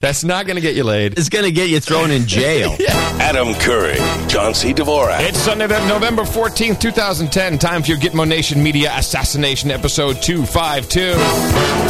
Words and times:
That's 0.00 0.24
not 0.24 0.46
going 0.46 0.54
to 0.54 0.62
get 0.62 0.76
you 0.76 0.84
laid. 0.84 1.18
It's 1.18 1.28
going 1.28 1.44
to 1.44 1.50
get 1.52 1.68
you 1.68 1.78
thrown 1.78 2.10
in 2.10 2.26
jail. 2.26 2.74
Adam 3.20 3.52
Curry, 3.52 3.96
John 4.28 4.54
C. 4.54 4.72
Dvorak. 4.72 5.20
It's 5.20 5.36
Sunday, 5.36 5.66
November 5.66 6.22
14th, 6.22 6.80
2010. 6.80 7.58
Time 7.58 7.82
for 7.82 7.88
your 7.88 7.98
Gitmo 7.98 8.26
Nation 8.26 8.62
Media 8.62 8.92
Assassination 8.96 9.70
Episode 9.70 10.22
252. 10.22 11.00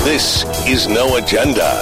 This 0.03 0.43
is 0.67 0.89
No 0.89 1.19
Agenda. 1.19 1.79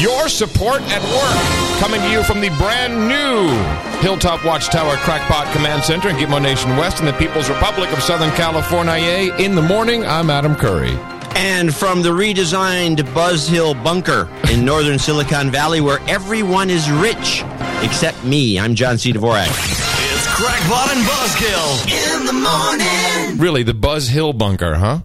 Your 0.00 0.28
support 0.28 0.80
at 0.82 1.02
work. 1.02 1.80
Coming 1.80 2.00
to 2.02 2.10
you 2.12 2.22
from 2.22 2.40
the 2.40 2.50
brand 2.50 3.08
new 3.08 3.98
Hilltop 3.98 4.44
Watchtower 4.44 4.94
Crackpot 4.98 5.52
Command 5.52 5.82
Center 5.82 6.08
in 6.08 6.14
Gitmo 6.14 6.40
Nation 6.40 6.76
West 6.76 7.00
in 7.00 7.06
the 7.06 7.12
People's 7.14 7.48
Republic 7.50 7.90
of 7.92 8.00
Southern 8.00 8.30
California. 8.36 9.34
In 9.40 9.56
the 9.56 9.62
morning, 9.62 10.06
I'm 10.06 10.30
Adam 10.30 10.54
Curry. 10.54 10.96
And 11.36 11.74
from 11.74 12.02
the 12.02 12.10
redesigned 12.10 13.12
Buzz 13.12 13.48
Hill 13.48 13.74
bunker 13.74 14.28
in 14.50 14.64
northern 14.64 14.98
Silicon 14.98 15.50
Valley, 15.50 15.80
where 15.80 15.98
everyone 16.08 16.70
is 16.70 16.90
rich 16.90 17.42
except 17.82 18.24
me, 18.24 18.58
I'm 18.58 18.74
John 18.74 18.98
C. 18.98 19.12
Dvorak. 19.12 19.48
It's 19.48 20.26
Crackpot 20.34 20.94
and 20.94 21.04
Buzzkill 21.04 22.20
in 22.20 22.26
the 22.26 22.32
morning. 22.32 23.38
Really, 23.38 23.62
the 23.62 23.74
Buzz 23.74 24.08
Hill 24.08 24.32
bunker, 24.32 24.74
huh? 24.74 25.00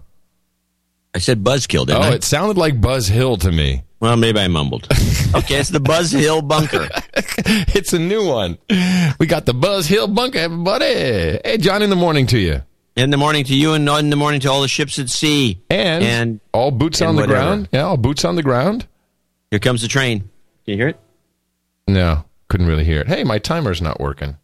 I 1.14 1.18
said 1.18 1.42
Buzzkill, 1.42 1.86
didn't 1.86 2.02
I? 2.02 2.08
Oh, 2.08 2.12
I? 2.12 2.14
it 2.14 2.24
sounded 2.24 2.56
like 2.56 2.80
Buzz 2.80 3.08
Hill 3.08 3.36
to 3.38 3.50
me. 3.50 3.82
Well, 3.98 4.16
maybe 4.16 4.40
I 4.40 4.48
mumbled. 4.48 4.84
okay, 5.34 5.56
it's 5.56 5.68
the 5.68 5.80
Buzz 5.80 6.10
Hill 6.12 6.40
bunker. 6.42 6.88
it's 7.14 7.92
a 7.92 7.98
new 7.98 8.26
one. 8.26 8.56
We 9.18 9.26
got 9.26 9.44
the 9.44 9.52
Buzz 9.52 9.86
Hill 9.86 10.08
bunker, 10.08 10.38
everybody. 10.38 10.84
Hey, 11.44 11.58
John, 11.58 11.82
in 11.82 11.90
the 11.90 11.96
morning 11.96 12.26
to 12.28 12.38
you. 12.38 12.62
In 12.96 13.10
the 13.10 13.16
morning 13.16 13.44
to 13.44 13.54
you, 13.54 13.72
and 13.72 13.88
in 13.88 14.10
the 14.10 14.16
morning 14.16 14.40
to 14.40 14.50
all 14.50 14.60
the 14.62 14.68
ships 14.68 14.98
at 14.98 15.08
sea. 15.08 15.60
And, 15.70 16.04
And- 16.04 16.40
all 16.52 16.70
boots 16.70 17.00
and 17.00 17.08
on 17.10 17.16
the 17.16 17.22
whatever. 17.22 17.40
ground. 17.40 17.68
Yeah, 17.72 17.82
all 17.82 17.96
boots 17.96 18.24
on 18.24 18.34
the 18.36 18.42
ground. 18.42 18.86
Here 19.50 19.60
comes 19.60 19.82
the 19.82 19.88
train. 19.88 20.20
Can 20.20 20.28
you 20.66 20.76
hear 20.76 20.88
it? 20.88 21.00
No, 21.88 22.24
couldn't 22.48 22.66
really 22.66 22.84
hear 22.84 23.00
it. 23.00 23.08
Hey, 23.08 23.24
my 23.24 23.38
timer's 23.38 23.80
not 23.80 24.00
working. 24.00 24.36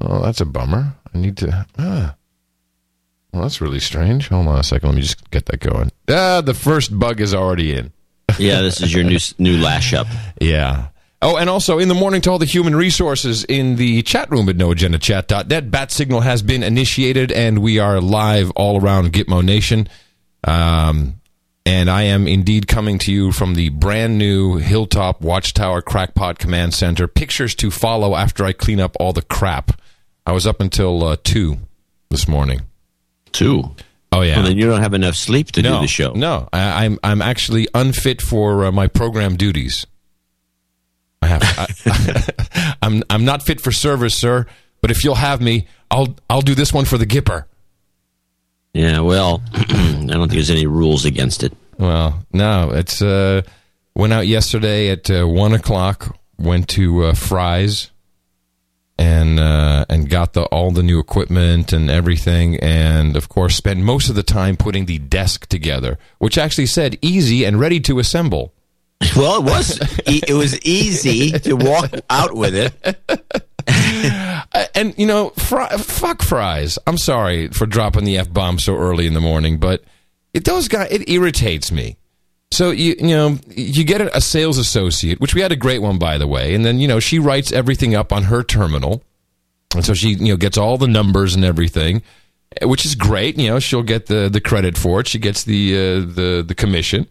Oh, 0.00 0.22
that's 0.22 0.40
a 0.40 0.44
bummer. 0.46 0.94
I 1.14 1.18
need 1.18 1.36
to. 1.38 1.66
Ah. 1.78 2.14
Well, 3.32 3.42
that's 3.42 3.60
really 3.60 3.80
strange. 3.80 4.28
Hold 4.28 4.46
on 4.48 4.58
a 4.58 4.62
second. 4.62 4.88
Let 4.88 4.94
me 4.96 5.02
just 5.02 5.30
get 5.30 5.46
that 5.46 5.60
going. 5.60 5.90
Ah, 6.08 6.40
the 6.40 6.54
first 6.54 6.96
bug 6.96 7.20
is 7.20 7.34
already 7.34 7.72
in. 7.74 7.92
Yeah, 8.38 8.62
this 8.62 8.80
is 8.80 8.92
your 8.94 9.04
new 9.04 9.18
new 9.38 9.58
lash 9.60 9.92
up. 9.92 10.06
Yeah. 10.40 10.88
Oh, 11.24 11.38
and 11.38 11.48
also 11.48 11.78
in 11.78 11.88
the 11.88 11.94
morning 11.94 12.20
to 12.20 12.30
all 12.30 12.38
the 12.38 12.44
human 12.44 12.76
resources 12.76 13.44
in 13.44 13.76
the 13.76 14.02
chat 14.02 14.30
room 14.30 14.46
at 14.50 14.58
noagendachat.net. 14.58 15.70
Bat 15.70 15.90
signal 15.90 16.20
has 16.20 16.42
been 16.42 16.62
initiated, 16.62 17.32
and 17.32 17.60
we 17.60 17.78
are 17.78 17.98
live 17.98 18.50
all 18.50 18.78
around 18.78 19.10
Gitmo 19.14 19.42
Nation. 19.42 19.88
Um, 20.46 21.22
and 21.64 21.88
I 21.88 22.02
am 22.02 22.28
indeed 22.28 22.68
coming 22.68 22.98
to 22.98 23.10
you 23.10 23.32
from 23.32 23.54
the 23.54 23.70
brand 23.70 24.18
new 24.18 24.58
Hilltop 24.58 25.22
Watchtower 25.22 25.80
Crackpot 25.80 26.38
Command 26.38 26.74
Center. 26.74 27.08
Pictures 27.08 27.54
to 27.54 27.70
follow 27.70 28.14
after 28.14 28.44
I 28.44 28.52
clean 28.52 28.78
up 28.78 28.94
all 29.00 29.14
the 29.14 29.22
crap. 29.22 29.80
I 30.26 30.32
was 30.32 30.46
up 30.46 30.60
until 30.60 31.02
uh, 31.04 31.16
2 31.24 31.56
this 32.10 32.28
morning. 32.28 32.60
Two. 33.32 33.74
Oh, 34.12 34.20
yeah. 34.20 34.36
Well, 34.36 34.48
then 34.48 34.58
you 34.58 34.66
don't 34.66 34.82
have 34.82 34.92
enough 34.92 35.14
sleep 35.14 35.52
to 35.52 35.62
no, 35.62 35.76
do 35.76 35.80
the 35.80 35.88
show. 35.88 36.12
No, 36.12 36.50
I, 36.52 36.84
I'm 36.84 36.98
I'm 37.02 37.22
actually 37.22 37.66
unfit 37.72 38.20
for 38.20 38.66
uh, 38.66 38.72
my 38.72 38.88
program 38.88 39.36
duties. 39.36 39.86
I 41.24 41.26
have. 41.26 41.42
I, 41.86 42.76
I'm 42.82 43.02
I'm 43.08 43.24
not 43.24 43.42
fit 43.42 43.60
for 43.60 43.72
service, 43.72 44.14
sir. 44.14 44.46
But 44.80 44.90
if 44.90 45.02
you'll 45.04 45.14
have 45.14 45.40
me, 45.40 45.66
I'll 45.90 46.16
I'll 46.28 46.42
do 46.42 46.54
this 46.54 46.72
one 46.72 46.84
for 46.84 46.98
the 46.98 47.06
Gipper. 47.06 47.46
Yeah, 48.74 49.00
well, 49.00 49.42
I 49.54 49.62
don't 49.62 50.06
think 50.08 50.32
there's 50.32 50.50
any 50.50 50.66
rules 50.66 51.04
against 51.04 51.42
it. 51.42 51.56
Well, 51.78 52.26
no, 52.32 52.70
it's 52.70 53.00
uh, 53.00 53.42
went 53.94 54.12
out 54.12 54.26
yesterday 54.26 54.90
at 54.90 55.10
uh, 55.10 55.26
one 55.26 55.54
o'clock. 55.54 56.18
Went 56.36 56.68
to 56.70 57.04
uh, 57.04 57.14
Fry's 57.14 57.90
and 58.98 59.40
uh, 59.40 59.86
and 59.88 60.10
got 60.10 60.34
the 60.34 60.42
all 60.46 60.70
the 60.70 60.82
new 60.82 60.98
equipment 60.98 61.72
and 61.72 61.88
everything, 61.88 62.58
and 62.60 63.16
of 63.16 63.28
course 63.28 63.56
spent 63.56 63.80
most 63.80 64.10
of 64.10 64.16
the 64.16 64.22
time 64.22 64.56
putting 64.56 64.86
the 64.86 64.98
desk 64.98 65.46
together, 65.46 65.96
which 66.18 66.36
actually 66.36 66.66
said 66.66 66.98
easy 67.00 67.44
and 67.44 67.58
ready 67.58 67.80
to 67.80 67.98
assemble. 67.98 68.52
Well, 69.16 69.40
it 69.40 69.44
was 69.44 69.80
e- 70.08 70.22
it 70.26 70.34
was 70.34 70.60
easy 70.62 71.32
to 71.32 71.54
walk 71.54 71.90
out 72.10 72.34
with 72.34 72.54
it. 72.54 72.98
Uh, 74.52 74.66
and 74.74 74.94
you 74.98 75.06
know, 75.06 75.30
fry, 75.30 75.68
fuck 75.78 76.22
fries. 76.22 76.78
I'm 76.86 76.98
sorry 76.98 77.48
for 77.48 77.64
dropping 77.66 78.04
the 78.04 78.18
f 78.18 78.30
bomb 78.30 78.58
so 78.58 78.76
early 78.76 79.06
in 79.06 79.14
the 79.14 79.20
morning, 79.20 79.58
but 79.58 79.82
it 80.34 80.44
those 80.44 80.68
guys 80.68 80.92
it 80.92 81.08
irritates 81.08 81.72
me. 81.72 81.96
So 82.50 82.70
you 82.70 82.94
you 82.98 83.08
know 83.16 83.38
you 83.48 83.84
get 83.84 84.00
a 84.02 84.20
sales 84.20 84.58
associate, 84.58 85.20
which 85.20 85.34
we 85.34 85.40
had 85.40 85.50
a 85.50 85.56
great 85.56 85.80
one 85.80 85.98
by 85.98 86.18
the 86.18 86.26
way, 86.26 86.54
and 86.54 86.64
then 86.64 86.78
you 86.78 86.86
know 86.86 87.00
she 87.00 87.18
writes 87.18 87.52
everything 87.52 87.94
up 87.94 88.12
on 88.12 88.24
her 88.24 88.42
terminal, 88.44 89.02
and 89.74 89.84
so 89.84 89.94
she 89.94 90.10
you 90.10 90.28
know 90.28 90.36
gets 90.36 90.58
all 90.58 90.76
the 90.76 90.86
numbers 90.86 91.34
and 91.34 91.44
everything, 91.44 92.02
which 92.62 92.84
is 92.84 92.94
great. 92.94 93.38
You 93.38 93.48
know 93.48 93.58
she'll 93.58 93.82
get 93.82 94.06
the 94.06 94.28
the 94.28 94.40
credit 94.40 94.76
for 94.76 95.00
it. 95.00 95.08
She 95.08 95.18
gets 95.18 95.44
the 95.44 95.74
uh, 95.74 95.78
the 96.00 96.44
the 96.46 96.54
commission, 96.54 97.06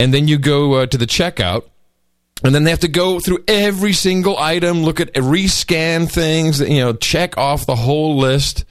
and 0.00 0.14
then 0.14 0.26
you 0.26 0.38
go 0.38 0.72
uh, 0.72 0.86
to 0.86 0.96
the 0.96 1.06
checkout. 1.06 1.64
And 2.42 2.54
then 2.54 2.64
they 2.64 2.70
have 2.70 2.80
to 2.80 2.88
go 2.88 3.20
through 3.20 3.44
every 3.46 3.92
single 3.92 4.38
item, 4.38 4.82
look 4.82 4.98
at 4.98 5.12
rescan 5.12 6.10
things, 6.10 6.58
you 6.58 6.80
know, 6.80 6.94
check 6.94 7.36
off 7.36 7.66
the 7.66 7.76
whole 7.76 8.16
list. 8.16 8.64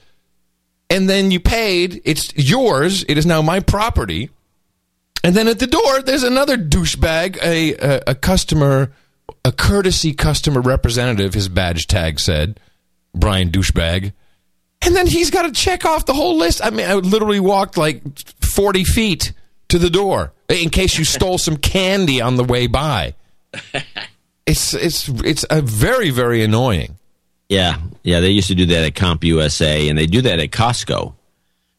And 0.90 1.08
then 1.08 1.30
you 1.30 1.38
paid. 1.38 2.02
It's 2.04 2.34
yours. 2.34 3.04
It 3.08 3.16
is 3.16 3.26
now 3.26 3.42
my 3.42 3.60
property. 3.60 4.30
And 5.22 5.36
then 5.36 5.46
at 5.46 5.60
the 5.60 5.68
door, 5.68 6.02
there's 6.02 6.24
another 6.24 6.56
douchebag, 6.56 7.40
a, 7.40 7.74
a, 7.74 8.02
a 8.08 8.14
customer, 8.16 8.92
a 9.44 9.52
courtesy 9.52 10.12
customer 10.12 10.60
representative, 10.60 11.34
his 11.34 11.48
badge 11.48 11.86
tag 11.86 12.18
said, 12.18 12.58
Brian 13.14 13.50
douchebag. 13.50 14.12
And 14.82 14.96
then 14.96 15.06
he's 15.06 15.30
got 15.30 15.42
to 15.42 15.52
check 15.52 15.84
off 15.84 16.06
the 16.06 16.14
whole 16.14 16.38
list. 16.38 16.60
I 16.64 16.70
mean, 16.70 16.88
I 16.88 16.94
literally 16.94 17.38
walked 17.38 17.76
like 17.76 18.02
40 18.42 18.82
feet 18.82 19.32
to 19.70 19.78
the 19.78 19.90
door 19.90 20.32
in 20.48 20.70
case 20.70 20.98
you 20.98 21.04
stole 21.04 21.38
some 21.38 21.56
candy 21.56 22.20
on 22.20 22.36
the 22.36 22.44
way 22.44 22.66
by. 22.66 23.14
It's 24.46 24.74
it's 24.74 25.06
it's 25.08 25.44
a 25.48 25.60
very 25.62 26.10
very 26.10 26.42
annoying. 26.42 26.96
Yeah, 27.48 27.76
yeah. 28.02 28.18
They 28.18 28.30
used 28.30 28.48
to 28.48 28.56
do 28.56 28.66
that 28.66 28.84
at 28.84 28.94
Comp 28.96 29.22
USA, 29.22 29.88
and 29.88 29.96
they 29.96 30.06
do 30.06 30.22
that 30.22 30.40
at 30.40 30.50
Costco. 30.50 31.14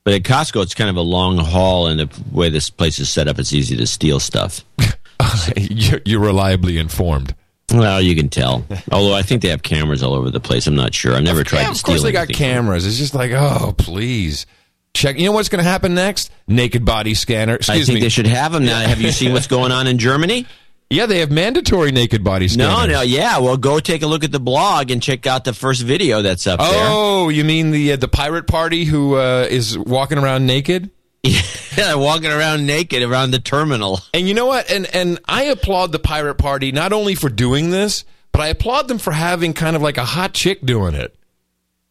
But 0.05 0.13
at 0.13 0.23
Costco, 0.23 0.63
it's 0.63 0.73
kind 0.73 0.89
of 0.89 0.95
a 0.95 1.01
long 1.01 1.37
haul, 1.37 1.87
and 1.87 1.99
the 1.99 2.09
way 2.31 2.49
this 2.49 2.69
place 2.69 2.97
is 2.99 3.09
set 3.09 3.27
up, 3.27 3.39
it's 3.39 3.51
easy 3.51 3.75
to 3.75 3.85
steal 3.85 4.19
stuff. 4.21 4.63
you're, 5.57 5.99
you're 6.05 6.21
reliably 6.21 6.77
informed. 6.77 7.35
Well, 7.73 8.01
you 8.01 8.15
can 8.15 8.29
tell. 8.29 8.65
Although 8.91 9.15
I 9.15 9.21
think 9.21 9.41
they 9.41 9.49
have 9.49 9.63
cameras 9.63 10.01
all 10.01 10.13
over 10.13 10.29
the 10.29 10.39
place. 10.39 10.65
I'm 10.65 10.75
not 10.75 10.93
sure. 10.93 11.15
I've 11.15 11.23
never 11.23 11.43
tried 11.43 11.61
Yeah, 11.61 11.65
to 11.65 11.71
of 11.71 11.77
steal 11.77 11.93
course 11.95 12.03
they 12.03 12.11
got 12.13 12.29
cameras. 12.29 12.85
It's 12.87 12.97
just 12.97 13.13
like, 13.15 13.31
oh, 13.31 13.73
please 13.77 14.45
check. 14.93 15.17
You 15.17 15.25
know 15.25 15.31
what's 15.31 15.49
going 15.49 15.63
to 15.63 15.69
happen 15.69 15.93
next? 15.93 16.31
Naked 16.47 16.85
body 16.85 17.13
scanner. 17.13 17.57
I 17.67 17.81
think 17.83 17.95
me. 17.95 18.01
they 18.01 18.09
should 18.09 18.27
have 18.27 18.51
them 18.51 18.65
now. 18.65 18.79
Have 18.79 19.01
you 19.01 19.11
seen 19.11 19.33
what's 19.33 19.47
going 19.47 19.71
on 19.71 19.87
in 19.87 19.97
Germany? 19.97 20.45
yeah, 20.89 21.05
they 21.05 21.19
have 21.19 21.31
mandatory 21.31 21.91
naked 21.91 22.23
body 22.23 22.47
scanners. 22.47 22.87
no, 22.87 22.93
no, 22.93 23.01
yeah. 23.01 23.39
Well, 23.39 23.57
go 23.57 23.79
take 23.79 24.01
a 24.01 24.07
look 24.07 24.23
at 24.23 24.31
the 24.31 24.39
blog 24.39 24.91
and 24.91 25.01
check 25.01 25.25
out 25.25 25.45
the 25.45 25.53
first 25.53 25.81
video 25.81 26.21
that's 26.21 26.45
up 26.47 26.59
there. 26.59 26.69
Oh, 26.71 27.29
you 27.29 27.43
mean 27.43 27.71
the 27.71 27.93
uh, 27.93 27.95
the 27.95 28.07
pirate 28.07 28.47
party 28.47 28.83
who 28.85 29.15
uh, 29.15 29.47
is 29.49 29.77
walking 29.77 30.17
around 30.17 30.45
naked? 30.45 30.89
Yeah, 31.77 31.95
walking 31.95 32.29
around 32.29 32.65
naked 32.65 33.01
around 33.01 33.31
the 33.31 33.39
terminal. 33.39 34.01
And 34.13 34.27
you 34.27 34.33
know 34.33 34.45
what? 34.45 34.69
And 34.69 34.93
and 34.93 35.19
I 35.25 35.43
applaud 35.43 35.93
the 35.93 35.99
pirate 35.99 36.35
party 36.35 36.73
not 36.73 36.91
only 36.91 37.15
for 37.15 37.29
doing 37.29 37.69
this, 37.69 38.03
but 38.33 38.41
I 38.41 38.47
applaud 38.47 38.89
them 38.89 38.97
for 38.97 39.11
having 39.11 39.53
kind 39.53 39.77
of 39.77 39.81
like 39.81 39.97
a 39.97 40.03
hot 40.03 40.33
chick 40.33 40.65
doing 40.65 40.95
it. 40.95 41.15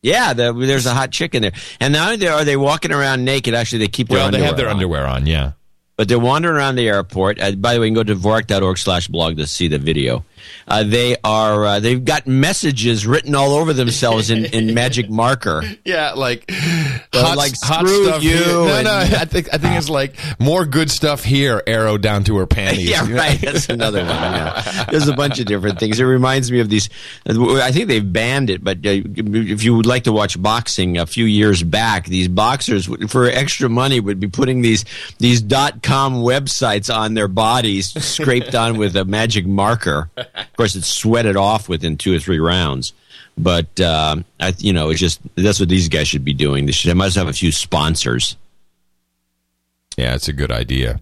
Yeah, 0.02 0.32
the, 0.32 0.52
there's 0.52 0.86
a 0.86 0.94
hot 0.94 1.10
chick 1.10 1.34
in 1.34 1.42
there. 1.42 1.52
And 1.78 1.92
not 1.92 2.12
only 2.12 2.26
are 2.28 2.44
they 2.44 2.56
walking 2.56 2.92
around 2.92 3.24
naked, 3.24 3.54
actually, 3.54 3.80
they 3.80 3.88
keep 3.88 4.08
their 4.08 4.18
Well, 4.18 4.30
they 4.30 4.42
have 4.42 4.56
their 4.56 4.68
on. 4.68 4.76
underwear 4.76 5.06
on. 5.06 5.26
Yeah. 5.26 5.52
but 5.96 6.08
they're 6.08 6.18
wandering 6.18 6.56
around 6.56 6.76
the 6.76 6.88
airport. 6.88 7.38
Uh, 7.38 7.52
by 7.52 7.74
the 7.74 7.80
way, 7.80 7.86
you 7.88 7.94
can 7.94 7.94
go 7.96 8.04
to 8.04 8.16
dvorak.org 8.16 8.78
slash 8.78 9.08
blog 9.08 9.36
to 9.36 9.46
see 9.46 9.68
the 9.68 9.78
video. 9.78 10.24
Uh, 10.68 10.84
they 10.84 11.16
are 11.24 11.64
uh, 11.64 11.80
they've 11.80 12.04
got 12.04 12.26
messages 12.26 13.06
written 13.06 13.34
all 13.34 13.54
over 13.54 13.72
themselves 13.72 14.30
in, 14.30 14.44
in 14.46 14.74
magic 14.74 15.08
marker. 15.10 15.62
Yeah, 15.84 16.12
like 16.12 16.50
hot- 16.50 17.36
like, 17.36 17.54
screw 17.56 18.14
you 18.14 18.36
Here. 18.36 18.46
No, 18.46 18.82
no. 18.82 18.94
I 18.94 19.24
think 19.24 19.48
I 19.52 19.58
think 19.58 19.76
it's 19.76 19.88
like 19.90 20.16
more 20.38 20.64
good 20.64 20.90
stuff 20.90 21.24
here. 21.24 21.62
Arrow 21.66 21.98
down 21.98 22.24
to 22.24 22.36
her 22.38 22.46
panties. 22.46 22.88
yeah, 22.88 23.04
you 23.04 23.10
know? 23.14 23.16
right. 23.20 23.40
That's 23.40 23.68
another 23.68 24.00
one. 24.00 24.08
Yeah. 24.08 24.84
There's 24.90 25.08
a 25.08 25.14
bunch 25.14 25.38
of 25.40 25.46
different 25.46 25.78
things. 25.78 25.98
It 26.00 26.04
reminds 26.04 26.50
me 26.52 26.60
of 26.60 26.68
these. 26.68 26.88
I 27.26 27.72
think 27.72 27.88
they've 27.88 28.12
banned 28.12 28.50
it, 28.50 28.62
but 28.62 28.78
uh, 28.78 28.90
if 29.16 29.62
you 29.64 29.74
would 29.76 29.86
like 29.86 30.04
to 30.04 30.12
watch 30.12 30.40
boxing, 30.40 30.98
a 30.98 31.06
few 31.06 31.24
years 31.24 31.62
back, 31.62 32.06
these 32.06 32.28
boxers 32.28 32.86
for 33.10 33.26
extra 33.26 33.68
money 33.68 34.00
would 34.00 34.20
be 34.20 34.28
putting 34.28 34.62
these 34.62 34.84
these 35.18 35.40
dot 35.42 35.82
com 35.82 36.14
websites 36.16 36.94
on 36.94 37.14
their 37.14 37.28
bodies, 37.28 37.88
scraped 38.04 38.54
on 38.54 38.78
with 38.78 38.96
a 38.96 39.04
magic 39.04 39.46
marker. 39.46 40.10
Of 40.34 40.56
course, 40.56 40.76
it's 40.76 40.86
sweated 40.86 41.36
off 41.36 41.68
within 41.68 41.96
two 41.96 42.14
or 42.14 42.18
three 42.18 42.38
rounds. 42.38 42.92
But 43.36 43.80
uh, 43.80 44.16
I, 44.38 44.54
you 44.58 44.72
know, 44.72 44.90
it's 44.90 45.00
just 45.00 45.20
that's 45.34 45.60
what 45.60 45.68
these 45.68 45.88
guys 45.88 46.08
should 46.08 46.24
be 46.24 46.34
doing. 46.34 46.66
They 46.66 46.72
should. 46.72 46.90
They 46.90 46.94
must 46.94 47.16
have 47.16 47.28
a 47.28 47.32
few 47.32 47.52
sponsors. 47.52 48.36
Yeah, 49.96 50.14
it's 50.14 50.28
a 50.28 50.32
good 50.32 50.52
idea. 50.52 51.00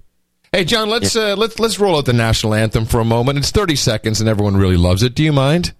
Hey, 0.52 0.64
John, 0.64 0.88
let's 0.88 1.14
uh, 1.14 1.36
let's 1.36 1.58
let's 1.58 1.78
roll 1.78 1.96
out 1.96 2.06
the 2.06 2.12
national 2.12 2.54
anthem 2.54 2.84
for 2.84 3.00
a 3.00 3.04
moment. 3.04 3.38
It's 3.38 3.50
30 3.50 3.76
seconds, 3.76 4.20
and 4.20 4.28
everyone 4.28 4.56
really 4.56 4.76
loves 4.76 5.02
it. 5.02 5.14
Do 5.14 5.22
you 5.22 5.32
mind? 5.32 5.72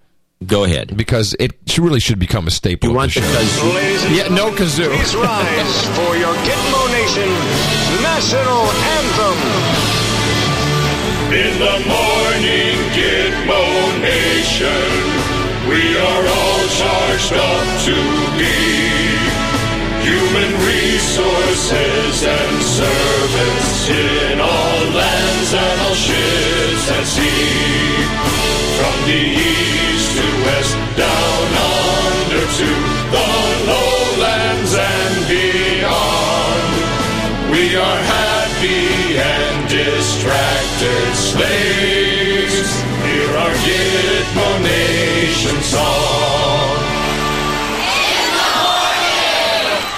Go 0.45 0.63
ahead. 0.63 0.95
Because 0.95 1.35
it 1.39 1.53
really 1.77 1.99
should 1.99 2.19
become 2.19 2.47
a 2.47 2.51
staple. 2.51 2.89
You 2.89 2.95
want 2.95 3.13
the 3.13 3.19
the 3.19 3.27
show. 3.27 3.33
kazoo? 3.33 3.75
Ladies 3.75 4.03
and 4.05 4.15
Yeah, 4.15 4.27
no 4.29 4.51
kazoo. 4.51 4.95
Please 4.95 5.15
rise 5.15 5.85
for 5.97 6.15
your 6.15 6.33
Gitmo 6.33 6.91
Nation 6.91 7.79
national 8.01 8.71
anthem. 8.71 9.98
In 11.29 11.59
the 11.59 11.77
morning, 11.85 12.73
Gitmo 12.97 14.01
Nation, 14.01 14.89
we 15.69 15.95
are 15.95 16.25
all 16.25 16.63
charged 16.73 17.33
up 17.33 17.67
to 17.85 17.97
be 18.33 18.57
human 20.01 20.51
resources 20.65 22.23
and 22.25 22.63
servants 22.65 23.89
in 23.89 24.41
all 24.41 24.81
lands 24.89 25.53
and 25.53 25.81
all 25.85 25.93
ships 25.93 26.89
at 26.97 27.05
sea. 27.05 28.09
From 28.81 28.97
the 29.05 29.21
east 29.21 30.09
to 30.17 30.27
west, 30.49 30.73
down 30.97 31.47
under 31.77 32.45
to 32.57 32.69
the 33.13 33.27
lowlands 33.69 34.73
and 34.73 35.13
beyond. 35.29 36.69
We 37.51 37.75
are 37.75 38.28
happy 38.59 39.17
and 39.17 39.69
distracted 39.69 41.15
slaves. 41.15 42.81
Hear 43.05 43.37
our 43.37 43.51
Gitmo 43.51 44.63
Nation 44.63 45.61
song. 45.61 46.85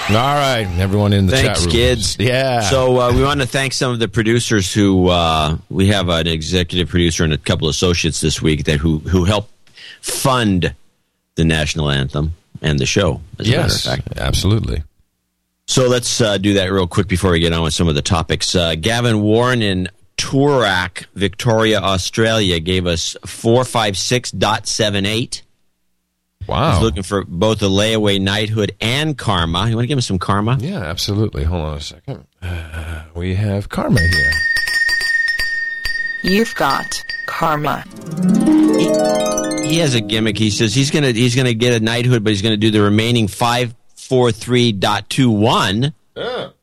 All 0.09 0.17
right, 0.17 0.67
everyone 0.77 1.13
in 1.13 1.27
the 1.27 1.31
Thanks, 1.31 1.59
chat 1.59 1.65
room. 1.67 1.71
kids. 1.71 2.17
Yeah. 2.19 2.59
So 2.61 2.99
uh, 2.99 3.13
we 3.15 3.23
want 3.23 3.39
to 3.39 3.47
thank 3.47 3.71
some 3.71 3.93
of 3.93 3.99
the 3.99 4.09
producers 4.09 4.73
who 4.73 5.07
uh, 5.07 5.57
we 5.69 5.87
have 5.87 6.09
an 6.09 6.27
executive 6.27 6.89
producer 6.89 7.23
and 7.23 7.31
a 7.31 7.37
couple 7.37 7.67
of 7.67 7.71
associates 7.71 8.19
this 8.19 8.41
week 8.41 8.65
that 8.65 8.77
who 8.77 8.97
who 8.99 9.23
help 9.23 9.49
fund 10.01 10.75
the 11.35 11.45
national 11.45 11.89
anthem 11.89 12.33
and 12.61 12.77
the 12.77 12.85
show. 12.85 13.21
As 13.39 13.47
yes, 13.47 13.85
a 13.85 13.89
matter 13.89 14.01
of 14.01 14.05
fact. 14.05 14.19
absolutely. 14.19 14.83
So 15.67 15.87
let's 15.87 16.19
uh, 16.19 16.37
do 16.37 16.55
that 16.55 16.65
real 16.71 16.87
quick 16.87 17.07
before 17.07 17.31
we 17.31 17.39
get 17.39 17.53
on 17.53 17.63
with 17.63 17.73
some 17.73 17.87
of 17.87 17.95
the 17.95 18.01
topics. 18.01 18.55
Uh, 18.55 18.75
Gavin 18.75 19.21
Warren 19.21 19.61
in 19.61 19.87
Toorak, 20.17 21.05
Victoria, 21.15 21.79
Australia, 21.81 22.59
gave 22.59 22.85
us 22.85 23.15
four 23.25 23.63
five 23.63 23.97
six 23.97 24.31
dot 24.31 24.67
seven 24.67 25.05
eight. 25.05 25.43
Wow. 26.47 26.73
He's 26.73 26.81
looking 26.81 27.03
for 27.03 27.23
both 27.23 27.61
a 27.61 27.65
layaway 27.67 28.19
knighthood 28.19 28.75
and 28.81 29.17
karma. 29.17 29.69
You 29.69 29.75
want 29.75 29.83
to 29.83 29.87
give 29.87 29.97
him 29.97 30.01
some 30.01 30.19
karma? 30.19 30.57
yeah, 30.59 30.79
absolutely. 30.79 31.43
Hold 31.43 31.61
on 31.65 31.77
a 31.77 31.81
second. 31.81 32.25
Uh, 32.41 33.03
we 33.15 33.35
have 33.35 33.69
Karma 33.69 33.99
here. 34.01 34.31
You've 36.23 36.53
got 36.55 37.01
karma. 37.27 37.83
He 39.67 39.77
has 39.77 39.93
a 39.95 40.01
gimmick. 40.01 40.37
He 40.37 40.49
says 40.49 40.73
he's 40.75 40.91
gonna 40.91 41.11
he's 41.11 41.35
gonna 41.35 41.53
get 41.53 41.79
a 41.79 41.83
knighthood, 41.83 42.23
but 42.23 42.31
he's 42.31 42.41
gonna 42.41 42.57
do 42.57 42.71
the 42.71 42.81
remaining 42.81 43.27
five 43.27 43.73
four 44.11 44.29
three 44.33 44.73
dot 44.73 45.09
two 45.09 45.31
one, 45.31 45.93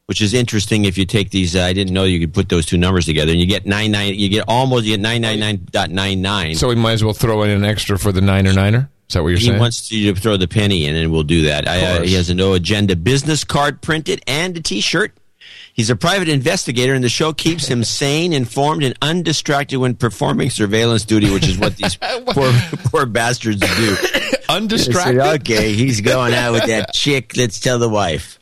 which 0.04 0.20
is 0.20 0.34
interesting. 0.34 0.84
If 0.84 0.98
you 0.98 1.06
take 1.06 1.30
these, 1.30 1.56
uh, 1.56 1.62
I 1.62 1.72
didn't 1.72 1.94
know 1.94 2.04
you 2.04 2.20
could 2.20 2.34
put 2.34 2.50
those 2.50 2.66
two 2.66 2.76
numbers 2.76 3.06
together, 3.06 3.32
and 3.32 3.40
you 3.40 3.46
get 3.46 3.64
nine 3.64 3.90
nine. 3.90 4.14
You 4.14 4.28
get 4.28 4.44
almost 4.46 4.84
you 4.84 4.92
get 4.92 5.00
nine 5.00 5.22
nine 5.22 5.40
nine 5.40 5.66
dot 5.70 5.90
nine 5.90 6.20
nine. 6.20 6.56
So 6.56 6.68
we 6.68 6.74
might 6.74 6.92
as 6.92 7.02
well 7.02 7.14
throw 7.14 7.42
in 7.44 7.50
an 7.50 7.64
extra 7.64 7.98
for 7.98 8.12
the 8.12 8.20
niner 8.20 8.52
niner. 8.52 8.90
Is 9.08 9.14
that 9.14 9.22
what 9.22 9.30
you're 9.30 9.38
he 9.38 9.46
saying? 9.46 9.58
wants 9.58 9.90
you 9.90 10.12
to 10.12 10.20
throw 10.20 10.36
the 10.36 10.46
penny 10.46 10.84
in, 10.84 10.94
and 10.94 11.10
we'll 11.10 11.22
do 11.22 11.42
that. 11.42 11.66
I, 11.66 11.80
uh, 11.80 12.02
he 12.02 12.12
has 12.12 12.28
a 12.28 12.34
no 12.34 12.52
agenda 12.52 12.94
business 12.94 13.42
card 13.44 13.80
printed 13.80 14.22
and 14.26 14.54
a 14.54 14.60
T-shirt. 14.60 15.14
He's 15.78 15.90
a 15.90 15.96
private 15.96 16.28
investigator, 16.28 16.92
and 16.92 17.04
the 17.04 17.08
show 17.08 17.32
keeps 17.32 17.68
him 17.68 17.84
sane, 18.00 18.32
informed, 18.32 18.82
and 18.82 18.98
undistracted 19.00 19.78
when 19.78 19.94
performing 19.94 20.50
surveillance 20.50 21.04
duty, 21.04 21.30
which 21.30 21.46
is 21.46 21.56
what 21.56 21.76
these 21.76 21.94
poor, 22.26 22.52
poor 22.90 23.06
bastards 23.06 23.60
do. 23.60 23.96
Undistracted. 24.48 25.22
Said, 25.22 25.40
okay, 25.42 25.74
he's 25.74 26.00
going 26.00 26.34
out 26.34 26.54
with 26.54 26.66
that 26.66 26.92
chick. 26.92 27.36
Let's 27.36 27.60
tell 27.60 27.78
the 27.78 27.88
wife. 27.88 28.40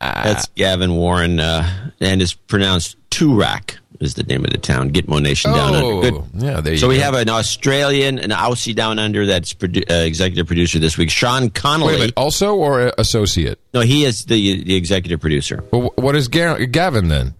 That's 0.00 0.46
Gavin 0.54 0.94
Warren, 0.96 1.40
uh, 1.40 1.90
and 2.00 2.22
it's 2.22 2.32
pronounced 2.32 2.96
Toorak 3.10 3.76
is 4.00 4.14
the 4.14 4.22
name 4.22 4.44
of 4.44 4.50
the 4.52 4.58
town. 4.58 4.90
Gitmo 4.90 5.20
Nation 5.20 5.52
down 5.52 5.74
Oh, 5.74 5.98
under. 5.98 6.10
Good. 6.10 6.24
yeah. 6.42 6.60
There 6.60 6.72
you 6.74 6.78
So 6.78 6.88
we 6.88 6.98
have 7.00 7.14
an 7.14 7.28
Australian, 7.28 8.18
an 8.18 8.30
Aussie 8.30 8.74
down 8.74 8.98
under 8.98 9.26
that's 9.26 9.52
produ- 9.54 9.90
uh, 9.90 10.04
executive 10.04 10.46
producer 10.46 10.78
this 10.78 10.96
week, 10.96 11.10
Sean 11.10 11.42
Wait 11.42 11.48
a 11.48 11.60
Connolly. 11.60 11.92
minute. 11.98 12.14
Also 12.16 12.54
or 12.54 12.92
associate? 12.98 13.58
No, 13.74 13.80
he 13.80 14.04
is 14.04 14.24
the 14.26 14.62
the 14.62 14.74
executive 14.76 15.20
producer. 15.20 15.64
Well, 15.72 15.92
what 15.96 16.14
is 16.16 16.28
Gar- 16.28 16.64
Gavin 16.66 17.08
then? 17.08 17.34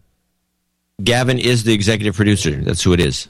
Gavin 1.03 1.39
is 1.39 1.65
the 1.65 1.73
executive 1.73 2.17
producer. 2.17 2.51
That's 2.53 2.83
who 2.83 2.93
it 2.93 3.01
is. 3.01 3.29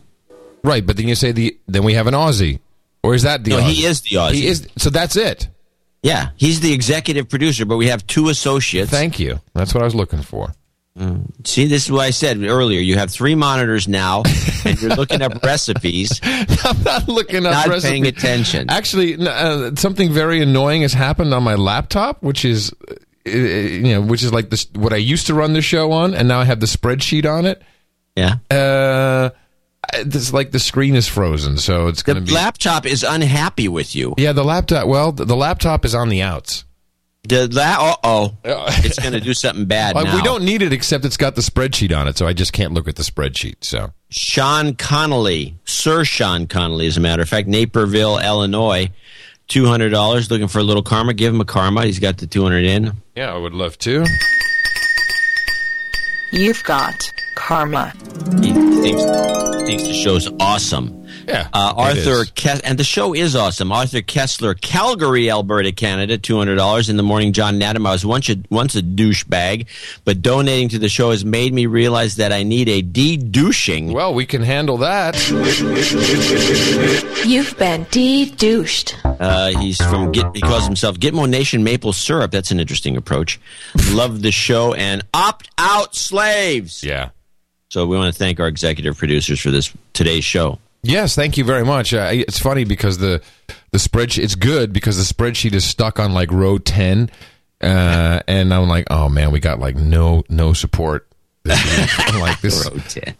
Right, 0.64 0.84
but 0.84 0.96
then 0.96 1.06
you 1.08 1.14
say 1.14 1.32
the 1.32 1.56
then 1.68 1.84
we 1.84 1.94
have 1.94 2.06
an 2.06 2.14
Aussie, 2.14 2.60
or 3.02 3.14
is 3.14 3.22
that 3.22 3.44
the? 3.44 3.50
No, 3.50 3.58
Aussie? 3.58 3.72
he 3.72 3.84
is 3.84 4.00
the 4.02 4.16
Aussie. 4.16 4.32
He 4.34 4.46
is. 4.46 4.66
So 4.76 4.90
that's 4.90 5.16
it. 5.16 5.48
Yeah, 6.02 6.30
he's 6.36 6.60
the 6.60 6.72
executive 6.72 7.28
producer, 7.28 7.64
but 7.64 7.76
we 7.76 7.88
have 7.88 8.06
two 8.06 8.28
associates. 8.28 8.90
Thank 8.90 9.18
you. 9.18 9.40
That's 9.54 9.74
what 9.74 9.82
I 9.82 9.84
was 9.84 9.94
looking 9.96 10.22
for. 10.22 10.52
See, 11.44 11.66
this 11.66 11.84
is 11.86 11.92
what 11.92 12.00
I 12.00 12.10
said 12.10 12.42
earlier. 12.42 12.80
You 12.80 12.96
have 12.96 13.10
three 13.10 13.34
monitors 13.34 13.86
now, 13.86 14.22
and 14.64 14.80
you're 14.80 14.90
looking 14.96 15.22
up 15.22 15.42
recipes. 15.44 16.20
I'm 16.24 16.82
not 16.82 17.08
looking 17.08 17.46
up. 17.46 17.52
Recipes. 17.52 17.66
Not 17.66 17.68
recipe. 17.68 17.90
paying 17.90 18.06
attention. 18.06 18.70
Actually, 18.70 19.16
uh, 19.26 19.74
something 19.76 20.12
very 20.12 20.42
annoying 20.42 20.82
has 20.82 20.92
happened 20.92 21.32
on 21.32 21.42
my 21.44 21.54
laptop, 21.54 22.22
which 22.22 22.44
is, 22.44 22.72
uh, 22.90 22.94
uh, 23.26 23.30
you 23.30 23.94
know, 23.94 24.00
which 24.00 24.22
is 24.24 24.32
like 24.32 24.50
this 24.50 24.66
what 24.74 24.92
I 24.92 24.96
used 24.96 25.28
to 25.28 25.34
run 25.34 25.52
the 25.52 25.62
show 25.62 25.92
on, 25.92 26.14
and 26.14 26.26
now 26.26 26.40
I 26.40 26.44
have 26.44 26.58
the 26.60 26.66
spreadsheet 26.66 27.24
on 27.24 27.46
it. 27.46 27.62
Yeah. 28.16 28.36
Uh, 28.50 29.30
it's 29.94 30.32
like 30.32 30.50
the 30.50 30.58
screen 30.58 30.96
is 30.96 31.06
frozen, 31.06 31.56
so 31.58 31.86
it's 31.86 32.02
The 32.02 32.12
going 32.14 32.24
to 32.24 32.28
be. 32.28 32.34
laptop 32.34 32.84
is 32.86 33.04
unhappy 33.04 33.68
with 33.68 33.94
you. 33.94 34.14
yeah, 34.18 34.32
the 34.32 34.44
laptop. 34.44 34.86
Well, 34.88 35.12
the, 35.12 35.24
the 35.24 35.36
laptop 35.36 35.84
is 35.84 35.94
on 35.94 36.08
the 36.08 36.22
outs. 36.22 36.64
The 37.28 37.46
la- 37.52 37.92
uh 37.92 37.96
oh, 38.04 38.34
it's 38.44 38.98
going 38.98 39.12
to 39.12 39.20
do 39.20 39.34
something 39.34 39.66
bad 39.66 39.94
now. 39.96 40.16
we 40.16 40.22
don't 40.22 40.44
need 40.44 40.62
it, 40.62 40.72
except 40.72 41.04
it's 41.04 41.16
got 41.16 41.34
the 41.34 41.42
spreadsheet 41.42 41.96
on 41.96 42.08
it, 42.08 42.16
so 42.16 42.26
I 42.26 42.32
just 42.32 42.52
can't 42.52 42.72
look 42.72 42.88
at 42.88 42.96
the 42.96 43.02
spreadsheet. 43.02 43.56
So 43.60 43.92
Sean 44.08 44.74
Connolly, 44.74 45.56
Sir 45.64 46.04
Sean 46.04 46.46
Connolly, 46.46 46.86
as 46.86 46.96
a 46.96 47.00
matter 47.00 47.22
of 47.22 47.28
fact, 47.28 47.46
Naperville, 47.48 48.18
Illinois, 48.18 48.90
two 49.46 49.66
hundred 49.66 49.90
dollars. 49.90 50.30
Looking 50.30 50.48
for 50.48 50.58
a 50.58 50.62
little 50.64 50.82
karma. 50.82 51.12
Give 51.14 51.34
him 51.34 51.40
a 51.40 51.44
karma. 51.44 51.84
He's 51.84 51.98
got 51.98 52.16
the 52.18 52.26
two 52.26 52.42
hundred 52.42 52.64
in. 52.64 52.92
yeah, 53.14 53.32
I 53.34 53.36
would 53.36 53.52
love 53.54 53.76
to. 53.80 54.06
You've 56.32 56.62
got 56.64 57.10
karma. 57.36 57.92
He 58.42 58.52
thinks, 58.52 59.02
thinks 59.66 59.82
the 59.84 59.94
show's 59.94 60.28
awesome. 60.40 60.94
Yeah, 61.28 61.48
Uh, 61.52 61.74
Arthur 61.76 62.22
is. 62.22 62.30
Ke- 62.30 62.60
and 62.64 62.78
the 62.78 62.84
show 62.84 63.14
is 63.14 63.36
awesome. 63.36 63.70
Arthur 63.70 64.00
Kessler, 64.00 64.54
Calgary, 64.54 65.30
Alberta, 65.30 65.72
Canada, 65.72 66.16
two 66.16 66.38
hundred 66.38 66.56
dollars 66.56 66.88
in 66.88 66.96
the 66.96 67.02
morning. 67.02 67.32
John 67.34 67.60
Nadam, 67.60 67.86
I 67.86 67.92
was 67.92 68.06
once 68.06 68.30
a, 68.30 68.36
once 68.50 68.74
a 68.76 68.82
douchebag, 68.82 69.66
but 70.04 70.22
donating 70.22 70.70
to 70.70 70.78
the 70.78 70.88
show 70.88 71.10
has 71.10 71.24
made 71.24 71.52
me 71.52 71.66
realize 71.66 72.16
that 72.16 72.32
I 72.32 72.42
need 72.44 72.68
a 72.70 72.80
de-douching. 72.80 73.92
Well, 73.92 74.14
we 74.14 74.24
can 74.24 74.42
handle 74.42 74.78
that. 74.78 75.16
You've 77.26 77.56
been 77.58 77.86
de-douched. 77.90 78.96
Uh, 79.04 79.48
he's 79.58 79.76
from 79.76 80.12
Git, 80.12 80.26
he 80.34 80.40
calls 80.40 80.64
himself 80.66 80.98
Gitmo 80.98 81.28
Nation 81.28 81.62
Maple 81.62 81.92
Syrup. 81.92 82.30
That's 82.30 82.50
an 82.50 82.60
interesting 82.60 82.96
approach. 82.96 83.38
Love 83.90 84.22
the 84.22 84.32
show 84.32 84.72
and 84.74 85.02
opt 85.12 85.50
out 85.58 85.94
slaves. 85.94 86.82
Yeah. 86.82 87.10
So 87.68 87.86
we 87.86 87.96
want 87.96 88.12
to 88.14 88.18
thank 88.18 88.40
our 88.40 88.48
executive 88.48 88.96
producers 88.96 89.40
for 89.40 89.50
this 89.50 89.72
today's 89.92 90.24
show. 90.24 90.58
Yes, 90.82 91.14
thank 91.14 91.36
you 91.36 91.44
very 91.44 91.64
much. 91.64 91.92
Uh, 91.92 92.08
it's 92.12 92.38
funny 92.38 92.64
because 92.64 92.98
the 92.98 93.20
the 93.72 93.78
spreadsheet 93.78 94.22
it's 94.22 94.34
good 94.36 94.72
because 94.72 94.96
the 94.96 95.14
spreadsheet 95.14 95.52
is 95.52 95.64
stuck 95.64 95.98
on 95.98 96.12
like 96.14 96.30
row 96.30 96.58
ten, 96.58 97.10
uh, 97.60 98.20
and 98.28 98.54
I'm 98.54 98.68
like, 98.68 98.86
oh 98.90 99.08
man, 99.08 99.32
we 99.32 99.40
got 99.40 99.58
like 99.58 99.76
no 99.76 100.22
no 100.28 100.52
support. 100.52 101.06
This. 101.44 101.94
I'm 101.98 102.20
like 102.20 102.40
this. 102.40 102.64
Row 102.70 102.78
ten. 102.88 103.14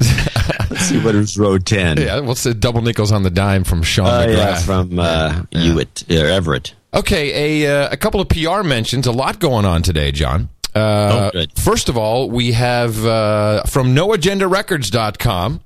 Let's 0.70 0.82
see 0.86 1.00
what 1.00 1.14
is 1.14 1.36
row 1.38 1.58
ten. 1.58 1.96
Yeah, 2.00 2.20
what's 2.20 2.42
the 2.44 2.54
double 2.54 2.82
nickels 2.82 3.10
on 3.12 3.22
the 3.22 3.30
dime 3.30 3.64
from 3.64 3.82
Sean 3.82 4.06
Oh 4.06 4.26
McGrath? 4.26 4.36
yeah, 4.36 4.58
from 4.60 4.98
uh, 4.98 5.42
Hewitt 5.50 6.04
or 6.10 6.26
Everett. 6.26 6.74
Okay, 6.94 7.64
a 7.64 7.84
uh, 7.84 7.88
a 7.90 7.96
couple 7.96 8.20
of 8.20 8.28
PR 8.28 8.62
mentions. 8.62 9.06
A 9.06 9.12
lot 9.12 9.40
going 9.40 9.64
on 9.64 9.82
today, 9.82 10.12
John. 10.12 10.48
Uh, 10.74 10.78
Oh, 10.78 11.30
good. 11.32 11.52
First 11.58 11.88
of 11.88 11.96
all, 11.98 12.30
we 12.30 12.52
have 12.52 13.04
uh, 13.04 13.62
from 13.64 13.94
noagendarecords.com, 13.96 15.60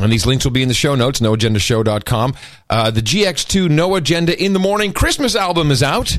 and 0.00 0.10
these 0.12 0.26
links 0.26 0.44
will 0.44 0.52
be 0.52 0.62
in 0.62 0.68
the 0.68 0.74
show 0.74 0.94
notes, 0.94 1.20
noagendashow.com. 1.20 2.34
Uh, 2.70 2.90
the 2.90 3.02
GX2 3.02 3.68
No 3.68 3.94
Agenda 3.94 4.40
in 4.42 4.52
the 4.52 4.58
Morning 4.58 4.92
Christmas 4.92 5.36
album 5.36 5.70
is 5.70 5.82
out. 5.82 6.18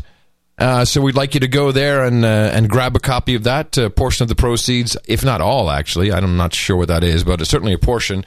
Uh, 0.58 0.86
so 0.86 1.02
we'd 1.02 1.16
like 1.16 1.34
you 1.34 1.40
to 1.40 1.48
go 1.48 1.72
there 1.72 2.06
and 2.06 2.24
uh, 2.24 2.28
and 2.54 2.70
grab 2.70 2.96
a 2.96 3.00
copy 3.00 3.34
of 3.34 3.44
that. 3.44 3.76
Uh, 3.78 3.90
portion 3.90 4.24
of 4.24 4.30
the 4.30 4.36
proceeds, 4.36 4.96
if 5.08 5.26
not 5.26 5.42
all, 5.42 5.72
actually, 5.72 6.14
I'm 6.14 6.38
not 6.38 6.54
sure 6.54 6.78
what 6.78 6.90
that 6.90 7.04
is, 7.04 7.24
but 7.24 7.46
certainly 7.48 7.74
a 7.74 7.80
portion 7.80 8.24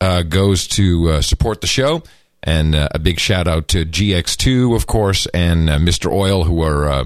uh, 0.00 0.22
goes 0.22 0.66
to 0.68 1.08
uh, 1.08 1.20
support 1.22 1.62
the 1.62 1.66
show. 1.66 2.02
And 2.42 2.74
uh, 2.74 2.88
a 2.92 2.98
big 2.98 3.18
shout 3.18 3.48
out 3.48 3.68
to 3.68 3.84
GX2, 3.84 4.74
of 4.76 4.86
course, 4.86 5.26
and 5.26 5.68
Mr. 5.68 6.10
Oil, 6.10 6.44
who 6.44 6.62
are 6.62 7.04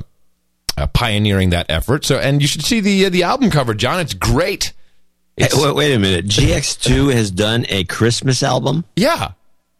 pioneering 0.92 1.50
that 1.50 1.66
effort. 1.68 2.04
So, 2.04 2.18
and 2.18 2.40
you 2.42 2.46
should 2.48 2.64
see 2.64 2.80
the 2.80 3.08
the 3.08 3.22
album 3.24 3.50
cover, 3.50 3.74
John. 3.74 4.00
It's 4.00 4.14
great. 4.14 4.72
Hey, 5.36 5.48
wait, 5.54 5.74
wait 5.74 5.94
a 5.94 5.98
minute. 5.98 6.26
GX2 6.26 7.12
has 7.12 7.30
done 7.30 7.66
a 7.68 7.84
Christmas 7.84 8.42
album. 8.42 8.84
yeah, 8.96 9.32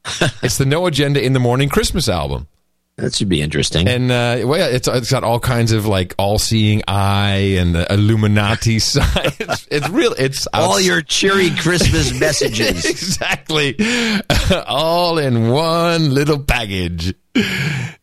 it's 0.42 0.58
the 0.58 0.66
No 0.66 0.86
Agenda 0.86 1.24
in 1.24 1.32
the 1.32 1.40
Morning 1.40 1.68
Christmas 1.68 2.08
album. 2.08 2.48
That 2.96 3.12
should 3.12 3.28
be 3.28 3.42
interesting. 3.42 3.88
And 3.88 4.10
uh, 4.12 4.42
well, 4.46 4.72
it's 4.72 4.86
it's 4.86 5.10
got 5.10 5.24
all 5.24 5.40
kinds 5.40 5.72
of 5.72 5.84
like 5.86 6.14
all-seeing 6.16 6.82
eye 6.86 7.56
and 7.58 7.74
the 7.74 7.92
Illuminati 7.92 8.78
side. 8.80 9.34
It's, 9.40 9.66
it's 9.68 9.88
real. 9.88 10.14
It's 10.16 10.46
All 10.54 10.80
your 10.80 11.02
cheery 11.02 11.50
Christmas 11.50 12.12
messages. 12.20 12.84
exactly 12.84 13.76
all 14.66 15.18
in 15.18 15.48
one 15.50 16.14
little 16.14 16.38
package. 16.38 17.14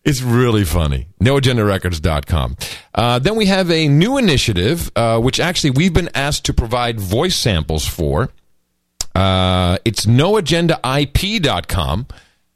It's 0.03 0.21
really 0.21 0.65
funny. 0.65 1.07
NoAgendaRecords.com. 1.21 2.57
Uh, 2.93 3.19
then 3.19 3.35
we 3.35 3.45
have 3.45 3.71
a 3.71 3.87
new 3.87 4.17
initiative, 4.17 4.91
uh, 4.95 5.19
which 5.19 5.39
actually 5.39 5.71
we've 5.71 5.93
been 5.93 6.09
asked 6.15 6.45
to 6.45 6.53
provide 6.53 6.99
voice 6.99 7.37
samples 7.37 7.87
for. 7.87 8.29
Uh, 9.13 9.77
it's 9.85 10.05
noagendaip.com. 10.05 12.07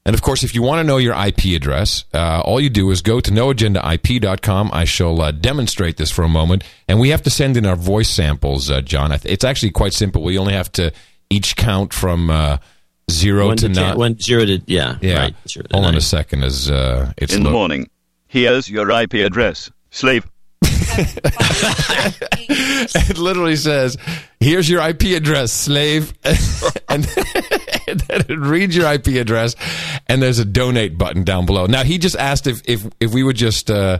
And 0.08 0.14
of 0.14 0.22
course, 0.22 0.44
if 0.44 0.54
you 0.54 0.62
want 0.62 0.80
to 0.80 0.84
know 0.84 0.98
your 0.98 1.16
IP 1.16 1.56
address, 1.56 2.06
uh, 2.14 2.42
all 2.46 2.60
you 2.60 2.70
do 2.70 2.92
is 2.92 3.02
go 3.02 3.20
to 3.20 3.32
noagendaip.com. 3.32 4.70
I 4.72 4.86
shall 4.86 5.20
uh, 5.20 5.32
demonstrate 5.32 5.98
this 5.98 6.12
for 6.12 6.24
a 6.24 6.30
moment. 6.30 6.64
And 6.88 7.00
we 7.00 7.10
have 7.10 7.24
to 7.24 7.32
send 7.32 7.58
in 7.58 7.66
our 7.66 7.76
voice 7.76 8.10
samples, 8.10 8.70
uh, 8.70 8.82
John. 8.82 9.12
It's 9.24 9.44
actually 9.44 9.72
quite 9.72 9.94
simple. 9.94 10.22
We 10.22 10.38
only 10.38 10.54
have 10.54 10.72
to 10.74 10.94
each 11.32 11.56
count 11.56 11.92
from 11.92 12.30
uh, 12.30 12.58
zero 13.12 13.48
One 13.48 13.58
to 13.58 13.68
to 13.68 13.74
ten, 13.74 13.84
nine. 13.90 13.98
one 13.98 14.20
zero 14.20 14.46
to 14.46 14.62
yeah, 14.66 14.98
yeah. 15.02 15.18
right. 15.20 15.36
Zero 15.48 15.66
to 15.68 15.76
Hold 15.76 15.86
on 15.88 15.96
a 15.96 16.02
second 16.02 16.44
as 16.44 16.70
uh, 16.70 17.12
it's 17.18 17.34
in 17.34 17.44
the 17.44 17.52
morning. 17.52 17.90
Here's 18.28 18.70
your 18.70 18.90
IP 18.92 19.14
address. 19.16 19.72
Slave. 19.92 20.28
it 22.58 23.18
literally 23.18 23.56
says, 23.56 23.98
"Here's 24.40 24.70
your 24.70 24.82
IP 24.82 25.04
address, 25.16 25.52
slave," 25.52 26.14
and, 26.24 26.38
and 26.90 27.04
then 28.00 28.22
it 28.30 28.40
reads 28.40 28.76
your 28.76 28.92
IP 28.92 29.08
address, 29.08 29.56
and 30.08 30.22
there's 30.22 30.40
a 30.40 30.46
donate 30.46 30.98
button 30.98 31.24
down 31.24 31.46
below. 31.46 31.66
Now 31.66 31.84
he 31.84 31.98
just 31.98 32.16
asked 32.16 32.48
if 32.48 32.62
if 32.66 32.86
if 33.00 33.14
we 33.14 33.24
would 33.24 33.36
just 33.36 33.70
uh, 33.70 34.00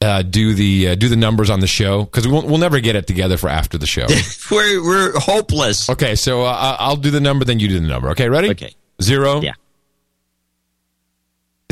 uh, 0.00 0.22
do 0.22 0.54
the 0.54 0.90
uh, 0.90 0.94
do 0.94 1.08
the 1.08 1.16
numbers 1.16 1.50
on 1.50 1.60
the 1.60 1.66
show 1.66 2.04
because 2.04 2.26
we 2.26 2.32
won't, 2.32 2.46
we'll 2.46 2.58
never 2.58 2.80
get 2.80 2.94
it 2.96 3.06
together 3.06 3.36
for 3.36 3.48
after 3.48 3.78
the 3.78 3.86
show. 3.86 4.06
We're 4.50 4.82
we're 4.82 5.18
hopeless. 5.18 5.90
okay, 5.90 6.14
so 6.14 6.44
uh, 6.44 6.76
I'll 6.78 6.96
do 6.96 7.10
the 7.10 7.20
number, 7.20 7.44
then 7.44 7.58
you 7.60 7.68
do 7.68 7.80
the 7.80 7.86
number. 7.86 8.10
Okay, 8.10 8.28
ready? 8.28 8.50
Okay. 8.50 8.74
Zero. 9.02 9.40
Yeah. 9.42 9.52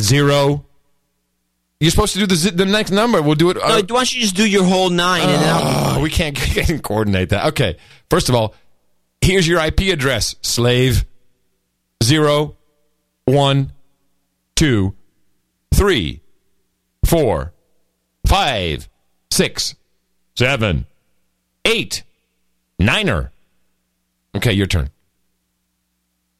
Zero. 0.01 0.65
You're 1.81 1.91
supposed 1.91 2.15
to 2.15 2.19
do 2.19 2.27
the 2.27 2.51
the 2.51 2.65
next 2.67 2.91
number. 2.91 3.21
We'll 3.23 3.35
do 3.35 3.51
it. 3.51 3.57
No, 3.57 3.63
uh, 3.63 3.69
why 3.69 3.83
don't 3.83 4.15
you 4.15 4.21
just 4.21 4.37
do 4.37 4.49
your 4.49 4.65
whole 4.65 4.91
nine 4.91 5.23
and 5.23 5.31
then 5.43 5.55
I'll 5.55 5.99
Oh, 5.99 6.03
we 6.03 6.11
can't, 6.11 6.35
can't 6.37 6.83
coordinate 6.83 7.31
that. 7.31 7.47
Okay. 7.49 7.77
First 8.11 8.29
of 8.29 8.35
all, 8.35 8.55
here's 9.21 9.47
your 9.49 9.61
IP 9.65 9.81
address, 9.93 10.35
slave. 10.43 11.05
Zero, 12.03 12.57
one, 13.25 13.73
two, 14.55 14.95
three, 15.75 16.21
four, 17.05 17.53
five, 18.27 18.89
six, 19.31 19.75
seven, 20.37 20.87
eight, 21.65 22.03
niner. 22.79 23.33
Okay, 24.37 24.53
your 24.53 24.67
turn. 24.67 24.91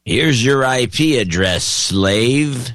Here's 0.05 0.43
your 0.43 0.63
IP 0.63 1.19
address, 1.19 1.63
slave. 1.63 2.71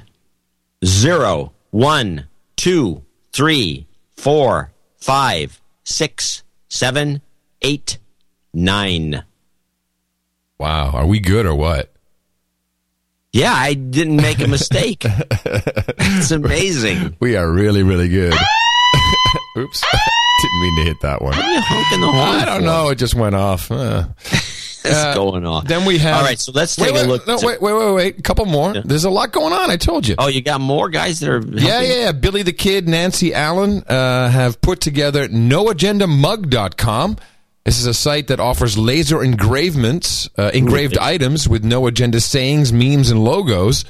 Zero, 0.85 1.53
one, 1.71 2.27
two, 2.55 3.03
three, 3.31 3.87
four, 4.17 4.71
five, 4.97 5.61
six, 5.83 6.43
seven, 6.67 7.21
eight, 7.61 7.97
nine. 8.53 9.23
Wow. 10.59 10.91
Are 10.91 11.07
we 11.07 11.19
good 11.19 11.45
or 11.45 11.55
what? 11.55 11.91
Yeah, 13.31 13.53
I 13.53 13.73
didn't 13.73 14.17
make 14.17 14.39
a 14.39 14.47
mistake. 14.47 15.05
It's 16.15 16.31
amazing. 16.31 17.17
We 17.19 17.35
are 17.35 17.49
really, 17.49 17.83
really 17.83 18.07
good. 18.07 18.33
Oops. 19.57 19.81
Didn't 20.41 20.61
mean 20.61 20.75
to 20.77 20.83
hit 20.83 20.99
that 21.01 21.21
one. 21.21 21.35
What 21.35 21.45
are 21.45 21.51
you 21.51 21.61
honking 21.61 22.01
the 22.01 22.07
horn 22.07 22.17
I 22.17 22.45
don't 22.45 22.59
for? 22.59 22.65
know. 22.65 22.89
It 22.89 22.95
just 22.95 23.15
went 23.15 23.35
off. 23.35 23.71
Uh. 23.71 24.07
What's 24.83 25.15
going 25.15 25.45
on? 25.45 25.65
Then 25.65 25.85
we 25.85 25.97
have. 25.99 26.17
All 26.17 26.23
right, 26.23 26.37
so 26.37 26.51
let's 26.51 26.75
take 26.75 26.93
wait, 26.93 27.05
a 27.05 27.07
look. 27.07 27.25
No, 27.25 27.37
to- 27.37 27.45
wait, 27.47 27.61
wait, 27.61 27.73
wait, 27.73 27.93
wait. 27.93 28.19
A 28.19 28.21
couple 28.21 28.45
more. 28.45 28.73
There's 28.73 29.05
a 29.05 29.09
lot 29.09 29.31
going 29.31 29.53
on. 29.53 29.71
I 29.71 29.77
told 29.77 30.05
you. 30.05 30.15
Oh, 30.17 30.27
you 30.27 30.41
got 30.41 30.59
more 30.59 30.89
guys 30.89 31.21
that 31.21 31.29
are. 31.29 31.39
yeah, 31.39 31.69
helping? 31.71 31.89
yeah, 31.89 31.95
yeah. 31.99 32.11
Billy 32.11 32.43
the 32.43 32.51
Kid, 32.51 32.87
Nancy 32.87 33.33
Allen 33.33 33.83
uh, 33.87 34.29
have 34.29 34.59
put 34.59 34.81
together 34.81 35.29
noagendamug.com. 35.29 37.17
This 37.63 37.79
is 37.79 37.85
a 37.85 37.93
site 37.93 38.27
that 38.27 38.41
offers 38.41 38.77
laser 38.77 39.23
engravements, 39.23 40.29
uh, 40.37 40.51
engraved 40.53 40.97
items 40.97 41.47
with 41.47 41.63
no 41.63 41.87
agenda 41.87 42.19
sayings, 42.19 42.73
memes, 42.73 43.09
and 43.09 43.23
logos. 43.23 43.85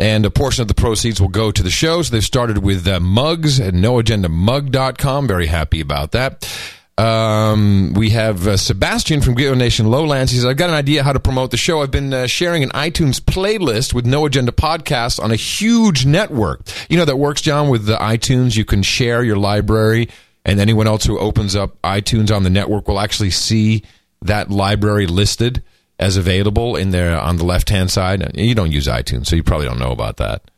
And 0.00 0.24
a 0.24 0.30
portion 0.30 0.62
of 0.62 0.68
the 0.68 0.74
proceeds 0.74 1.20
will 1.20 1.28
go 1.28 1.50
to 1.52 1.62
the 1.62 1.70
show. 1.70 2.00
So 2.00 2.12
they've 2.12 2.24
started 2.24 2.58
with 2.58 2.88
uh, 2.88 3.00
mugs 3.00 3.60
at 3.60 3.74
noagendamug.com. 3.74 5.28
Very 5.28 5.46
happy 5.46 5.82
about 5.82 6.12
that. 6.12 6.48
Um, 6.96 7.94
we 7.94 8.10
have 8.10 8.46
uh, 8.46 8.56
Sebastian 8.56 9.20
from 9.20 9.36
Geo 9.36 9.54
Nation 9.54 9.90
Lowlands. 9.90 10.32
He 10.32 10.38
says, 10.38 10.46
I've 10.46 10.58
got 10.58 10.68
an 10.68 10.76
idea 10.76 11.02
how 11.02 11.12
to 11.12 11.20
promote 11.20 11.50
the 11.50 11.56
show. 11.56 11.82
I've 11.82 11.90
been 11.90 12.12
uh, 12.12 12.26
sharing 12.26 12.62
an 12.62 12.70
iTunes 12.70 13.20
playlist 13.20 13.94
with 13.94 14.04
No 14.04 14.26
Agenda 14.26 14.52
podcasts 14.52 15.22
on 15.22 15.30
a 15.30 15.36
huge 15.36 16.04
network. 16.04 16.60
You 16.90 16.98
know, 16.98 17.06
that 17.06 17.18
works, 17.18 17.40
John, 17.40 17.70
with 17.70 17.86
the 17.86 17.96
iTunes. 17.96 18.56
You 18.56 18.66
can 18.66 18.82
share 18.82 19.22
your 19.22 19.36
library, 19.36 20.10
and 20.44 20.60
anyone 20.60 20.86
else 20.86 21.04
who 21.04 21.18
opens 21.18 21.56
up 21.56 21.80
iTunes 21.82 22.34
on 22.34 22.42
the 22.42 22.50
network 22.50 22.86
will 22.86 23.00
actually 23.00 23.30
see 23.30 23.82
that 24.22 24.50
library 24.50 25.06
listed 25.06 25.62
as 26.00 26.16
available 26.16 26.76
in 26.76 26.90
there 26.90 27.16
on 27.16 27.36
the 27.36 27.44
left 27.44 27.68
hand 27.68 27.90
side. 27.90 28.36
You 28.36 28.54
don't 28.54 28.72
use 28.72 28.88
iTunes, 28.88 29.26
so 29.26 29.36
you 29.36 29.44
probably 29.44 29.66
don't 29.66 29.78
know 29.78 29.92
about 29.92 30.16
that. 30.16 30.50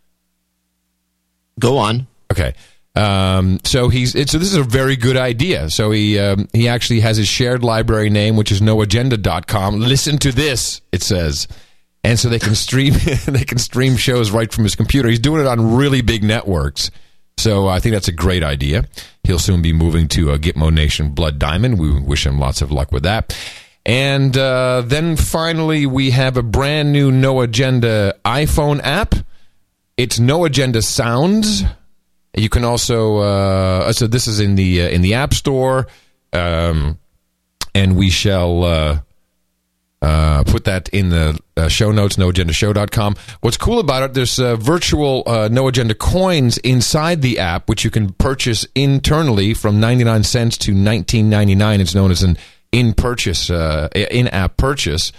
Go 1.59 1.77
on. 1.77 2.07
Okay. 2.31 2.55
Um, 2.95 3.59
so 3.65 3.89
he's 3.89 4.15
it, 4.15 4.31
so 4.31 4.39
this 4.39 4.49
is 4.49 4.57
a 4.57 4.63
very 4.63 4.97
good 4.97 5.17
idea. 5.17 5.69
So 5.71 5.91
he 5.91 6.19
um, 6.19 6.49
he 6.53 6.69
actually 6.69 7.01
has 7.01 7.17
his 7.17 7.29
shared 7.29 7.65
library 7.65 8.09
name, 8.09 8.37
which 8.37 8.53
is 8.53 8.61
noagenda.com. 8.61 9.81
Listen 9.81 10.17
to 10.19 10.33
this, 10.33 10.81
it 10.93 11.03
says. 11.03 11.49
And 12.05 12.19
so 12.19 12.29
they 12.29 12.39
can 12.39 12.55
stream 12.55 12.95
they 13.27 13.45
can 13.45 13.59
stream 13.59 13.97
shows 13.97 14.31
right 14.31 14.53
from 14.53 14.65
his 14.65 14.77
computer. 14.77 15.09
He's 15.09 15.19
doing 15.19 15.41
it 15.41 15.47
on 15.47 15.75
really 15.75 16.03
big 16.03 16.23
networks. 16.23 16.91
So 17.39 17.67
I 17.67 17.81
think 17.81 17.95
that's 17.95 18.09
a 18.09 18.13
great 18.13 18.45
idea. 18.45 18.85
He'll 19.25 19.39
soon 19.39 19.63
be 19.63 19.73
moving 19.73 20.07
to 20.09 20.33
uh, 20.33 20.39
Gitmo 20.39 20.73
Nation 20.73 21.11
Blood 21.11 21.39
Diamond. 21.39 21.79
We 21.79 21.99
wish 21.99 22.27
him 22.27 22.39
lots 22.39 22.61
of 22.61 22.71
luck 22.71 22.93
with 22.93 23.05
that. 23.05 23.37
And 23.85 24.37
uh, 24.37 24.83
then 24.85 25.17
finally, 25.17 25.87
we 25.87 26.11
have 26.11 26.37
a 26.37 26.43
brand 26.43 26.93
new 26.93 27.11
No 27.11 27.41
Agenda 27.41 28.15
iPhone 28.25 28.81
app. 28.83 29.15
It's 29.97 30.21
No 30.21 30.45
Agenda 30.45 30.83
Sounds. 30.83 31.65
You 32.35 32.49
can 32.49 32.65
also 32.65 33.19
uh, 33.19 33.93
so 33.93 34.07
this 34.07 34.27
is 34.27 34.41
in 34.41 34.55
the 34.55 34.83
uh, 34.83 34.89
in 34.89 35.03
the 35.03 35.15
App 35.15 35.35
Store, 35.35 35.87
um, 36.33 36.99
and 37.75 37.97
we 37.97 38.09
shall 38.09 38.65
uh, 38.65 39.01
uh, 40.01 40.43
put 40.45 40.65
that 40.65 40.89
in 40.91 41.11
the 41.11 41.39
uh, 41.59 41.69
show 41.69 41.93
notes. 41.93 42.17
NoAgendaShow.com. 42.17 43.17
What's 43.43 43.59
cool 43.59 43.81
about 43.81 44.03
it? 44.05 44.15
There's 44.15 44.39
virtual 44.39 45.25
No 45.51 45.69
Agenda 45.69 45.95
coins 45.95 46.57
inside 46.59 47.21
the 47.21 47.39
app, 47.39 47.69
which 47.69 47.85
you 47.85 47.91
can 47.91 48.13
purchase 48.15 48.67
internally 48.75 49.53
from 49.53 49.79
99 49.79 50.23
cents 50.23 50.57
to 50.59 50.73
19.99. 50.73 51.81
It's 51.81 51.95
known 51.95 52.11
as 52.11 52.23
an 52.23 52.39
in 52.73 52.95
purchase 52.95 53.51
uh, 53.51 53.89
in 53.95 54.29
app 54.29 54.57
purchase 54.57 55.13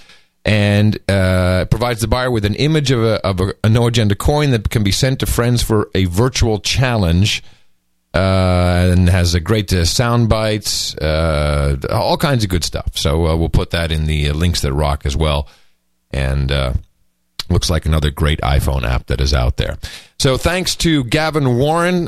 and 0.46 0.98
uh, 1.10 1.66
provides 1.66 2.02
the 2.02 2.08
buyer 2.08 2.30
with 2.30 2.44
an 2.44 2.56
image 2.56 2.92
of 2.92 3.02
a, 3.04 3.26
of 3.26 3.40
a, 3.40 3.54
a 3.64 3.70
no 3.70 3.88
agenda 3.88 4.16
coin 4.16 4.52
that 4.52 4.70
can 4.70 4.84
be 4.84 4.92
sent 4.92 5.20
to 5.20 5.26
friends 5.26 5.64
for 5.64 5.90
a 5.96 6.06
virtual 6.06 6.60
challenge. 6.60 7.44
Uh, 8.16 8.90
and 8.92 9.10
has 9.10 9.34
a 9.34 9.40
great 9.40 9.74
uh, 9.74 9.84
sound 9.84 10.30
bites, 10.30 10.96
uh, 10.98 11.76
all 11.90 12.16
kinds 12.16 12.44
of 12.44 12.50
good 12.52 12.64
stuff. 12.64 12.96
So 12.96 13.26
uh, 13.26 13.36
we'll 13.36 13.50
put 13.50 13.72
that 13.72 13.92
in 13.92 14.06
the 14.06 14.30
uh, 14.30 14.36
links 14.36 14.62
that 14.62 14.72
rock 14.72 15.08
as 15.08 15.18
well. 15.18 15.48
And 16.12 16.52
looks 17.50 17.72
like 17.72 17.88
another 17.88 18.12
great 18.12 18.40
iPhone 18.42 18.84
app 18.84 19.08
that 19.08 19.20
is 19.20 19.34
out 19.34 19.58
there. 19.58 19.80
So 20.20 20.38
thanks 20.38 20.76
to 20.76 21.04
Gavin 21.06 21.58
Warren, 21.58 22.08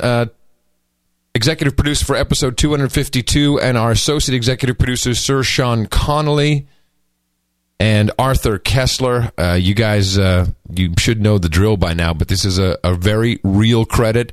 executive 1.35 1.75
producer 1.75 2.05
for 2.05 2.15
episode 2.15 2.57
252, 2.57 3.59
and 3.59 3.77
our 3.77 3.91
associate 3.91 4.35
executive 4.35 4.77
producer, 4.77 5.13
Sir 5.13 5.43
Sean 5.43 5.85
Connolly 5.85 6.67
and 7.79 8.11
Arthur 8.17 8.57
Kessler. 8.57 9.31
Uh, 9.37 9.53
you 9.59 9.75
guys, 9.75 10.17
uh, 10.17 10.47
you 10.73 10.93
should 10.97 11.21
know 11.21 11.37
the 11.37 11.49
drill 11.49 11.77
by 11.77 11.93
now, 11.93 12.13
but 12.13 12.29
this 12.29 12.45
is 12.45 12.57
a, 12.57 12.77
a 12.83 12.95
very 12.95 13.39
real 13.43 13.85
credit. 13.85 14.31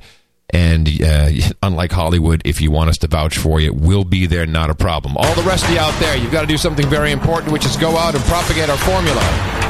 And 0.49 0.87
uh, 1.01 1.29
unlike 1.63 1.91
Hollywood, 1.91 2.41
if 2.45 2.61
you 2.61 2.71
want 2.71 2.89
us 2.89 2.97
to 2.99 3.07
vouch 3.07 3.37
for 3.37 3.59
you, 3.59 3.73
we'll 3.73 4.05
be 4.05 4.25
there, 4.25 4.45
not 4.45 4.69
a 4.69 4.75
problem. 4.75 5.17
All 5.17 5.35
the 5.35 5.43
rest 5.43 5.65
of 5.65 5.71
you 5.71 5.79
out 5.79 5.97
there, 5.99 6.15
you've 6.15 6.31
got 6.31 6.41
to 6.41 6.47
do 6.47 6.57
something 6.57 6.87
very 6.87 7.11
important, 7.11 7.51
which 7.51 7.65
is 7.65 7.75
go 7.75 7.97
out 7.97 8.15
and 8.15 8.23
propagate 8.25 8.69
our 8.69 8.77
formula. 8.77 9.21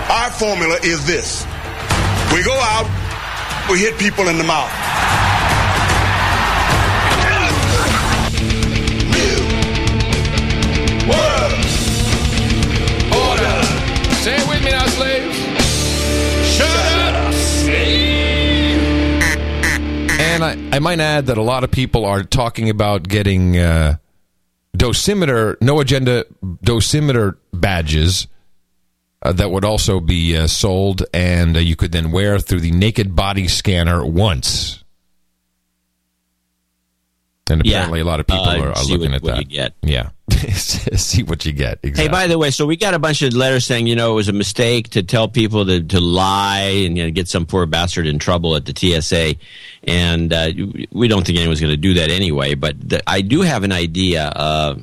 Our 0.09 0.29
formula 0.29 0.77
is 0.83 1.05
this 1.07 1.45
we 2.31 2.43
go 2.43 2.53
out, 2.53 2.89
we 3.69 3.79
hit 3.79 3.97
people 3.97 4.27
in 4.27 4.37
the 4.37 4.43
mouth. 4.43 4.71
And 20.19 20.43
I, 20.43 20.77
I 20.77 20.79
might 20.79 20.99
add 20.99 21.27
that 21.27 21.37
a 21.37 21.41
lot 21.41 21.63
of 21.63 21.71
people 21.71 22.05
are 22.05 22.23
talking 22.23 22.69
about 22.69 23.07
getting 23.07 23.57
uh, 23.57 23.97
dosimeter, 24.75 25.55
no 25.61 25.79
agenda 25.79 26.25
dosimeter 26.43 27.37
badges 27.53 28.27
uh, 29.21 29.31
that 29.31 29.51
would 29.51 29.65
also 29.65 29.99
be 29.99 30.35
uh, 30.35 30.47
sold, 30.47 31.03
and 31.13 31.55
uh, 31.55 31.59
you 31.59 31.75
could 31.75 31.91
then 31.91 32.11
wear 32.11 32.39
through 32.39 32.59
the 32.59 32.71
naked 32.71 33.15
body 33.15 33.47
scanner 33.47 34.05
once. 34.05 34.82
And 37.49 37.61
Yeah. 37.65 37.73
apparently, 37.79 37.99
a 37.99 38.05
lot 38.05 38.19
of 38.21 38.27
people 38.27 38.43
Uh, 38.45 38.57
are, 38.59 38.71
are 38.71 38.83
looking 38.85 39.11
what- 39.11 39.15
at 39.15 39.21
what 39.23 39.35
that. 39.35 39.37
you 39.39 39.43
get. 39.45 39.73
Yeah, 39.83 40.09
see 40.55 41.23
what 41.23 41.45
you 41.45 41.51
get. 41.51 41.79
Exactly. 41.83 42.03
Hey, 42.05 42.07
by 42.09 42.27
the 42.27 42.37
way, 42.37 42.51
so 42.51 42.65
we 42.65 42.77
got 42.77 42.93
a 42.93 42.99
bunch 42.99 43.21
of 43.21 43.33
letters 43.33 43.65
saying, 43.65 43.85
you 43.87 43.95
know, 43.97 44.13
it 44.13 44.15
was 44.15 44.29
a 44.29 44.33
mistake 44.33 44.89
to 44.91 45.03
tell 45.03 45.27
people 45.27 45.65
to, 45.65 45.81
to 45.83 45.99
lie 45.99 46.61
and 46.85 46.97
you 46.97 47.03
know, 47.03 47.11
get 47.11 47.27
some 47.27 47.45
poor 47.45 47.65
bastard 47.65 48.07
in 48.07 48.17
trouble 48.17 48.55
at 48.55 48.65
the 48.65 48.73
TSA. 48.73 49.35
And 49.85 50.31
uh, 50.31 50.51
we 50.91 51.09
don't 51.09 51.25
think 51.25 51.37
anyone's 51.37 51.59
going 51.59 51.71
to 51.73 51.77
do 51.77 51.95
that 51.95 52.09
anyway. 52.09 52.55
But 52.55 52.77
the, 52.89 53.01
I 53.05 53.19
do 53.19 53.41
have 53.41 53.63
an 53.63 53.73
idea 53.73 54.29
uh, 54.29 54.75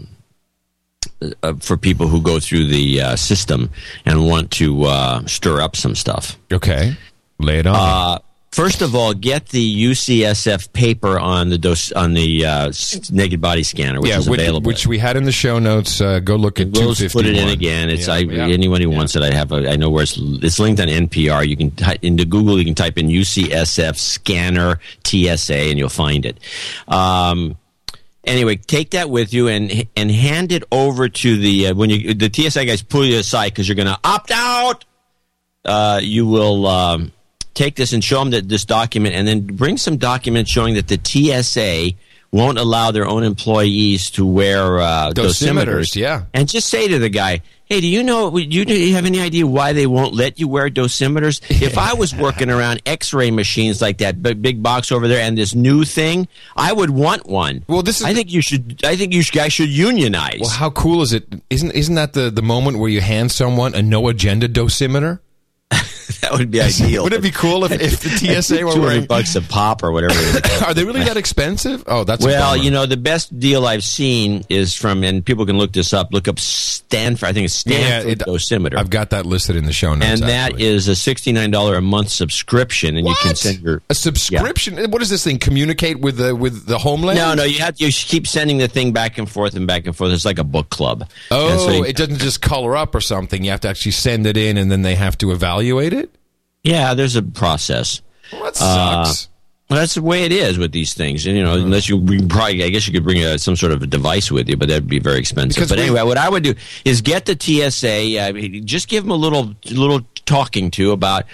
uh, 1.42 1.54
for 1.60 1.78
people 1.78 2.08
who 2.08 2.20
go 2.20 2.38
through 2.40 2.66
the 2.66 3.00
uh, 3.00 3.16
system 3.16 3.70
and 4.04 4.26
want 4.26 4.50
to 4.52 4.84
uh, 4.84 5.24
stir 5.26 5.62
up 5.62 5.76
some 5.76 5.94
stuff. 5.94 6.36
okay, 6.52 6.94
lay 7.38 7.60
it 7.60 7.66
on. 7.66 8.20
First 8.52 8.82
of 8.82 8.96
all, 8.96 9.14
get 9.14 9.50
the 9.50 9.84
UCSF 9.84 10.72
paper 10.72 11.20
on 11.20 11.50
the 11.50 11.58
dos- 11.58 11.92
on 11.92 12.14
the 12.14 12.44
uh, 12.44 12.72
naked 13.12 13.40
body 13.40 13.62
scanner, 13.62 14.00
which 14.00 14.10
yeah, 14.10 14.18
is 14.18 14.28
which, 14.28 14.40
available. 14.40 14.66
which 14.66 14.88
we 14.88 14.98
had 14.98 15.16
in 15.16 15.22
the 15.22 15.30
show 15.30 15.60
notes. 15.60 16.00
Uh, 16.00 16.18
go 16.18 16.34
look 16.34 16.58
at 16.58 16.72
We'll 16.72 16.96
two 16.96 17.08
put 17.08 17.26
it 17.26 17.36
in 17.36 17.48
again. 17.48 17.90
It's 17.90 18.08
I, 18.08 18.18
yeah. 18.18 18.48
anyone 18.48 18.80
who 18.80 18.90
wants 18.90 19.14
it. 19.14 19.22
I 19.22 19.32
have. 19.32 19.52
A, 19.52 19.70
I 19.70 19.76
know 19.76 19.88
where 19.88 20.02
it's. 20.02 20.18
It's 20.18 20.58
linked 20.58 20.80
on 20.80 20.88
NPR. 20.88 21.46
You 21.46 21.56
can 21.56 21.72
into 22.02 22.24
Google. 22.24 22.58
You 22.58 22.64
can 22.64 22.74
type 22.74 22.98
in 22.98 23.06
UCSF 23.06 23.96
scanner 23.96 24.80
TSA, 25.04 25.54
and 25.54 25.78
you'll 25.78 25.88
find 25.88 26.26
it. 26.26 26.40
Um, 26.88 27.56
anyway, 28.24 28.56
take 28.56 28.90
that 28.90 29.10
with 29.10 29.32
you 29.32 29.46
and 29.46 29.86
and 29.96 30.10
hand 30.10 30.50
it 30.50 30.64
over 30.72 31.08
to 31.08 31.36
the 31.36 31.68
uh, 31.68 31.74
when 31.74 31.90
you 31.90 32.14
the 32.14 32.28
TSA 32.32 32.64
guys 32.64 32.82
pull 32.82 33.04
you 33.04 33.20
aside 33.20 33.50
because 33.50 33.68
you're 33.68 33.76
going 33.76 33.86
to 33.86 34.00
opt 34.02 34.32
out. 34.32 34.84
Uh, 35.64 36.00
you 36.02 36.26
will. 36.26 36.66
Um, 36.66 37.12
Take 37.54 37.76
this 37.76 37.92
and 37.92 38.02
show 38.02 38.20
them 38.20 38.30
that 38.30 38.48
this 38.48 38.64
document, 38.64 39.14
and 39.14 39.26
then 39.26 39.40
bring 39.40 39.76
some 39.76 39.96
documents 39.96 40.50
showing 40.50 40.74
that 40.74 40.88
the 40.88 40.98
TSA 41.02 41.96
won't 42.32 42.58
allow 42.58 42.92
their 42.92 43.06
own 43.08 43.24
employees 43.24 44.10
to 44.12 44.24
wear 44.24 44.78
uh, 44.80 45.10
Dosimeters, 45.10 45.64
dosimeters. 45.64 45.96
yeah. 45.96 46.24
And 46.32 46.48
just 46.48 46.68
say 46.68 46.86
to 46.86 46.98
the 47.00 47.08
guy, 47.08 47.42
"Hey, 47.64 47.80
do 47.80 47.88
you 47.88 48.04
know? 48.04 48.30
Do 48.30 48.40
you, 48.40 48.94
have 48.94 49.04
any 49.04 49.20
idea 49.20 49.46
why 49.48 49.72
they 49.72 49.86
won't 49.86 50.14
let 50.14 50.38
you 50.38 50.46
wear 50.46 50.70
dosimeters? 50.70 51.40
If 51.60 51.76
I 51.76 51.94
was 51.94 52.14
working 52.14 52.48
around 52.48 52.82
X-ray 52.86 53.32
machines 53.32 53.82
like 53.82 53.98
that 53.98 54.22
big, 54.22 54.40
big 54.40 54.62
box 54.62 54.92
over 54.92 55.08
there, 55.08 55.20
and 55.20 55.36
this 55.36 55.56
new 55.56 55.84
thing, 55.84 56.28
I 56.56 56.72
would 56.72 56.90
want 56.90 57.26
one. 57.26 57.64
Well, 57.66 57.82
this 57.82 57.98
is 58.00 58.06
I 58.06 58.14
think 58.14 58.30
you 58.32 58.42
should. 58.42 58.84
I 58.84 58.94
think 58.94 59.12
you 59.12 59.24
guys 59.24 59.52
should 59.52 59.70
unionize. 59.70 60.38
Well, 60.40 60.50
how 60.50 60.70
cool 60.70 61.02
is 61.02 61.12
it? 61.12 61.26
Isn't 61.50 61.72
isn't 61.72 61.96
that 61.96 62.12
the, 62.12 62.30
the 62.30 62.42
moment 62.42 62.78
where 62.78 62.88
you 62.90 63.00
hand 63.00 63.32
someone 63.32 63.74
a 63.74 63.82
no 63.82 64.06
agenda 64.08 64.48
dosimeter? 64.48 65.18
that 66.20 66.32
would 66.32 66.50
be 66.50 66.60
ideal. 66.60 67.04
Would 67.04 67.12
it 67.12 67.22
be 67.22 67.30
cool 67.30 67.64
if, 67.64 67.72
if 67.72 68.00
the 68.00 68.10
TSA 68.42 68.64
were 68.64 68.80
wearing? 68.80 69.06
bucks 69.06 69.34
a 69.36 69.42
pop 69.42 69.82
or 69.82 69.92
whatever. 69.92 70.14
Are 70.66 70.74
they 70.74 70.84
really 70.84 71.02
that 71.04 71.16
expensive? 71.16 71.82
Oh, 71.86 72.04
that's 72.04 72.24
Well, 72.24 72.56
you 72.56 72.70
know, 72.70 72.86
the 72.86 72.96
best 72.96 73.38
deal 73.38 73.66
I've 73.66 73.84
seen 73.84 74.44
is 74.48 74.74
from, 74.74 75.02
and 75.04 75.24
people 75.24 75.46
can 75.46 75.58
look 75.58 75.72
this 75.72 75.92
up. 75.92 76.12
Look 76.12 76.28
up 76.28 76.38
Stanford. 76.38 77.28
I 77.28 77.32
think 77.32 77.46
it's 77.46 77.54
Stanford 77.54 78.12
it- 78.12 78.18
dosimeter, 78.20 78.76
I've 78.76 78.90
got 78.90 79.10
that 79.10 79.26
listed 79.26 79.56
in 79.56 79.64
the 79.64 79.72
show 79.72 79.94
notes. 79.94 80.20
and 80.20 80.22
that 80.30 80.52
actually. 80.52 80.64
is 80.64 80.88
a 80.88 80.94
sixty-nine 80.96 81.50
dollar 81.50 81.76
a 81.76 81.80
month 81.82 82.10
subscription, 82.10 82.96
and 82.96 83.06
you 83.06 83.14
can 83.22 83.34
send 83.34 83.60
your. 83.60 83.82
a 83.90 83.94
subscription. 83.94 84.76
What 84.90 84.98
does 85.00 85.10
this 85.10 85.24
thing 85.24 85.38
communicate 85.38 86.00
with 86.00 86.16
the 86.16 86.34
with 86.34 86.66
the 86.66 86.78
homeland? 86.78 87.18
No, 87.18 87.34
no, 87.34 87.44
you 87.44 87.58
have 87.60 87.80
you 87.80 87.90
keep 87.92 88.26
sending 88.26 88.58
the 88.58 88.68
thing 88.68 88.92
back 88.92 89.18
and 89.18 89.28
forth 89.30 89.54
and 89.54 89.66
back 89.66 89.86
and 89.86 89.96
forth. 89.96 90.12
It's 90.12 90.24
like 90.24 90.38
a 90.38 90.44
book 90.44 90.70
club. 90.70 91.08
Oh, 91.30 91.66
so 91.66 91.72
you- 91.72 91.84
it 91.84 91.96
doesn't 91.96 92.18
just 92.18 92.40
color 92.40 92.76
up 92.76 92.94
or 92.94 93.00
something. 93.00 93.42
You 93.44 93.50
have 93.50 93.60
to 93.60 93.68
actually 93.68 93.92
send 93.92 94.26
it 94.26 94.36
in, 94.36 94.56
and 94.56 94.70
then 94.70 94.82
they 94.82 94.94
have 94.94 95.18
to 95.18 95.32
evaluate 95.32 95.92
it. 95.92 95.99
Yeah, 96.62 96.94
there's 96.94 97.16
a 97.16 97.22
process. 97.22 98.02
Well, 98.32 98.42
that 98.44 98.60
Uh, 98.60 99.04
sucks. 99.04 99.28
Well, 99.68 99.78
that's 99.78 99.94
the 99.94 100.02
way 100.02 100.24
it 100.24 100.32
is 100.32 100.58
with 100.58 100.72
these 100.72 100.94
things, 100.94 101.26
and 101.26 101.36
you 101.36 101.44
know, 101.44 101.54
unless 101.54 101.88
you 101.88 102.00
probably, 102.26 102.64
I 102.64 102.70
guess 102.70 102.88
you 102.88 102.92
could 102.92 103.04
bring 103.04 103.22
a, 103.22 103.38
some 103.38 103.54
sort 103.54 103.70
of 103.70 103.80
a 103.84 103.86
device 103.86 104.28
with 104.28 104.48
you, 104.48 104.56
but 104.56 104.66
that'd 104.68 104.88
be 104.88 104.98
very 104.98 105.20
expensive. 105.20 105.54
Because 105.54 105.68
but 105.68 105.78
we- 105.78 105.84
anyway, 105.84 106.02
what 106.02 106.18
I 106.18 106.28
would 106.28 106.42
do 106.42 106.54
is 106.84 107.00
get 107.02 107.26
the 107.26 107.36
TSA, 107.38 108.18
uh, 108.18 108.32
just 108.64 108.88
give 108.88 109.04
them 109.04 109.12
a 109.12 109.16
little, 109.16 109.54
little 109.70 110.00
talking 110.26 110.72
to 110.72 110.90
about, 110.90 111.24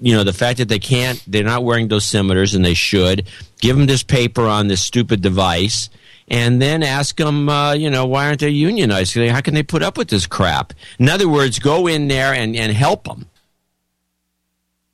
you 0.00 0.12
know, 0.12 0.24
the 0.24 0.32
fact 0.32 0.58
that 0.58 0.68
they 0.68 0.80
can't, 0.80 1.22
they're 1.28 1.44
not 1.44 1.62
wearing 1.62 1.88
dosimeters, 1.88 2.52
and 2.56 2.64
they 2.64 2.74
should. 2.74 3.28
Give 3.60 3.76
them 3.76 3.86
this 3.86 4.02
paper 4.02 4.42
on 4.48 4.66
this 4.66 4.80
stupid 4.80 5.22
device. 5.22 5.88
And 6.26 6.60
then 6.60 6.82
ask 6.82 7.16
them, 7.16 7.48
uh, 7.48 7.74
you 7.74 7.90
know, 7.90 8.06
why 8.06 8.26
aren't 8.26 8.40
they 8.40 8.48
unionized? 8.48 9.14
How 9.14 9.40
can 9.40 9.54
they 9.54 9.62
put 9.62 9.82
up 9.84 9.96
with 9.98 10.08
this 10.08 10.26
crap? 10.26 10.72
In 10.98 11.08
other 11.08 11.28
words, 11.28 11.58
go 11.60 11.86
in 11.86 12.08
there 12.08 12.32
and, 12.34 12.56
and 12.56 12.72
help 12.72 13.04
them. 13.04 13.26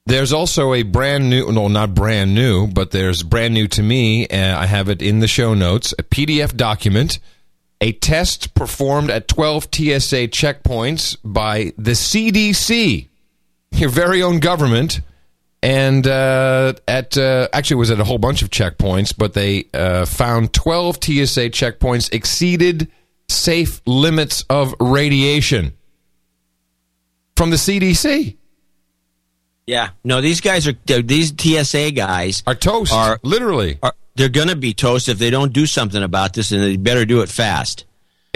There's 0.07 0.33
also 0.33 0.75
a 0.75 0.83
brand 0.83 1.31
new, 1.31 1.53
no, 1.53 1.69
not 1.69 1.95
brand 1.95 2.35
new, 2.35 2.67
but 2.67 2.91
there's 2.91 3.23
brand 3.23 3.55
new 3.55 3.69
to 3.69 3.83
me. 3.83 4.29
I 4.29 4.67
have 4.67 4.89
it 4.89 5.03
in 5.03 5.21
the 5.21 5.29
show 5.29 5.55
notes. 5.55 5.93
A 5.99 6.03
PDF 6.03 6.57
document, 6.57 7.21
a 7.81 7.93
test 7.93 8.55
performed 8.55 9.11
at 9.11 9.29
12 9.29 9.65
TSA 9.65 10.29
checkpoints 10.29 11.17
by 11.25 11.73
the 11.77 11.93
CDC, 11.93 13.09
your 13.73 13.91
very 13.91 14.23
own 14.23 14.41
government. 14.41 15.01
And 15.63 16.07
uh, 16.07 16.73
at 16.89 17.19
uh, 17.19 17.49
actually, 17.53 17.77
it 17.77 17.79
was 17.79 17.91
at 17.91 18.01
a 18.01 18.05
whole 18.05 18.19
bunch 18.19 18.41
of 18.43 18.49
checkpoints, 18.49 19.15
but 19.17 19.35
they 19.35 19.67
uh, 19.75 20.07
found 20.07 20.55
12 20.55 20.97
TSA 20.97 21.51
checkpoints 21.51 22.13
exceeded 22.13 22.91
safe 23.29 23.83
limits 23.87 24.45
of 24.49 24.75
radiation 24.81 25.75
from 27.37 27.51
the 27.51 27.57
CDC. 27.57 28.39
Yeah. 29.67 29.91
No, 30.05 30.21
these 30.21 30.41
guys 30.41 30.67
are, 30.67 30.73
these 30.73 31.33
TSA 31.39 31.93
guys 31.93 32.43
Are 32.47 32.55
toast, 32.55 32.93
Are- 32.93 33.21
literally. 33.23 33.79
are 33.83 33.95
they're 34.17 34.29
going 34.29 34.49
to 34.49 34.57
be 34.57 34.75
toast 34.75 35.09
if 35.09 35.19
they 35.19 35.31
don't 35.31 35.53
do 35.53 35.65
something 35.67 36.03
about 36.03 36.35
this, 36.35 36.51
and 36.53 36.61
they 36.63 36.77
better 36.77 37.05
do 37.07 37.21
it 37.23 37.29
fast. 37.29 37.85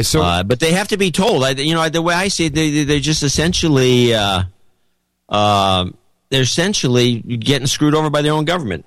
So 0.00 0.22
uh, 0.22 0.42
but 0.42 0.58
they 0.60 0.72
have 0.72 0.88
to 0.88 0.96
be 0.96 1.10
told. 1.10 1.44
I, 1.44 1.50
you 1.50 1.74
know, 1.74 1.88
the 1.88 2.00
way 2.02 2.14
I 2.14 2.28
see 2.28 2.46
it, 2.46 2.54
they, 2.54 2.70
they- 2.70 2.84
they're 2.84 3.00
just 3.00 3.22
essentially, 3.22 4.14
uh, 4.14 4.44
uh, 5.28 5.86
they're 6.30 6.42
essentially 6.42 7.20
getting 7.20 7.66
screwed 7.66 7.94
over 7.94 8.10
by 8.10 8.22
their 8.22 8.32
own 8.32 8.44
government. 8.44 8.86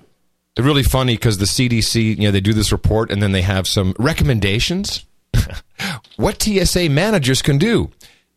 It's 0.56 0.64
really 0.66 0.82
funny 0.82 1.14
because 1.14 1.38
the 1.38 1.44
CDC, 1.44 2.16
you 2.16 2.22
know, 2.24 2.30
they 2.30 2.40
do 2.40 2.52
this 2.52 2.72
report 2.72 3.10
and 3.12 3.22
then 3.22 3.32
they 3.32 3.42
have 3.42 3.66
some 3.68 3.94
recommendations. 3.98 5.04
what 6.16 6.42
TSA 6.42 6.88
managers 6.88 7.42
can 7.42 7.58
do. 7.58 7.90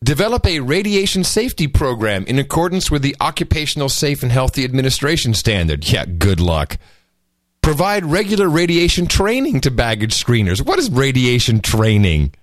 Develop 0.03 0.47
a 0.47 0.61
radiation 0.61 1.23
safety 1.23 1.67
program 1.67 2.25
in 2.25 2.39
accordance 2.39 2.89
with 2.89 3.03
the 3.03 3.15
Occupational 3.21 3.87
Safe 3.87 4.23
and 4.23 4.31
Healthy 4.31 4.63
Administration 4.63 5.35
Standard. 5.35 5.87
Yeah, 5.87 6.05
good 6.05 6.39
luck. 6.39 6.79
Provide 7.61 8.03
regular 8.05 8.49
radiation 8.49 9.05
training 9.05 9.61
to 9.61 9.69
baggage 9.69 10.15
screeners. 10.15 10.65
What 10.65 10.79
is 10.79 10.89
radiation 10.89 11.61
training? 11.61 12.33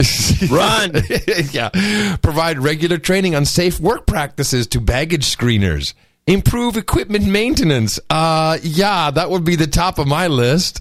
Run. 0.50 0.92
yeah. 1.52 2.16
Provide 2.22 2.58
regular 2.58 2.96
training 2.96 3.34
on 3.34 3.44
safe 3.44 3.78
work 3.78 4.06
practices 4.06 4.66
to 4.68 4.80
baggage 4.80 5.26
screeners. 5.26 5.92
Improve 6.26 6.78
equipment 6.78 7.26
maintenance. 7.26 8.00
Uh, 8.08 8.56
yeah, 8.62 9.10
that 9.10 9.28
would 9.28 9.44
be 9.44 9.54
the 9.54 9.66
top 9.66 9.98
of 9.98 10.06
my 10.06 10.28
list. 10.28 10.80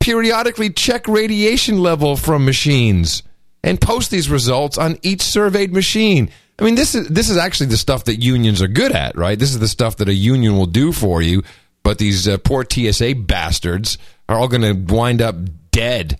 Periodically 0.00 0.70
check 0.70 1.06
radiation 1.06 1.78
level 1.78 2.16
from 2.16 2.44
machines 2.44 3.22
and 3.64 3.80
post 3.80 4.10
these 4.10 4.30
results 4.30 4.78
on 4.78 4.98
each 5.02 5.22
surveyed 5.22 5.72
machine. 5.72 6.30
I 6.58 6.64
mean, 6.64 6.76
this 6.76 6.94
is 6.94 7.08
this 7.08 7.30
is 7.30 7.36
actually 7.36 7.66
the 7.66 7.76
stuff 7.76 8.04
that 8.04 8.16
unions 8.16 8.62
are 8.62 8.68
good 8.68 8.92
at, 8.92 9.16
right? 9.16 9.36
This 9.36 9.50
is 9.50 9.58
the 9.58 9.66
stuff 9.66 9.96
that 9.96 10.08
a 10.08 10.14
union 10.14 10.56
will 10.56 10.66
do 10.66 10.92
for 10.92 11.20
you. 11.20 11.42
But 11.82 11.98
these 11.98 12.28
uh, 12.28 12.38
poor 12.38 12.64
TSA 12.64 13.14
bastards 13.26 13.98
are 14.28 14.38
all 14.38 14.48
going 14.48 14.62
to 14.62 14.94
wind 14.94 15.20
up 15.20 15.36
dead. 15.70 16.18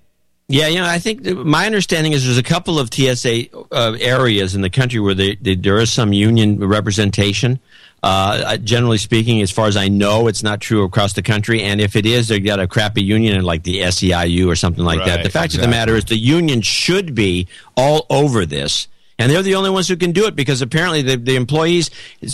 Yeah, 0.48 0.66
you 0.66 0.78
know, 0.78 0.86
I 0.86 0.98
think 0.98 1.24
my 1.24 1.64
understanding 1.64 2.12
is 2.12 2.24
there's 2.24 2.36
a 2.36 2.42
couple 2.42 2.78
of 2.78 2.92
TSA 2.92 3.46
uh, 3.72 3.96
areas 3.98 4.54
in 4.54 4.60
the 4.60 4.68
country 4.68 5.00
where 5.00 5.14
they, 5.14 5.36
they, 5.36 5.54
there 5.54 5.78
is 5.78 5.90
some 5.90 6.12
union 6.12 6.58
representation. 6.58 7.60
Uh, 8.04 8.58
generally 8.58 8.98
speaking, 8.98 9.40
as 9.40 9.50
far 9.50 9.66
as 9.66 9.78
I 9.78 9.88
know, 9.88 10.26
it's 10.28 10.42
not 10.42 10.60
true 10.60 10.84
across 10.84 11.14
the 11.14 11.22
country. 11.22 11.62
And 11.62 11.80
if 11.80 11.96
it 11.96 12.04
is, 12.04 12.28
they've 12.28 12.44
got 12.44 12.60
a 12.60 12.66
crappy 12.68 13.02
union 13.02 13.42
like 13.44 13.62
the 13.62 13.78
SEIU 13.80 14.46
or 14.46 14.56
something 14.56 14.84
like 14.84 14.98
that. 15.06 15.22
The 15.22 15.30
fact 15.30 15.54
of 15.54 15.62
the 15.62 15.68
matter 15.68 15.96
is, 15.96 16.04
the 16.04 16.18
union 16.18 16.60
should 16.60 17.14
be 17.14 17.48
all 17.78 18.04
over 18.10 18.44
this. 18.44 18.88
And 19.18 19.32
they're 19.32 19.42
the 19.42 19.54
only 19.54 19.70
ones 19.70 19.88
who 19.88 19.96
can 19.96 20.12
do 20.12 20.26
it 20.26 20.36
because 20.36 20.60
apparently 20.60 21.00
the, 21.00 21.16
the 21.16 21.36
employees, 21.36 21.88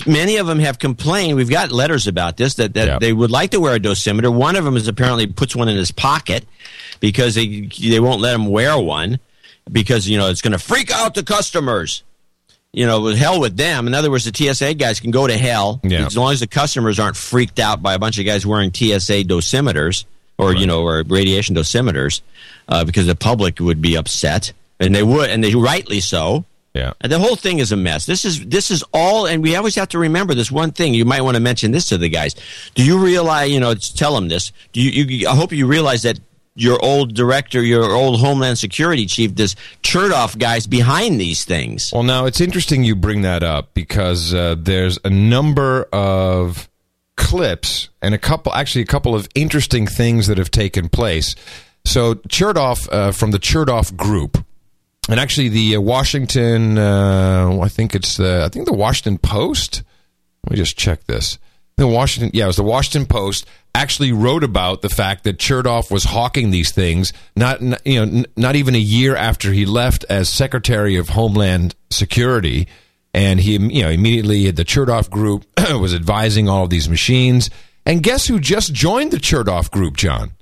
many 0.07 0.39
of 0.39 0.49
them 0.49 0.59
have 0.59 0.81
complained. 0.81 1.37
We've 1.37 1.49
got 1.49 1.71
letters 1.71 2.09
about 2.09 2.37
this 2.37 2.55
that, 2.55 2.75
that 2.75 2.89
Yep. 2.89 3.01
they 3.01 3.13
would 3.13 3.31
like 3.31 3.51
to 3.53 3.61
wear 3.61 3.77
a 3.77 3.79
dosimeter. 3.79 4.35
One 4.35 4.57
of 4.57 4.65
them 4.65 4.77
is 4.77 4.89
apparently 4.89 5.27
puts 5.29 5.55
one 5.55 5.69
in 5.69 5.77
his 5.77 5.93
pocket 5.93 6.47
because 6.99 7.37
they 7.37 7.69
they 7.81 8.01
won't 8.01 8.21
let 8.21 8.35
him 8.35 8.47
wear 8.47 8.77
one 8.79 9.21
because 9.71 10.09
you 10.09 10.19
know 10.19 10.31
it's 10.31 10.43
going 10.43 10.53
to 10.53 10.59
freak 10.59 10.91
out 10.91 11.15
the 11.15 11.23
customers. 11.23 12.03
You 12.73 12.87
know, 12.87 13.01
with 13.01 13.17
hell 13.19 13.41
with 13.41 13.57
them. 13.57 13.87
In 13.87 13.95
other 13.95 14.11
words, 14.11 14.25
the 14.31 14.33
TSA 14.35 14.75
guys 14.75 15.01
can 15.01 15.11
go 15.11 15.27
to 15.27 15.37
hell 15.37 15.81
Yeah. 15.83 16.07
as 16.07 16.17
long 16.17 16.33
as 16.33 16.41
the 16.41 16.47
customers 16.47 16.99
aren't 16.99 17.17
freaked 17.17 17.59
out 17.59 17.83
by 17.83 17.95
a 17.95 17.99
bunch 17.99 18.19
of 18.19 18.25
guys 18.27 18.47
wearing 18.47 18.73
TSA 18.73 19.25
dosimeters 19.25 20.05
or 20.39 20.55
you 20.55 20.67
know 20.67 20.83
or 20.83 21.03
radiation 21.07 21.55
dosimeters, 21.55 22.21
uh, 22.69 22.85
because 22.85 23.07
the 23.07 23.15
public 23.15 23.61
would 23.61 23.83
be 23.83 23.97
upset, 23.97 24.53
and 24.79 24.95
they 24.95 25.03
would, 25.03 25.29
and 25.31 25.43
they 25.45 25.55
rightly 25.55 26.01
so. 26.01 26.45
Yeah. 26.73 26.93
And 27.01 27.11
the 27.11 27.19
whole 27.19 27.35
thing 27.35 27.59
is 27.59 27.73
a 27.73 27.77
mess. 27.77 28.07
This 28.07 28.25
is 28.25 28.47
this 28.47 28.71
is 28.71 28.85
all, 28.95 29.27
and 29.27 29.43
we 29.43 29.57
always 29.57 29.75
have 29.75 29.89
to 29.89 29.99
remember 29.99 30.35
this 30.35 30.51
one 30.53 30.71
thing. 30.71 30.95
You 30.95 31.05
might 31.05 31.21
want 31.23 31.35
to 31.35 31.41
mention 31.41 31.73
this 31.73 31.89
to 31.89 31.99
the 31.99 32.09
guys. 32.09 32.35
Do 32.77 32.85
you 32.85 32.97
realize? 32.99 33.51
You 33.51 33.59
know, 33.61 33.75
tell 33.75 34.15
them 34.15 34.29
this. 34.29 34.53
Do 34.73 34.81
you? 34.81 35.05
you 35.05 35.29
I 35.29 35.35
hope 35.35 35.53
you 35.53 35.67
realize 35.67 36.03
that 36.05 36.21
your 36.55 36.83
old 36.85 37.15
director, 37.15 37.63
your 37.63 37.93
old 37.93 38.21
Homeland 38.21 38.59
Security 38.59 39.07
chief, 39.07 39.35
this 39.35 39.55
Chertoff 39.83 40.39
guy's 40.39 40.67
behind 40.67 41.21
these 41.21 41.45
things. 41.45 41.91
Well, 41.93 42.03
now 42.03 42.27
it's 42.27 42.41
interesting 42.41 42.85
you 42.85 42.97
bring 42.97 43.23
that 43.23 43.43
up 43.43 43.73
because 43.75 44.35
uh, 44.35 44.57
there's 44.59 44.99
a 45.05 45.11
number 45.11 45.85
of 45.93 46.69
clips 47.17 47.89
and 48.03 48.15
a 48.15 48.19
couple, 48.19 48.53
actually, 48.53 48.83
a 48.83 48.87
couple 48.87 49.15
of 49.15 49.29
interesting 49.35 49.87
things 49.87 50.27
that 50.27 50.39
have 50.39 50.51
taken 50.51 50.89
place. 50.89 51.35
So, 51.85 52.15
Chertoff 52.15 52.89
uh, 52.93 53.13
from 53.13 53.31
the 53.31 53.39
Chertoff 53.39 53.97
Group, 53.97 54.45
and 55.09 55.19
actually 55.19 55.49
the 55.49 55.77
uh, 55.77 55.81
Washington, 55.81 56.77
uh, 56.77 57.59
I 57.63 57.69
think 57.69 57.95
it's 57.95 58.17
the, 58.17 58.45
I 58.45 58.49
think 58.49 58.67
the 58.67 58.75
Washington 58.75 59.19
Post. 59.19 59.83
Let 60.45 60.53
me 60.53 60.57
just 60.57 60.77
check 60.77 61.05
this. 61.05 61.39
The 61.77 61.87
Washington, 61.87 62.31
yeah, 62.35 62.45
it 62.45 62.49
was 62.49 62.57
the 62.57 62.63
Washington 62.63 63.07
Post 63.07 63.47
actually 63.75 64.13
wrote 64.13 64.45
about 64.45 64.83
the 64.83 64.89
fact 64.89 65.25
that 65.25 65.39
Chertoff 65.39 65.91
was 65.91 66.05
hawking 66.05 66.51
these 66.51 66.73
things. 66.73 67.13
Not, 67.37 67.61
you 67.87 68.05
know, 68.07 68.25
not 68.37 68.57
even 68.57 68.75
a 68.75 68.79
year 68.79 69.17
after 69.17 69.53
he 69.53 69.65
left 69.67 70.05
as 70.09 70.29
Secretary 70.29 70.97
of 70.97 71.11
Homeland 71.11 71.75
Security, 71.91 72.67
and 73.15 73.41
he, 73.41 73.53
you 73.53 73.83
know, 73.83 73.91
immediately 73.91 74.51
the 74.51 74.65
Chertoff 74.65 75.11
Group 75.11 75.45
was 75.81 75.95
advising 75.95 76.49
all 76.49 76.65
of 76.65 76.71
these 76.71 76.89
machines. 76.89 77.51
And 77.87 78.03
guess 78.03 78.27
who 78.27 78.39
just 78.41 78.73
joined 78.75 79.11
the 79.13 79.17
Chertoff 79.17 79.71
Group, 79.71 79.97
John? 79.97 80.33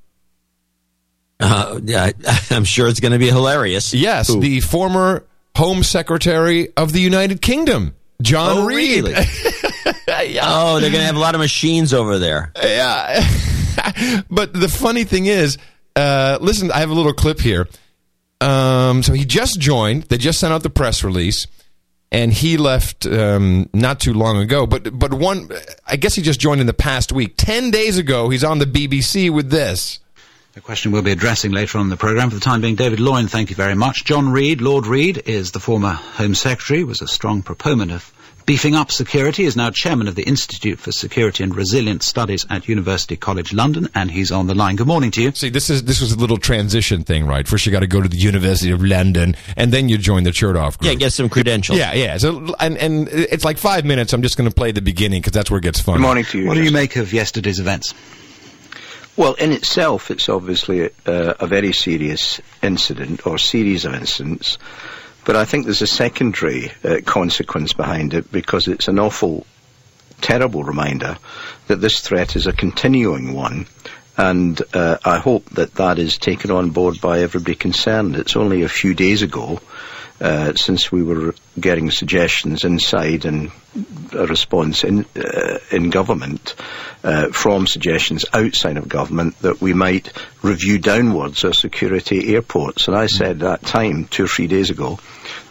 Uh, 1.40 1.78
yeah, 1.84 2.10
I'm 2.50 2.64
sure 2.64 2.88
it's 2.88 3.00
going 3.00 3.12
to 3.12 3.18
be 3.18 3.28
hilarious. 3.28 3.94
Yes, 3.94 4.28
Who? 4.28 4.40
the 4.40 4.60
former 4.60 5.24
Home 5.56 5.82
Secretary 5.82 6.68
of 6.76 6.92
the 6.92 7.00
United 7.00 7.40
Kingdom, 7.40 7.94
John 8.20 8.58
Oh, 8.58 8.66
Reid. 8.66 9.04
really? 9.04 9.14
Oh, 10.40 10.81
they're 10.81 10.90
going 10.90 11.01
to 11.01 11.07
have 11.07 11.16
a 11.16 11.20
lot 11.20 11.35
of 11.35 11.40
machines 11.40 11.94
over 11.94 12.18
there. 12.18 12.53
Yeah. 12.57 13.29
but 14.31 14.53
the 14.53 14.68
funny 14.68 15.05
thing 15.05 15.27
is, 15.27 15.59
uh, 15.96 16.38
listen, 16.40 16.70
I 16.70 16.79
have 16.79 16.90
a 16.90 16.94
little 16.94 17.12
clip 17.12 17.40
here. 17.40 17.68
Um, 18.40 19.03
so 19.03 19.12
he 19.12 19.24
just 19.24 19.61
joined. 19.61 20.05
They 20.05 20.18
just 20.18 20.38
sent 20.38 20.53
out 20.53 20.62
the 20.62 20.70
press 20.70 21.03
release, 21.03 21.46
and 22.12 22.33
he 22.33 22.57
left 22.57 23.07
um, 23.07 23.68
not 23.72 24.01
too 24.01 24.12
long 24.12 24.38
ago. 24.38 24.66
But 24.66 24.96
but 24.96 25.12
one, 25.12 25.51
I 25.87 25.96
guess 25.96 26.14
he 26.14 26.22
just 26.22 26.40
joined 26.40 26.61
in 26.61 26.66
the 26.66 26.74
past 26.74 27.12
week. 27.12 27.35
Ten 27.37 27.70
days 27.70 27.98
ago, 27.98 28.29
he's 28.29 28.44
on 28.44 28.59
the 28.59 28.66
BBC 28.66 29.31
with 29.31 29.51
this. 29.51 29.98
A 30.57 30.61
question 30.61 30.90
we'll 30.90 31.03
be 31.03 31.12
addressing 31.12 31.53
later 31.53 31.79
on 31.79 31.85
in 31.85 31.90
the 31.90 31.96
programme. 31.96 32.31
For 32.31 32.35
the 32.37 32.40
time 32.40 32.61
being, 32.61 32.74
David 32.74 32.98
Loyne, 32.98 33.29
thank 33.29 33.51
you 33.51 33.57
very 33.57 33.77
much. 33.77 34.05
John 34.05 34.31
Reid, 34.31 34.61
Lord 34.61 34.87
Reid, 34.87 35.22
is 35.27 35.53
the 35.53 35.61
former 35.61 35.92
Home 35.92 36.35
Secretary, 36.35 36.83
was 36.83 37.01
a 37.01 37.07
strong 37.07 37.42
proponent 37.42 37.92
of 37.92 38.12
beefing 38.48 38.74
up 38.74 38.90
security, 38.90 39.44
is 39.44 39.56
now 39.56 39.68
chairman 39.68 40.08
of 40.08 40.14
the 40.14 40.22
Institute 40.22 40.78
for 40.78 40.90
Security 40.90 41.44
and 41.44 41.54
Resilience 41.54 42.06
Studies 42.06 42.46
at 42.48 42.66
University 42.66 43.14
College 43.14 43.52
London, 43.52 43.88
and 43.94 44.11
he's 44.11 44.32
on 44.32 44.46
the 44.46 44.54
line. 44.54 44.74
Good 44.74 44.87
morning 44.87 45.11
to 45.11 45.22
you. 45.22 45.32
See, 45.32 45.50
this 45.50 45.68
is 45.68 45.82
this 45.84 46.00
was 46.00 46.12
a 46.12 46.16
little 46.16 46.38
transition 46.38 47.04
thing, 47.04 47.26
right? 47.26 47.46
First, 47.46 47.66
you 47.66 47.72
got 47.72 47.80
to 47.80 47.87
go 47.87 48.00
to 48.00 48.08
the 48.08 48.16
University 48.16 48.70
of 48.70 48.82
London, 48.82 49.37
and 49.54 49.70
then 49.70 49.90
you 49.90 49.98
join 49.98 50.22
the 50.24 50.30
Chertoff 50.30 50.78
group. 50.78 50.90
Yeah, 50.90 50.94
get 50.94 51.12
some 51.12 51.28
credentials. 51.28 51.78
Yeah, 51.78 51.92
yeah. 51.92 52.16
So, 52.16 52.54
and 52.58 52.78
and 52.78 53.08
it's 53.08 53.44
like 53.44 53.58
five 53.58 53.84
minutes. 53.84 54.14
I'm 54.14 54.22
just 54.22 54.38
going 54.38 54.48
to 54.48 54.54
play 54.54 54.72
the 54.72 54.80
beginning 54.80 55.20
because 55.20 55.34
that's 55.34 55.50
where 55.50 55.58
it 55.58 55.64
gets 55.64 55.82
fun. 55.82 55.96
Good 55.96 56.02
morning 56.02 56.24
to 56.24 56.38
you. 56.38 56.48
What 56.48 56.54
do 56.54 56.64
you 56.64 56.72
make 56.72 56.96
of 56.96 57.12
yesterday's 57.12 57.61
events? 57.61 57.92
Well, 59.14 59.34
in 59.34 59.52
itself, 59.52 60.11
it's 60.11 60.30
obviously 60.30 60.88
uh, 61.04 61.34
a 61.38 61.46
very 61.46 61.74
serious 61.74 62.40
incident 62.62 63.26
or 63.26 63.37
series 63.37 63.84
of 63.84 63.92
incidents. 63.92 64.56
But 65.28 65.36
I 65.36 65.44
think 65.44 65.66
there's 65.66 65.82
a 65.82 65.86
secondary 65.86 66.72
uh, 66.82 67.02
consequence 67.04 67.74
behind 67.74 68.14
it 68.14 68.32
because 68.32 68.66
it's 68.66 68.88
an 68.88 68.98
awful, 68.98 69.44
terrible 70.22 70.64
reminder 70.64 71.18
that 71.66 71.82
this 71.82 72.00
threat 72.00 72.34
is 72.34 72.46
a 72.46 72.54
continuing 72.54 73.34
one. 73.34 73.66
And 74.16 74.58
uh, 74.72 74.96
I 75.04 75.18
hope 75.18 75.50
that 75.50 75.74
that 75.74 75.98
is 75.98 76.16
taken 76.16 76.50
on 76.50 76.70
board 76.70 77.02
by 77.02 77.20
everybody 77.20 77.56
concerned. 77.56 78.16
It's 78.16 78.36
only 78.36 78.62
a 78.62 78.70
few 78.70 78.94
days 78.94 79.20
ago 79.20 79.60
uh, 80.18 80.54
since 80.54 80.90
we 80.90 81.02
were 81.02 81.34
getting 81.60 81.90
suggestions 81.90 82.64
inside 82.64 83.26
and 83.26 83.50
a 84.12 84.26
response 84.26 84.82
in 84.82 85.04
uh, 85.14 85.58
in 85.70 85.90
government 85.90 86.54
uh, 87.04 87.28
from 87.28 87.66
suggestions 87.66 88.24
outside 88.32 88.78
of 88.78 88.88
government 88.88 89.38
that 89.40 89.60
we 89.60 89.74
might 89.74 90.10
review 90.42 90.78
downwards 90.78 91.44
our 91.44 91.52
security 91.52 92.34
airports. 92.34 92.88
And 92.88 92.96
I 92.96 93.06
said 93.06 93.40
that 93.40 93.62
time 93.62 94.06
two 94.06 94.24
or 94.24 94.28
three 94.28 94.46
days 94.46 94.70
ago 94.70 94.98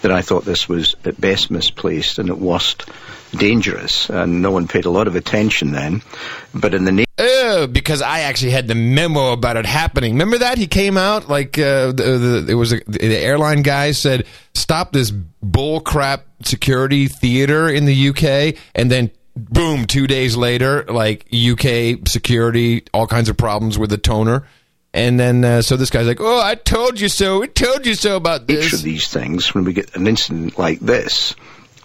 that 0.02 0.12
I 0.12 0.22
thought 0.22 0.46
this 0.46 0.68
was 0.68 0.96
at 1.06 1.20
best 1.20 1.52
misplaced 1.52 2.20
and 2.20 2.30
at 2.30 2.38
worst 2.38 2.90
dangerous, 3.36 4.10
and 4.10 4.42
no 4.42 4.52
one 4.52 4.68
paid 4.68 4.86
a 4.86 4.90
lot 4.90 5.08
of 5.08 5.16
attention 5.16 5.72
then. 5.72 6.02
But 6.54 6.74
in 6.74 6.86
the 6.86 6.92
na- 6.92 7.04
Oh, 7.20 7.66
because 7.66 8.02
I 8.02 8.20
actually 8.22 8.52
had 8.52 8.68
the 8.68 8.76
memo 8.76 9.32
about 9.34 9.58
it 9.58 9.66
happening. 9.66 10.14
Remember 10.14 10.38
that 10.38 10.58
he 10.60 10.68
came 10.68 10.98
out 10.98 11.28
like 11.28 11.58
uh, 11.58 11.88
the, 11.88 12.44
the, 12.46 12.52
it 12.52 12.54
was 12.54 12.74
a, 12.74 12.82
the 12.86 13.18
airline 13.18 13.64
guy 13.64 13.92
said 13.92 14.26
stop 14.54 14.92
this 14.94 15.10
bull 15.12 15.80
crap 15.80 16.26
security 16.44 17.08
theater 17.08 17.68
in 17.70 17.86
the 17.86 18.10
UK, 18.10 18.56
and 18.76 18.92
then 18.92 19.10
boom, 19.36 19.86
two 19.86 20.08
days 20.08 20.36
later, 20.36 20.84
like 20.84 21.28
UK 21.34 22.08
security, 22.08 22.84
all 22.94 23.08
kinds 23.08 23.30
of 23.30 23.38
problems 23.38 23.78
with 23.80 23.90
the 23.90 23.98
toner. 23.98 24.48
And 24.98 25.20
then, 25.20 25.46
uh, 25.46 25.62
so 25.62 25.78
this 25.78 25.92
guy's 25.92 26.08
like, 26.08 26.20
"Oh, 26.20 26.42
I 26.42 26.56
told 26.56 27.00
you 27.00 27.08
so. 27.08 27.42
We 27.42 27.48
told 27.48 27.86
you 27.86 27.94
so 27.94 28.16
about 28.16 28.48
this." 28.48 28.74
of 28.74 28.82
these 28.82 29.08
things, 29.08 29.54
when 29.54 29.64
we 29.64 29.74
get 29.74 29.96
an 29.96 30.08
incident 30.08 30.58
like 30.58 30.80
this, 30.80 31.36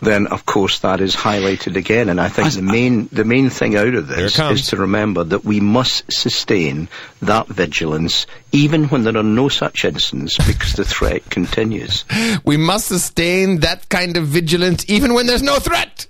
then 0.00 0.28
of 0.28 0.46
course 0.46 0.78
that 0.78 1.02
is 1.02 1.14
highlighted 1.14 1.76
again. 1.76 2.08
And 2.08 2.18
I 2.18 2.30
think 2.30 2.54
the 2.54 2.62
main 2.62 3.10
the 3.12 3.24
main 3.24 3.50
thing 3.50 3.76
out 3.76 3.94
of 3.94 4.08
this 4.08 4.38
is 4.38 4.68
to 4.68 4.78
remember 4.78 5.24
that 5.24 5.44
we 5.44 5.60
must 5.60 6.10
sustain 6.10 6.88
that 7.20 7.48
vigilance 7.48 8.26
even 8.50 8.88
when 8.88 9.04
there 9.04 9.18
are 9.18 9.22
no 9.22 9.50
such 9.50 9.84
incidents 9.84 10.38
because 10.38 10.72
the 10.72 10.84
threat 10.84 11.28
continues. 11.28 12.06
We 12.44 12.56
must 12.56 12.86
sustain 12.86 13.60
that 13.60 13.90
kind 13.90 14.16
of 14.16 14.26
vigilance 14.26 14.88
even 14.88 15.12
when 15.12 15.26
there's 15.26 15.42
no 15.42 15.58
threat. 15.58 16.06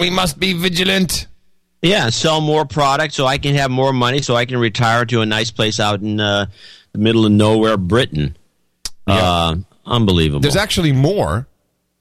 We 0.00 0.10
must 0.10 0.40
be 0.40 0.52
vigilant. 0.52 1.28
Yeah, 1.84 2.08
sell 2.08 2.40
more 2.40 2.64
product 2.64 3.12
so 3.12 3.26
I 3.26 3.36
can 3.36 3.54
have 3.56 3.70
more 3.70 3.92
money 3.92 4.22
so 4.22 4.34
I 4.34 4.46
can 4.46 4.56
retire 4.56 5.04
to 5.04 5.20
a 5.20 5.26
nice 5.26 5.50
place 5.50 5.78
out 5.78 6.00
in 6.00 6.18
uh, 6.18 6.46
the 6.92 6.98
middle 6.98 7.26
of 7.26 7.32
nowhere, 7.32 7.76
Britain. 7.76 8.36
Uh, 9.06 9.56
unbelievable. 9.84 10.40
There's 10.40 10.56
actually 10.56 10.92
more 10.92 11.46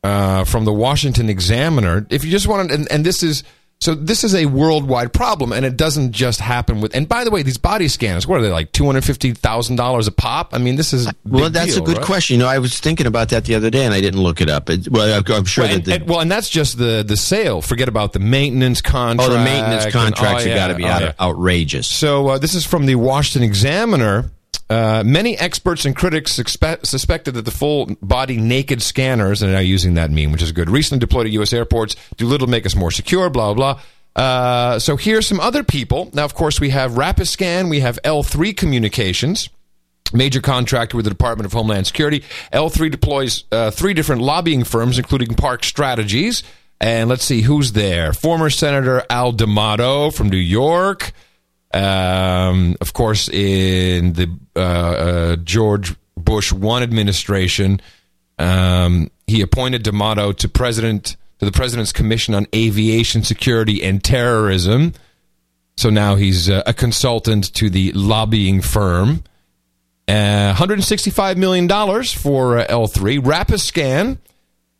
uh, 0.01 0.45
from 0.45 0.63
the 0.63 0.71
Washington 0.71 1.29
Examiner. 1.29 2.07
If 2.09 2.23
you 2.23 2.31
just 2.31 2.47
want 2.47 2.69
to, 2.69 2.75
and, 2.75 2.89
and 2.89 3.05
this 3.05 3.23
is 3.23 3.43
so 3.83 3.95
this 3.95 4.23
is 4.23 4.33
a 4.33 4.45
worldwide 4.45 5.11
problem, 5.11 5.51
and 5.51 5.65
it 5.65 5.75
doesn't 5.75 6.13
just 6.13 6.39
happen 6.39 6.79
with. 6.79 6.95
And 6.95 7.07
by 7.09 7.25
the 7.25 7.31
way, 7.31 7.43
these 7.43 7.57
body 7.57 7.89
scanners, 7.89 8.25
what 8.25 8.39
are 8.39 8.41
they 8.41 8.49
like? 8.49 8.71
Two 8.71 8.85
hundred 8.85 9.03
fifty 9.03 9.33
thousand 9.33 9.75
dollars 9.75 10.07
a 10.07 10.11
pop? 10.13 10.53
I 10.53 10.57
mean, 10.57 10.77
this 10.77 10.93
is 10.93 11.11
well, 11.25 11.49
that's 11.49 11.75
deal, 11.75 11.83
a 11.83 11.85
good 11.85 11.97
right? 11.97 12.05
question. 12.05 12.35
You 12.35 12.43
know, 12.43 12.47
I 12.47 12.59
was 12.59 12.79
thinking 12.79 13.07
about 13.07 13.27
that 13.29 13.43
the 13.43 13.55
other 13.55 13.69
day, 13.69 13.83
and 13.83 13.93
I 13.93 13.99
didn't 13.99 14.21
look 14.21 14.39
it 14.39 14.49
up. 14.49 14.69
It, 14.69 14.87
well, 14.89 15.13
I'm- 15.13 15.43
sure 15.43 15.65
Well, 15.65 15.73
that 15.73 15.83
the, 15.83 15.93
and- 15.95 16.07
well, 16.07 16.21
and 16.21 16.31
that's 16.31 16.47
just 16.49 16.77
the 16.77 17.03
the 17.05 17.17
sale. 17.17 17.61
Forget 17.61 17.89
about 17.89 18.13
the 18.13 18.19
maintenance 18.19 18.81
contract. 18.81 19.29
oh, 19.29 19.33
the 19.33 19.43
maintenance 19.43 19.83
and- 19.83 19.93
contracts 19.93 20.45
oh, 20.45 20.47
have 20.47 20.55
got 20.57 20.67
to 20.69 20.75
be 20.75 20.85
oh, 20.85 20.87
out, 20.87 21.01
yeah. 21.01 21.13
outrageous. 21.19 21.85
So 21.85 22.29
uh, 22.29 22.37
this 22.37 22.55
is 22.55 22.65
from 22.65 22.85
the 22.85 22.95
Washington 22.95 23.43
Examiner. 23.43 24.31
Uh, 24.69 25.03
many 25.05 25.37
experts 25.37 25.85
and 25.85 25.95
critics 25.95 26.37
expe- 26.37 26.85
suspected 26.85 27.33
that 27.33 27.45
the 27.45 27.51
full 27.51 27.95
body 28.01 28.37
naked 28.37 28.81
scanners, 28.81 29.41
and 29.41 29.51
are 29.51 29.55
now 29.55 29.59
using 29.59 29.95
that 29.95 30.09
meme, 30.09 30.31
which 30.31 30.41
is 30.41 30.51
good, 30.51 30.69
recently 30.69 30.99
deployed 30.99 31.25
at 31.25 31.33
U.S. 31.33 31.53
airports, 31.53 31.95
do 32.17 32.25
little 32.25 32.47
to 32.47 32.51
make 32.51 32.65
us 32.65 32.75
more 32.75 32.91
secure, 32.91 33.29
blah, 33.29 33.53
blah, 33.53 33.73
blah. 33.73 33.81
Uh, 34.15 34.79
so 34.79 34.95
here's 34.95 35.27
some 35.27 35.39
other 35.39 35.63
people. 35.63 36.09
Now, 36.13 36.23
of 36.23 36.33
course, 36.35 36.59
we 36.59 36.69
have 36.69 36.91
Rapiscan, 36.91 37.69
we 37.69 37.81
have 37.81 37.99
L3 38.03 38.55
Communications, 38.55 39.49
major 40.13 40.39
contractor 40.41 40.95
with 40.95 41.05
the 41.05 41.11
Department 41.11 41.45
of 41.45 41.53
Homeland 41.53 41.87
Security. 41.87 42.23
L3 42.51 42.91
deploys 42.91 43.43
uh, 43.51 43.71
three 43.71 43.93
different 43.93 44.21
lobbying 44.21 44.63
firms, 44.63 44.97
including 44.97 45.35
Park 45.35 45.63
Strategies. 45.63 46.43
And 46.79 47.09
let's 47.09 47.23
see 47.23 47.41
who's 47.41 47.71
there. 47.71 48.13
Former 48.13 48.49
Senator 48.49 49.03
Al 49.09 49.31
D'Amato 49.31 50.11
from 50.11 50.29
New 50.29 50.37
York. 50.37 51.13
Um, 51.73 52.75
of 52.81 52.93
course, 52.93 53.29
in 53.29 54.13
the 54.13 54.37
uh, 54.55 54.59
uh, 54.59 55.35
George 55.37 55.95
Bush 56.15 56.51
one 56.53 56.83
administration, 56.83 57.81
um, 58.37 59.09
he 59.27 59.41
appointed 59.41 59.83
D'Amato 59.83 60.31
to 60.33 60.49
president 60.49 61.15
to 61.39 61.45
the 61.45 61.51
president's 61.51 61.91
commission 61.91 62.35
on 62.35 62.47
aviation 62.55 63.23
security 63.23 63.83
and 63.83 64.03
terrorism. 64.03 64.93
So 65.75 65.89
now 65.89 66.15
he's 66.15 66.49
uh, 66.49 66.63
a 66.65 66.73
consultant 66.73 67.53
to 67.55 67.69
the 67.69 67.91
lobbying 67.93 68.61
firm. 68.61 69.23
Uh, 70.07 70.53
$165 70.53 71.37
million 71.37 71.67
for 71.67 72.59
uh, 72.59 72.67
L3. 72.67 73.19
Rapiscan 73.19 74.17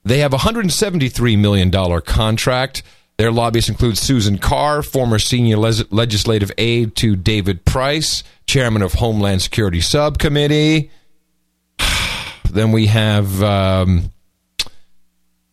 They 0.04 0.20
have 0.20 0.34
a 0.34 0.38
$173 0.38 1.38
million 1.38 2.02
contract. 2.02 2.84
Their 3.24 3.32
lobbyists 3.32 3.70
include 3.70 3.98
Susan 3.98 4.38
Carr, 4.38 4.84
former 4.84 5.18
senior 5.18 5.56
legislative 5.56 6.52
aide 6.58 6.94
to 6.98 7.16
David 7.16 7.64
Price, 7.64 8.22
chairman 8.48 8.82
of 8.82 8.96
Homeland 8.96 9.42
Security 9.42 9.80
Subcommittee. 9.80 10.92
then 12.52 12.74
we 12.74 12.88
have 12.88 13.42
um, 13.42 14.12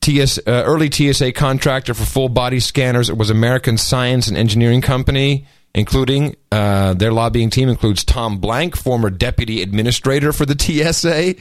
TS, 0.00 0.38
uh, 0.38 0.64
early 0.66 0.90
TSA 0.90 1.30
contractor 1.30 1.94
for 1.94 2.04
full 2.04 2.28
body 2.28 2.58
scanners. 2.58 3.08
It 3.08 3.16
was 3.16 3.30
American 3.30 3.78
Science 3.78 4.26
and 4.26 4.36
Engineering 4.36 4.80
Company, 4.80 5.46
including 5.72 6.34
uh, 6.50 6.94
their 6.94 7.12
lobbying 7.12 7.50
team 7.50 7.68
includes 7.68 8.02
Tom 8.02 8.38
Blank, 8.38 8.76
former 8.76 9.10
deputy 9.10 9.62
administrator 9.62 10.32
for 10.32 10.44
the 10.44 10.58
TSA. 10.58 11.36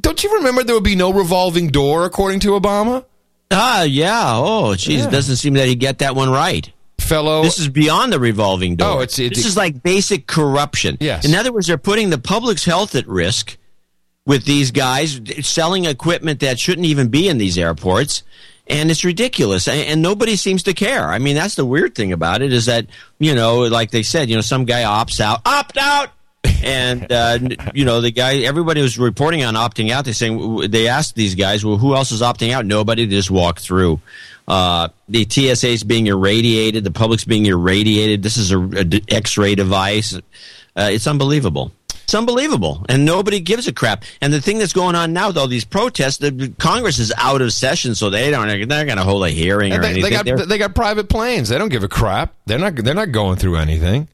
Don't 0.00 0.24
you 0.24 0.34
remember 0.34 0.64
there 0.64 0.74
would 0.74 0.82
be 0.82 0.96
no 0.96 1.12
revolving 1.12 1.68
door 1.68 2.06
according 2.06 2.40
to 2.40 2.58
Obama? 2.58 3.04
Ah, 3.50 3.82
yeah. 3.82 4.32
Oh, 4.34 4.74
geez, 4.74 5.06
it 5.06 5.10
doesn't 5.10 5.36
seem 5.36 5.54
that 5.54 5.66
he 5.68 5.74
get 5.74 5.98
that 5.98 6.14
one 6.14 6.30
right. 6.30 6.70
Fellow, 6.98 7.42
This 7.42 7.58
is 7.58 7.68
beyond 7.68 8.12
the 8.12 8.18
revolving 8.20 8.76
door. 8.76 8.98
Oh, 8.98 9.00
it's- 9.00 9.18
it- 9.18 9.34
this 9.34 9.46
is 9.46 9.56
like 9.56 9.82
basic 9.82 10.26
corruption. 10.26 10.98
Yes. 11.00 11.24
In 11.24 11.34
other 11.34 11.52
words, 11.52 11.66
they're 11.68 11.78
putting 11.78 12.10
the 12.10 12.18
public's 12.18 12.64
health 12.64 12.94
at 12.94 13.08
risk 13.08 13.56
with 14.26 14.44
these 14.44 14.70
guys 14.70 15.18
selling 15.42 15.86
equipment 15.86 16.40
that 16.40 16.58
shouldn't 16.60 16.86
even 16.86 17.08
be 17.08 17.28
in 17.28 17.38
these 17.38 17.56
airports. 17.56 18.22
And 18.70 18.90
it's 18.90 19.02
ridiculous, 19.02 19.66
and 19.66 20.02
nobody 20.02 20.36
seems 20.36 20.62
to 20.64 20.74
care. 20.74 21.08
I 21.08 21.18
mean, 21.18 21.34
that's 21.34 21.54
the 21.54 21.64
weird 21.64 21.94
thing 21.94 22.12
about 22.12 22.42
it 22.42 22.52
is 22.52 22.66
that 22.66 22.84
you 23.18 23.34
know, 23.34 23.60
like 23.60 23.90
they 23.92 24.02
said, 24.02 24.28
you 24.28 24.34
know, 24.36 24.42
some 24.42 24.66
guy 24.66 24.82
opts 24.82 25.20
out, 25.20 25.40
opt 25.46 25.78
out, 25.78 26.10
and 26.62 27.10
uh, 27.12 27.38
you 27.74 27.84
know, 27.84 28.00
the 28.00 28.10
guy. 28.10 28.38
Everybody 28.38 28.82
was 28.82 28.98
reporting 28.98 29.44
on 29.44 29.54
opting 29.54 29.90
out. 29.90 30.04
They 30.04 30.12
saying 30.12 30.70
they 30.70 30.88
asked 30.88 31.14
these 31.14 31.34
guys, 31.34 31.64
well, 31.64 31.76
who 31.76 31.94
else 31.94 32.12
is 32.12 32.22
opting 32.22 32.52
out? 32.52 32.66
Nobody. 32.66 33.06
They 33.06 33.16
just 33.16 33.30
walked 33.30 33.60
through. 33.60 34.00
Uh, 34.46 34.88
the 35.08 35.26
TSA 35.28 35.68
is 35.68 35.84
being 35.84 36.06
irradiated. 36.06 36.82
The 36.82 36.90
public's 36.90 37.24
being 37.24 37.44
irradiated. 37.44 38.22
This 38.22 38.38
is 38.38 38.50
a, 38.50 38.58
a 38.58 38.84
d- 38.84 39.04
X-ray 39.08 39.54
device. 39.54 40.14
Uh, 40.14 40.20
it's 40.90 41.06
unbelievable. 41.06 41.72
It's 42.08 42.14
unbelievable, 42.14 42.86
and 42.88 43.04
nobody 43.04 43.38
gives 43.38 43.68
a 43.68 43.72
crap. 43.74 44.02
And 44.22 44.32
the 44.32 44.40
thing 44.40 44.56
that's 44.56 44.72
going 44.72 44.94
on 44.94 45.12
now 45.12 45.26
with 45.26 45.36
all 45.36 45.46
these 45.46 45.66
protests, 45.66 46.16
the, 46.16 46.30
the 46.30 46.48
Congress 46.48 46.98
is 46.98 47.12
out 47.18 47.42
of 47.42 47.52
session, 47.52 47.94
so 47.94 48.08
they 48.08 48.30
don't. 48.30 48.48
They're 48.48 48.64
not 48.64 48.86
going 48.86 48.96
to 48.96 49.04
hold 49.04 49.26
a 49.26 49.28
hearing 49.28 49.74
or 49.74 49.82
they, 49.82 49.90
anything. 49.90 50.10
they 50.24 50.30
got 50.32 50.48
they 50.48 50.56
got 50.56 50.74
private 50.74 51.10
planes. 51.10 51.50
They 51.50 51.58
don't 51.58 51.68
give 51.68 51.84
a 51.84 51.88
crap. 51.88 52.32
They're 52.46 52.58
not 52.58 52.76
they're 52.76 52.94
not 52.94 53.12
going 53.12 53.36
through 53.36 53.56
anything. 53.56 54.08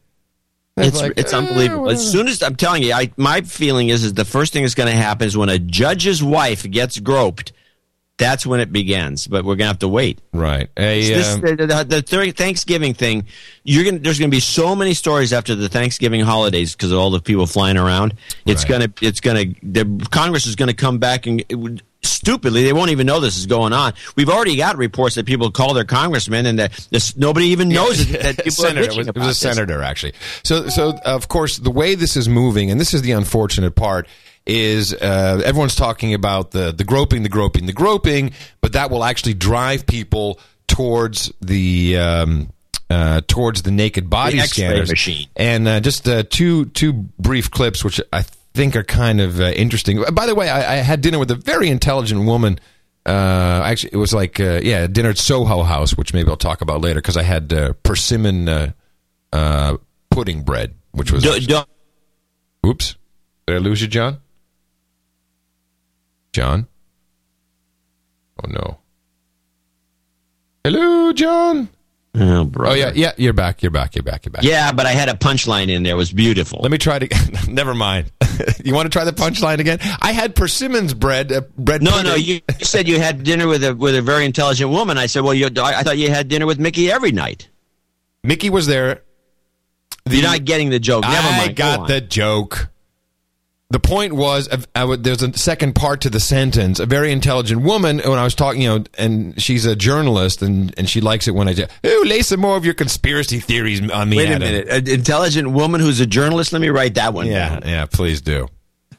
It's 0.76 1.00
like, 1.00 1.12
it's 1.16 1.32
"Eh, 1.32 1.36
unbelievable. 1.38 1.88
As 1.90 2.10
soon 2.10 2.26
as 2.26 2.42
I'm 2.42 2.56
telling 2.56 2.82
you, 2.82 2.92
I, 2.92 3.12
my 3.16 3.42
feeling 3.42 3.90
is 3.90 4.02
is 4.02 4.14
the 4.14 4.24
first 4.24 4.52
thing 4.52 4.62
that's 4.64 4.74
going 4.74 4.90
to 4.90 4.96
happen 4.96 5.26
is 5.26 5.36
when 5.36 5.48
a 5.48 5.58
judge's 5.58 6.22
wife 6.22 6.68
gets 6.68 6.98
groped. 6.98 7.52
That's 8.16 8.46
when 8.46 8.60
it 8.60 8.72
begins. 8.72 9.26
But 9.26 9.44
we're 9.44 9.56
going 9.56 9.64
to 9.64 9.66
have 9.66 9.78
to 9.80 9.88
wait. 9.88 10.20
Right. 10.32 10.68
A, 10.76 11.08
This, 11.08 11.34
um, 11.34 11.40
the, 11.40 11.56
the, 11.88 12.04
the 12.22 12.32
Thanksgiving 12.32 12.94
thing, 12.94 13.26
you're 13.64 13.82
going 13.84 14.02
there's 14.02 14.18
going 14.20 14.30
to 14.30 14.34
be 14.36 14.40
so 14.40 14.74
many 14.76 14.94
stories 14.94 15.32
after 15.32 15.54
the 15.56 15.68
Thanksgiving 15.68 16.20
holidays 16.20 16.74
because 16.76 16.92
of 16.92 16.98
all 16.98 17.10
the 17.10 17.20
people 17.20 17.46
flying 17.46 17.76
around. 17.76 18.14
It's 18.46 18.62
Right. 18.64 18.68
going 18.68 18.92
to 18.92 19.06
it's 19.06 19.20
going 19.20 19.54
to 19.54 19.60
the 19.66 20.06
Congress 20.10 20.46
is 20.46 20.54
going 20.56 20.68
to 20.68 20.74
come 20.74 20.98
back 20.98 21.26
and 21.26 21.44
it 21.48 21.54
would- 21.56 21.82
stupidly 22.04 22.64
they 22.64 22.72
won't 22.72 22.90
even 22.90 23.06
know 23.06 23.20
this 23.20 23.36
is 23.36 23.46
going 23.46 23.72
on. 23.72 23.92
We've 24.16 24.28
already 24.28 24.56
got 24.56 24.76
reports 24.76 25.14
that 25.16 25.26
people 25.26 25.50
call 25.50 25.74
their 25.74 25.84
congressmen 25.84 26.46
and 26.46 26.58
that 26.58 26.72
this, 26.90 27.16
nobody 27.16 27.46
even 27.46 27.68
knows 27.68 28.06
that, 28.08 28.22
that 28.22 28.36
people 28.44 28.64
senator. 28.64 28.80
are 28.88 28.92
It 28.92 28.96
was, 28.96 29.08
it 29.08 29.14
was 29.16 29.24
a 29.24 29.28
this. 29.28 29.38
senator 29.38 29.82
actually. 29.82 30.12
So 30.42 30.68
so 30.68 30.96
of 31.04 31.28
course 31.28 31.58
the 31.58 31.70
way 31.70 31.94
this 31.94 32.16
is 32.16 32.28
moving, 32.28 32.70
and 32.70 32.80
this 32.80 32.94
is 32.94 33.02
the 33.02 33.12
unfortunate 33.12 33.74
part. 33.74 34.06
Is 34.46 34.92
uh, 34.92 35.40
everyone's 35.42 35.74
talking 35.74 36.12
about 36.12 36.50
the 36.50 36.70
the 36.70 36.84
groping, 36.84 37.22
the 37.22 37.30
groping, 37.30 37.64
the 37.64 37.72
groping, 37.72 38.32
but 38.60 38.74
that 38.74 38.90
will 38.90 39.02
actually 39.02 39.32
drive 39.32 39.86
people 39.86 40.38
towards 40.66 41.32
the 41.40 41.96
um, 41.96 42.52
uh, 42.90 43.22
towards 43.26 43.62
the 43.62 43.70
naked 43.70 44.10
body 44.10 44.38
The 44.38 44.46
scanners. 44.46 44.90
machine. 44.90 45.28
And 45.34 45.66
uh, 45.66 45.80
just 45.80 46.06
uh, 46.06 46.24
two 46.28 46.66
two 46.66 46.92
brief 47.18 47.50
clips, 47.50 47.82
which 47.82 48.02
I 48.12 48.24
think 48.54 48.76
are 48.76 48.84
kind 48.84 49.20
of 49.20 49.40
uh, 49.40 49.44
interesting. 49.50 50.02
By 50.12 50.26
the 50.26 50.34
way, 50.34 50.48
I, 50.48 50.74
I 50.74 50.76
had 50.76 51.00
dinner 51.00 51.18
with 51.18 51.30
a 51.30 51.34
very 51.34 51.68
intelligent 51.68 52.24
woman. 52.24 52.58
Uh, 53.06 53.62
actually, 53.64 53.90
it 53.92 53.96
was 53.98 54.14
like 54.14 54.40
uh, 54.40 54.60
yeah, 54.62 54.86
dinner 54.86 55.10
at 55.10 55.18
Soho 55.18 55.62
House, 55.62 55.96
which 55.96 56.14
maybe 56.14 56.30
I'll 56.30 56.36
talk 56.36 56.60
about 56.62 56.80
later 56.80 57.00
because 57.00 57.16
I 57.16 57.22
had 57.22 57.52
uh, 57.52 57.72
persimmon 57.82 58.48
uh, 58.48 58.72
uh, 59.32 59.76
pudding 60.10 60.42
bread, 60.42 60.74
which 60.92 61.12
was. 61.12 61.22
Do- 61.22 61.38
do- 61.40 61.64
Oops, 62.66 62.96
did 63.46 63.56
I 63.56 63.58
lose 63.58 63.82
you, 63.82 63.88
John? 63.88 64.20
John. 66.32 66.66
Oh 68.42 68.48
no. 68.48 68.78
Hello, 70.64 71.12
John. 71.12 71.68
Oh, 72.16 72.50
Oh 72.58 72.72
yeah, 72.74 72.92
yeah. 72.94 73.12
You're 73.18 73.32
back. 73.32 73.62
You're 73.62 73.70
back. 73.70 73.94
You're 73.96 74.02
back. 74.02 74.24
You're 74.24 74.30
back. 74.32 74.44
Yeah, 74.44 74.72
but 74.72 74.86
I 74.86 74.92
had 74.92 75.08
a 75.08 75.14
punchline 75.14 75.68
in 75.68 75.82
there. 75.82 75.92
It 75.94 75.96
was 75.96 76.12
beautiful. 76.12 76.60
Let 76.62 76.70
me 76.70 76.78
try 76.78 77.00
to. 77.00 77.48
Never 77.50 77.74
mind. 77.74 78.10
you 78.64 78.74
want 78.74 78.86
to 78.86 78.90
try 78.90 79.04
the 79.04 79.12
punchline 79.12 79.58
again? 79.58 79.78
I 80.00 80.12
had 80.12 80.34
persimmons 80.34 80.94
bread. 80.94 81.32
Uh, 81.32 81.42
bread. 81.56 81.82
no, 81.82 81.90
pudding. 81.92 82.04
no, 82.04 82.14
you 82.14 82.40
said 82.62 82.88
you 82.88 82.98
had 83.00 83.22
dinner 83.22 83.46
with 83.46 83.64
a 83.64 83.74
with 83.74 83.94
a 83.94 84.02
very 84.02 84.24
intelligent 84.24 84.70
woman. 84.70 84.98
I 84.98 85.06
said, 85.06 85.22
well, 85.22 85.34
you, 85.34 85.48
I, 85.58 85.80
I 85.80 85.82
thought 85.82 85.98
you 85.98 86.10
had 86.10 86.28
dinner 86.28 86.46
with 86.46 86.58
Mickey 86.58 86.90
every 86.90 87.12
night. 87.12 87.48
Mickey 88.22 88.50
was 88.50 88.66
there. 88.66 89.02
You're 90.08 90.22
not 90.22 90.44
getting 90.44 90.70
the 90.70 90.78
joke. 90.78 91.02
Never 91.02 91.28
I 91.28 91.38
mind. 91.38 91.56
Go 91.56 91.64
got 91.64 91.80
on. 91.80 91.88
the 91.88 92.00
joke. 92.00 92.68
The 93.74 93.80
point 93.80 94.12
was, 94.12 94.48
I 94.76 94.84
would, 94.84 95.02
there's 95.02 95.20
a 95.20 95.36
second 95.36 95.74
part 95.74 96.02
to 96.02 96.08
the 96.08 96.20
sentence. 96.20 96.78
A 96.78 96.86
very 96.86 97.10
intelligent 97.10 97.62
woman, 97.62 97.98
when 98.04 98.20
I 98.20 98.22
was 98.22 98.36
talking, 98.36 98.62
you 98.62 98.68
know, 98.68 98.84
and 98.96 99.42
she's 99.42 99.66
a 99.66 99.74
journalist, 99.74 100.42
and, 100.42 100.72
and 100.78 100.88
she 100.88 101.00
likes 101.00 101.26
it 101.26 101.32
when 101.32 101.48
I 101.48 101.54
just, 101.54 101.72
oh, 101.82 102.04
lay 102.06 102.22
some 102.22 102.38
more 102.38 102.56
of 102.56 102.64
your 102.64 102.74
conspiracy 102.74 103.40
theories 103.40 103.80
on 103.90 104.10
me. 104.10 104.18
Wait 104.18 104.30
a 104.30 104.38
minute. 104.38 104.68
An 104.68 104.88
intelligent 104.88 105.50
woman 105.50 105.80
who's 105.80 105.98
a 105.98 106.06
journalist. 106.06 106.52
Let 106.52 106.62
me 106.62 106.68
write 106.68 106.94
that 106.94 107.14
one 107.14 107.26
Yeah, 107.26 107.48
down. 107.48 107.62
yeah, 107.68 107.86
please 107.86 108.20
do. 108.20 108.46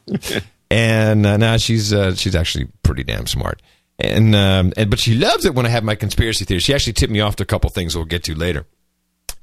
and 0.70 1.26
uh, 1.26 1.38
now 1.38 1.56
she's 1.56 1.94
uh, 1.94 2.14
she's 2.14 2.36
actually 2.36 2.68
pretty 2.84 3.06
damn 3.06 3.28
smart. 3.28 3.62
And 3.98 4.36
um, 4.36 4.74
and 4.76 4.90
but 4.90 5.00
she 5.00 5.16
loves 5.16 5.46
it 5.46 5.56
when 5.56 5.66
I 5.66 5.70
have 5.70 5.86
my 5.86 5.96
conspiracy 5.96 6.44
theories. 6.44 6.64
She 6.64 6.74
actually 6.74 6.94
tipped 6.94 7.14
me 7.14 7.22
off 7.22 7.38
to 7.38 7.44
a 7.44 7.46
couple 7.46 7.70
things 7.70 7.96
we'll 7.96 8.04
get 8.04 8.26
to 8.26 8.36
later. 8.36 8.66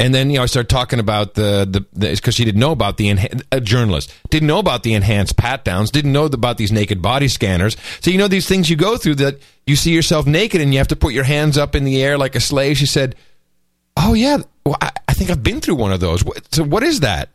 And 0.02 0.12
then 0.12 0.30
you 0.30 0.36
know 0.38 0.42
I 0.42 0.46
started 0.46 0.68
talking 0.68 0.98
about 0.98 1.34
the 1.34 1.64
the 1.70 2.10
because 2.10 2.34
she 2.34 2.44
didn't 2.44 2.58
know 2.60 2.72
about 2.72 2.96
the 2.96 3.08
enha- 3.08 3.40
a 3.52 3.60
journalist 3.60 4.12
didn't 4.30 4.48
know 4.48 4.58
about 4.58 4.82
the 4.82 4.94
enhanced 4.94 5.36
pat 5.36 5.64
downs 5.64 5.90
didn't 5.92 6.10
know 6.12 6.24
about 6.24 6.58
these 6.58 6.72
naked 6.72 7.00
body 7.00 7.28
scanners. 7.28 7.76
So 8.00 8.10
you 8.10 8.18
know 8.18 8.26
these 8.28 8.48
things 8.48 8.68
you 8.68 8.74
go 8.74 8.96
through 8.96 9.14
that 9.16 9.40
you 9.64 9.76
see 9.76 9.94
yourself 9.94 10.26
naked 10.26 10.60
and 10.60 10.72
you 10.74 10.78
have 10.78 10.88
to 10.88 10.96
put 10.96 11.14
your 11.14 11.22
hands 11.24 11.56
up 11.56 11.76
in 11.76 11.84
the 11.84 12.02
air 12.02 12.18
like 12.18 12.34
a 12.34 12.40
slave. 12.40 12.76
She 12.78 12.86
said, 12.86 13.14
"Oh 13.96 14.12
yeah, 14.14 14.38
well, 14.66 14.76
I, 14.80 14.90
I 15.06 15.12
think 15.14 15.30
I've 15.30 15.42
been 15.44 15.60
through 15.60 15.76
one 15.76 15.92
of 15.92 16.00
those. 16.00 16.24
What, 16.24 16.52
so 16.52 16.64
what 16.64 16.82
is 16.82 17.00
that?" 17.00 17.28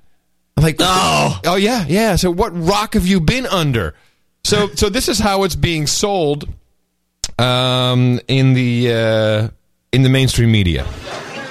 I'm 0.58 0.64
like, 0.64 0.76
Oh. 0.80 1.40
oh 1.46 1.56
yeah, 1.56 1.86
yeah. 1.88 2.16
So 2.18 2.32
what 2.32 2.50
rock 2.54 2.96
have 2.96 3.08
you 3.08 3.22
been 3.22 3.46
under? 3.46 3.94
So 4.44 4.68
so 4.76 4.90
this 4.90 5.08
is 5.08 5.20
how 5.20 5.44
it's 5.44 5.56
being 5.56 5.88
sold 5.88 6.50
um, 7.40 8.20
in 8.28 8.54
the 8.54 8.92
uh, 8.94 9.50
in 9.94 10.04
the 10.04 10.10
mainstream 10.10 10.52
media. 10.52 10.86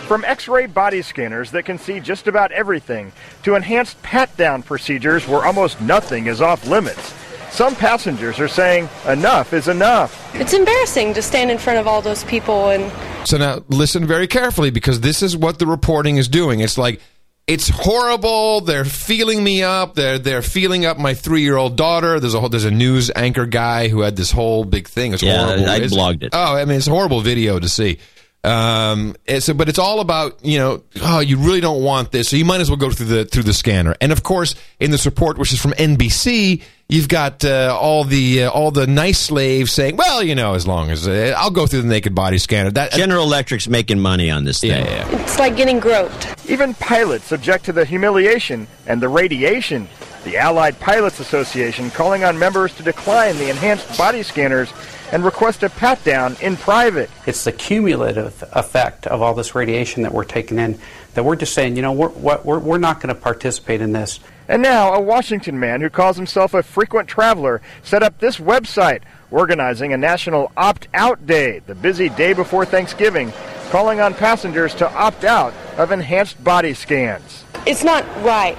From 0.07 0.25
X 0.25 0.47
ray 0.47 0.67
body 0.67 1.03
scanners 1.03 1.51
that 1.51 1.65
can 1.65 1.79
see 1.79 1.99
just 1.99 2.29
about 2.29 2.53
everything 2.53 3.11
to 3.43 3.57
enhanced 3.57 4.01
pat 4.03 4.35
down 4.37 4.63
procedures 4.63 5.27
where 5.27 5.45
almost 5.45 5.81
nothing 5.81 6.27
is 6.27 6.41
off 6.41 6.65
limits. 6.67 7.13
Some 7.51 7.75
passengers 7.75 8.39
are 8.39 8.47
saying 8.49 8.89
enough 9.09 9.53
is 9.53 9.67
enough. 9.67 10.33
It's 10.35 10.53
embarrassing 10.53 11.15
to 11.15 11.23
stand 11.23 11.51
in 11.51 11.59
front 11.59 11.81
of 11.81 11.89
all 11.89 12.03
those 12.03 12.23
people 12.25 12.69
and 12.71 12.93
So 13.27 13.37
now 13.39 13.65
listen 13.69 14.07
very 14.07 14.29
carefully 14.29 14.71
because 14.71 15.01
this 15.01 15.23
is 15.23 15.37
what 15.37 15.59
the 15.59 15.67
reporting 15.67 16.19
is 16.19 16.29
doing. 16.29 16.61
It's 16.61 16.79
like 16.79 17.01
it's 17.49 17.69
horrible. 17.69 18.61
They're 18.61 18.85
feeling 18.85 19.43
me 19.43 19.65
up. 19.65 19.95
They're 19.97 20.19
they're 20.21 20.43
feeling 20.43 20.85
up 20.85 20.99
my 20.99 21.15
three 21.15 21.43
year 21.43 21.57
old 21.57 21.77
daughter. 21.77 22.21
There's 22.21 22.35
a 22.35 22.39
whole, 22.41 22.49
there's 22.49 22.65
a 22.65 22.71
news 22.71 23.11
anchor 23.17 23.47
guy 23.47 23.89
who 23.89 24.03
had 24.03 24.15
this 24.15 24.31
whole 24.31 24.65
big 24.65 24.87
thing. 24.87 25.15
It's 25.15 25.23
Yeah, 25.23 25.45
horrible. 25.47 25.69
I 25.69 25.77
It's- 25.77 25.93
blogged 25.93 26.23
it. 26.23 26.31
Oh, 26.33 26.55
I 26.57 26.65
mean, 26.65 26.77
it's 26.79 26.87
a 26.87 26.91
horrible 26.91 27.23
video 27.23 27.59
to 27.59 27.69
see. 27.69 27.99
Um, 28.45 29.17
and 29.27 29.43
so, 29.43 29.55
but 29.55 29.69
it's 29.69 29.79
all 29.79 30.01
about 30.01 30.45
you 30.45 30.59
know, 30.59 30.83
oh, 31.03 31.19
you 31.19 31.37
really 31.37 31.61
don't 31.61 31.83
want 31.83 32.13
this, 32.13 32.29
so 32.29 32.37
you 32.37 32.45
might 32.45 32.61
as 32.61 32.71
well 32.71 32.77
go 32.77 32.91
through 32.91 33.07
the 33.07 33.25
through 33.25 33.43
the 33.43 33.55
scanner. 33.55 33.97
And 34.01 34.13
of 34.13 34.23
course, 34.23 34.55
in 34.79 34.93
this 34.93 35.05
report, 35.05 35.37
which 35.37 35.53
is 35.53 35.61
from 35.61 35.73
NBC, 35.73 36.63
you've 36.89 37.09
got 37.09 37.45
uh, 37.45 37.77
all 37.79 38.05
the 38.05 38.45
uh, 38.45 38.51
all 38.51 38.71
the 38.71 38.87
nice 38.87 39.19
slaves 39.19 39.73
saying, 39.73 39.97
well, 39.97 40.23
you 40.23 40.37
know, 40.37 40.55
as 40.55 40.67
long 40.67 40.91
as 40.91 41.09
uh, 41.09 41.35
I'll 41.37 41.51
go 41.51 41.67
through 41.67 41.83
the 41.83 41.89
naked 41.89 42.15
body 42.15 42.39
scanner. 42.39 42.71
That 42.71 42.93
General 42.93 43.25
Electric's 43.25 43.69
making 43.69 43.99
money 43.99 44.31
on 44.31 44.45
this 44.45 44.61
thing. 44.61 44.71
yeah, 44.71 45.09
yeah. 45.11 45.23
it's 45.23 45.39
like 45.39 45.57
getting 45.57 45.81
groped. 45.81 46.49
Even 46.49 46.75
pilots 46.75 47.25
subject 47.25 47.65
to 47.65 47.73
the 47.73 47.85
humiliation 47.85 48.69
and 48.87 49.03
the 49.03 49.09
radiation. 49.09 49.89
The 50.23 50.39
Allied 50.39 50.81
Pilots 50.81 51.21
Association 51.21 51.91
calling 51.91 52.25
on 52.25 52.37
members 52.37 52.75
to 52.77 52.83
decline 52.83 53.37
the 53.39 53.49
enhanced 53.49 53.97
body 53.97 54.25
scanners 54.25 54.73
and 55.13 55.25
request 55.25 55.63
a 55.63 55.71
pat 55.71 56.03
down 56.05 56.37
in 56.41 56.57
private. 56.57 57.11
It's 57.27 57.45
the 57.45 57.53
cumulative 57.53 58.43
effect 58.53 59.07
of 59.07 59.23
all 59.23 59.35
this 59.35 59.55
radiation 59.55 60.03
that 60.03 60.13
we're 60.13 60.25
taking 60.25 60.59
in 60.59 60.79
that 61.15 61.25
we're 61.25 61.37
just 61.37 61.55
saying, 61.55 61.77
you 61.77 61.83
know, 61.83 61.93
we're, 61.93 62.39
we're, 62.43 62.59
we're 62.59 62.79
not 62.79 63.01
going 63.01 63.15
to 63.15 63.21
participate 63.21 63.81
in 63.81 63.93
this. 63.93 64.21
And 64.49 64.63
now, 64.63 64.93
a 64.93 65.01
Washington 65.01 65.59
man 65.59 65.81
who 65.81 65.91
calls 65.91 66.17
himself 66.17 66.55
a 66.55 66.63
frequent 66.63 67.09
traveler 67.09 67.61
set 67.83 68.03
up 68.03 68.19
this 68.19 68.37
website 68.37 69.03
organizing 69.31 69.93
a 69.93 69.97
national 69.97 70.53
opt 70.57 70.87
out 70.95 71.27
day, 71.27 71.61
the 71.67 71.75
busy 71.75 72.09
day 72.11 72.33
before 72.33 72.65
Thanksgiving, 72.65 73.33
calling 73.71 73.99
on 73.99 74.15
passengers 74.15 74.75
to 74.75 74.93
opt 74.93 75.25
out 75.25 75.53
of 75.79 75.91
enhanced 75.91 76.43
body 76.45 76.75
scans. 76.75 77.45
It's 77.67 77.83
not 77.83 78.05
right. 78.23 78.57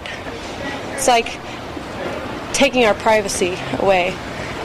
It's 0.95 1.07
like 1.07 1.39
taking 2.53 2.86
our 2.86 2.95
privacy 2.95 3.57
away. 3.79 4.15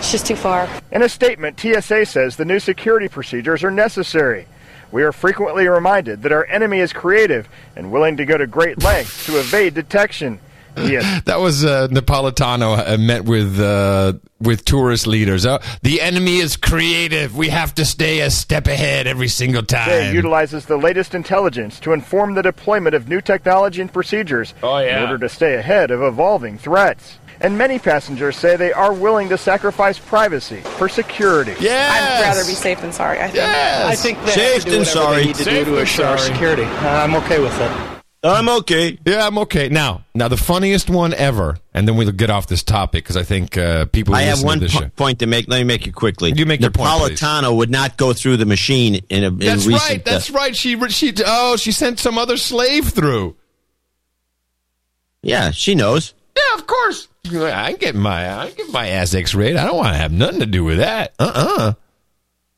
It's 0.02 0.10
just 0.10 0.26
too 0.26 0.34
far. 0.34 0.68
In 0.90 1.00
a 1.02 1.08
statement, 1.08 1.60
TSA 1.60 2.06
says 2.06 2.34
the 2.34 2.44
new 2.44 2.58
security 2.58 3.06
procedures 3.06 3.62
are 3.62 3.70
necessary. 3.70 4.46
We 4.90 5.04
are 5.04 5.12
frequently 5.12 5.68
reminded 5.68 6.22
that 6.24 6.32
our 6.32 6.44
enemy 6.46 6.80
is 6.80 6.92
creative 6.92 7.48
and 7.76 7.92
willing 7.92 8.16
to 8.16 8.24
go 8.24 8.36
to 8.36 8.48
great 8.48 8.82
lengths 8.82 9.26
to 9.26 9.38
evade 9.38 9.74
detection. 9.74 10.40
Yes. 10.76 11.22
That 11.26 11.38
was 11.38 11.64
uh, 11.64 11.86
Napolitano 11.88 12.76
uh, 12.94 12.96
met 12.98 13.24
with 13.26 13.60
uh, 13.60 14.14
with 14.40 14.64
tourist 14.64 15.06
leaders. 15.06 15.46
Uh, 15.46 15.62
the 15.82 16.00
enemy 16.00 16.38
is 16.38 16.56
creative. 16.56 17.36
We 17.36 17.50
have 17.50 17.72
to 17.76 17.84
stay 17.84 18.20
a 18.22 18.30
step 18.30 18.66
ahead 18.66 19.06
every 19.06 19.28
single 19.28 19.62
time. 19.62 19.88
It 19.90 20.14
utilizes 20.14 20.66
the 20.66 20.78
latest 20.78 21.14
intelligence 21.14 21.78
to 21.80 21.92
inform 21.92 22.34
the 22.34 22.42
deployment 22.42 22.96
of 22.96 23.06
new 23.08 23.20
technology 23.20 23.80
and 23.80 23.92
procedures 23.92 24.52
Oh, 24.64 24.78
yeah. 24.78 24.96
in 24.96 25.02
order 25.10 25.18
to 25.18 25.28
stay 25.28 25.54
ahead 25.54 25.92
of 25.92 26.02
evolving 26.02 26.58
threats. 26.58 27.18
And 27.42 27.58
many 27.58 27.80
passengers 27.80 28.36
say 28.36 28.56
they 28.56 28.72
are 28.72 28.92
willing 28.92 29.28
to 29.30 29.36
sacrifice 29.36 29.98
privacy 29.98 30.60
for 30.60 30.88
security. 30.88 31.54
Yes. 31.58 31.90
I'd 31.92 32.22
rather 32.22 32.48
be 32.48 32.54
safe 32.54 32.80
than 32.80 32.92
sorry. 32.92 33.18
I 33.18 33.24
think. 33.24 33.34
Yes. 33.34 33.84
I 33.84 33.94
think 33.96 34.18
they 34.24 34.52
have 34.54 34.62
to 34.64 34.70
do 34.70 34.78
whatever 34.78 35.14
they 35.16 35.24
need 35.26 35.34
to 35.34 35.44
do 35.44 35.64
to 35.64 35.78
assure 35.80 36.18
security. 36.18 36.62
I'm 36.62 37.16
okay 37.16 37.40
with 37.40 37.60
it. 37.60 37.92
I'm 38.24 38.48
okay. 38.48 38.96
Yeah, 39.04 39.26
I'm 39.26 39.36
okay. 39.38 39.68
Now, 39.68 40.04
now 40.14 40.28
the 40.28 40.36
funniest 40.36 40.88
one 40.88 41.12
ever, 41.14 41.58
and 41.74 41.88
then 41.88 41.96
we'll 41.96 42.12
get 42.12 42.30
off 42.30 42.46
this 42.46 42.62
topic 42.62 43.02
because 43.02 43.16
I 43.16 43.24
think 43.24 43.58
uh, 43.58 43.86
people. 43.86 44.14
I 44.14 44.22
have 44.22 44.44
one 44.44 44.60
to 44.60 44.66
this 44.66 44.76
po- 44.76 44.88
point 44.90 45.18
to 45.18 45.26
make. 45.26 45.48
Let 45.48 45.58
me 45.58 45.64
make 45.64 45.88
it 45.88 45.94
quickly. 45.96 46.32
You 46.32 46.46
make 46.46 46.60
your 46.60 46.70
point, 46.70 46.88
please. 46.88 47.20
Napolitano 47.20 47.56
would 47.56 47.70
not 47.70 47.96
go 47.96 48.12
through 48.12 48.36
the 48.36 48.46
machine 48.46 49.04
in 49.08 49.24
a 49.24 49.26
in 49.26 49.38
That's 49.38 49.66
recent. 49.66 49.90
right. 49.90 50.04
That's 50.04 50.30
right. 50.30 50.54
She 50.54 50.78
she 50.90 51.12
oh 51.26 51.56
she 51.56 51.72
sent 51.72 51.98
some 51.98 52.16
other 52.16 52.36
slave 52.36 52.90
through. 52.90 53.34
yeah, 55.22 55.50
she 55.50 55.74
knows. 55.74 56.14
Yeah, 56.50 56.58
of 56.58 56.66
course. 56.66 57.08
I 57.34 57.72
get 57.78 57.94
my 57.94 58.32
I 58.36 58.50
get 58.50 58.70
my 58.72 58.88
ass 58.88 59.14
X-rayed. 59.14 59.56
I 59.56 59.64
don't 59.64 59.76
want 59.76 59.94
to 59.94 59.98
have 59.98 60.12
nothing 60.12 60.40
to 60.40 60.46
do 60.46 60.64
with 60.64 60.78
that. 60.78 61.14
Uh 61.18 61.32
uh 61.34 61.72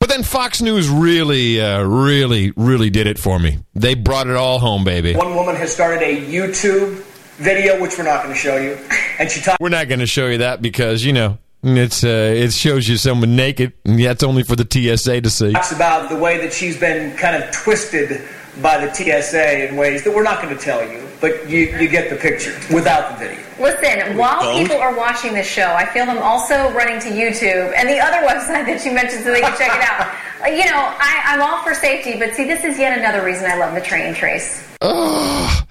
But 0.00 0.08
then 0.08 0.22
Fox 0.22 0.60
News 0.62 0.88
really, 0.88 1.60
uh, 1.60 1.82
really, 1.82 2.52
really 2.56 2.90
did 2.90 3.06
it 3.06 3.18
for 3.18 3.38
me. 3.38 3.58
They 3.74 3.94
brought 3.94 4.26
it 4.26 4.36
all 4.36 4.58
home, 4.58 4.84
baby. 4.84 5.14
One 5.14 5.34
woman 5.34 5.56
has 5.56 5.72
started 5.72 6.02
a 6.02 6.20
YouTube 6.20 7.02
video, 7.36 7.80
which 7.80 7.98
we're 7.98 8.04
not 8.04 8.22
going 8.22 8.34
to 8.34 8.40
show 8.40 8.56
you, 8.56 8.78
and 9.18 9.30
she 9.30 9.40
talks 9.40 9.58
We're 9.60 9.68
not 9.68 9.88
going 9.88 10.00
to 10.00 10.06
show 10.06 10.28
you 10.28 10.38
that 10.38 10.62
because 10.62 11.04
you 11.04 11.12
know 11.12 11.38
it's 11.62 12.04
uh, 12.04 12.32
it 12.36 12.52
shows 12.52 12.88
you 12.88 12.96
someone 12.96 13.36
naked, 13.36 13.72
and 13.84 13.98
that's 13.98 14.22
only 14.22 14.42
for 14.42 14.56
the 14.56 14.66
TSA 14.70 15.20
to 15.22 15.30
see. 15.30 15.52
Talks 15.52 15.72
about 15.72 16.08
the 16.10 16.16
way 16.16 16.38
that 16.38 16.52
she's 16.52 16.78
been 16.78 17.16
kind 17.16 17.42
of 17.42 17.50
twisted 17.52 18.22
by 18.62 18.84
the 18.84 18.92
TSA 18.92 19.68
in 19.68 19.76
ways 19.76 20.04
that 20.04 20.14
we're 20.14 20.22
not 20.22 20.42
going 20.42 20.56
to 20.56 20.62
tell 20.62 20.86
you, 20.88 21.06
but 21.20 21.48
you, 21.48 21.60
you 21.78 21.88
get 21.88 22.10
the 22.10 22.16
picture 22.16 22.54
without 22.72 23.12
the 23.18 23.26
video. 23.26 23.44
Listen, 23.58 24.16
while 24.16 24.58
people 24.58 24.76
are 24.76 24.96
watching 24.96 25.32
this 25.32 25.46
show, 25.46 25.72
I 25.74 25.86
feel 25.86 26.06
them 26.06 26.18
also 26.18 26.72
running 26.72 27.00
to 27.00 27.08
YouTube 27.08 27.72
and 27.76 27.88
the 27.88 27.98
other 27.98 28.26
website 28.28 28.66
that 28.66 28.84
you 28.84 28.92
mentioned 28.92 29.24
so 29.24 29.32
they 29.32 29.40
can 29.40 29.56
check 29.56 29.72
it 29.74 29.82
out. 29.82 30.14
Like, 30.40 30.54
You 30.58 30.70
know, 30.70 30.76
I, 30.76 31.22
I'm 31.26 31.42
all 31.42 31.62
for 31.62 31.74
safety, 31.74 32.18
but 32.18 32.34
see, 32.34 32.44
this 32.44 32.64
is 32.64 32.78
yet 32.78 32.98
another 32.98 33.24
reason 33.24 33.50
I 33.50 33.56
love 33.56 33.74
the 33.74 33.80
train 33.80 34.14
trace. 34.14 34.62
Oh, 34.80 35.64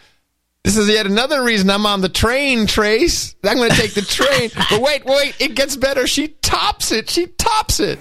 this 0.63 0.77
is 0.77 0.87
yet 0.87 1.05
another 1.05 1.43
reason 1.43 1.69
I'm 1.69 1.85
on 1.85 1.99
the 1.99 2.07
train, 2.07 2.67
Trace. 2.67 3.35
I'm 3.43 3.57
going 3.57 3.69
to 3.69 3.75
take 3.75 3.93
the 3.93 4.01
train. 4.01 4.49
but 4.69 4.81
wait, 4.81 5.03
wait, 5.05 5.35
it 5.39 5.55
gets 5.55 5.75
better. 5.75 6.07
She 6.07 6.29
tops 6.29 6.93
it. 6.93 7.09
She 7.09 7.27
tops 7.27 7.81
it. 7.81 7.99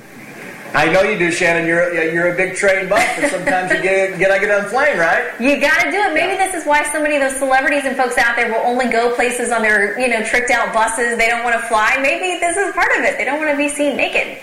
I 0.75 0.91
know 0.91 1.03
you 1.03 1.19
do, 1.19 1.31
Shannon. 1.31 1.67
You're 1.67 1.93
you're 2.13 2.33
a 2.33 2.37
big 2.37 2.57
train 2.57 2.89
buff, 2.89 3.07
but 3.21 3.31
sometimes 3.31 3.73
you 3.73 3.83
get 3.83 4.19
get 4.19 4.31
I 4.31 4.39
get 4.39 4.51
on 4.51 4.69
flame, 4.71 4.99
right? 4.99 5.33
You 5.41 5.61
gotta 5.61 5.91
do 5.91 5.97
it. 5.99 6.15
Maybe 6.15 6.37
this 6.37 6.55
is 6.55 6.67
why 6.67 6.83
so 6.93 7.03
many 7.03 7.17
of 7.17 7.23
those 7.23 7.37
celebrities 7.37 7.85
and 7.85 7.97
folks 7.97 8.17
out 8.17 8.37
there 8.37 8.51
will 8.51 8.65
only 8.67 8.87
go 8.87 9.15
places 9.15 9.51
on 9.51 9.63
their, 9.63 9.99
you 9.99 10.09
know, 10.09 10.25
tricked 10.25 10.51
out 10.51 10.73
buses. 10.73 11.19
They 11.19 11.29
don't 11.29 11.43
want 11.45 11.61
to 11.61 11.67
fly. 11.67 11.99
Maybe 12.01 12.39
this 12.41 12.57
is 12.57 12.73
part 12.75 12.91
of 12.97 13.05
it. 13.05 13.19
They 13.19 13.25
don't 13.25 13.39
want 13.39 13.51
to 13.51 13.57
be 13.57 13.69
seen 13.69 13.97
naked. 13.97 14.39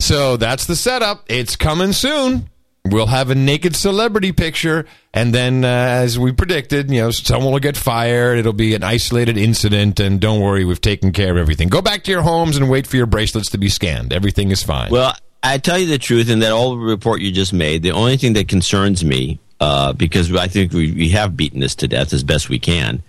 So 0.00 0.36
that's 0.36 0.66
the 0.66 0.76
setup. 0.76 1.24
It's 1.28 1.56
coming 1.56 1.92
soon. 1.92 2.48
We'll 2.84 3.06
have 3.06 3.30
a 3.30 3.34
naked 3.34 3.74
celebrity 3.74 4.30
picture, 4.30 4.86
and 5.12 5.34
then, 5.34 5.64
uh, 5.64 5.68
as 5.68 6.20
we 6.20 6.30
predicted, 6.30 6.88
you 6.88 7.00
know, 7.00 7.10
someone 7.10 7.52
will 7.52 7.58
get 7.58 7.76
fired. 7.76 8.38
It'll 8.38 8.52
be 8.52 8.74
an 8.76 8.84
isolated 8.84 9.36
incident, 9.36 9.98
and 9.98 10.20
don't 10.20 10.40
worry, 10.40 10.64
we've 10.64 10.80
taken 10.80 11.10
care 11.12 11.32
of 11.32 11.36
everything. 11.36 11.68
Go 11.68 11.82
back 11.82 12.04
to 12.04 12.12
your 12.12 12.22
homes 12.22 12.56
and 12.56 12.70
wait 12.70 12.86
for 12.86 12.96
your 12.96 13.06
bracelets 13.06 13.50
to 13.50 13.58
be 13.58 13.68
scanned. 13.68 14.12
Everything 14.12 14.52
is 14.52 14.62
fine. 14.62 14.92
Well, 14.92 15.14
I 15.52 15.58
tell 15.58 15.78
you 15.78 15.86
the 15.86 15.98
truth, 15.98 16.28
in 16.30 16.40
that 16.40 16.52
old 16.52 16.80
report 16.80 17.20
you 17.20 17.30
just 17.32 17.52
made, 17.52 17.82
the 17.82 17.92
only 17.92 18.16
thing 18.16 18.32
that 18.34 18.48
concerns 18.48 19.04
me, 19.04 19.38
uh, 19.60 19.92
because 19.92 20.34
I 20.34 20.48
think 20.48 20.72
we, 20.72 20.92
we 20.92 21.08
have 21.10 21.36
beaten 21.36 21.60
this 21.60 21.74
to 21.76 21.88
death 21.88 22.12
as 22.12 22.22
best 22.24 22.48
we 22.48 22.58
can, 22.58 23.02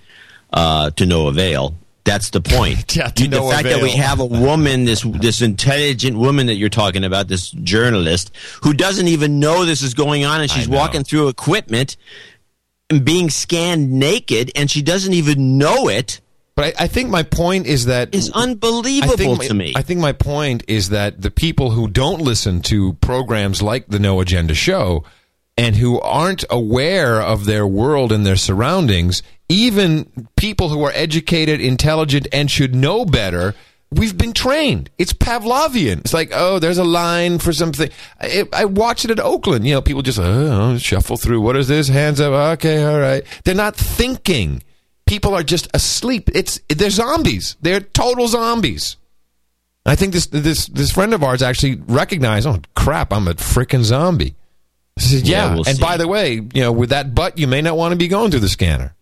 uh, 0.54 0.92
to 0.92 1.06
no 1.06 1.28
avail. 1.28 1.76
That's 2.04 2.30
the 2.30 2.40
point. 2.40 2.96
Yeah, 2.96 3.08
to 3.10 3.24
You- 3.24 3.30
the 3.30 3.40
no 3.40 3.50
fact 3.50 3.64
that 3.66 3.82
we 3.82 3.92
have 3.92 4.20
a 4.22 4.26
woman, 4.26 4.86
this 4.86 5.02
this 5.02 5.42
intelligent 5.42 6.18
woman 6.18 6.48
that 6.48 6.56
you're 6.56 6.70
talking 6.70 7.04
about, 7.04 7.28
this 7.28 7.50
journalist, 7.52 8.32
who 8.64 8.74
doesn't 8.74 9.08
even 9.10 9.40
know 9.40 9.66
this 9.66 9.82
is 9.82 9.94
going 9.94 10.24
on, 10.24 10.40
and 10.42 10.50
she's 10.50 10.70
walking 10.70 11.04
through 11.04 11.28
equipment 11.28 11.98
and 12.90 13.04
being 13.04 13.30
scanned 13.30 13.92
naked, 13.92 14.52
and 14.56 14.72
she 14.72 14.82
doesn't 14.82 15.14
even 15.14 15.58
know 15.58 15.90
it. 15.90 16.22
But 16.58 16.76
I, 16.82 16.86
I 16.86 16.88
think 16.88 17.12
my 17.12 17.22
point 17.22 17.68
is 17.68 17.86
that 17.86 18.16
It's 18.16 18.32
unbelievable 18.32 19.14
I 19.14 19.16
think 19.16 19.38
my- 19.38 19.48
to 19.48 19.54
me. 19.54 19.74
I 19.76 19.84
think 19.84 20.00
my 20.00 20.12
point 20.12 20.64
is 20.68 20.90
that 20.90 21.22
the 21.22 21.30
people 21.30 21.70
who 21.70 21.88
don't 21.88 22.20
listen 22.20 22.62
to 22.64 22.94
programs 22.94 23.62
like 23.62 23.88
the 23.88 24.00
No 24.00 24.20
Agenda 24.22 24.56
Show 24.56 25.04
and 25.56 25.76
who 25.76 26.00
aren't 26.02 26.44
aware 26.50 27.22
of 27.22 27.46
their 27.46 27.68
world 27.68 28.12
and 28.12 28.26
their 28.26 28.36
surroundings, 28.36 29.22
even 29.50 30.28
people 30.36 30.70
who 30.70 30.84
are 30.84 30.92
educated, 30.96 31.62
intelligent, 31.62 32.28
and 32.34 32.50
should 32.50 32.74
know 32.74 33.06
better, 33.06 33.54
we've 33.92 34.18
been 34.18 34.34
trained. 34.34 34.90
It's 34.98 35.14
Pavlovian. 35.14 36.00
It's 36.00 36.14
like, 36.14 36.32
oh, 36.34 36.58
there's 36.58 36.80
a 36.80 36.84
line 36.84 37.38
for 37.38 37.54
something. 37.54 37.90
I, 38.20 38.46
I 38.52 38.66
watched 38.66 39.06
it 39.06 39.12
at 39.12 39.20
Oakland. 39.20 39.68
You 39.68 39.76
know, 39.76 39.82
people 39.84 40.02
just 40.02 40.20
oh, 40.20 40.76
shuffle 40.80 41.18
through. 41.18 41.42
What 41.42 41.56
is 41.56 41.68
this? 41.68 41.88
Hands 41.88 42.20
up. 42.20 42.34
Okay, 42.58 42.84
all 42.84 43.00
right. 43.00 43.24
They're 43.44 43.54
not 43.54 43.76
thinking. 43.76 44.64
People 45.08 45.34
are 45.34 45.44
just 45.44 45.68
asleep. 45.74 46.30
It's 46.36 46.60
they're 46.70 46.90
zombies. 46.90 47.56
They're 47.62 47.80
total 47.80 48.28
zombies. 48.28 48.98
I 49.86 49.96
think 49.96 50.14
this 50.14 50.28
this 50.28 50.68
this 50.68 50.92
friend 50.92 51.14
of 51.14 51.24
ours 51.24 51.42
actually 51.42 51.76
recognized. 51.88 52.46
Oh 52.46 52.60
crap! 52.76 53.12
I'm 53.14 53.28
a 53.28 53.34
freaking 53.34 53.84
zombie. 53.84 54.36
I 54.98 55.02
said, 55.02 55.28
Yeah, 55.28 55.46
yeah. 55.46 55.50
we'll 55.56 55.68
and 55.68 55.78
see. 55.78 55.82
by 55.82 55.98
the 55.98 56.08
way, 56.08 56.34
you 56.34 56.62
know, 56.62 56.72
with 56.72 56.90
that 56.90 57.16
butt, 57.16 57.38
you 57.38 57.48
may 57.48 57.62
not 57.62 57.78
want 57.78 57.92
to 57.94 57.96
be 57.98 58.08
going 58.08 58.32
through 58.32 58.40
the 58.42 58.50
scanner. 58.50 58.96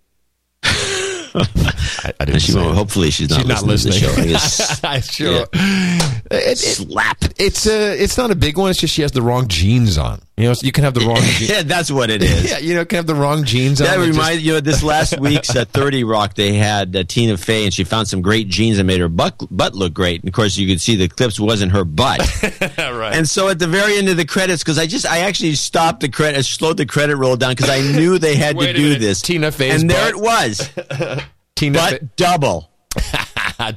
I, 0.64 2.14
I 2.20 2.26
didn't 2.26 2.42
She 2.42 2.52
hopefully 2.54 3.12
she's 3.12 3.30
not 3.30 3.46
not 3.48 3.64
listening 3.64 4.00
to 4.00 4.08
the 4.22 4.38
show. 4.40 4.88
I 4.88 5.00
guess- 5.00 5.10
sure. 5.14 5.46
Yeah. 5.54 6.15
It, 6.32 6.54
it, 6.54 6.58
Slap. 6.58 7.18
It's 7.38 7.68
uh, 7.68 7.96
it's 8.00 8.18
not 8.18 8.32
a 8.32 8.36
big 8.36 8.58
one. 8.58 8.72
It's 8.72 8.80
just 8.80 8.94
she 8.94 9.02
has 9.04 9.12
the 9.12 9.22
wrong 9.22 9.48
jeans 9.48 9.98
on. 9.98 10.22
You 10.38 10.50
know, 10.50 10.56
you 10.62 10.72
can 10.72 10.84
have 10.84 10.94
the 10.94 11.02
wrong. 11.02 11.18
je- 11.22 11.46
yeah, 11.54 11.62
that's 11.62 11.92
what 11.92 12.10
it 12.10 12.22
is. 12.24 12.50
yeah, 12.50 12.58
you 12.58 12.74
know, 12.74 12.84
can 12.84 12.98
have 12.98 13.06
the 13.06 13.16
wrong 13.16 13.44
jeans 13.46 13.80
on. 13.80 13.86
That 13.88 13.98
and 13.98 14.08
just- 14.08 14.18
reminds 14.20 14.44
you 14.44 14.54
know 14.54 14.60
this 14.60 14.82
last 14.84 15.20
week's 15.20 15.56
uh, 15.56 15.66
Thirty 15.66 16.04
Rock. 16.04 16.34
They 16.34 16.54
had 16.54 16.96
uh, 16.96 17.04
Tina 17.04 17.38
Fey, 17.38 17.64
and 17.66 17.74
she 17.74 17.84
found 17.84 18.08
some 18.08 18.22
great 18.22 18.48
jeans 18.48 18.78
that 18.78 18.84
made 18.86 19.00
her 19.02 19.08
butt 19.08 19.36
butt 19.52 19.76
look 19.76 19.94
great. 19.94 20.22
And 20.22 20.28
of 20.30 20.34
course, 20.34 20.58
you 20.58 20.68
could 20.68 20.82
see 20.82 20.96
the 20.96 21.08
clips 21.08 21.40
wasn't 21.40 21.72
her 21.74 21.86
butt. 21.86 22.20
right. 22.78 23.14
And 23.16 23.30
so 23.30 23.50
at 23.50 23.60
the 23.60 23.68
very 23.68 23.98
end 23.98 24.10
of 24.10 24.18
the 24.18 24.26
credits, 24.26 24.64
because 24.64 24.80
I 24.80 24.88
just 24.88 25.06
I 25.06 25.20
actually 25.20 25.54
stopped 25.56 26.00
the 26.00 26.10
credit, 26.10 26.44
slowed 26.44 26.78
the 26.78 26.86
credit 26.88 27.18
roll 27.18 27.36
down 27.38 27.52
because 27.52 27.70
I 27.70 27.82
knew 27.82 28.18
they 28.18 28.36
had 28.36 28.58
to 28.60 28.74
do 28.74 28.82
minute. 28.84 29.00
this. 29.00 29.22
Tina 29.22 29.52
Fey, 29.52 29.70
and 29.72 29.90
there 29.90 30.12
butt. 30.14 30.16
it 30.16 30.20
was, 30.22 31.20
Tina 31.56 31.78
butt 31.78 32.00
Fey- 32.00 32.10
double. 32.16 32.72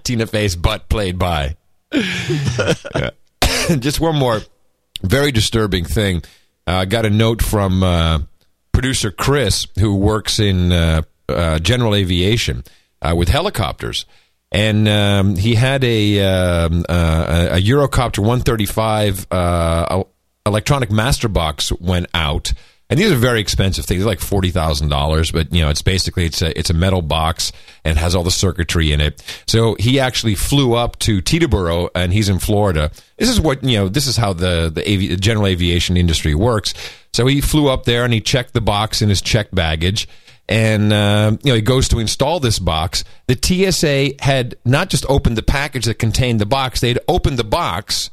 Tina 0.02 0.26
Fey's 0.26 0.56
butt 0.56 0.88
played 0.88 1.18
by. 1.18 1.54
Just 3.78 4.00
one 4.00 4.16
more 4.16 4.40
very 5.02 5.32
disturbing 5.32 5.84
thing. 5.84 6.22
Uh, 6.66 6.72
I 6.72 6.84
got 6.84 7.06
a 7.06 7.10
note 7.10 7.42
from 7.42 7.82
uh, 7.82 8.20
producer 8.72 9.10
Chris, 9.10 9.66
who 9.78 9.96
works 9.96 10.38
in 10.38 10.72
uh, 10.72 11.02
uh, 11.28 11.58
general 11.58 11.94
aviation 11.94 12.64
uh, 13.02 13.14
with 13.16 13.28
helicopters. 13.28 14.06
And 14.50 14.88
um, 14.88 15.36
he 15.36 15.54
had 15.54 15.84
a, 15.84 16.20
um, 16.20 16.84
a 16.88 17.58
Eurocopter 17.60 18.20
135 18.20 19.26
uh, 19.30 20.04
electronic 20.46 20.90
master 20.90 21.28
box 21.28 21.72
went 21.72 22.06
out. 22.14 22.52
And 22.90 22.98
these 22.98 23.12
are 23.12 23.16
very 23.16 23.40
expensive 23.40 23.84
things. 23.84 24.06
Like 24.06 24.20
forty 24.20 24.50
thousand 24.50 24.88
dollars, 24.88 25.30
but 25.30 25.52
you 25.52 25.60
know, 25.60 25.68
it's 25.68 25.82
basically 25.82 26.24
it's 26.24 26.40
a 26.40 26.58
it's 26.58 26.70
a 26.70 26.74
metal 26.74 27.02
box 27.02 27.52
and 27.84 27.98
has 27.98 28.14
all 28.14 28.22
the 28.22 28.30
circuitry 28.30 28.92
in 28.92 29.00
it. 29.00 29.22
So 29.46 29.76
he 29.78 30.00
actually 30.00 30.34
flew 30.34 30.74
up 30.74 30.98
to 31.00 31.20
Teterboro, 31.20 31.90
and 31.94 32.14
he's 32.14 32.30
in 32.30 32.38
Florida. 32.38 32.90
This 33.18 33.28
is 33.28 33.40
what 33.40 33.62
you 33.62 33.76
know. 33.76 33.88
This 33.88 34.06
is 34.06 34.16
how 34.16 34.32
the 34.32 34.72
the, 34.74 35.16
general 35.16 35.46
aviation 35.46 35.98
industry 35.98 36.34
works. 36.34 36.72
So 37.12 37.26
he 37.26 37.42
flew 37.42 37.68
up 37.68 37.84
there 37.84 38.04
and 38.04 38.12
he 38.12 38.22
checked 38.22 38.54
the 38.54 38.60
box 38.62 39.02
in 39.02 39.10
his 39.10 39.20
checked 39.20 39.54
baggage, 39.54 40.08
and 40.48 40.90
uh, 40.90 41.36
you 41.42 41.50
know 41.50 41.56
he 41.56 41.60
goes 41.60 41.88
to 41.88 41.98
install 41.98 42.40
this 42.40 42.58
box. 42.58 43.04
The 43.26 43.38
TSA 43.70 44.24
had 44.24 44.56
not 44.64 44.88
just 44.88 45.04
opened 45.10 45.36
the 45.36 45.42
package 45.42 45.84
that 45.84 45.98
contained 45.98 46.40
the 46.40 46.46
box; 46.46 46.80
they'd 46.80 47.00
opened 47.06 47.38
the 47.38 47.44
box, 47.44 48.08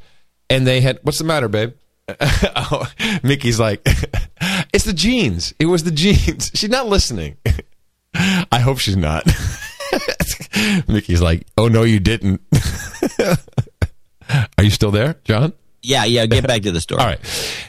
and 0.50 0.66
they 0.66 0.82
had 0.82 0.98
what's 1.02 1.16
the 1.18 1.24
matter, 1.24 1.48
babe? 1.48 1.72
Mickey's 3.22 3.58
like, 3.58 3.80
it's 4.72 4.84
the 4.84 4.92
jeans. 4.92 5.54
It 5.58 5.66
was 5.66 5.84
the 5.84 5.90
jeans. 5.90 6.50
She's 6.54 6.70
not 6.70 6.86
listening. 6.86 7.36
I 8.14 8.60
hope 8.60 8.78
she's 8.78 8.96
not. 8.96 9.26
Mickey's 10.88 11.20
like, 11.20 11.46
oh 11.58 11.68
no, 11.68 11.82
you 11.82 12.00
didn't. 12.00 12.40
Are 14.56 14.64
you 14.64 14.70
still 14.70 14.90
there, 14.90 15.16
John? 15.24 15.52
Yeah, 15.86 16.04
yeah. 16.04 16.26
Get 16.26 16.46
back 16.46 16.62
to 16.62 16.72
the 16.72 16.80
story. 16.80 17.00
All 17.00 17.06
right. 17.06 17.20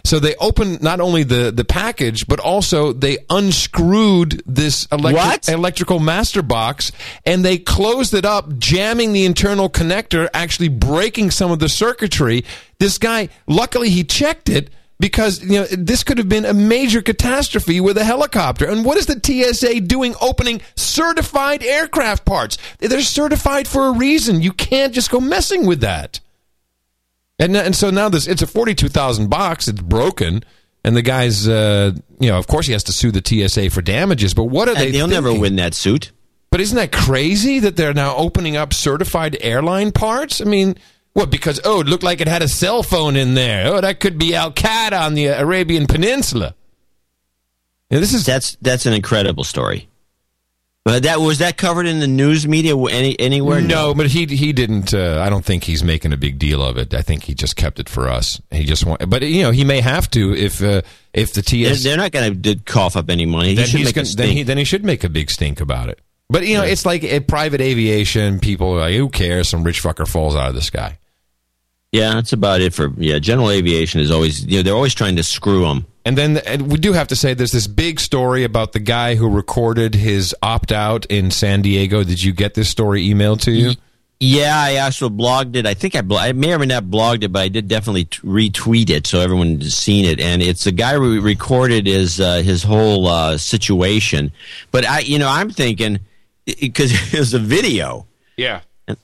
So 0.03 0.19
they 0.19 0.35
opened 0.35 0.81
not 0.81 0.99
only 0.99 1.23
the, 1.23 1.51
the 1.51 1.63
package, 1.63 2.27
but 2.27 2.39
also 2.39 2.91
they 2.91 3.19
unscrewed 3.29 4.41
this 4.45 4.87
electric, 4.91 5.47
electrical 5.53 5.99
master 5.99 6.41
box 6.41 6.91
and 7.25 7.45
they 7.45 7.59
closed 7.59 8.13
it 8.13 8.25
up, 8.25 8.57
jamming 8.57 9.13
the 9.13 9.25
internal 9.25 9.69
connector, 9.69 10.27
actually 10.33 10.69
breaking 10.69 11.29
some 11.31 11.51
of 11.51 11.59
the 11.59 11.69
circuitry. 11.69 12.43
This 12.79 12.97
guy, 12.97 13.29
luckily, 13.45 13.89
he 13.89 14.03
checked 14.03 14.49
it 14.49 14.69
because 14.99 15.43
you 15.43 15.59
know 15.59 15.65
this 15.65 16.03
could 16.03 16.17
have 16.17 16.29
been 16.29 16.45
a 16.45 16.53
major 16.53 17.01
catastrophe 17.01 17.79
with 17.79 17.97
a 17.97 18.03
helicopter. 18.03 18.65
And 18.67 18.83
what 18.83 18.97
is 18.97 19.05
the 19.05 19.19
TSA 19.21 19.81
doing 19.81 20.15
opening 20.21 20.61
certified 20.75 21.63
aircraft 21.63 22.25
parts? 22.25 22.57
They're 22.79 23.01
certified 23.01 23.67
for 23.67 23.87
a 23.87 23.91
reason. 23.91 24.41
You 24.41 24.53
can't 24.53 24.93
just 24.93 25.11
go 25.11 25.19
messing 25.19 25.65
with 25.67 25.81
that. 25.81 26.19
And 27.39 27.55
and 27.55 27.75
so 27.75 27.89
now 27.91 28.09
this 28.09 28.27
it's 28.27 28.41
a 28.41 28.47
forty 28.47 28.73
two 28.73 28.89
thousand 28.89 29.29
box. 29.29 29.67
It's 29.67 29.81
broken, 29.81 30.43
and 30.83 30.95
the 30.95 31.01
guy's 31.03 31.47
uh, 31.47 31.91
you 32.19 32.29
know 32.29 32.37
of 32.37 32.47
course 32.47 32.65
he 32.65 32.73
has 32.73 32.83
to 32.85 32.91
sue 32.91 33.11
the 33.11 33.21
TSA 33.23 33.69
for 33.69 33.81
damages. 33.81 34.33
But 34.33 34.45
what 34.45 34.67
are 34.67 34.71
And 34.71 34.79
they? 34.79 34.91
they'll 34.91 35.07
never 35.07 35.33
win 35.33 35.55
that 35.57 35.73
suit. 35.73 36.11
But 36.49 36.61
isn't 36.61 36.75
that 36.77 36.91
crazy 36.91 37.59
that 37.59 37.75
they're 37.75 37.93
now 37.93 38.15
opening 38.15 38.55
up 38.57 38.73
certified 38.73 39.37
airline 39.41 39.91
parts? 39.91 40.41
I 40.41 40.45
mean, 40.45 40.77
what? 41.13 41.29
Because 41.29 41.59
oh, 41.63 41.81
it 41.81 41.87
looked 41.87 42.03
like 42.03 42.21
it 42.21 42.27
had 42.27 42.41
a 42.41 42.47
cell 42.47 42.81
phone 42.83 43.15
in 43.15 43.33
there. 43.35 43.67
Oh, 43.73 43.81
that 43.81 43.99
could 43.99 44.17
be 44.17 44.33
Al 44.33 44.51
Qaeda 44.51 44.99
on 44.99 45.13
the 45.13 45.25
Arabian 45.27 45.85
Peninsula. 45.87 46.55
Yeah, 47.89 47.99
this 47.99 48.13
is 48.13 48.25
that's 48.25 48.57
that's 48.61 48.85
an 48.85 48.93
incredible 48.93 49.43
story. 49.43 49.87
But 50.87 51.03
that 51.03 51.19
was 51.19 51.39
that 51.39 51.57
covered 51.57 51.85
in 51.85 51.99
the 51.99 52.07
news 52.07 52.47
media 52.47 52.73
any 52.77 53.19
anywhere? 53.19 53.59
No, 53.59 53.93
but 53.93 54.07
he 54.07 54.25
he 54.25 54.53
didn't. 54.53 54.93
Uh, 54.93 55.21
I 55.21 55.29
don't 55.29 55.43
think 55.43 55.65
he's 55.65 55.83
making 55.83 56.13
a 56.13 56.17
big 56.17 56.39
deal 56.39 56.63
of 56.63 56.77
it. 56.77 56.93
I 56.93 57.01
think 57.01 57.23
he 57.23 57.33
just 57.33 57.57
kept 57.57 57.81
it 57.81 57.89
for 57.89 58.07
us. 58.07 58.41
He 58.51 58.63
just 58.63 58.85
want, 58.85 59.09
but 59.09 59.21
you 59.21 59.43
know, 59.43 59.51
he 59.51 59.65
may 59.65 59.81
have 59.81 60.09
to 60.11 60.33
if 60.33 60.63
uh, 60.63 60.83
if 61.13 61.33
the 61.33 61.41
TS 61.41 61.83
they're 61.83 61.97
not 61.97 62.13
going 62.13 62.41
to 62.41 62.55
cough 62.59 62.95
up 62.95 63.09
any 63.09 63.25
money. 63.25 63.49
He 63.49 63.55
then 63.55 63.65
should 63.65 63.83
make 63.83 63.95
gonna, 63.95 64.07
then 64.15 64.29
he 64.29 64.43
then 64.43 64.57
he 64.57 64.63
should 64.63 64.85
make 64.85 65.03
a 65.03 65.09
big 65.09 65.29
stink 65.29 65.59
about 65.59 65.89
it. 65.89 65.99
But 66.29 66.47
you 66.47 66.55
know, 66.55 66.63
it's 66.63 66.85
like 66.85 67.03
a 67.03 67.19
private 67.19 67.59
aviation. 67.59 68.39
People 68.39 68.71
are 68.75 68.79
like, 68.79 68.95
who 68.95 69.09
cares? 69.09 69.49
Some 69.49 69.65
rich 69.65 69.83
fucker 69.83 70.07
falls 70.07 70.37
out 70.37 70.47
of 70.47 70.55
the 70.55 70.61
sky. 70.61 70.99
Yeah, 71.91 72.13
that's 72.13 72.31
about 72.31 72.61
it 72.61 72.73
for 72.73 72.93
yeah. 72.95 73.19
General 73.19 73.51
aviation 73.51 73.99
is 73.99 74.09
always 74.09 74.45
you 74.45 74.59
know 74.59 74.63
they're 74.63 74.73
always 74.73 74.95
trying 74.95 75.17
to 75.17 75.23
screw 75.23 75.65
them. 75.65 75.85
And 76.07 76.17
then 76.17 76.37
and 76.37 76.71
we 76.71 76.77
do 76.77 76.93
have 76.93 77.09
to 77.09 77.17
say 77.17 77.33
there's 77.33 77.51
this 77.51 77.67
big 77.67 77.99
story 77.99 78.45
about 78.45 78.71
the 78.71 78.79
guy 78.79 79.15
who 79.15 79.29
recorded 79.29 79.93
his 79.93 80.33
opt 80.41 80.71
out 80.71 81.05
in 81.07 81.31
San 81.31 81.61
Diego. 81.61 82.01
Did 82.01 82.23
you 82.23 82.31
get 82.31 82.53
this 82.53 82.69
story 82.69 83.05
emailed 83.05 83.41
to 83.41 83.51
you? 83.51 83.71
Yeah, 84.21 84.57
I 84.57 84.77
also 84.77 85.09
blogged 85.09 85.57
it. 85.57 85.65
I 85.65 85.73
think 85.73 85.97
I, 85.97 86.01
blo- 86.01 86.17
I 86.17 86.31
may 86.31 86.53
or 86.53 86.59
may 86.59 86.65
not 86.65 86.85
blogged 86.85 87.23
it, 87.23 87.33
but 87.33 87.41
I 87.41 87.49
did 87.49 87.67
definitely 87.67 88.05
t- 88.05 88.21
retweet 88.21 88.89
it 88.89 89.05
so 89.05 89.19
everyone 89.19 89.59
has 89.59 89.75
seen 89.75 90.05
it. 90.05 90.21
And 90.21 90.41
it's 90.41 90.65
a 90.65 90.71
guy 90.71 90.93
who 90.93 91.19
recorded 91.19 91.87
his 91.87 92.21
uh, 92.21 92.37
his 92.37 92.63
whole 92.63 93.05
uh, 93.07 93.37
situation. 93.37 94.31
But 94.71 94.85
I, 94.85 94.99
you 94.99 95.19
know, 95.19 95.27
I'm 95.27 95.49
thinking 95.49 95.99
because 96.45 96.93
it 97.13 97.19
was 97.19 97.33
a 97.33 97.39
video. 97.39 98.07
Yeah. 98.37 98.61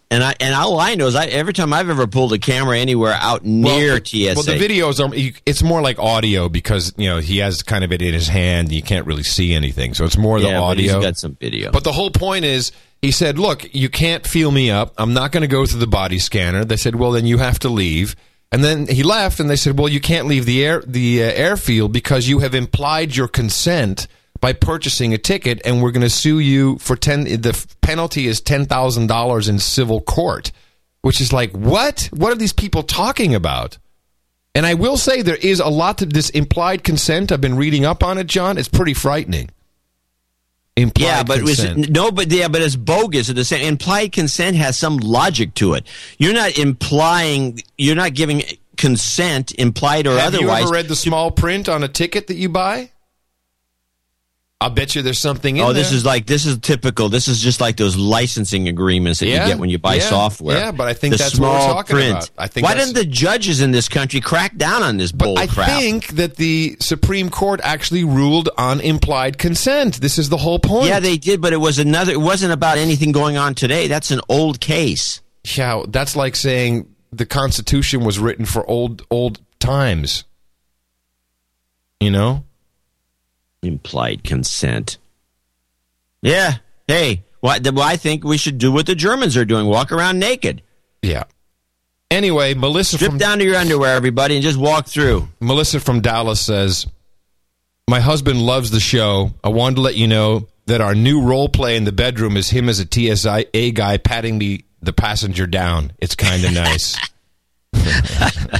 And, 0.10 0.24
I 0.24 0.34
and 0.40 0.56
all 0.56 0.80
I 0.80 0.96
know 0.96 1.08
is 1.08 1.16
I 1.16 1.26
every 1.26 1.52
time 1.52 1.74
I've 1.74 1.90
ever 1.90 2.08
pulled 2.08 2.32
a 2.32 2.38
camera 2.40 2.78
anywhere 2.80 3.12
out 3.20 3.44
near 3.44 3.96
but- 3.96 4.08
TSA. 4.08 4.34
Well, 4.36 4.44
the 4.44 4.54
videos 4.54 5.00
are. 5.00 5.14
It's 5.46 5.62
more 5.62 5.82
like 5.82 6.00
audio 6.00 6.48
because 6.48 6.94
you 6.96 7.10
know 7.10 7.18
he 7.20 7.40
has 7.40 7.64
kind 7.64 7.84
of 7.84 7.92
it 7.92 8.02
in 8.02 8.14
his 8.14 8.28
hand. 8.30 8.68
And 8.70 8.72
You 8.76 8.82
can't 8.84 9.06
really 9.06 9.24
see 9.24 9.54
anything, 9.54 9.94
so 9.94 10.06
it's 10.06 10.18
more 10.18 10.40
the 10.40 10.48
Yeah, 10.48 10.60
but 10.62 10.78
he's 10.78 10.92
audio. 10.94 11.02
got 11.08 11.18
some 11.18 11.36
video. 11.36 11.72
But 11.72 11.84
the 11.84 11.92
whole 11.92 12.12
point 12.12 12.46
is, 12.46 12.72
he 13.02 13.12
said, 13.12 13.38
"Look, 13.38 13.74
you 13.76 13.90
can't 13.90 14.26
feel 14.26 14.52
me 14.52 14.72
up. 14.72 14.94
I'm 14.98 15.14
not 15.14 15.32
going 15.34 15.42
to 15.42 15.48
go 15.48 15.66
through 15.66 15.82
the 15.82 15.88
body 15.88 16.20
scanner." 16.20 16.64
They 16.64 16.78
said, 16.78 16.96
"Well, 16.96 17.12
then 17.12 17.26
you 17.26 17.40
have 17.40 17.60
to 17.60 17.70
leave." 17.70 18.16
And 18.54 18.64
then 18.64 18.88
he 18.88 19.02
left, 19.04 19.40
and 19.42 19.50
they 19.50 19.56
said, 19.58 19.78
"Well, 19.80 19.90
you 19.90 20.00
can't 20.00 20.28
leave 20.28 20.46
the 20.46 20.64
air 20.64 20.82
the 20.88 21.24
uh, 21.24 21.32
airfield 21.32 21.92
because 21.92 22.30
you 22.30 22.40
have 22.40 22.56
implied 22.56 23.16
your 23.18 23.28
consent." 23.28 24.08
By 24.44 24.52
purchasing 24.52 25.14
a 25.14 25.18
ticket, 25.18 25.62
and 25.64 25.82
we're 25.82 25.92
going 25.92 26.02
to 26.02 26.10
sue 26.10 26.40
you 26.40 26.78
for 26.80 26.98
ten. 26.98 27.24
The 27.24 27.66
penalty 27.80 28.28
is 28.28 28.42
ten 28.42 28.66
thousand 28.66 29.08
dollars 29.08 29.48
in 29.48 29.58
civil 29.58 30.02
court, 30.02 30.52
which 31.02 31.22
is 31.22 31.32
like 31.32 31.52
what? 31.54 32.10
What 32.12 32.34
are 32.34 32.36
these 32.36 32.52
people 32.52 32.84
talking 32.84 33.34
about? 33.34 33.78
And 34.54 34.66
I 34.66 34.74
will 34.74 34.98
say 34.98 35.22
there 35.22 35.38
is 35.38 35.62
a 35.62 35.70
lot 35.70 36.00
to 36.00 36.06
this 36.06 36.30
implied 36.30 36.84
consent. 36.84 37.32
I've 37.32 37.40
been 37.40 37.56
reading 37.56 37.86
up 37.86 38.04
on 38.04 38.18
it, 38.18 38.28
John. 38.28 38.58
It's 38.58 38.68
pretty 38.68 38.94
frightening. 38.94 39.50
Implied 40.76 41.06
yeah, 41.06 41.24
but 41.24 41.38
it 41.38 41.44
was, 41.44 41.64
consent. 41.64 41.92
no, 41.92 42.12
but 42.12 42.30
yeah, 42.30 42.50
but 42.50 42.62
it's 42.62 42.76
bogus. 42.76 43.30
At 43.30 43.38
the 43.38 43.46
same, 43.46 43.66
implied 43.66 44.12
consent 44.12 44.58
has 44.58 44.78
some 44.78 44.98
logic 44.98 45.54
to 45.54 45.76
it. 45.76 45.88
You're 46.18 46.34
not 46.34 46.58
implying. 46.58 47.62
You're 47.78 47.96
not 47.96 48.14
giving 48.14 48.44
consent, 48.76 49.54
implied 49.58 50.06
or 50.06 50.18
Have 50.18 50.36
otherwise. 50.36 50.64
you 50.64 50.66
ever 50.66 50.74
read 50.74 50.90
the 50.90 50.98
small 50.98 51.32
print 51.32 51.70
on 51.70 51.82
a 51.82 51.88
ticket 51.88 52.28
that 52.28 52.36
you 52.36 52.50
buy? 52.50 52.90
I'll 54.64 54.70
bet 54.70 54.96
you 54.96 55.02
there's 55.02 55.20
something 55.20 55.58
in 55.58 55.64
oh, 55.64 55.74
this 55.74 55.92
is 55.92 56.06
like 56.06 56.26
this 56.26 56.46
is 56.46 56.58
typical. 56.60 57.10
This 57.10 57.28
is 57.28 57.42
just 57.42 57.60
like 57.62 57.78
those 57.78 57.96
licensing 57.98 58.68
agreements 58.68 59.20
that 59.20 59.28
Yeah, 59.28 59.44
you 59.46 59.52
get 59.52 59.60
when 59.60 59.70
you 59.70 59.78
buy 59.78 59.96
yeah, 59.96 60.10
software. 60.10 60.58
yeah, 60.58 60.72
but 60.72 60.88
I 60.88 60.94
think 60.94 61.14
The 61.14 61.18
that's 61.18 61.38
what 61.40 61.52
we're 61.52 61.60
small 61.60 61.74
talking 61.76 61.96
print. 61.96 62.12
about. 62.12 62.30
I 62.38 62.48
think 62.48 62.64
Why 62.66 62.70
that's- 62.74 62.88
didn't 62.94 63.06
the 63.06 63.12
judges 63.12 63.62
in 63.62 63.72
this 63.72 63.90
country 63.90 64.22
crack 64.22 64.56
down 64.58 64.82
on 64.84 64.98
this 64.98 65.12
bull 65.12 65.38
I 65.38 65.48
crap? 65.48 65.68
think 65.68 66.08
that 66.16 66.38
the 66.38 66.78
Supreme 66.80 67.30
Court 67.30 67.60
actually 67.64 68.04
ruled 68.04 68.50
on 68.58 68.80
implied 68.80 69.38
consent. 69.38 70.00
This 70.02 70.18
is 70.18 70.30
the 70.30 70.38
whole 70.38 70.60
point. 70.60 70.88
yeah, 70.88 71.00
they 71.00 71.18
did, 71.18 71.42
but 71.42 71.54
it 71.54 71.58
was 71.58 71.78
another. 71.80 72.12
It 72.14 72.22
wasn't 72.22 72.54
about 72.54 72.78
anything 72.78 73.12
going 73.12 73.38
on 73.38 73.56
today. 73.56 73.88
That's 73.88 74.12
an 74.12 74.22
old 74.30 74.60
case. 74.60 75.22
Yeah, 75.56 75.84
that's 75.88 76.16
like 76.16 76.36
saying 76.36 76.88
the 77.12 77.26
Constitution 77.26 78.04
was 78.06 78.18
written 78.18 78.46
for 78.46 78.66
old 78.70 79.02
old 79.12 79.40
times. 79.60 80.24
You 82.00 82.12
know? 82.12 82.44
Implied 83.64 84.24
consent. 84.24 84.98
Yeah. 86.22 86.58
Hey, 86.88 87.24
well, 87.42 87.60
well, 87.64 87.82
I 87.82 87.96
think 87.96 88.24
we 88.24 88.38
should 88.38 88.58
do 88.58 88.72
what 88.72 88.86
the 88.86 88.96
Germans 88.96 89.36
are 89.38 89.46
doing: 89.46 89.66
walk 89.66 89.92
around 89.92 90.20
naked. 90.20 90.62
Yeah. 91.02 91.24
Anyway, 92.12 92.54
Melissa 92.54 92.98
Strip 92.98 93.12
from 93.12 93.18
down 93.18 93.40
to 93.40 93.46
your 93.46 93.56
underwear, 93.56 93.96
everybody, 93.96 94.36
and 94.36 94.44
just 94.44 94.58
walk 94.58 94.88
through. 94.88 95.28
Melissa 95.40 95.80
from 95.80 96.02
Dallas 96.02 96.40
says, 96.40 96.86
"My 97.90 98.00
husband 98.00 98.42
loves 98.42 98.70
the 98.72 98.80
show. 98.80 99.34
I 99.44 99.50
wanted 99.50 99.76
to 99.76 99.82
let 99.82 99.96
you 99.96 100.08
know 100.08 100.48
that 100.68 100.80
our 100.80 100.94
new 100.96 101.22
role 101.22 101.50
play 101.50 101.76
in 101.76 101.86
the 101.86 101.92
bedroom 101.92 102.38
is 102.38 102.50
him 102.50 102.70
as 102.70 102.80
a 102.80 102.86
TSA 102.86 103.72
guy 103.72 103.98
patting 103.98 104.38
me 104.38 104.66
the 104.82 104.94
passenger 104.94 105.48
down. 105.48 105.94
It's 106.00 106.16
kind 106.16 106.44
of 106.46 106.54
nice." 106.54 106.98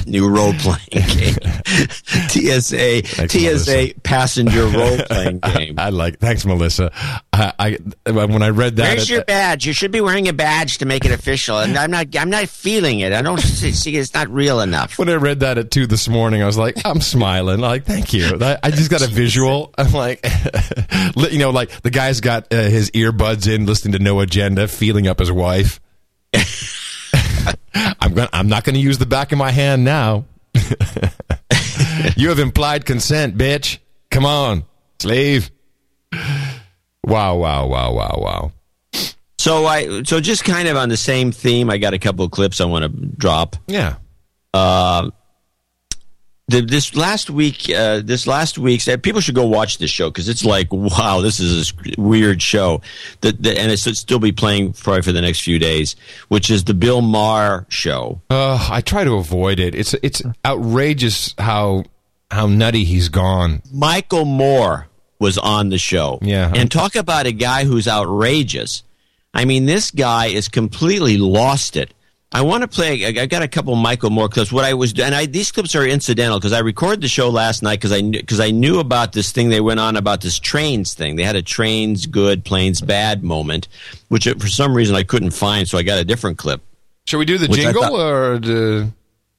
New 0.06 0.28
role 0.28 0.52
playing 0.54 1.06
game. 1.08 1.34
TSA 2.28 3.02
TSA 3.28 3.94
passenger 4.02 4.66
role 4.66 4.98
playing 4.98 5.38
game. 5.54 5.74
I 5.78 5.90
like. 5.90 6.18
Thanks, 6.18 6.44
Melissa. 6.44 6.90
I, 7.32 7.78
I 8.06 8.10
when 8.10 8.42
I 8.42 8.50
read 8.50 8.76
that, 8.76 8.96
Where's 8.96 9.10
your 9.10 9.24
badge? 9.24 9.66
You 9.66 9.72
should 9.72 9.92
be 9.92 10.00
wearing 10.00 10.28
a 10.28 10.32
badge 10.32 10.78
to 10.78 10.86
make 10.86 11.04
it 11.04 11.12
official. 11.12 11.58
And 11.58 11.76
I'm 11.76 11.90
not. 11.90 12.14
I'm 12.16 12.30
not 12.30 12.48
feeling 12.48 13.00
it. 13.00 13.12
I 13.12 13.22
don't 13.22 13.38
see. 13.40 13.96
it's 13.96 14.14
not 14.14 14.28
real 14.28 14.60
enough. 14.60 14.98
when 14.98 15.08
I 15.08 15.14
read 15.14 15.40
that 15.40 15.58
at 15.58 15.70
two 15.70 15.86
this 15.86 16.08
morning, 16.08 16.42
I 16.42 16.46
was 16.46 16.58
like, 16.58 16.76
I'm 16.84 17.00
smiling. 17.00 17.60
Like, 17.60 17.84
thank 17.84 18.12
you. 18.12 18.38
I 18.40 18.58
I 18.62 18.70
just 18.70 18.90
got 18.90 19.02
a 19.02 19.06
visual. 19.06 19.72
I'm 19.78 19.92
like, 19.92 20.24
you 21.30 21.38
know, 21.38 21.50
like 21.50 21.70
the 21.82 21.90
guy's 21.90 22.20
got 22.20 22.52
uh, 22.52 22.56
his 22.62 22.90
earbuds 22.92 23.52
in, 23.52 23.66
listening 23.66 23.92
to 23.92 23.98
No 23.98 24.20
Agenda, 24.20 24.68
feeling 24.68 25.06
up 25.08 25.18
his 25.18 25.32
wife. 25.32 25.80
I'm 27.74 28.14
going. 28.14 28.28
I'm 28.32 28.48
not 28.48 28.64
going 28.64 28.74
to 28.74 28.80
use 28.80 28.98
the 28.98 29.06
back 29.06 29.32
of 29.32 29.38
my 29.38 29.50
hand 29.50 29.84
now. 29.84 30.24
you 32.16 32.28
have 32.28 32.38
implied 32.38 32.86
consent, 32.86 33.36
bitch. 33.36 33.78
Come 34.10 34.24
on, 34.24 34.64
slave. 35.00 35.50
Wow! 37.02 37.36
Wow! 37.36 37.66
Wow! 37.66 37.92
Wow! 37.92 38.18
Wow! 38.18 38.52
So 39.38 39.66
I. 39.66 40.04
So 40.04 40.20
just 40.20 40.44
kind 40.44 40.68
of 40.68 40.76
on 40.76 40.88
the 40.88 40.96
same 40.96 41.32
theme. 41.32 41.68
I 41.68 41.78
got 41.78 41.94
a 41.94 41.98
couple 41.98 42.24
of 42.24 42.30
clips 42.30 42.60
I 42.60 42.64
want 42.64 42.84
to 42.84 42.88
drop. 42.88 43.56
Yeah. 43.66 43.96
Uh, 44.52 45.10
the, 46.48 46.60
this 46.60 46.94
last 46.94 47.30
week, 47.30 47.70
uh, 47.70 48.00
this 48.04 48.26
last 48.26 48.58
week's 48.58 48.86
uh, 48.86 48.96
people 48.98 49.20
should 49.20 49.34
go 49.34 49.46
watch 49.46 49.78
this 49.78 49.90
show 49.90 50.10
because 50.10 50.28
it's 50.28 50.44
like, 50.44 50.68
wow, 50.72 51.20
this 51.20 51.40
is 51.40 51.72
a 51.72 52.00
weird 52.00 52.42
show. 52.42 52.82
The, 53.22 53.32
the, 53.32 53.58
and 53.58 53.72
it 53.72 53.78
should 53.78 53.96
still 53.96 54.18
be 54.18 54.32
playing 54.32 54.74
probably 54.74 55.02
for 55.02 55.12
the 55.12 55.22
next 55.22 55.40
few 55.40 55.58
days, 55.58 55.96
which 56.28 56.50
is 56.50 56.64
the 56.64 56.74
Bill 56.74 57.00
Maher 57.00 57.66
show. 57.68 58.20
Uh, 58.28 58.68
I 58.70 58.82
try 58.82 59.04
to 59.04 59.14
avoid 59.14 59.58
it. 59.58 59.74
It's 59.74 59.94
it's 60.02 60.22
outrageous 60.44 61.34
how 61.38 61.84
how 62.30 62.46
nutty 62.46 62.84
he's 62.84 63.08
gone. 63.08 63.62
Michael 63.72 64.26
Moore 64.26 64.88
was 65.18 65.38
on 65.38 65.70
the 65.70 65.78
show. 65.78 66.18
Yeah. 66.20 66.52
And 66.54 66.70
talk 66.70 66.94
about 66.94 67.26
a 67.26 67.32
guy 67.32 67.64
who's 67.64 67.88
outrageous. 67.88 68.82
I 69.32 69.46
mean, 69.46 69.64
this 69.64 69.90
guy 69.90 70.26
is 70.26 70.48
completely 70.48 71.16
lost 71.16 71.76
it. 71.76 71.94
I 72.34 72.42
want 72.42 72.62
to 72.62 72.68
play. 72.68 73.06
I 73.06 73.26
got 73.26 73.42
a 73.42 73.48
couple 73.48 73.76
Michael 73.76 74.10
Moore 74.10 74.28
clips. 74.28 74.50
What 74.50 74.64
I 74.64 74.74
was, 74.74 74.98
and 74.98 75.14
I, 75.14 75.26
these 75.26 75.52
clips 75.52 75.76
are 75.76 75.86
incidental 75.86 76.40
because 76.40 76.52
I 76.52 76.58
recorded 76.58 77.00
the 77.00 77.06
show 77.08 77.30
last 77.30 77.62
night 77.62 77.76
because 77.76 77.92
I 77.92 78.02
because 78.02 78.40
I 78.40 78.50
knew 78.50 78.80
about 78.80 79.12
this 79.12 79.30
thing 79.30 79.50
they 79.50 79.60
went 79.60 79.78
on 79.78 79.96
about 79.96 80.20
this 80.20 80.40
trains 80.40 80.94
thing. 80.94 81.14
They 81.14 81.22
had 81.22 81.36
a 81.36 81.42
trains 81.42 82.06
good, 82.06 82.44
planes 82.44 82.80
bad 82.80 83.22
moment, 83.22 83.68
which 84.08 84.24
for 84.28 84.48
some 84.48 84.74
reason 84.74 84.96
I 84.96 85.04
couldn't 85.04 85.30
find, 85.30 85.68
so 85.68 85.78
I 85.78 85.84
got 85.84 85.98
a 85.98 86.04
different 86.04 86.36
clip. 86.38 86.60
Should 87.06 87.18
we 87.18 87.24
do 87.24 87.38
the 87.38 87.46
jingle 87.46 87.82
thought- 87.82 87.92
or 87.92 88.38
the? 88.40 88.90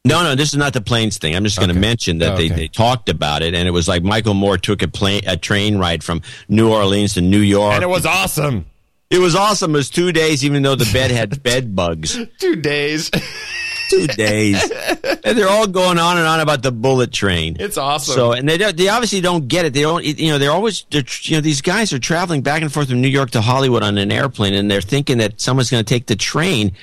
No, 0.06 0.22
no, 0.24 0.36
this 0.36 0.50
is 0.50 0.56
not 0.56 0.74
the 0.74 0.82
planes 0.82 1.18
thing. 1.18 1.36
I'm 1.36 1.44
just 1.44 1.58
going 1.58 1.74
to 1.74 1.80
mention 1.80 2.20
that 2.20 2.34
Oh, 2.34 2.38
they, 2.38 2.48
they 2.48 2.68
talked 2.68 3.10
about 3.10 3.42
it, 3.42 3.56
and 3.56 3.68
it 3.68 3.72
was 3.72 3.88
like 3.88 4.04
Michael 4.04 4.36
Moore 4.36 4.56
took 4.58 4.84
a 4.84 4.88
plane 4.88 5.24
a 5.26 5.36
train 5.36 5.80
ride 5.80 6.04
from 6.04 6.22
New 6.48 6.72
Orleans 6.72 7.16
to 7.16 7.22
New 7.22 7.40
York, 7.40 7.74
And 7.74 7.84
it 7.84 7.90
was 7.90 8.06
awesome. 8.06 8.68
It 9.16 9.20
was 9.20 9.34
awesome. 9.34 9.74
It 9.74 9.78
was 9.78 9.90
two 9.90 10.12
days, 10.12 10.44
even 10.44 10.62
though 10.62 10.76
the 10.76 10.90
bed 10.92 11.10
had 11.10 11.42
bed 11.44 11.74
bugs. 11.74 12.20
Two 12.38 12.58
days. 12.58 13.10
two 13.90 14.08
days, 14.08 14.62
and 15.24 15.38
they're 15.38 15.48
all 15.48 15.68
going 15.68 15.98
on 15.98 16.18
and 16.18 16.28
on 16.28 16.42
about 16.42 16.62
the 16.64 16.72
bullet 16.72 17.14
train. 17.14 17.56
It's 17.60 17.78
awesome. 17.78 18.14
So, 18.14 18.32
and 18.34 18.50
they 18.50 18.58
don't, 18.58 18.76
they 18.76 18.90
obviously 18.90 19.22
don't 19.22 19.48
get 19.48 19.64
it. 19.64 19.74
They 19.74 19.84
don't, 19.84 20.04
you 20.04 20.32
know, 20.32 20.38
they're 20.38 20.52
always, 20.52 20.86
they're, 20.92 21.04
you 21.22 21.38
know, 21.38 21.42
these 21.42 21.62
guys 21.62 21.94
are 21.94 22.00
traveling 22.00 22.42
back 22.42 22.62
and 22.62 22.74
forth 22.74 22.90
from 22.90 23.00
New 23.00 23.08
York 23.08 23.32
to 23.32 23.42
Hollywood 23.42 23.84
on 23.84 23.98
an 23.98 24.12
airplane, 24.12 24.54
and 24.54 24.70
they're 24.70 24.82
thinking 24.82 25.20
that 25.20 25.40
someone's 25.40 25.72
going 25.72 25.84
to 25.84 25.88
take 25.88 26.08
the 26.08 26.16
train. 26.18 26.74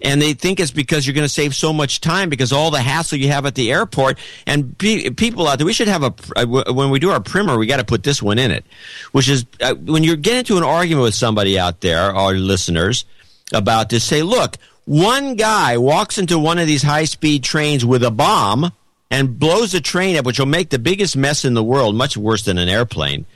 And 0.00 0.22
they 0.22 0.32
think 0.32 0.60
it's 0.60 0.70
because 0.70 1.06
you're 1.06 1.14
going 1.14 1.26
to 1.26 1.32
save 1.32 1.56
so 1.56 1.72
much 1.72 2.00
time 2.00 2.28
because 2.28 2.52
all 2.52 2.70
the 2.70 2.80
hassle 2.80 3.18
you 3.18 3.28
have 3.28 3.46
at 3.46 3.56
the 3.56 3.72
airport. 3.72 4.18
And 4.46 4.78
pe- 4.78 5.10
people 5.10 5.48
out 5.48 5.58
there, 5.58 5.66
we 5.66 5.72
should 5.72 5.88
have 5.88 6.04
a 6.04 6.46
when 6.46 6.90
we 6.90 7.00
do 7.00 7.10
our 7.10 7.20
primer, 7.20 7.58
we 7.58 7.66
got 7.66 7.78
to 7.78 7.84
put 7.84 8.04
this 8.04 8.22
one 8.22 8.38
in 8.38 8.52
it, 8.52 8.64
which 9.12 9.28
is 9.28 9.44
uh, 9.60 9.74
when 9.74 10.04
you 10.04 10.16
get 10.16 10.36
into 10.36 10.56
an 10.56 10.62
argument 10.62 11.02
with 11.02 11.14
somebody 11.14 11.58
out 11.58 11.80
there, 11.80 12.14
our 12.14 12.34
listeners, 12.34 13.04
about 13.52 13.88
this. 13.88 14.04
Say, 14.04 14.22
look, 14.22 14.56
one 14.84 15.34
guy 15.34 15.78
walks 15.78 16.16
into 16.16 16.38
one 16.38 16.58
of 16.58 16.66
these 16.66 16.82
high 16.82 17.04
speed 17.04 17.42
trains 17.42 17.84
with 17.84 18.04
a 18.04 18.10
bomb 18.10 18.72
and 19.10 19.38
blows 19.38 19.72
the 19.72 19.80
train 19.80 20.16
up, 20.16 20.26
which 20.26 20.38
will 20.38 20.46
make 20.46 20.70
the 20.70 20.78
biggest 20.78 21.16
mess 21.16 21.44
in 21.44 21.54
the 21.54 21.62
world, 21.64 21.94
much 21.94 22.16
worse 22.16 22.44
than 22.44 22.58
an 22.58 22.68
airplane. 22.68 23.26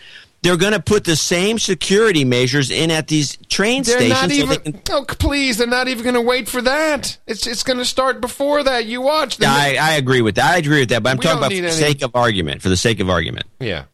They're 0.43 0.57
going 0.57 0.73
to 0.73 0.81
put 0.81 1.05
the 1.05 1.15
same 1.15 1.59
security 1.61 2.25
measures 2.25 2.71
in 2.73 2.91
at 2.91 3.07
these 3.07 3.37
train 3.49 3.85
They're 3.85 3.99
stations. 3.99 4.11
not 4.11 4.23
so 4.23 4.47
they 4.63 4.69
even. 4.71 4.83
Oh, 4.91 5.05
please! 5.07 5.59
They're 5.59 5.69
not 5.69 5.87
even 5.87 6.03
going 6.03 6.15
to 6.17 6.21
wait 6.21 6.49
for 6.49 6.61
that. 6.63 7.17
It's 7.29 7.47
it's 7.47 7.63
going 7.63 7.79
to 7.79 7.85
start 7.85 8.21
before 8.21 8.63
that. 8.65 8.85
You 8.87 9.03
watch. 9.03 9.37
They're- 9.37 9.49
I, 9.49 9.77
I 9.81 9.93
agree 9.93 10.21
with 10.21 10.35
that. 10.35 10.55
I 10.55 10.57
agree 10.59 10.81
with 10.81 10.89
that. 10.89 11.03
But 11.05 11.11
I'm 11.11 11.17
We 11.19 11.23
talking 11.23 11.39
about 11.39 11.53
for 11.53 11.57
the 11.61 11.67
any- 11.69 11.71
sake 11.71 12.03
of 12.03 12.11
argument. 12.15 12.61
For 12.61 12.69
the 12.71 12.77
sake 12.77 12.99
of 12.99 13.09
argument. 13.09 13.47
yeah. 13.61 13.85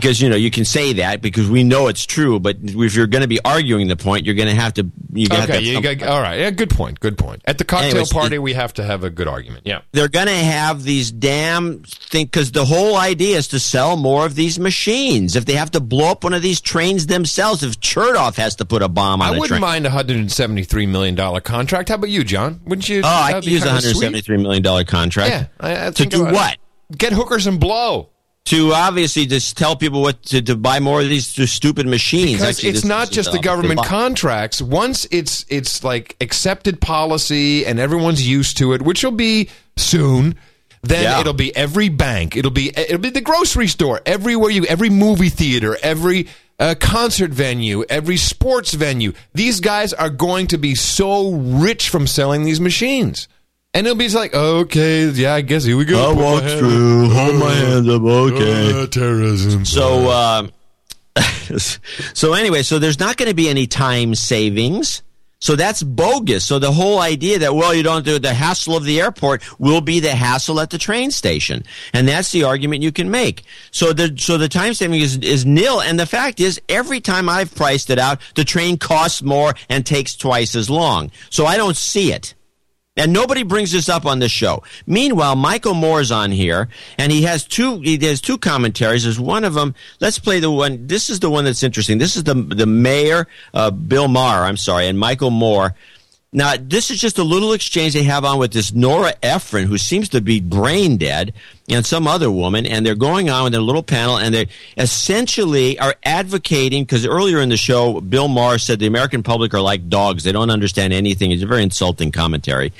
Because 0.00 0.20
you 0.20 0.28
know 0.28 0.36
you 0.36 0.50
can 0.50 0.64
say 0.64 0.94
that 0.94 1.22
because 1.22 1.48
we 1.48 1.64
know 1.64 1.88
it's 1.88 2.04
true, 2.04 2.38
but 2.38 2.56
if 2.62 2.94
you're 2.94 3.06
going 3.06 3.22
to 3.22 3.28
be 3.28 3.40
arguing 3.44 3.88
the 3.88 3.96
point, 3.96 4.26
you're 4.26 4.34
going 4.34 4.48
to 4.48 4.54
have 4.54 4.74
to. 4.74 4.90
You 5.12 5.26
have 5.30 5.38
to 5.38 5.42
Okay. 5.44 5.52
have 5.54 5.62
You 5.62 5.74
some- 5.74 5.82
got, 5.82 6.02
all 6.08 6.20
right. 6.20 6.38
Yeah. 6.40 6.50
Good 6.50 6.70
point. 6.70 7.00
Good 7.00 7.16
point. 7.16 7.42
At 7.46 7.58
the 7.58 7.64
cocktail 7.64 7.90
Anyways, 7.90 8.12
party, 8.12 8.38
we 8.38 8.52
have 8.52 8.74
to 8.74 8.84
have 8.84 9.02
a 9.04 9.10
good 9.10 9.26
argument. 9.28 9.62
Yeah. 9.64 9.80
they're 9.92 10.08
going 10.08 10.26
to 10.26 10.34
have 10.34 10.82
these 10.82 11.10
damn 11.10 11.82
thing 11.84 12.26
because 12.26 12.52
the 12.52 12.64
whole 12.66 12.96
idea 12.96 13.38
is 13.38 13.48
to 13.48 13.58
sell 13.60 13.96
more 13.96 14.26
of 14.26 14.34
these 14.34 14.58
machines. 14.58 15.34
If 15.36 15.46
they 15.46 15.54
have 15.54 15.70
to 15.70 15.80
blow 15.80 16.10
up 16.10 16.24
one 16.24 16.34
of 16.34 16.42
these 16.42 16.60
trains 16.60 17.06
themselves, 17.06 17.62
if 17.62 17.80
Chertoff 17.80 18.36
has 18.36 18.56
to 18.56 18.64
put 18.64 18.82
a 18.82 18.88
bomb 18.88 19.22
on 19.22 19.28
I 19.28 19.30
a 19.30 19.32
wouldn't 19.40 19.48
train, 19.48 19.60
mind 19.62 19.86
a 19.86 19.90
hundred 19.90 20.18
and 20.18 20.30
seventy-three 20.30 20.86
million 20.86 21.14
dollar 21.14 21.40
contract. 21.40 21.88
How 21.88 21.94
about 21.94 22.10
you, 22.10 22.22
John? 22.24 22.60
Wouldn't 22.66 22.88
you? 22.88 23.00
oh, 23.02 23.08
I 23.08 23.32
could 23.34 23.46
use 23.46 23.62
a 23.62 23.66
kinda 23.66 23.72
hundred 23.72 23.90
sweet? 23.92 24.00
seventy-three 24.02 24.36
million 24.38 24.62
dollar 24.62 24.84
contract. 24.84 25.30
Yeah. 25.30 25.46
I, 25.58 25.86
I 25.86 25.90
to 25.92 26.06
do 26.06 26.24
what? 26.24 26.58
Get 26.96 27.12
hookers 27.12 27.46
and 27.46 27.58
blow. 27.58 28.10
To 28.46 28.72
obviously 28.72 29.26
just 29.26 29.56
tell 29.56 29.74
people 29.74 30.02
what 30.02 30.22
to, 30.24 30.40
to 30.42 30.54
buy 30.56 30.78
more 30.78 31.00
of 31.00 31.08
these 31.08 31.26
stupid 31.50 31.86
machines. 31.86 32.34
Because 32.34 32.56
Actually, 32.58 32.68
it's 32.70 32.80
this- 32.82 32.88
not 32.88 33.10
just 33.10 33.32
the 33.32 33.40
government 33.40 33.82
contracts. 33.84 34.62
Once 34.62 35.06
it's 35.10 35.44
it's 35.48 35.82
like 35.82 36.16
accepted 36.20 36.80
policy 36.80 37.66
and 37.66 37.80
everyone's 37.80 38.26
used 38.26 38.56
to 38.58 38.72
it, 38.72 38.82
which 38.82 39.02
will 39.02 39.10
be 39.10 39.48
soon. 39.76 40.36
Then 40.82 41.02
Yeah. 41.02 41.20
it'll 41.20 41.32
be 41.32 41.54
every 41.56 41.88
bank. 41.88 42.36
It'll 42.36 42.52
be 42.52 42.68
it'll 42.76 42.98
be 42.98 43.10
the 43.10 43.20
grocery 43.20 43.66
store. 43.66 44.00
Everywhere 44.06 44.50
you, 44.50 44.64
every 44.66 44.90
movie 44.90 45.28
theater, 45.30 45.76
every 45.82 46.28
uh, 46.60 46.76
concert 46.78 47.32
venue, 47.32 47.84
every 47.88 48.16
sports 48.16 48.74
venue. 48.74 49.12
These 49.34 49.58
guys 49.60 49.92
are 49.92 50.08
going 50.10 50.46
to 50.48 50.56
be 50.58 50.76
so 50.76 51.32
rich 51.32 51.88
from 51.88 52.06
selling 52.06 52.44
these 52.44 52.60
machines. 52.60 53.26
And 53.76 53.86
it'll 53.86 53.98
be 53.98 54.04
just 54.04 54.16
like, 54.16 54.32
okay, 54.32 55.04
yeah, 55.10 55.34
I 55.34 55.42
guess 55.42 55.64
here 55.64 55.76
we 55.76 55.84
go. 55.84 56.02
I 56.02 56.14
Put 56.14 56.24
walk 56.24 56.42
hand- 56.44 56.58
through, 56.58 57.10
hold 57.10 57.36
my 57.36 57.52
hands 57.52 57.86
up, 57.86 58.00
okay. 58.00 58.82
Uh, 58.82 58.86
terrorism. 58.86 59.66
So, 59.66 60.08
uh, 60.08 60.46
so 62.14 62.32
anyway, 62.32 62.62
so 62.62 62.78
there's 62.78 62.98
not 62.98 63.18
going 63.18 63.28
to 63.28 63.34
be 63.34 63.50
any 63.50 63.66
time 63.66 64.14
savings. 64.14 65.02
So 65.40 65.56
that's 65.56 65.82
bogus. 65.82 66.42
So 66.42 66.58
the 66.58 66.72
whole 66.72 66.98
idea 67.00 67.40
that 67.40 67.54
well, 67.54 67.74
you 67.74 67.82
don't 67.82 68.06
do 68.06 68.18
the 68.18 68.32
hassle 68.32 68.78
of 68.78 68.84
the 68.84 68.98
airport 68.98 69.42
will 69.60 69.82
be 69.82 70.00
the 70.00 70.14
hassle 70.14 70.58
at 70.58 70.70
the 70.70 70.78
train 70.78 71.10
station, 71.10 71.62
and 71.92 72.08
that's 72.08 72.32
the 72.32 72.44
argument 72.44 72.82
you 72.82 72.92
can 72.92 73.10
make. 73.10 73.44
So 73.72 73.92
the 73.92 74.16
so 74.18 74.38
the 74.38 74.48
time 74.48 74.72
saving 74.72 75.02
is 75.02 75.18
is 75.18 75.44
nil, 75.44 75.82
and 75.82 76.00
the 76.00 76.06
fact 76.06 76.40
is, 76.40 76.58
every 76.70 77.02
time 77.02 77.28
I've 77.28 77.54
priced 77.54 77.90
it 77.90 77.98
out, 77.98 78.22
the 78.36 78.44
train 78.44 78.78
costs 78.78 79.22
more 79.22 79.54
and 79.68 79.84
takes 79.84 80.16
twice 80.16 80.54
as 80.54 80.70
long. 80.70 81.10
So 81.28 81.44
I 81.44 81.58
don't 81.58 81.76
see 81.76 82.14
it. 82.14 82.32
And 82.96 83.12
nobody 83.12 83.42
brings 83.42 83.72
this 83.72 83.90
up 83.90 84.06
on 84.06 84.20
this 84.20 84.32
show. 84.32 84.62
Meanwhile, 84.86 85.36
Michael 85.36 85.74
Moore's 85.74 86.10
on 86.10 86.30
here, 86.30 86.68
and 86.96 87.12
he 87.12 87.22
has 87.22 87.44
two. 87.44 87.80
He 87.80 87.98
has 88.06 88.22
two 88.22 88.38
commentaries. 88.38 89.04
There's 89.04 89.20
one 89.20 89.44
of 89.44 89.52
them. 89.52 89.74
Let's 90.00 90.18
play 90.18 90.40
the 90.40 90.50
one. 90.50 90.86
This 90.86 91.10
is 91.10 91.20
the 91.20 91.28
one 91.28 91.44
that's 91.44 91.62
interesting. 91.62 91.98
This 91.98 92.16
is 92.16 92.24
the 92.24 92.34
the 92.34 92.66
mayor, 92.66 93.28
uh, 93.52 93.70
Bill 93.70 94.08
Maher. 94.08 94.44
I'm 94.44 94.56
sorry, 94.56 94.86
and 94.86 94.98
Michael 94.98 95.30
Moore. 95.30 95.74
Now, 96.36 96.52
this 96.60 96.90
is 96.90 97.00
just 97.00 97.16
a 97.16 97.24
little 97.24 97.54
exchange 97.54 97.94
they 97.94 98.02
have 98.02 98.22
on 98.22 98.38
with 98.38 98.52
this 98.52 98.74
Nora 98.74 99.14
Ephron, 99.22 99.66
who 99.66 99.78
seems 99.78 100.10
to 100.10 100.20
be 100.20 100.38
brain 100.38 100.98
dead, 100.98 101.32
and 101.66 101.84
some 101.84 102.06
other 102.06 102.30
woman, 102.30 102.66
and 102.66 102.84
they're 102.84 102.94
going 102.94 103.30
on 103.30 103.44
with 103.44 103.54
their 103.54 103.62
little 103.62 103.82
panel, 103.82 104.18
and 104.18 104.34
they 104.34 104.48
essentially 104.76 105.78
are 105.78 105.94
advocating, 106.04 106.84
because 106.84 107.06
earlier 107.06 107.40
in 107.40 107.48
the 107.48 107.56
show, 107.56 108.02
Bill 108.02 108.28
Maher 108.28 108.58
said 108.58 108.80
the 108.80 108.86
American 108.86 109.22
public 109.22 109.54
are 109.54 109.62
like 109.62 109.88
dogs. 109.88 110.24
They 110.24 110.32
don't 110.32 110.50
understand 110.50 110.92
anything. 110.92 111.30
It's 111.30 111.42
a 111.42 111.46
very 111.46 111.62
insulting 111.62 112.12
commentary. 112.12 112.74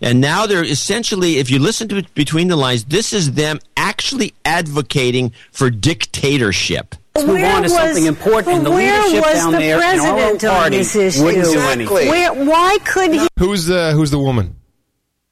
And 0.00 0.22
now 0.22 0.46
they're 0.46 0.64
essentially, 0.64 1.36
if 1.36 1.50
you 1.50 1.58
listen 1.58 1.88
to 1.88 2.02
between 2.14 2.48
the 2.48 2.56
lines, 2.56 2.84
this 2.84 3.12
is 3.12 3.32
them 3.32 3.60
actually 3.76 4.32
advocating 4.46 5.34
for 5.52 5.68
dictatorship. 5.68 6.94
Let's 7.16 7.28
move 7.28 7.44
on 7.44 7.62
to 7.62 7.68
something 7.68 8.06
important. 8.06 8.64
The 8.64 8.70
where 8.72 9.00
leadership 9.04 9.24
was 9.24 9.34
down 9.34 9.52
the 9.52 9.58
there 9.58 9.76
in 9.76 10.00
our 10.00 10.14
president 10.16 10.44
on 10.44 10.50
party 10.50 10.76
this 10.78 10.96
issue? 10.96 11.22
wouldn't 11.22 11.44
do 11.44 11.60
anything. 11.60 12.08
Where, 12.08 12.34
why 12.34 12.78
could 12.84 13.12
he? 13.12 13.28
Who's 13.38 13.66
the 13.66 13.92
who's 13.92 14.10
the 14.10 14.18
woman? 14.18 14.56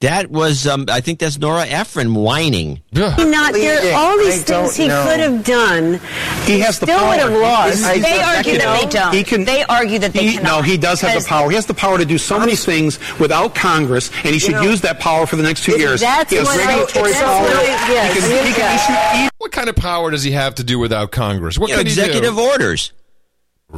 That 0.03 0.31
was, 0.31 0.67
um, 0.67 0.87
I 0.89 1.01
think 1.01 1.19
that's 1.21 1.39
Nora 1.39 1.65
Ephron 1.67 2.15
whining. 2.15 2.83
Not 2.93 3.17
there. 3.55 3.97
All 3.97 4.19
these 4.19 4.43
things 4.45 4.77
he 4.77 4.85
could 4.89 5.21
have 5.21 5.45
done. 5.45 6.01
He 6.45 6.59
has 6.61 6.79
the 6.79 6.87
still 6.87 6.99
power. 6.99 7.09
would 7.09 7.19
have 7.21 7.33
lost. 7.33 7.87
He- 7.95 8.01
They 8.01 8.21
argue 8.21 8.59
that 8.59 8.81
they 8.81 8.87
don't. 8.89 9.15
He 9.15 9.23
can, 9.25 9.45
they 9.45 9.63
argue 9.65 9.99
that 10.01 10.13
they 10.13 10.27
he, 10.27 10.35
cannot. 10.37 10.57
No, 10.59 10.63
he 10.63 10.77
does 10.77 11.01
have 11.01 11.23
the 11.23 11.27
power. 11.29 11.49
He 11.51 11.55
has 11.57 11.67
the 11.67 11.75
power 11.75 11.99
to 11.99 12.05
do 12.05 12.19
so 12.19 12.39
many 12.39 12.57
things 12.57 12.99
without 13.19 13.55
Congress, 13.55 14.11
and 14.25 14.35
he 14.35 14.39
should 14.39 14.53
know, 14.53 14.63
use 14.63 14.81
that 14.83 14.99
power 15.01 15.27
for 15.27 15.37
the 15.37 15.43
next 15.45 15.63
two 15.65 15.79
years. 15.79 16.01
that's 16.01 16.31
he 16.31 16.37
has 16.37 16.47
what 16.47 16.59
regulatory 16.59 17.13
that's 17.13 17.23
power. 17.23 17.43
what 17.43 17.63
yes, 17.65 18.15
he 18.15 18.21
can, 18.21 18.47
he 18.47 18.53
can 18.53 19.25
issue 19.25 19.31
What 19.39 19.53
kind 19.53 19.69
of 19.69 19.77
power 19.77 20.11
does 20.11 20.23
he 20.25 20.33
have 20.33 20.57
to 20.57 20.65
do 20.65 20.79
without 20.79 21.13
Congress? 21.13 21.59
What 21.59 21.71
You 21.71 21.77
know, 21.77 21.81
can 21.83 21.87
he 21.89 21.95
do? 21.95 22.01
executive 22.03 22.39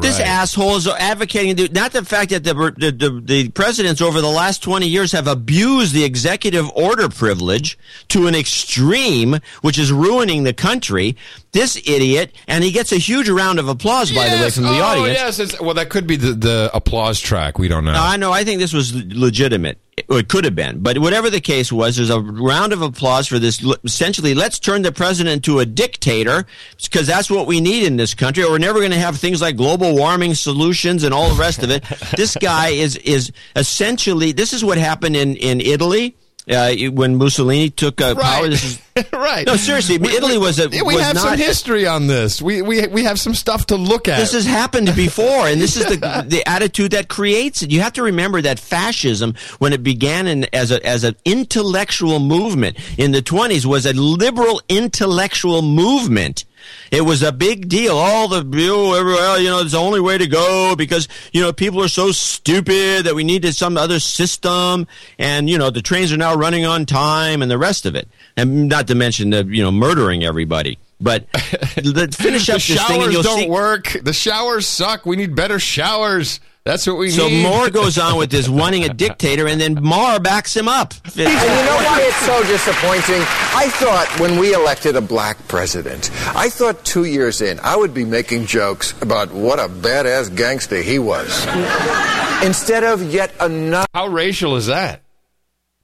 This 0.01 0.19
asshole 0.19 0.77
is 0.77 0.89
advocating 0.89 1.57
the- 1.57 1.69
not 1.69 1.93
the 1.93 2.05
fact 2.05 2.31
that 2.31 2.45
the, 2.45 2.55
the 2.77 2.91
the 2.91 3.21
the 3.21 3.49
presidents 3.51 4.01
over 4.01 4.21
the 4.21 4.29
last 4.29 4.63
twenty 4.63 4.89
years 4.89 5.13
have 5.13 5.27
abused 5.27 5.95
the 5.95 6.05
executive 6.05 6.69
order 6.71 7.09
privilege 7.09 7.79
to 8.09 8.27
an 8.27 8.35
extreme, 8.35 9.39
which 9.63 9.79
is 9.79 9.93
ruining 9.93 10.45
the 10.45 10.53
country. 10.53 11.17
This 11.53 11.77
idiot, 11.77 12.35
and 12.49 12.65
he 12.65 12.73
gets 12.73 12.91
a 12.91 12.99
huge 12.99 13.29
round 13.29 13.59
of 13.59 13.69
applause, 13.69 14.11
by 14.11 14.29
the 14.29 14.43
way, 14.43 14.51
from 14.51 14.65
the 14.65 14.71
oh, 14.71 14.83
audience. 14.83 15.39
Yes, 15.39 15.61
well, 15.61 15.75
that 15.75 15.89
could 15.89 16.07
be 16.07 16.17
the, 16.17 16.33
the 16.33 16.71
applause 16.75 17.21
track. 17.21 17.59
We 17.59 17.69
don't 17.69 17.85
know. 17.85 17.93
No, 17.93 18.03
I 18.03 18.17
know. 18.17 18.33
I 18.33 18.43
think 18.43 18.59
this 18.61 18.73
was 18.73 18.93
legitimate. 18.95 19.79
It 20.09 20.29
could 20.29 20.45
have 20.45 20.55
been. 20.55 20.81
But 20.81 20.99
whatever 20.99 21.31
the 21.31 21.41
case 21.41 21.73
was, 21.73 21.97
there's 21.97 22.11
a 22.11 22.21
round 22.21 22.73
of 22.73 22.83
applause 22.83 23.27
for 23.27 23.39
this. 23.39 23.65
Essentially, 23.85 24.35
let's 24.35 24.59
turn 24.59 24.83
the 24.83 24.93
president 24.93 25.35
into 25.35 25.61
a 25.61 25.67
dictator 25.67 26.47
because 26.83 27.07
that's 27.07 27.31
what 27.31 27.47
we 27.47 27.61
need 27.61 27.85
in 27.85 27.97
this 27.97 28.15
country, 28.15 28.45
or 28.45 28.51
we're 28.51 28.59
never 28.59 28.79
going 28.81 28.91
to 28.91 28.99
have 28.99 29.19
things 29.19 29.41
like 29.41 29.57
global 29.57 29.95
warming 29.95 30.35
solutions 30.35 31.05
and 31.05 31.15
all 31.15 31.29
the 31.29 31.41
rest 31.41 31.63
of 31.63 31.71
it. 31.71 31.85
this 32.17 32.37
guy 32.37 32.69
is 32.69 32.97
is 32.97 33.33
essentially. 33.57 34.33
This 34.33 34.53
is 34.53 34.65
what 34.65 34.79
happened 34.79 35.17
in 35.17 35.37
in 35.37 35.61
Italy. 35.61 36.17
Uh, 36.47 36.75
when 36.93 37.17
Mussolini 37.17 37.71
took 37.71 38.03
uh, 38.03 38.15
power, 38.15 38.49
this 38.49 38.65
is 38.65 39.13
right. 39.13 39.47
no 39.47 39.57
seriously. 39.57 39.95
Italy 39.95 40.37
was 40.37 40.59
a 40.59 40.69
we 40.69 40.83
was 40.83 41.01
have 41.01 41.19
some 41.19 41.39
history 41.39 41.87
on 41.87 42.07
this. 42.07 42.43
We 42.43 42.61
we 42.61 42.87
we 42.87 43.05
have 43.05 43.19
some 43.19 43.35
stuff 43.35 43.67
to 43.67 43.77
look 43.77 44.09
at. 44.09 44.19
This 44.19 44.33
has 44.33 44.45
happened 44.45 44.95
before, 44.95 45.47
and 45.47 45.59
this 45.59 45.79
is 45.79 45.87
the 45.87 45.97
the 46.29 46.47
attitude 46.47 46.91
that 46.91 47.09
creates 47.09 47.63
it. 47.63 47.71
You 47.71 47.81
have 47.81 47.95
to 47.95 48.03
remember 48.03 48.43
that 48.43 48.59
fascism, 48.59 49.35
when 49.59 49.73
it 49.73 49.83
began 49.83 50.27
in, 50.27 50.47
as 50.53 50.71
a 50.71 50.85
as 50.87 51.03
an 51.03 51.17
intellectual 51.25 52.21
movement 52.21 52.77
in 52.99 53.13
the 53.13 53.23
twenties, 53.23 53.67
was 53.67 53.87
a 53.87 53.95
liberal 53.95 54.61
intellectual 54.69 55.63
movement. 55.63 56.45
It 56.91 57.03
was 57.03 57.23
a 57.23 57.33
big 57.33 57.69
deal. 57.69 57.97
All 57.97 58.29
the 58.29 58.45
well, 58.45 59.41
you 59.41 59.49
know, 59.49 59.61
it's 59.61 59.73
the 59.73 59.79
only 59.79 60.01
way 60.01 60.19
to 60.19 60.27
go 60.27 60.77
because 60.77 61.09
you 61.33 61.41
know 61.41 61.53
people 61.53 61.83
are 61.83 61.89
so 61.89 62.13
stupid 62.13 63.05
that 63.05 63.15
we 63.15 63.25
needed 63.25 63.55
some 63.55 63.77
other 63.77 64.01
system, 64.01 64.87
and 65.19 65.49
you 65.49 65.59
know 65.59 65.71
the 65.71 65.83
trains 65.83 66.13
are 66.13 66.17
now 66.17 66.35
running 66.35 66.65
on 66.65 66.87
time 66.87 67.43
and 67.43 67.51
the 67.51 67.59
rest 67.59 67.87
of 67.87 67.95
it, 67.95 68.09
and 68.37 68.69
not 68.69 68.87
to 68.89 68.95
mention 68.95 69.31
the 69.31 69.45
you 69.45 69.63
know 69.63 69.73
murdering 69.73 70.25
everybody. 70.25 70.79
But 71.01 71.29
finish 71.39 71.87
up 71.87 71.87
the 71.87 72.07
this 72.07 72.17
thing, 72.17 72.33
and 72.33 73.13
showers 73.13 73.23
don't 73.23 73.41
see. 73.41 73.49
work. 73.49 73.97
The 74.03 74.13
showers 74.13 74.67
suck. 74.67 75.05
We 75.05 75.17
need 75.17 75.35
better 75.35 75.59
showers. 75.59 76.41
That's 76.65 76.87
what 76.87 76.97
we 76.97 77.11
So 77.11 77.29
need. 77.29 77.43
Moore 77.43 77.69
goes 77.83 77.99
on 77.99 78.17
with 78.17 78.31
this 78.31 78.49
wanting 78.49 78.85
a 78.85 78.89
dictator, 78.89 79.47
and 79.47 79.61
then 79.61 79.83
Maher 79.83 80.19
backs 80.19 80.57
him 80.57 80.67
up. 80.67 80.95
And 81.05 81.17
you 81.17 81.25
know 81.25 81.77
why 81.85 82.01
it's 82.01 82.17
so 82.25 82.43
disappointing? 82.45 83.21
I 83.55 83.69
thought 83.75 84.09
when 84.19 84.39
we 84.39 84.55
elected 84.55 84.97
a 84.97 85.03
black 85.03 85.37
president, 85.47 86.11
I 86.35 86.49
thought 86.49 86.83
two 86.83 87.05
years 87.05 87.43
in, 87.43 87.61
I 87.61 87.77
would 87.77 87.93
be 87.93 88.07
making 88.07 88.47
jokes 88.47 88.95
about 89.03 89.31
what 89.31 89.59
a 89.59 89.69
badass 89.69 90.35
gangster 90.35 90.81
he 90.81 90.99
was. 90.99 91.47
Instead 92.43 92.83
of 92.83 93.13
yet 93.13 93.35
another. 93.41 93.87
How 93.93 94.07
racial 94.07 94.57
is 94.57 94.67
that? 94.67 95.04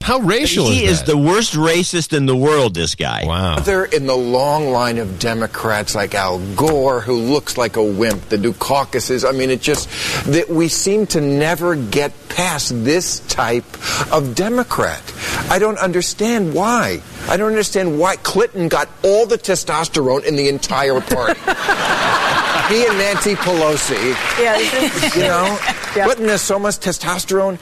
How 0.01 0.19
racial 0.19 0.65
he 0.67 0.85
is 0.85 1.01
is 1.01 1.03
the 1.03 1.17
worst 1.17 1.53
racist 1.53 2.15
in 2.15 2.25
the 2.25 2.35
world. 2.35 2.73
This 2.73 2.95
guy. 2.95 3.23
Wow. 3.25 3.55
Other 3.55 3.85
in 3.85 4.07
the 4.07 4.15
long 4.15 4.71
line 4.71 4.97
of 4.97 5.19
Democrats 5.19 5.95
like 5.95 6.15
Al 6.15 6.39
Gore, 6.55 7.01
who 7.01 7.15
looks 7.15 7.57
like 7.57 7.75
a 7.75 7.83
wimp, 7.83 8.29
the 8.29 8.37
Dukakis. 8.37 9.27
I 9.27 9.31
mean, 9.31 9.49
it 9.49 9.61
just 9.61 9.89
that 10.25 10.49
we 10.49 10.67
seem 10.67 11.05
to 11.07 11.21
never 11.21 11.75
get 11.75 12.11
past 12.29 12.71
this 12.83 13.19
type 13.27 13.65
of 14.11 14.35
Democrat. 14.35 15.01
I 15.49 15.59
don't 15.59 15.77
understand 15.77 16.53
why. 16.53 17.01
I 17.27 17.37
don't 17.37 17.49
understand 17.49 17.99
why 17.99 18.15
Clinton 18.17 18.67
got 18.67 18.89
all 19.03 19.25
the 19.25 19.37
testosterone 19.37 20.25
in 20.25 20.35
the 20.35 20.49
entire 20.49 20.99
party. 21.01 21.39
he 22.73 22.85
and 22.85 22.97
Nancy 22.97 23.35
Pelosi. 23.35 24.15
Yeah, 24.39 24.57
You 25.15 25.21
know, 25.23 25.59
Yeah. 25.95 26.05
Clinton 26.05 26.29
has 26.29 26.41
so 26.41 26.57
much 26.57 26.75
testosterone. 26.77 27.59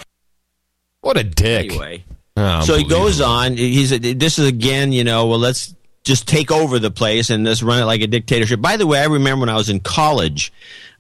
What 1.01 1.17
a 1.17 1.23
dick. 1.23 1.71
Anyway, 1.71 2.03
Oh, 2.39 2.61
so 2.61 2.77
he 2.77 2.85
goes 2.85 3.19
on. 3.19 3.57
He's 3.57 3.89
this 3.89 4.39
is 4.39 4.47
again, 4.47 4.91
you 4.91 5.03
know. 5.03 5.27
Well, 5.27 5.39
let's 5.39 5.75
just 6.03 6.27
take 6.27 6.51
over 6.51 6.79
the 6.79 6.91
place 6.91 7.29
and 7.29 7.43
let's 7.43 7.61
run 7.61 7.81
it 7.81 7.85
like 7.85 8.01
a 8.01 8.07
dictatorship. 8.07 8.61
By 8.61 8.77
the 8.77 8.87
way, 8.87 8.99
I 8.99 9.05
remember 9.05 9.41
when 9.41 9.49
I 9.49 9.55
was 9.55 9.69
in 9.69 9.79
college 9.79 10.51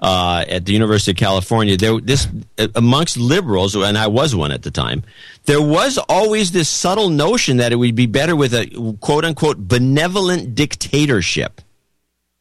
uh, 0.01 0.43
at 0.47 0.65
the 0.65 0.73
University 0.73 1.11
of 1.11 1.17
California. 1.17 1.77
There, 1.77 1.99
this 1.99 2.27
amongst 2.75 3.17
liberals, 3.17 3.75
and 3.75 3.97
I 3.97 4.07
was 4.07 4.35
one 4.35 4.51
at 4.51 4.63
the 4.63 4.71
time. 4.71 5.03
There 5.45 5.61
was 5.61 5.97
always 5.97 6.51
this 6.51 6.69
subtle 6.69 7.09
notion 7.09 7.57
that 7.57 7.71
it 7.71 7.77
would 7.77 7.95
be 7.95 8.05
better 8.05 8.35
with 8.35 8.53
a 8.53 8.97
quote 8.99 9.25
unquote 9.25 9.67
benevolent 9.67 10.55
dictatorship. 10.55 11.61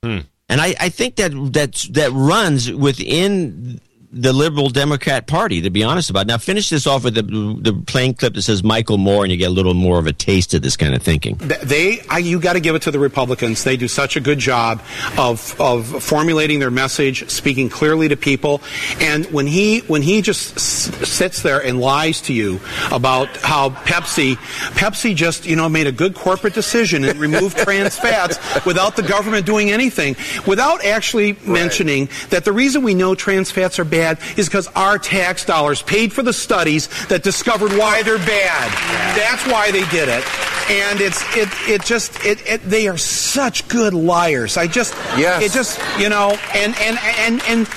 Hmm. 0.03 0.21
And 0.49 0.61
I, 0.61 0.75
I 0.81 0.89
think 0.89 1.17
that 1.17 1.31
that 1.53 1.87
that 1.93 2.11
runs 2.13 2.73
within 2.73 3.81
the 4.11 4.33
Liberal 4.33 4.71
Democrat 4.71 5.27
Party. 5.27 5.61
To 5.63 5.71
be 5.71 5.85
honest 5.85 6.11
about 6.11 6.23
it. 6.23 6.29
now, 6.29 6.39
finish 6.39 6.71
this 6.71 6.87
off 6.87 7.05
with 7.05 7.15
the 7.15 7.23
the 7.23 7.75
playing 7.87 8.15
clip 8.15 8.35
that 8.35 8.43
says 8.43 8.63
Michael 8.63 8.99
Moore, 8.99 9.25
and 9.25 9.31
you 9.31 9.37
get 9.37 9.49
a 9.49 9.53
little 9.53 9.75
more 9.75 9.99
of 9.99 10.07
a 10.07 10.13
taste 10.13 10.55
of 10.55 10.63
this 10.63 10.77
kind 10.77 10.95
of 10.95 11.03
thinking. 11.03 11.37
They, 11.37 12.01
I, 12.09 12.19
you 12.19 12.41
got 12.41 12.55
to 12.55 12.61
give 12.61 12.75
it 12.75 12.83
to 12.83 12.91
the 12.91 12.99
Republicans. 12.99 13.65
They 13.65 13.77
do 13.77 13.89
such 13.89 14.17
a 14.17 14.21
good 14.21 14.39
job 14.39 14.81
of 15.19 15.61
of 15.61 16.03
formulating 16.03 16.59
their 16.59 16.71
message, 16.71 17.29
speaking 17.31 17.69
clearly 17.69 18.09
to 18.09 18.17
people. 18.17 18.63
And 19.01 19.27
when 19.27 19.47
he 19.47 19.81
when 19.81 20.03
he 20.03 20.23
just 20.23 20.57
s- 20.57 21.09
sits 21.09 21.43
there 21.43 21.63
and 21.63 21.79
lies 21.81 22.23
to 22.23 22.33
you 22.33 22.61
about 22.91 23.29
how 23.39 23.71
Pepsi 23.71 24.37
Pepsi 24.75 25.15
just 25.15 25.45
you 25.45 25.57
know 25.57 25.69
made 25.69 25.87
a 25.87 25.93
good 25.93 26.15
corporate 26.15 26.55
decision 26.55 27.05
and 27.05 27.19
removed 27.19 27.59
trans 27.65 27.99
fats 27.99 28.39
without 28.65 28.97
the 28.97 29.03
government 29.03 29.45
doing 29.45 29.71
anything, 29.71 30.17
without 30.47 30.83
actually 30.85 31.37
mentioning 31.47 32.09
that 32.31 32.47
the 32.47 32.53
reason 32.53 32.83
we 32.83 32.95
know 32.95 33.15
trans 33.15 33.51
fats 33.51 33.79
are 33.79 33.85
bad 33.85 33.98
is 34.37 34.49
because 34.49 34.67
our 34.69 34.99
tax 34.99 35.45
dollars 35.45 35.83
paid 35.83 36.13
for 36.13 36.23
the 36.23 36.33
studies 36.33 36.89
that 37.07 37.23
discovered 37.23 37.73
why 37.73 38.03
they're 38.03 38.19
bad. 38.19 39.17
That's 39.17 39.45
why 39.47 39.71
they 39.71 39.85
did 39.91 40.09
it. 40.09 40.25
And 40.71 41.01
it's 41.01 41.23
it 41.37 41.49
it 41.69 41.83
just 41.85 42.25
it, 42.25 42.47
it 42.47 42.63
they 42.63 42.89
are 42.89 42.99
such 42.99 43.67
good 43.69 43.95
liars. 43.95 44.57
I 44.57 44.67
just 44.67 44.95
Yes. 45.17 45.43
it 45.43 45.53
just 45.53 45.81
you 45.99 46.09
know 46.09 46.37
and 46.55 46.75
and 46.79 46.99
and 47.03 47.43
and 47.49 47.69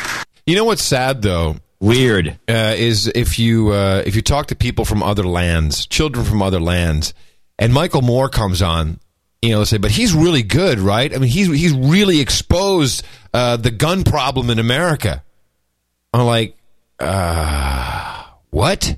You 0.46 0.56
know 0.56 0.66
what's 0.66 0.84
sad 0.84 1.22
though? 1.22 1.58
Weird 1.80 2.38
uh, 2.48 2.76
is 2.78 3.08
if 3.16 3.40
you 3.40 3.72
uh, 3.72 4.04
if 4.06 4.16
you 4.16 4.22
talk 4.22 4.48
to 4.48 4.56
people 4.56 4.86
from 4.86 5.02
other 5.02 5.24
lands, 5.24 5.88
children 5.88 6.26
from 6.26 6.42
other 6.44 6.60
lands, 6.60 7.14
and 7.58 7.74
Michael 7.74 8.04
Moore 8.04 8.30
comes 8.30 8.62
on, 8.62 9.00
you 9.42 9.50
know, 9.50 9.64
say, 9.64 9.78
but 9.80 9.90
he's 9.90 10.14
really 10.14 10.44
good, 10.44 10.78
right? 10.78 11.12
I 11.12 11.18
mean, 11.18 11.32
he's 11.32 11.48
he's 11.48 11.74
really 11.74 12.20
exposed 12.20 13.04
uh, 13.34 13.58
the 13.58 13.72
gun 13.72 14.04
problem 14.04 14.52
in 14.52 14.60
America. 14.60 15.24
I'm 16.14 16.26
like, 16.26 16.58
uh, 17.00 18.24
what? 18.50 18.98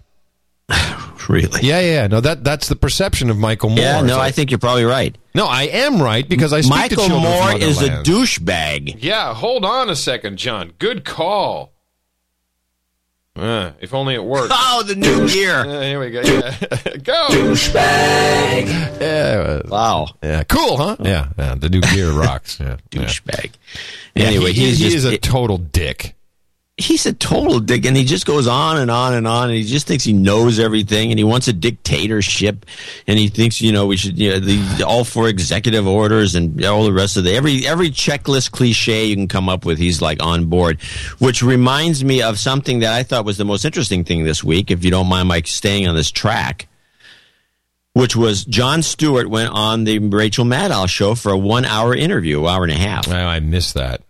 really? 1.29 1.61
Yeah, 1.61 1.79
yeah. 1.81 2.07
No, 2.07 2.21
that 2.21 2.43
that's 2.43 2.67
the 2.69 2.75
perception 2.75 3.29
of 3.29 3.37
Michael 3.37 3.69
Moore. 3.69 3.79
Yeah, 3.79 3.99
It's 3.99 4.07
no, 4.07 4.19
I 4.19 4.31
think 4.31 4.49
you're 4.51 4.57
probably 4.59 4.85
right. 4.85 5.15
no, 5.35 5.45
I 5.45 5.63
am 5.63 6.01
right 6.01 6.27
because 6.27 6.53
I 6.53 6.61
speak 6.61 6.73
to 6.73 6.77
Michael 6.79 6.97
children 7.07 7.21
from 7.21 7.31
Moore 7.31 7.51
other 7.51 7.65
is 7.65 7.81
a 7.81 7.89
douchebag. 8.03 8.97
Yeah, 9.03 9.33
hold 9.33 9.63
on 9.63 9.89
a 9.89 9.95
second, 9.95 10.37
John. 10.37 10.73
Good 10.79 11.05
call. 11.05 11.71
Uh, 13.35 13.71
if 13.79 13.93
only 13.95 14.13
it 14.15 14.23
worked. 14.23 14.53
Oh, 14.75 14.81
the 14.83 14.95
new 14.95 15.25
year. 15.27 15.55
Uh, 15.59 15.81
here 15.81 15.99
we 15.99 16.09
go. 16.09 16.21
Yeah. 16.21 16.55
go. 17.03 17.27
Douchebag. 17.29 18.99
Yeah. 18.99 19.61
Wow. 19.67 20.07
Yeah. 20.23 20.43
Cool, 20.43 20.77
huh? 20.77 20.95
Yeah. 20.99 21.29
yeah. 21.37 21.53
The 21.55 21.69
new 21.69 21.81
gear 21.81 22.11
rocks. 22.11 22.59
Yeah. 22.59 22.77
Douchebag. 22.89 23.51
Yeah, 24.15 24.25
Anyway, 24.25 24.51
he, 24.53 24.65
he's 24.65 24.79
he 24.79 24.85
just- 24.85 24.97
is 24.97 25.05
a 25.05 25.17
total 25.19 25.57
dick. 25.59 26.15
He's 26.75 27.05
a 27.05 27.13
total 27.13 27.59
dick 27.59 27.85
and 27.85 27.95
he 27.95 28.03
just 28.03 28.25
goes 28.25 28.47
on 28.47 28.77
and 28.77 28.89
on 28.89 29.13
and 29.13 29.27
on 29.27 29.49
and 29.49 29.57
he 29.57 29.63
just 29.63 29.85
thinks 29.85 30.03
he 30.03 30.11
knows 30.11 30.57
everything 30.57 31.11
and 31.11 31.19
he 31.19 31.23
wants 31.23 31.47
a 31.47 31.53
dictatorship 31.53 32.65
and 33.05 33.19
he 33.19 33.27
thinks 33.27 33.61
you 33.61 33.71
know 33.71 33.85
we 33.85 33.95
should 33.95 34.17
you 34.17 34.31
know 34.31 34.39
the, 34.39 34.83
all 34.83 35.03
for 35.03 35.27
executive 35.27 35.85
orders 35.87 36.33
and 36.33 36.65
all 36.65 36.83
the 36.83 36.91
rest 36.91 37.15
of 37.15 37.25
the 37.25 37.31
every 37.35 37.67
every 37.67 37.91
checklist 37.91 38.49
cliche 38.51 39.05
you 39.05 39.15
can 39.15 39.27
come 39.27 39.49
up 39.49 39.65
with 39.65 39.77
he's 39.77 40.01
like 40.01 40.21
on 40.23 40.45
board 40.45 40.81
which 41.19 41.43
reminds 41.43 42.03
me 42.03 42.23
of 42.23 42.39
something 42.39 42.79
that 42.79 42.91
I 42.91 43.03
thought 43.03 43.23
was 43.23 43.37
the 43.37 43.45
most 43.45 43.65
interesting 43.65 44.03
thing 44.03 44.23
this 44.23 44.43
week 44.43 44.71
if 44.71 44.83
you 44.83 44.89
don't 44.89 45.07
mind 45.07 45.27
Mike 45.27 45.45
staying 45.45 45.87
on 45.87 45.93
this 45.95 46.09
track 46.09 46.67
which 47.93 48.15
was 48.15 48.45
Jon 48.45 48.81
Stewart 48.81 49.29
went 49.29 49.51
on 49.53 49.83
the 49.83 49.99
Rachel 49.99 50.43
Maddow 50.43 50.89
show 50.89 51.13
for 51.13 51.31
a 51.33 51.37
one 51.37 51.65
hour 51.65 51.93
interview 51.93 52.47
hour 52.47 52.63
and 52.63 52.71
a 52.73 52.77
half 52.77 53.07
Oh, 53.07 53.13
I 53.15 53.39
missed 53.41 53.75
that. 53.75 54.01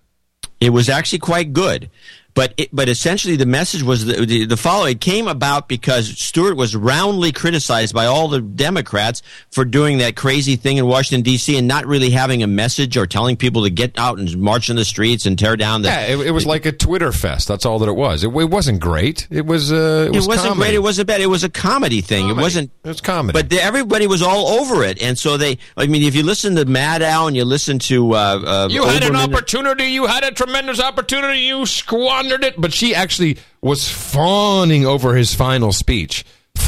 it 0.61 0.69
was 0.69 0.87
actually 0.87 1.19
quite 1.19 1.51
good. 1.51 1.89
But 2.33 2.53
it, 2.57 2.69
but 2.73 2.89
essentially 2.89 3.35
the 3.35 3.45
message 3.45 3.83
was 3.83 4.05
the, 4.05 4.25
the, 4.25 4.45
the 4.45 4.57
following. 4.57 4.93
It 4.93 5.01
came 5.01 5.27
about 5.27 5.67
because 5.67 6.17
Stewart 6.17 6.57
was 6.57 6.75
roundly 6.75 7.31
criticized 7.31 7.93
by 7.93 8.07
all 8.07 8.27
the 8.27 8.41
Democrats 8.41 9.21
for 9.51 9.65
doing 9.65 9.99
that 9.99 10.15
crazy 10.15 10.55
thing 10.55 10.77
in 10.77 10.87
Washington 10.87 11.21
D.C. 11.21 11.57
and 11.57 11.67
not 11.67 11.85
really 11.85 12.09
having 12.09 12.41
a 12.41 12.47
message 12.47 12.97
or 12.97 13.05
telling 13.05 13.37
people 13.37 13.63
to 13.63 13.69
get 13.69 13.99
out 13.99 14.17
and 14.17 14.35
march 14.37 14.71
in 14.71 14.75
the 14.75 14.85
streets 14.85 15.27
and 15.27 15.37
tear 15.37 15.55
down 15.55 15.83
the. 15.83 15.89
Yeah, 15.89 16.07
it, 16.07 16.27
it 16.27 16.31
was 16.31 16.47
like 16.47 16.65
a 16.65 16.71
Twitter 16.71 17.11
fest. 17.11 17.47
That's 17.47 17.67
all 17.67 17.77
that 17.79 17.89
it 17.89 17.95
was. 17.95 18.23
It, 18.23 18.29
it 18.29 18.49
wasn't 18.49 18.79
great. 18.79 19.27
It 19.29 19.45
was. 19.45 19.71
Uh, 19.71 20.09
it, 20.11 20.15
was 20.15 20.27
wasn't 20.27 20.47
comedy. 20.47 20.69
great. 20.69 20.75
It 20.75 20.83
wasn't 20.83 21.07
bad. 21.07 21.21
It 21.21 21.27
was 21.27 21.43
a 21.43 21.49
comedy 21.49 22.01
thing. 22.01 22.29
It 22.29 22.35
wasn't. 22.35 22.71
It 22.83 22.87
was 22.87 23.01
comedy. 23.01 23.37
But 23.37 23.51
the, 23.51 23.61
everybody 23.61 24.07
was 24.07 24.23
all 24.23 24.47
over 24.59 24.83
it, 24.83 25.01
and 25.03 25.19
so 25.19 25.37
they. 25.37 25.59
I 25.77 25.85
mean, 25.85 26.01
if 26.01 26.15
you 26.15 26.23
listen 26.23 26.55
to 26.55 26.65
Maddow 26.65 27.27
and 27.27 27.35
you 27.35 27.45
listen 27.45 27.77
to 27.79 28.15
uh, 28.15 28.41
uh, 28.43 28.67
You 28.71 28.85
had 28.85 29.03
an 29.03 29.15
opportunity. 29.15 29.85
You 29.85 30.07
had 30.07 30.23
a 30.23 30.31
tremendous 30.31 30.79
opportunity. 30.81 31.41
You 31.41 31.67
squandered 31.67 32.22
it. 32.31 32.59
But 32.59 32.73
she 32.73 32.95
actually 32.95 33.37
was 33.61 33.89
fawning 33.89 34.85
over 34.85 35.15
his 35.15 35.33
final 35.33 35.71
speech 35.71 36.25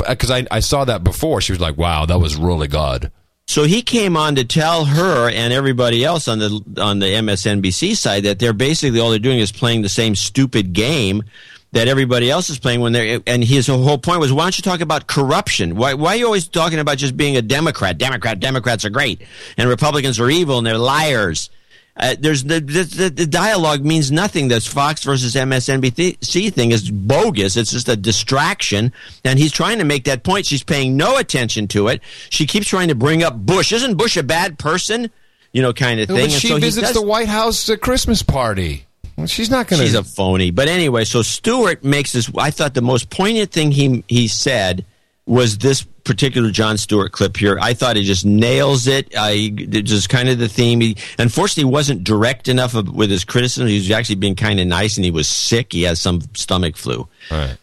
because 0.07 0.31
uh, 0.31 0.35
I, 0.35 0.47
I 0.51 0.59
saw 0.59 0.85
that 0.85 1.03
before. 1.03 1.41
She 1.41 1.51
was 1.51 1.61
like, 1.61 1.77
"Wow, 1.77 2.05
that 2.05 2.19
was 2.19 2.35
really 2.35 2.67
good." 2.67 3.11
So 3.47 3.63
he 3.63 3.83
came 3.83 4.17
on 4.17 4.35
to 4.35 4.43
tell 4.43 4.85
her 4.85 5.29
and 5.29 5.53
everybody 5.53 6.03
else 6.03 6.27
on 6.27 6.39
the 6.39 6.63
on 6.81 6.99
the 6.99 7.05
MSNBC 7.05 7.95
side 7.95 8.23
that 8.23 8.39
they're 8.39 8.53
basically 8.53 8.99
all 8.99 9.11
they're 9.11 9.19
doing 9.19 9.39
is 9.39 9.51
playing 9.51 9.81
the 9.83 9.89
same 9.89 10.15
stupid 10.15 10.73
game 10.73 11.23
that 11.71 11.87
everybody 11.89 12.31
else 12.31 12.49
is 12.49 12.57
playing 12.57 12.79
when 12.79 12.93
they're 12.93 13.21
and 13.27 13.43
his 13.43 13.67
whole 13.67 13.97
point 13.97 14.19
was 14.19 14.31
why 14.31 14.43
don't 14.43 14.57
you 14.57 14.61
talk 14.61 14.79
about 14.79 15.07
corruption 15.07 15.75
why 15.75 15.93
why 15.93 16.13
are 16.13 16.15
you 16.15 16.25
always 16.25 16.47
talking 16.47 16.79
about 16.79 16.97
just 16.97 17.17
being 17.17 17.35
a 17.35 17.41
democrat 17.41 17.97
democrat 17.97 18.39
democrats 18.39 18.85
are 18.85 18.89
great 18.89 19.21
and 19.57 19.67
republicans 19.67 20.17
are 20.17 20.29
evil 20.29 20.57
and 20.57 20.65
they're 20.65 20.77
liars 20.77 21.49
uh, 21.97 22.15
there's 22.19 22.43
the, 22.43 22.59
the 22.59 23.09
the 23.15 23.25
dialogue 23.25 23.85
means 23.85 24.11
nothing. 24.11 24.49
This 24.49 24.67
Fox 24.67 25.03
versus 25.03 25.33
MSNBC 25.35 26.53
thing 26.53 26.71
is 26.71 26.91
bogus. 26.91 27.55
It's 27.55 27.71
just 27.71 27.87
a 27.89 27.95
distraction, 27.95 28.91
and 29.23 29.39
he's 29.39 29.51
trying 29.51 29.77
to 29.79 29.85
make 29.85 30.03
that 30.05 30.23
point. 30.23 30.45
She's 30.45 30.63
paying 30.63 30.97
no 30.97 31.17
attention 31.17 31.67
to 31.69 31.87
it. 31.87 32.01
She 32.29 32.45
keeps 32.45 32.67
trying 32.67 32.89
to 32.89 32.95
bring 32.95 33.23
up 33.23 33.37
Bush. 33.37 33.71
Isn't 33.71 33.95
Bush 33.95 34.17
a 34.17 34.23
bad 34.23 34.59
person? 34.59 35.09
You 35.53 35.61
know, 35.61 35.71
kind 35.71 36.01
of 36.01 36.07
thing. 36.07 36.17
But 36.17 36.23
And 36.23 36.31
she 36.33 36.49
so 36.49 36.55
he 36.55 36.61
visits 36.61 36.87
does- 36.87 36.95
the 36.95 37.01
White 37.05 37.29
House 37.29 37.69
uh, 37.69 37.77
Christmas 37.77 38.21
party. 38.21 38.85
She's 39.27 39.49
not 39.49 39.67
going 39.67 39.79
to. 39.79 39.85
She's 39.85 39.95
a 39.95 40.03
phony. 40.03 40.51
But 40.51 40.67
anyway, 40.67 41.05
so 41.05 41.21
Stewart 41.21 41.81
makes 41.85 42.11
this. 42.11 42.29
I 42.37 42.51
thought 42.51 42.73
the 42.73 42.81
most 42.81 43.09
poignant 43.09 43.53
thing 43.53 43.71
he 43.71 44.03
he 44.09 44.27
said 44.27 44.83
was 45.25 45.57
this 45.59 45.85
particular 46.05 46.51
Jon 46.51 46.77
Stewart 46.77 47.11
clip 47.11 47.35
here. 47.35 47.57
I 47.59 47.73
thought 47.73 47.97
he 47.97 48.03
just 48.03 48.25
nails 48.25 48.87
it. 48.87 49.13
I 49.17 49.53
it's 49.57 49.89
just 49.89 50.07
kind 50.09 50.29
of 50.29 50.39
the 50.39 50.47
theme. 50.47 50.79
He 50.79 50.97
unfortunately 51.19 51.71
wasn't 51.71 52.03
direct 52.03 52.47
enough 52.47 52.75
of, 52.75 52.93
with 52.93 53.09
his 53.09 53.25
criticism. 53.25 53.67
He 53.67 53.75
was 53.75 53.91
actually 53.91 54.15
being 54.15 54.35
kind 54.35 54.59
of 54.59 54.67
nice, 54.67 54.95
and 54.95 55.03
he 55.03 55.11
was 55.11 55.27
sick. 55.27 55.73
He 55.73 55.83
has 55.83 55.99
some 55.99 56.21
stomach 56.33 56.77
flu. 56.77 57.07
All 57.31 57.37
right. 57.37 57.57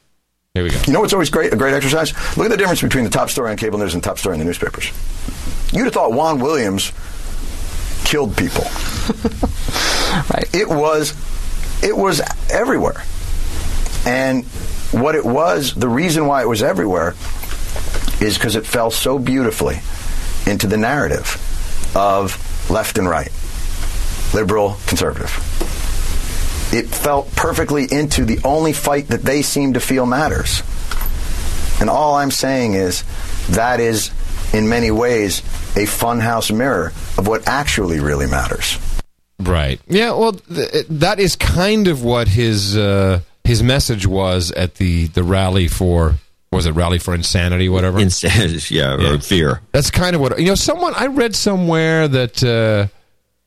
Here 0.55 0.65
we 0.65 0.71
go. 0.71 0.79
You 0.87 0.93
know 0.93 1.01
what's 1.01 1.15
always 1.15 1.31
great? 1.31 1.53
A 1.55 1.57
great 1.57 1.73
exercise. 1.73 2.13
Look 2.37 2.45
at 2.45 2.51
the 2.51 2.59
difference 2.59 2.83
between 2.83 3.05
the 3.05 3.11
top 3.11 3.31
story 3.31 3.51
on 3.51 3.57
cable 3.57 3.79
news 3.79 3.95
and 3.95 4.05
top 4.05 4.19
story 4.19 4.35
in 4.35 4.39
the 4.41 4.45
newspapers. 4.45 4.93
You'd 5.73 5.85
have 5.85 5.95
thought 5.95 6.13
Juan 6.13 6.41
Williams 6.41 6.93
killed 8.05 8.37
people. 8.37 8.65
right. 10.31 10.47
It 10.53 10.69
was 10.69 11.15
it 11.83 11.97
was 11.97 12.21
everywhere. 12.51 13.03
And 14.05 14.45
what 14.93 15.15
it 15.15 15.25
was, 15.25 15.75
the 15.75 15.89
reason 15.89 16.27
why 16.27 16.43
it 16.43 16.49
was 16.49 16.63
everywhere 16.63 17.15
is 18.23 18.39
because 18.39 18.57
it 18.57 18.67
fell 18.67 18.91
so 18.91 19.19
beautifully 19.19 19.81
into 20.47 20.67
the 20.67 20.77
narrative 20.77 21.37
of 21.95 22.71
left 22.71 22.99
and 22.99 23.09
right, 23.09 23.33
liberal, 24.33 24.77
conservative. 24.87 25.31
It 26.73 26.87
felt 26.87 27.31
perfectly 27.37 27.87
into 27.91 28.25
the 28.25 28.41
only 28.45 28.73
fight 28.73 29.09
that 29.09 29.23
they 29.23 29.43
seem 29.43 29.75
to 29.75 29.81
feel 29.81 30.07
matters. 30.07 30.63
And 31.81 31.91
all 31.91 32.15
I'm 32.15 32.31
saying 32.31 32.75
is 32.75 33.05
that 33.51 33.81
is, 33.81 34.11
in 34.55 34.69
many 34.69 34.91
ways, 34.91 35.41
a 35.77 35.85
funhouse 35.85 36.55
mirror 36.55 36.93
of 37.19 37.27
what 37.27 37.47
actually 37.47 38.01
really 38.01 38.27
matters. 38.27 38.79
Right. 39.39 39.81
Yeah. 39.89 40.13
Well, 40.13 40.33
th- 40.33 40.87
that 40.89 41.19
is 41.19 41.37
kind 41.37 41.89
of 41.89 42.05
what 42.05 42.29
his 42.29 42.77
uh, 42.77 43.21
his 43.45 43.63
message 43.63 44.07
was 44.07 44.53
at 44.53 44.77
the 44.77 45.09
the 45.09 45.25
rally 45.25 45.69
for 45.69 46.15
was 46.53 46.67
it 46.67 46.73
rally 46.73 46.99
for 46.99 47.15
insanity, 47.15 47.69
whatever. 47.69 47.99
Insanity, 47.99 48.61
yeah, 48.75 48.95
or 48.95 49.19
fear. 49.19 49.63
That's 49.73 49.91
kind 49.91 50.15
of 50.15 50.21
what 50.21 50.39
you 50.39 50.47
know. 50.47 50.55
Someone 50.55 50.93
I 50.95 51.07
read 51.07 51.35
somewhere 51.35 52.07
that 52.07 52.45
uh, 52.45 52.89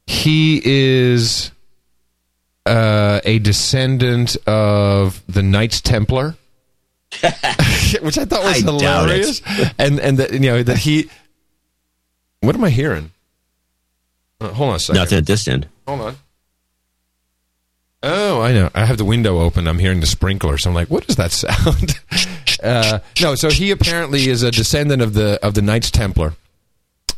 he 0.07 0.61
is 0.63 1.51
uh, 2.65 3.21
a 3.23 3.39
descendant 3.39 4.35
of 4.47 5.21
the 5.27 5.43
Knights 5.43 5.81
Templar, 5.81 6.35
which 8.01 8.17
I 8.17 8.25
thought 8.25 8.43
was 8.43 8.63
I 8.63 8.71
hilarious, 8.71 9.41
and 9.77 9.99
and 9.99 10.17
that 10.17 10.33
you 10.33 10.39
know 10.39 10.63
that 10.63 10.79
he. 10.79 11.09
What 12.41 12.55
am 12.55 12.63
I 12.63 12.69
hearing? 12.69 13.11
Uh, 14.41 14.49
hold 14.49 14.71
on 14.71 14.75
a 14.75 14.79
second. 14.79 15.01
Nothing 15.01 15.17
at 15.19 15.25
this 15.25 15.47
end. 15.47 15.67
Hold 15.87 16.01
on. 16.01 16.15
Oh, 18.07 18.41
I 18.41 18.53
know. 18.53 18.69
I 18.75 18.85
have 18.85 18.99
the 18.99 19.05
window 19.05 19.39
open. 19.39 19.67
I'm 19.67 19.79
hearing 19.79 19.99
the 19.99 20.05
sprinklers. 20.05 20.67
I'm 20.67 20.75
like, 20.75 20.89
what 20.89 21.09
is 21.09 21.15
that 21.15 21.31
sound? 21.31 21.99
uh, 22.63 22.99
no, 23.21 23.35
so 23.35 23.49
he 23.49 23.71
apparently 23.71 24.29
is 24.29 24.43
a 24.43 24.51
descendant 24.51 25.01
of 25.01 25.13
the 25.13 25.39
of 25.45 25.53
the 25.53 25.61
Knights 25.61 25.91
Templar, 25.91 26.33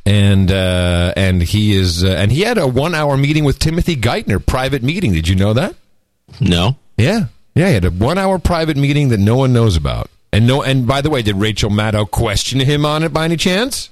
and 0.05 0.51
uh, 0.51 1.13
and 1.15 1.41
he 1.41 1.75
is 1.75 2.03
uh, 2.03 2.07
and 2.07 2.31
he 2.31 2.41
had 2.41 2.57
a 2.57 2.67
one 2.67 2.95
hour 2.95 3.17
meeting 3.17 3.43
with 3.43 3.59
Timothy 3.59 3.95
Geithner, 3.95 4.43
private 4.43 4.83
meeting. 4.83 5.13
Did 5.13 5.27
you 5.27 5.35
know 5.35 5.53
that? 5.53 5.75
No. 6.39 6.77
Yeah, 6.97 7.25
yeah. 7.55 7.67
He 7.67 7.73
had 7.73 7.85
a 7.85 7.91
one 7.91 8.17
hour 8.17 8.39
private 8.39 8.77
meeting 8.77 9.09
that 9.09 9.19
no 9.19 9.35
one 9.35 9.53
knows 9.53 9.75
about. 9.75 10.09
And 10.33 10.45
no, 10.45 10.61
and 10.61 10.85
by 10.85 11.01
the 11.01 11.09
way, 11.09 11.21
did 11.21 11.35
Rachel 11.35 11.69
Maddow 11.69 12.09
question 12.09 12.59
him 12.59 12.85
on 12.85 13.03
it 13.03 13.13
by 13.13 13.25
any 13.25 13.37
chance? 13.37 13.89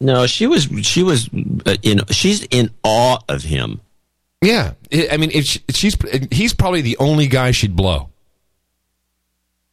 No, 0.00 0.26
she 0.26 0.46
was 0.46 0.68
she 0.82 1.02
was 1.02 1.28
uh, 1.66 1.76
in 1.82 2.00
she's 2.10 2.44
in 2.44 2.70
awe 2.84 3.18
of 3.28 3.42
him. 3.42 3.80
Yeah, 4.40 4.74
I 4.92 5.08
I 5.12 5.16
mean, 5.16 5.30
if 5.32 5.44
she, 5.44 5.60
she's 5.70 5.96
he's 6.30 6.54
probably 6.54 6.80
the 6.82 6.96
only 6.98 7.26
guy 7.26 7.50
she'd 7.50 7.74
blow. 7.74 8.10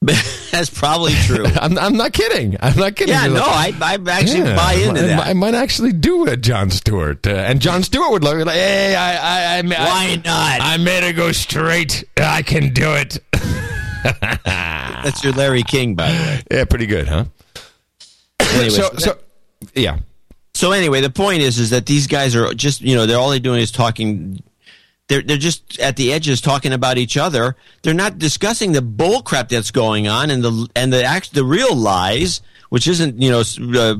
That's 0.51 0.69
probably 0.69 1.13
true. 1.13 1.45
I'm, 1.61 1.77
I'm 1.77 1.97
not 1.97 2.13
kidding. 2.13 2.55
I'm 2.59 2.77
not 2.77 2.95
kidding. 2.95 3.13
Yeah, 3.13 3.25
You're 3.25 3.35
no, 3.35 3.41
like- 3.41 3.81
I, 3.81 3.93
I 3.95 4.19
actually 4.19 4.43
buy 4.43 4.73
into 4.73 5.01
I, 5.03 5.07
that. 5.07 5.27
I 5.27 5.33
might 5.33 5.53
actually 5.55 5.93
do 5.93 6.27
a 6.27 6.37
Jon 6.37 6.69
Stewart, 6.69 7.25
uh, 7.27 7.31
and 7.31 7.61
Jon 7.61 7.83
Stewart 7.83 8.11
would 8.11 8.23
look 8.23 8.45
like, 8.45 8.55
"Hey, 8.55 8.95
I, 8.95 9.57
I, 9.57 9.57
I, 9.57 9.61
Why 9.61 10.21
not? 10.23 10.61
I 10.61 10.77
made 10.77 11.03
it 11.07 11.13
go 11.13 11.31
straight. 11.31 12.03
I 12.17 12.41
can 12.41 12.73
do 12.73 12.93
it." 12.93 13.19
That's 14.45 15.23
your 15.23 15.33
Larry 15.33 15.63
King, 15.63 15.95
by 15.95 16.11
the 16.11 16.17
way. 16.17 16.43
Yeah, 16.51 16.65
pretty 16.65 16.85
good, 16.85 17.07
huh? 17.07 17.25
Anyway, 18.39 18.69
so, 18.69 18.89
so, 18.97 19.17
yeah. 19.73 19.99
So 20.53 20.71
anyway, 20.71 21.01
the 21.01 21.09
point 21.09 21.41
is, 21.41 21.59
is 21.59 21.71
that 21.71 21.85
these 21.85 22.07
guys 22.07 22.35
are 22.35 22.53
just, 22.53 22.81
you 22.81 22.95
know, 22.95 23.05
they're 23.05 23.17
all 23.17 23.29
they're 23.29 23.39
doing 23.39 23.61
is 23.61 23.71
talking. 23.71 24.41
They're 25.07 25.21
they're 25.21 25.37
just 25.37 25.79
at 25.79 25.97
the 25.97 26.11
edges 26.13 26.41
talking 26.41 26.73
about 26.73 26.97
each 26.97 27.15
other. 27.15 27.55
They're 27.83 27.93
not 27.93 28.17
discussing 28.17 28.71
the 28.71 28.81
bull 28.81 29.21
crap 29.21 29.49
that's 29.49 29.69
going 29.71 30.07
on 30.07 30.31
and 30.31 30.43
the 30.43 30.67
and 30.75 30.91
the 30.91 31.03
act 31.03 31.33
the 31.33 31.43
real 31.43 31.75
lies, 31.75 32.41
which 32.69 32.87
isn't, 32.87 33.21
you 33.21 33.29
know, 33.29 33.41
uh, 33.41 33.95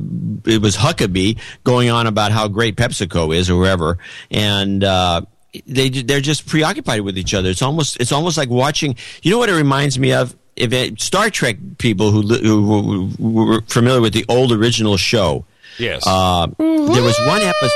it 0.50 0.60
was 0.60 0.76
Huckabee 0.76 1.38
going 1.62 1.90
on 1.90 2.08
about 2.08 2.32
how 2.32 2.48
great 2.48 2.74
PepsiCo 2.76 3.34
is 3.36 3.48
or 3.50 3.56
wherever, 3.58 3.98
and. 4.30 4.82
uh 4.84 5.22
they 5.66 5.88
they're 5.88 6.20
just 6.20 6.46
preoccupied 6.46 7.00
with 7.00 7.16
each 7.16 7.32
other. 7.32 7.48
It's 7.48 7.62
almost 7.62 7.98
it's 7.98 8.12
almost 8.12 8.36
like 8.36 8.50
watching. 8.50 8.94
You 9.22 9.30
know 9.30 9.38
what 9.38 9.48
it 9.48 9.54
reminds 9.54 9.98
me 9.98 10.12
of? 10.12 10.36
If 10.54 10.70
it, 10.74 11.00
Star 11.00 11.30
Trek 11.30 11.56
people 11.78 12.10
who, 12.10 12.20
who, 12.20 13.06
who 13.16 13.32
were 13.46 13.62
familiar 13.62 14.02
with 14.02 14.12
the 14.12 14.26
old 14.28 14.52
original 14.52 14.98
show, 14.98 15.46
Yes. 15.78 16.02
uh, 16.06 16.46
there 16.58 17.02
was 17.02 17.18
one 17.20 17.40
episode. 17.40 17.72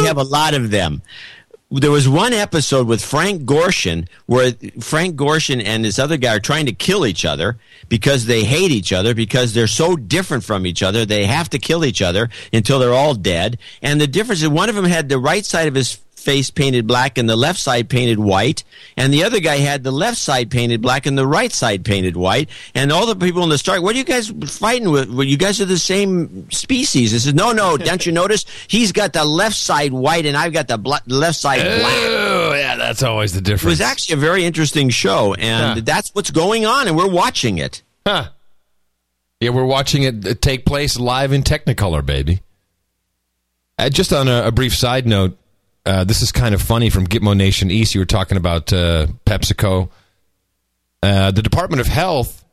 We 0.00 0.06
have 0.06 0.18
a 0.18 0.22
lot 0.22 0.54
of 0.54 0.70
them. 0.70 1.02
There 1.72 1.92
was 1.92 2.08
one 2.08 2.32
episode 2.32 2.88
with 2.88 3.04
Frank 3.04 3.42
Gorshin 3.42 4.08
where 4.26 4.52
Frank 4.80 5.14
Gorshin 5.14 5.62
and 5.64 5.84
this 5.84 6.00
other 6.00 6.16
guy 6.16 6.34
are 6.34 6.40
trying 6.40 6.66
to 6.66 6.72
kill 6.72 7.06
each 7.06 7.24
other 7.24 7.58
because 7.88 8.26
they 8.26 8.42
hate 8.42 8.72
each 8.72 8.92
other 8.92 9.14
because 9.14 9.54
they're 9.54 9.68
so 9.68 9.94
different 9.94 10.42
from 10.42 10.66
each 10.66 10.82
other. 10.82 11.06
They 11.06 11.26
have 11.26 11.48
to 11.50 11.60
kill 11.60 11.84
each 11.84 12.02
other 12.02 12.28
until 12.52 12.80
they're 12.80 12.92
all 12.92 13.14
dead. 13.14 13.56
And 13.82 14.00
the 14.00 14.08
difference 14.08 14.42
is 14.42 14.48
one 14.48 14.68
of 14.68 14.74
them 14.74 14.84
had 14.84 15.08
the 15.08 15.18
right 15.20 15.44
side 15.44 15.68
of 15.68 15.76
his 15.76 16.00
face 16.20 16.50
painted 16.50 16.86
black 16.86 17.18
and 17.18 17.28
the 17.28 17.36
left 17.36 17.58
side 17.58 17.88
painted 17.88 18.18
white, 18.18 18.62
and 18.96 19.12
the 19.12 19.24
other 19.24 19.40
guy 19.40 19.56
had 19.56 19.82
the 19.82 19.90
left 19.90 20.18
side 20.18 20.50
painted 20.50 20.80
black 20.82 21.06
and 21.06 21.16
the 21.18 21.26
right 21.26 21.52
side 21.52 21.84
painted 21.84 22.16
white. 22.16 22.48
And 22.74 22.92
all 22.92 23.06
the 23.06 23.16
people 23.16 23.42
in 23.42 23.48
the 23.48 23.58
start, 23.58 23.82
what 23.82 23.94
are 23.94 23.98
you 23.98 24.04
guys 24.04 24.28
fighting 24.46 24.90
with? 24.90 25.10
Well, 25.10 25.24
you 25.26 25.36
guys 25.36 25.60
are 25.60 25.64
the 25.64 25.78
same 25.78 26.50
species. 26.50 27.10
He 27.10 27.18
says, 27.18 27.34
no, 27.34 27.52
no, 27.52 27.76
don't 27.78 28.04
you 28.04 28.12
notice? 28.12 28.44
He's 28.68 28.92
got 28.92 29.12
the 29.12 29.24
left 29.24 29.56
side 29.56 29.92
white 29.92 30.26
and 30.26 30.36
I've 30.36 30.52
got 30.52 30.68
the 30.68 30.78
bla- 30.78 31.02
left 31.06 31.36
side 31.38 31.62
black. 31.62 31.94
Oh, 31.94 32.52
yeah, 32.54 32.76
that's 32.76 33.02
always 33.02 33.32
the 33.32 33.40
difference. 33.40 33.64
It 33.64 33.68
was 33.68 33.80
actually 33.80 34.14
a 34.14 34.18
very 34.18 34.44
interesting 34.44 34.90
show, 34.90 35.34
and 35.34 35.78
Huh. 35.78 35.80
that's 35.84 36.10
what's 36.14 36.30
going 36.30 36.66
on, 36.66 36.86
and 36.88 36.96
we're 36.96 37.08
watching 37.10 37.58
it. 37.58 37.82
Huh. 38.06 38.28
Yeah, 39.40 39.50
we're 39.50 39.64
watching 39.64 40.02
it 40.02 40.26
uh, 40.26 40.34
take 40.40 40.66
place 40.66 40.98
live 40.98 41.32
in 41.32 41.42
Technicolor, 41.42 42.04
baby. 42.04 42.40
Uh, 43.78 43.88
just 43.88 44.12
on 44.12 44.28
a, 44.28 44.48
a 44.48 44.52
brief 44.52 44.76
side 44.76 45.06
note, 45.06 45.38
uh, 45.86 46.04
this 46.04 46.22
is 46.22 46.32
kind 46.32 46.54
of 46.54 46.60
funny 46.60 46.90
from 46.90 47.06
Gitmo 47.06 47.36
Nation 47.36 47.70
East. 47.70 47.94
You 47.94 48.00
were 48.00 48.06
talking 48.06 48.36
about 48.36 48.72
uh, 48.72 49.06
PepsiCo. 49.24 49.90
Uh, 51.02 51.30
the 51.30 51.42
Department 51.42 51.80
of 51.80 51.86
Health 51.86 52.44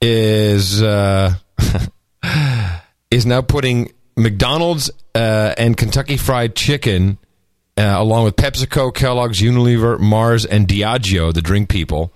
is 0.00 0.82
uh, 0.82 1.34
is 3.10 3.26
now 3.26 3.42
putting 3.42 3.92
McDonald's 4.16 4.90
uh, 5.14 5.54
and 5.58 5.76
Kentucky 5.76 6.16
Fried 6.16 6.56
Chicken, 6.56 7.18
along 7.76 8.24
with 8.24 8.36
PepsiCo, 8.36 8.94
Kellogg's, 8.94 9.40
Unilever, 9.40 10.00
Mars, 10.00 10.46
and 10.46 10.66
Diageo, 10.66 11.34
the 11.34 11.42
drink 11.42 11.68
people, 11.68 12.12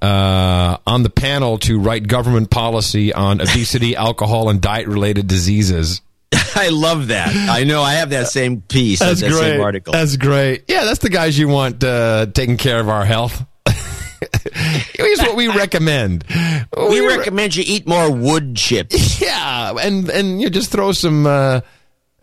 on 0.00 1.02
the 1.02 1.10
panel 1.10 1.58
to 1.58 1.80
write 1.80 2.06
government 2.06 2.50
policy 2.50 3.12
on 3.12 3.40
obesity, 3.40 3.96
alcohol, 3.96 4.48
and 4.48 4.60
diet 4.60 4.86
related 4.86 5.26
diseases. 5.26 6.00
I 6.54 6.68
love 6.70 7.08
that. 7.08 7.34
I 7.34 7.64
know. 7.64 7.82
I 7.82 7.94
have 7.94 8.10
that 8.10 8.28
same 8.28 8.60
piece. 8.62 9.00
That's 9.00 9.20
that 9.20 9.30
great. 9.30 9.40
same 9.40 9.60
article. 9.60 9.92
That's 9.92 10.16
great. 10.16 10.64
Yeah, 10.68 10.84
that's 10.84 11.00
the 11.00 11.08
guys 11.08 11.38
you 11.38 11.48
want 11.48 11.82
uh, 11.82 12.26
taking 12.26 12.56
care 12.56 12.80
of 12.80 12.88
our 12.88 13.04
health. 13.04 13.44
Here's 14.94 15.20
what 15.20 15.36
we 15.36 15.48
recommend. 15.48 16.24
we 16.76 17.06
recommend 17.06 17.56
you 17.56 17.64
eat 17.66 17.86
more 17.86 18.10
wood 18.10 18.56
chips. 18.56 19.20
Yeah, 19.20 19.74
and 19.80 20.08
and 20.10 20.40
you 20.40 20.50
just 20.50 20.70
throw 20.70 20.92
some 20.92 21.26
uh, 21.26 21.60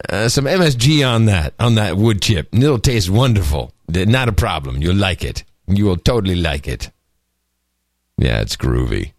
uh, 0.10 0.30
some 0.30 0.46
MSG 0.46 1.08
on 1.08 1.26
that 1.26 1.54
on 1.60 1.76
that 1.76 1.98
wood 1.98 2.22
chip, 2.22 2.54
and 2.54 2.64
it'll 2.64 2.80
taste 2.80 3.10
wonderful. 3.10 3.74
Not 3.90 4.30
a 4.30 4.34
problem. 4.34 4.82
You'll 4.82 4.96
like 4.96 5.24
it. 5.24 5.44
You 5.68 5.86
will 5.86 5.98
totally 5.98 6.36
like 6.36 6.68
it. 6.68 6.92
Yeah, 8.18 8.42
it's 8.42 8.56
groovy. 8.56 9.14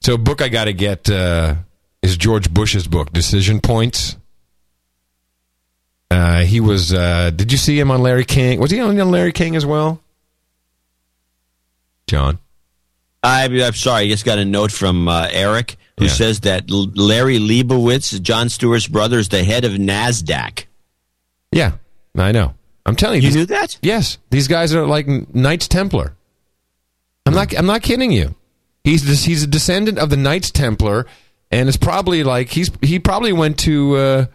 So, 0.00 0.14
a 0.14 0.18
book 0.18 0.42
I 0.42 0.48
got 0.48 0.64
to 0.64 0.72
get 0.72 1.08
uh, 1.08 1.54
is 2.02 2.16
George 2.16 2.52
Bush's 2.52 2.86
book, 2.86 3.12
Decision 3.12 3.60
Points. 3.60 4.16
Uh, 6.10 6.40
he 6.40 6.60
was. 6.60 6.92
Uh, 6.92 7.30
did 7.30 7.50
you 7.52 7.58
see 7.58 7.78
him 7.78 7.90
on 7.90 8.02
Larry 8.02 8.24
King? 8.24 8.60
Was 8.60 8.70
he 8.70 8.80
on 8.80 8.96
Larry 9.10 9.32
King 9.32 9.56
as 9.56 9.64
well? 9.64 10.00
John. 12.06 12.38
I, 13.22 13.44
I'm 13.44 13.72
sorry. 13.74 14.04
I 14.04 14.08
just 14.08 14.24
got 14.24 14.38
a 14.38 14.44
note 14.44 14.72
from 14.72 15.08
uh, 15.08 15.28
Eric 15.30 15.76
who 15.98 16.06
Yeah. 16.06 16.10
says 16.10 16.40
that 16.40 16.70
Larry 16.70 17.38
Leibowitz, 17.38 18.20
Jon 18.20 18.48
Stewart's 18.48 18.88
brother, 18.88 19.18
is 19.18 19.28
the 19.28 19.44
head 19.44 19.64
of 19.64 19.72
Nasdaq. 19.72 20.64
Yeah, 21.52 21.72
I 22.16 22.32
know. 22.32 22.54
I'm 22.84 22.96
telling 22.96 23.22
you. 23.22 23.28
You 23.28 23.34
these- 23.34 23.36
knew 23.36 23.46
that? 23.46 23.78
Yes, 23.80 24.18
these 24.30 24.48
guys 24.48 24.74
are 24.74 24.86
like 24.86 25.06
Knights 25.34 25.68
Templar. 25.68 26.14
I'm 27.24 27.34
not. 27.34 27.56
I'm 27.56 27.66
not 27.66 27.82
kidding 27.82 28.10
you. 28.10 28.34
He's 28.84 29.04
this, 29.06 29.24
he's 29.24 29.44
a 29.44 29.46
descendant 29.46 29.98
of 29.98 30.10
the 30.10 30.16
Knights 30.16 30.50
Templar, 30.50 31.06
and 31.52 31.68
it's 31.68 31.76
probably 31.76 32.24
like 32.24 32.48
he's 32.48 32.70
he 32.80 32.98
probably 32.98 33.32
went 33.32 33.58
to 33.60 33.96
uh, 33.96 34.26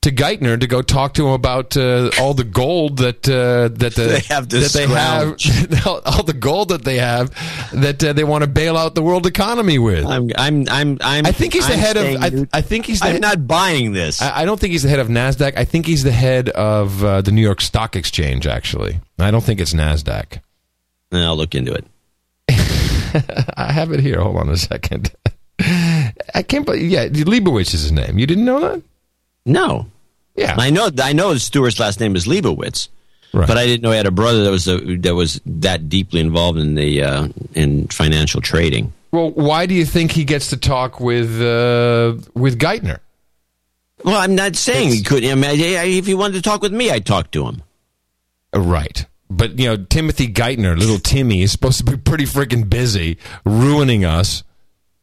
to 0.00 0.12
Geithner 0.12 0.58
to 0.58 0.66
go 0.66 0.80
talk 0.80 1.14
to 1.14 1.26
him 1.26 1.32
about 1.32 1.76
uh, 1.76 2.10
all 2.18 2.32
the 2.32 2.44
gold 2.44 2.98
that 2.98 3.28
uh, 3.28 3.68
that 3.76 3.94
the, 3.94 4.02
They 4.28 4.34
have 4.34 4.48
that 4.48 4.72
they 4.72 4.86
have 4.86 5.86
all, 6.06 6.22
the 6.22 6.32
gold 6.32 6.70
that 6.70 6.84
they 6.84 6.98
have 6.98 7.30
that 7.72 8.02
uh, 8.02 8.12
they 8.12 8.24
want 8.24 8.44
to 8.44 8.48
bail 8.48 8.76
out 8.76 8.94
the 8.94 9.02
world 9.02 9.26
economy 9.26 9.78
with. 9.78 10.06
I'm, 10.06 10.30
I'm, 10.36 10.66
I'm, 10.68 10.98
I'm. 11.00 11.26
I 11.26 11.32
think 11.32 11.52
he's 11.52 11.66
the 11.66 11.74
I'm 11.74 11.78
head 11.78 11.96
of. 11.96 12.22
I, 12.22 12.58
I 12.58 12.60
think 12.62 12.86
he's. 12.86 13.00
The 13.00 13.08
I'm 13.08 13.20
not 13.20 13.46
buying 13.46 13.92
this. 13.92 14.22
I, 14.22 14.42
I 14.42 14.44
don't 14.44 14.58
think 14.58 14.72
he's 14.72 14.84
the 14.84 14.88
head 14.88 15.00
of 15.00 15.08
Nasdaq. 15.08 15.54
I 15.56 15.64
think 15.64 15.86
he's 15.86 16.04
the 16.04 16.12
head 16.12 16.48
of 16.50 17.04
uh, 17.04 17.20
the 17.20 17.32
New 17.32 17.42
York 17.42 17.60
Stock 17.60 17.96
Exchange. 17.96 18.46
Actually, 18.46 19.00
I 19.18 19.30
don't 19.30 19.44
think 19.44 19.60
it's 19.60 19.74
Nasdaq. 19.74 20.40
I'll 21.12 21.36
look 21.36 21.54
into 21.54 21.72
it. 21.74 21.84
I 23.56 23.72
have 23.72 23.92
it 23.92 24.00
here. 24.00 24.20
Hold 24.20 24.36
on 24.36 24.48
a 24.48 24.56
second. 24.56 25.12
I 25.60 26.44
can't 26.46 26.64
believe. 26.64 26.90
Yeah, 26.90 27.06
Leibowitz 27.06 27.74
is 27.74 27.82
his 27.82 27.92
name. 27.92 28.18
You 28.18 28.26
didn't 28.26 28.44
know 28.44 28.60
that? 28.60 28.82
No. 29.44 29.86
Yeah. 30.36 30.54
I 30.56 30.70
know. 30.70 30.90
I 31.02 31.12
know 31.12 31.34
Stewart's 31.36 31.80
last 31.80 32.00
name 32.00 32.14
is 32.14 32.26
Leibowitz, 32.26 32.88
right. 33.32 33.48
but 33.48 33.58
I 33.58 33.66
didn't 33.66 33.82
know 33.82 33.90
he 33.90 33.96
had 33.96 34.06
a 34.06 34.12
brother 34.12 34.44
that 34.44 34.50
was 34.50 34.68
a, 34.68 34.78
that 34.98 35.14
was 35.14 35.40
that 35.44 35.88
deeply 35.88 36.20
involved 36.20 36.58
in 36.58 36.74
the 36.74 37.02
uh, 37.02 37.28
in 37.54 37.88
financial 37.88 38.40
trading. 38.40 38.92
Well, 39.10 39.30
why 39.30 39.66
do 39.66 39.74
you 39.74 39.84
think 39.84 40.12
he 40.12 40.24
gets 40.24 40.50
to 40.50 40.56
talk 40.56 41.00
with 41.00 41.40
uh, 41.40 42.16
with 42.34 42.58
Geithner? 42.58 43.00
Well, 44.04 44.16
I'm 44.16 44.36
not 44.36 44.54
saying 44.54 44.90
he 44.90 45.02
could. 45.02 45.24
I 45.24 45.34
mean, 45.34 45.58
if 45.58 46.06
he 46.06 46.14
wanted 46.14 46.34
to 46.34 46.42
talk 46.42 46.62
with 46.62 46.72
me, 46.72 46.90
I'd 46.90 47.06
talk 47.06 47.30
to 47.32 47.46
him. 47.46 47.62
Uh, 48.54 48.60
Right. 48.60 49.04
But 49.30 49.58
you 49.58 49.66
know, 49.66 49.76
Timothy 49.76 50.28
Geithner, 50.28 50.78
little 50.78 50.98
Timmy, 50.98 51.42
is 51.42 51.52
supposed 51.52 51.78
to 51.78 51.84
be 51.84 51.96
pretty 51.96 52.24
freaking 52.24 52.68
busy, 52.68 53.18
ruining 53.44 54.04
us. 54.04 54.42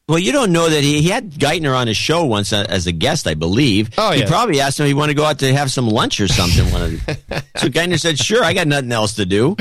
Well, 0.07 0.19
you 0.19 0.31
don't 0.31 0.51
know 0.51 0.69
that 0.69 0.83
he, 0.83 1.01
he 1.01 1.09
had 1.09 1.31
Geithner 1.31 1.75
on 1.75 1.87
his 1.87 1.97
show 1.97 2.25
once 2.25 2.53
a- 2.53 2.69
as 2.69 2.85
a 2.85 2.91
guest, 2.91 3.25
I 3.25 3.33
believe. 3.33 3.89
Oh, 3.97 4.11
yeah. 4.11 4.17
He 4.19 4.25
probably 4.27 4.61
asked 4.61 4.79
him 4.79 4.85
if 4.85 4.89
he 4.89 4.93
wanted 4.93 5.13
to 5.13 5.17
go 5.17 5.25
out 5.25 5.39
to 5.39 5.51
have 5.51 5.71
some 5.71 5.87
lunch 5.87 6.19
or 6.19 6.27
something. 6.27 6.71
One 6.71 6.81
of 6.83 6.91
the- 7.05 7.43
so 7.57 7.69
Geithner 7.69 7.99
said, 7.99 8.19
"Sure, 8.19 8.43
I 8.43 8.53
got 8.53 8.67
nothing 8.67 8.91
else 8.91 9.15
to 9.15 9.25
do." 9.25 9.55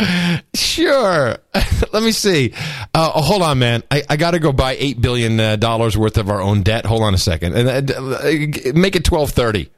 Sure. 0.55 1.36
Let 1.95 2.03
me 2.03 2.12
see. 2.12 2.53
Uh, 2.92 3.11
oh, 3.14 3.22
hold 3.22 3.40
on, 3.40 3.59
man. 3.59 3.84
I, 3.90 4.03
I 4.11 4.16
got 4.16 4.32
to 4.32 4.38
go 4.38 4.53
buy 4.53 4.76
eight 4.78 5.01
billion 5.01 5.40
uh, 5.40 5.57
dollars 5.57 5.97
worth 5.97 6.18
of 6.18 6.28
our 6.28 6.42
own 6.42 6.62
debt. 6.62 6.84
Hold 6.84 7.03
on 7.03 7.14
a 7.14 7.18
second, 7.18 7.57
and 7.57 7.90
uh, 7.90 7.95
uh, 8.03 8.30
make 8.74 8.97
it 8.97 9.05
twelve 9.05 9.30
thirty. 9.30 9.70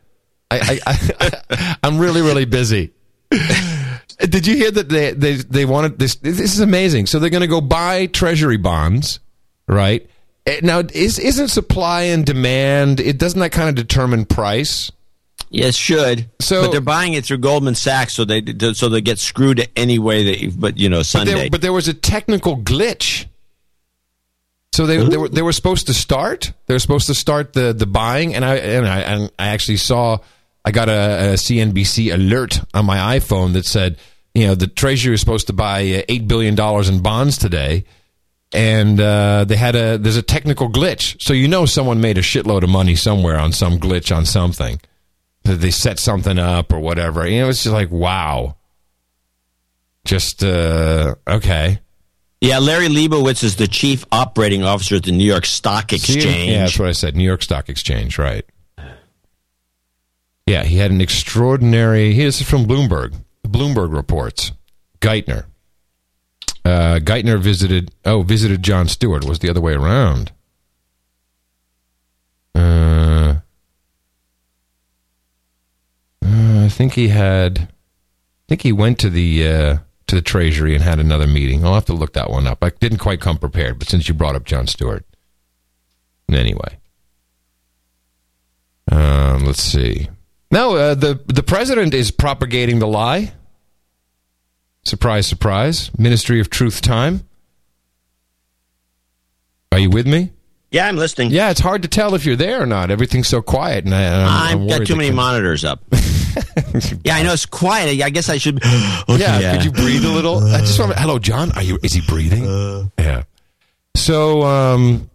I, 0.50 0.80
I, 0.86 0.98
I, 1.20 1.76
I'm 1.84 1.98
really, 1.98 2.22
really 2.22 2.44
busy. 2.44 2.92
Did 4.18 4.46
you 4.46 4.56
hear 4.56 4.70
that 4.72 4.88
they 4.88 5.12
they 5.12 5.34
they 5.34 5.64
wanted 5.64 5.98
this? 6.00 6.16
This 6.16 6.40
is 6.40 6.58
amazing. 6.60 7.06
So 7.06 7.20
they're 7.20 7.30
going 7.30 7.42
to 7.42 7.46
go 7.46 7.60
buy 7.60 8.06
treasury 8.06 8.56
bonds, 8.56 9.20
right? 9.68 10.08
Eh, 10.46 10.60
Now, 10.62 10.80
is 10.92 11.18
isn't 11.18 11.48
supply 11.48 12.02
and 12.02 12.24
demand? 12.24 13.00
It 13.00 13.18
doesn't 13.18 13.40
that 13.40 13.52
kind 13.52 13.68
of 13.68 13.74
determine 13.74 14.24
price? 14.24 14.90
Yes, 15.50 15.76
should. 15.76 16.28
So- 16.40 16.62
but 16.62 16.72
they're 16.72 16.80
buying 16.80 17.12
it 17.14 17.24
through 17.24 17.38
Goldman 17.38 17.74
Sachs, 17.74 18.14
so 18.14 18.24
they 18.24 18.42
so 18.74 18.88
they 18.88 19.00
get 19.00 19.18
screwed 19.18 19.68
any 19.76 19.98
way 19.98 20.24
they. 20.24 20.46
But 20.48 20.76
you 20.78 20.88
know, 20.88 20.98
But 20.98 21.06
Sunday. 21.06 21.34
there, 21.34 21.50
but 21.50 21.60
there 21.62 21.72
was 21.72 21.88
a 21.88 21.94
technical 21.94 22.56
glitch. 22.56 23.26
So 24.74 24.86
they, 24.86 24.98
they 24.98 25.16
were 25.16 25.28
they 25.28 25.42
were 25.42 25.52
supposed 25.52 25.86
to 25.86 25.94
start. 25.94 26.52
They 26.66 26.74
were 26.74 26.78
supposed 26.80 27.06
to 27.06 27.14
start 27.14 27.54
the, 27.54 27.72
the 27.72 27.86
buying, 27.86 28.34
and 28.34 28.44
I 28.44 28.56
and 28.56 28.86
I 28.86 28.98
and 29.00 29.30
I 29.38 29.46
actually 29.48 29.78
saw 29.78 30.18
I 30.64 30.70
got 30.70 30.88
a, 30.90 31.32
a 31.32 31.34
CNBC 31.34 32.12
alert 32.12 32.60
on 32.74 32.84
my 32.84 33.18
iPhone 33.18 33.54
that 33.54 33.64
said 33.64 33.96
you 34.34 34.46
know 34.46 34.54
the 34.54 34.66
Treasury 34.66 35.14
is 35.14 35.20
supposed 35.20 35.46
to 35.46 35.54
buy 35.54 35.80
uh, 35.80 36.02
eight 36.08 36.28
billion 36.28 36.54
dollars 36.56 36.90
in 36.90 37.00
bonds 37.00 37.38
today, 37.38 37.84
and 38.52 39.00
uh, 39.00 39.44
they 39.44 39.56
had 39.56 39.74
a 39.74 39.98
there's 39.98 40.16
a 40.16 40.22
technical 40.22 40.68
glitch. 40.68 41.20
So 41.20 41.32
you 41.32 41.48
know 41.48 41.66
someone 41.66 42.00
made 42.00 42.18
a 42.18 42.22
shitload 42.22 42.62
of 42.62 42.70
money 42.70 42.96
somewhere 42.96 43.38
on 43.38 43.52
some 43.52 43.78
glitch 43.78 44.14
on 44.14 44.24
something. 44.24 44.80
That 45.44 45.56
they 45.56 45.70
set 45.70 45.98
something 46.00 46.38
up 46.38 46.72
or 46.72 46.80
whatever. 46.80 47.26
You 47.26 47.42
know, 47.42 47.48
it's 47.48 47.62
just 47.62 47.72
like 47.72 47.90
wow. 47.90 48.56
Just 50.04 50.44
uh, 50.44 51.16
okay. 51.26 51.80
yeah, 52.40 52.58
Larry 52.58 52.88
Leibowitz 52.88 53.42
is 53.42 53.56
the 53.56 53.66
chief 53.66 54.04
operating 54.12 54.62
officer 54.62 54.96
at 54.96 55.04
the 55.04 55.12
New 55.12 55.24
York 55.24 55.46
Stock 55.46 55.90
See? 55.90 55.96
Exchange. 55.96 56.52
Yeah, 56.52 56.60
that's 56.60 56.78
what 56.78 56.88
I 56.88 56.92
said. 56.92 57.16
New 57.16 57.24
York 57.24 57.42
Stock 57.42 57.68
Exchange, 57.68 58.18
right? 58.18 58.44
Yeah, 60.46 60.62
he 60.62 60.76
had 60.76 60.92
an 60.92 61.00
extraordinary. 61.00 62.12
He 62.12 62.22
is 62.22 62.40
from 62.40 62.66
Bloomberg. 62.66 63.14
Bloomberg 63.44 63.92
reports. 63.92 64.52
Geithner. 65.00 65.46
Uh, 66.66 66.98
Geithner 66.98 67.38
visited. 67.38 67.92
Oh, 68.04 68.22
visited 68.22 68.64
Jon 68.64 68.88
Stewart. 68.88 69.24
Was 69.24 69.38
the 69.38 69.48
other 69.48 69.60
way 69.60 69.74
around. 69.74 70.32
Uh, 72.56 73.36
uh, 76.24 76.64
I 76.64 76.68
think 76.68 76.94
he 76.94 77.08
had. 77.08 77.60
I 77.60 78.44
think 78.48 78.62
he 78.62 78.72
went 78.72 78.98
to 78.98 79.08
the 79.08 79.46
uh, 79.46 79.76
to 80.08 80.16
the 80.16 80.22
Treasury 80.22 80.74
and 80.74 80.82
had 80.82 80.98
another 80.98 81.28
meeting. 81.28 81.64
I'll 81.64 81.74
have 81.74 81.84
to 81.84 81.92
look 81.92 82.14
that 82.14 82.30
one 82.30 82.48
up. 82.48 82.64
I 82.64 82.70
didn't 82.70 82.98
quite 82.98 83.20
come 83.20 83.38
prepared, 83.38 83.78
but 83.78 83.88
since 83.88 84.08
you 84.08 84.14
brought 84.14 84.34
up 84.34 84.44
Jon 84.44 84.66
Stewart, 84.66 85.04
anyway. 86.28 86.78
Um, 88.90 89.44
let's 89.44 89.62
see. 89.62 90.08
No, 90.50 90.74
uh, 90.74 90.94
the 90.96 91.20
the 91.26 91.44
president 91.44 91.94
is 91.94 92.10
propagating 92.10 92.80
the 92.80 92.88
lie. 92.88 93.34
Surprise, 94.86 95.26
surprise. 95.26 95.90
Ministry 95.98 96.38
of 96.38 96.48
Truth 96.48 96.80
time. 96.80 97.28
Are 99.72 99.80
you 99.80 99.90
with 99.90 100.06
me? 100.06 100.30
Yeah, 100.70 100.86
I'm 100.86 100.96
listening. 100.96 101.30
Yeah, 101.30 101.50
it's 101.50 101.58
hard 101.60 101.82
to 101.82 101.88
tell 101.88 102.14
if 102.14 102.24
you're 102.24 102.36
there 102.36 102.62
or 102.62 102.66
not. 102.66 102.90
Everything's 102.92 103.26
so 103.26 103.42
quiet, 103.42 103.84
and 103.84 103.92
I, 103.94 104.52
I'm 104.52 104.62
I've 104.62 104.68
got 104.68 104.86
too 104.86 104.94
many 104.94 105.08
can- 105.08 105.16
monitors 105.16 105.64
up. 105.64 105.82
yeah, 107.04 107.16
I 107.16 107.22
know 107.24 107.32
it's 107.32 107.46
quiet. 107.46 108.00
I 108.00 108.10
guess 108.10 108.28
I 108.28 108.38
should. 108.38 108.60
yeah, 109.08 109.56
could 109.56 109.64
you 109.64 109.72
breathe 109.72 110.04
a 110.04 110.08
little? 110.08 110.38
I 110.38 110.60
just 110.60 110.78
want. 110.78 110.92
to- 110.92 110.98
Hello, 111.00 111.18
John. 111.18 111.50
Are 111.52 111.62
you? 111.62 111.78
Is 111.82 111.92
he 111.92 112.00
breathing? 112.06 112.44
yeah. 112.98 113.24
So, 113.96 114.42
um, 114.42 115.10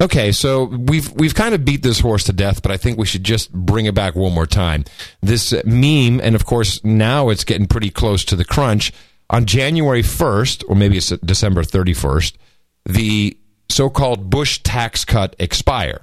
okay, 0.00 0.32
so 0.32 0.64
we've 0.64 1.10
we've 1.12 1.34
kind 1.34 1.54
of 1.54 1.64
beat 1.64 1.82
this 1.82 2.00
horse 2.00 2.24
to 2.24 2.32
death, 2.32 2.62
but 2.62 2.70
I 2.70 2.76
think 2.76 2.98
we 2.98 3.06
should 3.06 3.24
just 3.24 3.52
bring 3.52 3.86
it 3.86 3.94
back 3.94 4.14
one 4.14 4.32
more 4.32 4.46
time. 4.46 4.84
This 5.20 5.52
meme, 5.64 6.20
and 6.20 6.34
of 6.34 6.44
course 6.44 6.82
now 6.84 7.28
it's 7.28 7.44
getting 7.44 7.66
pretty 7.66 7.90
close 7.90 8.24
to 8.26 8.36
the 8.36 8.44
crunch. 8.44 8.92
On 9.30 9.44
January 9.44 10.02
first, 10.02 10.64
or 10.68 10.74
maybe 10.74 10.96
it's 10.96 11.10
December 11.10 11.62
thirty 11.62 11.92
first, 11.92 12.38
the 12.86 13.36
so-called 13.68 14.30
Bush 14.30 14.60
tax 14.62 15.04
cut 15.04 15.36
expire 15.38 16.00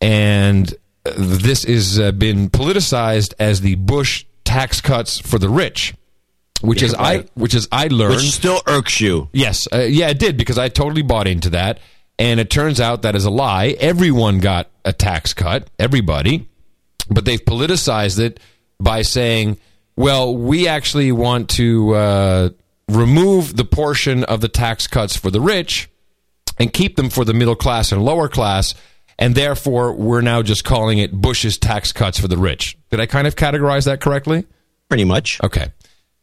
and 0.00 0.74
this 1.16 1.64
has 1.64 1.98
uh, 1.98 2.12
been 2.12 2.50
politicized 2.50 3.34
as 3.38 3.60
the 3.60 3.74
Bush 3.76 4.24
tax 4.44 4.80
cuts 4.80 5.18
for 5.18 5.38
the 5.38 5.48
rich, 5.48 5.94
which 6.60 6.82
is 6.82 6.94
I 6.94 7.24
which 7.34 7.54
is 7.54 7.68
I 7.72 7.88
learned 7.88 8.16
Which 8.16 8.30
still 8.30 8.60
irks 8.66 9.00
you. 9.00 9.28
Yes, 9.32 9.68
uh, 9.72 9.78
yeah, 9.78 10.08
it 10.08 10.18
did 10.18 10.36
because 10.36 10.58
I 10.58 10.68
totally 10.68 11.02
bought 11.02 11.26
into 11.26 11.50
that, 11.50 11.80
and 12.18 12.40
it 12.40 12.50
turns 12.50 12.80
out 12.80 13.02
that 13.02 13.14
is 13.14 13.24
a 13.24 13.30
lie. 13.30 13.76
Everyone 13.80 14.38
got 14.38 14.68
a 14.84 14.92
tax 14.92 15.34
cut, 15.34 15.68
everybody, 15.78 16.48
but 17.10 17.24
they've 17.24 17.44
politicized 17.44 18.18
it 18.18 18.40
by 18.80 19.02
saying, 19.02 19.58
"Well, 19.96 20.36
we 20.36 20.68
actually 20.68 21.12
want 21.12 21.50
to 21.50 21.94
uh, 21.94 22.48
remove 22.88 23.56
the 23.56 23.64
portion 23.64 24.24
of 24.24 24.40
the 24.40 24.48
tax 24.48 24.86
cuts 24.86 25.16
for 25.16 25.30
the 25.30 25.40
rich 25.40 25.88
and 26.58 26.72
keep 26.72 26.96
them 26.96 27.10
for 27.10 27.24
the 27.24 27.34
middle 27.34 27.56
class 27.56 27.92
and 27.92 28.04
lower 28.04 28.28
class." 28.28 28.74
And 29.20 29.34
therefore, 29.34 29.94
we're 29.94 30.20
now 30.20 30.42
just 30.42 30.64
calling 30.64 30.98
it 30.98 31.12
Bush's 31.12 31.58
tax 31.58 31.90
cuts 31.92 32.20
for 32.20 32.28
the 32.28 32.36
rich. 32.36 32.78
Did 32.90 33.00
I 33.00 33.06
kind 33.06 33.26
of 33.26 33.34
categorize 33.34 33.84
that 33.86 34.00
correctly? 34.00 34.46
Pretty 34.88 35.04
much. 35.04 35.42
Okay. 35.42 35.72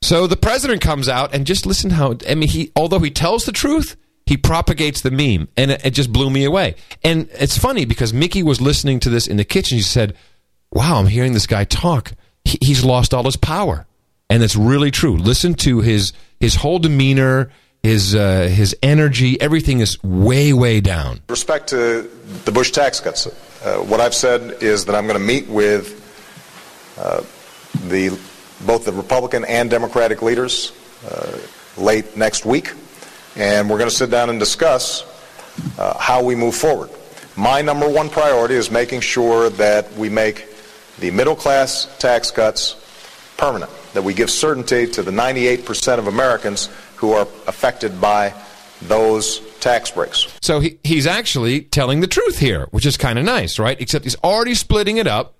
So 0.02 0.28
the 0.28 0.38
president 0.38 0.82
comes 0.82 1.10
out 1.10 1.34
and 1.34 1.46
just 1.46 1.66
listen 1.66 1.90
how 1.90 2.16
I 2.30 2.36
mean 2.36 2.48
he 2.48 2.72
although 2.76 3.00
he 3.00 3.12
tells 3.12 3.46
the 3.46 3.52
truth, 3.52 3.98
he 4.26 4.38
propagates 4.38 5.02
the 5.02 5.12
meme 5.12 5.48
and 5.56 5.72
it, 5.72 5.86
it 5.86 5.92
just 5.92 6.12
blew 6.12 6.30
me 6.30 6.44
away. 6.46 6.76
And 7.04 7.30
it's 7.34 7.58
funny 7.58 7.86
because 7.86 8.14
Mickey 8.14 8.44
was 8.44 8.60
listening 8.60 9.00
to 9.02 9.10
this 9.10 9.28
in 9.28 9.38
the 9.38 9.46
kitchen. 9.46 9.78
She 9.78 9.84
said, 9.84 10.16
"Wow, 10.72 10.98
I'm 10.98 11.08
hearing 11.08 11.34
this 11.34 11.48
guy 11.48 11.64
talk. 11.64 12.14
He, 12.44 12.58
he's 12.62 12.84
lost 12.84 13.14
all 13.14 13.24
his 13.24 13.38
power." 13.38 13.86
And 14.30 14.42
it's 14.42 14.56
really 14.56 14.90
true. 14.90 15.18
Listen 15.18 15.54
to 15.56 15.82
his 15.82 16.12
his 16.40 16.56
whole 16.56 16.80
demeanor, 16.80 17.52
his 17.84 18.16
uh, 18.16 18.50
his 18.52 18.76
energy, 18.82 19.40
everything 19.40 19.80
is 19.80 20.02
way 20.04 20.52
way 20.54 20.82
down. 20.82 21.22
respect 21.30 21.70
to 21.70 22.10
the 22.46 22.52
Bush 22.52 22.72
tax 22.72 23.00
cuts, 23.00 23.28
uh, 23.64 23.78
what 23.78 24.02
I've 24.02 24.16
said 24.16 24.64
is 24.64 24.86
that 24.86 24.96
I'm 24.96 25.06
going 25.06 25.20
to 25.20 25.26
meet 25.26 25.48
with 25.48 26.02
uh, 26.98 27.22
the 27.88 28.18
both 28.66 28.86
the 28.86 28.94
Republican 28.94 29.46
and 29.46 29.70
Democratic 29.70 30.24
leaders 30.24 30.72
uh, 31.08 31.38
late 31.78 32.18
next 32.18 32.46
week, 32.46 32.74
and 33.36 33.70
we're 33.70 33.78
going 33.78 33.90
to 33.90 33.96
sit 33.96 34.10
down 34.10 34.30
and 34.30 34.40
discuss 34.40 35.04
uh, 35.78 35.98
how 35.98 36.24
we 36.24 36.36
move 36.36 36.56
forward. 36.56 36.90
My 37.36 37.62
number 37.62 37.90
one 37.90 38.10
priority 38.10 38.56
is 38.56 38.72
making 38.72 39.02
sure 39.02 39.50
that 39.52 39.92
we 39.94 40.10
make 40.10 40.48
the 41.00 41.12
middle 41.12 41.36
class 41.36 41.94
tax 42.00 42.32
cuts 42.32 42.76
permanent, 43.38 43.72
that 43.94 44.04
we 44.04 44.14
give 44.14 44.30
certainty 44.30 44.88
to 44.88 45.04
the 45.04 45.12
98% 45.12 46.00
of 46.00 46.08
Americans 46.08 46.70
who 46.96 47.12
are 47.12 47.28
affected 47.48 48.00
by 48.00 48.34
those 48.82 49.40
tax 49.60 49.92
breaks. 49.92 50.28
So 50.42 50.60
he, 50.60 50.80
he's 50.84 51.08
actually 51.08 51.62
telling 51.62 52.00
the 52.00 52.08
truth 52.08 52.40
here, 52.40 52.68
which 52.72 52.86
is 52.86 52.98
kind 52.98 53.20
of 53.20 53.26
nice, 53.26 53.60
right? 53.60 53.80
Except 53.80 54.06
he's 54.06 54.16
already 54.18 54.56
splitting 54.56 54.98
it 54.98 55.08
up 55.08 55.36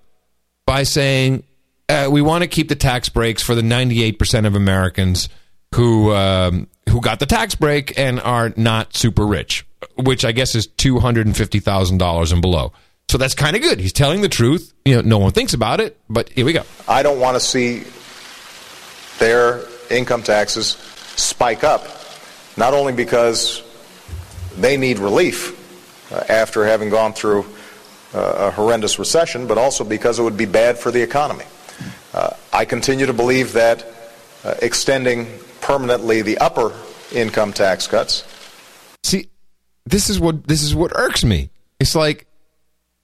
by 0.66 0.82
saying 0.82 1.44
uh, 1.88 2.08
we 2.10 2.20
want 2.20 2.42
to 2.42 2.48
keep 2.48 2.68
the 2.68 2.74
tax 2.74 3.08
breaks 3.08 3.42
for 3.42 3.54
the 3.54 3.62
98% 3.62 4.46
of 4.46 4.54
Americans 4.54 5.28
who 5.74 6.12
um, 6.12 6.68
who 6.88 7.00
got 7.00 7.20
the 7.20 7.26
tax 7.26 7.54
break 7.54 7.98
and 7.98 8.20
are 8.20 8.52
not 8.56 8.96
super 8.96 9.26
rich, 9.26 9.66
which 9.96 10.24
I 10.24 10.32
guess 10.32 10.54
is 10.54 10.66
$250,000 10.68 12.32
and 12.32 12.42
below. 12.42 12.72
So 13.08 13.18
that's 13.18 13.34
kind 13.34 13.54
of 13.54 13.62
good. 13.62 13.78
He's 13.78 13.92
telling 13.92 14.20
the 14.20 14.28
truth. 14.28 14.72
You 14.84 14.96
know, 14.96 15.02
no 15.02 15.18
one 15.18 15.32
thinks 15.32 15.54
about 15.54 15.80
it, 15.80 15.98
but 16.08 16.28
here 16.30 16.44
we 16.44 16.52
go. 16.52 16.62
I 16.88 17.02
don't 17.02 17.20
want 17.20 17.36
to 17.36 17.40
see 17.40 17.84
their 19.18 19.62
income 19.90 20.22
taxes 20.22 20.68
spike 21.16 21.64
up, 21.64 21.86
not 22.56 22.74
only 22.74 22.92
because 22.92 23.62
they 24.56 24.76
need 24.76 24.98
relief 24.98 26.12
uh, 26.12 26.24
after 26.28 26.64
having 26.64 26.90
gone 26.90 27.12
through 27.12 27.46
uh, 28.14 28.48
a 28.48 28.50
horrendous 28.50 28.98
recession, 28.98 29.46
but 29.46 29.58
also 29.58 29.84
because 29.84 30.18
it 30.18 30.22
would 30.22 30.36
be 30.36 30.46
bad 30.46 30.78
for 30.78 30.90
the 30.90 31.02
economy. 31.02 31.44
Uh, 32.12 32.30
I 32.52 32.64
continue 32.64 33.06
to 33.06 33.12
believe 33.12 33.52
that 33.52 33.86
uh, 34.44 34.54
extending 34.62 35.26
permanently 35.66 36.22
the 36.22 36.38
upper 36.38 36.72
income 37.12 37.52
tax 37.52 37.88
cuts. 37.88 38.24
See, 39.02 39.28
this 39.84 40.08
is 40.08 40.20
what 40.20 40.46
this 40.46 40.62
is 40.62 40.74
what 40.76 40.92
irks 40.94 41.24
me. 41.24 41.50
It's 41.80 41.96
like 41.96 42.26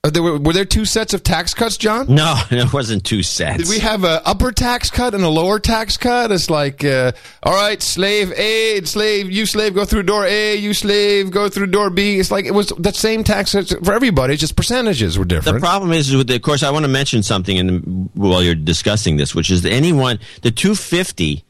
there 0.05 0.23
were, 0.23 0.39
were 0.39 0.53
there 0.53 0.65
two 0.65 0.85
sets 0.85 1.13
of 1.13 1.25
tax 1.25 1.55
cuts, 1.55 1.77
John? 1.77 2.07
No, 2.13 2.41
it 2.51 2.73
wasn't 2.73 3.05
two 3.05 3.25
sets. 3.25 3.59
Did 3.59 3.69
we 3.69 3.81
have 3.81 4.05
a 4.05 4.25
upper 4.27 4.53
tax 4.53 4.91
cut 4.91 5.13
and 5.13 5.25
a 5.25 5.29
lower 5.29 5.59
tax 5.59 5.97
cut? 5.97 6.31
It's 6.31 6.51
like, 6.51 6.85
uh, 6.85 7.13
all 7.43 7.53
right, 7.53 7.83
slave 7.83 8.33
A, 8.33 8.81
slave, 8.83 9.31
you 9.31 9.45
slave, 9.45 9.75
go 9.75 9.85
through 9.85 10.05
door 10.05 10.25
A, 10.25 10.55
you 10.55 10.73
slave, 10.73 11.33
go 11.33 11.49
through 11.49 11.67
door 11.67 11.91
B. 11.91 12.21
It's 12.21 12.31
like 12.31 12.45
it 12.45 12.55
was 12.55 12.69
that 12.79 12.95
same 12.95 13.25
tax 13.25 13.53
cut 13.53 13.69
for 13.85 13.93
everybody. 13.93 14.37
Just 14.37 14.55
percentages 14.55 15.19
were 15.19 15.25
different. 15.25 15.57
The 15.57 15.61
problem 15.61 15.91
is, 15.91 16.15
with 16.15 16.29
the, 16.29 16.37
of 16.37 16.43
course, 16.43 16.63
I 16.63 16.71
want 16.71 16.85
to 16.85 16.91
mention 16.91 17.25
something 17.25 17.57
in, 17.57 18.11
while 18.15 18.43
you're 18.43 18.55
discussing 18.55 19.17
this, 19.17 19.35
which 19.35 19.51
is 19.51 19.65
anyone, 19.65 20.21
the 20.43 20.53
250, 20.53 21.45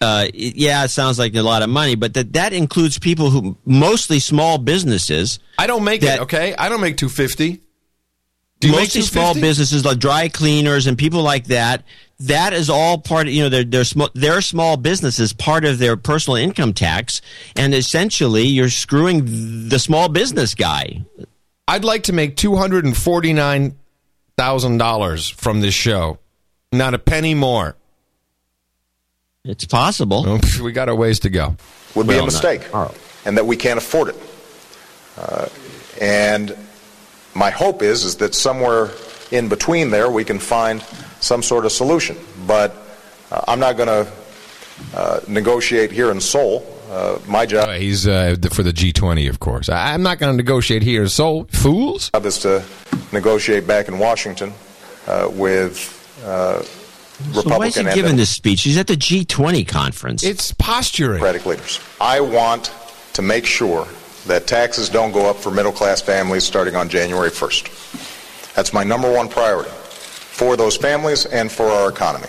uh, 0.00 0.28
yeah, 0.32 0.84
it 0.84 0.88
sounds 0.88 1.18
like 1.18 1.34
a 1.34 1.42
lot 1.42 1.62
of 1.62 1.68
money, 1.68 1.94
but 1.94 2.14
that, 2.14 2.32
that 2.32 2.52
includes 2.52 2.98
people 2.98 3.30
who, 3.30 3.56
mostly 3.64 4.18
small 4.18 4.58
businesses. 4.58 5.38
I 5.58 5.66
don't 5.66 5.84
make 5.84 6.00
that- 6.02 6.18
it. 6.18 6.22
Okay, 6.22 6.54
I 6.56 6.68
don't 6.68 6.80
make 6.80 6.96
two 6.96 7.08
fifty. 7.08 7.60
Do 8.60 8.68
you 8.68 8.74
mostly 8.74 9.00
small 9.00 9.32
businesses 9.32 9.86
like 9.86 9.98
dry 9.98 10.28
cleaners 10.28 10.86
and 10.86 10.98
people 10.98 11.22
like 11.22 11.46
that. 11.46 11.82
That 12.20 12.52
is 12.52 12.68
all 12.68 12.98
part 12.98 13.26
of, 13.26 13.32
you 13.32 13.42
know, 13.42 13.48
their, 13.48 13.64
their, 13.64 13.84
sm- 13.84 14.12
their 14.12 14.42
small 14.42 14.76
business 14.76 15.18
is 15.18 15.32
part 15.32 15.64
of 15.64 15.78
their 15.78 15.96
personal 15.96 16.36
income 16.36 16.74
tax. 16.74 17.22
And 17.56 17.74
essentially, 17.74 18.42
you're 18.44 18.68
screwing 18.68 19.68
the 19.70 19.78
small 19.78 20.10
business 20.10 20.54
guy. 20.54 21.06
I'd 21.66 21.84
like 21.84 22.02
to 22.04 22.12
make 22.12 22.36
two 22.36 22.56
hundred 22.56 22.84
and 22.84 22.94
forty 22.94 23.32
nine 23.32 23.78
thousand 24.36 24.76
dollars 24.76 25.30
from 25.30 25.62
this 25.62 25.72
show. 25.72 26.18
Not 26.70 26.92
a 26.92 26.98
penny 26.98 27.32
more. 27.32 27.76
It's 29.44 29.64
possible. 29.64 30.38
we 30.62 30.72
got 30.72 30.90
a 30.90 30.94
ways 30.94 31.20
to 31.20 31.30
go. 31.30 31.56
would 31.94 32.06
be 32.06 32.18
a 32.18 32.24
mistake, 32.24 32.62
and 33.24 33.38
that 33.38 33.46
we 33.46 33.56
can't 33.56 33.78
afford 33.78 34.10
it. 34.10 34.16
Uh, 35.16 35.48
and 35.98 36.54
my 37.34 37.48
hope 37.50 37.82
is 37.82 38.04
is 38.04 38.16
that 38.16 38.34
somewhere 38.34 38.90
in 39.30 39.48
between 39.48 39.90
there 39.90 40.10
we 40.10 40.24
can 40.24 40.38
find 40.38 40.82
some 41.20 41.42
sort 41.42 41.64
of 41.64 41.72
solution. 41.72 42.18
But 42.46 42.76
uh, 43.30 43.40
I'm 43.48 43.60
not 43.60 43.78
going 43.78 43.88
to 43.88 44.12
uh, 44.94 45.20
negotiate 45.26 45.90
here 45.90 46.10
in 46.10 46.20
Seoul. 46.20 46.66
Uh, 46.90 47.18
my 47.26 47.46
job 47.46 47.68
Uh, 47.68 47.72
he's 47.72 48.06
uh, 48.06 48.36
for 48.52 48.62
the 48.62 48.74
G 48.74 48.92
twenty, 48.92 49.26
of 49.26 49.40
course. 49.40 49.70
I, 49.70 49.94
I'm 49.94 50.02
not 50.02 50.18
going 50.18 50.32
to 50.34 50.36
negotiate 50.36 50.82
here. 50.82 51.02
in 51.04 51.08
Seoul. 51.08 51.44
fools. 51.44 52.10
is 52.12 52.38
to 52.40 52.62
negotiate 53.10 53.66
back 53.66 53.88
in 53.88 53.98
Washington 53.98 54.52
uh, 55.06 55.30
with 55.32 55.96
uh, 57.30 57.42
So 57.42 57.58
why 57.58 57.66
is 57.66 57.76
he 57.76 57.84
giving 57.84 58.16
this 58.16 58.30
speech? 58.30 58.62
He's 58.62 58.78
at 58.78 58.86
the 58.86 58.96
G20 58.96 59.66
conference. 59.66 60.22
It's 60.22 60.52
posturing. 60.52 61.20
Democratic 61.20 61.46
leaders. 61.46 61.80
I 62.00 62.20
want 62.20 62.72
to 63.14 63.22
make 63.22 63.46
sure 63.46 63.86
that 64.26 64.46
taxes 64.46 64.88
don't 64.88 65.12
go 65.12 65.28
up 65.28 65.36
for 65.36 65.50
middle 65.50 65.72
class 65.72 66.00
families 66.00 66.44
starting 66.44 66.76
on 66.76 66.88
January 66.88 67.30
1st. 67.30 68.54
That's 68.54 68.72
my 68.72 68.84
number 68.84 69.10
one 69.12 69.28
priority 69.28 69.70
for 69.70 70.56
those 70.56 70.76
families 70.76 71.26
and 71.26 71.50
for 71.50 71.66
our 71.66 71.90
economy. 71.90 72.28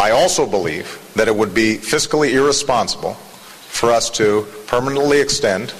I 0.00 0.10
also 0.10 0.46
believe 0.46 1.00
that 1.14 1.28
it 1.28 1.36
would 1.36 1.54
be 1.54 1.76
fiscally 1.76 2.32
irresponsible 2.32 3.14
for 3.14 3.90
us 3.90 4.10
to 4.10 4.46
permanently 4.66 5.20
extend 5.20 5.72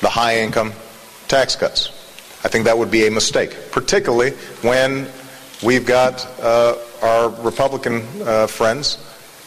the 0.00 0.08
high 0.08 0.38
income 0.38 0.72
tax 1.28 1.56
cuts. 1.56 1.88
I 2.44 2.48
think 2.48 2.64
that 2.64 2.76
would 2.76 2.90
be 2.90 3.06
a 3.06 3.10
mistake, 3.10 3.56
particularly 3.70 4.32
when 4.62 5.06
we've 5.62 5.86
got 5.86 6.26
uh, 6.40 6.76
our 7.02 7.28
Republican 7.42 8.02
uh, 8.22 8.46
friends 8.46 8.98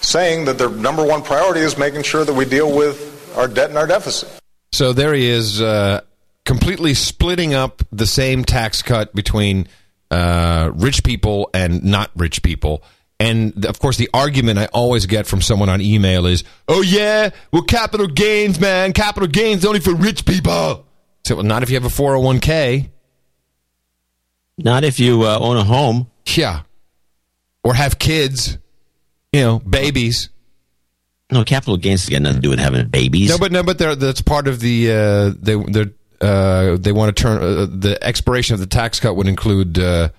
saying 0.02 0.46
that 0.46 0.58
their 0.58 0.70
number 0.70 1.06
one 1.06 1.22
priority 1.22 1.62
is 1.62 1.78
making 1.78 2.04
sure 2.04 2.24
that 2.26 2.34
we 2.34 2.46
deal 2.46 2.76
with 2.76 3.34
our 3.38 3.48
debt 3.48 3.70
and 3.70 3.78
our 3.78 3.88
deficit. 3.88 4.30
So 4.72 4.94
there 4.94 5.14
he 5.14 5.28
is, 5.28 5.62
uh, 5.62 6.02
completely 6.46 6.94
splitting 6.94 7.54
up 7.54 7.82
the 7.92 8.06
same 8.06 8.46
tax 8.46 8.82
cut 8.82 9.14
between 9.16 9.68
uh, 10.12 10.72
rich 10.76 11.04
people 11.04 11.50
and 11.54 11.84
not 11.84 12.12
rich 12.16 12.44
people. 12.44 12.84
And 13.20 13.66
of 13.66 13.80
course, 13.80 13.98
the 13.98 14.10
argument 14.14 14.60
I 14.60 14.66
always 14.68 15.06
get 15.06 15.26
from 15.26 15.42
someone 15.42 15.70
on 15.70 15.80
email 15.80 16.26
is, 16.26 16.44
"Oh 16.68 16.82
yeah, 16.82 17.30
well, 17.52 17.62
capital 17.62 18.08
gains, 18.08 18.60
man. 18.60 18.92
Capital 18.92 19.28
gains 19.28 19.64
only 19.66 19.80
for 19.80 19.96
rich 19.96 20.26
people." 20.26 20.86
So, 21.24 21.36
well, 21.36 21.46
not 21.46 21.64
if 21.64 21.70
you 21.70 21.76
have 21.76 21.86
a 21.86 21.90
four 21.90 22.12
hundred 22.12 22.26
one 22.26 22.40
k. 22.42 22.90
Not 24.58 24.84
if 24.84 25.00
you 25.00 25.24
uh, 25.24 25.38
own 25.40 25.58
a 25.58 25.64
home. 25.64 26.10
Yeah, 26.36 26.62
or 27.64 27.74
have 27.74 28.00
kids. 28.00 28.58
You 29.34 29.42
know, 29.42 29.60
babies. 29.60 30.30
No, 31.32 31.44
capital 31.44 31.78
gains 31.78 32.04
has 32.04 32.10
got 32.10 32.22
nothing 32.22 32.38
to 32.38 32.42
do 32.42 32.50
with 32.52 32.60
having 32.60 32.88
babies. 32.88 33.30
No, 33.30 33.38
but 33.38 33.52
no, 33.52 33.64
but 33.64 33.78
that's 33.78 34.22
part 34.22 34.48
of 34.48 34.60
the 34.60 34.92
uh, 34.92 35.34
they 35.38 35.56
they 35.56 35.92
uh, 36.22 36.78
they 36.78 36.92
want 36.92 37.16
to 37.16 37.22
turn 37.22 37.42
uh, 37.42 37.66
the 37.70 37.98
expiration 38.02 38.54
of 38.54 38.60
the 38.60 38.68
tax 38.68 39.00
cut 39.00 39.16
would 39.16 39.28
include 39.28 39.78
uh, 39.80 40.10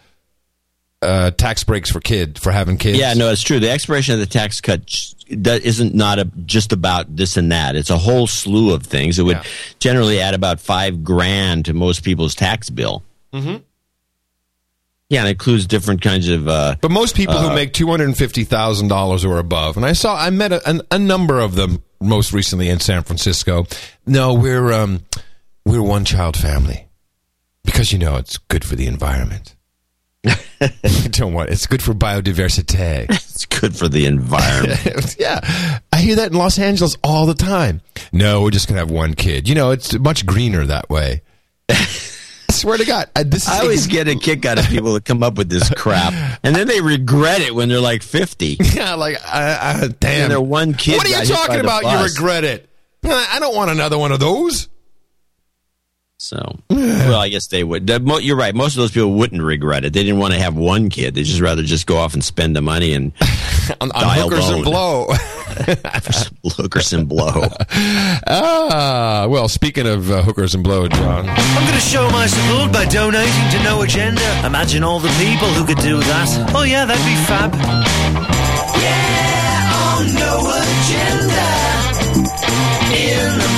uh, 1.02 1.30
tax 1.30 1.64
breaks 1.64 1.90
for 1.90 2.00
kid 2.00 2.38
for 2.38 2.52
having 2.52 2.76
kids. 2.76 2.98
Yeah, 2.98 3.14
no, 3.14 3.30
it's 3.30 3.42
true. 3.42 3.60
The 3.60 3.70
expiration 3.70 4.14
of 4.14 4.20
the 4.20 4.26
tax 4.26 4.60
cut 4.60 4.92
that 5.30 5.62
isn't 5.62 5.94
not 5.94 6.18
a, 6.18 6.24
just 6.44 6.72
about 6.72 7.14
this 7.14 7.36
and 7.36 7.52
that. 7.52 7.76
It's 7.76 7.90
a 7.90 7.98
whole 7.98 8.26
slew 8.26 8.74
of 8.74 8.84
things. 8.84 9.18
It 9.18 9.22
would 9.22 9.40
generally 9.78 10.20
add 10.20 10.34
about 10.34 10.60
five 10.60 11.04
grand 11.04 11.66
to 11.66 11.74
most 11.74 12.04
people's 12.04 12.34
tax 12.34 12.70
bill. 12.70 13.02
Mm-hmm. 13.32 13.56
Yeah, 15.08 15.20
and 15.20 15.28
it 15.28 15.32
includes 15.32 15.66
different 15.66 16.02
kinds 16.02 16.28
of. 16.28 16.48
Uh, 16.48 16.76
But 16.80 16.90
most 16.90 17.14
people 17.14 17.36
uh, 17.36 17.48
who 17.48 17.54
make 17.54 17.72
two 17.72 17.86
hundred 17.88 18.06
and 18.06 18.16
fifty 18.16 18.44
thousand 18.44 18.88
dollars 18.88 19.24
or 19.24 19.38
above, 19.38 19.76
and 19.76 19.86
I 19.86 19.92
saw 19.92 20.16
I 20.16 20.30
met 20.30 20.52
a, 20.52 20.68
a, 20.68 20.80
a 20.92 20.98
number 20.98 21.38
of 21.40 21.54
them 21.54 21.82
most 22.00 22.32
recently 22.32 22.68
in 22.68 22.80
San 22.80 23.02
Francisco. 23.04 23.66
No, 24.04 24.34
we're 24.34 24.72
um, 24.72 25.04
we're 25.64 25.82
one 25.82 26.04
child 26.04 26.36
family 26.36 26.88
because 27.64 27.92
you 27.92 27.98
know 27.98 28.16
it's 28.16 28.36
good 28.38 28.64
for 28.64 28.74
the 28.74 28.86
environment. 28.86 29.54
Don't 31.10 31.32
want 31.34 31.50
it's 31.50 31.68
good 31.68 31.82
for 31.82 31.92
biodiversity. 31.94 33.06
it's 33.10 33.46
good 33.46 33.76
for 33.76 33.86
the 33.88 34.06
environment. 34.06 35.14
yeah, 35.20 35.38
I 35.92 36.00
hear 36.00 36.16
that 36.16 36.32
in 36.32 36.36
Los 36.36 36.58
Angeles 36.58 36.96
all 37.04 37.26
the 37.26 37.34
time. 37.34 37.80
No, 38.12 38.42
we're 38.42 38.50
just 38.50 38.66
gonna 38.66 38.80
have 38.80 38.90
one 38.90 39.14
kid. 39.14 39.48
You 39.48 39.54
know, 39.54 39.70
it's 39.70 39.96
much 39.96 40.26
greener 40.26 40.66
that 40.66 40.90
way. 40.90 41.22
I 42.48 42.52
swear 42.52 42.78
to 42.78 42.84
God, 42.84 43.10
I, 43.16 43.22
this 43.24 43.42
is 43.44 43.48
I 43.48 43.60
always 43.60 43.86
get 43.86 44.08
a 44.08 44.14
kick 44.14 44.44
out 44.46 44.58
of 44.58 44.66
people 44.66 44.94
that 44.94 45.04
come 45.04 45.22
up 45.22 45.34
with 45.36 45.48
this 45.48 45.68
crap, 45.70 46.12
and 46.42 46.54
then 46.54 46.66
they 46.68 46.80
regret 46.80 47.40
it 47.40 47.54
when 47.54 47.68
they're 47.68 47.80
like 47.80 48.02
fifty. 48.02 48.56
Yeah, 48.76 48.94
like 48.94 49.16
I, 49.24 49.82
I, 49.84 49.88
damn, 49.88 50.22
And 50.22 50.30
their 50.30 50.40
one 50.40 50.74
kid. 50.74 50.98
What 50.98 51.06
are 51.06 51.22
you 51.22 51.24
talking 51.24 51.60
about? 51.60 51.82
You 51.84 52.04
regret 52.04 52.44
it? 52.44 52.68
I 53.04 53.38
don't 53.40 53.54
want 53.54 53.70
another 53.70 53.96
one 53.98 54.12
of 54.12 54.20
those. 54.20 54.68
So, 56.18 56.58
well, 56.70 57.20
I 57.20 57.28
guess 57.28 57.48
they 57.48 57.62
would. 57.62 57.88
You're 57.88 58.36
right. 58.36 58.54
Most 58.54 58.74
of 58.74 58.78
those 58.78 58.90
people 58.90 59.12
wouldn't 59.12 59.42
regret 59.42 59.84
it. 59.84 59.92
They 59.92 60.02
didn't 60.02 60.18
want 60.18 60.32
to 60.32 60.40
have 60.40 60.56
one 60.56 60.88
kid. 60.88 61.14
They'd 61.14 61.24
just 61.24 61.40
rather 61.40 61.62
just 61.62 61.86
go 61.86 61.98
off 61.98 62.14
and 62.14 62.24
spend 62.24 62.56
the 62.56 62.62
money 62.62 62.94
and 62.94 63.12
on, 63.80 63.92
on 63.92 64.16
hookers 64.18 64.46
alone. 64.46 64.54
and 64.54 64.64
blow. 64.64 65.06
hookers 66.44 66.92
and 66.92 67.08
blow. 67.08 67.42
ah, 68.26 69.26
well, 69.28 69.48
speaking 69.48 69.86
of 69.86 70.10
uh, 70.10 70.22
hookers 70.22 70.54
and 70.54 70.62
blow, 70.62 70.88
John. 70.88 71.28
I'm 71.28 71.62
going 71.62 71.74
to 71.74 71.80
show 71.80 72.08
my 72.10 72.26
support 72.26 72.72
by 72.72 72.84
donating 72.86 73.50
to 73.52 73.62
No 73.64 73.82
Agenda. 73.82 74.22
Imagine 74.46 74.84
all 74.84 75.00
the 75.00 75.08
people 75.18 75.48
who 75.48 75.64
could 75.64 75.82
do 75.82 75.98
that. 75.98 76.52
Oh, 76.54 76.62
yeah, 76.62 76.84
that'd 76.84 77.04
be 77.04 77.14
fab. 77.26 77.52
Yeah, 78.82 79.72
on 79.82 80.14
No 80.14 80.46
Agenda. 80.62 81.46
In 82.94 83.38
the 83.38 83.50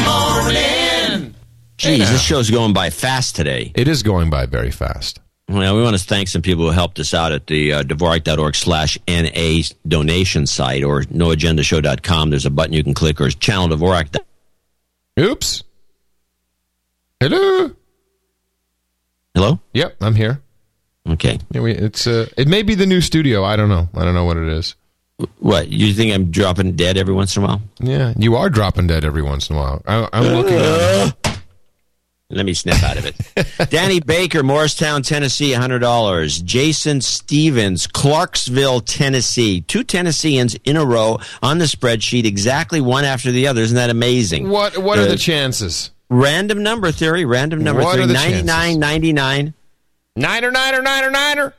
morning. 1.22 1.34
Geez, 1.76 2.10
this 2.10 2.22
show's 2.22 2.50
going 2.50 2.72
by 2.72 2.90
fast 2.90 3.36
today. 3.36 3.72
It 3.74 3.88
is 3.88 4.02
going 4.02 4.30
by 4.30 4.46
very 4.46 4.70
fast. 4.70 5.20
Well, 5.48 5.76
we 5.76 5.82
want 5.82 5.96
to 5.96 6.04
thank 6.04 6.28
some 6.28 6.42
people 6.42 6.64
who 6.64 6.72
helped 6.72 6.98
us 6.98 7.14
out 7.14 7.32
at 7.32 7.46
the 7.46 7.72
uh, 7.72 7.82
Dvorak.org 7.82 8.54
slash 8.54 8.98
NA 9.08 9.62
donation 9.86 10.46
site 10.46 10.84
or 10.84 11.02
noagendashow.com. 11.04 12.30
There's 12.30 12.44
a 12.44 12.50
button 12.50 12.74
you 12.74 12.84
can 12.84 12.92
click 12.92 13.18
or 13.18 13.30
channel 13.30 13.68
Dvorak. 13.68 14.14
Oops. 15.18 15.64
Hello. 17.20 17.74
Hello. 19.34 19.60
Yep, 19.72 19.96
I'm 20.02 20.14
here. 20.14 20.42
Okay. 21.08 21.38
It's 21.54 22.06
uh, 22.06 22.26
it 22.36 22.46
may 22.46 22.62
be 22.62 22.74
the 22.74 22.86
new 22.86 23.00
studio. 23.00 23.42
I 23.42 23.56
don't 23.56 23.70
know. 23.70 23.88
I 23.94 24.04
don't 24.04 24.14
know 24.14 24.26
what 24.26 24.36
it 24.36 24.48
is. 24.48 24.74
What 25.38 25.68
you 25.68 25.94
think 25.94 26.12
I'm 26.12 26.30
dropping 26.30 26.76
dead 26.76 26.96
every 26.96 27.14
once 27.14 27.36
in 27.36 27.42
a 27.42 27.46
while? 27.46 27.62
Yeah, 27.80 28.12
you 28.16 28.36
are 28.36 28.50
dropping 28.50 28.86
dead 28.86 29.04
every 29.04 29.22
once 29.22 29.48
in 29.48 29.56
a 29.56 29.58
while. 29.58 29.82
I, 29.86 30.08
I'm 30.12 30.24
looking. 30.24 30.58
Uh, 30.58 31.10
Let 32.30 32.44
me 32.44 32.52
snap 32.52 32.82
out 32.82 32.98
of 32.98 33.06
it. 33.06 33.70
Danny 33.70 34.00
Baker, 34.00 34.42
Morristown, 34.42 35.00
Tennessee, 35.02 35.52
$100. 35.52 36.44
Jason 36.44 37.00
Stevens, 37.00 37.86
Clarksville, 37.86 38.80
Tennessee. 38.82 39.62
Two 39.62 39.82
Tennesseans 39.82 40.54
in 40.64 40.76
a 40.76 40.84
row 40.84 41.20
on 41.42 41.56
the 41.56 41.64
spreadsheet, 41.64 42.26
exactly 42.26 42.82
one 42.82 43.04
after 43.06 43.30
the 43.32 43.46
other. 43.46 43.62
Isn't 43.62 43.76
that 43.76 43.88
amazing? 43.88 44.50
What 44.50 44.76
What 44.76 44.98
are 44.98 45.06
the 45.06 45.16
chances? 45.16 45.90
Random 46.10 46.62
number 46.62 46.92
theory, 46.92 47.24
random 47.24 47.64
number 47.64 47.82
What 47.82 47.92
theory. 47.92 48.04
are 48.04 48.08
the 48.08 48.12
99, 48.12 48.78
99. 48.78 49.54
Niner, 50.16 50.50
niner, 50.50 50.82
niner, 50.82 51.10
niner. 51.10 51.54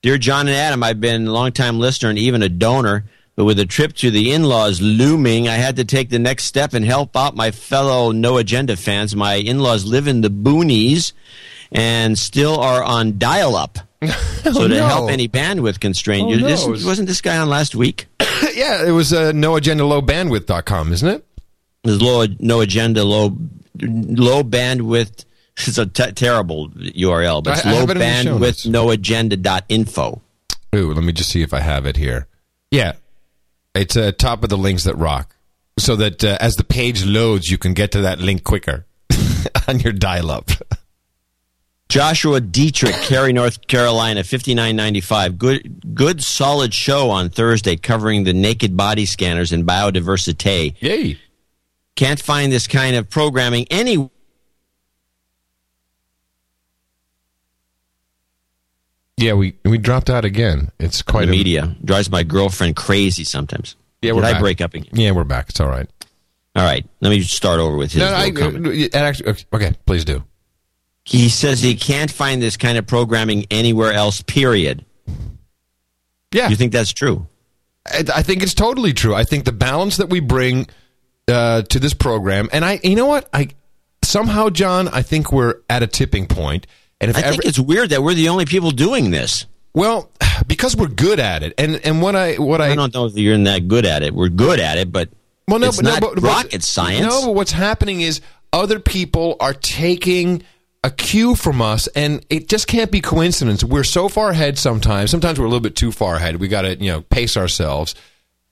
Dear 0.00 0.16
John 0.16 0.46
and 0.46 0.56
Adam, 0.56 0.82
I've 0.82 1.00
been 1.02 1.26
a 1.26 1.32
long-time 1.32 1.78
listener 1.80 2.08
and 2.10 2.18
even 2.18 2.42
a 2.42 2.48
donor, 2.48 3.04
but 3.36 3.44
with 3.44 3.58
a 3.58 3.66
trip 3.66 3.92
to 3.94 4.10
the 4.10 4.32
in-laws 4.32 4.80
looming, 4.80 5.46
I 5.48 5.54
had 5.56 5.76
to 5.76 5.84
take 5.84 6.08
the 6.10 6.18
next 6.18 6.44
step 6.44 6.72
and 6.74 6.84
help 6.84 7.16
out 7.16 7.36
my 7.36 7.50
fellow 7.50 8.10
No 8.10 8.38
Agenda 8.38 8.76
fans. 8.76 9.14
My 9.14 9.34
in-laws 9.34 9.84
live 9.84 10.08
in 10.08 10.22
the 10.22 10.30
boonies 10.30 11.12
and 11.70 12.18
still 12.18 12.58
are 12.58 12.82
on 12.82 13.18
dial-up. 13.18 13.78
so 14.42 14.68
to 14.68 14.68
no. 14.68 14.86
help 14.86 15.10
any 15.10 15.28
bandwidth 15.28 15.80
constraint, 15.80 16.26
Oh, 16.28 16.30
you, 16.30 16.40
no. 16.40 16.46
this, 16.46 16.66
wasn't 16.84 17.08
this 17.08 17.20
guy 17.20 17.36
on 17.38 17.48
last 17.48 17.74
week? 17.74 18.06
yeah, 18.54 18.86
it 18.86 18.90
was 18.92 19.12
uh, 19.12 19.32
noagendalowbandwidth.com, 19.32 20.92
isn't 20.92 21.08
it? 21.08 21.26
It 21.84 21.90
was 21.90 22.02
low, 22.02 22.24
no 22.40 22.60
agenda, 22.60 23.04
low, 23.04 23.36
low 23.80 24.42
bandwidth. 24.42 25.24
It's 25.58 25.78
a 25.78 25.86
t- 25.86 26.12
terrible 26.12 26.68
URL, 26.70 27.42
but 27.42 27.58
it's 27.58 27.66
I- 27.66 27.70
I 27.70 27.72
low 27.72 27.80
have 27.80 27.90
it 27.90 27.96
in 27.96 27.98
the 28.00 28.22
show 28.22 28.38
bandwidth, 28.38 28.66
no 28.68 28.90
agenda.info. 28.90 30.20
Ooh, 30.74 30.92
let 30.92 31.02
me 31.04 31.12
just 31.12 31.30
see 31.30 31.42
if 31.42 31.54
I 31.54 31.60
have 31.60 31.86
it 31.86 31.96
here. 31.96 32.26
Yeah, 32.70 32.92
it's 33.76 33.96
uh, 33.96 34.12
top 34.12 34.42
of 34.42 34.48
the 34.50 34.58
links 34.58 34.84
that 34.84 34.96
rock, 34.96 35.36
so 35.78 35.96
that 35.96 36.24
uh, 36.24 36.36
as 36.40 36.54
the 36.54 36.64
page 36.64 37.04
loads, 37.04 37.48
you 37.48 37.58
can 37.58 37.74
get 37.74 37.92
to 37.92 38.00
that 38.02 38.18
link 38.18 38.44
quicker 38.44 38.86
on 39.68 39.80
your 39.80 39.92
dial-up. 39.92 40.50
Joshua 41.88 42.40
Dietrich, 42.40 42.94
Cary, 43.02 43.32
North 43.32 43.66
Carolina, 43.68 44.24
fifty 44.24 44.54
nine 44.54 44.74
ninety 44.74 45.00
five. 45.00 45.38
Good, 45.38 45.94
good, 45.94 46.22
solid 46.22 46.74
show 46.74 47.10
on 47.10 47.30
Thursday 47.30 47.76
covering 47.76 48.24
the 48.24 48.32
naked 48.32 48.76
body 48.76 49.06
scanners 49.06 49.52
and 49.52 49.64
biodiversity. 49.64 50.74
Yay! 50.80 51.18
Can't 51.94 52.20
find 52.20 52.50
this 52.50 52.66
kind 52.66 52.96
of 52.96 53.08
programming 53.08 53.66
any. 53.70 54.10
Yeah, 59.16 59.32
we 59.32 59.56
we 59.64 59.78
dropped 59.78 60.10
out 60.10 60.24
again. 60.24 60.70
It's 60.78 61.00
quite 61.02 61.26
the 61.26 61.32
a 61.32 61.36
media 61.36 61.76
drives 61.84 62.10
my 62.10 62.22
girlfriend 62.22 62.76
crazy 62.76 63.24
sometimes. 63.24 63.76
Yeah, 64.02 64.10
Did 64.10 64.16
we're 64.16 64.24
I 64.24 64.32
back. 64.32 64.40
break 64.40 64.60
up 64.60 64.74
again? 64.74 64.90
Yeah, 64.92 65.12
we're 65.12 65.24
back. 65.24 65.48
It's 65.48 65.60
all 65.60 65.68
right. 65.68 65.88
All 66.54 66.64
right, 66.64 66.86
let 67.00 67.10
me 67.10 67.20
start 67.22 67.60
over 67.60 67.76
with 67.76 67.92
his. 67.92 68.00
No, 68.00 68.10
no, 68.10 68.16
I, 68.16 68.30
comment. 68.30 68.94
actually, 68.94 69.28
okay, 69.28 69.44
okay, 69.52 69.72
please 69.84 70.04
do. 70.04 70.22
He 71.04 71.28
says 71.28 71.60
he 71.60 71.74
can't 71.74 72.10
find 72.10 72.42
this 72.42 72.56
kind 72.56 72.78
of 72.78 72.86
programming 72.86 73.46
anywhere 73.50 73.92
else. 73.92 74.22
Period. 74.22 74.84
Yeah, 76.32 76.48
you 76.48 76.56
think 76.56 76.72
that's 76.72 76.92
true? 76.92 77.26
I, 77.86 78.04
I 78.16 78.22
think 78.22 78.42
it's 78.42 78.54
totally 78.54 78.92
true. 78.92 79.14
I 79.14 79.24
think 79.24 79.44
the 79.44 79.52
balance 79.52 79.98
that 79.98 80.08
we 80.10 80.20
bring 80.20 80.66
uh, 81.28 81.62
to 81.62 81.78
this 81.78 81.94
program, 81.94 82.48
and 82.52 82.64
I, 82.64 82.80
you 82.82 82.96
know 82.96 83.06
what, 83.06 83.28
I 83.32 83.48
somehow, 84.02 84.48
John, 84.50 84.88
I 84.88 85.02
think 85.02 85.32
we're 85.32 85.56
at 85.70 85.82
a 85.82 85.86
tipping 85.86 86.26
point. 86.26 86.66
And 87.00 87.10
if 87.10 87.16
I 87.16 87.22
think 87.22 87.44
it's 87.44 87.58
weird 87.58 87.90
that 87.90 88.02
we're 88.02 88.14
the 88.14 88.28
only 88.28 88.46
people 88.46 88.70
doing 88.70 89.10
this. 89.10 89.46
well, 89.74 90.10
because 90.46 90.76
we're 90.76 90.88
good 90.88 91.20
at 91.20 91.42
it, 91.42 91.54
and 91.58 91.76
and 91.84 92.00
what 92.00 92.16
I 92.16 92.34
what 92.36 92.60
I, 92.60 92.70
I 92.70 92.74
don't 92.74 92.92
know 92.94 93.06
if 93.06 93.16
you're 93.16 93.36
that 93.44 93.68
good 93.68 93.86
at 93.86 94.02
it. 94.02 94.14
We're 94.14 94.28
good 94.28 94.60
at 94.60 94.78
it, 94.78 94.90
but 94.92 95.08
well, 95.48 95.58
no, 95.58 95.68
it's 95.68 95.80
but, 95.80 96.00
no, 96.00 96.00
but- 96.00 96.22
rocket 96.22 96.62
science. 96.62 97.06
No, 97.06 97.26
but 97.26 97.34
what's 97.34 97.52
happening 97.52 98.00
is 98.00 98.20
other 98.52 98.80
people 98.80 99.36
are 99.40 99.52
taking 99.54 100.42
a 100.82 100.90
cue 100.90 101.34
from 101.34 101.60
us, 101.60 101.88
and 101.88 102.24
it 102.30 102.48
just 102.48 102.66
can't 102.66 102.90
be 102.90 103.00
coincidence. 103.00 103.62
We're 103.64 103.84
so 103.84 104.08
far 104.08 104.30
ahead 104.30 104.56
sometimes. 104.56 105.10
Sometimes 105.10 105.38
we're 105.38 105.46
a 105.46 105.48
little 105.48 105.60
bit 105.60 105.76
too 105.76 105.92
far 105.92 106.16
ahead. 106.16 106.36
We 106.36 106.48
got 106.48 106.62
to 106.62 106.76
you 106.76 106.92
know 106.92 107.02
pace 107.02 107.36
ourselves. 107.36 107.94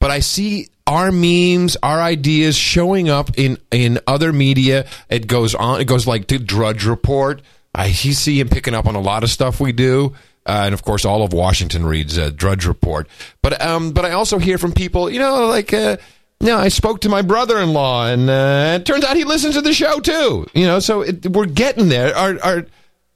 But 0.01 0.11
I 0.11 0.19
see 0.21 0.69
our 0.87 1.11
memes, 1.11 1.79
our 1.83 2.03
ideas 2.03 2.57
showing 2.57 3.09
up 3.09 3.39
in 3.39 3.57
in 3.71 4.01
other 4.07 4.33
media. 4.33 4.87
It 5.09 5.27
goes 5.27 5.55
on. 5.55 5.81
It 5.81 5.87
goes 5.87 6.07
like 6.07 6.27
to 6.27 6.39
Drudge 6.39 6.85
Report. 6.85 7.41
I 7.75 7.91
see 7.91 8.39
him 8.39 8.49
picking 8.49 8.75
up 8.75 8.87
on 8.87 8.95
a 8.95 9.01
lot 9.01 9.25
of 9.25 9.31
stuff 9.31 9.61
we 9.61 9.73
do. 9.73 10.15
Uh, 10.47 10.63
and 10.67 10.75
of 10.75 10.83
course, 10.83 11.05
all 11.05 11.23
of 11.23 11.33
Washington 11.33 11.87
reads 11.87 12.19
uh, 12.19 12.31
Drudge 12.35 12.67
Report. 12.67 13.09
But 13.41 13.61
um, 13.63 13.93
but 13.93 14.05
I 14.05 14.11
also 14.11 14.39
hear 14.39 14.59
from 14.59 14.73
people, 14.73 15.09
you 15.09 15.19
know, 15.19 15.47
like 15.47 15.73
uh, 15.73 15.97
you 16.41 16.47
I 16.59 16.69
spoke 16.69 17.01
to 17.03 17.09
my 17.09 17.23
brother-in-law, 17.23 18.09
and 18.09 18.29
uh, 18.29 18.79
it 18.79 18.85
turns 18.85 19.05
out 19.05 19.17
he 19.17 19.25
listens 19.25 19.55
to 19.55 19.63
the 19.63 19.73
show 19.73 20.01
too. 20.01 20.47
You 20.53 20.67
know, 20.67 20.81
so 20.81 21.01
it, 21.01 21.27
we're 21.27 21.47
getting 21.47 21.89
there. 21.89 22.15
Our 22.15 22.39
our 22.45 22.67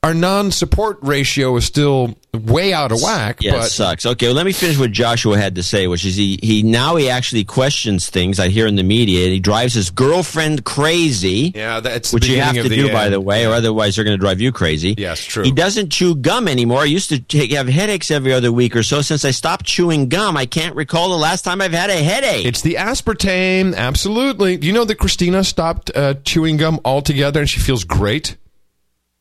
our 0.09 0.15
non-support 0.15 0.99
ratio 1.03 1.55
is 1.57 1.67
still 1.67 2.17
way 2.33 2.73
out 2.73 2.93
of 2.93 3.03
whack. 3.03 3.43
Yeah, 3.43 3.53
but 3.53 3.67
it 3.67 3.69
sucks. 3.69 4.07
Okay, 4.07 4.29
well, 4.29 4.35
let 4.35 4.47
me 4.47 4.53
finish 4.53 4.79
what 4.79 4.91
Joshua 4.91 5.37
had 5.37 5.57
to 5.57 5.63
say, 5.63 5.87
which 5.87 6.07
is 6.07 6.17
he, 6.17 6.39
he 6.43 6.63
now 6.63 6.97
he 6.97 7.11
actually 7.11 7.45
questions 7.45 8.09
things 8.09 8.41
I 8.41 8.49
hear 8.49 8.67
in 8.67 8.77
the 8.77 8.83
media. 8.83 9.25
And 9.25 9.35
he 9.35 9.39
drives 9.39 9.75
his 9.75 9.91
girlfriend 9.91 10.65
crazy. 10.65 11.53
Yeah, 11.55 11.81
that's 11.81 12.11
which 12.11 12.27
the 12.27 12.33
you 12.33 12.41
have 12.41 12.55
to 12.55 12.71
do, 12.71 12.91
by 12.91 13.11
the 13.11 13.21
way, 13.21 13.47
or 13.47 13.53
otherwise 13.53 13.97
they're 13.97 14.05
going 14.05 14.17
to 14.17 14.21
drive 14.21 14.41
you 14.41 14.51
crazy. 14.51 14.95
Yes, 14.97 15.23
true. 15.23 15.45
He 15.45 15.53
doesn't 15.53 15.91
chew 15.91 16.15
gum 16.15 16.49
anymore. 16.49 16.81
I 16.81 16.85
used 16.85 17.11
to 17.11 17.21
take, 17.21 17.53
have 17.53 17.69
headaches 17.69 18.11
every 18.11 18.33
other 18.33 18.51
week 18.51 18.77
or 18.77 18.83
so. 18.83 19.03
Since 19.03 19.27
I 19.27 19.31
stopped 19.31 19.67
chewing 19.67 20.09
gum, 20.09 20.39
I 20.39 20.47
can't 20.47 20.75
recall 20.75 21.11
the 21.11 21.19
last 21.19 21.43
time 21.43 21.61
I've 21.61 21.73
had 21.73 21.91
a 21.91 22.03
headache. 22.03 22.47
It's 22.47 22.63
the 22.63 22.77
aspartame, 22.77 23.77
absolutely. 23.77 24.57
Do 24.57 24.67
you 24.67 24.73
know 24.73 24.87
that 24.87 24.97
Christina 24.97 25.45
stopped 25.45 25.91
uh, 25.95 26.15
chewing 26.25 26.57
gum 26.57 26.81
altogether 26.83 27.41
and 27.41 27.51
she 27.51 27.61
feels 27.61 27.85
great? 27.85 28.39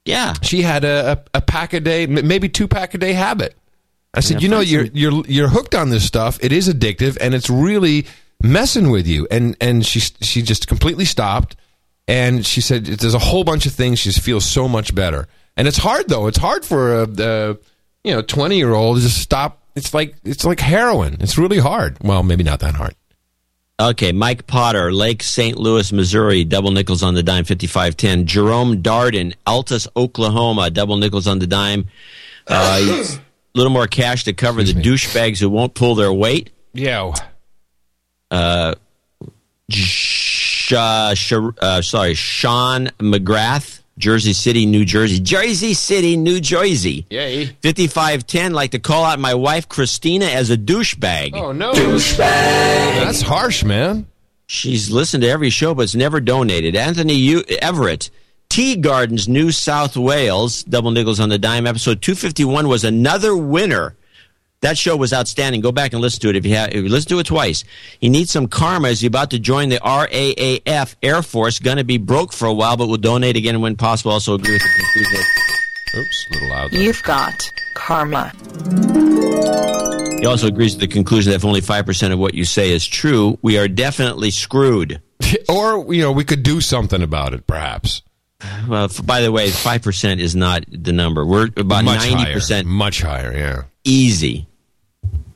Yeah, 0.07 0.33
she 0.41 0.61
had 0.61 0.83
a, 0.83 1.23
a, 1.33 1.37
a 1.37 1.41
pack 1.41 1.73
a 1.73 1.79
day, 1.79 2.07
maybe 2.07 2.49
two 2.49 2.67
pack 2.67 2.93
a 2.93 2.97
day 2.97 3.13
habit. 3.13 3.55
I 4.13 4.21
said, 4.21 4.41
Yeah, 4.41 4.45
you 4.45 4.49
know, 4.49 4.59
you're 4.61 4.85
you're 4.85 5.25
you're 5.27 5.47
hooked 5.49 5.75
on 5.75 5.89
this 5.89 6.05
stuff. 6.05 6.39
It 6.41 6.51
is 6.51 6.69
addictive, 6.69 7.17
and 7.19 7.35
it's 7.35 7.49
really 7.49 8.07
messing 8.41 8.89
with 8.89 9.05
you. 9.05 9.27
And 9.29 9.55
and 9.61 9.85
she 9.85 9.99
she 9.99 10.41
just 10.41 10.67
completely 10.67 11.05
stopped, 11.05 11.55
and 12.07 12.45
she 12.45 12.61
said 12.61 12.85
there's 12.85 13.13
a 13.13 13.19
whole 13.19 13.43
bunch 13.43 13.65
of 13.65 13.73
things. 13.73 13.99
She 13.99 14.09
just 14.09 14.23
feels 14.23 14.45
so 14.45 14.67
much 14.67 14.95
better. 14.95 15.27
And 15.55 15.67
it's 15.67 15.77
hard 15.77 16.07
though. 16.07 16.27
It's 16.27 16.37
hard 16.37 16.65
for 16.65 17.01
a, 17.01 17.07
a 17.19 17.57
you 18.03 18.13
know 18.13 18.21
twenty 18.21 18.57
year 18.57 18.73
old 18.73 18.97
to 18.97 19.03
just 19.03 19.19
stop. 19.19 19.61
It's 19.75 19.93
like 19.93 20.15
it's 20.23 20.45
like 20.45 20.59
heroin. 20.59 21.17
It's 21.19 21.37
really 21.37 21.59
hard. 21.59 21.97
Well, 22.01 22.23
maybe 22.23 22.43
not 22.43 22.61
that 22.61 22.75
hard. 22.75 22.95
Okay, 23.79 24.11
Mike 24.11 24.47
Potter, 24.47 24.91
Lake 24.91 25.21
St. 25.21 25.55
Louis, 25.55 25.91
Missouri, 25.93 26.43
double 26.43 26.71
nickels 26.71 27.03
on 27.03 27.13
the 27.13 27.21
dime, 27.21 27.43
5510. 27.43 28.25
Jerome 28.25 28.81
Darden, 28.81 29.35
Altus, 29.45 29.87
Oklahoma, 29.95 30.71
double 30.71 30.97
nickels 30.97 31.27
on 31.27 31.37
the 31.37 31.45
dime. 31.45 31.85
Uh, 32.47 32.79
a 33.05 33.17
little 33.53 33.71
more 33.71 33.85
cash 33.85 34.23
to 34.23 34.33
cover 34.33 34.63
the 34.63 34.73
douchebags 34.73 35.39
who 35.39 35.49
won't 35.49 35.75
pull 35.75 35.93
their 35.93 36.11
weight. 36.11 36.49
Yeah. 36.73 37.13
Uh, 38.31 38.73
Sh- 39.69 40.73
uh, 40.73 41.13
Sh- 41.13 41.33
uh, 41.59 41.81
sorry, 41.83 42.15
Sean 42.15 42.87
McGrath, 42.97 43.76
Jersey 43.97 44.33
City, 44.33 44.65
New 44.65 44.85
Jersey. 44.85 45.19
Jersey 45.19 45.73
City, 45.73 46.17
New 46.17 46.39
Jersey. 46.39 47.05
Yay. 47.09 47.45
5510, 47.63 48.53
like 48.53 48.71
to 48.71 48.79
call 48.79 49.03
out 49.03 49.19
my 49.19 49.33
wife, 49.33 49.67
Christina, 49.67 50.25
as 50.25 50.49
a 50.51 50.57
douchebag. 50.57 51.31
Oh 51.33 51.51
no, 51.51 51.73
douchebag. 51.73 52.17
That's 52.19 53.21
harsh, 53.21 53.63
man. 53.63 54.07
She's 54.45 54.89
listened 54.91 55.23
to 55.23 55.29
every 55.29 55.49
show, 55.49 55.73
but 55.73 55.81
it's 55.83 55.95
never 55.95 56.19
donated. 56.21 56.75
Anthony 56.75 57.15
U- 57.15 57.43
Everett, 57.61 58.09
Tea 58.49 58.75
Gardens, 58.77 59.27
New 59.27 59.51
South 59.51 59.97
Wales, 59.97 60.63
double 60.63 60.91
nickels 60.91 61.19
on 61.19 61.29
the 61.29 61.37
dime. 61.39 61.67
Episode 61.67 62.01
251 62.01 62.67
was 62.67 62.83
another 62.85 63.35
winner. 63.35 63.95
That 64.61 64.77
show 64.77 64.97
was 64.97 65.13
outstanding. 65.13 65.61
Go 65.61 65.71
back 65.71 65.93
and 65.93 66.01
listen 66.01 66.19
to 66.21 66.29
it 66.29 66.35
if 66.35 66.45
you 66.45 66.55
have. 66.55 66.69
If 66.69 66.83
you 66.83 66.89
listen 66.89 67.09
to 67.09 67.19
it 67.19 67.27
twice, 67.27 67.63
you 68.01 68.09
need 68.09 68.27
some 68.27 68.47
karma. 68.47 68.87
Is 68.87 69.01
he 69.01 69.07
about 69.07 69.29
to 69.31 69.39
join 69.39 69.69
the 69.69 69.77
RAAF 69.77 70.95
Air 71.03 71.21
Force? 71.21 71.59
Going 71.59 71.77
to 71.77 71.83
be 71.83 71.97
broke 71.97 72.33
for 72.33 72.47
a 72.47 72.53
while, 72.53 72.75
but 72.75 72.87
will 72.87 72.97
donate 72.97 73.37
again 73.37 73.61
when 73.61 73.75
possible. 73.75 74.11
Also 74.11 74.33
agree 74.33 74.53
with 74.53 74.63
the 74.63 74.69
conclusion. 74.69 75.25
Oops, 75.95 76.25
a 76.29 76.33
little 76.33 76.49
loud. 76.49 76.73
You've 76.73 77.03
got 77.03 77.51
karma. 77.75 78.33
He 80.19 80.25
also 80.25 80.47
agrees 80.47 80.73
with 80.73 80.81
the 80.81 80.87
conclusion 80.87 81.29
that 81.29 81.35
if 81.37 81.45
only 81.45 81.61
five 81.61 81.85
percent 81.85 82.11
of 82.11 82.19
what 82.19 82.33
you 82.33 82.43
say 82.43 82.71
is 82.71 82.85
true, 82.85 83.37
we 83.43 83.59
are 83.59 83.67
definitely 83.67 84.31
screwed. 84.31 85.01
or 85.49 85.93
you 85.93 86.01
know, 86.01 86.11
we 86.11 86.23
could 86.23 86.41
do 86.41 86.61
something 86.61 87.03
about 87.03 87.35
it, 87.35 87.45
perhaps. 87.45 88.01
Well, 88.67 88.89
by 89.03 89.21
the 89.21 89.31
way, 89.31 89.51
five 89.51 89.83
percent 89.83 90.19
is 90.19 90.35
not 90.35 90.65
the 90.67 90.93
number. 90.93 91.25
We're 91.25 91.49
about 91.57 91.85
ninety 91.85 92.33
percent, 92.33 92.67
Much 92.67 93.01
higher, 93.01 93.35
yeah. 93.35 93.63
Easy. 93.87 94.47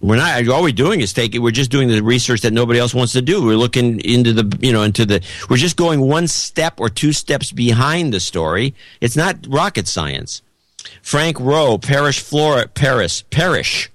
We're 0.01 0.17
not. 0.17 0.47
All 0.49 0.63
we're 0.63 0.71
doing 0.71 0.99
is 0.99 1.13
taking. 1.13 1.41
We're 1.41 1.51
just 1.51 1.71
doing 1.71 1.87
the 1.87 2.01
research 2.01 2.41
that 2.41 2.51
nobody 2.51 2.79
else 2.79 2.93
wants 2.93 3.13
to 3.13 3.21
do. 3.21 3.45
We're 3.45 3.55
looking 3.55 4.01
into 4.01 4.33
the, 4.33 4.57
you 4.59 4.73
know, 4.73 4.81
into 4.81 5.05
the. 5.05 5.23
We're 5.49 5.57
just 5.57 5.77
going 5.77 6.01
one 6.01 6.27
step 6.27 6.79
or 6.79 6.89
two 6.89 7.13
steps 7.13 7.51
behind 7.51 8.13
the 8.13 8.19
story. 8.19 8.73
It's 8.99 9.15
not 9.15 9.37
rocket 9.47 9.87
science. 9.87 10.41
Frank 11.01 11.39
Rowe, 11.39 11.77
Parrish, 11.77 12.19
Florida, 12.19 12.67
Paris, 12.67 13.23
Parrish, 13.29 13.91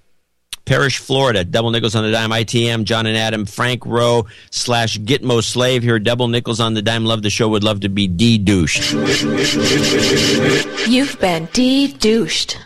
Parrish, 0.65 0.99
Florida. 0.99 1.45
Double 1.45 1.70
nickels 1.70 1.95
on 1.95 2.05
the 2.05 2.12
dime. 2.12 2.31
ITM. 2.31 2.85
John 2.85 3.07
and 3.07 3.16
Adam. 3.16 3.45
Frank 3.45 3.85
Rowe 3.85 4.27
slash 4.51 4.99
Gitmo 4.99 5.43
Slave 5.43 5.83
here. 5.83 5.99
Double 5.99 6.28
nickels 6.28 6.61
on 6.61 6.74
the 6.74 6.83
dime. 6.83 7.05
Love 7.05 7.23
the 7.23 7.31
show. 7.31 7.49
Would 7.49 7.65
love 7.65 7.81
to 7.81 7.89
be 7.89 8.07
de-douched. 8.09 8.93
You've 10.89 11.20
been 11.20 11.49
de-douched. 11.53 12.59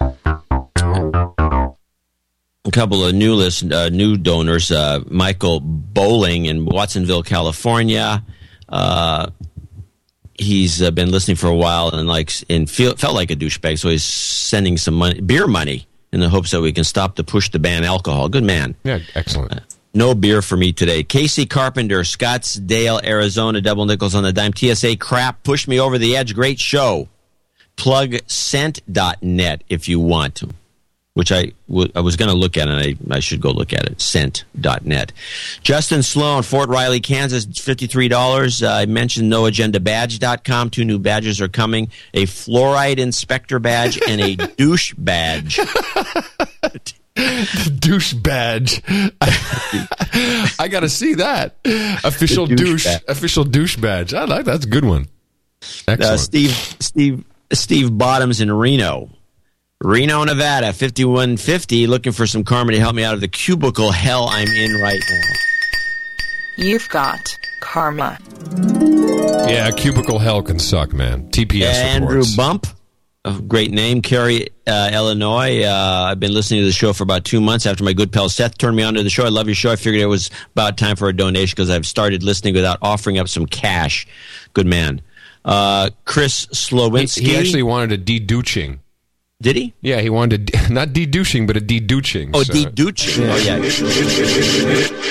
A 2.64 2.70
couple 2.70 3.04
of 3.04 3.14
new 3.14 3.34
list, 3.34 3.70
uh, 3.72 3.88
new 3.88 4.16
donors. 4.16 4.70
Uh, 4.70 5.00
Michael 5.06 5.60
Bowling 5.60 6.46
in 6.46 6.64
Watsonville, 6.64 7.22
California. 7.22 8.22
Uh, 8.68 9.30
he's 10.34 10.82
uh, 10.82 10.90
been 10.90 11.10
listening 11.10 11.36
for 11.36 11.48
a 11.48 11.54
while 11.54 11.90
and 11.90 12.06
likes 12.06 12.44
and 12.50 12.68
feel, 12.68 12.94
felt 12.96 13.14
like 13.14 13.30
a 13.30 13.36
douchebag, 13.36 13.78
so 13.78 13.88
he's 13.88 14.04
sending 14.04 14.76
some 14.76 14.94
money, 14.94 15.20
beer 15.20 15.46
money, 15.46 15.86
in 16.12 16.20
the 16.20 16.28
hopes 16.28 16.50
that 16.50 16.60
we 16.60 16.72
can 16.72 16.84
stop 16.84 17.16
the 17.16 17.24
push 17.24 17.50
to 17.50 17.58
ban 17.58 17.84
alcohol. 17.84 18.28
Good 18.28 18.44
man. 18.44 18.74
Yeah, 18.84 18.98
excellent. 19.14 19.62
No 19.92 20.14
beer 20.14 20.40
for 20.42 20.56
me 20.56 20.72
today. 20.72 21.02
Casey 21.02 21.46
Carpenter, 21.46 22.00
Scottsdale, 22.00 23.02
Arizona, 23.04 23.60
double 23.60 23.86
nickels 23.86 24.14
on 24.14 24.22
the 24.22 24.32
dime. 24.32 24.52
TSA 24.54 24.96
crap, 24.98 25.42
push 25.42 25.66
me 25.66 25.80
over 25.80 25.98
the 25.98 26.16
edge. 26.16 26.34
Great 26.34 26.60
show. 26.60 27.08
Plug 27.74 28.16
scent.net 28.26 29.64
if 29.68 29.88
you 29.88 29.98
want 29.98 30.34
to 30.36 30.50
which 31.20 31.30
I, 31.32 31.52
w- 31.68 31.92
I 31.94 32.00
was 32.00 32.16
going 32.16 32.30
to 32.30 32.34
look 32.34 32.56
at, 32.56 32.66
and 32.66 32.80
I, 32.80 33.14
I 33.14 33.20
should 33.20 33.42
go 33.42 33.50
look 33.50 33.74
at 33.74 33.84
it, 33.86 34.00
scent.net. 34.00 35.12
Justin 35.62 36.02
Sloan, 36.02 36.42
Fort 36.42 36.70
Riley, 36.70 37.00
Kansas, 37.00 37.44
$53. 37.44 38.62
Uh, 38.62 38.66
I 38.72 38.86
mentioned 38.86 39.30
noagendabadge.com. 39.30 40.70
Two 40.70 40.86
new 40.86 40.98
badges 40.98 41.38
are 41.42 41.48
coming 41.48 41.90
a 42.14 42.24
fluoride 42.24 42.96
inspector 42.96 43.58
badge 43.58 44.00
and 44.08 44.18
a 44.22 44.34
douche 44.56 44.94
badge. 44.96 45.60
douche 47.78 48.14
badge. 48.14 48.82
I, 49.20 50.48
I 50.58 50.68
got 50.68 50.80
to 50.80 50.88
see 50.88 51.14
that 51.16 51.56
official 52.02 52.46
douche 52.46 52.84
douche, 52.84 52.96
official 53.08 53.44
douche 53.44 53.76
badge. 53.76 54.14
I 54.14 54.24
like 54.24 54.46
that's 54.46 54.64
a 54.64 54.68
good 54.68 54.86
one. 54.86 55.08
Excellent. 55.86 56.00
Uh, 56.00 56.16
Steve 56.16 56.50
Steve 56.80 57.24
Steve 57.52 57.98
Bottoms 57.98 58.40
in 58.40 58.50
Reno. 58.50 59.10
Reno, 59.82 60.22
Nevada, 60.24 60.74
5150, 60.74 61.86
looking 61.86 62.12
for 62.12 62.26
some 62.26 62.44
karma 62.44 62.72
to 62.72 62.78
help 62.78 62.94
me 62.94 63.02
out 63.02 63.14
of 63.14 63.22
the 63.22 63.28
cubicle 63.28 63.90
hell 63.90 64.28
I'm 64.28 64.46
in 64.46 64.74
right 64.82 65.00
now. 65.10 65.22
You've 66.58 66.86
got 66.90 67.34
karma. 67.60 68.18
Yeah, 69.48 69.70
cubicle 69.70 70.18
hell 70.18 70.42
can 70.42 70.58
suck, 70.58 70.92
man. 70.92 71.30
TPS 71.30 71.72
Andrew 71.72 72.08
reports. 72.10 72.36
Bump, 72.36 72.66
a 73.24 73.40
great 73.40 73.70
name, 73.70 74.02
Cary, 74.02 74.48
uh, 74.66 74.90
Illinois. 74.92 75.62
Uh, 75.62 76.08
I've 76.10 76.20
been 76.20 76.34
listening 76.34 76.60
to 76.60 76.66
the 76.66 76.72
show 76.72 76.92
for 76.92 77.04
about 77.04 77.24
two 77.24 77.40
months 77.40 77.64
after 77.64 77.82
my 77.82 77.94
good 77.94 78.12
pal 78.12 78.28
Seth 78.28 78.58
turned 78.58 78.76
me 78.76 78.82
on 78.82 78.92
to 78.94 79.02
the 79.02 79.08
show. 79.08 79.24
I 79.24 79.30
love 79.30 79.46
your 79.46 79.54
show. 79.54 79.72
I 79.72 79.76
figured 79.76 80.02
it 80.02 80.06
was 80.06 80.28
about 80.52 80.76
time 80.76 80.96
for 80.96 81.08
a 81.08 81.16
donation 81.16 81.54
because 81.56 81.70
I've 81.70 81.86
started 81.86 82.22
listening 82.22 82.52
without 82.52 82.78
offering 82.82 83.18
up 83.18 83.28
some 83.28 83.46
cash. 83.46 84.06
Good 84.52 84.66
man. 84.66 85.00
Uh, 85.42 85.88
Chris 86.04 86.44
He, 86.50 86.54
Slowinski. 86.54 87.20
he 87.22 87.36
actually 87.38 87.62
wanted 87.62 87.92
a 87.92 87.96
de-douching. 87.96 88.80
Did 89.42 89.56
he? 89.56 89.72
Yeah, 89.80 90.00
he 90.00 90.10
wanted 90.10 90.54
a, 90.54 90.68
not 90.72 90.92
de-douching, 90.92 91.46
but 91.46 91.56
a 91.56 91.60
de-douching. 91.60 92.30
Oh, 92.34 92.42
so- 92.42 92.52
de-douching. 92.52 93.24
Oh, 93.24 93.36
yeah. 93.36 93.56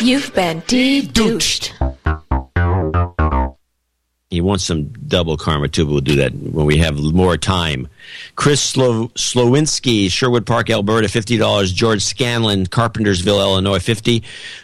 You've 0.04 0.34
been 0.36 0.62
de-douched. 0.68 1.74
He 4.30 4.42
wants 4.42 4.64
some 4.64 4.90
double 5.08 5.38
karma 5.38 5.70
too, 5.70 5.86
but 5.86 5.92
we'll 5.92 6.02
do 6.02 6.18
that 6.18 6.34
when 6.36 6.68
we 6.68 6.78
have 6.78 7.00
more 7.00 7.36
time. 7.36 7.88
Chris 8.36 8.62
Slow- 8.62 9.08
Slowinski, 9.16 10.12
Sherwood 10.12 10.46
Park, 10.46 10.70
Alberta, 10.70 11.10
fifty 11.10 11.36
dollars. 11.36 11.74
George 11.74 12.04
Scanlon, 12.04 12.68
Carpentersville, 12.68 13.40
Illinois, 13.42 13.80
fifty. 13.80 14.22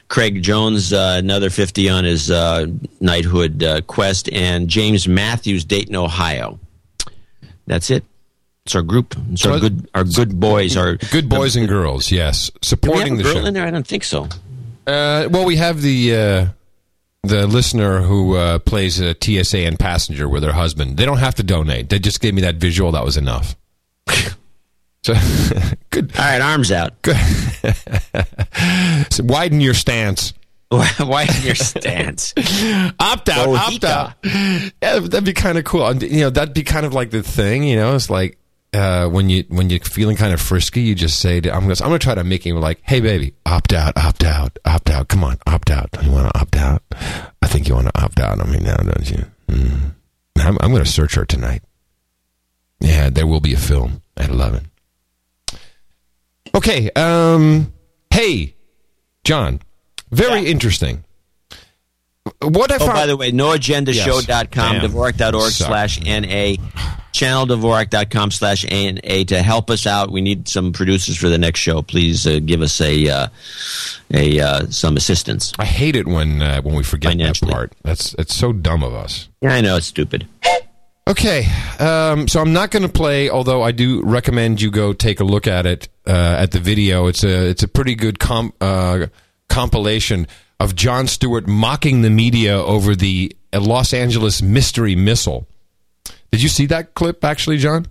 Craig 0.07 0.43
Jones, 0.43 0.93
uh, 0.93 1.15
another 1.17 1.49
fifty 1.49 1.89
on 1.89 2.03
his 2.03 2.29
uh, 2.29 2.67
knighthood 3.01 3.63
uh, 3.63 3.81
quest, 3.81 4.29
and 4.31 4.67
James 4.67 5.07
Matthews, 5.07 5.65
Dayton, 5.65 5.95
Ohio. 5.95 6.59
That's 7.65 7.89
it. 7.89 8.03
It's 8.65 8.73
our 8.73 8.81
group. 8.81 9.15
It's 9.31 9.45
our 9.45 9.59
good, 9.59 9.87
our 9.93 10.03
good 10.03 10.39
boys. 10.39 10.75
Our 10.75 10.95
Good 10.95 11.29
boys 11.29 11.55
and 11.55 11.67
girls, 11.67 12.11
yes, 12.11 12.49
Do 12.49 12.53
we 12.53 12.57
have 12.57 12.67
supporting 12.67 13.17
the 13.17 13.23
girl 13.23 13.33
show. 13.33 13.45
in 13.45 13.53
there? 13.53 13.65
I 13.65 13.69
don't 13.69 13.85
think 13.85 14.03
so. 14.03 14.23
Uh, 14.87 15.27
well, 15.29 15.45
we 15.45 15.57
have 15.57 15.81
the 15.83 16.15
uh, 16.15 16.47
the 17.23 17.45
listener 17.45 18.01
who 18.01 18.35
uh, 18.35 18.57
plays 18.59 18.99
a 18.99 19.13
TSA 19.21 19.59
and 19.59 19.77
passenger 19.77 20.27
with 20.27 20.43
her 20.43 20.51
husband. 20.51 20.97
They 20.97 21.05
don't 21.05 21.19
have 21.19 21.35
to 21.35 21.43
donate. 21.43 21.89
They 21.89 21.99
just 21.99 22.21
gave 22.21 22.33
me 22.33 22.41
that 22.41 22.55
visual. 22.55 22.91
That 22.93 23.05
was 23.05 23.17
enough. 23.17 23.55
so, 25.03 25.13
good. 25.91 26.11
All 26.17 26.25
right, 26.25 26.41
arms 26.41 26.71
out. 26.71 27.01
Good. 27.01 27.17
So 29.11 29.23
widen 29.23 29.61
your 29.61 29.73
stance. 29.73 30.33
Widen 30.71 31.43
your 31.43 31.55
stance. 31.55 32.33
opt 32.99 33.29
out. 33.29 33.49
Opt 33.49 33.83
out. 33.83 34.13
Yeah, 34.23 34.99
that'd 34.99 35.23
be 35.23 35.33
kind 35.33 35.57
of 35.57 35.63
cool. 35.65 35.93
You 36.03 36.21
know, 36.21 36.29
that'd 36.29 36.53
be 36.53 36.63
kind 36.63 36.85
of 36.85 36.93
like 36.93 37.11
the 37.11 37.21
thing. 37.21 37.63
You 37.63 37.75
know, 37.75 37.95
it's 37.95 38.09
like 38.09 38.37
uh, 38.75 39.09
when 39.09 39.29
you 39.29 39.43
when 39.49 39.69
you're 39.69 39.79
feeling 39.79 40.15
kind 40.17 40.33
of 40.33 40.41
frisky, 40.41 40.81
you 40.81 40.93
just 40.95 41.19
say, 41.19 41.39
to, 41.41 41.51
"I'm 41.53 41.61
gonna 41.61 41.75
I'm 41.81 41.87
gonna 41.87 41.99
try 41.99 42.15
to 42.15 42.23
make 42.23 42.45
him 42.45 42.55
like, 42.57 42.79
hey 42.83 42.99
baby, 42.99 43.33
opt 43.45 43.73
out, 43.73 43.97
opt 43.97 44.23
out, 44.23 44.57
opt 44.65 44.89
out. 44.89 45.07
Come 45.07 45.23
on, 45.23 45.37
opt 45.47 45.69
out. 45.71 45.91
Don't 45.91 46.05
you 46.05 46.11
want 46.11 46.31
to 46.33 46.39
opt 46.39 46.55
out? 46.55 46.83
I 47.41 47.47
think 47.47 47.67
you 47.67 47.75
want 47.75 47.87
to 47.87 48.01
opt 48.03 48.19
out 48.19 48.39
on 48.39 48.51
me 48.51 48.59
now, 48.59 48.77
don't 48.77 49.09
you? 49.09 49.25
Mm. 49.47 49.91
I'm 50.37 50.57
I'm 50.61 50.71
gonna 50.71 50.85
search 50.85 51.15
her 51.15 51.25
tonight. 51.25 51.63
Yeah, 52.81 53.09
there 53.09 53.25
will 53.25 53.39
be 53.41 53.53
a 53.53 53.57
film 53.57 54.01
at 54.17 54.29
eleven. 54.29 54.69
Okay. 56.53 56.89
Um. 56.95 57.73
Hey, 58.11 58.55
John. 59.23 59.59
Very 60.11 60.45
interesting. 60.45 61.03
What 62.41 62.71
I 62.71 62.75
Oh, 62.75 62.79
found. 62.79 62.93
by 62.93 63.05
the 63.07 63.17
way, 63.17 63.31
noagendashow.com, 63.31 64.75
Yes. 64.75 64.85
Dvorak.org 64.91 65.51
slash 65.51 65.99
NA, 66.01 66.55
channeldvorak.com 67.15 68.31
slash 68.31 68.65
NA 68.69 69.23
to 69.23 69.41
help 69.41 69.69
us 69.69 69.87
out. 69.87 70.11
We 70.11 70.21
need 70.21 70.49
some 70.49 70.73
producers 70.73 71.17
for 71.17 71.29
the 71.29 71.37
next 71.37 71.61
show. 71.61 71.81
Please 71.81 72.27
uh, 72.27 72.39
give 72.43 72.61
us 72.61 72.81
a, 72.81 73.09
uh, 73.09 73.27
a 74.13 74.39
uh, 74.39 74.65
some 74.69 74.97
assistance. 74.97 75.53
I 75.57 75.65
hate 75.65 75.95
it 75.95 76.07
when 76.07 76.41
uh, 76.41 76.61
when 76.61 76.75
we 76.75 76.83
forget 76.83 77.17
that 77.17 77.39
part. 77.41 77.73
That's 77.83 78.13
it's 78.15 78.35
so 78.35 78.51
dumb 78.51 78.83
of 78.83 78.93
us. 78.93 79.29
Yeah, 79.41 79.53
I 79.53 79.61
know, 79.61 79.77
it's 79.77 79.87
stupid. 79.87 80.27
Okay, 81.07 81.45
um, 81.79 82.27
so 82.27 82.41
I'm 82.41 82.51
not 82.51 82.71
going 82.71 82.81
to 82.83 82.89
play, 82.89 83.29
although 83.29 83.61
I 83.61 83.71
do 83.71 84.01
recommend 84.03 84.59
you 84.59 84.71
go 84.71 84.91
take 84.91 85.19
a 85.19 85.23
look 85.23 85.45
at 85.45 85.67
it 85.67 85.87
uh, 86.07 86.35
at 86.39 86.51
the 86.51 86.59
video. 86.59 87.07
It's 87.07 87.23
a 87.23 87.47
it's 87.47 87.63
a 87.63 87.67
pretty 87.67 87.95
good 87.95 88.19
comp, 88.19 88.55
uh, 88.59 89.07
compilation 89.47 90.27
of 90.59 90.75
Jon 90.75 91.07
Stewart 91.07 91.47
mocking 91.47 92.01
the 92.01 92.09
media 92.09 92.57
over 92.57 92.95
the 92.95 93.35
Los 93.53 93.93
Angeles 93.93 94.41
mystery 94.41 94.95
missile. 94.95 95.47
Did 96.35 96.43
you 96.43 96.49
see 96.49 96.65
that 96.65 96.95
clip 96.95 97.23
actually, 97.23 97.59
John? 97.59 97.85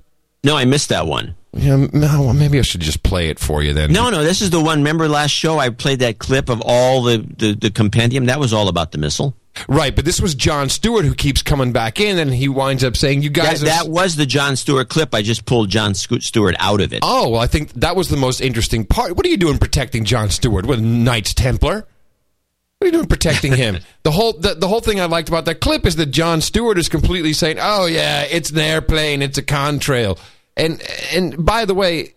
No, 0.45 0.55
I 0.55 0.66
missed 0.66 0.91
that 0.91 1.07
one. 1.07 1.35
Yeah, 1.55 1.87
no, 1.95 2.21
well, 2.25 2.35
maybe 2.35 2.59
I 2.59 2.62
should 2.62 2.83
just 2.83 3.03
play 3.03 3.31
it 3.31 3.39
for 3.39 3.62
you 3.62 3.73
then. 3.73 3.91
No, 3.91 4.11
no, 4.11 4.23
this 4.23 4.43
is 4.43 4.51
the 4.51 4.61
one. 4.61 4.81
Remember 4.81 5.09
last 5.09 5.31
show 5.31 5.59
I 5.59 5.71
played 5.71 6.01
that 6.01 6.19
clip 6.19 6.51
of 6.51 6.61
all 6.62 7.03
the, 7.05 7.25
the, 7.39 7.55
the 7.55 7.71
compendium? 7.71 8.27
That 8.27 8.39
was 8.39 8.53
all 8.53 8.69
about 8.69 8.93
the 8.93 8.99
missile. 8.99 9.35
Right, 9.66 9.97
but 9.97 10.05
this 10.05 10.21
was 10.21 10.35
Jon 10.35 10.69
Stewart 10.69 11.07
who 11.07 11.15
keeps 11.15 11.41
coming 11.41 11.73
back 11.73 12.01
in, 12.01 12.19
and 12.19 12.35
he 12.35 12.49
winds 12.51 12.85
up 12.85 12.99
saying, 12.99 13.23
"You 13.23 13.31
That, 13.31 13.45
guys 13.47 13.62
are." 13.62 13.66
that 13.66 13.89
was 13.89 14.16
the 14.16 14.27
Jon 14.27 14.57
Stewart 14.57 14.91
clip. 14.91 15.15
I 15.15 15.23
just 15.23 15.47
pulled 15.47 15.71
Jon 15.71 15.95
Stewart 15.95 16.55
out 16.59 16.83
of 16.83 16.93
it. 16.93 16.99
Oh, 17.03 17.31
well, 17.31 17.41
I 17.41 17.47
think 17.47 17.73
that 17.75 17.97
was 17.97 18.09
the 18.11 18.19
most 18.19 18.43
interesting 18.43 18.85
part. 18.85 19.16
What 19.16 19.25
are 19.25 19.31
you 19.31 19.39
doing 19.39 19.57
protecting 19.57 20.05
Jon 20.05 20.29
Stewart 20.29 20.66
with 20.66 20.81
Knights 20.83 21.33
Templar? 21.33 21.87
What 22.85 22.89
are 22.89 22.98
you 22.98 22.98
doing 22.98 23.09
protecting 23.09 23.52
him? 23.55 23.78
the 24.02 24.11
whole 24.11 24.35
the, 24.35 24.55
the 24.55 24.69
whole 24.69 24.81
thing 24.82 25.01
I 25.01 25.06
liked 25.06 25.31
about 25.31 25.47
that 25.47 25.62
clip 25.62 25.86
is 25.86 25.97
that 25.97 26.11
Jon 26.11 26.43
Stewart 26.43 26.77
is 26.77 26.90
completely 26.90 27.32
saying, 27.32 27.56
"Oh 27.59 27.86
yeah, 27.86 28.24
it's 28.24 28.51
an 28.51 28.59
airplane, 28.59 29.23
it's 29.23 29.39
a 29.39 29.43
contrail." 29.43 30.19
And 30.55 30.82
and 31.11 31.47
by 31.47 31.65
the 31.65 31.73
way, 31.73 32.12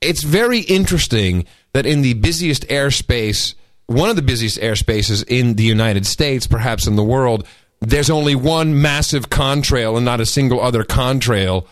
it's 0.00 0.22
very 0.22 0.60
interesting 0.60 1.44
that 1.74 1.84
in 1.84 2.00
the 2.00 2.14
busiest 2.14 2.66
airspace, 2.68 3.54
one 3.88 4.08
of 4.08 4.16
the 4.16 4.22
busiest 4.22 4.58
airspaces 4.60 5.22
in 5.28 5.56
the 5.56 5.64
United 5.64 6.06
States, 6.06 6.46
perhaps 6.46 6.86
in 6.86 6.96
the 6.96 7.04
world, 7.04 7.46
there's 7.82 8.08
only 8.08 8.34
one 8.34 8.80
massive 8.80 9.28
contrail 9.28 9.98
and 9.98 10.06
not 10.06 10.18
a 10.18 10.26
single 10.26 10.62
other 10.62 10.82
contrail. 10.82 11.66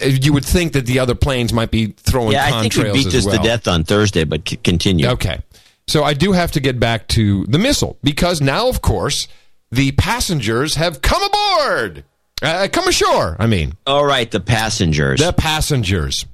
Uh, 0.00 0.06
You 0.06 0.32
would 0.32 0.46
think 0.46 0.72
that 0.72 0.86
the 0.86 1.00
other 1.00 1.14
planes 1.14 1.52
might 1.52 1.70
be 1.70 1.88
throwing 1.88 2.32
yeah, 2.32 2.46
I 2.46 2.62
think 2.62 2.76
we 2.76 2.84
contrails 2.84 2.94
beat 2.94 3.12
this 3.12 3.26
well. 3.26 3.36
to 3.36 3.42
death 3.42 3.68
on 3.68 3.84
Thursday, 3.84 4.24
but 4.24 4.46
continue. 4.64 5.08
Okay. 5.08 5.40
So 5.86 6.02
I 6.04 6.14
do 6.14 6.32
have 6.32 6.52
to 6.52 6.60
get 6.60 6.80
back 6.80 7.08
to 7.08 7.44
the 7.46 7.58
missile 7.58 7.98
because 8.02 8.40
now, 8.40 8.68
of 8.68 8.80
course, 8.80 9.28
the 9.70 9.92
passengers 9.92 10.76
have 10.76 11.02
come 11.02 11.22
aboard. 11.22 12.04
Uh, 12.42 12.68
come 12.72 12.88
ashore, 12.88 13.36
I 13.38 13.46
mean. 13.46 13.76
All 13.86 14.04
right, 14.04 14.30
the 14.30 14.40
passengers. 14.40 15.20
The 15.20 15.32
passengers. 15.32 16.26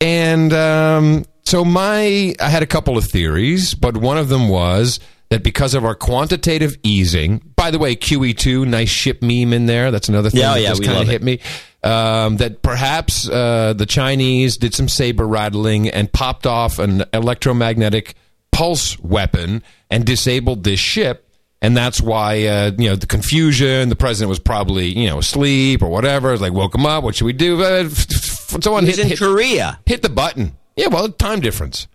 And 0.00 0.52
um, 0.52 1.24
so 1.44 1.64
my 1.64 2.34
I 2.40 2.48
had 2.48 2.62
a 2.62 2.66
couple 2.66 2.98
of 2.98 3.04
theories, 3.04 3.74
but 3.74 3.96
one 3.96 4.18
of 4.18 4.28
them 4.28 4.48
was 4.48 5.00
that 5.30 5.42
because 5.42 5.74
of 5.74 5.84
our 5.84 5.94
quantitative 5.94 6.76
easing. 6.82 7.38
By 7.56 7.70
the 7.70 7.78
way, 7.78 7.96
QE2, 7.96 8.66
nice 8.66 8.88
ship 8.90 9.22
meme 9.22 9.52
in 9.52 9.66
there. 9.66 9.90
That's 9.90 10.08
another 10.08 10.30
thing 10.30 10.40
Yeah, 10.40 10.54
that 10.54 10.60
yeah, 10.60 10.68
just 10.68 10.84
kind 10.84 11.00
of 11.00 11.08
hit 11.08 11.22
me. 11.22 11.40
Um, 11.82 12.36
that 12.38 12.62
perhaps 12.62 13.28
uh, 13.28 13.74
the 13.74 13.86
Chinese 13.86 14.56
did 14.56 14.74
some 14.74 14.88
saber 14.88 15.26
rattling 15.26 15.88
and 15.88 16.10
popped 16.12 16.46
off 16.46 16.78
an 16.78 17.04
electromagnetic 17.12 18.14
pulse 18.54 18.98
weapon 19.00 19.62
and 19.90 20.04
disabled 20.06 20.62
this 20.64 20.78
ship. 20.80 21.28
And 21.60 21.76
that's 21.76 22.00
why, 22.00 22.44
uh, 22.46 22.70
you 22.78 22.88
know, 22.90 22.94
the 22.96 23.06
confusion, 23.06 23.88
the 23.88 23.96
president 23.96 24.28
was 24.28 24.38
probably, 24.38 24.86
you 24.88 25.08
know, 25.08 25.18
asleep 25.18 25.82
or 25.82 25.88
whatever. 25.88 26.32
It's 26.32 26.42
like, 26.42 26.52
woke 26.52 26.74
him 26.74 26.84
up. 26.86 27.02
What 27.04 27.16
should 27.16 27.24
we 27.24 27.32
do? 27.32 27.62
Uh, 27.62 27.88
Someone 27.88 28.84
He's 28.84 28.96
hit, 28.96 29.04
in 29.04 29.08
hit- 29.08 29.18
Korea. 29.18 29.80
Hit 29.86 30.02
the 30.02 30.08
button. 30.10 30.56
Yeah, 30.76 30.88
well, 30.88 31.08
time 31.08 31.40
difference. 31.40 31.88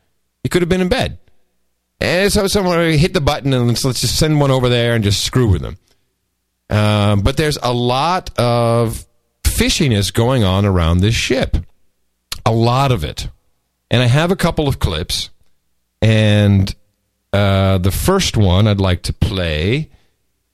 He 0.44 0.49
could 0.49 0.61
have 0.61 0.69
been 0.69 0.81
in 0.81 0.90
bed. 0.90 1.19
And 2.02 2.31
so 2.31 2.48
someone 2.48 2.80
hit 2.94 3.14
the 3.14 3.22
button 3.22 3.53
and 3.53 3.68
let's, 3.68 3.86
let's 3.86 4.02
just 4.02 4.18
send 4.18 4.40
one 4.40 4.52
over 4.52 4.69
there 4.69 4.95
and 4.95 5.03
just 5.03 5.23
screw 5.23 5.48
with 5.49 5.61
them. 5.61 5.77
Um, 6.69 7.22
but 7.22 7.38
there's 7.38 7.57
a 7.61 7.73
lot 7.73 8.38
of 8.40 9.06
fishiness 9.44 10.14
going 10.14 10.44
on 10.44 10.65
around 10.65 10.99
this 10.99 11.15
ship. 11.15 11.57
A 12.45 12.52
lot 12.52 12.91
of 12.91 13.03
it. 13.03 13.27
And 13.91 14.02
I 14.02 14.07
have 14.07 14.31
a 14.31 14.36
couple 14.36 14.68
of 14.68 14.80
clips. 14.80 15.30
And 16.02 16.74
uh, 17.34 17.78
the 17.80 17.92
first 17.92 18.38
one 18.38 18.68
I'd 18.68 18.80
like 18.80 19.04
to 19.04 19.14
play 19.14 19.90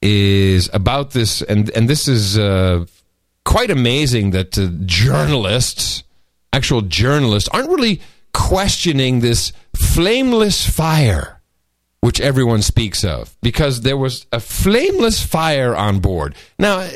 is 0.01 0.69
about 0.73 1.11
this. 1.11 1.41
And, 1.41 1.69
and 1.71 1.87
this 1.89 2.07
is 2.07 2.37
uh, 2.37 2.85
quite 3.43 3.71
amazing 3.71 4.31
that 4.31 4.57
uh, 4.57 4.67
journalists, 4.85 6.03
actual 6.51 6.81
journalists, 6.81 7.49
aren't 7.49 7.69
really 7.69 8.01
questioning 8.33 9.21
this 9.21 9.53
flameless 9.75 10.67
fire 10.67 11.35
which 12.05 12.21
everyone 12.21 12.61
speaks 12.61 13.03
of, 13.03 13.35
because 13.41 13.81
there 13.81 13.97
was 13.97 14.27
a 14.31 14.39
flameless 14.39 15.25
fire 15.25 15.75
on 15.75 15.99
board. 15.99 16.35
Now, 16.59 16.81
uh, 16.81 16.89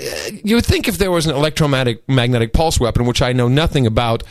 you 0.44 0.54
would 0.54 0.68
think 0.68 0.88
if 0.88 1.00
there 1.00 1.10
was 1.10 1.26
an 1.26 1.36
electromagnetic 1.36 2.08
magnetic 2.08 2.54
pulse 2.54 2.80
weapon, 2.80 3.08
which 3.08 3.20
I 3.20 3.34
know 3.34 3.48
nothing 3.48 3.88
about, 3.88 4.22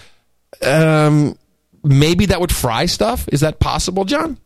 um, 0.62 1.36
maybe 1.84 2.26
that 2.26 2.40
would 2.40 2.52
fry 2.52 2.86
stuff. 2.86 3.28
Is 3.32 3.40
that 3.40 3.60
possible, 3.60 4.04
John? 4.04 4.38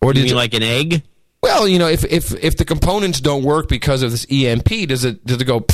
Or 0.00 0.10
You 0.10 0.14
did 0.14 0.22
mean 0.24 0.32
it- 0.32 0.36
like 0.36 0.54
an 0.54 0.62
egg? 0.62 1.02
Well, 1.40 1.68
you 1.68 1.78
know, 1.78 1.86
if 1.86 2.04
if 2.04 2.32
if 2.42 2.56
the 2.56 2.64
components 2.64 3.20
don't 3.20 3.44
work 3.44 3.68
because 3.68 4.02
of 4.02 4.10
this 4.10 4.26
EMP, 4.28 4.88
does 4.88 5.04
it 5.04 5.24
does 5.24 5.40
it 5.40 5.44
go? 5.44 5.64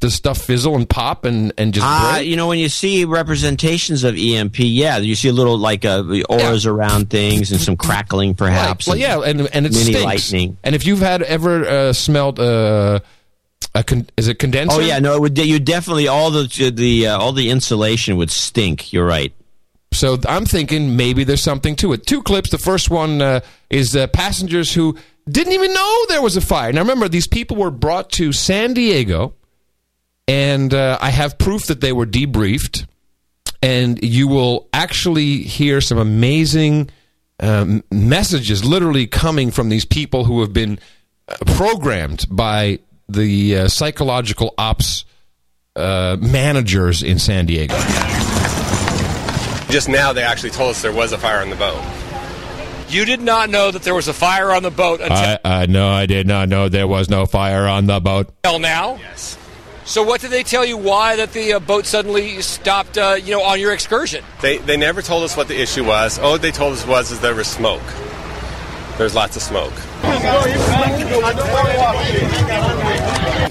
Does 0.00 0.14
stuff 0.14 0.38
fizzle 0.38 0.74
and 0.76 0.88
pop 0.88 1.24
and 1.24 1.52
and 1.56 1.72
just 1.72 1.86
Uh, 1.86 2.18
you 2.18 2.34
know, 2.36 2.48
when 2.48 2.58
you 2.58 2.68
see 2.68 3.04
representations 3.04 4.02
of 4.04 4.16
EMP, 4.16 4.58
yeah, 4.60 4.98
you 4.98 5.14
see 5.14 5.28
a 5.28 5.32
little 5.32 5.56
like 5.56 5.84
uh, 5.84 6.02
auras 6.28 6.66
around 6.66 7.10
things 7.10 7.52
and 7.52 7.60
some 7.60 7.76
crackling, 7.76 8.34
perhaps. 8.34 8.86
Well, 8.88 8.96
yeah, 8.96 9.20
and 9.20 9.40
and 9.52 9.66
it 9.66 9.72
mini 9.72 9.84
stinks. 9.92 10.02
lightning. 10.02 10.56
And 10.64 10.74
if 10.74 10.84
you've 10.84 11.00
had 11.00 11.22
ever 11.22 11.64
uh, 11.68 11.92
smelled 11.92 12.38
uh, 12.40 12.98
a 13.76 13.84
con- 13.84 14.08
is 14.16 14.26
it 14.28 14.38
condenser? 14.40 14.78
Oh 14.78 14.80
yeah, 14.80 14.98
no, 14.98 15.14
it 15.14 15.20
would. 15.20 15.38
You 15.38 15.58
definitely 15.60 16.08
all 16.08 16.30
the 16.32 16.70
the 16.74 17.06
uh, 17.08 17.18
all 17.18 17.32
the 17.32 17.50
insulation 17.50 18.16
would 18.16 18.30
stink. 18.32 18.92
You're 18.92 19.06
right. 19.06 19.32
So 19.92 20.18
I'm 20.28 20.44
thinking 20.44 20.96
maybe 20.96 21.24
there's 21.24 21.42
something 21.42 21.76
to 21.76 21.92
it. 21.92 22.06
Two 22.06 22.22
clips. 22.22 22.50
The 22.50 22.58
first 22.58 22.90
one 22.90 23.22
uh, 23.22 23.40
is 23.70 23.96
uh, 23.96 24.06
passengers 24.08 24.72
who 24.72 24.96
didn't 25.28 25.52
even 25.52 25.72
know 25.72 26.04
there 26.08 26.22
was 26.22 26.36
a 26.36 26.40
fire. 26.40 26.72
Now 26.72 26.80
remember, 26.80 27.08
these 27.08 27.26
people 27.26 27.56
were 27.56 27.70
brought 27.70 28.10
to 28.12 28.32
San 28.32 28.74
Diego, 28.74 29.34
and 30.26 30.72
uh, 30.72 30.98
I 31.00 31.10
have 31.10 31.38
proof 31.38 31.66
that 31.66 31.80
they 31.80 31.92
were 31.92 32.06
debriefed. 32.06 32.86
And 33.60 34.02
you 34.04 34.28
will 34.28 34.68
actually 34.72 35.38
hear 35.38 35.80
some 35.80 35.98
amazing 35.98 36.90
um, 37.40 37.82
messages, 37.90 38.64
literally 38.64 39.08
coming 39.08 39.50
from 39.50 39.68
these 39.68 39.84
people 39.84 40.24
who 40.24 40.42
have 40.42 40.52
been 40.52 40.78
uh, 41.26 41.36
programmed 41.44 42.26
by 42.30 42.78
the 43.08 43.56
uh, 43.56 43.68
psychological 43.68 44.54
ops 44.58 45.04
uh, 45.74 46.16
managers 46.20 47.02
in 47.02 47.18
San 47.18 47.46
Diego. 47.46 47.74
Just 49.70 49.88
now, 49.88 50.12
they 50.12 50.22
actually 50.22 50.50
told 50.50 50.70
us 50.70 50.82
there 50.82 50.92
was 50.92 51.12
a 51.12 51.18
fire 51.18 51.40
on 51.40 51.50
the 51.50 51.56
boat. 51.56 51.82
You 52.88 53.04
did 53.04 53.20
not 53.20 53.50
know 53.50 53.70
that 53.70 53.82
there 53.82 53.94
was 53.94 54.08
a 54.08 54.14
fire 54.14 54.50
on 54.50 54.62
the 54.62 54.70
boat 54.70 55.00
until 55.00 55.16
I, 55.16 55.38
I 55.44 55.66
no, 55.66 55.90
I 55.90 56.06
did 56.06 56.26
not 56.26 56.48
know 56.48 56.70
there 56.70 56.88
was 56.88 57.10
no 57.10 57.26
fire 57.26 57.66
on 57.66 57.84
the 57.84 58.00
boat. 58.00 58.32
now. 58.44 58.96
Yes. 58.96 59.36
So 59.84 60.02
what 60.02 60.22
did 60.22 60.30
they 60.30 60.42
tell 60.42 60.64
you? 60.64 60.76
Why 60.78 61.16
that 61.16 61.32
the 61.32 61.54
uh, 61.54 61.60
boat 61.60 61.84
suddenly 61.84 62.40
stopped? 62.40 62.96
Uh, 62.96 63.18
you 63.22 63.32
know, 63.32 63.42
on 63.42 63.60
your 63.60 63.72
excursion. 63.72 64.24
They, 64.40 64.56
they 64.58 64.76
never 64.78 65.02
told 65.02 65.22
us 65.22 65.36
what 65.36 65.48
the 65.48 65.60
issue 65.60 65.84
was. 65.84 66.18
All 66.18 66.38
they 66.38 66.50
told 66.50 66.74
us 66.74 66.86
was 66.86 67.10
is 67.10 67.20
there 67.20 67.34
was 67.34 67.46
smoke. 67.46 67.82
There's 68.96 69.14
lots 69.14 69.36
of 69.36 69.42
smoke. 69.42 69.72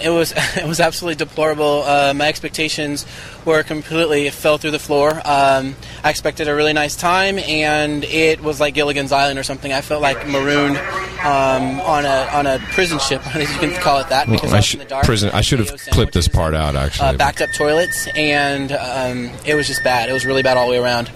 It 0.01 0.09
was 0.09 0.31
it 0.57 0.65
was 0.65 0.79
absolutely 0.79 1.15
deplorable. 1.15 1.83
Uh, 1.83 2.13
my 2.15 2.27
expectations 2.27 3.05
were 3.45 3.63
completely 3.63 4.29
fell 4.29 4.57
through 4.57 4.71
the 4.71 4.79
floor. 4.79 5.11
Um, 5.25 5.75
I 6.03 6.09
expected 6.09 6.47
a 6.47 6.55
really 6.55 6.73
nice 6.73 6.95
time, 6.95 7.39
and 7.39 8.03
it 8.03 8.41
was 8.41 8.59
like 8.59 8.73
Gilligan's 8.73 9.11
Island 9.11 9.39
or 9.39 9.43
something. 9.43 9.71
I 9.73 9.81
felt 9.81 10.01
like 10.01 10.27
marooned 10.27 10.77
um, 11.23 11.79
on 11.81 12.05
a 12.05 12.29
on 12.33 12.47
a 12.47 12.59
prison 12.71 12.99
ship, 12.99 13.25
as 13.35 13.51
you 13.51 13.59
can 13.59 13.73
call 13.81 13.99
it 13.99 14.09
that, 14.09 14.29
because 14.29 14.51
I 14.53 14.57
I 14.57 14.59
was 14.59 14.65
sh- 14.65 14.73
in 14.73 14.79
the 14.79 14.85
dark. 14.85 15.05
prison. 15.05 15.31
I 15.33 15.41
should 15.41 15.59
have 15.59 15.75
clipped 15.91 16.13
this 16.13 16.27
part 16.27 16.53
out. 16.53 16.75
Actually, 16.75 17.09
uh, 17.09 17.17
backed 17.17 17.41
up 17.41 17.49
toilets, 17.53 18.07
and 18.15 18.71
um, 18.71 19.31
it 19.45 19.55
was 19.55 19.67
just 19.67 19.83
bad. 19.83 20.09
It 20.09 20.13
was 20.13 20.25
really 20.25 20.43
bad 20.43 20.57
all 20.57 20.67
the 20.67 20.71
way 20.73 20.79
around. 20.79 21.09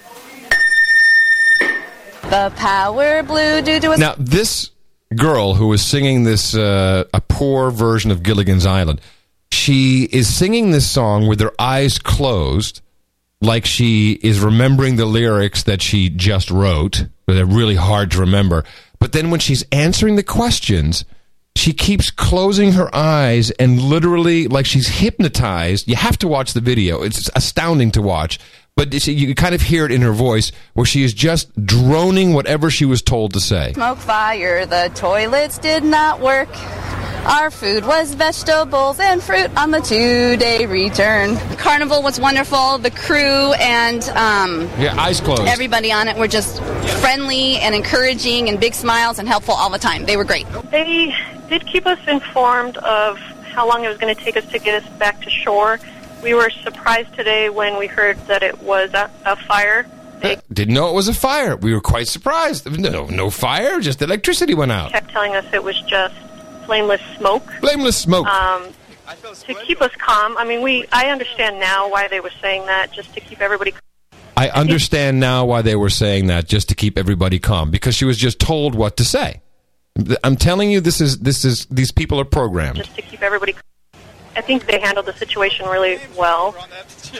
The 2.30 2.52
power 2.56 3.22
blue 3.22 3.60
due 3.60 3.78
to 3.80 3.92
a 3.92 3.98
now 3.98 4.14
this 4.16 4.70
girl 5.12 5.54
who 5.54 5.68
was 5.68 5.82
singing 5.82 6.24
this 6.24 6.54
uh, 6.54 7.04
a 7.12 7.20
poor 7.20 7.70
version 7.70 8.10
of 8.10 8.22
Gilligan's 8.22 8.66
Island, 8.66 9.00
she 9.50 10.04
is 10.04 10.34
singing 10.34 10.70
this 10.70 10.90
song 10.90 11.26
with 11.26 11.40
her 11.40 11.52
eyes 11.58 11.98
closed, 11.98 12.80
like 13.40 13.66
she 13.66 14.12
is 14.12 14.40
remembering 14.40 14.96
the 14.96 15.06
lyrics 15.06 15.64
that 15.64 15.82
she 15.82 16.08
just 16.08 16.50
wrote. 16.50 17.06
But 17.26 17.34
they're 17.34 17.46
really 17.46 17.76
hard 17.76 18.10
to 18.12 18.20
remember. 18.20 18.64
But 18.98 19.12
then 19.12 19.30
when 19.30 19.40
she's 19.40 19.64
answering 19.72 20.16
the 20.16 20.22
questions. 20.22 21.04
She 21.54 21.74
keeps 21.74 22.10
closing 22.10 22.72
her 22.72 22.92
eyes 22.96 23.50
and 23.50 23.78
literally, 23.78 24.48
like 24.48 24.64
she's 24.64 24.88
hypnotized. 24.88 25.86
You 25.86 25.96
have 25.96 26.16
to 26.18 26.28
watch 26.28 26.54
the 26.54 26.62
video. 26.62 27.02
It's 27.02 27.28
astounding 27.36 27.90
to 27.90 28.00
watch. 28.00 28.38
But 28.76 28.88
it's- 28.94 29.06
you 29.06 29.34
kind 29.34 29.54
of 29.54 29.60
hear 29.60 29.84
it 29.84 29.92
in 29.92 30.00
her 30.00 30.12
voice 30.12 30.50
where 30.72 30.86
she 30.86 31.04
is 31.04 31.12
just 31.12 31.48
droning 31.66 32.32
whatever 32.32 32.70
she 32.70 32.86
was 32.86 33.02
told 33.02 33.34
to 33.34 33.40
say. 33.40 33.72
smoke 33.74 33.98
fire. 33.98 34.64
The 34.64 34.90
toilets 34.94 35.58
did 35.58 35.84
not 35.84 36.20
work. 36.20 36.48
Our 37.26 37.50
food 37.50 37.86
was 37.86 38.14
vegetables 38.14 38.98
and 38.98 39.22
fruit 39.22 39.50
on 39.58 39.70
the 39.72 39.80
two-day 39.80 40.64
return. 40.66 41.36
Carnival 41.58 42.02
was 42.02 42.18
wonderful. 42.18 42.78
The 42.78 42.90
crew 42.90 43.52
and 43.52 44.02
um, 44.16 44.68
Yeah, 44.78 44.98
eyes 45.00 45.20
closed. 45.20 45.42
everybody 45.42 45.92
on 45.92 46.08
it 46.08 46.16
were 46.16 46.26
just 46.26 46.60
friendly 47.02 47.58
and 47.58 47.74
encouraging 47.74 48.48
and 48.48 48.58
big 48.58 48.74
smiles 48.74 49.18
and 49.18 49.28
helpful 49.28 49.54
all 49.54 49.68
the 49.70 49.78
time. 49.78 50.06
They 50.06 50.16
were 50.16 50.24
great. 50.24 50.46
They 50.70 51.14
did 51.50 51.66
keep 51.66 51.86
us 51.86 51.98
informed 52.08 52.78
of 52.78 53.18
how 53.54 53.68
long 53.68 53.84
it 53.84 53.88
was 53.88 53.98
going 53.98 54.14
to 54.16 54.20
take 54.20 54.36
us 54.38 54.46
to 54.46 54.58
get 54.58 54.82
us 54.82 54.88
back 54.98 55.20
to 55.22 55.28
shore. 55.30 55.78
We 56.22 56.34
were 56.34 56.50
surprised 56.50 57.14
today 57.14 57.50
when 57.50 57.78
we 57.78 57.86
heard 57.88 58.16
that 58.28 58.42
it 58.42 58.62
was 58.62 58.94
a, 58.94 59.10
a 59.26 59.36
fire. 59.36 59.86
Didn't 60.52 60.74
know 60.74 60.88
it 60.88 60.94
was 60.94 61.08
a 61.08 61.14
fire. 61.14 61.56
We 61.56 61.74
were 61.74 61.80
quite 61.80 62.06
surprised. 62.06 62.70
No, 62.78 63.06
no 63.06 63.28
fire, 63.28 63.80
just 63.80 64.00
electricity 64.02 64.54
went 64.54 64.70
out. 64.70 64.92
Kept 64.92 65.10
telling 65.10 65.34
us 65.34 65.44
it 65.52 65.64
was 65.64 65.80
just 65.82 66.14
flameless 66.64 67.00
smoke. 67.16 67.50
Flameless 67.60 67.96
smoke. 67.96 68.26
Um, 68.28 68.68
to 69.46 69.54
keep 69.66 69.82
us 69.82 69.90
calm. 69.98 70.36
I 70.38 70.44
mean, 70.44 70.62
we. 70.62 70.86
I 70.92 71.10
understand 71.10 71.58
now 71.58 71.90
why 71.90 72.06
they 72.06 72.20
were 72.20 72.30
saying 72.40 72.66
that, 72.66 72.92
just 72.92 73.12
to 73.14 73.20
keep 73.20 73.40
everybody. 73.40 73.74
I 74.36 74.48
understand 74.48 75.20
now 75.20 75.44
why 75.44 75.62
they 75.62 75.76
were 75.76 75.90
saying 75.90 76.28
that 76.28 76.46
just 76.46 76.68
to 76.70 76.74
keep 76.74 76.96
everybody 76.96 77.38
calm 77.38 77.70
because 77.70 77.94
she 77.94 78.04
was 78.04 78.16
just 78.16 78.38
told 78.38 78.74
what 78.74 78.96
to 78.98 79.04
say. 79.04 79.42
I'm 80.24 80.36
telling 80.36 80.70
you 80.70 80.80
this 80.80 81.00
is 81.00 81.18
this 81.18 81.44
is 81.44 81.66
these 81.66 81.92
people 81.92 82.18
are 82.18 82.24
programmed. 82.24 82.78
just 82.78 82.94
to 82.94 83.02
keep 83.02 83.22
everybody. 83.22 83.54
I 84.34 84.40
think 84.40 84.66
they 84.66 84.80
handled 84.80 85.06
the 85.06 85.12
situation 85.12 85.66
really 85.66 86.00
well, 86.16 86.54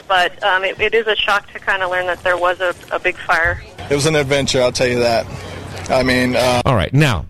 but 0.07 0.41
um, 0.43 0.63
it, 0.63 0.79
it 0.79 0.93
is 0.93 1.07
a 1.07 1.15
shock 1.15 1.51
to 1.53 1.59
kind 1.59 1.83
of 1.83 1.91
learn 1.91 2.07
that 2.07 2.23
there 2.23 2.37
was 2.37 2.59
a, 2.59 2.73
a 2.91 2.99
big 2.99 3.17
fire. 3.17 3.61
It 3.89 3.95
was 3.95 4.05
an 4.05 4.15
adventure, 4.15 4.61
I'll 4.61 4.71
tell 4.71 4.87
you 4.87 4.99
that. 4.99 5.25
I 5.89 6.03
mean, 6.03 6.35
uh, 6.35 6.61
All 6.65 6.75
right, 6.75 6.93
now 6.93 7.25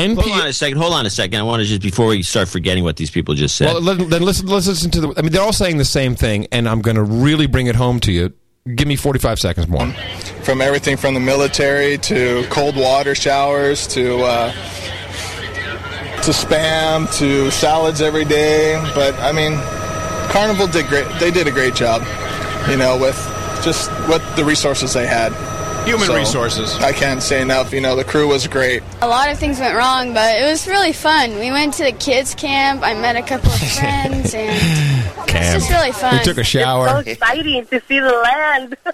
NP. 0.00 0.22
Hold 0.22 0.40
on 0.40 0.46
a 0.46 0.52
second. 0.52 0.78
Hold 0.78 0.92
on 0.94 1.06
a 1.06 1.10
second. 1.10 1.40
I 1.40 1.42
want 1.42 1.62
to 1.62 1.68
just 1.68 1.82
before 1.82 2.06
we 2.06 2.22
start 2.22 2.48
forgetting 2.48 2.84
what 2.84 2.96
these 2.96 3.10
people 3.10 3.34
just 3.34 3.56
said. 3.56 3.66
Well, 3.66 3.82
let, 3.82 4.10
then 4.10 4.22
listen. 4.22 4.46
Let's 4.46 4.66
listen 4.66 4.90
to 4.92 5.00
the. 5.00 5.14
I 5.16 5.22
mean, 5.22 5.32
they're 5.32 5.42
all 5.42 5.52
saying 5.52 5.76
the 5.76 5.84
same 5.84 6.14
thing, 6.14 6.46
and 6.52 6.68
I'm 6.68 6.80
going 6.80 6.96
to 6.96 7.02
really 7.02 7.46
bring 7.46 7.66
it 7.66 7.76
home 7.76 8.00
to 8.00 8.12
you. 8.12 8.32
Give 8.74 8.86
me 8.86 8.96
45 8.96 9.38
seconds 9.38 9.68
more. 9.68 9.90
from 10.42 10.60
everything 10.60 10.96
from 10.96 11.14
the 11.14 11.20
military 11.20 11.96
to 11.98 12.44
cold 12.50 12.76
water 12.76 13.14
showers 13.14 13.86
to 13.88 14.22
uh, 14.22 14.52
to 16.24 16.30
spam 16.32 17.12
to 17.18 17.50
salads 17.50 18.00
every 18.00 18.24
day. 18.24 18.74
But 18.94 19.14
I 19.20 19.32
mean, 19.32 19.54
Carnival 20.30 20.66
did 20.66 20.86
great. 20.88 21.06
They 21.18 21.30
did 21.30 21.46
a 21.46 21.50
great 21.50 21.74
job, 21.74 22.02
you 22.68 22.76
know, 22.76 22.96
with 22.98 23.16
just 23.64 23.90
what 24.08 24.22
the 24.36 24.44
resources 24.44 24.92
they 24.92 25.06
had. 25.06 25.32
Human 25.86 26.06
So, 26.08 26.14
resources. 26.14 26.74
I 26.76 26.92
can't 26.92 27.22
say 27.22 27.40
enough. 27.40 27.72
You 27.72 27.80
know, 27.80 27.96
the 27.96 28.04
crew 28.04 28.28
was 28.28 28.46
great. 28.46 28.82
A 29.00 29.08
lot 29.08 29.30
of 29.30 29.38
things 29.38 29.58
went 29.60 29.74
wrong, 29.74 30.12
but 30.12 30.36
it 30.36 30.44
was 30.44 30.66
really 30.66 30.92
fun. 30.92 31.38
We 31.38 31.50
went 31.50 31.72
to 31.74 31.84
the 31.84 31.92
kids' 31.92 32.34
camp. 32.34 32.82
I 32.82 32.92
met 32.94 33.16
a 33.16 33.22
couple 33.22 33.50
of 33.50 33.58
friends, 33.78 34.34
and 34.34 35.26
Camp. 35.26 35.58
just 35.58 35.70
really 35.70 35.92
fun. 35.92 36.18
We 36.18 36.24
took 36.24 36.36
a 36.36 36.44
shower. 36.44 37.02
exciting 37.06 37.64
to 37.66 37.80
see 37.88 37.98
the 37.98 38.12
land. 38.12 38.76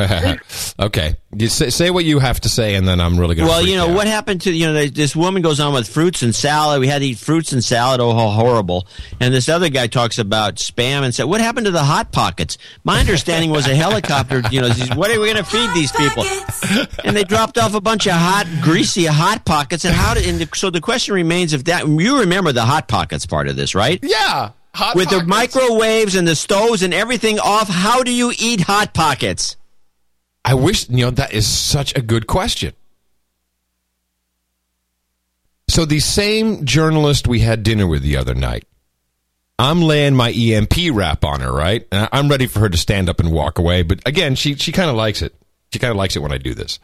okay. 0.80 1.14
You 1.36 1.48
say, 1.48 1.70
say 1.70 1.90
what 1.90 2.04
you 2.04 2.18
have 2.18 2.40
to 2.40 2.48
say, 2.48 2.74
and 2.74 2.88
then 2.88 3.00
I'm 3.00 3.18
really 3.18 3.36
going 3.36 3.46
to. 3.46 3.52
Well, 3.52 3.64
you 3.64 3.76
know 3.76 3.94
what 3.94 4.06
happened 4.06 4.40
to 4.42 4.52
you 4.52 4.66
know 4.66 4.86
this 4.86 5.14
woman 5.14 5.42
goes 5.42 5.60
on 5.60 5.72
with 5.72 5.88
fruits 5.88 6.22
and 6.22 6.34
salad. 6.34 6.80
We 6.80 6.88
had 6.88 7.00
to 7.00 7.06
eat 7.06 7.18
fruits 7.18 7.52
and 7.52 7.62
salad. 7.62 8.00
Oh, 8.00 8.12
how 8.12 8.30
horrible! 8.30 8.88
And 9.20 9.32
this 9.32 9.48
other 9.48 9.68
guy 9.68 9.86
talks 9.86 10.18
about 10.18 10.56
spam 10.56 11.02
and 11.02 11.14
said, 11.14 11.24
"What 11.24 11.40
happened 11.40 11.66
to 11.66 11.70
the 11.70 11.84
hot 11.84 12.10
pockets?" 12.10 12.58
My 12.82 12.98
understanding 12.98 13.50
was 13.50 13.68
a 13.68 13.74
helicopter. 13.76 14.42
You 14.50 14.62
know, 14.62 14.70
what 14.96 15.10
are 15.10 15.20
we 15.20 15.32
going 15.32 15.36
to 15.36 15.44
feed 15.44 15.70
these 15.74 15.92
people? 15.92 16.24
And 17.04 17.16
they 17.16 17.24
dropped 17.24 17.58
off 17.58 17.74
a 17.74 17.80
bunch 17.80 18.06
of 18.06 18.14
hot, 18.14 18.46
greasy 18.62 19.06
hot 19.06 19.44
pockets. 19.44 19.84
And 19.84 19.94
how 19.94 20.14
did? 20.14 20.26
And 20.28 20.40
the, 20.40 20.48
so 20.56 20.70
the 20.70 20.80
question 20.80 21.14
remains: 21.14 21.52
if 21.52 21.64
that 21.64 21.86
you 21.86 22.20
remember 22.20 22.52
the 22.52 22.64
hot 22.64 22.88
pockets 22.88 23.24
part 23.26 23.48
of 23.48 23.56
this, 23.56 23.74
right? 23.74 24.00
Yeah. 24.02 24.50
Hot 24.74 24.94
with 24.94 25.10
the 25.10 25.24
microwaves 25.24 26.14
and 26.14 26.26
the 26.26 26.36
stoves 26.36 26.82
and 26.82 26.94
everything 26.94 27.38
off, 27.40 27.68
how 27.68 28.02
do 28.02 28.12
you 28.12 28.32
eat 28.38 28.60
hot 28.60 28.94
pockets? 28.94 29.56
I 30.44 30.54
wish, 30.54 30.88
you 30.88 31.04
know, 31.04 31.10
that 31.10 31.32
is 31.32 31.46
such 31.46 31.96
a 31.96 32.02
good 32.02 32.26
question. 32.26 32.74
So, 35.68 35.84
the 35.84 36.00
same 36.00 36.64
journalist 36.64 37.28
we 37.28 37.40
had 37.40 37.62
dinner 37.62 37.86
with 37.86 38.02
the 38.02 38.16
other 38.16 38.34
night, 38.34 38.64
I'm 39.58 39.82
laying 39.82 40.16
my 40.16 40.30
EMP 40.30 40.74
wrap 40.92 41.24
on 41.24 41.40
her, 41.40 41.52
right? 41.52 41.86
And 41.92 42.08
I'm 42.12 42.28
ready 42.28 42.46
for 42.46 42.60
her 42.60 42.68
to 42.68 42.78
stand 42.78 43.08
up 43.08 43.20
and 43.20 43.30
walk 43.30 43.58
away. 43.58 43.82
But 43.82 44.00
again, 44.06 44.34
she, 44.34 44.54
she 44.56 44.72
kind 44.72 44.90
of 44.90 44.96
likes 44.96 45.22
it. 45.22 45.34
She 45.72 45.78
kind 45.78 45.90
of 45.90 45.96
likes 45.96 46.16
it 46.16 46.20
when 46.20 46.32
I 46.32 46.38
do 46.38 46.54
this. 46.54 46.80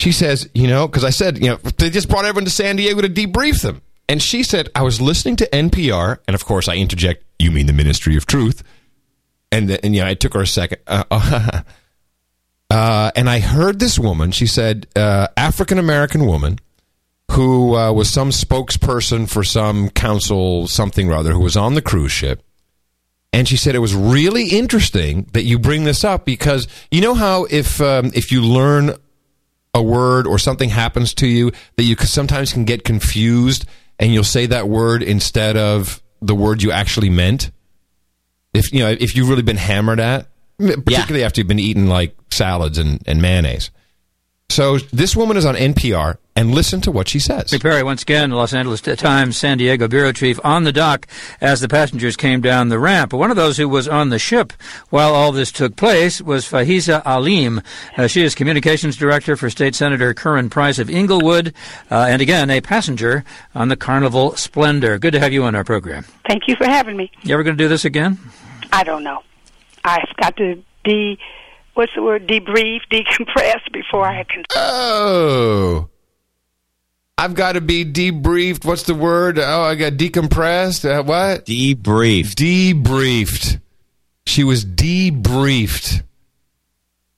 She 0.00 0.12
says, 0.12 0.50
you 0.52 0.66
know, 0.66 0.86
because 0.86 1.04
I 1.04 1.10
said, 1.10 1.38
you 1.38 1.48
know, 1.48 1.56
they 1.78 1.88
just 1.88 2.08
brought 2.08 2.26
everyone 2.26 2.44
to 2.44 2.50
San 2.50 2.76
Diego 2.76 3.00
to 3.00 3.08
debrief 3.08 3.62
them. 3.62 3.80
And 4.08 4.22
she 4.22 4.42
said, 4.42 4.68
I 4.74 4.82
was 4.82 5.00
listening 5.00 5.36
to 5.36 5.48
NPR. 5.48 6.18
And 6.28 6.34
of 6.34 6.44
course, 6.44 6.68
I 6.68 6.74
interject, 6.76 7.24
you 7.38 7.50
mean 7.50 7.66
the 7.66 7.72
Ministry 7.72 8.16
of 8.16 8.26
Truth. 8.26 8.62
And, 9.50 9.70
then, 9.70 9.78
and 9.82 9.94
you 9.94 10.02
know, 10.02 10.08
it 10.08 10.20
took 10.20 10.34
her 10.34 10.42
a 10.42 10.46
second. 10.46 10.80
Uh, 10.86 11.62
uh, 12.70 13.10
and 13.14 13.30
I 13.30 13.40
heard 13.40 13.78
this 13.78 13.98
woman, 13.98 14.32
she 14.32 14.46
said, 14.46 14.86
uh, 14.96 15.28
African 15.36 15.78
American 15.78 16.26
woman 16.26 16.58
who 17.32 17.76
uh, 17.76 17.92
was 17.92 18.10
some 18.10 18.30
spokesperson 18.30 19.28
for 19.28 19.44
some 19.44 19.90
council, 19.90 20.66
something 20.66 21.10
or 21.10 21.14
other, 21.14 21.32
who 21.32 21.40
was 21.40 21.56
on 21.56 21.74
the 21.74 21.82
cruise 21.82 22.12
ship. 22.12 22.42
And 23.32 23.46
she 23.46 23.56
said 23.56 23.74
it 23.74 23.80
was 23.80 23.94
really 23.94 24.48
interesting 24.48 25.28
that 25.32 25.42
you 25.42 25.58
bring 25.58 25.84
this 25.84 26.04
up 26.04 26.24
because 26.24 26.66
you 26.90 27.00
know 27.00 27.14
how 27.14 27.44
if 27.44 27.80
um, 27.80 28.10
if 28.14 28.32
you 28.32 28.40
learn 28.42 28.94
a 29.74 29.82
word 29.82 30.26
or 30.26 30.38
something 30.38 30.70
happens 30.70 31.12
to 31.14 31.26
you 31.26 31.52
that 31.76 31.82
you 31.82 31.96
sometimes 31.96 32.52
can 32.52 32.64
get 32.64 32.82
confused 32.82 33.66
and 33.98 34.14
you'll 34.14 34.24
say 34.24 34.46
that 34.46 34.68
word 34.68 35.02
instead 35.02 35.56
of 35.56 36.02
the 36.22 36.34
word 36.34 36.62
you 36.62 36.70
actually 36.70 37.10
meant. 37.10 37.50
If 38.54 38.72
you 38.72 38.80
know 38.80 38.88
if 38.88 39.14
you've 39.14 39.28
really 39.28 39.42
been 39.42 39.58
hammered 39.58 40.00
at, 40.00 40.28
particularly 40.58 41.24
after 41.24 41.40
you've 41.40 41.48
been 41.48 41.58
eating 41.58 41.86
like 41.86 42.16
salads 42.30 42.78
and, 42.78 43.02
and 43.06 43.20
mayonnaise. 43.20 43.70
So 44.48 44.78
this 44.78 45.16
woman 45.16 45.36
is 45.36 45.44
on 45.44 45.54
NPR 45.54 46.18
and 46.36 46.54
listen 46.54 46.80
to 46.82 46.90
what 46.90 47.08
she 47.08 47.18
says. 47.18 47.50
Perry, 47.58 47.82
once 47.82 48.02
again, 48.02 48.30
Los 48.30 48.54
Angeles 48.54 48.80
Times 48.80 49.36
San 49.36 49.58
Diego 49.58 49.88
bureau 49.88 50.12
chief 50.12 50.38
on 50.44 50.64
the 50.64 50.72
dock 50.72 51.06
as 51.40 51.60
the 51.60 51.68
passengers 51.68 52.16
came 52.16 52.40
down 52.40 52.68
the 52.68 52.78
ramp. 52.78 53.12
One 53.12 53.30
of 53.30 53.36
those 53.36 53.56
who 53.56 53.68
was 53.68 53.88
on 53.88 54.10
the 54.10 54.18
ship 54.18 54.52
while 54.90 55.14
all 55.14 55.32
this 55.32 55.50
took 55.50 55.76
place 55.76 56.22
was 56.22 56.46
Fahizah 56.46 57.02
Alim. 57.04 57.60
Uh, 57.96 58.06
she 58.06 58.22
is 58.22 58.34
communications 58.34 58.96
director 58.96 59.36
for 59.36 59.50
State 59.50 59.74
Senator 59.74 60.14
Curren 60.14 60.48
Price 60.48 60.78
of 60.78 60.88
Inglewood, 60.88 61.52
uh, 61.90 62.06
and 62.08 62.22
again, 62.22 62.48
a 62.48 62.60
passenger 62.60 63.24
on 63.54 63.68
the 63.68 63.76
Carnival 63.76 64.36
Splendor. 64.36 64.98
Good 64.98 65.12
to 65.12 65.20
have 65.20 65.32
you 65.32 65.44
on 65.44 65.54
our 65.54 65.64
program. 65.64 66.04
Thank 66.26 66.44
you 66.46 66.54
for 66.56 66.66
having 66.66 66.96
me. 66.96 67.10
You 67.22 67.34
ever 67.34 67.42
going 67.42 67.56
to 67.56 67.62
do 67.62 67.68
this 67.68 67.84
again? 67.84 68.18
I 68.72 68.84
don't 68.84 69.02
know. 69.02 69.22
I've 69.86 70.16
got 70.20 70.36
to 70.36 70.62
de 70.84 71.18
what's 71.74 71.92
the 71.94 72.02
word 72.02 72.26
debrief, 72.26 72.80
decompress 72.92 73.60
before 73.72 74.06
I 74.06 74.24
can. 74.24 74.44
Oh. 74.54 75.88
I've 77.18 77.34
got 77.34 77.52
to 77.52 77.62
be 77.62 77.84
debriefed. 77.84 78.66
What's 78.66 78.82
the 78.82 78.94
word? 78.94 79.38
Oh, 79.38 79.62
I 79.62 79.74
got 79.74 79.94
decompressed. 79.94 80.84
Uh, 80.84 81.02
what? 81.02 81.46
Debriefed. 81.46 82.34
Debriefed. 82.34 83.60
She 84.26 84.44
was 84.44 84.64
debriefed. 84.66 86.02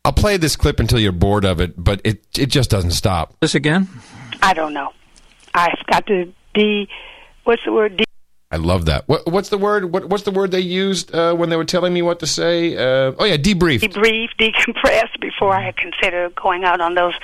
I'll 0.05 0.13
play 0.13 0.37
this 0.37 0.55
clip 0.55 0.79
until 0.79 1.01
you're 1.01 1.11
bored 1.13 1.45
of 1.45 1.61
it, 1.61 1.75
but 1.77 2.01
it 2.05 2.25
it 2.39 2.47
just 2.47 2.71
doesn't 2.71 2.93
stop. 2.93 3.35
This 3.41 3.55
again? 3.55 3.89
I 4.41 4.55
don't 4.55 4.73
know. 4.73 4.93
I've 5.53 5.85
got 5.91 6.07
to 6.07 6.33
de 6.55 6.89
what's 7.45 7.63
the 7.65 7.73
word 7.73 7.97
de 7.97 8.05
I 8.51 8.57
love 8.57 8.87
that. 8.87 9.07
What, 9.07 9.31
what's 9.31 9.51
the 9.51 9.59
word? 9.59 9.93
What, 9.93 10.07
what's 10.07 10.23
the 10.23 10.31
word 10.31 10.51
they 10.51 10.61
used 10.61 11.15
uh, 11.15 11.35
when 11.35 11.51
they 11.51 11.57
were 11.57 11.67
telling 11.67 11.93
me 11.93 12.01
what 12.01 12.21
to 12.21 12.27
say? 12.27 12.77
Uh, 12.77 13.13
oh 13.19 13.25
yeah, 13.25 13.37
debrief. 13.37 13.81
debrief, 13.81 14.29
decompress 14.39 15.09
before 15.21 15.55
I 15.55 15.73
consider 15.73 16.31
going 16.31 16.65
out 16.65 16.81
on 16.81 16.95
those 16.95 17.15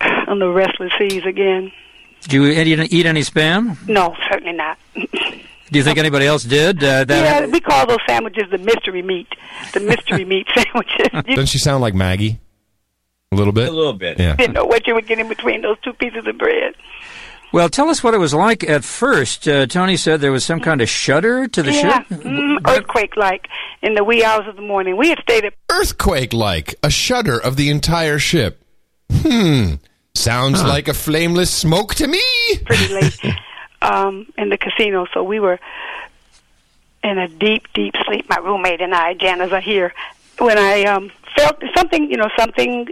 on 0.00 0.40
the 0.40 0.48
restless 0.48 0.92
seas 0.98 1.24
again. 1.24 1.70
Did 2.22 2.32
you 2.32 2.46
eat, 2.46 2.92
eat 2.92 3.06
any 3.06 3.20
spam? 3.22 3.76
No, 3.88 4.16
certainly 4.30 4.52
not. 4.52 4.78
Do 4.94 5.78
you 5.78 5.82
think 5.84 5.98
anybody 5.98 6.26
else 6.26 6.44
did? 6.44 6.84
Uh, 6.84 7.04
that 7.04 7.44
yeah, 7.44 7.46
we 7.46 7.58
call 7.58 7.86
those 7.86 7.98
sandwiches 8.06 8.44
the 8.50 8.58
mystery 8.58 9.02
meat, 9.02 9.28
the 9.72 9.80
mystery 9.80 10.24
meat 10.24 10.46
sandwiches. 10.54 11.08
Doesn't 11.26 11.46
she 11.46 11.58
sound 11.58 11.80
like 11.80 11.94
Maggie? 11.94 12.38
A 13.32 13.36
little 13.36 13.54
bit. 13.54 13.68
A 13.68 13.72
little 13.72 13.94
bit. 13.94 14.18
Yeah. 14.20 14.36
didn't 14.36 14.52
know 14.52 14.66
what 14.66 14.86
you 14.86 14.94
would 14.94 15.06
get 15.06 15.18
in 15.18 15.28
between 15.28 15.62
those 15.62 15.78
two 15.80 15.94
pieces 15.94 16.26
of 16.26 16.36
bread. 16.36 16.74
Well, 17.52 17.68
tell 17.68 17.90
us 17.90 18.02
what 18.02 18.14
it 18.14 18.18
was 18.18 18.32
like 18.32 18.64
at 18.64 18.82
first. 18.82 19.46
Uh, 19.46 19.66
Tony 19.66 19.96
said 19.96 20.20
there 20.20 20.32
was 20.32 20.44
some 20.44 20.60
kind 20.60 20.80
of 20.80 20.88
shudder 20.88 21.46
to 21.48 21.62
the 21.62 21.72
yeah, 21.72 22.02
ship. 22.02 22.20
mm, 22.20 22.58
earthquake-like 22.66 23.46
in 23.82 23.94
the 23.94 24.02
wee 24.02 24.24
hours 24.24 24.48
of 24.48 24.56
the 24.56 24.62
morning. 24.62 24.96
We 24.96 25.10
had 25.10 25.18
stayed 25.20 25.44
at 25.44 25.54
Earthquake 25.70 26.32
like 26.32 26.74
a 26.82 26.90
shudder 26.90 27.38
of 27.38 27.56
the 27.56 27.68
entire 27.68 28.18
ship. 28.18 28.64
Hmm. 29.12 29.74
Sounds 30.14 30.62
like 30.62 30.88
a 30.88 30.94
flameless 30.94 31.50
smoke 31.50 31.94
to 31.96 32.06
me. 32.06 32.22
pretty 32.64 32.94
late 32.94 33.20
um, 33.82 34.26
in 34.38 34.48
the 34.48 34.56
casino, 34.58 35.06
so 35.12 35.22
we 35.22 35.40
were 35.40 35.58
in 37.02 37.18
a 37.18 37.28
deep, 37.28 37.72
deep 37.74 37.94
sleep. 38.06 38.28
My 38.28 38.36
roommate 38.36 38.80
and 38.80 38.94
I, 38.94 39.14
Janice, 39.14 39.52
are 39.52 39.60
here. 39.60 39.92
When 40.38 40.58
I 40.58 40.84
um, 40.84 41.10
felt 41.36 41.62
something, 41.76 42.10
you 42.10 42.16
know, 42.16 42.28
something 42.38 42.86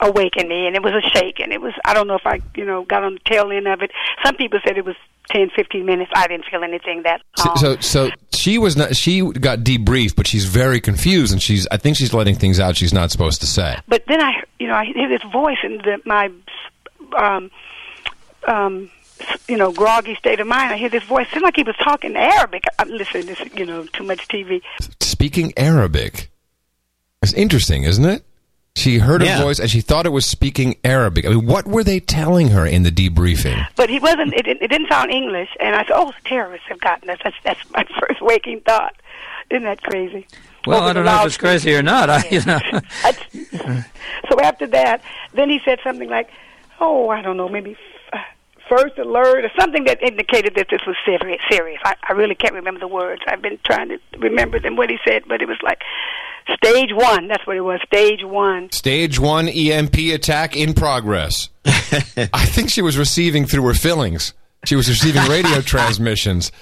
awakened 0.00 0.48
me, 0.48 0.66
and 0.66 0.76
it 0.76 0.82
was 0.82 0.92
a 0.94 1.00
shake, 1.08 1.40
and 1.40 1.52
it 1.52 1.60
was, 1.60 1.72
I 1.84 1.94
don't 1.94 2.06
know 2.06 2.14
if 2.16 2.26
I, 2.26 2.40
you 2.56 2.64
know, 2.64 2.84
got 2.84 3.02
on 3.02 3.14
the 3.14 3.20
tail 3.20 3.50
end 3.50 3.66
of 3.66 3.82
it. 3.82 3.90
Some 4.24 4.36
people 4.36 4.60
said 4.64 4.78
it 4.78 4.84
was 4.84 4.96
ten, 5.30 5.50
fifteen 5.54 5.84
minutes. 5.86 6.10
I 6.14 6.26
didn't 6.28 6.46
feel 6.46 6.62
anything 6.62 7.02
that 7.02 7.20
So, 7.36 7.44
long. 7.48 7.56
so, 7.56 7.76
so 7.80 8.10
she 8.32 8.58
was 8.58 8.76
not. 8.76 8.96
She 8.96 9.20
got 9.32 9.60
debriefed, 9.60 10.16
but 10.16 10.26
she's 10.26 10.44
very 10.44 10.80
confused, 10.80 11.32
and 11.32 11.42
she's. 11.42 11.66
I 11.70 11.76
think 11.76 11.96
she's 11.96 12.14
letting 12.14 12.36
things 12.36 12.60
out 12.60 12.76
she's 12.76 12.92
not 12.92 13.10
supposed 13.10 13.40
to 13.40 13.46
say. 13.46 13.76
But 13.88 14.04
then 14.06 14.20
I, 14.22 14.42
you 14.58 14.68
know, 14.68 14.74
I 14.74 14.84
hear 14.86 15.08
this 15.08 15.22
voice 15.30 15.58
in 15.62 15.78
the, 15.78 16.00
my, 16.04 16.30
um, 17.16 17.50
um, 18.46 18.90
you 19.48 19.56
know, 19.56 19.72
groggy 19.72 20.14
state 20.14 20.38
of 20.40 20.46
mind. 20.46 20.72
I 20.72 20.76
hear 20.76 20.88
this 20.88 21.02
voice. 21.04 21.28
Seemed 21.30 21.42
like 21.42 21.56
he 21.56 21.64
was 21.64 21.76
talking 21.76 22.16
Arabic. 22.16 22.62
I'm 22.78 22.88
listening. 22.88 23.26
This, 23.26 23.40
you 23.54 23.66
know, 23.66 23.84
too 23.86 24.04
much 24.04 24.26
TV. 24.28 24.62
Speaking 25.00 25.52
Arabic. 25.56 26.30
It's 27.22 27.32
interesting, 27.34 27.82
isn't 27.84 28.04
it? 28.04 28.24
She 28.76 28.98
heard 28.98 29.22
Yeah. 29.22 29.40
a 29.40 29.42
voice 29.42 29.58
and 29.58 29.68
she 29.68 29.80
thought 29.80 30.06
it 30.06 30.10
was 30.12 30.24
speaking 30.24 30.76
Arabic. 30.84 31.26
I 31.26 31.30
mean, 31.30 31.46
what 31.46 31.66
were 31.66 31.82
they 31.82 31.98
telling 31.98 32.50
her 32.50 32.64
in 32.64 32.84
the 32.84 32.92
debriefing? 32.92 33.66
But 33.74 33.90
he 33.90 33.98
wasn't. 33.98 34.34
It, 34.34 34.44
didn't- 34.44 34.62
it 34.62 34.68
didn't 34.68 34.88
sound 34.88 35.10
English. 35.10 35.48
And 35.58 35.74
I 35.74 35.82
said, 35.84 35.94
"Oh, 35.96 36.12
terrorists 36.24 36.68
have 36.68 36.78
gotten 36.80 37.10
us." 37.10 37.18
That's 37.24 37.36
that's 37.42 37.60
my 37.72 37.84
first 38.00 38.20
waking 38.22 38.60
thought. 38.60 38.94
Isn't 39.50 39.64
that 39.64 39.82
crazy? 39.82 40.28
Well, 40.64 40.78
Over 40.80 40.90
I 40.90 40.92
don't 40.92 41.04
know 41.06 41.20
if 41.22 41.26
it's 41.26 41.36
crazy 41.38 41.74
or 41.74 41.82
not. 41.82 42.08
I, 42.10 42.22
you 42.30 42.42
know. 42.44 42.60
So 44.30 44.40
after 44.40 44.66
that, 44.68 45.02
then 45.32 45.48
he 45.48 45.60
said 45.64 45.80
something 45.82 46.08
like, 46.08 46.28
"Oh, 46.80 47.08
I 47.08 47.20
don't 47.22 47.36
know, 47.36 47.48
maybe 47.48 47.76
uh, 48.12 48.18
first 48.68 48.96
alert 48.98 49.44
or 49.44 49.50
something 49.58 49.84
that 49.84 50.00
indicated 50.02 50.54
that 50.54 50.68
this 50.70 50.82
was 50.86 50.94
serious." 51.04 51.40
Serious. 51.50 51.80
I, 51.84 51.94
I 52.08 52.12
really 52.12 52.34
can't 52.36 52.54
remember 52.54 52.78
the 52.78 52.88
words. 52.88 53.22
I've 53.26 53.42
been 53.42 53.58
trying 53.64 53.88
to 53.88 53.98
remember 54.18 54.60
them 54.60 54.76
what 54.76 54.88
he 54.90 54.98
said, 55.04 55.24
but 55.26 55.42
it 55.42 55.48
was 55.48 55.58
like 55.62 55.82
stage 56.56 56.90
one. 56.92 57.28
That's 57.28 57.46
what 57.46 57.56
it 57.56 57.60
was. 57.60 57.80
Stage 57.86 58.24
one. 58.24 58.70
Stage 58.72 59.18
one 59.18 59.48
EMP 59.48 59.96
attack 60.14 60.56
in 60.56 60.74
progress. 60.74 61.48
I 61.64 62.46
think 62.46 62.70
she 62.70 62.82
was 62.82 62.96
receiving 62.96 63.46
through 63.46 63.64
her 63.64 63.74
fillings. 63.74 64.34
She 64.64 64.76
was 64.76 64.88
receiving 64.88 65.22
radio 65.28 65.60
transmissions. 65.62 66.52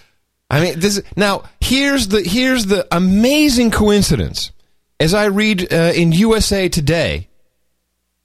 I 0.50 0.60
mean, 0.60 0.80
this 0.80 1.02
now 1.16 1.44
here's 1.60 2.08
the 2.08 2.22
here's 2.22 2.66
the 2.66 2.86
amazing 2.94 3.70
coincidence. 3.70 4.52
As 4.98 5.12
I 5.12 5.26
read 5.26 5.72
uh, 5.72 5.92
in 5.94 6.12
USA 6.12 6.68
Today, 6.68 7.28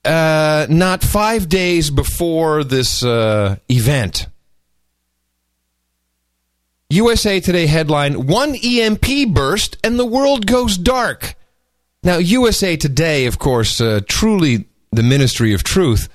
uh, 0.04 0.66
not 0.70 1.02
five 1.02 1.48
days 1.48 1.90
before 1.90 2.64
this 2.64 3.04
uh, 3.04 3.56
event, 3.68 4.28
USA 6.90 7.40
Today 7.40 7.66
headline: 7.66 8.26
One 8.26 8.54
EMP 8.54 9.28
burst 9.28 9.76
and 9.82 9.98
the 9.98 10.06
world 10.06 10.46
goes 10.46 10.76
dark. 10.78 11.34
Now, 12.02 12.18
USA 12.18 12.76
Today, 12.76 13.26
of 13.26 13.38
course, 13.38 13.80
uh, 13.80 14.00
truly 14.08 14.66
the 14.90 15.02
Ministry 15.02 15.52
of 15.54 15.62
Truth. 15.62 16.08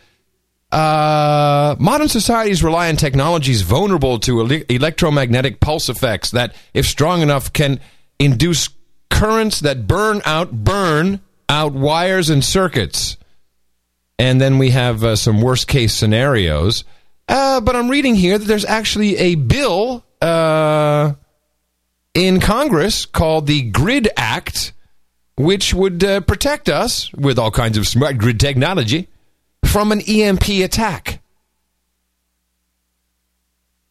Uh, 0.71 1.75
modern 1.79 2.09
societies 2.09 2.61
rely 2.61 2.89
on 2.89 2.97
technologies 2.97 3.61
vulnerable 3.61 4.19
to 4.19 4.41
ele- 4.41 4.63
electromagnetic 4.69 5.61
pulse 5.61 5.87
effects 5.87 6.31
that, 6.31 6.53
if 6.73 6.85
strong 6.85 7.21
enough, 7.21 7.53
can 7.53 7.79
induce 8.19 8.69
currents 9.09 9.61
that 9.61 9.87
burn 9.87 10.21
out 10.25 10.51
burn 10.51 11.21
out 11.47 11.71
wires 11.71 12.29
and 12.29 12.43
circuits. 12.43 13.15
And 14.19 14.41
then 14.41 14.57
we 14.57 14.71
have 14.71 15.03
uh, 15.03 15.15
some 15.15 15.41
worst 15.41 15.67
case 15.67 15.93
scenarios. 15.93 16.83
Uh, 17.29 17.61
but 17.61 17.75
I'm 17.75 17.89
reading 17.89 18.15
here 18.15 18.37
that 18.37 18.45
there's 18.45 18.65
actually 18.65 19.15
a 19.17 19.35
bill 19.35 20.03
uh, 20.21 21.13
in 22.13 22.39
Congress 22.39 23.05
called 23.05 23.47
the 23.47 23.63
Grid 23.63 24.09
Act, 24.17 24.73
which 25.37 25.73
would 25.73 26.03
uh, 26.03 26.19
protect 26.21 26.67
us 26.67 27.13
with 27.13 27.39
all 27.39 27.51
kinds 27.51 27.77
of 27.77 27.87
smart 27.87 28.17
grid 28.17 28.39
technology 28.39 29.07
from 29.63 29.91
an 29.91 30.01
EMP 30.01 30.49
attack. 30.63 31.21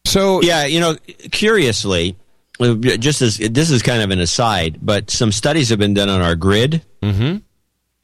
So 0.05 0.41
yeah, 0.41 0.65
you 0.65 0.79
know, 0.79 0.95
curiously, 1.31 2.17
uh, 2.59 2.75
just 2.75 3.21
as 3.21 3.37
this 3.37 3.71
is 3.71 3.81
kind 3.81 4.01
of 4.01 4.09
an 4.09 4.19
aside, 4.19 4.79
but 4.81 5.09
some 5.09 5.31
studies 5.31 5.69
have 5.69 5.79
been 5.79 5.93
done 5.93 6.09
on 6.09 6.21
our 6.21 6.35
grid. 6.35 6.83
Mm-hmm. 7.01 7.37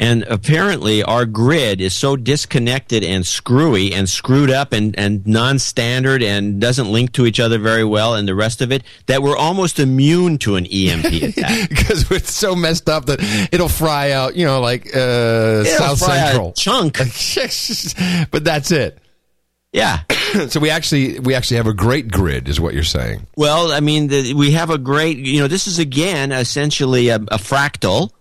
And 0.03 0.23
apparently, 0.23 1.01
our 1.01 1.25
grid 1.25 1.79
is 1.79 1.93
so 1.93 2.17
disconnected 2.17 3.05
and 3.05 3.25
screwy 3.25 3.93
and 3.93 4.09
screwed 4.09 4.51
up 4.51 4.73
and, 4.73 4.93
and 4.99 5.25
non 5.25 5.59
standard 5.59 6.21
and 6.21 6.59
doesn't 6.59 6.91
link 6.91 7.13
to 7.13 7.25
each 7.25 7.39
other 7.39 7.57
very 7.57 7.85
well 7.85 8.13
and 8.13 8.27
the 8.27 8.35
rest 8.35 8.61
of 8.61 8.73
it 8.73 8.83
that 9.05 9.23
we're 9.23 9.37
almost 9.37 9.79
immune 9.79 10.39
to 10.39 10.57
an 10.57 10.65
EMP 10.65 11.05
attack. 11.23 11.69
because 11.69 12.11
it's 12.11 12.33
so 12.33 12.53
messed 12.53 12.89
up 12.89 13.05
that 13.05 13.21
it'll 13.53 13.69
fry 13.69 14.11
out, 14.11 14.35
you 14.35 14.45
know, 14.45 14.59
like 14.59 14.87
uh, 14.93 15.63
It'll 15.65 15.95
South 15.95 15.99
fry 15.99 16.19
out 16.19 16.27
a 16.27 16.31
Central 16.31 16.51
chunk. 16.51 16.97
but 18.31 18.43
that's 18.43 18.71
it. 18.71 18.99
Yeah. 19.71 20.01
so 20.49 20.59
we 20.59 20.69
actually 20.69 21.19
we 21.19 21.33
actually 21.33 21.57
have 21.57 21.67
a 21.67 21.73
great 21.73 22.11
grid, 22.11 22.49
is 22.49 22.59
what 22.59 22.73
you're 22.73 22.83
saying. 22.83 23.25
Well, 23.37 23.71
I 23.71 23.79
mean, 23.79 24.07
the, 24.07 24.33
we 24.33 24.51
have 24.51 24.69
a 24.69 24.77
great, 24.77 25.17
you 25.17 25.39
know, 25.39 25.47
this 25.47 25.65
is 25.65 25.79
again 25.79 26.33
essentially 26.33 27.07
a, 27.07 27.15
a 27.15 27.37
fractal 27.37 28.11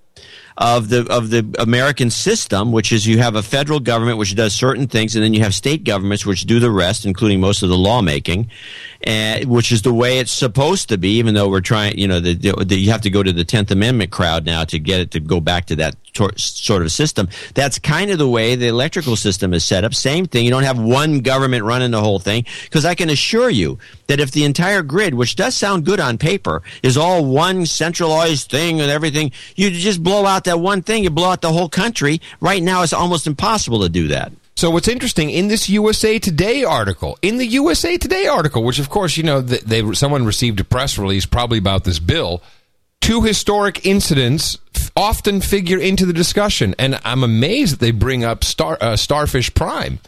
of 0.56 0.88
the 0.88 1.06
of 1.10 1.30
the 1.30 1.46
American 1.58 2.10
system, 2.10 2.72
which 2.72 2.92
is 2.92 3.06
you 3.06 3.18
have 3.18 3.34
a 3.36 3.42
federal 3.42 3.80
government 3.80 4.18
which 4.18 4.34
does 4.34 4.54
certain 4.54 4.86
things, 4.86 5.14
and 5.14 5.24
then 5.24 5.34
you 5.34 5.40
have 5.40 5.54
state 5.54 5.84
governments 5.84 6.26
which 6.26 6.44
do 6.44 6.60
the 6.60 6.70
rest, 6.70 7.06
including 7.06 7.40
most 7.40 7.62
of 7.62 7.68
the 7.68 7.78
lawmaking, 7.78 8.50
which 9.46 9.72
is 9.72 9.82
the 9.82 9.92
way 9.92 10.18
it's 10.18 10.32
supposed 10.32 10.88
to 10.88 10.98
be. 10.98 11.18
Even 11.18 11.34
though 11.34 11.48
we're 11.48 11.60
trying, 11.60 11.98
you 11.98 12.08
know, 12.08 12.20
the, 12.20 12.34
the, 12.34 12.76
you 12.76 12.90
have 12.90 13.02
to 13.02 13.10
go 13.10 13.22
to 13.22 13.32
the 13.32 13.44
Tenth 13.44 13.70
Amendment 13.70 14.10
crowd 14.10 14.44
now 14.44 14.64
to 14.64 14.78
get 14.78 15.00
it 15.00 15.10
to 15.12 15.20
go 15.20 15.40
back 15.40 15.66
to 15.66 15.76
that 15.76 15.96
tor- 16.12 16.36
sort 16.36 16.82
of 16.82 16.92
system. 16.92 17.28
That's 17.54 17.78
kind 17.78 18.10
of 18.10 18.18
the 18.18 18.28
way 18.28 18.54
the 18.54 18.68
electrical 18.68 19.16
system 19.16 19.52
is 19.54 19.64
set 19.64 19.84
up. 19.84 19.94
Same 19.94 20.26
thing. 20.26 20.44
You 20.44 20.50
don't 20.50 20.62
have 20.62 20.78
one 20.78 21.20
government 21.20 21.64
running 21.64 21.90
the 21.90 22.00
whole 22.00 22.18
thing 22.18 22.44
because 22.64 22.84
I 22.84 22.94
can 22.94 23.10
assure 23.10 23.50
you 23.50 23.78
that 24.06 24.20
if 24.20 24.30
the 24.30 24.44
entire 24.44 24.82
grid, 24.82 25.14
which 25.14 25.36
does 25.36 25.54
sound 25.54 25.84
good 25.84 26.00
on 26.00 26.18
paper, 26.18 26.62
is 26.82 26.96
all 26.96 27.24
one 27.24 27.66
centralized 27.66 28.50
thing 28.50 28.80
and 28.80 28.90
everything, 28.90 29.32
you 29.56 29.70
just 29.70 30.02
blow 30.02 30.26
out 30.26 30.44
that 30.44 30.60
one 30.60 30.82
thing, 30.82 31.04
you 31.04 31.10
blow 31.10 31.30
out 31.30 31.40
the 31.40 31.52
whole 31.52 31.68
country. 31.68 32.20
Right 32.40 32.62
now, 32.62 32.82
it's 32.82 32.92
almost 32.92 33.26
impossible 33.26 33.80
to 33.80 33.88
do 33.88 34.08
that. 34.08 34.32
So 34.62 34.70
what's 34.70 34.86
interesting 34.86 35.28
in 35.28 35.48
this 35.48 35.68
USA 35.68 36.20
Today 36.20 36.62
article, 36.62 37.18
in 37.20 37.38
the 37.38 37.46
USA 37.46 37.98
Today 37.98 38.28
article, 38.28 38.62
which 38.62 38.78
of 38.78 38.90
course 38.90 39.16
you 39.16 39.24
know 39.24 39.40
they, 39.40 39.58
they 39.58 39.92
someone 39.92 40.24
received 40.24 40.60
a 40.60 40.64
press 40.64 40.96
release 40.96 41.26
probably 41.26 41.58
about 41.58 41.82
this 41.82 41.98
bill, 41.98 42.44
two 43.00 43.22
historic 43.22 43.84
incidents 43.84 44.58
often 44.94 45.40
figure 45.40 45.80
into 45.80 46.06
the 46.06 46.12
discussion, 46.12 46.76
and 46.78 47.00
I'm 47.02 47.24
amazed 47.24 47.72
that 47.72 47.80
they 47.80 47.90
bring 47.90 48.22
up 48.22 48.44
Star 48.44 48.78
uh, 48.80 48.94
Starfish 48.94 49.52
Prime, 49.52 49.98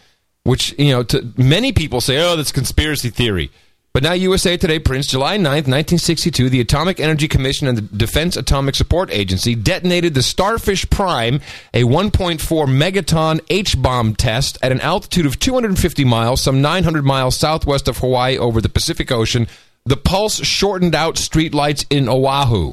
which 0.44 0.72
you 0.78 0.92
know 0.92 1.02
to 1.02 1.32
many 1.36 1.72
people 1.72 2.00
say, 2.00 2.22
oh, 2.22 2.36
that's 2.36 2.52
conspiracy 2.52 3.10
theory. 3.10 3.50
But 3.94 4.02
now 4.02 4.12
USA 4.14 4.56
Today 4.56 4.80
prints 4.80 5.06
July 5.06 5.36
9th, 5.36 5.68
1962, 5.68 6.50
the 6.50 6.60
Atomic 6.60 6.98
Energy 6.98 7.28
Commission 7.28 7.68
and 7.68 7.78
the 7.78 7.96
Defense 7.96 8.36
Atomic 8.36 8.74
Support 8.74 9.12
Agency 9.12 9.54
detonated 9.54 10.14
the 10.14 10.22
Starfish 10.22 10.90
Prime, 10.90 11.40
a 11.72 11.84
1.4 11.84 12.40
megaton 12.66 13.38
H-bomb 13.50 14.16
test 14.16 14.58
at 14.62 14.72
an 14.72 14.80
altitude 14.80 15.26
of 15.26 15.38
250 15.38 16.04
miles, 16.04 16.40
some 16.40 16.60
900 16.60 17.04
miles 17.04 17.36
southwest 17.36 17.86
of 17.86 17.98
Hawaii 17.98 18.36
over 18.36 18.60
the 18.60 18.68
Pacific 18.68 19.12
Ocean. 19.12 19.46
The 19.84 19.96
pulse 19.96 20.44
shortened 20.44 20.96
out 20.96 21.14
streetlights 21.14 21.86
in 21.88 22.08
Oahu. 22.08 22.72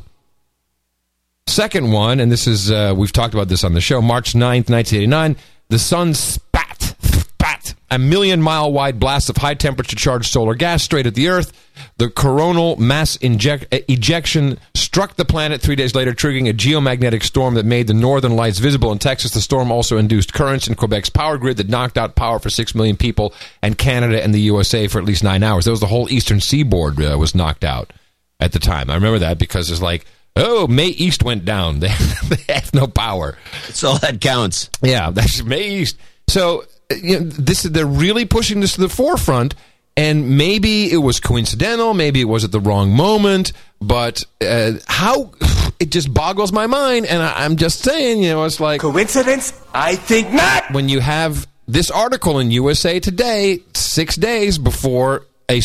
Second 1.45 1.91
one, 1.91 2.19
and 2.19 2.31
this 2.31 2.47
is, 2.47 2.71
uh, 2.71 2.95
we've 2.97 3.13
talked 3.13 3.35
about 3.35 3.47
this 3.47 3.63
on 3.63 3.75
the 3.75 3.81
show, 3.81 4.01
March 4.01 4.33
9th, 4.33 4.71
1989, 4.71 5.35
the 5.69 5.77
sun 5.77 6.15
spat, 6.15 6.95
spat, 6.99 7.75
a 7.91 7.99
million 7.99 8.41
mile 8.41 8.71
wide 8.71 8.99
blast 8.99 9.29
of 9.29 9.37
high 9.37 9.53
temperature 9.53 9.97
charged 9.97 10.31
solar 10.31 10.55
gas 10.55 10.81
straight 10.81 11.05
at 11.05 11.13
the 11.13 11.27
Earth. 11.27 11.51
The 11.97 12.09
coronal 12.09 12.77
mass 12.77 13.17
inject, 13.17 13.73
uh, 13.73 13.79
ejection 13.89 14.57
struck 14.73 15.17
the 15.17 15.25
planet 15.25 15.61
three 15.61 15.75
days 15.75 15.93
later, 15.93 16.13
triggering 16.13 16.49
a 16.49 16.53
geomagnetic 16.53 17.21
storm 17.23 17.55
that 17.55 17.65
made 17.65 17.87
the 17.87 17.93
northern 17.93 18.35
lights 18.35 18.59
visible 18.59 18.93
in 18.93 18.99
Texas. 18.99 19.31
The 19.31 19.41
storm 19.41 19.71
also 19.71 19.97
induced 19.97 20.33
currents 20.33 20.69
in 20.69 20.75
Quebec's 20.75 21.09
power 21.09 21.37
grid 21.37 21.57
that 21.57 21.69
knocked 21.69 21.97
out 21.97 22.15
power 22.15 22.39
for 22.39 22.49
six 22.49 22.73
million 22.73 22.95
people, 22.95 23.33
and 23.61 23.77
Canada 23.77 24.23
and 24.23 24.33
the 24.33 24.41
USA 24.41 24.87
for 24.87 24.99
at 24.99 25.05
least 25.05 25.23
nine 25.23 25.43
hours. 25.43 25.65
That 25.65 25.71
was 25.71 25.81
the 25.81 25.87
whole 25.87 26.11
eastern 26.11 26.39
seaboard 26.39 27.01
uh, 27.01 27.17
was 27.17 27.35
knocked 27.35 27.65
out 27.65 27.91
at 28.39 28.53
the 28.53 28.59
time. 28.59 28.89
I 28.89 28.95
remember 28.95 29.19
that 29.19 29.37
because 29.37 29.69
it's 29.69 29.81
like, 29.81 30.05
oh, 30.37 30.65
May 30.67 30.87
East 30.87 31.23
went 31.23 31.45
down. 31.45 31.81
They, 32.31 32.53
have 32.53 32.73
no 32.73 32.87
power. 32.87 33.37
That's 33.65 33.83
all 33.83 33.97
that 33.99 34.21
counts. 34.21 34.69
Yeah, 34.81 35.09
that's 35.11 35.43
May 35.43 35.69
East. 35.69 35.97
So 36.29 36.63
you 36.97 37.19
know, 37.19 37.25
this 37.25 37.63
they're 37.63 37.85
really 37.85 38.25
pushing 38.25 38.59
this 38.59 38.75
to 38.75 38.81
the 38.81 38.89
forefront. 38.89 39.55
And 39.97 40.37
maybe 40.37 40.91
it 40.91 40.97
was 40.97 41.19
coincidental, 41.19 41.93
maybe 41.93 42.21
it 42.21 42.25
was 42.25 42.45
at 42.45 42.51
the 42.53 42.61
wrong 42.61 42.91
moment, 42.91 43.51
but 43.81 44.23
uh, 44.39 44.73
how 44.87 45.31
it 45.79 45.91
just 45.91 46.13
boggles 46.13 46.53
my 46.53 46.65
mind. 46.65 47.05
And 47.07 47.21
I, 47.21 47.43
I'm 47.43 47.57
just 47.57 47.79
saying, 47.79 48.23
you 48.23 48.29
know, 48.29 48.45
it's 48.45 48.59
like 48.59 48.79
coincidence. 48.79 49.59
I 49.73 49.95
think 49.95 50.31
not. 50.31 50.71
When 50.71 50.87
you 50.87 51.01
have 51.01 51.45
this 51.67 51.91
article 51.91 52.39
in 52.39 52.51
USA 52.51 52.99
Today 52.99 53.59
six 53.73 54.15
days 54.15 54.57
before 54.57 55.25
a, 55.49 55.61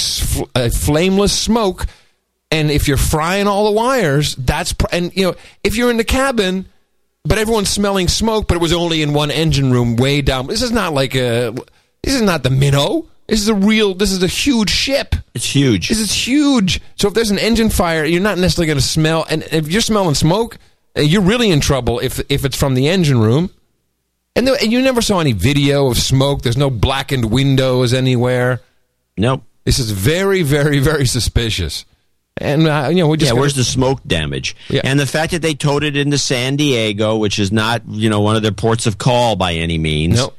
a 0.54 0.70
flameless 0.70 1.38
smoke, 1.38 1.86
and 2.50 2.70
if 2.70 2.88
you're 2.88 2.96
frying 2.96 3.46
all 3.46 3.66
the 3.66 3.72
wires, 3.72 4.34
that's 4.36 4.72
pr- 4.72 4.86
and 4.92 5.16
you 5.16 5.24
know 5.24 5.34
if 5.62 5.76
you're 5.76 5.90
in 5.90 5.96
the 5.96 6.04
cabin, 6.04 6.66
but 7.26 7.38
everyone's 7.38 7.70
smelling 7.70 8.08
smoke, 8.08 8.48
but 8.48 8.56
it 8.56 8.60
was 8.60 8.72
only 8.72 9.02
in 9.02 9.12
one 9.12 9.30
engine 9.30 9.72
room 9.72 9.96
way 9.96 10.22
down. 10.22 10.46
This 10.46 10.62
is 10.62 10.72
not 10.72 10.92
like 10.92 11.14
a. 11.14 11.54
This 12.02 12.14
is 12.14 12.22
not 12.22 12.42
the 12.42 12.50
minnow. 12.50 13.06
This 13.26 13.40
is 13.40 13.48
a 13.48 13.54
real. 13.54 13.94
This 13.94 14.12
is 14.12 14.22
a 14.22 14.28
huge 14.28 14.70
ship. 14.70 15.14
It's 15.34 15.54
huge. 15.54 15.88
This 15.88 15.98
is 15.98 16.12
huge. 16.12 16.80
So 16.94 17.08
if 17.08 17.14
there's 17.14 17.30
an 17.30 17.38
engine 17.38 17.70
fire, 17.70 18.04
you're 18.04 18.22
not 18.22 18.38
necessarily 18.38 18.68
going 18.68 18.78
to 18.78 18.84
smell. 18.84 19.26
And 19.28 19.42
if 19.50 19.68
you're 19.68 19.80
smelling 19.80 20.14
smoke, 20.14 20.58
uh, 20.96 21.00
you're 21.00 21.22
really 21.22 21.50
in 21.50 21.60
trouble 21.60 21.98
if 21.98 22.20
if 22.30 22.44
it's 22.44 22.56
from 22.56 22.74
the 22.74 22.88
engine 22.88 23.20
room. 23.20 23.50
And, 24.36 24.46
and 24.48 24.70
you 24.70 24.82
never 24.82 25.00
saw 25.00 25.18
any 25.20 25.32
video 25.32 25.86
of 25.86 25.96
smoke. 25.96 26.42
There's 26.42 26.58
no 26.58 26.68
blackened 26.68 27.30
windows 27.30 27.94
anywhere. 27.94 28.60
Nope. 29.16 29.42
This 29.64 29.78
is 29.78 29.90
very, 29.90 30.42
very, 30.42 30.78
very 30.78 31.06
suspicious. 31.06 31.86
And 32.38 32.66
uh, 32.68 32.88
you 32.90 32.96
know, 32.96 33.08
we 33.08 33.16
just 33.16 33.28
yeah. 33.28 33.32
gotta- 33.32 33.40
Where's 33.40 33.54
the 33.54 33.64
smoke 33.64 34.00
damage? 34.06 34.56
Yeah. 34.68 34.82
And 34.84 35.00
the 35.00 35.06
fact 35.06 35.32
that 35.32 35.40
they 35.42 35.54
towed 35.54 35.84
it 35.84 35.96
into 35.96 36.18
San 36.18 36.56
Diego, 36.56 37.16
which 37.16 37.38
is 37.38 37.50
not 37.50 37.82
you 37.88 38.10
know 38.10 38.20
one 38.20 38.36
of 38.36 38.42
their 38.42 38.52
ports 38.52 38.86
of 38.86 38.98
call 38.98 39.36
by 39.36 39.54
any 39.54 39.78
means. 39.78 40.16
Nope. 40.16 40.36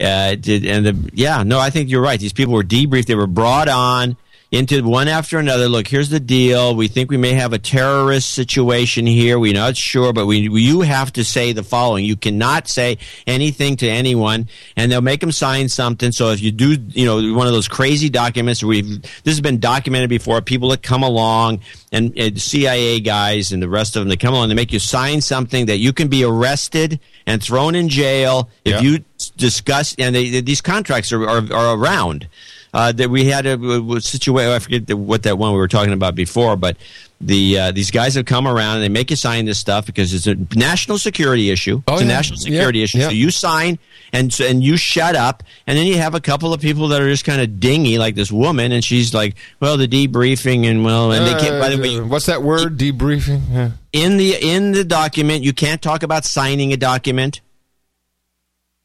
Uh, 0.00 0.34
did, 0.34 0.64
and 0.64 0.86
the, 0.86 1.10
yeah, 1.12 1.42
no, 1.42 1.58
I 1.58 1.68
think 1.68 1.90
you're 1.90 2.00
right. 2.00 2.18
These 2.18 2.32
people 2.32 2.54
were 2.54 2.62
debriefed. 2.62 3.04
They 3.06 3.14
were 3.14 3.26
brought 3.26 3.68
on 3.68 4.16
into 4.52 4.82
one 4.82 5.06
after 5.06 5.38
another. 5.38 5.68
Look, 5.68 5.86
here's 5.86 6.08
the 6.08 6.18
deal. 6.18 6.74
We 6.74 6.88
think 6.88 7.08
we 7.10 7.16
may 7.16 7.34
have 7.34 7.52
a 7.52 7.58
terrorist 7.58 8.30
situation 8.30 9.06
here. 9.06 9.38
We're 9.38 9.54
not 9.54 9.76
sure, 9.76 10.12
but 10.12 10.26
we 10.26 10.38
you 10.60 10.80
have 10.80 11.12
to 11.12 11.24
say 11.24 11.52
the 11.52 11.62
following. 11.62 12.04
You 12.04 12.16
cannot 12.16 12.66
say 12.66 12.98
anything 13.28 13.76
to 13.76 13.88
anyone, 13.88 14.48
and 14.76 14.90
they'll 14.90 15.00
make 15.02 15.20
them 15.20 15.30
sign 15.30 15.68
something. 15.68 16.10
So 16.10 16.30
if 16.30 16.42
you 16.42 16.50
do, 16.50 16.76
you 16.88 17.04
know, 17.06 17.34
one 17.36 17.46
of 17.46 17.52
those 17.52 17.68
crazy 17.68 18.08
documents, 18.10 18.64
we've 18.64 19.00
this 19.02 19.32
has 19.32 19.40
been 19.40 19.60
documented 19.60 20.10
before. 20.10 20.40
People 20.42 20.70
that 20.70 20.82
come 20.82 21.04
along 21.04 21.60
and 21.92 22.18
uh, 22.18 22.30
CIA 22.36 22.98
guys 23.00 23.52
and 23.52 23.62
the 23.62 23.68
rest 23.68 23.94
of 23.94 24.00
them, 24.00 24.08
they 24.08 24.16
come 24.16 24.34
along, 24.34 24.48
they 24.48 24.54
make 24.56 24.72
you 24.72 24.78
sign 24.80 25.20
something 25.20 25.66
that 25.66 25.78
you 25.78 25.92
can 25.92 26.08
be 26.08 26.24
arrested 26.24 26.98
and 27.26 27.40
thrown 27.42 27.76
in 27.76 27.88
jail 27.88 28.48
if 28.64 28.72
Yeah. 28.72 28.80
you 28.80 29.04
discuss. 29.36 29.94
And 29.96 30.14
they, 30.14 30.40
these 30.40 30.60
contracts 30.60 31.12
are, 31.12 31.22
are, 31.28 31.52
are 31.52 31.76
around. 31.76 32.26
Uh, 32.72 32.92
that 32.92 33.10
we 33.10 33.24
had 33.24 33.46
a, 33.46 33.58
a 33.60 34.00
situation. 34.00 34.52
I 34.52 34.58
forget 34.60 34.86
the, 34.86 34.96
what 34.96 35.24
that 35.24 35.36
one 35.38 35.50
we 35.52 35.58
were 35.58 35.66
talking 35.66 35.92
about 35.92 36.14
before, 36.14 36.54
but 36.56 36.76
the 37.20 37.58
uh, 37.58 37.72
these 37.72 37.90
guys 37.90 38.14
have 38.14 38.26
come 38.26 38.46
around 38.46 38.76
and 38.76 38.84
they 38.84 38.88
make 38.88 39.10
you 39.10 39.16
sign 39.16 39.44
this 39.44 39.58
stuff 39.58 39.86
because 39.86 40.14
it's 40.14 40.28
a 40.28 40.36
national 40.56 40.96
security 40.98 41.50
issue. 41.50 41.82
Oh, 41.88 41.94
it's 41.94 42.02
a 42.02 42.04
national 42.04 42.38
security 42.38 42.78
Yeah, 42.78 42.84
issue. 42.84 42.98
yeah. 42.98 43.08
So 43.08 43.10
you 43.14 43.32
sign 43.32 43.80
and 44.12 44.38
and 44.40 44.62
you 44.62 44.76
shut 44.76 45.16
up, 45.16 45.42
and 45.66 45.76
then 45.76 45.86
you 45.88 45.96
have 45.98 46.14
a 46.14 46.20
couple 46.20 46.54
of 46.54 46.60
people 46.60 46.86
that 46.88 47.02
are 47.02 47.08
just 47.08 47.24
kind 47.24 47.40
of 47.40 47.58
dingy, 47.58 47.98
like 47.98 48.14
this 48.14 48.30
woman, 48.30 48.70
and 48.70 48.84
she's 48.84 49.12
like, 49.12 49.34
"Well, 49.58 49.76
the 49.76 49.88
debriefing 49.88 50.64
and 50.70 50.84
well, 50.84 51.10
and 51.10 51.26
they 51.26 51.40
can't." 51.40 51.60
By 51.60 51.70
the 51.70 51.82
way, 51.82 52.00
what's 52.00 52.26
that 52.26 52.44
word? 52.44 52.78
Debriefing. 52.78 53.42
Yeah. 53.50 53.70
in 53.92 54.16
the 54.16 54.36
in 54.40 54.70
the 54.70 54.84
document, 54.84 55.42
you 55.42 55.52
can't 55.52 55.82
talk 55.82 56.04
about 56.04 56.24
signing 56.24 56.72
a 56.72 56.76
document. 56.76 57.40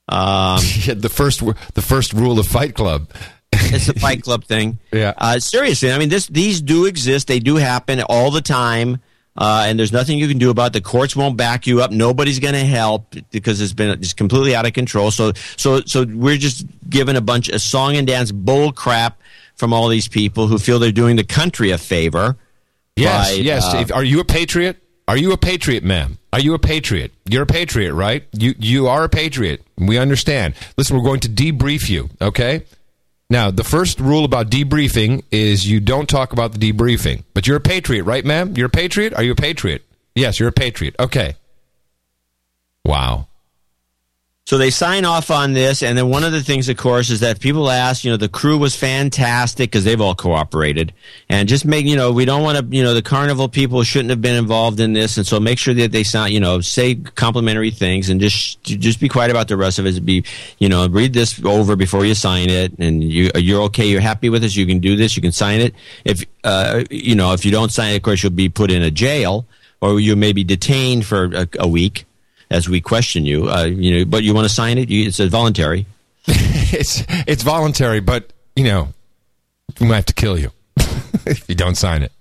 Um, 0.10 0.60
Yeah, 0.86 0.96
the 0.96 1.10
first 1.10 1.44
the 1.76 1.82
first 1.84 2.14
rule 2.14 2.40
of 2.40 2.48
Fight 2.48 2.74
Club. 2.74 3.10
it's 3.74 3.88
the 3.88 3.94
Fight 4.00 4.22
Club 4.24 4.44
thing. 4.44 4.80
Yeah. 4.92 5.14
Uh, 5.18 5.40
seriously, 5.40 5.92
I 5.92 5.98
mean, 5.98 6.10
this 6.10 6.28
these 6.28 6.62
do 6.62 6.86
exist. 6.86 7.28
They 7.28 7.40
do 7.40 7.56
happen 7.56 8.02
all 8.02 8.32
the 8.32 8.42
time. 8.42 9.00
Uh, 9.38 9.66
and 9.68 9.78
there's 9.78 9.92
nothing 9.92 10.18
you 10.18 10.30
can 10.30 10.38
do 10.38 10.50
about 10.50 10.68
it. 10.68 10.74
The 10.74 10.82
courts 10.82 11.14
won't 11.14 11.36
back 11.36 11.68
you 11.68 11.82
up. 11.82 11.92
Nobody's 11.92 12.40
going 12.40 12.54
to 12.54 12.64
help 12.64 13.16
because 13.32 13.60
it's 13.60 13.74
been 13.74 14.02
just 14.02 14.16
completely 14.16 14.56
out 14.56 14.66
of 14.66 14.72
control. 14.72 15.12
So, 15.12 15.34
so, 15.58 15.82
so 15.82 16.06
we're 16.06 16.38
just 16.38 16.66
given 16.90 17.18
a 17.18 17.22
bunch 17.22 17.50
of 17.50 17.60
song 17.60 17.98
and 17.98 18.08
dance 18.08 18.32
bull 18.32 18.72
crap 18.72 19.20
from 19.58 19.74
all 19.74 19.90
these 19.90 20.08
people 20.08 20.48
who 20.48 20.58
feel 20.58 20.80
they're 20.80 20.94
doing 20.94 21.18
the 21.18 21.26
country 21.26 21.72
a 21.72 21.78
favor. 21.78 22.38
Yes, 22.96 23.32
by, 23.32 23.36
yes. 23.36 23.74
uh, 23.74 23.78
If- 23.80 23.92
are 23.92 24.06
you 24.06 24.22
a 24.22 24.26
patriot? 24.26 24.78
Are 25.08 25.18
you 25.18 25.34
a 25.34 25.38
patriot, 25.38 25.84
ma'am? 25.84 26.18
Are 26.32 26.40
you 26.40 26.54
a 26.54 26.60
patriot? 26.60 27.12
You're 27.30 27.44
a 27.44 27.46
patriot, 27.46 27.94
right? 27.94 28.24
You 28.32 28.56
you 28.58 28.88
are 28.88 29.04
a 29.04 29.10
patriot. 29.10 29.62
We 29.78 29.98
understand. 30.00 30.56
Listen, 30.78 30.98
we're 30.98 31.04
going 31.04 31.20
to 31.20 31.30
debrief 31.30 31.90
you, 31.90 32.10
okay? 32.22 32.64
Now, 33.30 33.50
the 33.50 33.64
first 33.64 34.00
rule 34.00 34.24
about 34.24 34.52
debriefing 34.52 35.24
is 35.32 35.68
you 35.70 35.80
don't 35.80 36.08
talk 36.08 36.32
about 36.32 36.54
the 36.54 36.60
debriefing. 36.60 37.24
But 37.34 37.48
you're 37.48 37.58
a 37.58 37.62
patriot, 37.62 38.04
right, 38.04 38.24
ma'am? 38.24 38.54
You're 38.56 38.68
a 38.68 38.70
patriot? 38.70 39.14
Are 39.14 39.24
you 39.24 39.32
a 39.32 39.36
patriot? 39.36 39.84
Yes, 40.14 40.40
you're 40.40 40.50
a 40.50 40.54
patriot. 40.54 40.96
Okay. 41.00 41.36
Wow. 42.84 43.28
So 44.48 44.60
they 44.60 44.70
sign 44.70 45.06
off 45.06 45.32
on 45.32 45.54
this, 45.54 45.82
and 45.82 45.98
then 45.98 46.10
one 46.10 46.24
of 46.24 46.32
the 46.32 46.44
things, 46.44 46.70
of 46.70 46.78
course, 46.78 47.10
is 47.10 47.22
that 47.22 47.40
people 47.40 47.72
ask, 47.72 48.04
you 48.04 48.12
know, 48.12 48.18
the 48.18 48.30
crew 48.30 48.60
was 48.60 48.76
fantastic 48.76 49.72
because 49.72 49.86
they've 49.86 50.00
all 50.00 50.14
cooperated, 50.14 50.94
and 51.28 51.50
just 51.50 51.66
make, 51.66 51.88
you 51.88 51.96
know, 51.96 52.12
we 52.12 52.26
don't 52.26 52.44
want 52.44 52.60
to, 52.60 52.64
you 52.78 52.84
know, 52.84 52.94
the 52.94 53.02
carnival 53.02 53.50
people 53.50 53.82
shouldn't 53.82 54.12
have 54.12 54.22
been 54.22 54.36
involved 54.36 54.80
in 54.80 54.94
this, 54.94 55.18
and 55.18 55.26
so 55.26 55.40
make 55.40 55.58
sure 55.58 55.74
that 55.74 55.92
they 55.92 56.04
sound, 56.04 56.32
you 56.32 56.40
know, 56.40 56.62
say 56.62 56.94
complimentary 56.94 57.72
things, 57.72 58.08
and 58.08 58.22
just 58.22 58.62
just 58.62 59.00
be 59.00 59.10
quiet 59.10 59.32
about 59.32 59.48
the 59.48 59.58
rest 59.58 59.80
of 59.80 59.88
it. 59.88 60.06
Be, 60.06 60.24
you 60.60 60.70
know, 60.70 60.88
read 60.90 61.14
this 61.14 61.44
over 61.44 61.76
before 61.76 62.06
you 62.06 62.14
sign 62.14 62.52
it, 62.52 62.78
and 62.78 63.04
you 63.04 63.32
you're 63.34 63.64
okay, 63.64 63.88
you're 63.88 64.00
happy 64.00 64.30
with 64.30 64.44
this, 64.44 64.56
you 64.56 64.68
can 64.68 64.78
do 64.78 64.96
this, 64.96 65.16
you 65.16 65.24
can 65.24 65.32
sign 65.32 65.60
it. 65.60 65.74
If 66.04 66.24
uh, 66.44 66.84
you 66.92 67.16
know, 67.16 67.34
if 67.34 67.46
you 67.46 67.52
don't 67.52 67.72
sign 67.72 67.94
it, 67.94 67.98
of 67.98 68.04
course, 68.04 68.22
you'll 68.22 68.32
be 68.32 68.50
put 68.50 68.70
in 68.70 68.84
a 68.84 68.92
jail, 68.92 69.48
or 69.82 70.00
you 70.00 70.16
may 70.16 70.34
be 70.34 70.44
detained 70.44 71.04
for 71.04 71.34
a, 71.34 71.48
a 71.58 71.68
week 71.68 72.06
as 72.50 72.70
we 72.70 72.82
question 72.82 73.26
you. 73.26 73.50
Uh, 73.50 73.66
you 73.66 74.00
know, 74.00 74.06
but 74.06 74.24
you 74.24 74.34
want 74.34 74.48
to 74.48 74.54
sign 74.54 74.78
it? 74.78 74.90
You, 74.90 75.08
it's 75.08 75.20
a 75.20 75.28
voluntary. 75.28 75.86
it's 76.28 77.04
it's 77.28 77.44
voluntary, 77.44 78.00
but 78.00 78.32
you 78.56 78.64
know, 78.64 78.90
we 79.80 79.88
might 79.88 79.96
have 79.96 80.06
to 80.06 80.14
kill 80.14 80.38
you 80.38 80.52
if 81.26 81.48
you 81.48 81.56
don't 81.56 81.76
sign 81.76 82.04
it. 82.04 82.12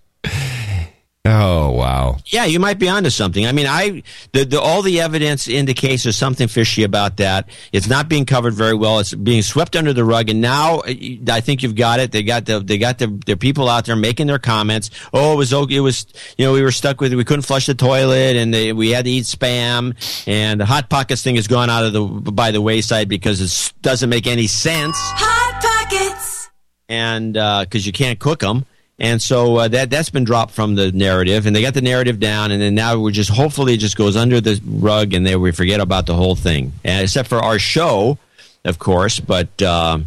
Oh 1.26 1.70
wow! 1.70 2.18
Yeah, 2.26 2.44
you 2.44 2.60
might 2.60 2.78
be 2.78 2.86
onto 2.86 3.08
something. 3.08 3.46
I 3.46 3.52
mean, 3.52 3.64
I 3.66 4.02
the, 4.32 4.44
the 4.44 4.60
all 4.60 4.82
the 4.82 5.00
evidence 5.00 5.48
indicates 5.48 6.02
there's 6.02 6.16
something 6.16 6.48
fishy 6.48 6.82
about 6.82 7.16
that. 7.16 7.48
It's 7.72 7.88
not 7.88 8.10
being 8.10 8.26
covered 8.26 8.52
very 8.52 8.74
well. 8.74 8.98
It's 8.98 9.14
being 9.14 9.40
swept 9.40 9.74
under 9.74 9.94
the 9.94 10.04
rug, 10.04 10.28
and 10.28 10.42
now 10.42 10.80
uh, 10.80 10.92
I 11.30 11.40
think 11.40 11.62
you've 11.62 11.76
got 11.76 11.98
it. 11.98 12.12
They 12.12 12.22
got 12.24 12.44
the 12.44 12.60
they 12.60 12.76
got 12.76 12.98
the 12.98 13.06
their 13.24 13.36
people 13.36 13.70
out 13.70 13.86
there 13.86 13.96
making 13.96 14.26
their 14.26 14.38
comments. 14.38 14.90
Oh, 15.14 15.32
it 15.32 15.36
was 15.36 15.54
okay. 15.54 15.76
It 15.76 15.80
was 15.80 16.04
you 16.36 16.44
know 16.44 16.52
we 16.52 16.60
were 16.60 16.72
stuck 16.72 17.00
with 17.00 17.14
we 17.14 17.24
couldn't 17.24 17.46
flush 17.46 17.64
the 17.64 17.74
toilet, 17.74 18.36
and 18.36 18.52
they, 18.52 18.74
we 18.74 18.90
had 18.90 19.06
to 19.06 19.10
eat 19.10 19.24
spam, 19.24 19.96
and 20.26 20.60
the 20.60 20.66
hot 20.66 20.90
pockets 20.90 21.22
thing 21.22 21.36
has 21.36 21.48
gone 21.48 21.70
out 21.70 21.86
of 21.86 21.94
the 21.94 22.02
by 22.32 22.50
the 22.50 22.60
wayside 22.60 23.08
because 23.08 23.40
it 23.40 23.72
doesn't 23.80 24.10
make 24.10 24.26
any 24.26 24.46
sense. 24.46 24.94
Hot 24.98 25.62
Pockets. 25.62 26.50
and 26.86 27.32
because 27.32 27.86
you 27.86 27.92
can't 27.92 28.18
cook 28.20 28.40
them. 28.40 28.66
And 28.98 29.20
so 29.20 29.56
uh, 29.56 29.68
that 29.68 29.90
that's 29.90 30.10
been 30.10 30.22
dropped 30.24 30.52
from 30.52 30.76
the 30.76 30.92
narrative, 30.92 31.46
and 31.46 31.54
they 31.56 31.62
got 31.62 31.74
the 31.74 31.82
narrative 31.82 32.20
down, 32.20 32.52
and 32.52 32.62
then 32.62 32.76
now 32.76 32.98
we're 33.00 33.10
just 33.10 33.28
hopefully 33.30 33.74
it 33.74 33.78
just 33.78 33.96
goes 33.96 34.16
under 34.16 34.40
the 34.40 34.60
rug, 34.64 35.14
and 35.14 35.26
then 35.26 35.40
we 35.40 35.50
forget 35.50 35.80
about 35.80 36.06
the 36.06 36.14
whole 36.14 36.36
thing, 36.36 36.72
and 36.84 37.02
except 37.02 37.28
for 37.28 37.38
our 37.38 37.58
show, 37.58 38.18
of 38.64 38.78
course. 38.78 39.18
But 39.18 39.60
uh, 39.60 39.98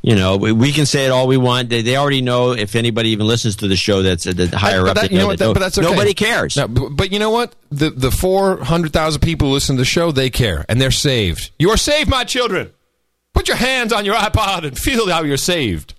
you 0.00 0.14
know, 0.16 0.38
we, 0.38 0.52
we 0.52 0.72
can 0.72 0.86
say 0.86 1.04
it 1.04 1.10
all 1.10 1.26
we 1.26 1.36
want. 1.36 1.68
They, 1.68 1.82
they 1.82 1.98
already 1.98 2.22
know 2.22 2.52
if 2.52 2.74
anybody 2.76 3.10
even 3.10 3.26
listens 3.26 3.56
to 3.56 3.68
the 3.68 3.76
show 3.76 4.00
that's 4.00 4.26
uh, 4.26 4.32
the 4.32 4.46
higher 4.56 4.80
But 4.80 4.88
up. 4.88 4.96
that- 5.02 5.10
you 5.12 5.18
know 5.18 5.26
what, 5.26 5.38
that- 5.38 5.44
no- 5.44 5.52
but 5.52 5.60
that's 5.60 5.76
okay. 5.76 5.90
Nobody 5.90 6.14
cares. 6.14 6.56
No, 6.56 6.66
but, 6.66 6.88
but 6.96 7.12
you 7.12 7.18
know 7.18 7.28
what? 7.30 7.54
The 7.70 7.90
the 7.90 8.10
four 8.10 8.64
hundred 8.64 8.94
thousand 8.94 9.20
people 9.20 9.48
who 9.48 9.52
listen 9.54 9.76
to 9.76 9.80
the 9.82 9.84
show, 9.84 10.12
they 10.12 10.30
care 10.30 10.64
and 10.66 10.80
they're 10.80 10.90
saved. 10.90 11.50
You 11.58 11.68
are 11.72 11.76
saved, 11.76 12.08
my 12.08 12.24
children. 12.24 12.70
Put 13.34 13.48
your 13.48 13.58
hands 13.58 13.92
on 13.92 14.06
your 14.06 14.14
iPod 14.14 14.64
and 14.66 14.78
feel 14.78 15.10
how 15.10 15.24
you're 15.24 15.36
saved. 15.36 15.92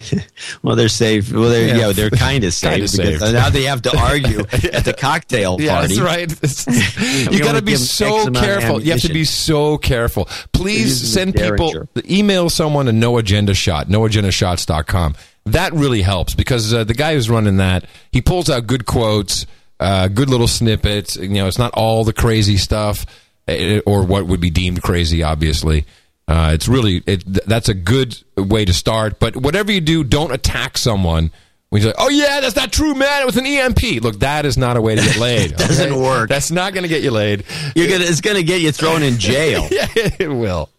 Well, 0.62 0.76
they're 0.76 0.88
safe. 0.88 1.30
Well, 1.32 1.48
they're 1.50 1.68
Yeah. 1.68 1.86
yeah, 1.88 1.92
they're 1.92 2.10
kind 2.10 2.44
of 2.44 2.54
Kinda 2.60 2.88
safe 2.88 2.96
because 3.04 3.20
saved. 3.20 3.32
now 3.34 3.50
they 3.50 3.64
have 3.64 3.82
to 3.82 3.96
argue 3.96 4.40
at 4.72 4.84
the 4.84 4.94
cocktail 4.96 5.56
Yeah, 5.60 5.78
party. 5.80 5.96
that's 5.96 6.66
right. 6.66 7.30
You 7.32 7.38
got 7.40 7.46
gonna 7.48 7.62
be 7.62 7.72
give 7.72 7.80
'em 7.80 7.84
X 7.84 7.90
so 7.90 8.30
careful. 8.30 8.82
You 8.82 8.92
have 8.92 9.00
to 9.02 9.12
be 9.12 9.24
so 9.24 9.78
careful. 9.78 10.28
Please 10.52 11.12
send 11.12 11.34
people 11.34 11.88
email 12.08 12.48
someone 12.50 12.88
a 12.88 12.92
no 12.92 13.18
agenda 13.18 13.54
shot, 13.54 13.88
noagendashots.com. 13.88 15.16
That 15.46 15.72
really 15.72 16.02
helps 16.02 16.34
because 16.34 16.72
uh, 16.74 16.84
the 16.84 16.94
guy 16.94 17.14
who's 17.14 17.30
running 17.30 17.56
that, 17.56 17.84
he 18.12 18.20
pulls 18.20 18.50
out 18.50 18.66
good 18.66 18.84
quotes, 18.86 19.46
uh, 19.80 20.08
good 20.08 20.28
little 20.28 20.48
snippets. 20.48 21.16
You 21.16 21.28
know, 21.28 21.46
it's 21.46 21.58
not 21.58 21.72
all 21.74 22.04
the 22.04 22.12
crazy 22.12 22.56
stuff 22.58 23.06
eh, 23.46 23.80
or 23.86 24.04
what 24.04 24.26
would 24.26 24.40
be 24.40 24.50
deemed 24.50 24.82
crazy, 24.82 25.22
obviously. 25.22 25.86
Uh, 26.28 26.50
it's 26.52 26.68
really 26.68 27.02
it, 27.06 27.24
that's 27.46 27.70
a 27.70 27.74
good 27.74 28.22
way 28.36 28.66
to 28.66 28.74
start. 28.74 29.18
But 29.18 29.34
whatever 29.34 29.72
you 29.72 29.80
do, 29.80 30.04
don't 30.04 30.30
attack 30.30 30.76
someone. 30.76 31.30
When 31.70 31.82
you're 31.82 31.90
like, 31.90 31.96
oh 31.98 32.08
yeah, 32.08 32.40
that's 32.40 32.56
not 32.56 32.72
true, 32.72 32.94
man. 32.94 33.22
It 33.22 33.26
was 33.26 33.36
an 33.36 33.46
EMP. 33.46 34.02
Look, 34.02 34.20
that 34.20 34.46
is 34.46 34.56
not 34.56 34.76
a 34.76 34.80
way 34.80 34.94
to 34.94 35.02
get 35.02 35.18
laid. 35.18 35.56
Doesn't 35.56 35.92
okay? 35.92 36.00
work. 36.00 36.28
That's 36.28 36.50
not 36.50 36.72
going 36.72 36.82
to 36.82 36.88
get 36.88 37.02
you 37.02 37.10
laid. 37.10 37.44
You're 37.74 37.88
gonna, 37.88 38.04
it's 38.04 38.22
going 38.22 38.36
to 38.36 38.42
get 38.42 38.62
you 38.62 38.72
thrown 38.72 39.02
in 39.02 39.18
jail. 39.18 39.68
yeah, 39.70 39.86
it 39.94 40.30
will. 40.30 40.70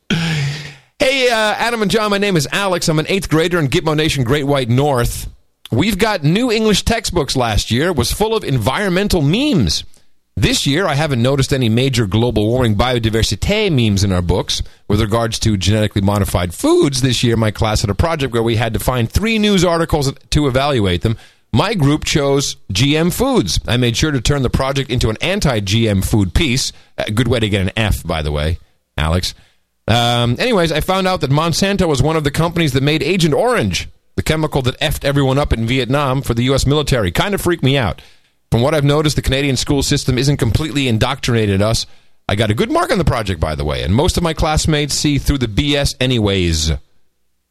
Hey, 0.98 1.30
uh, 1.30 1.36
Adam 1.36 1.82
and 1.82 1.92
John, 1.92 2.10
my 2.10 2.18
name 2.18 2.36
is 2.36 2.48
Alex. 2.52 2.90
I'm 2.90 3.00
an 3.00 3.06
eighth 3.08 3.30
grader 3.30 3.60
in 3.60 3.68
Gitmo 3.68 3.96
Nation, 3.96 4.24
Great 4.24 4.46
White 4.46 4.70
North. 4.70 5.30
We've 5.72 5.98
got 5.98 6.24
new 6.24 6.52
English 6.52 6.84
textbooks 6.84 7.36
last 7.36 7.70
year. 7.70 7.88
It 7.88 7.96
was 7.96 8.12
full 8.12 8.36
of 8.36 8.44
environmental 8.44 9.22
memes. 9.22 9.84
This 10.40 10.66
year, 10.66 10.88
I 10.88 10.96
haven't 10.96 11.22
noticed 11.22 11.52
any 11.52 11.68
major 11.68 12.08
global 12.08 12.48
warming 12.48 12.76
biodiversity 12.76 13.70
memes 13.70 14.06
in 14.06 14.14
our 14.14 14.22
books. 14.22 14.64
With 14.88 15.02
regards 15.02 15.38
to 15.40 15.58
genetically 15.58 16.02
modified 16.02 16.54
foods, 16.54 17.02
this 17.02 17.26
year, 17.26 17.36
my 17.36 17.52
class 17.52 17.82
had 17.82 17.90
a 17.90 17.94
project 17.94 18.32
where 18.32 18.42
we 18.42 18.56
had 18.56 18.72
to 18.72 18.80
find 18.80 19.12
three 19.12 19.38
news 19.38 19.66
articles 19.66 20.14
to 20.14 20.48
evaluate 20.48 21.02
them. 21.02 21.18
My 21.52 21.74
group 21.74 22.06
chose 22.06 22.56
GM 22.72 23.12
foods. 23.12 23.60
I 23.68 23.76
made 23.76 23.98
sure 23.98 24.12
to 24.12 24.22
turn 24.22 24.44
the 24.44 24.50
project 24.50 24.90
into 24.90 25.10
an 25.10 25.18
anti 25.20 25.60
GM 25.60 26.06
food 26.10 26.34
piece. 26.34 26.72
A 26.98 27.12
good 27.12 27.28
way 27.28 27.42
to 27.42 27.50
get 27.50 27.60
an 27.60 27.72
F, 27.76 28.08
by 28.08 28.22
the 28.22 28.32
way, 28.32 28.60
Alex. 28.98 29.34
Um, 29.90 30.38
anyways, 30.40 30.72
I 30.72 30.80
found 30.80 31.06
out 31.06 31.20
that 31.20 31.32
Monsanto 31.32 31.86
was 31.86 32.02
one 32.02 32.16
of 32.16 32.24
the 32.24 32.32
companies 32.32 32.72
that 32.72 32.84
made 32.84 33.04
Agent 33.04 33.34
Orange, 33.34 33.90
the 34.16 34.24
chemical 34.24 34.62
that 34.62 34.80
effed 34.80 35.04
everyone 35.04 35.38
up 35.38 35.52
in 35.52 35.66
Vietnam 35.66 36.22
for 36.22 36.34
the 36.34 36.44
U.S. 36.44 36.66
military. 36.66 37.12
Kind 37.12 37.36
of 37.36 37.42
freaked 37.42 37.62
me 37.62 37.76
out. 37.76 38.02
From 38.52 38.62
what 38.62 38.74
I've 38.74 38.84
noticed, 38.84 39.16
the 39.16 39.22
Canadian 39.22 39.58
school 39.58 39.84
system 39.84 40.18
isn't 40.18 40.38
completely 40.38 40.88
indoctrinated 40.88 41.62
us. 41.62 41.86
I 42.28 42.36
got 42.36 42.52
a 42.52 42.56
good 42.56 42.72
mark 42.72 42.92
on 42.92 42.98
the 42.98 43.06
project, 43.06 43.40
by 43.40 43.56
the 43.56 43.66
way, 43.66 43.84
and 43.84 43.94
most 43.94 44.18
of 44.18 44.24
my 44.24 44.34
classmates 44.34 44.94
see 44.94 45.18
through 45.18 45.40
the 45.40 45.48
BS 45.48 45.96
anyways. 46.00 46.72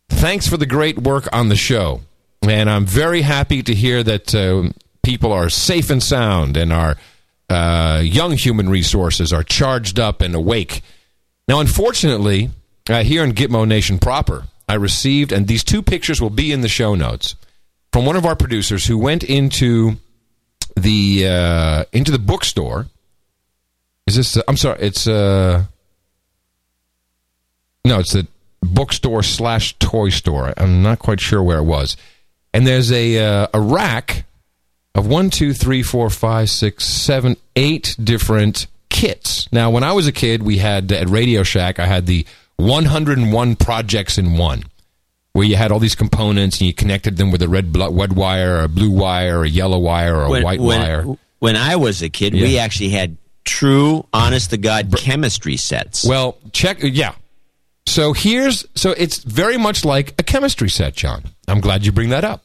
Thanks 0.09 0.49
for 0.49 0.57
the 0.57 0.66
great 0.66 0.99
work 0.99 1.29
on 1.33 1.49
the 1.49 1.57
show. 1.57 2.01
And 2.43 2.70
I'm 2.70 2.87
very 2.87 3.23
happy 3.23 3.62
to 3.62 3.75
hear 3.75 4.03
that 4.03 4.35
uh, 4.35 4.70
people 5.03 5.33
are 5.33 5.51
safe 5.51 5.91
and 5.91 6.03
sound 6.03 6.57
and 6.57 6.73
our 6.73 6.97
uh, 7.49 8.01
young 8.05 8.33
human 8.33 8.69
resources 8.69 9.33
are 9.33 9.43
charged 9.43 9.99
up 9.99 10.20
and 10.20 10.35
awake. 10.35 10.83
Now, 11.47 11.61
unfortunately, 11.61 12.51
uh, 12.89 13.03
here 13.03 13.25
in 13.25 13.33
Gitmo 13.33 13.66
Nation 13.66 13.99
proper, 13.99 14.45
I 14.69 14.75
received, 14.75 15.33
and 15.33 15.47
these 15.47 15.65
two 15.65 15.83
pictures 15.83 16.20
will 16.20 16.31
be 16.31 16.53
in 16.53 16.61
the 16.61 16.69
show 16.69 16.95
notes, 16.95 17.37
from 17.93 18.05
one 18.05 18.16
of 18.16 18.27
our 18.27 18.37
producers 18.37 18.87
who 18.87 18.99
went 18.99 19.25
into 19.25 19.97
the 20.79 21.27
uh, 21.27 21.85
into 21.93 22.11
the 22.11 22.19
bookstore. 22.19 22.87
Is 24.07 24.17
this? 24.17 24.39
I'm 24.49 24.57
sorry. 24.57 24.81
It's 24.81 25.07
uh, 25.07 25.65
no, 27.85 27.99
it's 28.01 28.13
the 28.13 28.27
bookstore 28.63 29.23
slash 29.23 29.75
toy 29.79 30.09
store. 30.11 30.53
I'm 30.57 30.83
not 30.83 30.99
quite 30.99 31.21
sure 31.21 31.43
where 31.43 31.59
it 31.59 31.65
was. 31.65 31.97
And 32.55 32.67
there's 32.67 32.91
a 32.91 33.19
uh, 33.19 33.49
a 33.53 33.61
rack 33.61 34.25
of 34.95 35.07
one, 35.07 35.31
two, 35.31 35.53
three, 35.53 35.83
four, 35.83 36.11
five, 36.11 36.51
six, 36.51 36.85
seven, 36.85 37.37
eight 37.57 37.97
different 38.03 38.67
kits. 38.89 39.51
Now, 39.53 39.71
when 39.71 39.85
I 39.85 39.93
was 39.93 40.07
a 40.07 40.13
kid, 40.13 40.43
we 40.43 40.59
had 40.59 40.91
at 40.93 41.09
Radio 41.09 41.43
Shack, 41.43 41.79
I 41.79 41.87
had 41.87 42.07
the 42.07 42.27
101 42.57 43.57
projects 43.57 44.19
in 44.19 44.37
one, 44.37 44.65
where 45.33 45.45
you 45.45 45.57
had 45.57 45.71
all 45.71 45.79
these 45.79 45.95
components 45.95 46.59
and 46.59 46.67
you 46.67 46.75
connected 46.75 47.17
them 47.17 47.31
with 47.31 47.43
a 47.43 47.49
red 47.49 47.73
blo- 47.73 47.93
red 47.93 48.15
wire, 48.15 48.57
or 48.57 48.63
a 48.65 48.69
blue 48.69 48.91
wire, 48.91 49.41
or 49.41 49.45
a 49.45 49.49
yellow 49.49 49.79
wire, 49.79 50.17
or 50.17 50.25
a 50.25 50.31
when, 50.31 50.43
white 50.43 50.61
when, 50.61 50.81
wire. 50.81 51.17
When 51.39 51.57
I 51.57 51.77
was 51.77 52.03
a 52.03 52.09
kid, 52.09 52.33
we 52.35 52.59
actually 52.59 52.91
had 52.91 53.17
true, 53.45 54.07
honest 54.13 54.51
to 54.51 54.59
God 54.59 54.95
chemistry 54.97 55.57
sets. 55.57 56.05
Well, 56.05 56.39
check. 56.53 56.79
Yeah. 56.83 57.15
So 57.87 58.13
here's 58.13 58.67
so 58.75 58.91
it's 58.91 59.19
very 59.19 59.57
much 59.57 59.85
like 59.85 60.15
a 60.19 60.23
chemistry 60.23 60.69
set, 60.69 60.95
John. 60.95 61.25
I'm 61.47 61.61
glad 61.61 61.87
you 61.87 61.93
bring 61.93 62.11
that 62.11 62.25
up. 62.25 62.43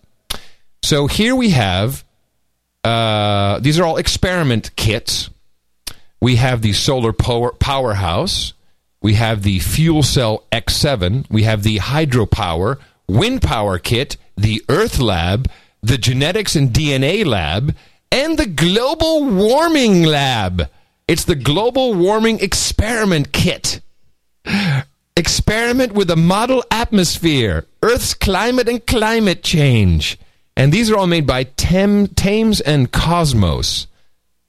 So 0.84 1.08
here 1.08 1.36
we 1.36 1.50
have 1.50 2.04
uh, 2.84 3.60
these 3.60 3.80
are 3.80 3.86
all 3.86 3.98
experiment 3.98 4.76
kits. 4.76 5.30
We 6.22 6.38
have 6.38 6.62
the 6.62 6.74
solar 6.74 7.14
power 7.14 7.52
powerhouse. 7.52 8.54
We 9.04 9.16
have 9.16 9.44
the 9.44 9.60
Fuel 9.60 10.02
Cell 10.02 10.46
X7. 10.54 11.30
We 11.30 11.44
have 11.44 11.64
the 11.64 11.78
Hydropower, 11.80 12.80
Wind 13.06 13.42
Power 13.42 13.78
Kit, 13.78 14.16
the 14.38 14.64
Earth 14.70 14.98
Lab, 14.98 15.52
the 15.82 15.98
Genetics 15.98 16.56
and 16.56 16.70
DNA 16.70 17.26
Lab, 17.26 17.76
and 18.14 18.40
the 18.40 18.46
Global 18.46 19.26
Warming 19.26 20.04
Lab. 20.04 20.70
It's 21.06 21.26
the 21.26 21.36
Global 21.36 21.94
Warming 21.94 22.40
Experiment 22.40 23.34
Kit. 23.34 23.82
Experiment 25.18 25.92
with 25.92 26.10
a 26.10 26.16
model 26.16 26.64
atmosphere, 26.72 27.66
Earth's 27.82 28.14
climate 28.14 28.70
and 28.70 28.88
climate 28.88 29.44
change. 29.44 30.18
And 30.56 30.72
these 30.72 30.90
are 30.90 30.98
all 30.98 31.08
made 31.08 31.28
by 31.28 31.44
Tem, 31.44 32.08
Thames 32.08 32.62
and 32.62 32.90
Cosmos. 32.90 33.88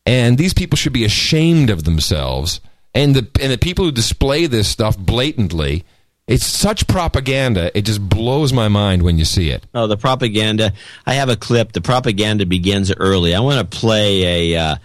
And 0.07 0.39
these 0.39 0.55
people 0.55 0.77
should 0.77 0.93
be 0.93 1.05
ashamed 1.05 1.71
of 1.71 1.83
themselves. 1.83 2.61
And 2.95 3.15
the, 3.15 3.29
and 3.41 3.51
the 3.51 3.59
people 3.59 3.85
who 3.85 3.93
display 3.93 4.47
this 4.47 4.69
stuff 4.69 4.97
blatantly, 4.97 5.85
it's 6.27 6.47
such 6.47 6.87
propaganda. 6.87 7.77
It 7.77 7.83
just 7.83 8.09
blows 8.09 8.53
my 8.53 8.69
mind 8.69 9.03
when 9.03 9.19
you 9.19 9.25
see 9.25 9.51
it. 9.51 9.67
Oh, 9.75 9.87
the 9.87 9.97
propaganda. 9.97 10.73
I 11.05 11.15
have 11.15 11.29
a 11.29 11.37
clip. 11.37 11.73
The 11.73 11.81
propaganda 11.81 12.47
begins 12.47 12.93
early. 12.95 13.35
I 13.35 13.41
want 13.41 13.59
to 13.71 13.79
play 13.79 14.53
a. 14.53 14.61
Uh, 14.61 14.77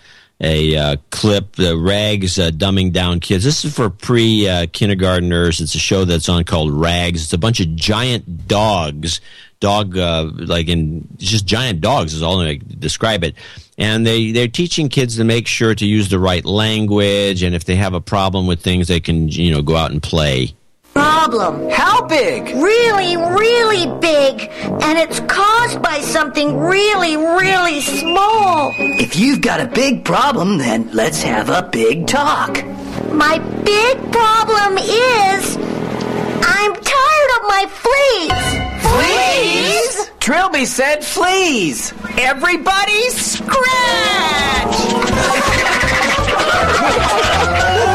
a 0.42 0.76
uh, 0.76 0.96
clip, 1.10 1.58
the 1.58 1.78
Rags 1.78 2.40
uh, 2.40 2.50
Dumbing 2.50 2.94
Down 2.94 3.20
Kids. 3.20 3.44
This 3.44 3.66
is 3.66 3.76
for 3.76 3.90
pre 3.90 4.48
uh, 4.48 4.66
kindergarteners. 4.68 5.60
It's 5.60 5.76
a 5.76 5.80
show 5.80 6.06
that's 6.06 6.30
on 6.30 6.46
called 6.46 6.72
Rags. 6.72 7.24
It's 7.24 7.34
a 7.34 7.38
bunch 7.38 7.60
of 7.60 7.76
giant 7.76 8.48
dogs, 8.48 9.20
dog 9.60 9.98
uh, 9.98 10.30
like 10.34 10.68
in 10.68 11.08
just 11.18 11.46
giant 11.46 11.82
dogs 11.82 12.14
is 12.14 12.22
all 12.22 12.40
I 12.42 12.60
describe 12.80 13.24
it. 13.24 13.36
And 13.78 14.06
they 14.06 14.32
they're 14.32 14.48
teaching 14.48 14.90
kids 14.90 15.18
to 15.18 15.24
make 15.24 15.48
sure 15.48 15.74
to 15.76 15.86
use 15.86 16.10
the 16.10 16.20
right 16.20 16.44
language, 16.44 17.44
and 17.44 17.56
if 17.56 17.66
they 17.66 17.76
have 17.76 17.94
a 17.94 18.02
problem 18.02 18.48
with 18.48 18.62
things, 18.62 18.88
they 18.88 19.00
can 19.00 19.30
you 19.30 19.52
know 19.52 19.62
go 19.62 19.76
out 19.76 19.92
and 19.92 20.02
play. 20.02 20.54
Problem. 20.94 21.70
How 21.70 22.06
big? 22.08 22.56
Really, 22.56 23.16
really 23.16 23.86
big. 24.00 24.50
And 24.82 24.98
it's 24.98 25.20
caused 25.22 25.82
by 25.82 26.02
something 26.02 26.58
really, 26.58 27.16
really 27.16 27.80
small. 27.80 28.74
If 28.78 29.16
you've 29.16 29.42
got 29.42 29.62
a 29.62 29.68
big 29.68 30.04
problem, 30.04 30.58
then 30.58 30.90
let's 30.92 31.22
have 31.22 31.50
a 31.50 31.70
big 31.72 32.08
talk. 32.08 32.66
My 33.14 33.38
big 33.64 34.12
problem 34.12 34.78
is 34.78 35.58
I'm 35.58 36.74
tired 36.74 37.32
of 37.38 37.44
my 37.48 37.66
fleas. 37.70 38.69
Fleas? 38.82 40.12
Trilby 40.20 40.66
said 40.66 41.04
fleas. 41.04 41.94
Everybody 42.18 43.10
scratch! 43.10 44.76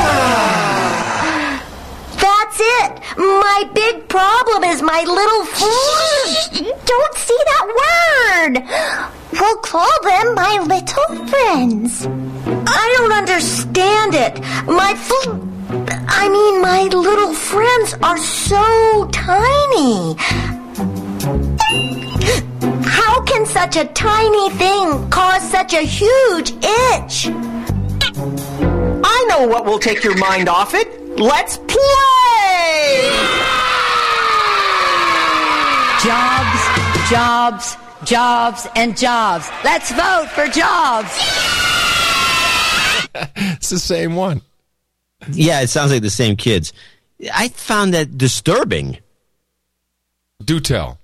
That's 2.20 2.61
it. 2.61 3.01
My 3.16 3.70
big 3.74 4.09
problem 4.09 4.65
is 4.65 4.82
my 4.82 5.02
little 5.02 5.44
friends. 5.44 6.61
Don't 6.85 7.15
see 7.16 7.39
that 7.52 7.66
word. 7.82 8.55
We'll 9.32 9.56
call 9.59 9.90
them 10.02 10.35
my 10.35 10.59
little 10.74 11.27
friends. 11.27 12.06
I 12.66 12.94
don't 12.97 13.12
understand 13.12 14.15
it. 14.15 14.40
My 14.66 14.94
fl- 14.94 15.39
I 16.09 16.28
mean, 16.28 16.61
my 16.62 16.82
little 16.85 17.35
friends 17.35 17.94
are 18.02 18.19
so 18.19 19.09
tiny. 19.12 20.16
How 22.85 23.23
can 23.23 23.47
such 23.47 23.77
a 23.77 23.87
tiny 23.87 24.51
thing 24.51 25.09
cause 25.09 25.43
such 25.51 25.73
a 25.73 25.81
huge 25.81 26.51
itch? 26.51 27.29
I 29.03 29.27
know 29.29 29.47
what 29.47 29.65
will 29.65 29.79
take 29.79 30.05
your 30.05 30.19
mind 30.19 30.51
off 30.51 30.75
it. 30.75 31.19
Let's 31.19 31.57
play! 31.57 33.09
Jobs, 36.05 36.61
jobs, 37.09 37.77
jobs, 38.05 38.67
and 38.77 38.95
jobs. 38.95 39.49
Let's 39.65 39.93
vote 39.93 40.29
for 40.35 40.47
jobs. 40.49 41.09
it's 43.57 43.71
the 43.71 43.79
same 43.79 44.15
one. 44.15 44.43
Yeah, 45.31 45.63
it 45.63 45.69
sounds 45.69 45.91
like 45.91 46.03
the 46.03 46.11
same 46.11 46.37
kids. 46.37 46.75
I 47.33 47.49
found 47.49 47.95
that 47.95 48.19
disturbing. 48.19 48.99
Do 50.45 50.61
tell. 50.61 50.99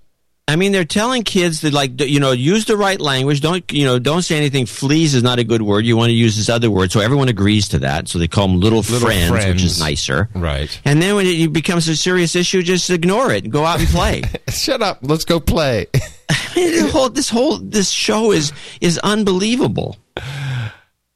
I 0.50 0.56
mean, 0.56 0.72
they're 0.72 0.84
telling 0.84 1.22
kids 1.22 1.60
that, 1.60 1.72
like, 1.72 2.00
you 2.00 2.18
know, 2.18 2.32
use 2.32 2.64
the 2.64 2.76
right 2.76 3.00
language. 3.00 3.40
Don't, 3.40 3.70
you 3.70 3.84
know, 3.84 4.00
don't 4.00 4.22
say 4.22 4.36
anything. 4.36 4.66
Fleas 4.66 5.14
is 5.14 5.22
not 5.22 5.38
a 5.38 5.44
good 5.44 5.62
word. 5.62 5.86
You 5.86 5.96
want 5.96 6.10
to 6.10 6.14
use 6.14 6.36
this 6.36 6.48
other 6.48 6.68
word. 6.68 6.90
So 6.90 6.98
everyone 6.98 7.28
agrees 7.28 7.68
to 7.68 7.78
that. 7.78 8.08
So 8.08 8.18
they 8.18 8.26
call 8.26 8.48
them 8.48 8.58
little, 8.58 8.80
Little 8.80 8.98
friends, 8.98 9.30
which 9.30 9.62
is 9.62 9.78
nicer. 9.78 10.28
Right. 10.34 10.80
And 10.84 11.00
then 11.00 11.14
when 11.14 11.26
it 11.26 11.52
becomes 11.52 11.86
a 11.86 11.94
serious 11.94 12.34
issue, 12.34 12.64
just 12.64 12.90
ignore 12.90 13.30
it 13.30 13.44
and 13.44 13.52
go 13.52 13.64
out 13.64 13.78
and 13.78 13.88
play. 13.90 14.22
Shut 14.48 14.82
up. 14.82 14.98
Let's 15.02 15.24
go 15.24 15.38
play. 15.38 15.86
this 16.54 16.90
whole, 16.90 17.10
this 17.10 17.30
whole, 17.30 17.58
this 17.58 17.88
show 17.88 18.32
is 18.32 18.52
is 18.80 18.98
unbelievable. 18.98 19.98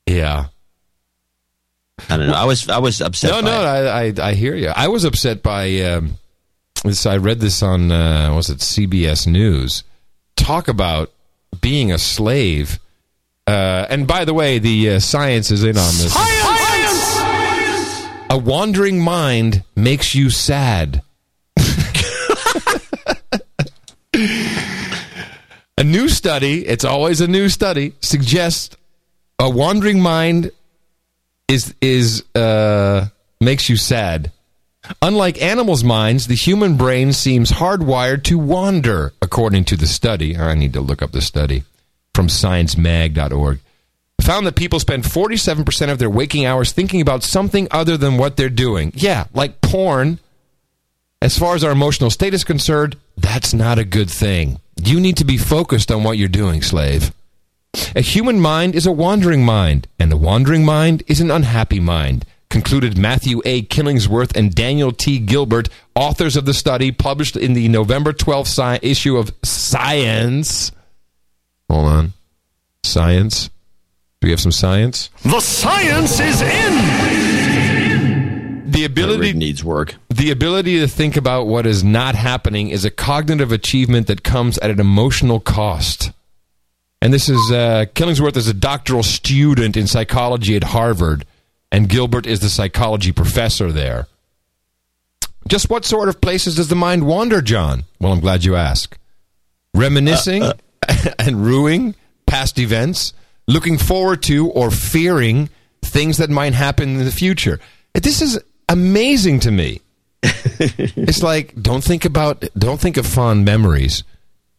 Yeah. 0.06 0.46
I 2.08 2.16
don't 2.16 2.28
know. 2.28 2.34
I 2.34 2.44
was 2.44 2.68
I 2.68 2.78
was 2.78 3.00
upset. 3.00 3.30
No, 3.32 3.42
by 3.42 3.48
no. 3.48 3.64
I, 3.64 4.04
I, 4.04 4.12
I 4.30 4.34
hear 4.34 4.54
you. 4.54 4.68
I 4.68 4.86
was 4.86 5.02
upset 5.04 5.42
by 5.42 5.80
um, 5.80 6.18
this. 6.84 7.06
I 7.06 7.16
read 7.16 7.40
this 7.40 7.62
on 7.62 7.90
uh, 7.90 8.32
was 8.34 8.50
it 8.50 8.58
CBS 8.58 9.26
News? 9.26 9.84
Talk 10.36 10.68
about 10.68 11.10
being 11.60 11.92
a 11.92 11.98
slave. 11.98 12.78
Uh, 13.46 13.86
and 13.90 14.06
by 14.06 14.24
the 14.24 14.32
way, 14.34 14.58
the 14.58 14.90
uh, 14.90 14.98
science 15.00 15.50
is 15.50 15.64
in 15.64 15.76
on 15.76 15.92
this. 15.98 16.12
Science! 16.12 16.44
A 18.30 18.38
wandering 18.38 19.00
mind 19.00 19.64
makes 19.76 20.14
you 20.14 20.30
sad. 20.30 21.02
a 25.78 25.84
new 25.84 26.08
study, 26.08 26.66
it's 26.66 26.84
always 26.84 27.20
a 27.20 27.28
new 27.28 27.48
study, 27.48 27.92
suggests 28.00 28.76
a 29.38 29.48
wandering 29.50 30.00
mind 30.00 30.50
is 31.48 31.74
is 31.80 32.24
uh, 32.34 33.06
makes 33.40 33.68
you 33.68 33.76
sad. 33.76 34.32
Unlike 35.00 35.40
animals' 35.40 35.84
minds, 35.84 36.26
the 36.26 36.34
human 36.34 36.76
brain 36.76 37.12
seems 37.12 37.52
hardwired 37.52 38.22
to 38.24 38.38
wander, 38.38 39.12
according 39.22 39.64
to 39.66 39.76
the 39.76 39.86
study. 39.86 40.36
Oh, 40.36 40.44
I 40.44 40.54
need 40.54 40.72
to 40.74 40.80
look 40.80 41.02
up 41.02 41.12
the 41.12 41.22
study 41.22 41.64
from 42.14 42.28
sciencemag.org. 42.28 43.60
Found 44.20 44.46
that 44.46 44.56
people 44.56 44.80
spend 44.80 45.04
47% 45.04 45.90
of 45.90 45.98
their 45.98 46.08
waking 46.08 46.46
hours 46.46 46.72
thinking 46.72 47.00
about 47.00 47.22
something 47.22 47.68
other 47.70 47.96
than 47.96 48.16
what 48.16 48.36
they're 48.36 48.48
doing. 48.48 48.92
Yeah, 48.94 49.26
like 49.34 49.60
porn. 49.60 50.18
As 51.20 51.38
far 51.38 51.54
as 51.54 51.64
our 51.64 51.72
emotional 51.72 52.10
state 52.10 52.34
is 52.34 52.44
concerned, 52.44 52.96
that's 53.16 53.52
not 53.52 53.78
a 53.78 53.84
good 53.84 54.10
thing. 54.10 54.60
You 54.82 55.00
need 55.00 55.16
to 55.18 55.24
be 55.24 55.38
focused 55.38 55.90
on 55.90 56.04
what 56.04 56.18
you're 56.18 56.28
doing, 56.28 56.62
slave. 56.62 57.12
A 57.96 58.00
human 58.00 58.40
mind 58.40 58.74
is 58.74 58.86
a 58.86 58.92
wandering 58.92 59.44
mind, 59.44 59.88
and 59.98 60.12
a 60.12 60.16
wandering 60.16 60.64
mind 60.64 61.02
is 61.06 61.20
an 61.20 61.30
unhappy 61.30 61.80
mind, 61.80 62.24
concluded 62.54 62.96
Matthew 62.96 63.42
A. 63.44 63.62
Killingsworth 63.62 64.36
and 64.36 64.54
Daniel 64.54 64.92
T. 64.92 65.18
Gilbert, 65.18 65.68
authors 65.96 66.36
of 66.36 66.44
the 66.44 66.54
study 66.54 66.92
published 66.92 67.36
in 67.36 67.52
the 67.54 67.66
November 67.66 68.12
12th 68.12 68.46
sci- 68.46 68.78
issue 68.80 69.16
of 69.16 69.34
Science. 69.42 70.70
Hold 71.68 71.86
on. 71.88 72.12
Science? 72.84 73.48
Do 74.20 74.26
we 74.26 74.30
have 74.30 74.38
some 74.38 74.52
science? 74.52 75.10
The 75.24 75.40
science 75.40 76.20
is 76.20 76.42
in! 76.42 76.80
The 78.70 78.84
ability 78.84 79.32
needs 79.32 79.64
work. 79.64 79.96
The 80.08 80.30
ability 80.30 80.78
to 80.78 80.86
think 80.86 81.16
about 81.16 81.48
what 81.48 81.66
is 81.66 81.82
not 81.82 82.14
happening 82.14 82.68
is 82.68 82.84
a 82.84 82.90
cognitive 82.90 83.50
achievement 83.50 84.06
that 84.06 84.22
comes 84.22 84.58
at 84.58 84.70
an 84.70 84.78
emotional 84.78 85.40
cost. 85.40 86.12
And 87.02 87.12
this 87.12 87.28
is 87.28 87.50
uh, 87.50 87.86
Killingsworth 87.94 88.36
is 88.36 88.46
a 88.46 88.54
doctoral 88.54 89.02
student 89.02 89.76
in 89.76 89.88
psychology 89.88 90.54
at 90.54 90.62
Harvard, 90.62 91.26
and 91.74 91.88
Gilbert 91.88 92.24
is 92.24 92.38
the 92.38 92.48
psychology 92.48 93.10
professor 93.10 93.72
there. 93.72 94.06
Just 95.48 95.68
what 95.68 95.84
sort 95.84 96.08
of 96.08 96.20
places 96.20 96.54
does 96.54 96.68
the 96.68 96.76
mind 96.76 97.04
wander, 97.04 97.42
John? 97.42 97.82
Well, 98.00 98.12
I'm 98.12 98.20
glad 98.20 98.44
you 98.44 98.54
ask. 98.54 98.96
Reminiscing 99.74 100.44
uh, 100.44 100.52
uh, 100.88 101.10
and 101.18 101.44
ruing 101.44 101.96
past 102.28 102.60
events, 102.60 103.12
looking 103.48 103.76
forward 103.76 104.22
to 104.22 104.50
or 104.50 104.70
fearing 104.70 105.50
things 105.82 106.18
that 106.18 106.30
might 106.30 106.54
happen 106.54 106.90
in 106.90 107.04
the 107.04 107.10
future. 107.10 107.58
This 107.92 108.22
is 108.22 108.38
amazing 108.68 109.40
to 109.40 109.50
me. 109.50 109.80
it's 110.22 111.24
like 111.24 111.60
don't 111.60 111.82
think 111.82 112.04
about 112.04 112.44
don't 112.56 112.80
think 112.80 112.98
of 112.98 113.04
fond 113.04 113.44
memories 113.44 114.04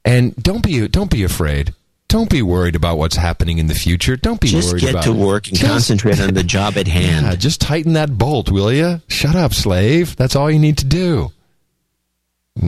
and 0.03 0.35
don't 0.35 0.61
be 0.61 0.85
don't 0.89 1.09
be 1.09 1.23
afraid. 1.23 1.73
Don't 2.07 2.29
be 2.29 2.41
worried 2.41 2.75
about 2.75 2.97
what's 2.97 3.15
happening 3.15 3.57
in 3.57 3.67
the 3.67 3.73
future. 3.73 4.15
Don't 4.15 4.39
be 4.39 4.47
worried 4.53 4.53
about. 4.53 4.61
Just 4.61 4.71
worried 4.73 4.81
get 4.81 4.89
about 4.91 5.03
to 5.05 5.13
work 5.13 5.47
and 5.47 5.57
Just- 5.57 5.71
concentrate 5.71 6.19
on 6.21 6.33
the 6.33 6.43
job 6.55 6.77
at 6.77 6.87
hand. 6.87 7.25
Yeah, 7.25 7.35
just 7.35 7.59
tighten 7.61 7.93
that 7.93 8.17
bolt, 8.17 8.49
will 8.51 8.71
you? 8.71 9.01
Shut 9.07 9.35
up, 9.35 9.53
slave. 9.53 10.15
That's 10.15 10.35
all 10.35 10.49
you 10.51 10.59
need 10.59 10.77
to 10.79 10.85
do. 10.85 11.31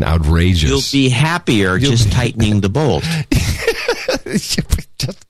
Outrageous. 0.03 0.69
You'll 0.69 1.01
be 1.03 1.09
happier 1.09 1.77
You'll 1.77 1.91
just 1.91 2.05
be- 2.09 2.11
tightening 2.15 2.61
the 2.61 2.69
bolt. 2.69 3.03
just, 4.26 5.26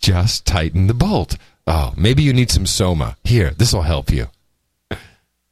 just 0.00 0.46
tighten 0.46 0.86
the 0.86 0.94
bolt. 0.94 1.36
Oh, 1.66 1.92
maybe 1.96 2.22
you 2.22 2.32
need 2.32 2.50
some 2.50 2.66
soma. 2.66 3.16
Here, 3.24 3.50
this 3.50 3.72
will 3.72 3.82
help 3.82 4.10
you. 4.10 4.28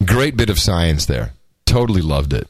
Great 0.04 0.36
bit 0.36 0.50
of 0.50 0.58
science 0.58 1.06
there. 1.06 1.34
Totally 1.66 2.00
loved 2.02 2.32
it. 2.32 2.48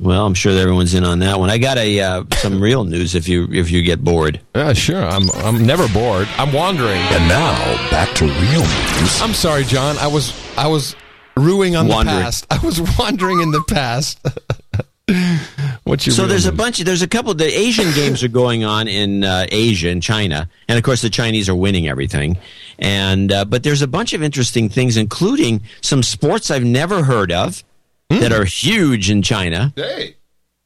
Well, 0.00 0.24
I'm 0.24 0.34
sure 0.34 0.56
everyone's 0.58 0.94
in 0.94 1.04
on 1.04 1.18
that 1.18 1.38
one. 1.38 1.50
I 1.50 1.58
got 1.58 1.76
a 1.76 2.00
uh, 2.00 2.24
some 2.36 2.60
real 2.60 2.84
news 2.84 3.14
if 3.14 3.28
you 3.28 3.46
if 3.52 3.70
you 3.70 3.82
get 3.82 4.02
bored. 4.02 4.40
Yeah, 4.54 4.72
sure. 4.72 5.04
I'm 5.04 5.30
I'm 5.34 5.66
never 5.66 5.86
bored. 5.88 6.26
I'm 6.38 6.52
wandering. 6.52 6.96
And 6.98 7.28
now 7.28 7.52
back 7.90 8.14
to 8.16 8.24
real 8.24 8.60
news. 8.62 9.20
I'm 9.20 9.34
sorry, 9.34 9.64
John. 9.64 9.98
I 9.98 10.06
was 10.06 10.32
I 10.56 10.68
was 10.68 10.96
ruing 11.36 11.76
on 11.76 11.86
Wandering. 11.88 12.16
the 12.16 12.22
past. 12.22 12.46
I 12.50 12.58
was 12.64 12.80
wandering 12.98 13.40
in 13.40 13.50
the 13.50 13.62
past. 13.68 14.20
What's 15.84 16.06
your 16.06 16.14
so 16.14 16.22
real 16.22 16.28
there's 16.30 16.46
a 16.46 16.50
news? 16.50 16.56
bunch. 16.58 16.78
There's 16.78 17.02
a 17.02 17.08
couple. 17.08 17.34
The 17.34 17.46
Asian 17.46 17.92
games 17.94 18.22
are 18.22 18.28
going 18.28 18.64
on 18.64 18.88
in 18.88 19.24
uh, 19.24 19.46
Asia 19.50 19.88
and 19.90 20.02
China, 20.02 20.48
and 20.68 20.78
of 20.78 20.84
course 20.84 21.02
the 21.02 21.10
Chinese 21.10 21.48
are 21.48 21.54
winning 21.54 21.88
everything. 21.88 22.38
And 22.78 23.30
uh, 23.32 23.44
but 23.44 23.64
there's 23.64 23.82
a 23.82 23.88
bunch 23.88 24.12
of 24.14 24.22
interesting 24.22 24.68
things, 24.68 24.96
including 24.96 25.62
some 25.82 26.02
sports 26.02 26.50
I've 26.50 26.64
never 26.64 27.02
heard 27.04 27.32
of 27.32 27.64
that 28.10 28.32
hmm. 28.32 28.40
are 28.40 28.44
huge 28.44 29.10
in 29.10 29.22
China. 29.22 29.72
Hey. 29.76 30.16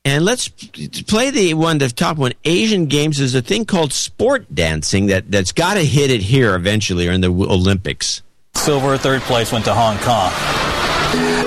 And 0.06 0.24
let's 0.24 0.48
play 0.48 1.30
the 1.30 1.54
one, 1.54 1.78
the 1.78 1.88
top 1.88 2.18
one. 2.18 2.32
Asian 2.44 2.86
Games 2.86 3.20
is 3.20 3.34
a 3.34 3.40
thing 3.40 3.64
called 3.64 3.92
sport 3.92 4.54
dancing 4.54 5.06
that 5.06 5.30
that's 5.30 5.52
got 5.52 5.74
to 5.74 5.84
hit 5.84 6.10
it 6.10 6.20
here 6.20 6.54
eventually, 6.54 7.08
or 7.08 7.12
in 7.12 7.22
the 7.22 7.30
Olympics. 7.30 8.22
Silver, 8.54 8.98
third 8.98 9.22
place 9.22 9.50
went 9.50 9.64
to 9.64 9.74
Hong 9.74 9.96
Kong. 9.98 10.73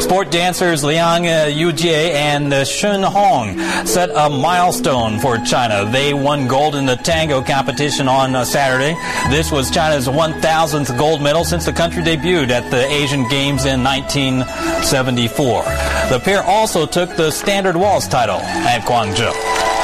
Sport 0.01 0.31
dancers 0.31 0.83
Liang 0.83 1.27
uh, 1.27 1.47
Yujie 1.47 2.13
and 2.13 2.53
uh, 2.53 2.63
Shen 2.63 3.03
Hong 3.03 3.57
set 3.85 4.09
a 4.09 4.29
milestone 4.29 5.19
for 5.19 5.37
China. 5.39 5.89
They 5.91 6.13
won 6.13 6.47
gold 6.47 6.75
in 6.75 6.85
the 6.85 6.95
tango 6.95 7.41
competition 7.41 8.07
on 8.07 8.35
uh, 8.35 8.45
Saturday. 8.45 8.95
This 9.29 9.51
was 9.51 9.69
China's 9.69 10.07
1,000th 10.07 10.97
gold 10.97 11.21
medal 11.21 11.43
since 11.43 11.65
the 11.65 11.73
country 11.73 12.03
debuted 12.03 12.49
at 12.49 12.69
the 12.71 12.85
Asian 12.85 13.27
Games 13.27 13.65
in 13.65 13.83
1974. 13.83 15.63
The 16.09 16.21
pair 16.23 16.43
also 16.43 16.85
took 16.85 17.15
the 17.15 17.31
standard 17.31 17.75
waltz 17.75 18.07
title 18.07 18.39
at 18.39 18.83
Guangzhou. 18.83 19.76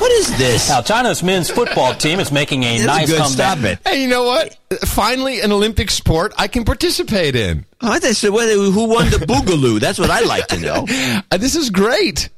What 0.00 0.10
is 0.12 0.36
this? 0.38 0.68
Now, 0.68 0.82
China's 0.82 1.22
men's 1.22 1.48
football 1.50 1.94
team 1.94 2.20
is 2.20 2.30
making 2.32 2.64
a 2.64 2.72
This 2.72 2.80
is 2.80 2.86
nice 2.86 3.08
good. 3.10 3.18
comeback. 3.18 3.58
Stop 3.58 3.64
it. 3.64 3.78
Hey, 3.86 4.02
you 4.02 4.08
know 4.08 4.24
what? 4.24 4.56
Finally, 4.82 5.40
an 5.40 5.52
Olympic 5.52 5.90
sport 5.90 6.32
I 6.36 6.48
can 6.48 6.64
participate 6.64 7.36
in. 7.36 7.64
Oh, 7.80 7.90
I 7.90 7.98
said, 8.00 8.30
who 8.30 8.84
won 8.88 9.10
the 9.10 9.18
Boogaloo? 9.18 9.80
That's 9.80 9.98
what 9.98 10.10
I'd 10.10 10.26
like 10.26 10.46
to 10.48 10.58
know. 10.60 10.86
Uh, 11.30 11.36
this 11.36 11.54
is 11.56 11.70
great. 11.70 12.28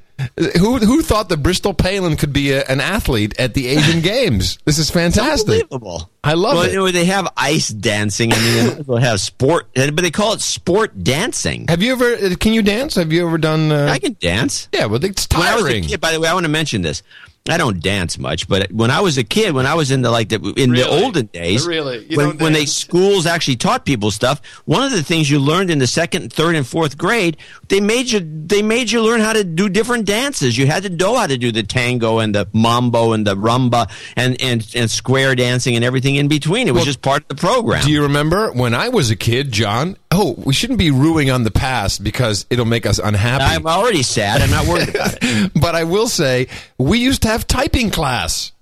Who 0.59 0.79
who 0.79 1.03
thought 1.03 1.29
that 1.29 1.39
Bristol 1.43 1.75
Palin 1.75 2.17
could 2.17 2.33
be 2.33 2.53
a, 2.53 2.65
an 2.65 2.81
athlete 2.81 3.39
at 3.39 3.53
the 3.53 3.67
Asian 3.69 4.01
Games? 4.03 4.59
This 4.65 4.79
is 4.79 4.91
fantastic. 4.91 5.65
Unbelievable. 5.65 6.11
I 6.25 6.33
love 6.35 6.55
well, 6.55 6.63
it. 6.63 6.73
know, 6.75 6.91
they 6.91 7.05
have 7.05 7.29
ice 7.37 7.69
dancing. 7.69 8.33
I 8.33 8.37
mean, 8.39 8.55
they 8.55 8.67
might 8.71 8.79
as 8.81 8.87
well 8.87 8.99
have 8.99 9.21
sport, 9.21 9.69
but 9.75 9.95
they 9.97 10.11
call 10.11 10.33
it 10.33 10.41
sport 10.41 11.05
dancing. 11.05 11.67
Have 11.69 11.83
you 11.83 11.93
ever? 11.93 12.15
uh, 12.15 12.35
Can 12.41 12.55
you 12.55 12.63
dance? 12.63 12.95
Have 12.95 13.13
you 13.13 13.27
ever 13.27 13.37
done? 13.37 13.71
Uh, 13.71 13.89
I 13.91 13.99
can 13.99 14.17
dance. 14.19 14.69
Yeah, 14.73 14.87
well, 14.87 15.05
it's 15.05 15.29
When 15.31 15.43
I 15.43 15.55
was 15.55 15.65
a 15.65 15.69
tiring. 15.69 15.85
kid, 15.85 16.01
by 16.01 16.13
the 16.13 16.21
way, 16.21 16.29
I 16.29 16.35
want 16.35 16.45
to 16.47 16.51
mention 16.53 16.81
this. 16.81 17.03
I 17.49 17.57
don't 17.59 17.81
dance 17.81 18.19
much, 18.19 18.49
but 18.49 18.73
when 18.73 18.91
I 18.91 19.01
was 19.01 19.19
a 19.19 19.25
kid, 19.25 19.55
when 19.55 19.67
I 19.67 19.75
was 19.75 19.91
in 19.91 20.03
the 20.03 20.11
like 20.11 20.29
the 20.29 20.37
in 20.57 20.73
the 20.73 20.87
olden 20.89 21.27
days, 21.27 21.67
Really? 21.67 22.05
You 22.07 22.17
when 22.17 22.27
don't 22.31 22.41
when 22.41 22.53
they 22.53 22.67
schools 22.67 23.27
actually 23.27 23.57
taught 23.57 23.85
people 23.85 24.11
stuff, 24.11 24.41
one 24.65 24.83
of 24.83 24.93
the 24.93 25.03
things 25.03 25.31
you 25.31 25.39
learned 25.39 25.71
in 25.71 25.79
the 25.79 25.87
second, 25.87 26.33
third, 26.33 26.55
and 26.57 26.67
fourth 26.67 26.99
grade, 26.99 27.37
they 27.69 27.81
made 27.81 28.11
you 28.11 28.21
they 28.21 28.63
made 28.63 28.91
you 28.91 29.03
learn 29.03 29.21
how 29.21 29.33
to 29.33 29.45
do 29.45 29.69
different 29.69 30.07
dances. 30.07 30.57
You 30.59 30.67
had 30.67 30.83
to 30.85 30.91
know 30.91 31.17
how 31.17 31.27
to 31.27 31.39
do 31.39 31.53
the 31.53 31.63
tango 31.63 32.19
and 32.19 32.35
the 32.35 32.49
mambo 32.53 33.13
and 33.13 33.27
the 33.27 33.37
rumba 33.37 33.91
and 34.17 34.41
and 34.43 34.67
and 34.75 34.91
square 34.91 35.35
dancing 35.35 35.77
and 35.77 35.85
everything 35.85 36.17
in 36.17 36.29
between. 36.29 36.69
It 36.69 36.73
was 36.73 36.81
Well, 36.81 36.87
just 36.87 37.03
part 37.03 37.23
of 37.23 37.29
the 37.29 37.35
program. 37.37 37.85
Do 37.85 37.91
you 37.91 38.03
remember 38.03 38.53
when 38.53 38.75
I 38.75 38.89
was 38.89 39.11
a 39.11 39.17
kid, 39.17 39.53
John? 39.53 39.97
Oh, 40.19 40.35
we 40.39 40.55
shouldn't 40.55 40.79
be 40.79 40.91
ruing 40.91 41.31
on 41.31 41.43
the 41.43 41.51
past 41.51 42.03
because 42.03 42.47
it'll 42.49 42.65
make 42.65 42.87
us 42.87 42.99
unhappy. 42.99 43.45
I'm 43.45 43.67
already 43.67 44.03
sad. 44.03 44.41
I'm 44.41 44.51
not 44.51 44.67
worried 44.67 44.89
about 44.89 45.19
it. 45.21 45.53
but 45.61 45.75
I 45.75 45.85
will 45.85 46.09
say 46.09 46.49
we 46.79 47.01
used 47.01 47.23
to 47.23 47.29
have 47.29 47.47
typing 47.47 47.91
class. 47.91 48.53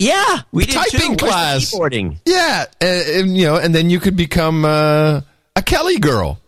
Yeah, 0.00 0.40
we 0.50 0.64
did 0.64 0.74
typing 0.74 1.16
too. 1.16 1.26
Class. 1.26 1.72
keyboarding? 1.72 2.18
Yeah, 2.24 2.64
uh, 2.82 2.86
and, 2.86 3.36
you 3.36 3.44
know, 3.44 3.56
and 3.56 3.72
then 3.72 3.88
you 3.88 4.00
could 4.00 4.16
become 4.16 4.64
uh, 4.64 5.20
a 5.54 5.62
Kelly 5.62 5.98
girl. 5.98 6.40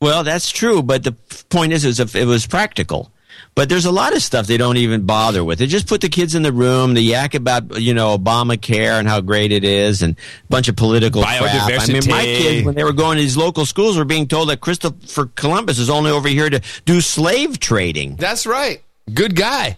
Well, 0.00 0.24
that's 0.24 0.50
true, 0.50 0.82
but 0.82 1.04
the 1.04 1.12
point 1.50 1.72
is, 1.74 1.84
is 1.84 2.00
if 2.00 2.16
it 2.16 2.24
was 2.24 2.46
practical. 2.46 3.12
But 3.54 3.68
there's 3.68 3.84
a 3.84 3.90
lot 3.92 4.14
of 4.16 4.22
stuff 4.22 4.46
they 4.46 4.56
don't 4.56 4.78
even 4.78 5.04
bother 5.04 5.44
with. 5.44 5.58
They 5.58 5.66
just 5.66 5.86
put 5.86 6.00
the 6.00 6.08
kids 6.08 6.34
in 6.34 6.42
the 6.42 6.52
room, 6.52 6.94
they 6.94 7.02
yak 7.02 7.34
about 7.34 7.78
you 7.80 7.92
know 7.92 8.16
Obamacare 8.16 8.98
and 8.98 9.06
how 9.06 9.20
great 9.20 9.52
it 9.52 9.62
is, 9.62 10.02
and 10.02 10.16
a 10.16 10.46
bunch 10.48 10.68
of 10.68 10.76
political 10.76 11.22
crap. 11.22 11.42
I 11.42 11.86
mean, 11.86 12.02
my 12.08 12.24
kids 12.24 12.64
when 12.64 12.74
they 12.74 12.84
were 12.84 12.94
going 12.94 13.18
to 13.18 13.22
these 13.22 13.36
local 13.36 13.66
schools 13.66 13.98
were 13.98 14.06
being 14.06 14.26
told 14.26 14.48
that 14.48 14.60
Christopher 14.60 15.26
Columbus 15.34 15.78
is 15.78 15.90
only 15.90 16.10
over 16.10 16.28
here 16.28 16.48
to 16.48 16.60
do 16.86 17.00
slave 17.02 17.60
trading. 17.60 18.16
That's 18.16 18.46
right. 18.46 18.82
Good 19.12 19.36
guy. 19.36 19.76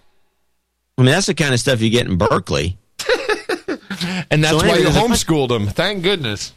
I 0.97 1.03
mean, 1.03 1.11
that's 1.11 1.27
the 1.27 1.35
kind 1.35 1.53
of 1.53 1.59
stuff 1.59 1.81
you 1.81 1.91
get 1.91 2.07
in 2.07 2.17
Berkeley. 2.17 2.79
And 4.31 4.43
that's 4.43 4.61
So 4.61 4.67
why 4.67 4.77
you 4.79 4.87
homeschooled 4.87 5.51
him. 5.51 5.67
Thank 5.69 6.03
goodness. 6.03 6.53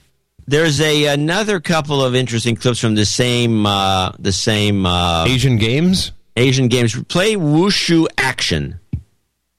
There's 0.48 0.80
a 0.80 1.06
another 1.06 1.60
couple 1.60 2.04
of 2.04 2.16
interesting 2.16 2.56
clips 2.56 2.80
from 2.80 2.96
the 2.96 3.06
same 3.06 3.66
uh, 3.66 4.12
the 4.18 4.32
same 4.32 4.86
uh, 4.86 5.26
Asian 5.26 5.58
Games. 5.58 6.12
Asian 6.38 6.68
Games. 6.68 7.02
Play 7.06 7.36
wushu 7.36 8.08
action. 8.18 8.80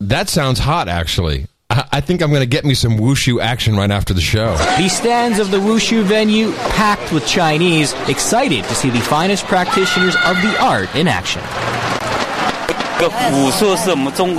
That 0.01 0.29
sounds 0.29 0.61
hot, 0.61 0.89
actually. 0.89 1.47
I, 1.71 1.85
I 1.93 2.01
think 2.01 2.23
I'm 2.23 2.31
going 2.31 2.41
to 2.41 2.47
get 2.47 2.65
me 2.65 2.75
some 2.75 2.99
wushu 2.99 3.43
action 3.43 3.77
right 3.77 3.91
after 3.91 4.15
the 4.15 4.21
show. 4.21 4.57
The 4.79 4.89
stands 4.89 5.39
of 5.39 5.51
the 5.51 5.59
Wushu 5.59 6.05
venue 6.05 6.53
packed 6.53 7.13
with 7.13 7.27
Chinese, 7.27 7.93
excited 8.09 8.65
to 8.65 8.75
see 8.75 8.91
the 8.91 9.01
finest 9.01 9.45
practitioners 9.47 10.15
of 10.15 10.37
the 10.37 10.57
art 10.61 10.95
in 10.95 11.09
action. 11.09 11.43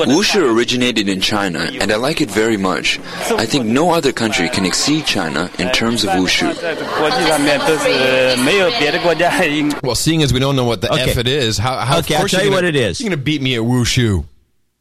Wushu 0.10 0.54
originated 0.56 1.08
in 1.10 1.22
China, 1.22 1.70
and 1.80 1.92
I 1.92 1.96
like 1.96 2.22
it 2.22 2.30
very 2.30 2.58
much. 2.58 3.00
I 3.32 3.46
think 3.46 3.66
no 3.66 3.92
other 3.92 4.12
country 4.12 4.50
can 4.50 4.66
exceed 4.66 5.06
China 5.06 5.50
in 5.60 5.72
terms 5.72 6.04
of 6.04 6.10
wushu. 6.12 6.54
Well, 9.84 9.96
seeing 9.96 10.24
as 10.24 10.34
we 10.34 10.40
don't 10.40 10.56
know 10.56 10.66
what 10.66 10.82
the 10.82 10.92
Okay. 10.92 11.12
F 11.12 11.18
it 11.18 11.28
is, 11.28 11.58
how, 11.58 11.78
how 11.80 12.00
Okay, 12.00 12.16
I'll 12.16 12.28
tell 12.28 12.40
you're 12.42 12.46
you 12.46 12.50
gonna- 12.52 12.56
what 12.58 12.64
it 12.66 12.76
is. 12.76 13.00
You're 13.00 13.10
going 13.10 13.20
to 13.20 13.24
beat 13.24 13.42
me 13.42 13.56
at 13.56 13.62
wushu. 13.62 14.26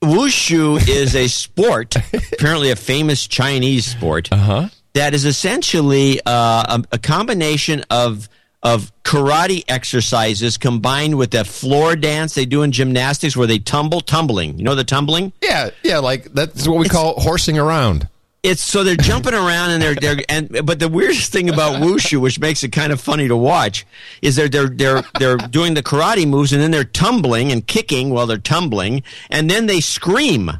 Wushu 0.03 0.87
is 0.89 1.15
a 1.17 1.29
sport, 1.29 1.97
apparently 2.33 2.71
a 2.71 2.77
famous 2.77 3.27
Chinese 3.27 3.87
sport, 3.87 4.29
Uh-huh. 4.33 4.69
that 4.95 5.15
is 5.15 5.25
essentially 5.25 6.21
uh, 6.25 6.79
a, 6.79 6.85
a 6.93 6.99
combination 6.99 7.85
of 7.91 8.29
of 8.62 8.93
karate 9.05 9.64
exercises 9.68 10.59
combined 10.59 11.16
with 11.16 11.30
that 11.30 11.47
floor 11.47 11.97
dance 11.97 12.35
they 12.35 12.44
do 12.44 12.62
in 12.62 12.72
gymnastics 12.72 13.36
where 13.36 13.47
they 13.47 13.59
tumble, 13.59 14.01
tumbling. 14.01 14.59
You 14.59 14.64
know 14.64 14.74
the 14.74 14.85
tumbling? 14.85 15.32
Yeah, 15.43 15.70
yeah, 15.82 15.98
like 15.98 16.24
that's 16.32 16.66
what 16.66 16.78
we 16.78 16.89
call 16.89 17.14
horsing 17.20 17.59
around. 17.59 18.09
It's 18.43 18.62
so 18.62 18.85
they're 18.85 18.97
jumping 18.97 19.35
around 19.35 19.70
and 19.70 19.82
they're 19.82 19.94
they're 19.94 20.16
and 20.28 20.64
but 20.64 20.78
the 20.78 20.89
weirdest 20.89 21.32
thing 21.32 21.48
about 21.48 21.82
wushu, 21.82 22.20
which 22.20 22.39
makes 22.39 22.62
it 22.62 22.70
kind 22.70 22.93
of 22.93 23.01
funny 23.01 23.26
to 23.28 23.36
watch, 23.36 23.85
is 24.22 24.36
they're 24.36 24.48
they're 24.48 24.68
they're 24.68 25.02
they're 25.18 25.36
doing 25.36 25.74
the 25.74 25.82
karate 25.82 26.26
moves 26.26 26.52
and 26.52 26.62
then 26.62 26.70
they're 26.70 26.85
tumbling 26.85 27.51
and 27.51 27.66
kicking 27.66 28.10
while 28.10 28.26
they're 28.26 28.39
tumbling 28.39 29.02
and 29.30 29.51
then 29.51 29.66
they 29.66 29.80
scream. 29.80 30.51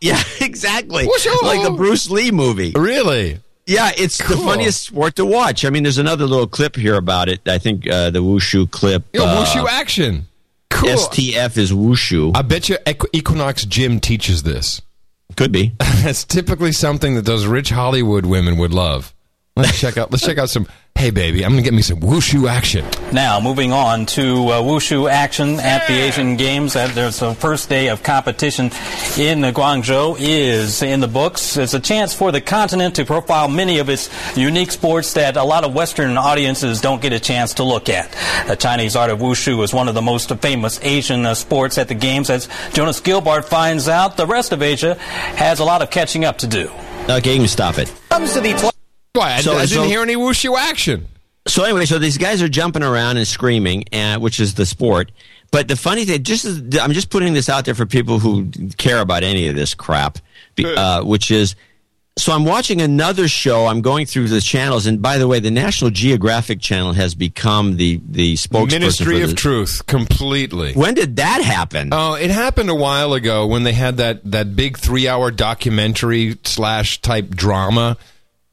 Yeah, 0.00 0.22
exactly. 0.40 1.06
Wushu! 1.06 1.42
Like 1.42 1.62
the 1.62 1.70
Bruce 1.70 2.10
Lee 2.10 2.30
movie. 2.30 2.72
Really? 2.76 3.40
Yeah, 3.66 3.90
it's 3.96 4.18
the 4.18 4.36
funniest 4.36 4.84
sport 4.84 5.16
to 5.16 5.26
watch. 5.26 5.64
I 5.64 5.70
mean, 5.70 5.82
there's 5.82 5.98
another 5.98 6.24
little 6.24 6.46
clip 6.46 6.76
here 6.76 6.94
about 6.94 7.28
it. 7.28 7.46
I 7.48 7.58
think 7.58 7.88
uh, 7.88 8.10
the 8.10 8.22
wushu 8.22 8.70
clip. 8.70 9.04
Yo, 9.12 9.24
uh, 9.24 9.44
wushu 9.44 9.66
action. 9.68 10.28
Cool. 10.70 10.90
STF 10.90 11.58
is 11.58 11.72
wushu. 11.72 12.36
I 12.36 12.42
bet 12.42 12.68
you 12.68 12.76
Equinox 13.12 13.64
Gym 13.64 13.98
teaches 13.98 14.44
this. 14.44 14.82
Could 15.36 15.50
be. 15.50 15.72
That's 15.78 16.24
typically 16.24 16.72
something 16.72 17.16
that 17.16 17.24
those 17.24 17.46
rich 17.46 17.70
Hollywood 17.70 18.24
women 18.24 18.56
would 18.58 18.72
love. 18.72 19.12
Let's 19.56 19.80
check 19.80 19.96
out. 19.96 20.10
Let's 20.10 20.22
check 20.24 20.36
out 20.36 20.50
some. 20.50 20.68
Hey, 20.94 21.10
baby, 21.10 21.42
I'm 21.42 21.52
gonna 21.52 21.62
get 21.62 21.72
me 21.72 21.80
some 21.80 22.00
wushu 22.00 22.48
action. 22.48 22.84
Now, 23.12 23.40
moving 23.40 23.72
on 23.72 24.04
to 24.06 24.48
uh, 24.48 24.60
wushu 24.62 25.10
action 25.10 25.58
at 25.60 25.86
the 25.86 25.94
Asian 25.94 26.36
Games. 26.36 26.76
Uh, 26.76 26.88
there's 26.88 27.20
the 27.20 27.34
first 27.34 27.70
day 27.70 27.88
of 27.88 28.02
competition 28.02 28.66
in 29.18 29.44
uh, 29.44 29.52
Guangzhou 29.52 30.16
is 30.18 30.82
in 30.82 31.00
the 31.00 31.08
books. 31.08 31.56
It's 31.56 31.72
a 31.72 31.80
chance 31.80 32.14
for 32.14 32.32
the 32.32 32.40
continent 32.42 32.96
to 32.96 33.06
profile 33.06 33.48
many 33.48 33.78
of 33.78 33.88
its 33.88 34.10
unique 34.36 34.72
sports 34.72 35.14
that 35.14 35.38
a 35.38 35.44
lot 35.44 35.64
of 35.64 35.74
Western 35.74 36.18
audiences 36.18 36.82
don't 36.82 37.00
get 37.00 37.14
a 37.14 37.20
chance 37.20 37.54
to 37.54 37.64
look 37.64 37.88
at. 37.88 38.10
The 38.46 38.56
Chinese 38.56 38.94
art 38.94 39.10
of 39.10 39.20
wushu 39.20 39.62
is 39.64 39.72
one 39.72 39.88
of 39.88 39.94
the 39.94 40.02
most 40.02 40.30
famous 40.36 40.78
Asian 40.82 41.24
uh, 41.24 41.34
sports 41.34 41.78
at 41.78 41.88
the 41.88 41.94
Games. 41.94 42.28
As 42.28 42.48
Jonas 42.74 43.00
Gilbart 43.00 43.46
finds 43.46 43.88
out, 43.88 44.18
the 44.18 44.26
rest 44.26 44.52
of 44.52 44.62
Asia 44.62 44.94
has 44.94 45.60
a 45.60 45.64
lot 45.64 45.80
of 45.80 45.90
catching 45.90 46.26
up 46.26 46.38
to 46.38 46.46
do. 46.46 46.70
Okay, 47.08 47.32
you 47.32 47.38
can 47.40 47.48
stop 47.48 47.78
it. 47.78 47.90
Comes 48.10 48.34
to 48.34 48.40
the 48.40 48.52
Why? 49.16 49.34
I, 49.34 49.40
So- 49.40 49.52
I 49.52 49.66
didn't 49.66 49.68
so- 49.70 49.82
hear 49.84 50.02
any 50.02 50.16
wushu 50.16 50.56
action. 50.56 51.08
So 51.48 51.62
anyway, 51.62 51.86
so 51.86 52.00
these 52.00 52.18
guys 52.18 52.42
are 52.42 52.48
jumping 52.48 52.82
around 52.82 53.18
and 53.18 53.26
screaming, 53.26 53.84
uh, 53.92 54.18
which 54.18 54.40
is 54.40 54.54
the 54.54 54.66
sport. 54.66 55.12
But 55.52 55.68
the 55.68 55.76
funny 55.76 56.04
thing, 56.04 56.24
just 56.24 56.44
I'm 56.44 56.92
just 56.92 57.08
putting 57.08 57.34
this 57.34 57.48
out 57.48 57.64
there 57.64 57.74
for 57.74 57.86
people 57.86 58.18
who 58.18 58.50
care 58.78 58.98
about 59.00 59.22
any 59.22 59.46
of 59.46 59.54
this 59.54 59.72
crap, 59.74 60.18
uh, 60.64 61.02
which 61.02 61.30
is 61.30 61.54
So 62.18 62.32
I'm 62.32 62.44
watching 62.46 62.80
another 62.80 63.28
show. 63.28 63.66
I'm 63.66 63.82
going 63.82 64.06
through 64.06 64.28
the 64.28 64.40
channels, 64.40 64.86
and 64.86 65.02
by 65.02 65.18
the 65.18 65.28
way, 65.28 65.38
the 65.38 65.50
National 65.50 65.90
Geographic 65.90 66.60
Channel 66.60 66.94
has 66.94 67.14
become 67.14 67.76
the 67.76 68.00
the 68.08 68.34
spokesperson 68.34 68.70
Ministry 68.80 69.22
of 69.22 69.36
Truth, 69.36 69.86
completely. 69.86 70.72
When 70.72 70.94
did 70.94 71.16
that 71.16 71.42
happen? 71.42 71.90
Oh, 71.92 72.14
it 72.14 72.30
happened 72.30 72.70
a 72.70 72.74
while 72.74 73.12
ago 73.12 73.46
when 73.46 73.62
they 73.64 73.74
had 73.74 73.98
that 73.98 74.28
that 74.32 74.56
big 74.56 74.78
three 74.78 75.06
hour 75.06 75.30
documentary 75.30 76.38
slash 76.42 77.00
type 77.02 77.28
drama 77.36 77.98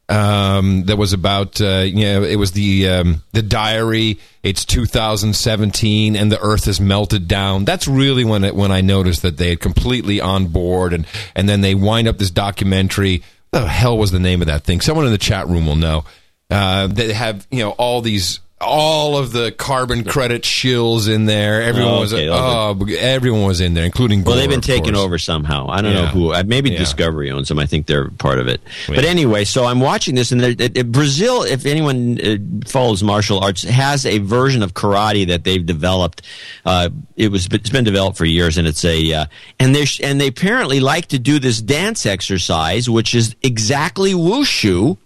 um, 0.09 0.83
that 0.85 0.97
was 0.97 1.13
about 1.13 1.61
uh, 1.61 1.83
you 1.85 2.05
know 2.05 2.23
it 2.23 2.35
was 2.35 2.51
the 2.51 2.89
um, 2.89 3.23
the 3.31 3.41
diary. 3.41 4.19
It's 4.41 4.65
2017 4.65 6.15
and 6.15 6.31
the 6.31 6.41
Earth 6.41 6.65
has 6.65 6.81
melted 6.81 7.27
down. 7.27 7.63
That's 7.65 7.87
really 7.87 8.25
when 8.25 8.43
it, 8.43 8.55
when 8.55 8.71
I 8.71 8.81
noticed 8.81 9.21
that 9.21 9.37
they 9.37 9.49
had 9.49 9.61
completely 9.61 10.19
on 10.19 10.47
board 10.47 10.93
and 10.93 11.05
and 11.35 11.47
then 11.47 11.61
they 11.61 11.75
wind 11.75 12.07
up 12.07 12.17
this 12.17 12.31
documentary. 12.31 13.23
What 13.51 13.61
the 13.61 13.67
hell 13.67 13.97
was 13.97 14.11
the 14.11 14.19
name 14.19 14.41
of 14.41 14.47
that 14.47 14.63
thing? 14.63 14.81
Someone 14.81 15.05
in 15.05 15.11
the 15.11 15.17
chat 15.17 15.47
room 15.47 15.65
will 15.65 15.75
know. 15.75 16.05
Uh, 16.49 16.87
they 16.87 17.13
have 17.13 17.47
you 17.49 17.59
know 17.59 17.71
all 17.71 18.01
these 18.01 18.39
all 18.63 19.17
of 19.17 19.31
the 19.31 19.51
carbon 19.51 20.03
credit 20.03 20.43
shills 20.43 21.07
in 21.07 21.25
there. 21.25 21.61
Everyone 21.61 21.91
Oh, 21.93 21.99
was 22.01 22.13
okay, 22.13 22.29
oh, 22.29 22.77
everyone 22.99 23.43
was 23.43 23.61
in 23.61 23.73
there, 23.73 23.85
including 23.85 24.23
Well, 24.23 24.35
they've 24.35 24.49
been 24.49 24.61
taken 24.61 24.93
course. 24.93 25.03
over 25.05 25.17
somehow. 25.17 25.67
I 25.69 25.81
don't 25.81 25.93
know 25.93 26.05
who. 26.07 26.33
uh, 26.33 26.43
Maybe 26.45 26.71
Yeah. 26.71 26.79
Discovery 26.79 27.29
owns 27.31 27.47
them. 27.49 27.59
I 27.59 27.65
think 27.65 27.85
they're 27.85 28.09
part 28.09 28.39
of 28.39 28.47
it. 28.47 28.61
Yeah. 28.87 28.95
But 28.95 29.05
anyway, 29.05 29.43
so 29.45 29.65
I'm 29.65 29.79
watching 29.79 30.15
this, 30.15 30.31
and 30.31 30.41
it, 30.41 30.77
it- 30.77 30.91
Brazil, 30.91 31.43
if 31.43 31.65
anyone 31.65 32.19
uh, 32.19 32.37
follows 32.67 33.03
martial 33.03 33.39
arts, 33.39 33.63
has 33.63 34.05
a 34.05 34.17
version 34.19 34.63
of 34.63 34.73
karate 34.73 35.27
that 35.27 35.43
they've 35.43 35.65
developed. 35.65 36.21
Uh, 36.65 36.89
it 37.15 37.29
was 37.31 37.47
it's 37.51 37.69
been 37.69 37.83
developed 37.83 38.17
for 38.17 38.25
years, 38.25 38.57
and 38.57 38.67
it's 38.67 38.83
a 38.85 39.13
uh, 39.13 39.25
and 39.59 39.75
they 39.75 39.85
and 40.01 40.19
they 40.21 40.27
apparently 40.27 40.79
like 40.79 41.07
to 41.07 41.19
do 41.19 41.39
this 41.39 41.61
dance 41.61 42.05
exercise, 42.05 42.89
which 42.89 43.13
is 43.15 43.35
exactly 43.43 44.13
wushu. 44.13 44.97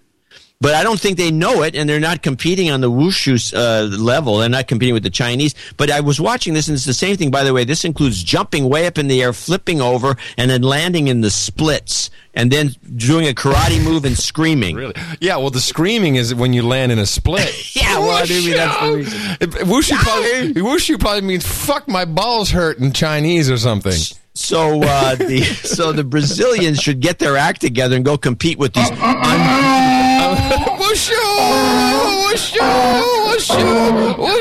But 0.60 0.74
I 0.74 0.82
don't 0.82 1.00
think 1.00 1.18
they 1.18 1.30
know 1.30 1.62
it, 1.62 1.76
and 1.76 1.88
they're 1.88 2.00
not 2.00 2.24
competing 2.24 2.72
on 2.72 2.82
the 2.82 2.90
wushu 2.90 3.54
uh, 3.54 3.96
level. 3.96 4.38
They're 4.38 4.50
not 4.50 4.68
competing 4.68 4.96
with 4.96 5.04
the 5.04 5.12
Chinese. 5.12 5.54
But 5.78 5.92
I 5.92 6.00
was 6.00 6.20
watching 6.20 6.56
this, 6.56 6.68
and 6.68 6.76
it's 6.76 6.86
the 6.86 6.96
same 6.96 7.16
thing. 7.16 7.30
By 7.30 7.44
the 7.44 7.54
way, 7.54 7.64
this 7.64 7.86
includes 7.86 8.24
jumping 8.24 8.68
way 8.68 8.88
up 8.88 8.98
in 8.98 9.08
the 9.08 9.22
air, 9.22 9.34
flipping 9.34 9.82
over, 9.82 10.16
and 10.36 10.50
then 10.50 10.64
landing 10.64 11.10
in 11.10 11.22
the 11.22 11.30
splits, 11.30 12.10
and 12.34 12.52
then 12.52 12.72
doing 12.96 13.28
a 13.28 13.34
karate 13.34 13.84
move 13.84 14.04
and 14.04 14.18
screaming. 14.18 14.76
Really? 14.76 14.96
Yeah, 15.20 15.38
well, 15.38 15.52
the 15.52 15.60
screaming 15.62 16.16
is 16.16 16.34
when 16.34 16.54
you 16.54 16.64
land 16.64 16.92
in 16.92 16.98
a 17.00 17.06
split. 17.06 17.54
Yeah, 17.78 18.00
well, 18.00 18.24
I 18.24 18.26
mean, 18.26 18.52
that's 18.52 18.80
the 18.80 18.96
reason. 18.96 19.20
Wushu 19.68 19.96
probably, 19.98 20.54
wushu 20.56 21.00
probably 21.00 21.22
means 21.22 21.46
"fuck 21.46 21.88
my 21.88 22.06
balls 22.06 22.50
hurt" 22.50 22.80
in 22.80 22.92
Chinese 22.92 23.52
or 23.52 23.58
something. 23.58 24.00
So 24.34 24.82
uh, 24.82 25.16
the 25.16 25.44
so 25.44 25.92
the 25.92 26.04
Brazilians 26.04 26.80
should 26.80 27.00
get 27.00 27.20
their 27.20 27.38
act 27.38 27.62
together 27.62 27.96
and 27.96 28.04
go 28.04 28.18
compete 28.18 28.58
with 28.58 28.74
these. 28.74 28.90
wushu. 28.90 29.94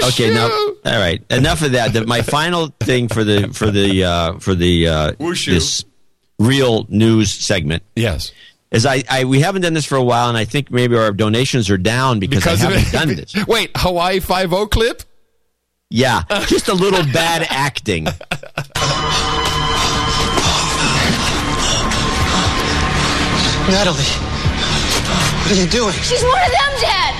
Okay, 0.08 0.32
now 0.32 0.48
all 0.48 0.98
right. 0.98 1.22
Enough 1.30 1.62
of 1.62 1.72
that. 1.72 1.92
The, 1.92 2.06
my 2.06 2.22
final 2.22 2.68
thing 2.80 3.08
for 3.08 3.24
the 3.24 3.48
for 3.48 3.70
the 3.70 4.04
uh, 4.04 4.38
for 4.38 4.54
the 4.54 4.88
uh, 4.88 5.12
this 5.18 5.84
real 6.38 6.86
news 6.88 7.32
segment. 7.32 7.82
Yes. 7.94 8.32
Is 8.70 8.84
I, 8.84 9.02
I 9.08 9.24
we 9.24 9.40
haven't 9.40 9.62
done 9.62 9.74
this 9.74 9.84
for 9.84 9.96
a 9.96 10.02
while, 10.02 10.28
and 10.28 10.36
I 10.36 10.44
think 10.44 10.70
maybe 10.70 10.96
our 10.96 11.12
donations 11.12 11.70
are 11.70 11.78
down 11.78 12.18
because, 12.20 12.42
Because 12.42 12.64
I 12.64 12.68
of 12.68 12.74
haven't 12.74 12.92
done 12.92 13.16
this. 13.16 13.46
Wait, 13.48 13.70
Hawaii 13.76 14.20
Five 14.20 14.52
O 14.52 14.66
clip? 14.66 15.02
Yeah, 15.88 16.22
just 16.46 16.68
a 16.68 16.74
little 16.74 17.04
bad 17.12 17.46
acting. 17.48 18.08
Natalie, 23.68 24.25
what 25.46 25.54
are 25.54 25.62
you 25.62 25.70
doing? 25.70 25.94
She's 26.02 26.24
one 26.26 26.42
of 26.42 26.50
them, 26.50 26.72
Dad. 26.82 27.14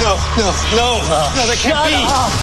No, 0.00 0.16
no, 0.40 0.48
no, 0.72 0.88
no, 1.36 1.44
that 1.44 1.60
can't 1.60 1.76
be. 1.84 1.92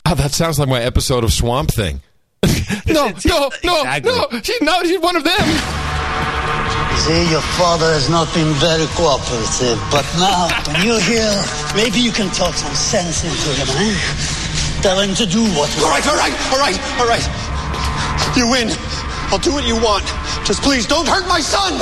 Oh, 0.06 0.14
that 0.14 0.34
sounds 0.38 0.60
like 0.60 0.70
my 0.70 0.80
episode 0.80 1.24
of 1.24 1.34
Swamp 1.34 1.74
Thing. 1.74 2.00
no, 2.86 3.10
no, 3.26 3.50
no, 3.66 3.82
no. 3.82 4.30
She, 4.46 4.54
no, 4.62 4.78
she's 4.86 5.02
one 5.02 5.18
of 5.18 5.24
them. 5.26 5.48
See, 7.10 7.26
your 7.34 7.42
father 7.58 7.90
has 7.90 8.06
not 8.06 8.30
been 8.38 8.54
very 8.62 8.86
cooperative, 8.94 9.82
but 9.90 10.06
now, 10.22 10.46
when 10.70 10.86
you're 10.86 11.02
here, 11.02 11.34
maybe 11.74 11.98
you 11.98 12.14
can 12.14 12.30
talk 12.30 12.54
some 12.54 12.78
sense 12.78 13.26
into 13.26 13.50
him, 13.58 13.66
eh? 13.82 13.98
Tell 14.86 15.02
him 15.02 15.18
to 15.18 15.26
do 15.26 15.42
what. 15.58 15.74
All 15.82 15.90
right, 15.90 16.06
all 16.06 16.22
right, 16.22 16.38
all 16.54 16.62
right, 16.62 16.78
all 17.02 17.10
right. 17.10 17.26
You 18.38 18.46
win. 18.54 18.70
I'll 19.34 19.42
do 19.42 19.58
what 19.58 19.66
you 19.66 19.82
want. 19.82 20.06
Just 20.46 20.62
please 20.62 20.86
don't 20.86 21.10
hurt 21.10 21.26
my 21.26 21.42
son. 21.42 21.82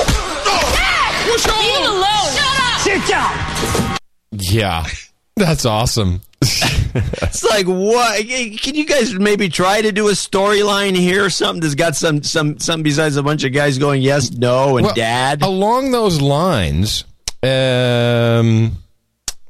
Leave 1.28 1.76
him 1.76 1.92
alone. 1.92 2.32
Shut 2.32 2.55
up. 2.88 3.02
Sit 3.02 3.08
down. 3.08 3.96
Yeah, 4.32 4.86
that's 5.36 5.64
awesome. 5.64 6.20
It's 6.98 7.44
like 7.44 7.66
what? 7.66 8.26
Can 8.26 8.74
you 8.74 8.86
guys 8.86 9.12
maybe 9.12 9.50
try 9.50 9.82
to 9.82 9.92
do 9.92 10.08
a 10.08 10.12
storyline 10.12 10.96
here 10.96 11.26
or 11.26 11.28
something 11.30 11.60
that's 11.60 11.74
got 11.74 11.94
some 11.94 12.22
some 12.22 12.58
something 12.58 12.82
besides 12.84 13.16
a 13.16 13.22
bunch 13.22 13.44
of 13.44 13.52
guys 13.52 13.76
going 13.76 14.00
yes, 14.00 14.30
no, 14.30 14.78
and 14.78 14.86
Well, 14.86 14.94
dad? 14.94 15.42
Along 15.42 15.90
those 15.90 16.22
lines, 16.22 17.04
um, 17.42 18.78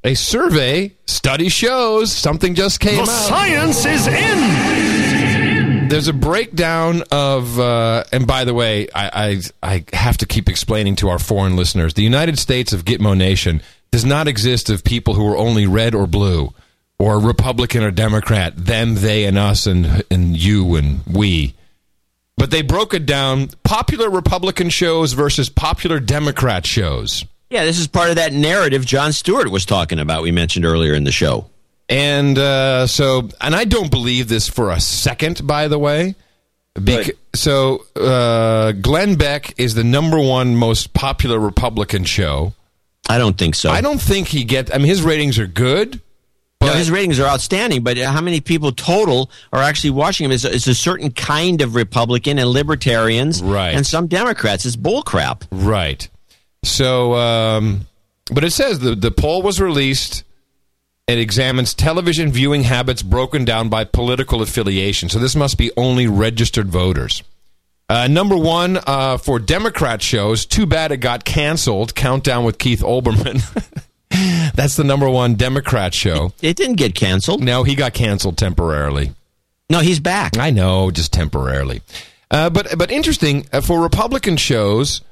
a 0.02 0.14
survey 0.14 0.92
study 1.06 1.48
shows 1.48 2.10
something 2.10 2.56
just 2.56 2.80
came 2.80 2.96
The 2.96 3.02
out. 3.02 3.06
science 3.28 3.84
is 3.86 4.08
in. 4.08 4.85
There's 5.88 6.08
a 6.08 6.12
breakdown 6.12 7.04
of, 7.10 7.58
uh, 7.60 8.04
and 8.12 8.26
by 8.26 8.44
the 8.44 8.52
way, 8.52 8.88
I, 8.94 9.40
I 9.62 9.82
I 9.92 9.96
have 9.96 10.16
to 10.18 10.26
keep 10.26 10.48
explaining 10.48 10.96
to 10.96 11.08
our 11.08 11.18
foreign 11.18 11.56
listeners: 11.56 11.94
the 11.94 12.02
United 12.02 12.38
States 12.38 12.72
of 12.72 12.84
Gitmo 12.84 13.16
Nation 13.16 13.62
does 13.92 14.04
not 14.04 14.28
exist 14.28 14.68
of 14.68 14.84
people 14.84 15.14
who 15.14 15.26
are 15.32 15.36
only 15.36 15.66
red 15.66 15.94
or 15.94 16.06
blue, 16.06 16.52
or 16.98 17.18
Republican 17.20 17.82
or 17.82 17.90
Democrat, 17.90 18.54
them, 18.56 18.96
they, 18.96 19.24
and 19.24 19.38
us, 19.38 19.66
and 19.66 20.02
and 20.10 20.36
you 20.36 20.74
and 20.74 21.00
we. 21.06 21.54
But 22.36 22.50
they 22.50 22.62
broke 22.62 22.92
it 22.92 23.06
down: 23.06 23.48
popular 23.62 24.10
Republican 24.10 24.68
shows 24.70 25.12
versus 25.12 25.48
popular 25.48 26.00
Democrat 26.00 26.66
shows. 26.66 27.24
yeah, 27.48 27.64
this 27.64 27.78
is 27.78 27.86
part 27.86 28.10
of 28.10 28.16
that 28.16 28.32
narrative 28.32 28.84
Jon 28.84 29.12
Stewart 29.12 29.50
was 29.50 29.64
talking 29.64 30.00
about. 30.00 30.22
We 30.22 30.32
mentioned 30.32 30.66
earlier 30.66 30.94
in 30.94 31.04
the 31.04 31.12
show. 31.12 31.48
And 31.88 32.36
uh, 32.38 32.86
so, 32.86 33.28
and 33.40 33.54
I 33.54 33.64
don't 33.64 33.90
believe 33.90 34.28
this 34.28 34.48
for 34.48 34.70
a 34.70 34.80
second, 34.80 35.46
by 35.46 35.68
the 35.68 35.78
way. 35.78 36.16
Bec- 36.74 37.12
so, 37.34 37.86
uh, 37.94 38.72
Glenn 38.72 39.14
Beck 39.14 39.54
is 39.58 39.74
the 39.74 39.84
number 39.84 40.18
one 40.18 40.56
most 40.56 40.92
popular 40.94 41.38
Republican 41.38 42.04
show. 42.04 42.52
I 43.08 43.18
don't 43.18 43.38
think 43.38 43.54
so. 43.54 43.70
I 43.70 43.80
don't 43.80 44.00
think 44.00 44.28
he 44.28 44.42
get. 44.44 44.74
I 44.74 44.78
mean, 44.78 44.88
his 44.88 45.02
ratings 45.02 45.38
are 45.38 45.46
good. 45.46 46.00
No, 46.60 46.72
his 46.72 46.90
ratings 46.90 47.20
are 47.20 47.26
outstanding, 47.28 47.84
but 47.84 47.96
how 47.98 48.20
many 48.20 48.40
people 48.40 48.72
total 48.72 49.30
are 49.52 49.62
actually 49.62 49.90
watching 49.90 50.24
him? 50.24 50.32
It's, 50.32 50.42
it's 50.44 50.66
a 50.66 50.74
certain 50.74 51.12
kind 51.12 51.60
of 51.62 51.74
Republican 51.76 52.38
and 52.40 52.48
libertarians, 52.50 53.42
Right. 53.42 53.74
and 53.74 53.86
some 53.86 54.08
Democrats. 54.08 54.64
It's 54.66 54.74
bullcrap. 54.74 55.42
Right. 55.52 56.08
So, 56.64 57.14
um, 57.14 57.86
but 58.32 58.42
it 58.42 58.50
says 58.52 58.80
the 58.80 58.96
the 58.96 59.12
poll 59.12 59.42
was 59.42 59.60
released. 59.60 60.24
It 61.08 61.20
examines 61.20 61.72
television 61.72 62.32
viewing 62.32 62.64
habits 62.64 63.00
broken 63.00 63.44
down 63.44 63.68
by 63.68 63.84
political 63.84 64.42
affiliation. 64.42 65.08
So 65.08 65.20
this 65.20 65.36
must 65.36 65.56
be 65.56 65.70
only 65.76 66.08
registered 66.08 66.68
voters. 66.68 67.22
Uh, 67.88 68.08
number 68.08 68.36
one 68.36 68.80
uh, 68.88 69.16
for 69.16 69.38
Democrat 69.38 70.02
shows. 70.02 70.44
Too 70.44 70.66
bad 70.66 70.90
it 70.90 70.96
got 70.96 71.24
canceled. 71.24 71.94
Countdown 71.94 72.42
with 72.44 72.58
Keith 72.58 72.80
Olbermann. 72.80 73.40
That's 74.54 74.74
the 74.74 74.82
number 74.82 75.08
one 75.08 75.36
Democrat 75.36 75.94
show. 75.94 76.32
It 76.42 76.56
didn't 76.56 76.74
get 76.74 76.96
canceled. 76.96 77.40
No, 77.40 77.62
he 77.62 77.76
got 77.76 77.94
canceled 77.94 78.36
temporarily. 78.36 79.12
No, 79.70 79.78
he's 79.78 80.00
back. 80.00 80.36
I 80.36 80.50
know, 80.50 80.90
just 80.90 81.12
temporarily. 81.12 81.82
Uh, 82.32 82.50
but 82.50 82.76
but 82.76 82.90
interesting 82.90 83.46
uh, 83.52 83.60
for 83.60 83.80
Republican 83.80 84.36
shows. 84.36 85.02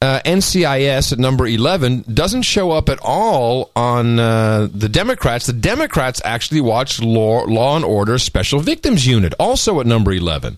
Uh, 0.00 0.20
NCIS 0.24 1.12
at 1.12 1.18
number 1.18 1.44
11 1.44 2.04
doesn't 2.14 2.42
show 2.42 2.70
up 2.70 2.88
at 2.88 3.00
all 3.02 3.72
on 3.74 4.20
uh, 4.20 4.68
the 4.72 4.88
Democrats. 4.88 5.46
The 5.46 5.52
Democrats 5.52 6.22
actually 6.24 6.60
watched 6.60 7.02
Law, 7.02 7.42
Law 7.46 7.74
and 7.74 7.84
Order 7.84 8.18
Special 8.18 8.60
Victims 8.60 9.08
Unit, 9.08 9.34
also 9.40 9.80
at 9.80 9.86
number 9.86 10.12
11, 10.12 10.52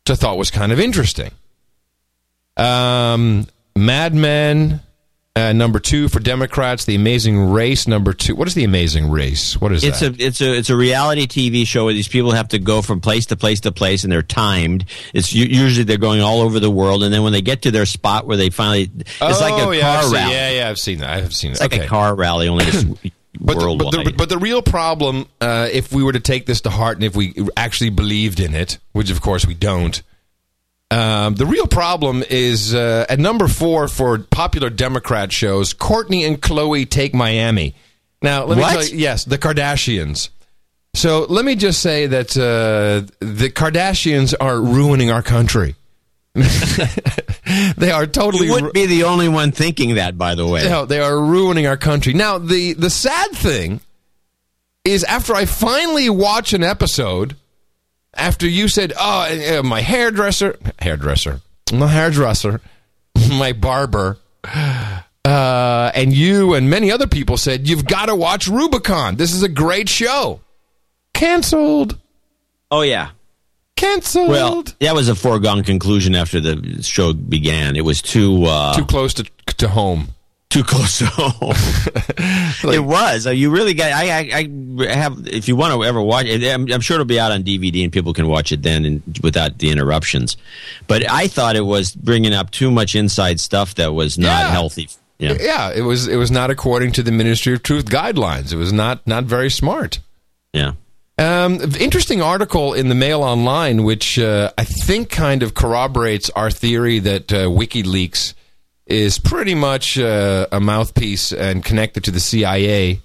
which 0.00 0.10
I 0.10 0.14
thought 0.14 0.38
was 0.38 0.50
kind 0.50 0.72
of 0.72 0.80
interesting. 0.80 1.32
Um, 2.56 3.48
Mad 3.76 4.14
Men, 4.14 4.80
uh, 5.36 5.52
number 5.52 5.80
two 5.80 6.08
for 6.08 6.20
Democrats. 6.20 6.84
The 6.84 6.94
Amazing 6.94 7.50
Race, 7.50 7.88
number 7.88 8.12
two. 8.12 8.36
What 8.36 8.46
is 8.46 8.54
the 8.54 8.64
Amazing 8.64 9.10
Race? 9.10 9.60
What 9.60 9.72
is 9.72 9.82
that? 9.82 9.88
It's 9.88 10.00
that? 10.00 10.20
a 10.20 10.24
it's 10.24 10.40
a 10.40 10.54
it's 10.58 10.70
a 10.70 10.76
reality 10.76 11.26
TV 11.26 11.66
show 11.66 11.84
where 11.86 11.94
these 11.94 12.06
people 12.08 12.30
have 12.32 12.48
to 12.48 12.58
go 12.58 12.82
from 12.82 13.00
place 13.00 13.26
to 13.26 13.36
place 13.36 13.60
to 13.60 13.72
place, 13.72 14.04
and 14.04 14.12
they're 14.12 14.22
timed. 14.22 14.84
It's 15.12 15.32
usually 15.32 15.84
they're 15.84 15.96
going 15.98 16.20
all 16.20 16.40
over 16.40 16.60
the 16.60 16.70
world, 16.70 17.02
and 17.02 17.12
then 17.12 17.22
when 17.22 17.32
they 17.32 17.42
get 17.42 17.62
to 17.62 17.70
their 17.70 17.86
spot 17.86 18.26
where 18.26 18.36
they 18.36 18.50
finally, 18.50 18.90
it's 18.94 19.20
like 19.20 19.54
Oh, 19.54 19.70
a 19.72 19.76
yeah, 19.76 19.82
car 19.82 19.98
I've 19.98 20.04
seen- 20.04 20.28
Yeah, 20.30 20.50
yeah, 20.50 20.68
I've 20.70 20.78
seen 20.78 20.98
that. 21.00 21.10
I've 21.10 21.34
seen 21.34 21.50
it. 21.50 21.52
It's 21.54 21.60
like 21.60 21.72
okay. 21.74 21.84
a 21.84 21.88
car 21.88 22.14
rally, 22.14 22.48
only 22.48 22.64
But 23.40 23.58
the, 23.58 23.76
but, 23.76 23.90
the, 24.04 24.14
but 24.16 24.28
the 24.28 24.38
real 24.38 24.62
problem, 24.62 25.26
uh, 25.40 25.68
if 25.72 25.92
we 25.92 26.04
were 26.04 26.12
to 26.12 26.20
take 26.20 26.46
this 26.46 26.60
to 26.62 26.70
heart 26.70 26.98
and 26.98 27.04
if 27.04 27.16
we 27.16 27.34
actually 27.56 27.90
believed 27.90 28.38
in 28.38 28.54
it, 28.54 28.78
which 28.92 29.10
of 29.10 29.20
course 29.20 29.44
we 29.44 29.54
don't, 29.54 30.00
Um, 30.94 31.34
the 31.34 31.44
real 31.46 31.66
problem 31.66 32.22
is 32.30 32.72
uh, 32.72 33.04
at 33.08 33.18
number 33.18 33.48
four 33.48 33.88
for 33.88 34.18
popular 34.18 34.70
Democrat 34.70 35.32
shows. 35.32 35.74
Kourtney 35.74 36.24
and 36.24 36.40
Khloé 36.40 36.88
take 36.88 37.12
Miami. 37.12 37.74
Now, 38.22 38.44
let 38.44 38.58
me 38.58 38.62
tell 38.64 38.84
you, 38.84 38.96
yes, 38.96 39.24
the 39.24 39.36
Kardashians. 39.36 40.28
So 40.94 41.26
let 41.28 41.44
me 41.44 41.56
just 41.56 41.82
say 41.82 42.06
that 42.06 42.36
uh, 42.36 43.10
the 43.18 43.50
Kardashians 43.50 44.34
are 44.40 44.60
ruining 44.60 45.10
our 45.10 45.22
country. 45.22 45.74
they 46.34 47.90
are 47.90 48.06
totally. 48.06 48.46
You 48.46 48.52
wouldn't 48.52 48.74
be 48.74 48.86
the 48.86 49.04
only 49.04 49.28
one 49.28 49.50
thinking 49.50 49.96
that, 49.96 50.16
by 50.16 50.36
the 50.36 50.46
way. 50.46 50.62
No, 50.68 50.84
they 50.84 51.00
are 51.00 51.20
ruining 51.20 51.66
our 51.66 51.76
country. 51.76 52.12
Now, 52.12 52.38
the 52.38 52.74
the 52.74 52.90
sad 52.90 53.32
thing 53.32 53.80
is, 54.84 55.02
after 55.04 55.34
I 55.34 55.44
finally 55.44 56.08
watch 56.08 56.52
an 56.52 56.62
episode, 56.62 57.36
after 58.16 58.48
you 58.48 58.68
said, 58.68 58.92
"Oh, 58.98 59.62
my 59.62 59.80
hairdresser, 59.80 60.58
hairdresser, 60.78 61.40
my 61.72 61.88
hairdresser, 61.88 62.60
my 63.30 63.52
barber," 63.52 64.18
uh, 64.44 65.90
and 65.94 66.12
you 66.12 66.54
and 66.54 66.70
many 66.70 66.90
other 66.90 67.06
people 67.06 67.36
said, 67.36 67.68
"You've 67.68 67.86
got 67.86 68.06
to 68.06 68.14
watch 68.14 68.48
Rubicon. 68.48 69.16
This 69.16 69.32
is 69.32 69.42
a 69.42 69.48
great 69.48 69.88
show." 69.88 70.40
Canceled. 71.14 71.98
Oh 72.70 72.82
yeah. 72.82 73.10
Canceled. 73.76 74.28
Well, 74.28 74.64
that 74.80 74.94
was 74.94 75.08
a 75.08 75.14
foregone 75.14 75.62
conclusion 75.64 76.14
after 76.14 76.40
the 76.40 76.82
show 76.82 77.12
began. 77.12 77.76
It 77.76 77.84
was 77.84 78.02
too 78.02 78.44
uh, 78.44 78.74
too 78.74 78.84
close 78.84 79.14
to 79.14 79.24
to 79.58 79.68
home. 79.68 80.08
Too 80.54 80.62
close 80.62 80.98
to 80.98 81.06
home. 81.10 81.52
it 82.72 82.78
was. 82.84 83.26
You 83.26 83.50
really 83.50 83.74
got. 83.74 83.90
I, 83.90 84.20
I, 84.20 84.48
I 84.88 84.94
have. 84.94 85.26
If 85.26 85.48
you 85.48 85.56
want 85.56 85.74
to 85.74 85.82
ever 85.84 86.00
watch 86.00 86.26
it, 86.26 86.44
I'm, 86.44 86.70
I'm 86.72 86.80
sure 86.80 86.94
it'll 86.94 87.06
be 87.06 87.18
out 87.18 87.32
on 87.32 87.42
DVD 87.42 87.82
and 87.82 87.92
people 87.92 88.12
can 88.12 88.28
watch 88.28 88.52
it 88.52 88.62
then 88.62 88.84
and 88.84 89.02
without 89.20 89.58
the 89.58 89.70
interruptions. 89.72 90.36
But 90.86 91.10
I 91.10 91.26
thought 91.26 91.56
it 91.56 91.66
was 91.66 91.92
bringing 91.92 92.32
up 92.32 92.52
too 92.52 92.70
much 92.70 92.94
inside 92.94 93.40
stuff 93.40 93.74
that 93.74 93.94
was 93.94 94.16
not 94.16 94.42
Yeah. 94.44 94.50
healthy. 94.50 94.88
Yeah. 95.18 95.36
yeah, 95.40 95.72
it 95.74 95.82
was 95.82 96.06
it 96.06 96.16
was 96.16 96.30
not 96.30 96.50
according 96.50 96.92
to 96.92 97.02
the 97.02 97.10
Ministry 97.12 97.52
of 97.54 97.62
Truth 97.64 97.86
guidelines. 97.86 98.52
It 98.52 98.56
was 98.56 98.72
not 98.72 99.04
not 99.08 99.24
very 99.24 99.50
smart. 99.50 99.98
Yeah. 100.52 100.74
Um, 101.18 101.60
interesting 101.80 102.22
article 102.22 102.74
in 102.74 102.88
the 102.88 102.94
Mail 102.94 103.22
Online, 103.24 103.82
which 103.82 104.20
uh, 104.20 104.50
I 104.56 104.62
think 104.64 105.10
kind 105.10 105.42
of 105.42 105.54
corroborates 105.54 106.30
our 106.30 106.50
theory 106.50 107.00
that 107.00 107.32
uh, 107.32 107.46
WikiLeaks 107.46 108.34
is 108.86 109.18
pretty 109.18 109.54
much 109.54 109.98
uh, 109.98 110.46
a 110.52 110.60
mouthpiece 110.60 111.32
and 111.32 111.64
connected 111.64 112.04
to 112.04 112.10
the 112.10 112.20
CIA. 112.20 113.00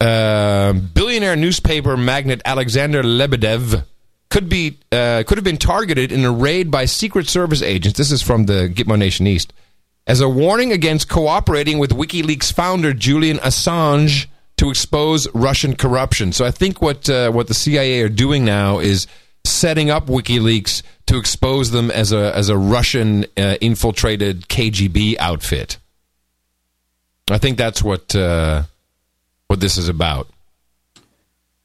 Uh, 0.00 0.72
billionaire 0.72 1.36
newspaper 1.36 1.96
magnate 1.96 2.42
Alexander 2.44 3.02
Lebedev 3.02 3.84
could 4.30 4.48
be 4.48 4.78
uh, 4.90 5.22
could 5.26 5.38
have 5.38 5.44
been 5.44 5.58
targeted 5.58 6.10
in 6.10 6.24
a 6.24 6.32
raid 6.32 6.70
by 6.70 6.84
Secret 6.84 7.28
Service 7.28 7.62
agents. 7.62 7.98
This 7.98 8.10
is 8.10 8.22
from 8.22 8.46
the 8.46 8.68
Gitmo 8.74 8.98
Nation 8.98 9.26
East 9.26 9.52
as 10.06 10.20
a 10.20 10.28
warning 10.28 10.72
against 10.72 11.08
cooperating 11.08 11.78
with 11.78 11.90
WikiLeaks 11.90 12.52
founder 12.52 12.92
Julian 12.92 13.38
Assange 13.38 14.26
to 14.56 14.70
expose 14.70 15.28
Russian 15.34 15.76
corruption. 15.76 16.32
So 16.32 16.44
I 16.44 16.50
think 16.50 16.82
what 16.82 17.08
uh, 17.08 17.30
what 17.30 17.48
the 17.48 17.54
CIA 17.54 18.02
are 18.02 18.08
doing 18.08 18.44
now 18.44 18.78
is 18.78 19.06
setting 19.44 19.90
up 19.90 20.06
WikiLeaks 20.06 20.82
to 21.12 21.18
expose 21.18 21.70
them 21.70 21.90
as 21.90 22.12
a 22.12 22.36
as 22.36 22.48
a 22.48 22.56
Russian 22.56 23.24
uh, 23.36 23.56
infiltrated 23.60 24.48
KGB 24.48 25.16
outfit. 25.18 25.78
I 27.30 27.38
think 27.38 27.58
that's 27.58 27.82
what 27.82 28.14
uh, 28.14 28.64
what 29.46 29.60
this 29.60 29.78
is 29.78 29.88
about. 29.88 30.28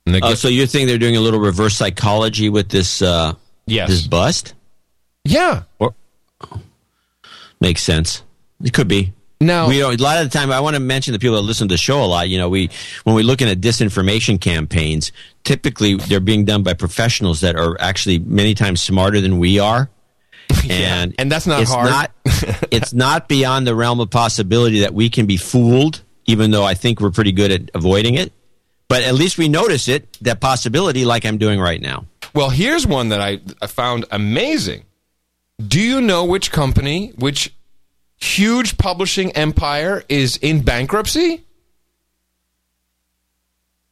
Oh, 0.09 0.35
so 0.35 0.47
you 0.47 0.65
think 0.67 0.87
they're 0.87 0.97
doing 0.97 1.17
a 1.17 1.19
little 1.19 1.39
reverse 1.39 1.75
psychology 1.75 2.47
with 2.47 2.69
this? 2.69 3.01
Uh, 3.01 3.33
Yes. 3.67 3.89
This 3.89 4.07
bust 4.07 4.53
yeah. 5.25 5.63
or, 5.77 5.93
makes 7.59 7.83
sense. 7.83 8.23
It 8.63 8.73
could 8.73 8.87
be. 8.87 9.13
Now, 9.39 9.67
we 9.67 9.77
don't, 9.77 9.99
a 9.99 10.03
lot 10.03 10.17
of 10.17 10.31
the 10.31 10.35
time, 10.35 10.51
I 10.51 10.59
want 10.61 10.75
to 10.75 10.79
mention 10.79 11.13
the 11.13 11.19
people 11.19 11.35
that 11.35 11.43
listen 11.43 11.67
to 11.67 11.73
the 11.73 11.77
show 11.77 12.03
a 12.03 12.05
lot. 12.05 12.27
You 12.27 12.39
know, 12.39 12.49
we 12.49 12.69
when 13.03 13.15
we're 13.15 13.23
looking 13.23 13.47
at 13.47 13.61
disinformation 13.61 14.41
campaigns, 14.41 15.11
typically 15.43 15.95
they're 15.95 16.19
being 16.19 16.45
done 16.45 16.63
by 16.63 16.73
professionals 16.73 17.41
that 17.41 17.55
are 17.55 17.79
actually 17.79 18.17
many 18.19 18.55
times 18.55 18.81
smarter 18.81 19.21
than 19.21 19.37
we 19.37 19.59
are. 19.59 19.89
And 20.69 21.13
and 21.17 21.31
that's 21.31 21.47
not 21.47 21.61
it's 21.61 21.71
hard. 21.71 21.89
Not, 21.89 22.11
it's 22.71 22.93
not 22.93 23.29
beyond 23.29 23.67
the 23.67 23.75
realm 23.75 23.99
of 23.99 24.09
possibility 24.09 24.81
that 24.81 24.93
we 24.93 25.09
can 25.09 25.25
be 25.25 25.37
fooled, 25.37 26.03
even 26.25 26.51
though 26.51 26.63
I 26.63 26.73
think 26.73 26.99
we're 26.99 27.11
pretty 27.11 27.31
good 27.31 27.51
at 27.51 27.71
avoiding 27.73 28.15
it. 28.15 28.33
But 28.89 29.03
at 29.03 29.13
least 29.13 29.37
we 29.37 29.49
notice 29.49 29.87
it, 29.87 30.17
that 30.21 30.39
possibility, 30.39 31.05
like 31.05 31.25
I'm 31.25 31.37
doing 31.37 31.59
right 31.59 31.81
now. 31.81 32.05
Well, 32.33 32.49
here's 32.49 32.85
one 32.85 33.09
that 33.09 33.21
I, 33.21 33.39
I 33.61 33.67
found 33.67 34.05
amazing. 34.11 34.83
Do 35.65 35.79
you 35.81 36.01
know 36.01 36.25
which 36.25 36.51
company, 36.51 37.13
which 37.17 37.53
huge 38.17 38.77
publishing 38.77 39.31
empire 39.31 40.03
is 40.09 40.37
in 40.37 40.61
bankruptcy? 40.61 41.43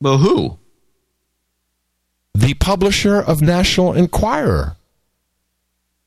Well, 0.01 0.17
who? 0.17 0.57
The 2.33 2.53
publisher 2.55 3.17
of 3.21 3.41
National 3.41 3.93
Enquirer. 3.93 4.75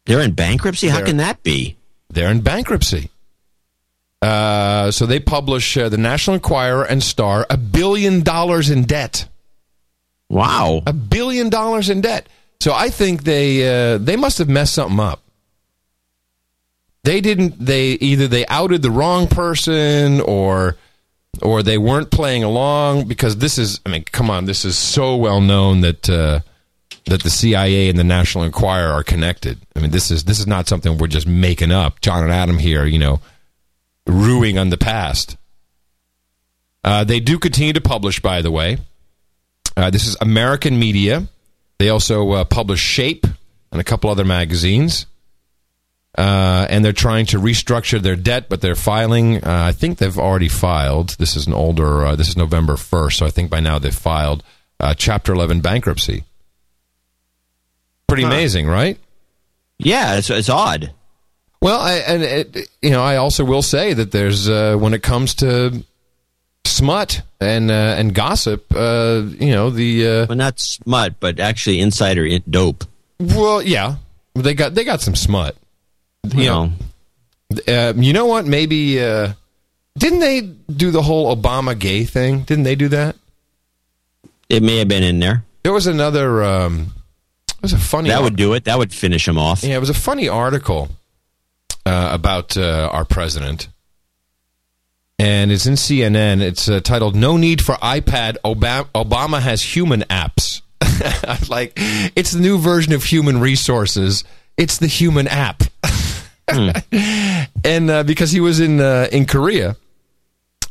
They're 0.05 0.20
in 0.20 0.32
bankruptcy? 0.32 0.89
How 0.89 0.99
They're- 0.99 1.07
can 1.07 1.16
that 1.19 1.43
be? 1.43 1.77
They're 2.11 2.31
in 2.31 2.40
bankruptcy. 2.40 3.11
Uh, 4.20 4.90
so 4.90 5.07
they 5.07 5.20
publish 5.20 5.77
uh, 5.77 5.89
the 5.89 5.97
National 5.99 6.35
Enquirer 6.35 6.85
and 6.85 7.03
Star 7.03 7.47
a 7.49 7.57
billion 7.57 8.23
dollars 8.23 8.69
in 8.69 8.82
debt. 8.85 9.28
Wow, 10.28 10.82
a 10.86 10.93
billion 10.93 11.49
dollars 11.49 11.89
in 11.89 12.01
debt. 12.01 12.28
So 12.61 12.73
I 12.74 12.89
think 12.90 13.23
they 13.23 13.95
uh, 13.95 13.99
they 13.99 14.16
must 14.16 14.39
have 14.39 14.49
messed 14.49 14.74
something 14.74 14.99
up. 14.99 15.23
They 17.04 17.20
didn't. 17.20 17.64
They 17.64 17.92
either 17.92 18.28
they 18.28 18.46
outed 18.46 18.82
the 18.82 18.90
wrong 18.90 19.28
person 19.28 20.20
or 20.20 20.76
or 21.40 21.62
they 21.62 21.78
weren't 21.78 22.10
playing 22.10 22.44
along 22.44 23.08
because 23.08 23.36
this 23.36 23.58
is. 23.58 23.80
I 23.86 23.90
mean, 23.90 24.04
come 24.04 24.30
on, 24.30 24.44
this 24.44 24.64
is 24.64 24.76
so 24.76 25.16
well 25.16 25.40
known 25.40 25.80
that. 25.82 26.08
Uh, 26.08 26.40
that 27.08 27.22
the 27.22 27.30
CIA 27.30 27.88
and 27.88 27.98
the 27.98 28.04
National 28.04 28.44
Enquirer 28.44 28.92
are 28.92 29.02
connected. 29.02 29.58
I 29.74 29.80
mean, 29.80 29.90
this 29.90 30.10
is 30.10 30.24
this 30.24 30.38
is 30.38 30.46
not 30.46 30.68
something 30.68 30.98
we're 30.98 31.06
just 31.06 31.26
making 31.26 31.70
up. 31.70 32.00
John 32.00 32.22
and 32.22 32.32
Adam 32.32 32.58
here, 32.58 32.84
you 32.84 32.98
know, 32.98 33.20
ruining 34.06 34.58
on 34.58 34.70
the 34.70 34.76
past. 34.76 35.36
Uh, 36.84 37.04
they 37.04 37.20
do 37.20 37.38
continue 37.38 37.72
to 37.72 37.80
publish, 37.80 38.20
by 38.20 38.42
the 38.42 38.50
way. 38.50 38.78
Uh, 39.76 39.90
this 39.90 40.06
is 40.06 40.16
American 40.20 40.78
Media. 40.78 41.26
They 41.78 41.88
also 41.88 42.30
uh, 42.32 42.44
publish 42.44 42.80
Shape 42.80 43.26
and 43.70 43.80
a 43.80 43.84
couple 43.84 44.10
other 44.10 44.24
magazines. 44.24 45.06
Uh, 46.16 46.66
and 46.68 46.85
they're 46.85 46.93
trying 46.93 47.26
to 47.26 47.39
restructure 47.39 48.01
their 48.01 48.16
debt, 48.16 48.48
but 48.48 48.60
they're 48.60 48.74
filing. 48.74 49.36
Uh, 49.36 49.43
I 49.68 49.72
think 49.72 49.98
they've 49.98 50.18
already 50.18 50.48
filed. 50.48 51.10
This 51.18 51.36
is 51.36 51.47
an 51.47 51.52
older. 51.55 52.05
Uh, 52.06 52.16
this 52.16 52.28
is 52.28 52.36
November 52.36 52.76
first, 52.76 53.18
so 53.18 53.26
I 53.26 53.30
think 53.30 53.51
by 53.51 53.60
now 53.60 53.78
they've 53.78 53.94
filed 53.94 54.43
uh, 54.80 54.94
Chapter 54.94 55.32
Eleven 55.32 55.60
bankruptcy. 55.60 56.24
Pretty 58.09 58.22
Huh. 58.24 58.30
amazing, 58.30 58.66
right? 58.66 58.98
Yeah, 59.78 60.16
it's, 60.16 60.28
it's 60.30 60.48
odd. 60.48 60.93
Well, 61.60 61.78
I, 61.80 61.94
and 61.98 62.22
it, 62.22 62.68
you 62.82 62.90
know, 62.90 63.02
I 63.02 63.16
also 63.16 63.44
will 63.44 63.62
say 63.62 63.93
that 63.93 64.10
there's 64.10 64.48
uh, 64.48 64.76
when 64.76 64.94
it 64.94 65.02
comes 65.02 65.35
to 65.36 65.85
smut 66.64 67.22
and 67.40 67.70
uh, 67.70 67.94
and 67.98 68.14
gossip, 68.14 68.64
uh, 68.74 69.22
you 69.39 69.52
know, 69.52 69.70
the 69.70 70.06
uh, 70.06 70.26
well, 70.28 70.36
not 70.39 70.59
smut, 70.59 71.20
but 71.20 71.39
actually 71.39 71.80
insider 71.80 72.26
dope. 72.40 72.85
Well, 73.20 73.62
yeah, 73.62 73.97
they 74.35 74.55
got 74.55 74.74
they 74.74 74.85
got 74.85 75.01
some 75.01 75.14
smut. 75.14 75.56
You 76.24 76.45
know, 76.45 76.73
uh, 77.66 77.93
you 77.97 78.12
know 78.12 78.27
what? 78.27 78.47
Maybe 78.47 79.03
uh, 79.03 79.32
didn't 79.97 80.20
they 80.20 80.40
do 80.40 80.90
the 80.90 81.03
whole 81.03 81.35
Obama 81.35 81.78
gay 81.78 82.05
thing? 82.05 82.43
Didn't 82.43 82.65
they 82.65 82.74
do 82.74 82.89
that? 82.89 83.16
It 84.49 84.62
may 84.62 84.78
have 84.78 84.89
been 84.89 85.03
in 85.03 85.20
there. 85.20 85.45
There 85.62 85.73
was 85.73 85.86
another. 85.86 86.43
Um, 86.43 86.93
it 87.57 87.62
was 87.62 87.73
a 87.73 87.78
funny. 87.78 88.09
That 88.11 88.23
would 88.23 88.36
do 88.36 88.55
it. 88.55 88.65
That 88.65 88.78
would 88.78 88.93
finish 88.93 89.27
him 89.27 89.39
off. 89.39 89.62
Yeah, 89.62 89.77
it 89.77 89.81
was 89.81 89.90
a 89.90 89.95
funny 89.95 90.28
article 90.28 90.90
uh, 91.86 92.11
about 92.12 92.57
uh, 92.57 92.89
our 92.93 93.05
president, 93.05 93.69
and 95.19 95.51
it's 95.51 95.66
in 95.66 95.74
CNN. 95.74 96.40
It's 96.40 96.69
uh, 96.69 96.81
titled 96.81 97.15
"No 97.16 97.36
Need 97.36 97.62
for 97.62 97.74
iPad. 97.77 98.36
Obama, 98.45 98.86
Obama 98.95 99.40
has 99.40 99.62
human 99.62 100.03
apps." 100.03 100.62
Like, 101.49 101.74
it's 101.77 102.32
the 102.32 102.40
new 102.40 102.59
version 102.59 102.93
of 102.93 103.05
human 103.05 103.39
resources. 103.40 104.24
It's 104.57 104.78
the 104.78 104.89
human 104.89 105.28
app, 105.28 105.62
and 107.64 107.90
uh, 107.90 108.02
because 108.04 108.30
he 108.30 108.40
was 108.40 108.60
in 108.60 108.80
uh, 108.80 109.08
in 109.12 109.26
Korea, 109.26 109.76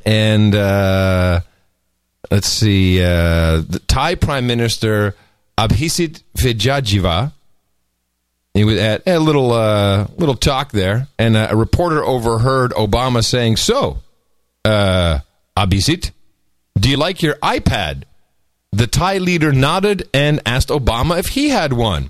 and 0.06 0.56
uh, 0.56 1.42
let's 2.32 2.48
see, 2.48 3.02
uh, 3.02 3.62
the 3.62 3.82
Thai 3.88 4.16
Prime 4.16 4.48
Minister 4.48 5.16
Abhisit 5.58 6.24
Vejjajiva. 6.36 7.32
He 8.56 8.64
was 8.64 8.80
at 8.80 9.04
a 9.06 9.20
little 9.20 9.52
uh, 9.52 10.08
little 10.18 10.36
talk 10.36 10.72
there, 10.72 11.08
and 11.20 11.38
a 11.38 11.56
reporter 11.56 12.04
overheard 12.04 12.72
Obama 12.72 13.24
saying, 13.24 13.58
"So, 13.58 14.00
uh, 14.66 15.20
Abhisit, 15.56 16.10
do 16.80 16.90
you 16.90 16.98
like 16.98 17.22
your 17.22 17.36
iPad?" 17.36 18.04
The 18.72 18.88
Thai 18.88 19.20
leader 19.20 19.54
nodded 19.54 20.10
and 20.12 20.42
asked 20.46 20.70
Obama 20.70 21.20
if 21.20 21.28
he 21.28 21.50
had 21.50 21.74
one. 21.74 22.10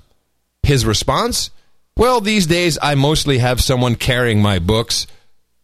His 0.62 0.86
response: 0.86 1.50
Well, 1.98 2.20
these 2.20 2.46
days 2.46 2.78
I 2.80 2.94
mostly 2.94 3.38
have 3.38 3.60
someone 3.60 3.96
carrying 3.96 4.40
my 4.40 4.60
books, 4.60 5.08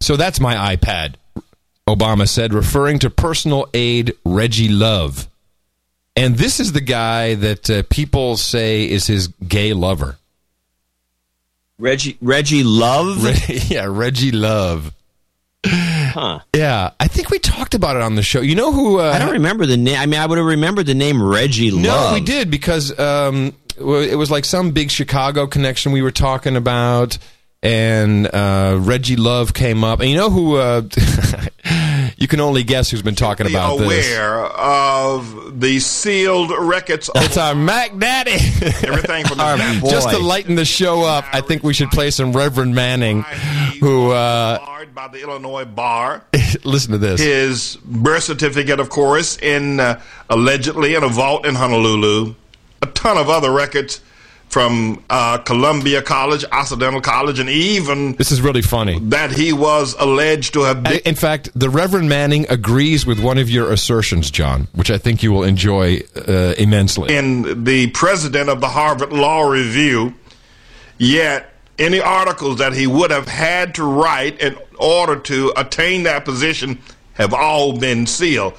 so 0.00 0.16
that's 0.16 0.40
my 0.40 0.74
iPad. 0.74 1.14
Obama 1.88 2.26
said, 2.28 2.52
referring 2.52 2.98
to 2.98 3.10
personal 3.10 3.68
aide 3.72 4.14
Reggie 4.24 4.68
Love. 4.68 5.28
And 6.16 6.36
this 6.36 6.58
is 6.58 6.72
the 6.72 6.80
guy 6.80 7.36
that 7.36 7.70
uh, 7.70 7.82
people 7.88 8.36
say 8.36 8.88
is 8.90 9.06
his 9.06 9.28
gay 9.28 9.74
lover. 9.74 10.16
Reggie 11.78 12.16
Reggie 12.20 12.64
Love. 12.64 13.22
Re- 13.22 13.58
yeah, 13.68 13.86
Reggie 13.88 14.32
Love. 14.32 14.92
Huh. 15.64 16.40
Yeah, 16.54 16.90
I 16.98 17.06
think 17.06 17.30
we 17.30 17.38
talked 17.38 17.74
about 17.74 17.94
it 17.96 18.02
on 18.02 18.16
the 18.16 18.22
show. 18.22 18.40
You 18.40 18.54
know 18.56 18.72
who? 18.72 18.98
Uh, 18.98 19.12
I 19.12 19.18
don't 19.18 19.32
remember 19.32 19.66
the 19.66 19.76
name. 19.76 19.98
I 19.98 20.06
mean, 20.06 20.20
I 20.20 20.26
would 20.26 20.38
have 20.38 20.46
remembered 20.46 20.86
the 20.86 20.94
name 20.94 21.22
Reggie 21.22 21.70
Love. 21.70 21.82
No, 21.82 22.14
we 22.14 22.20
did 22.20 22.50
because 22.50 22.96
um, 22.98 23.54
it 23.76 24.16
was 24.16 24.30
like 24.30 24.44
some 24.44 24.70
big 24.70 24.90
Chicago 24.90 25.46
connection 25.46 25.92
we 25.92 26.02
were 26.02 26.10
talking 26.10 26.56
about, 26.56 27.18
and 27.62 28.26
uh, 28.26 28.76
Reggie 28.80 29.16
Love 29.16 29.54
came 29.54 29.84
up. 29.84 30.00
And 30.00 30.10
you 30.10 30.16
know 30.16 30.30
who? 30.30 30.56
Uh, 30.56 30.82
you 32.16 32.28
can 32.28 32.40
only 32.40 32.62
guess 32.62 32.90
who's 32.90 33.02
been 33.02 33.14
talking 33.14 33.46
be 33.46 33.52
about 33.52 33.78
this. 33.78 33.86
aware 34.08 34.44
of 34.44 35.60
the 35.60 35.80
sealed 35.80 36.52
records. 36.58 37.10
It's 37.14 37.36
our 37.36 37.54
Mac 37.54 37.96
Daddy. 37.98 38.32
Everything 38.86 39.26
from 39.26 39.40
Our- 39.40 39.56
his 39.56 39.82
just 39.82 40.10
to 40.10 40.18
lighten 40.18 40.54
the 40.54 40.64
show 40.64 41.02
up, 41.02 41.24
I 41.32 41.40
think 41.40 41.62
we 41.62 41.74
should 41.74 41.90
play 41.90 42.10
some 42.10 42.32
Reverend 42.32 42.74
Manning, 42.74 43.22
who 43.80 44.10
uh, 44.10 44.58
by 44.94 45.08
the 45.08 45.22
Illinois 45.22 45.64
bar. 45.64 46.24
listen 46.64 46.92
to 46.92 46.98
this. 46.98 47.20
His 47.20 47.76
birth 47.84 48.22
certificate, 48.22 48.78
of 48.78 48.88
course, 48.88 49.36
in 49.38 49.80
uh, 49.80 50.00
allegedly 50.30 50.94
in 50.94 51.02
a 51.02 51.08
vault 51.08 51.44
in 51.46 51.54
Honolulu. 51.54 52.34
A 52.84 52.86
ton 52.88 53.16
of 53.16 53.30
other 53.30 53.50
records 53.50 54.02
from 54.50 55.02
uh, 55.08 55.38
Columbia 55.38 56.02
College, 56.02 56.44
Occidental 56.52 57.00
College, 57.00 57.38
and 57.38 57.48
even 57.48 58.12
This 58.16 58.30
is 58.30 58.42
really 58.42 58.60
funny. 58.60 58.98
that 59.04 59.32
he 59.32 59.54
was 59.54 59.94
alleged 59.98 60.52
to 60.52 60.64
have 60.64 60.82
been. 60.82 61.00
In 61.06 61.14
fact, 61.14 61.48
the 61.54 61.70
Reverend 61.70 62.10
Manning 62.10 62.44
agrees 62.50 63.06
with 63.06 63.18
one 63.18 63.38
of 63.38 63.48
your 63.48 63.72
assertions, 63.72 64.30
John, 64.30 64.68
which 64.74 64.90
I 64.90 64.98
think 64.98 65.22
you 65.22 65.32
will 65.32 65.44
enjoy 65.44 66.02
uh, 66.28 66.52
immensely. 66.58 67.16
in 67.16 67.64
the 67.64 67.86
president 67.92 68.50
of 68.50 68.60
the 68.60 68.68
Harvard 68.68 69.14
Law 69.14 69.48
Review, 69.48 70.12
yet 70.98 71.54
any 71.78 72.00
articles 72.00 72.58
that 72.58 72.74
he 72.74 72.86
would 72.86 73.10
have 73.10 73.28
had 73.28 73.74
to 73.76 73.82
write 73.84 74.38
in 74.40 74.58
order 74.78 75.16
to 75.20 75.54
attain 75.56 76.02
that 76.02 76.26
position 76.26 76.78
have 77.14 77.32
all 77.32 77.78
been 77.78 78.06
sealed. 78.06 78.52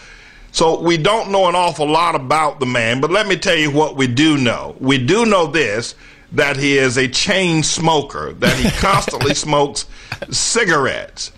So 0.55 0.79
we 0.79 0.95
don't 0.95 1.31
know 1.31 1.49
an 1.49 1.55
awful 1.55 1.85
lot 1.85 2.15
about 2.15 2.61
the 2.61 2.65
man, 2.65 3.01
but 3.01 3.11
let 3.11 3.27
me 3.27 3.35
tell 3.35 3.57
you 3.57 3.71
what 3.71 3.97
we 3.97 4.07
do 4.07 4.37
know. 4.37 4.73
We 4.79 4.97
do 4.97 5.25
know 5.25 5.47
this 5.47 5.95
that 6.31 6.55
he 6.55 6.77
is 6.77 6.95
a 6.95 7.09
chain 7.09 7.61
smoker, 7.61 8.31
that 8.31 8.55
he 8.55 8.71
constantly 8.79 9.33
smokes 9.35 9.85
cigarettes, 10.31 11.33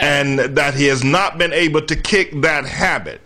and 0.00 0.40
that 0.40 0.74
he 0.74 0.86
has 0.86 1.04
not 1.04 1.38
been 1.38 1.52
able 1.52 1.80
to 1.82 1.94
kick 1.94 2.42
that 2.42 2.66
habit. 2.66 3.20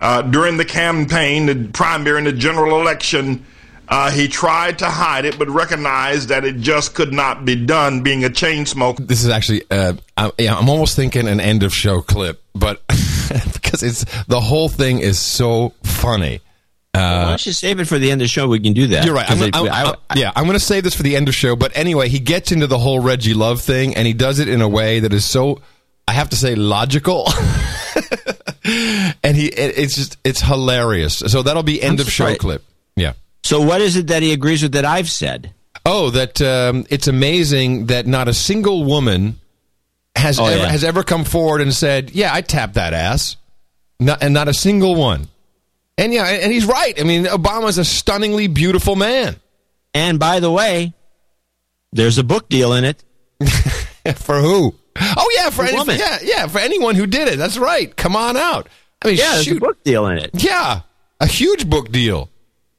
Uh, 0.00 0.22
during 0.22 0.56
the 0.56 0.64
campaign, 0.64 1.46
the 1.46 1.68
primary 1.72 2.18
and 2.18 2.28
the 2.28 2.32
general 2.32 2.80
election, 2.80 3.44
uh, 3.88 4.08
he 4.12 4.28
tried 4.28 4.78
to 4.78 4.86
hide 4.86 5.24
it, 5.24 5.36
but 5.36 5.48
recognized 5.50 6.28
that 6.28 6.44
it 6.44 6.58
just 6.58 6.94
could 6.94 7.12
not 7.12 7.44
be 7.44 7.56
done 7.56 8.02
being 8.04 8.22
a 8.22 8.30
chain 8.30 8.64
smoker. 8.64 9.02
This 9.02 9.24
is 9.24 9.30
actually, 9.30 9.64
uh, 9.68 9.94
I, 10.16 10.30
yeah, 10.38 10.56
I'm 10.56 10.68
almost 10.68 10.94
thinking 10.94 11.26
an 11.26 11.40
end 11.40 11.64
of 11.64 11.74
show 11.74 12.00
clip, 12.00 12.40
but 12.54 12.80
because 13.52 13.82
it's 13.82 14.04
the 14.26 14.40
whole 14.40 14.68
thing 14.68 15.00
is 15.00 15.18
so 15.18 15.72
funny. 15.82 16.40
Why 16.92 17.00
Uh, 17.00 17.28
don't 17.30 17.46
you 17.46 17.52
save 17.52 17.78
it 17.78 17.86
for 17.86 17.98
the 17.98 18.10
end 18.10 18.20
of 18.20 18.24
the 18.24 18.28
show? 18.28 18.48
We 18.48 18.58
can 18.58 18.72
do 18.72 18.88
that. 18.88 19.04
you're 19.06 19.14
right. 19.14 19.30
I'm, 19.30 19.40
I'm- 19.42 19.54
I- 19.54 19.84
I'm- 19.84 19.94
yeah, 20.16 20.32
I'm 20.34 20.44
going 20.44 20.58
to 20.58 20.64
save 20.64 20.82
this 20.82 20.94
for 20.94 21.04
the 21.04 21.14
end 21.16 21.28
of 21.28 21.32
the 21.34 21.38
show. 21.38 21.54
But 21.54 21.70
anyway, 21.76 22.08
he 22.08 22.18
gets 22.18 22.50
into 22.52 22.66
the 22.66 22.78
whole 22.78 22.98
Reggie 23.00 23.34
Love 23.34 23.60
thing, 23.60 23.94
and 23.96 24.06
he 24.06 24.12
does 24.12 24.38
it 24.40 24.48
in 24.48 24.60
a 24.60 24.68
way 24.68 24.98
that 25.00 25.12
is 25.12 25.24
so, 25.24 25.60
I 26.08 26.12
have 26.12 26.30
to 26.30 26.36
say, 26.36 26.56
logical. 26.56 27.28
and 29.22 29.36
he, 29.36 29.46
it, 29.46 29.78
it's 29.78 29.94
just, 29.96 30.16
it's 30.24 30.40
hilarious. 30.40 31.18
So 31.18 31.42
that'll 31.42 31.62
be 31.62 31.80
end 31.82 32.00
I'm 32.00 32.06
of 32.06 32.12
show 32.12 32.34
clip. 32.36 32.64
Yeah. 32.96 33.12
So 33.42 33.60
what 33.62 33.80
is 33.80 33.96
it 33.96 34.08
that 34.08 34.22
he 34.22 34.32
agrees 34.32 34.62
with 34.62 34.72
that 34.72 34.84
I've 34.84 35.10
said? 35.10 35.52
Oh, 35.86 36.10
that 36.10 36.42
um, 36.42 36.84
it's 36.90 37.08
amazing 37.08 37.86
that 37.86 38.06
not 38.06 38.28
a 38.28 38.34
single 38.34 38.84
woman 38.84 39.39
has 40.16 40.38
Oh, 40.38 40.46
ever, 40.46 40.56
yeah. 40.58 40.68
has 40.68 40.84
ever 40.84 41.02
come 41.02 41.24
forward 41.24 41.60
and 41.60 41.72
said, 41.72 42.10
"Yeah, 42.10 42.34
I 42.34 42.40
tapped 42.42 42.74
that 42.74 42.92
ass," 42.94 43.36
not, 43.98 44.22
and 44.22 44.34
not 44.34 44.48
a 44.48 44.54
single 44.54 44.94
one. 44.94 45.28
And 45.98 46.12
yeah, 46.14 46.24
and 46.26 46.52
he's 46.52 46.64
right. 46.66 46.98
I 46.98 47.04
mean, 47.04 47.24
Obama's 47.24 47.78
a 47.78 47.84
stunningly 47.84 48.46
beautiful 48.48 48.96
man. 48.96 49.36
And 49.92 50.18
by 50.18 50.40
the 50.40 50.50
way, 50.50 50.94
there's 51.92 52.16
a 52.18 52.24
book 52.24 52.48
deal 52.48 52.72
in 52.72 52.84
it. 52.84 53.02
for 54.16 54.40
who? 54.40 54.74
Oh 54.98 55.30
yeah, 55.36 55.50
for 55.50 55.64
any, 55.64 55.96
yeah, 55.98 56.18
yeah, 56.22 56.46
for 56.46 56.58
anyone 56.58 56.94
who 56.94 57.06
did 57.06 57.28
it. 57.28 57.38
That's 57.38 57.58
right. 57.58 57.94
Come 57.96 58.16
on 58.16 58.36
out. 58.36 58.68
I 59.02 59.08
mean, 59.08 59.16
Yeah, 59.16 59.32
there's 59.34 59.48
a 59.48 59.54
book 59.60 59.82
deal 59.84 60.06
in 60.06 60.18
it. 60.18 60.30
Yeah, 60.34 60.80
a 61.20 61.26
huge 61.26 61.68
book 61.68 61.90
deal. 61.90 62.28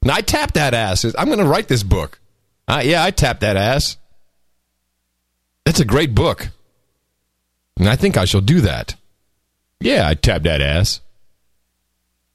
And 0.02 0.12
I 0.12 0.22
tapped 0.22 0.56
that 0.56 0.74
ass. 0.74 1.06
I'm 1.18 1.28
going 1.28 1.40
to 1.40 1.46
write 1.46 1.68
this 1.68 1.84
book. 1.84 2.20
Uh, 2.68 2.82
yeah, 2.84 3.04
I 3.04 3.12
tapped 3.12 3.42
that 3.42 3.56
ass. 3.58 3.98
That's 5.66 5.80
a 5.80 5.86
great 5.86 6.16
book. 6.16 6.50
And 7.82 7.90
I 7.90 7.96
think 7.96 8.16
I 8.16 8.26
shall 8.26 8.42
do 8.42 8.62
that. 8.62 8.94
Yeah, 9.80 10.08
I 10.08 10.14
tapped 10.14 10.44
that 10.44 10.62
ass. 10.62 11.02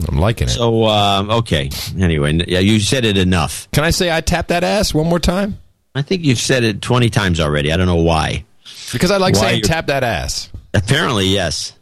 I'm 0.09 0.19
liking 0.19 0.49
it. 0.49 0.51
So 0.51 0.87
um, 0.87 1.31
okay. 1.31 1.71
Anyway, 1.97 2.43
yeah, 2.49 2.59
you 2.59 2.81
said 2.81 3.05
it 3.05 3.17
enough. 3.17 3.71
Can 3.71 3.85
I 3.85 3.91
say 3.91 4.15
I 4.15 4.21
tapped 4.21 4.49
that 4.49 4.65
ass 4.65 4.93
one 4.93 5.07
more 5.07 5.21
time? 5.21 5.59
I 5.95 6.03
think 6.03 6.25
you've 6.25 6.41
said 6.41 6.65
it 6.65 6.83
twenty 6.83 7.11
times 7.11 7.39
already. 7.39 7.73
I 7.73 7.77
don't 7.77 7.87
know 7.87 7.95
why. 7.95 8.45
Because 8.93 9.13
I 9.13 9.19
like 9.19 9.35
Why 9.35 9.41
saying 9.41 9.63
tap 9.63 9.87
that 9.87 10.03
ass. 10.03 10.51
Apparently, 10.75 11.27
yes. 11.27 11.73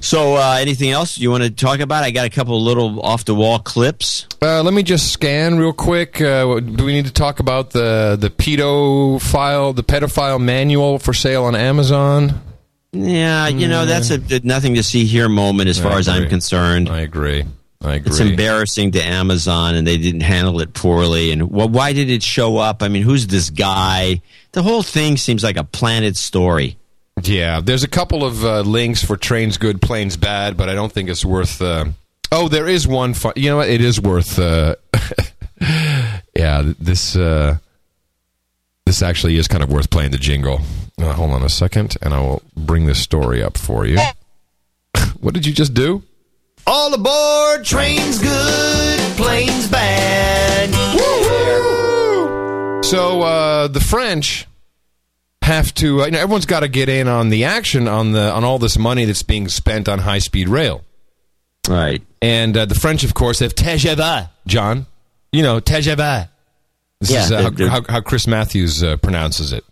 So, 0.00 0.36
uh, 0.36 0.58
anything 0.60 0.90
else 0.90 1.18
you 1.18 1.30
want 1.30 1.44
to 1.44 1.50
talk 1.50 1.80
about? 1.80 2.04
I 2.04 2.10
got 2.10 2.26
a 2.26 2.30
couple 2.30 2.60
little 2.62 3.00
off 3.00 3.24
the 3.24 3.34
wall 3.34 3.58
clips. 3.58 4.26
Uh, 4.40 4.62
let 4.62 4.74
me 4.74 4.82
just 4.82 5.12
scan 5.12 5.58
real 5.58 5.72
quick. 5.72 6.20
Uh, 6.20 6.60
do 6.60 6.84
we 6.84 6.92
need 6.92 7.06
to 7.06 7.12
talk 7.12 7.40
about 7.40 7.70
the 7.70 8.16
the 8.18 8.30
pedophile, 8.30 9.74
the 9.74 9.84
pedophile 9.84 10.40
manual 10.40 10.98
for 10.98 11.12
sale 11.12 11.44
on 11.44 11.54
Amazon? 11.54 12.40
Yeah, 12.92 13.48
you 13.48 13.68
know 13.68 13.84
that's 13.84 14.10
a, 14.10 14.20
a 14.30 14.40
nothing 14.44 14.76
to 14.76 14.82
see 14.82 15.04
here 15.04 15.28
moment 15.28 15.68
as 15.68 15.78
I 15.78 15.82
far 15.82 15.98
as 15.98 16.08
I'm 16.08 16.28
concerned. 16.28 16.88
I 16.88 17.00
agree. 17.00 17.44
I 17.82 17.94
agree. 17.94 18.10
It's 18.10 18.20
embarrassing 18.20 18.92
to 18.92 19.02
Amazon, 19.02 19.74
and 19.74 19.86
they 19.86 19.98
didn't 19.98 20.22
handle 20.22 20.60
it 20.60 20.72
poorly. 20.72 21.30
And 21.30 21.50
well, 21.50 21.68
why 21.68 21.92
did 21.92 22.08
it 22.10 22.22
show 22.22 22.56
up? 22.56 22.82
I 22.82 22.88
mean, 22.88 23.02
who's 23.02 23.26
this 23.26 23.50
guy? 23.50 24.22
The 24.52 24.62
whole 24.62 24.82
thing 24.82 25.16
seems 25.16 25.44
like 25.44 25.56
a 25.56 25.64
planted 25.64 26.16
story. 26.16 26.77
Yeah, 27.22 27.60
there's 27.60 27.84
a 27.84 27.88
couple 27.88 28.24
of 28.24 28.44
uh, 28.44 28.60
links 28.60 29.02
for 29.02 29.16
trains 29.16 29.56
good, 29.58 29.80
planes 29.80 30.16
bad, 30.16 30.56
but 30.56 30.68
I 30.68 30.74
don't 30.74 30.92
think 30.92 31.08
it's 31.08 31.24
worth. 31.24 31.60
Uh, 31.60 31.86
oh, 32.30 32.48
there 32.48 32.68
is 32.68 32.86
one. 32.86 33.14
Fu- 33.14 33.32
you 33.36 33.50
know 33.50 33.58
what? 33.58 33.68
It 33.68 33.80
is 33.80 34.00
worth. 34.00 34.38
Uh, 34.38 34.76
yeah, 36.34 36.72
this 36.78 37.16
uh, 37.16 37.58
this 38.86 39.02
actually 39.02 39.36
is 39.36 39.48
kind 39.48 39.62
of 39.62 39.70
worth 39.70 39.90
playing 39.90 40.10
the 40.12 40.18
jingle. 40.18 40.60
Uh, 40.98 41.12
hold 41.12 41.30
on 41.30 41.42
a 41.42 41.48
second, 41.48 41.96
and 42.02 42.14
I 42.14 42.20
will 42.20 42.42
bring 42.56 42.86
this 42.86 43.00
story 43.00 43.42
up 43.42 43.56
for 43.56 43.86
you. 43.86 43.98
what 45.20 45.34
did 45.34 45.46
you 45.46 45.52
just 45.52 45.74
do? 45.74 46.02
All 46.66 46.92
aboard, 46.92 47.64
trains 47.64 48.18
good, 48.18 49.00
planes 49.16 49.68
bad. 49.68 50.74
So 52.84 53.22
uh, 53.22 53.68
the 53.68 53.80
French 53.80 54.46
have 55.48 55.74
to. 55.74 56.02
Uh, 56.02 56.04
you 56.06 56.10
know, 56.12 56.18
everyone's 56.20 56.46
got 56.46 56.60
to 56.60 56.68
get 56.68 56.88
in 56.88 57.08
on 57.08 57.28
the 57.30 57.44
action 57.44 57.88
on 57.88 58.12
the 58.12 58.30
on 58.32 58.44
all 58.44 58.58
this 58.58 58.78
money 58.78 59.04
that's 59.04 59.22
being 59.24 59.48
spent 59.48 59.88
on 59.88 59.98
high 59.98 60.20
speed 60.20 60.48
rail. 60.48 60.84
Right. 61.68 62.02
And 62.22 62.56
uh, 62.56 62.64
the 62.64 62.74
French, 62.74 63.04
of 63.04 63.14
course, 63.14 63.40
have 63.40 63.54
TGV, 63.54 64.30
John. 64.46 64.86
You 65.32 65.42
know, 65.42 65.60
TGV. 65.60 66.28
This 67.00 67.10
Yeah, 67.10 67.24
is 67.24 67.32
uh, 67.32 67.42
how, 67.42 67.68
how, 67.68 67.82
how 67.88 68.00
Chris 68.00 68.26
Matthews 68.26 68.82
uh, 68.82 68.96
pronounces 68.96 69.52
it. 69.52 69.64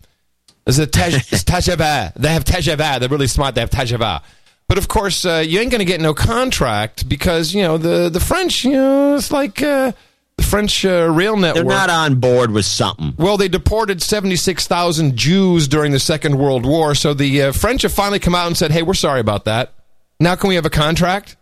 It's, 0.65 0.77
a 0.77 0.85
tej- 0.85 1.15
it's 1.15 1.43
TGV. 1.43 2.13
They 2.15 2.29
have 2.29 2.43
TGV. 2.45 2.99
They're 2.99 3.09
really 3.09 3.27
smart. 3.27 3.55
They 3.55 3.61
have 3.61 3.69
TGV. 3.69 4.21
But 4.67 4.77
of 4.77 4.87
course, 4.87 5.25
uh, 5.25 5.43
you 5.45 5.59
ain't 5.59 5.71
going 5.71 5.79
to 5.79 5.85
get 5.85 6.01
no 6.01 6.13
contract 6.13 7.07
because 7.07 7.53
you 7.53 7.61
know 7.63 7.77
the 7.77 8.09
the 8.09 8.19
French. 8.19 8.65
You 8.65 8.73
know, 8.73 9.15
it's 9.15 9.31
like 9.31 9.61
uh, 9.63 9.93
the 10.37 10.43
French 10.43 10.85
uh, 10.85 11.09
rail 11.11 11.35
network. 11.35 11.65
They're 11.67 11.75
not 11.77 11.89
on 11.89 12.19
board 12.19 12.51
with 12.51 12.65
something. 12.65 13.13
Well, 13.17 13.37
they 13.37 13.47
deported 13.47 14.01
76,000 14.01 15.15
Jews 15.15 15.67
during 15.67 15.91
the 15.91 15.99
Second 15.99 16.37
World 16.37 16.65
War, 16.65 16.95
so 16.95 17.13
the 17.13 17.43
uh, 17.43 17.51
French 17.51 17.81
have 17.81 17.93
finally 17.93 18.19
come 18.19 18.35
out 18.35 18.47
and 18.47 18.55
said, 18.55 18.71
hey, 18.71 18.83
we're 18.83 18.93
sorry 18.93 19.19
about 19.19 19.45
that. 19.45 19.73
Now, 20.19 20.35
can 20.35 20.49
we 20.49 20.55
have 20.55 20.65
a 20.65 20.69
contract? 20.69 21.35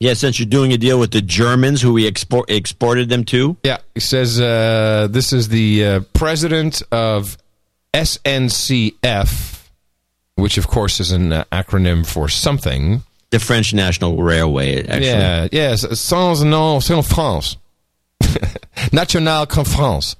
Yeah, 0.00 0.14
since 0.14 0.38
you're 0.38 0.48
doing 0.48 0.72
a 0.72 0.76
deal 0.76 0.98
with 0.98 1.12
the 1.12 1.22
Germans, 1.22 1.80
who 1.80 1.92
we 1.92 2.06
export, 2.06 2.50
exported 2.50 3.08
them 3.08 3.24
to. 3.26 3.56
Yeah, 3.64 3.78
he 3.94 4.00
says 4.00 4.40
uh, 4.40 5.08
this 5.10 5.32
is 5.32 5.48
the 5.48 5.84
uh, 5.84 6.00
president 6.12 6.82
of 6.92 7.38
SNCF, 7.94 9.68
which, 10.34 10.58
of 10.58 10.66
course, 10.66 11.00
is 11.00 11.12
an 11.12 11.32
uh, 11.32 11.44
acronym 11.52 12.04
for 12.04 12.28
something. 12.28 13.02
The 13.34 13.40
French 13.40 13.74
National 13.74 14.16
Railway, 14.22 14.86
actually. 14.86 15.06
Yeah, 15.06 15.48
yes, 15.50 15.98
sans 15.98 16.44
nom, 16.44 16.80
sans 16.80 17.04
France. 17.04 17.56
National 18.92 19.44
Conference. 19.46 20.14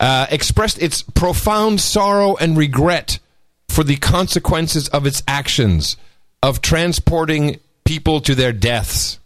uh, 0.00 0.26
expressed 0.28 0.82
its 0.82 1.02
profound 1.02 1.80
sorrow 1.80 2.34
and 2.36 2.56
regret 2.58 3.20
for 3.68 3.84
the 3.84 3.94
consequences 3.94 4.88
of 4.88 5.06
its 5.06 5.22
actions 5.28 5.96
of 6.42 6.60
transporting 6.60 7.60
people 7.84 8.20
to 8.20 8.34
their 8.34 8.52
deaths. 8.52 9.20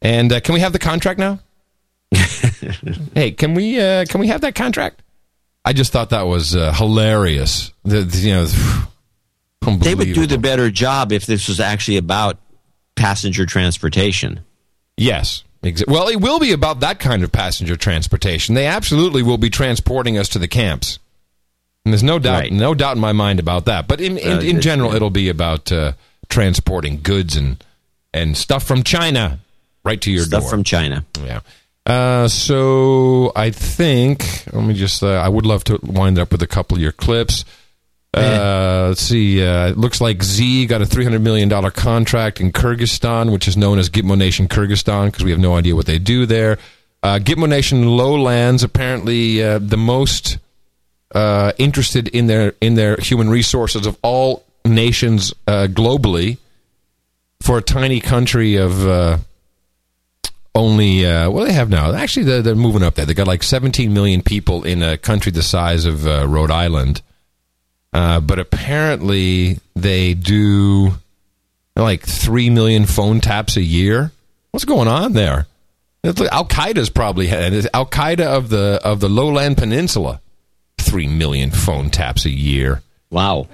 And 0.00 0.32
uh, 0.32 0.38
can 0.38 0.54
we 0.54 0.60
have 0.60 0.72
the 0.72 0.78
contract 0.78 1.18
now? 1.18 1.40
hey, 3.14 3.32
can 3.32 3.54
we 3.54 3.80
uh, 3.80 4.04
can 4.08 4.20
we 4.20 4.28
have 4.28 4.42
that 4.42 4.54
contract? 4.54 5.02
I 5.64 5.72
just 5.72 5.90
thought 5.92 6.10
that 6.10 6.28
was 6.28 6.54
uh, 6.54 6.72
hilarious. 6.74 7.72
The, 7.84 8.02
the- 8.02 8.18
you 8.18 8.32
know, 8.34 8.46
They 9.78 9.94
would 9.94 10.14
do 10.14 10.26
the 10.26 10.38
better 10.38 10.70
job 10.70 11.12
if 11.12 11.26
this 11.26 11.48
was 11.48 11.60
actually 11.60 11.96
about 11.98 12.38
passenger 12.96 13.46
transportation. 13.46 14.40
Yes. 14.96 15.44
Well, 15.86 16.08
it 16.08 16.20
will 16.20 16.38
be 16.38 16.52
about 16.52 16.80
that 16.80 16.98
kind 17.00 17.22
of 17.24 17.32
passenger 17.32 17.76
transportation. 17.76 18.54
They 18.54 18.66
absolutely 18.66 19.22
will 19.22 19.38
be 19.38 19.50
transporting 19.50 20.16
us 20.16 20.28
to 20.30 20.38
the 20.38 20.48
camps. 20.48 20.98
And 21.84 21.92
there's 21.92 22.02
no 22.02 22.18
doubt, 22.18 22.40
Right. 22.42 22.52
no 22.52 22.74
doubt 22.74 22.96
in 22.96 23.00
my 23.00 23.12
mind 23.12 23.40
about 23.40 23.64
that. 23.66 23.88
But 23.88 24.00
in, 24.00 24.18
in, 24.18 24.38
Uh, 24.38 24.40
in 24.40 24.60
general, 24.60 24.94
it'll 24.94 25.10
be 25.10 25.28
about 25.28 25.70
uh, 25.72 25.92
transporting 26.28 27.00
goods 27.02 27.36
and 27.36 27.62
and 28.14 28.36
stuff 28.36 28.62
from 28.64 28.82
China 28.82 29.38
right 29.84 30.00
to 30.00 30.10
your 30.10 30.24
Stuff 30.24 30.42
door. 30.42 30.50
from 30.50 30.64
China. 30.64 31.04
Yeah. 31.24 31.40
Uh, 31.86 32.28
so 32.28 33.32
I 33.36 33.50
think 33.50 34.44
let 34.52 34.64
me 34.64 34.74
just. 34.74 35.02
Uh, 35.02 35.08
I 35.12 35.28
would 35.28 35.46
love 35.46 35.64
to 35.64 35.78
wind 35.82 36.18
up 36.18 36.30
with 36.32 36.42
a 36.42 36.46
couple 36.46 36.76
of 36.76 36.82
your 36.82 36.92
clips. 36.92 37.44
Uh, 38.14 38.86
let's 38.88 39.02
see. 39.02 39.44
Uh, 39.44 39.68
it 39.68 39.76
looks 39.76 40.00
like 40.00 40.18
Xe 40.18 40.66
got 40.66 40.80
a 40.80 40.86
three 40.86 41.04
hundred 41.04 41.20
million 41.20 41.48
dollar 41.48 41.70
contract 41.70 42.40
in 42.40 42.52
Kyrgyzstan, 42.52 43.30
which 43.32 43.46
is 43.46 43.56
known 43.56 43.78
as 43.78 43.90
Gitmo 43.90 44.16
Nation 44.16 44.48
Kyrgyzstan, 44.48 45.06
because 45.06 45.24
we 45.24 45.30
have 45.30 45.40
no 45.40 45.54
idea 45.56 45.76
what 45.76 45.86
they 45.86 45.98
do 45.98 46.26
there. 46.26 46.58
Uh, 47.02 47.18
Gitmo 47.18 47.48
Nation 47.48 47.86
Lowlands 47.96 48.62
apparently 48.62 49.42
uh, 49.42 49.58
the 49.58 49.76
most 49.76 50.38
uh, 51.14 51.52
interested 51.58 52.08
in 52.08 52.26
their 52.26 52.54
in 52.60 52.74
their 52.74 52.96
human 52.96 53.28
resources 53.28 53.86
of 53.86 53.96
all 54.02 54.44
nations 54.64 55.32
uh, 55.46 55.66
globally. 55.70 56.38
For 57.42 57.58
a 57.58 57.62
tiny 57.62 58.00
country 58.00 58.56
of 58.56 58.86
uh, 58.86 59.18
only 60.54 61.06
uh, 61.06 61.30
what 61.30 61.42
do 61.42 61.46
they 61.46 61.52
have 61.52 61.70
now? 61.70 61.94
Actually, 61.94 62.24
they're, 62.24 62.42
they're 62.42 62.54
moving 62.54 62.82
up 62.82 62.94
there. 62.94 63.06
They 63.06 63.14
got 63.14 63.28
like 63.28 63.42
17 63.42 63.92
million 63.92 64.22
people 64.22 64.64
in 64.64 64.82
a 64.82 64.98
country 64.98 65.30
the 65.30 65.42
size 65.42 65.84
of 65.84 66.06
uh, 66.06 66.26
Rhode 66.26 66.50
Island, 66.50 67.00
uh, 67.92 68.20
but 68.20 68.38
apparently 68.38 69.58
they 69.74 70.14
do 70.14 70.92
like 71.76 72.04
three 72.04 72.50
million 72.50 72.86
phone 72.86 73.20
taps 73.20 73.56
a 73.56 73.62
year. 73.62 74.12
What's 74.50 74.64
going 74.64 74.88
on 74.88 75.12
there? 75.12 75.46
Al 76.04 76.46
Qaeda's 76.46 76.90
probably 76.90 77.28
Al 77.30 77.86
Qaeda 77.86 78.20
of 78.20 78.48
the 78.48 78.80
of 78.84 79.00
the 79.00 79.08
Lowland 79.08 79.56
Peninsula. 79.58 80.20
Three 80.78 81.08
million 81.08 81.50
phone 81.50 81.90
taps 81.90 82.24
a 82.24 82.30
year. 82.30 82.82
Wow. 83.10 83.48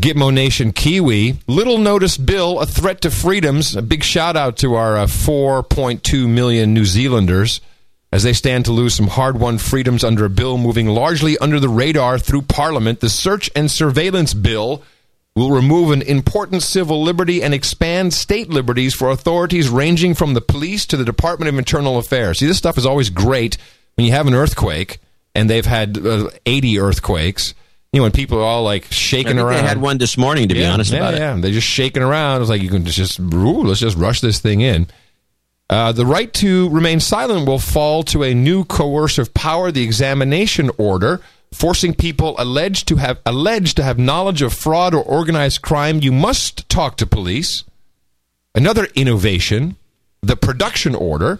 Gitmo 0.00 0.32
Nation 0.32 0.72
Kiwi, 0.72 1.36
little 1.46 1.76
noticed 1.76 2.24
bill, 2.24 2.58
a 2.58 2.64
threat 2.64 3.02
to 3.02 3.10
freedoms. 3.10 3.76
A 3.76 3.82
big 3.82 4.02
shout 4.02 4.34
out 4.34 4.56
to 4.58 4.74
our 4.74 4.96
uh, 4.96 5.04
4.2 5.04 6.26
million 6.26 6.72
New 6.72 6.86
Zealanders 6.86 7.60
as 8.12 8.22
they 8.22 8.32
stand 8.32 8.64
to 8.64 8.72
lose 8.72 8.94
some 8.94 9.06
hard 9.06 9.38
won 9.38 9.58
freedoms 9.58 10.02
under 10.02 10.24
a 10.24 10.30
bill 10.30 10.58
moving 10.58 10.86
largely 10.86 11.38
under 11.38 11.60
the 11.60 11.68
radar 11.68 12.18
through 12.18 12.42
Parliament. 12.42 13.00
The 13.00 13.08
Search 13.08 13.50
and 13.54 13.70
Surveillance 13.70 14.34
Bill 14.34 14.82
will 15.36 15.50
remove 15.50 15.92
an 15.92 16.02
important 16.02 16.62
civil 16.62 17.02
liberty 17.02 17.42
and 17.42 17.54
expand 17.54 18.12
state 18.12 18.50
liberties 18.50 18.94
for 18.94 19.10
authorities 19.10 19.68
ranging 19.68 20.14
from 20.14 20.34
the 20.34 20.40
police 20.40 20.86
to 20.86 20.96
the 20.96 21.04
Department 21.04 21.48
of 21.48 21.56
Internal 21.56 21.98
Affairs. 21.98 22.40
See, 22.40 22.46
this 22.46 22.58
stuff 22.58 22.76
is 22.76 22.86
always 22.86 23.10
great 23.10 23.56
when 23.94 24.06
you 24.06 24.12
have 24.12 24.26
an 24.26 24.34
earthquake, 24.34 24.98
and 25.34 25.48
they've 25.48 25.64
had 25.64 26.04
uh, 26.04 26.30
80 26.46 26.80
earthquakes. 26.80 27.54
You 27.92 27.98
know, 27.98 28.04
when 28.04 28.12
people 28.12 28.38
are 28.38 28.44
all 28.44 28.62
like 28.62 28.86
shaking 28.90 29.38
around. 29.38 29.62
they 29.62 29.68
had 29.68 29.80
one 29.80 29.98
this 29.98 30.16
morning, 30.16 30.48
to 30.48 30.54
be 30.54 30.64
honest 30.64 30.92
yeah, 30.92 30.98
about 30.98 31.14
yeah. 31.14 31.36
it. 31.36 31.40
They're 31.40 31.50
just 31.50 31.66
shaking 31.66 32.02
around. 32.02 32.40
It's 32.40 32.50
like 32.50 32.62
you 32.62 32.68
can 32.68 32.84
just, 32.84 33.18
ooh, 33.18 33.62
let's 33.62 33.80
just 33.80 33.96
rush 33.96 34.20
this 34.20 34.38
thing 34.38 34.60
in. 34.60 34.86
Uh, 35.70 35.92
the 35.92 36.04
right 36.04 36.32
to 36.34 36.68
remain 36.70 36.98
silent 36.98 37.46
will 37.46 37.60
fall 37.60 38.02
to 38.02 38.24
a 38.24 38.34
new 38.34 38.64
coercive 38.64 39.32
power, 39.32 39.70
the 39.70 39.84
examination 39.84 40.68
order, 40.78 41.20
forcing 41.54 41.94
people 41.94 42.34
alleged 42.38 42.88
to 42.88 42.96
have 42.96 43.20
alleged 43.24 43.76
to 43.76 43.82
have 43.84 43.96
knowledge 43.96 44.42
of 44.42 44.52
fraud 44.52 44.92
or 44.92 45.02
organized 45.02 45.62
crime. 45.62 46.00
You 46.02 46.10
must 46.10 46.68
talk 46.68 46.96
to 46.96 47.06
police. 47.06 47.62
Another 48.52 48.88
innovation, 48.96 49.76
the 50.22 50.34
production 50.34 50.96
order, 50.96 51.38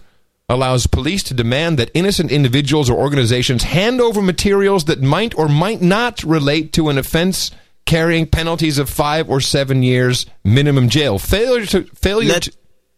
allows 0.48 0.86
police 0.86 1.24
to 1.24 1.34
demand 1.34 1.76
that 1.80 1.90
innocent 1.92 2.30
individuals 2.30 2.88
or 2.88 2.96
organizations 2.96 3.64
hand 3.64 4.00
over 4.00 4.22
materials 4.22 4.84
that 4.84 5.02
might 5.02 5.36
or 5.36 5.48
might 5.48 5.82
not 5.82 6.22
relate 6.22 6.72
to 6.74 6.88
an 6.88 6.98
offense 6.98 7.50
carrying 7.84 8.26
penalties 8.26 8.78
of 8.78 8.88
five 8.88 9.28
or 9.28 9.40
seven 9.40 9.82
years 9.82 10.26
minimum 10.44 10.88
jail. 10.88 11.18
Failure 11.18 11.66
to 11.66 11.82
failure. 11.96 12.28
Let- 12.34 12.42
to, 12.44 12.52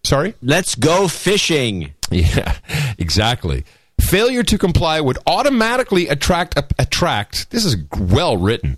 sorry. 0.04 0.34
Let's 0.42 0.74
go 0.74 1.08
fishing. 1.08 1.94
Yeah, 2.12 2.56
exactly. 2.98 3.64
Failure 3.98 4.42
to 4.42 4.58
comply 4.58 5.00
would 5.00 5.16
automatically 5.26 6.08
attract 6.08 6.58
a, 6.58 6.66
attract. 6.78 7.48
This 7.48 7.64
is 7.64 7.76
well 7.98 8.36
written. 8.36 8.76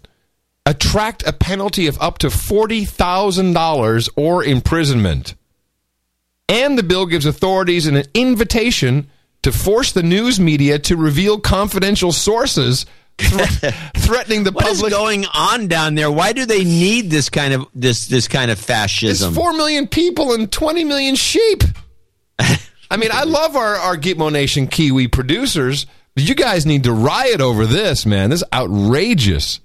Attract 0.66 1.26
a 1.26 1.32
penalty 1.32 1.88
of 1.88 2.00
up 2.00 2.18
to 2.18 2.30
forty 2.30 2.84
thousand 2.84 3.52
dollars 3.54 4.08
or 4.14 4.44
imprisonment. 4.44 5.34
And 6.48 6.78
the 6.78 6.84
bill 6.84 7.06
gives 7.06 7.26
authorities 7.26 7.88
an 7.88 8.04
invitation 8.14 9.10
to 9.42 9.50
force 9.50 9.90
the 9.90 10.02
news 10.04 10.38
media 10.38 10.78
to 10.78 10.96
reveal 10.96 11.40
confidential 11.40 12.12
sources, 12.12 12.86
threatening 13.18 14.44
the 14.44 14.52
What 14.52 14.66
is 14.66 14.78
public. 14.78 14.92
going 14.92 15.24
on 15.26 15.68
down 15.68 15.94
there? 15.94 16.10
Why 16.10 16.32
do 16.32 16.46
they 16.46 16.64
need 16.64 17.10
this 17.10 17.28
kind 17.30 17.54
of 17.54 17.66
this 17.74 18.06
this 18.06 18.28
kind 18.28 18.50
of 18.50 18.58
It's 18.58 18.66
fascism? 18.66 19.34
four 19.34 19.52
million 19.52 19.86
people 19.86 20.32
and 20.34 20.50
twenty 20.50 20.84
million 20.84 21.14
sheep. 21.16 21.62
I 22.38 22.96
mean, 22.96 23.10
I 23.12 23.24
love 23.24 23.56
our 23.56 23.76
our 23.76 23.96
Gitmo 23.96 24.30
Nation 24.32 24.66
Kiwi 24.66 25.08
producers, 25.08 25.86
but 26.14 26.28
you 26.28 26.34
guys 26.34 26.66
need 26.66 26.84
to 26.84 26.92
riot 26.92 27.40
over 27.40 27.66
this, 27.66 28.04
man. 28.06 28.30
This 28.30 28.40
is 28.42 28.48
outrageous. 28.52 29.60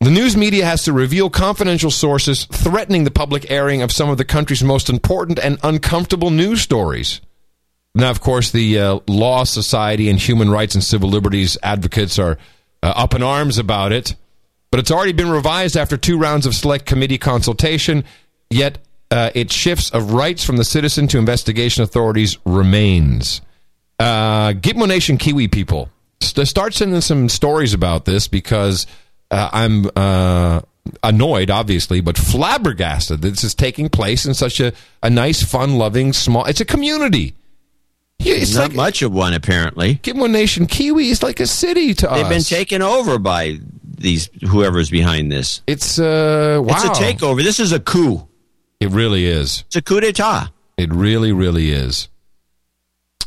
The 0.00 0.10
news 0.10 0.36
media 0.36 0.66
has 0.66 0.84
to 0.84 0.92
reveal 0.92 1.30
confidential 1.30 1.90
sources 1.90 2.44
threatening 2.46 3.04
the 3.04 3.10
public 3.10 3.50
airing 3.50 3.80
of 3.80 3.90
some 3.90 4.10
of 4.10 4.18
the 4.18 4.24
country's 4.24 4.62
most 4.62 4.90
important 4.90 5.38
and 5.38 5.58
uncomfortable 5.62 6.30
news 6.30 6.60
stories. 6.60 7.20
Now, 7.94 8.10
of 8.10 8.20
course, 8.20 8.50
the 8.50 8.78
uh, 8.78 8.98
Law 9.06 9.44
Society 9.44 10.08
and 10.10 10.18
human 10.18 10.50
rights 10.50 10.74
and 10.74 10.82
civil 10.82 11.08
liberties 11.08 11.56
advocates 11.62 12.18
are 12.18 12.38
uh, 12.82 12.92
up 12.96 13.14
in 13.14 13.22
arms 13.22 13.56
about 13.56 13.92
it, 13.92 14.16
but 14.70 14.80
it's 14.80 14.90
already 14.90 15.12
been 15.12 15.30
revised 15.30 15.76
after 15.76 15.96
two 15.96 16.18
rounds 16.18 16.44
of 16.44 16.54
select 16.54 16.86
committee 16.86 17.18
consultation. 17.18 18.04
Yet, 18.50 18.78
uh, 19.10 19.30
its 19.34 19.54
shifts 19.54 19.90
of 19.90 20.12
rights 20.12 20.44
from 20.44 20.56
the 20.56 20.64
citizen 20.64 21.06
to 21.08 21.18
investigation 21.18 21.84
authorities 21.84 22.36
remains. 22.44 23.40
Uh, 24.00 24.52
Gitmo 24.52 24.88
Nation 24.88 25.16
Kiwi 25.16 25.46
people, 25.46 25.88
st- 26.20 26.48
start 26.48 26.74
sending 26.74 27.00
some 27.00 27.28
stories 27.28 27.74
about 27.74 28.06
this 28.06 28.26
because 28.26 28.88
uh, 29.30 29.50
I'm 29.52 29.88
uh, 29.94 30.62
annoyed, 31.04 31.48
obviously, 31.48 32.00
but 32.00 32.18
flabbergasted 32.18 33.22
that 33.22 33.30
this 33.30 33.44
is 33.44 33.54
taking 33.54 33.88
place 33.88 34.26
in 34.26 34.34
such 34.34 34.58
a, 34.58 34.72
a 35.00 35.10
nice, 35.10 35.44
fun 35.44 35.78
loving, 35.78 36.12
small. 36.12 36.44
It's 36.46 36.60
a 36.60 36.64
community. 36.64 37.36
Yeah, 38.24 38.34
it's 38.34 38.54
Not 38.54 38.68
like 38.68 38.74
much 38.74 39.02
of 39.02 39.12
one, 39.12 39.34
apparently. 39.34 39.96
Gitmo 39.96 40.30
Nation 40.30 40.66
Kiwi 40.66 41.10
is 41.10 41.22
like 41.22 41.40
a 41.40 41.46
city 41.46 41.94
to 41.94 42.10
us. 42.10 42.18
They've 42.20 42.28
been 42.28 42.42
taken 42.42 42.82
over 42.82 43.18
by 43.18 43.58
these 43.84 44.28
whoever's 44.48 44.90
behind 44.90 45.30
this. 45.30 45.62
It's 45.66 45.98
uh, 45.98 46.60
wow. 46.62 46.74
It's 46.74 46.84
a 46.84 46.88
takeover. 47.02 47.42
This 47.42 47.60
is 47.60 47.72
a 47.72 47.80
coup. 47.80 48.26
It 48.80 48.90
really 48.90 49.26
is. 49.26 49.64
It's 49.66 49.76
a 49.76 49.82
coup 49.82 50.00
d'état. 50.00 50.50
It 50.76 50.92
really, 50.92 51.32
really 51.32 51.70
is. 51.70 52.08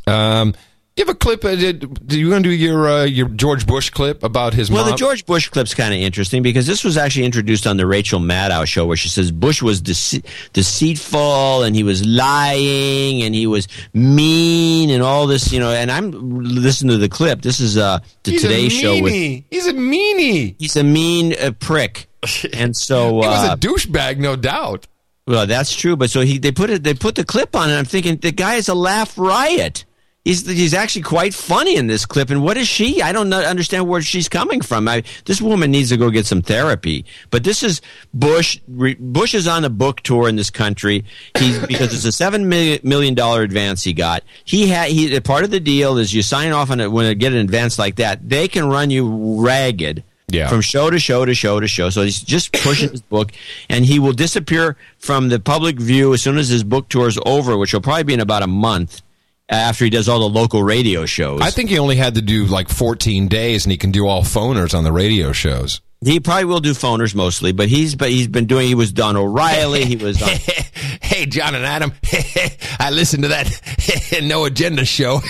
Um, 0.05 0.53
you 0.97 1.05
have 1.05 1.09
a 1.15 1.17
clip? 1.17 1.45
Uh, 1.45 1.55
did, 1.55 1.79
did 2.07 2.17
you 2.19 2.29
want 2.31 2.43
to 2.43 2.49
do 2.49 2.55
your 2.55 2.87
uh, 2.87 3.03
your 3.05 3.27
George 3.29 3.65
Bush 3.67 3.89
clip 3.89 4.23
about 4.23 4.53
his 4.53 4.69
Well, 4.71 4.83
mom? 4.83 4.91
the 4.91 4.97
George 4.97 5.25
Bush 5.25 5.49
clip's 5.49 5.73
kind 5.73 5.93
of 5.93 5.99
interesting 5.99 6.41
because 6.43 6.65
this 6.67 6.83
was 6.83 6.97
actually 6.97 7.25
introduced 7.25 7.67
on 7.67 7.77
the 7.77 7.85
Rachel 7.85 8.19
Maddow 8.19 8.65
show, 8.65 8.85
where 8.85 8.97
she 8.97 9.09
says 9.09 9.31
Bush 9.31 9.61
was 9.61 9.81
dece- 9.81 10.23
deceitful 10.53 11.63
and 11.63 11.75
he 11.75 11.83
was 11.83 12.05
lying 12.05 13.23
and 13.23 13.33
he 13.35 13.47
was 13.47 13.67
mean 13.93 14.89
and 14.89 15.01
all 15.03 15.27
this, 15.27 15.51
you 15.51 15.59
know. 15.59 15.69
And 15.71 15.91
I'm 15.91 16.11
listening 16.11 16.91
to 16.91 16.97
the 16.97 17.09
clip. 17.09 17.41
This 17.41 17.59
is 17.59 17.77
uh, 17.77 17.99
the 18.23 18.31
He's 18.31 18.41
Today 18.41 18.69
show 18.69 19.01
with 19.01 19.13
meanie. 19.13 19.43
He's 19.49 19.67
a 19.67 19.73
meanie. 19.73 20.55
he's 20.59 20.75
a 20.75 20.83
mean 20.83 21.33
uh, 21.39 21.51
prick, 21.59 22.07
and 22.53 22.75
so 22.75 23.07
He 23.21 23.27
was 23.27 23.49
uh, 23.49 23.53
a 23.53 23.57
douchebag, 23.57 24.17
no 24.17 24.35
doubt. 24.35 24.87
well, 25.27 25.45
that's 25.47 25.75
true. 25.75 25.95
But 25.95 26.09
so 26.09 26.21
he 26.21 26.37
they 26.39 26.51
put 26.51 26.69
it 26.69 26.83
they 26.83 26.93
put 26.93 27.15
the 27.15 27.23
clip 27.25 27.55
on, 27.55 27.69
and 27.69 27.77
I'm 27.77 27.85
thinking 27.85 28.17
the 28.17 28.31
guy 28.31 28.55
is 28.55 28.67
a 28.69 28.75
laugh 28.75 29.17
riot. 29.17 29.85
He's 30.27 30.45
he's 30.45 30.73
actually 30.73 31.03
quite 31.03 31.33
funny 31.33 31.75
in 31.75 31.87
this 31.87 32.05
clip. 32.05 32.29
And 32.29 32.43
what 32.43 32.57
is 32.57 32.67
she? 32.67 33.01
I 33.01 33.11
don't 33.11 33.29
know, 33.29 33.39
understand 33.39 33.87
where 33.87 34.01
she's 34.01 34.27
coming 34.27 34.61
from. 34.61 34.87
I, 34.87 35.03
this 35.25 35.41
woman 35.41 35.71
needs 35.71 35.89
to 35.89 35.97
go 35.97 36.09
get 36.09 36.25
some 36.25 36.41
therapy. 36.41 37.05
But 37.29 37.43
this 37.43 37.63
is 37.63 37.81
Bush. 38.13 38.59
Re, 38.67 38.95
Bush 38.99 39.33
is 39.33 39.47
on 39.47 39.63
a 39.63 39.69
book 39.69 40.01
tour 40.01 40.27
in 40.27 40.35
this 40.35 40.49
country. 40.49 41.05
He's 41.37 41.57
because 41.67 41.93
it's 41.93 42.05
a 42.05 42.11
seven 42.11 42.49
million 42.49 43.15
dollar 43.15 43.41
advance 43.41 43.83
he 43.83 43.93
got. 43.93 44.23
He 44.43 44.67
had 44.67 44.89
he 44.89 45.17
part 45.21 45.43
of 45.43 45.51
the 45.51 45.59
deal 45.59 45.97
is 45.97 46.13
you 46.13 46.21
sign 46.21 46.51
off 46.51 46.69
on 46.69 46.79
it 46.81 46.91
when 46.91 47.05
you 47.05 47.15
get 47.15 47.31
an 47.31 47.39
advance 47.39 47.79
like 47.79 47.95
that. 47.95 48.27
They 48.27 48.47
can 48.47 48.67
run 48.67 48.89
you 48.89 49.41
ragged. 49.41 50.03
Yeah. 50.29 50.49
From 50.49 50.59
show 50.59 50.89
to 50.89 50.99
show 50.99 51.23
to 51.23 51.33
show 51.33 51.61
to 51.61 51.69
show. 51.69 51.89
So 51.89 52.01
he's 52.01 52.21
just 52.21 52.51
pushing 52.51 52.89
his 52.89 53.01
book, 53.01 53.31
and 53.69 53.85
he 53.85 53.97
will 53.97 54.11
disappear 54.11 54.75
from 54.97 55.29
the 55.29 55.39
public 55.39 55.79
view 55.79 56.13
as 56.13 56.21
soon 56.21 56.37
as 56.37 56.49
his 56.49 56.65
book 56.65 56.89
tour 56.89 57.07
is 57.07 57.17
over, 57.25 57.57
which 57.57 57.73
will 57.73 57.79
probably 57.79 58.03
be 58.03 58.13
in 58.13 58.19
about 58.19 58.43
a 58.43 58.47
month 58.47 59.01
after 59.49 59.83
he 59.85 59.89
does 59.89 60.09
all 60.09 60.19
the 60.19 60.29
local 60.29 60.61
radio 60.63 61.05
shows. 61.05 61.41
I 61.41 61.49
think 61.51 61.69
he 61.69 61.79
only 61.79 61.95
had 61.95 62.15
to 62.15 62.21
do 62.21 62.45
like 62.45 62.69
14 62.69 63.27
days, 63.27 63.65
and 63.65 63.71
he 63.71 63.77
can 63.77 63.91
do 63.91 64.07
all 64.07 64.23
phoners 64.23 64.73
on 64.77 64.83
the 64.83 64.91
radio 64.91 65.31
shows. 65.31 65.81
He 66.03 66.19
probably 66.19 66.45
will 66.45 66.59
do 66.59 66.73
phoners 66.73 67.15
mostly, 67.15 67.53
but 67.53 67.69
he's 67.69 67.95
but 67.95 68.09
he's 68.09 68.27
been 68.27 68.45
doing. 68.45 68.67
He 68.67 68.75
was 68.75 68.91
Don 68.91 69.15
O'Reilly. 69.17 69.83
He 69.85 69.95
was 69.95 70.21
on. 70.21 70.29
Uh, 70.29 70.37
hey, 71.01 71.25
John 71.25 71.55
and 71.55 71.65
Adam, 71.65 71.91
I 72.79 72.91
listened 72.91 73.23
to 73.23 73.29
that 73.29 74.19
No 74.23 74.45
Agenda 74.45 74.85
show. 74.85 75.21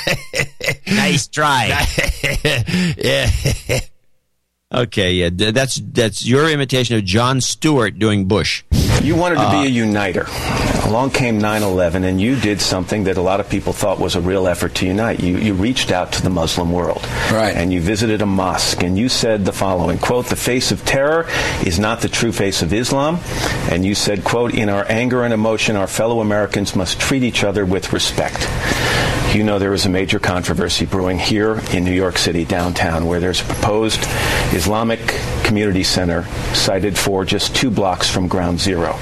nice 0.88 1.27
try. 1.27 1.85
yeah. 2.98 3.30
Okay, 4.73 5.14
yeah, 5.14 5.30
that's 5.31 5.76
that's 5.94 6.26
your 6.27 6.49
imitation 6.49 6.98
of 6.98 7.06
Jon 7.06 7.39
Stewart 7.39 7.98
doing 7.98 8.26
Bush. 8.27 8.64
You 9.02 9.15
wanted 9.15 9.35
to 9.35 9.41
Uh, 9.41 9.61
be 9.61 9.68
a 9.68 9.72
uniter. 9.72 10.27
Along 10.84 11.10
came 11.10 11.39
9/11, 11.39 12.03
and 12.03 12.19
you 12.19 12.35
did 12.35 12.60
something 12.60 13.06
that 13.06 13.15
a 13.15 13.22
lot 13.22 13.39
of 13.39 13.48
people 13.49 13.72
thought 13.72 13.98
was 13.98 14.15
a 14.15 14.19
real 14.22 14.45
effort 14.45 14.76
to 14.76 14.85
unite. 14.85 15.22
You 15.22 15.38
you 15.38 15.53
reached 15.53 15.89
out 15.89 16.11
to 16.14 16.22
the 16.22 16.30
Muslim 16.30 16.73
world, 16.73 17.02
right? 17.31 17.56
And 17.56 17.72
you 17.72 17.80
visited 17.80 18.22
a 18.22 18.26
mosque, 18.26 18.84
and 18.84 18.98
you 18.98 19.07
said 19.07 19.45
the 19.45 19.53
following: 19.53 19.99
"quote 19.99 20.26
The 20.27 20.35
face 20.35 20.69
of 20.69 20.84
terror 20.84 21.26
is 21.65 21.80
not 21.80 22.02
the 22.02 22.10
true 22.10 22.34
face 22.34 22.61
of 22.61 22.73
Islam," 22.73 23.19
and 23.72 23.85
you 23.85 23.95
said, 23.95 24.26
"quote 24.26 24.53
In 24.53 24.68
our 24.68 24.85
anger 24.89 25.23
and 25.23 25.34
emotion, 25.34 25.77
our 25.77 25.88
fellow 25.88 26.19
Americans 26.19 26.76
must 26.76 26.99
treat 26.99 27.23
each 27.23 27.41
other 27.45 27.64
with 27.65 27.94
respect." 27.94 28.45
You 29.34 29.44
know 29.44 29.60
there 29.60 29.73
is 29.73 29.85
a 29.85 29.89
major 29.89 30.19
controversy 30.19 30.85
brewing 30.85 31.19
here 31.19 31.61
in 31.73 31.84
New 31.84 31.91
York 31.91 32.18
City 32.18 32.45
downtown 32.45 33.06
where 33.06 33.19
there's 33.19 33.41
a 33.41 33.44
proposed 33.44 33.99
Islamic 34.57 34.99
community 35.43 35.84
center 35.84 36.23
sited 36.53 36.97
for 36.97 37.23
just 37.23 37.55
two 37.55 37.69
blocks 37.71 38.09
from 38.09 38.27
ground 38.27 38.59
zero. 38.59 38.95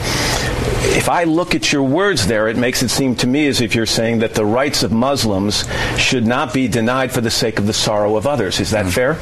If 0.88 1.10
I 1.10 1.24
look 1.24 1.56
at 1.56 1.72
your 1.74 1.82
words 1.84 2.28
there, 2.28 2.48
it 2.48 2.58
makes 2.58 2.84
it 2.84 2.90
seem 2.90 3.16
to 3.18 3.28
me 3.28 3.48
as 3.48 3.60
if 3.62 3.74
you're 3.74 3.86
saying 3.88 4.20
that 4.20 4.36
the 4.36 4.46
rights 4.46 4.84
of 4.84 4.92
Muslims 4.92 5.66
should 5.98 6.26
not 6.28 6.54
be 6.54 6.68
denied 6.68 7.12
for 7.12 7.22
the 7.22 7.32
sake 7.32 7.58
of 7.58 7.66
the 7.66 7.74
sorrow 7.74 8.16
of 8.16 8.28
others. 8.28 8.60
Is 8.60 8.72
that 8.72 8.86
fair? 8.92 9.18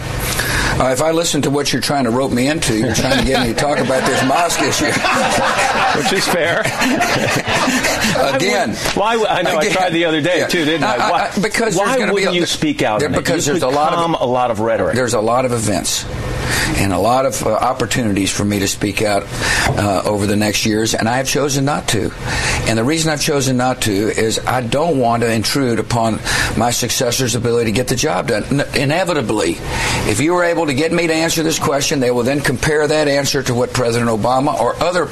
Uh, 0.82 0.92
if 0.92 1.02
I 1.02 1.12
listen 1.12 1.42
to 1.44 1.50
what 1.50 1.72
you're 1.72 1.82
trying 1.82 2.04
to 2.06 2.10
rope 2.12 2.32
me 2.32 2.48
into, 2.48 2.78
you're 2.78 2.94
trying 2.96 3.20
to 3.20 3.26
get 3.26 3.48
me 3.48 3.54
to 3.54 3.60
talk 3.60 3.78
about 3.80 4.06
this 4.06 4.22
mosque 4.28 4.62
issue. 4.62 4.86
Which 6.00 6.12
is 6.14 6.28
fair. 6.28 6.62
Again. 8.36 8.76
Why? 8.96 9.16
would- 9.18 9.28
I 9.28 9.42
know. 9.44 9.58
I 9.58 9.70
tried 9.70 9.92
the 9.94 10.06
other 10.06 10.22
day 10.22 10.40
Yeah. 10.40 10.48
too, 10.48 10.66
didn't 10.66 10.84
uh, 10.84 10.88
I? 10.88 10.96
I- 10.96 11.08
I- 11.08 11.12
Why, 11.12 11.22
uh, 11.28 11.42
because 11.42 11.76
why 11.76 11.86
there's 11.86 11.98
gonna 12.00 12.12
be 12.12 12.14
wouldn't 12.14 12.36
a- 12.36 12.40
you 12.40 12.46
speak 12.46 12.82
out? 12.82 13.00
there- 13.00 13.10
because 13.10 13.46
there's 13.46 13.64
a 13.64 13.68
lot 13.70 13.94
of- 13.94 14.22
a 14.22 14.26
lot 14.26 14.52
of 14.52 14.60
rhetoric. 14.60 14.96
There's 14.96 15.14
a 15.14 15.22
lot 15.22 15.46
of 15.46 15.52
events 15.54 16.04
and 16.78 16.94
a 16.94 16.98
lot 17.00 17.26
of 17.26 17.46
uh, 17.46 17.52
opportunities 17.54 18.32
for 18.32 18.46
me 18.46 18.60
to 18.60 18.68
speak 18.68 19.02
out 19.02 19.24
uh, 19.78 20.04
over 20.06 20.26
the 20.28 20.36
next 20.36 20.66
years, 20.66 20.94
and 20.94 21.08
I 21.10 21.18
have 21.18 21.28
chosen 21.28 21.66
not 21.66 21.88
to. 21.90 22.12
And 22.68 22.78
the 22.78 22.84
reason 22.84 23.12
I've 23.12 23.22
chosen 23.22 23.58
not 23.58 23.82
to 23.84 23.92
is 23.92 24.40
I 24.40 24.62
don't 24.62 24.98
want 25.00 25.24
to 25.24 25.32
intrude 25.32 25.80
upon 25.80 26.20
my 26.58 26.72
successor's 26.72 27.36
ability 27.36 27.72
to 27.72 27.76
get 27.76 27.88
the 27.88 27.96
job 27.96 28.28
done. 28.28 28.62
Inevitably, 28.76 29.56
if 30.10 30.20
you 30.20 30.34
were 30.34 30.44
able 30.44 30.66
to 30.68 30.74
get 30.74 30.92
me 30.92 31.08
to 31.08 31.14
answer 31.14 31.44
this 31.44 31.60
question, 31.60 32.00
they 32.00 32.12
will 32.12 32.24
then 32.24 32.42
compare 32.42 32.88
that 32.88 33.08
answer 33.08 33.44
to 33.44 33.54
what 33.54 33.74
President 33.74 34.10
Obama 34.10 34.54
or 34.60 34.76
other 34.82 35.08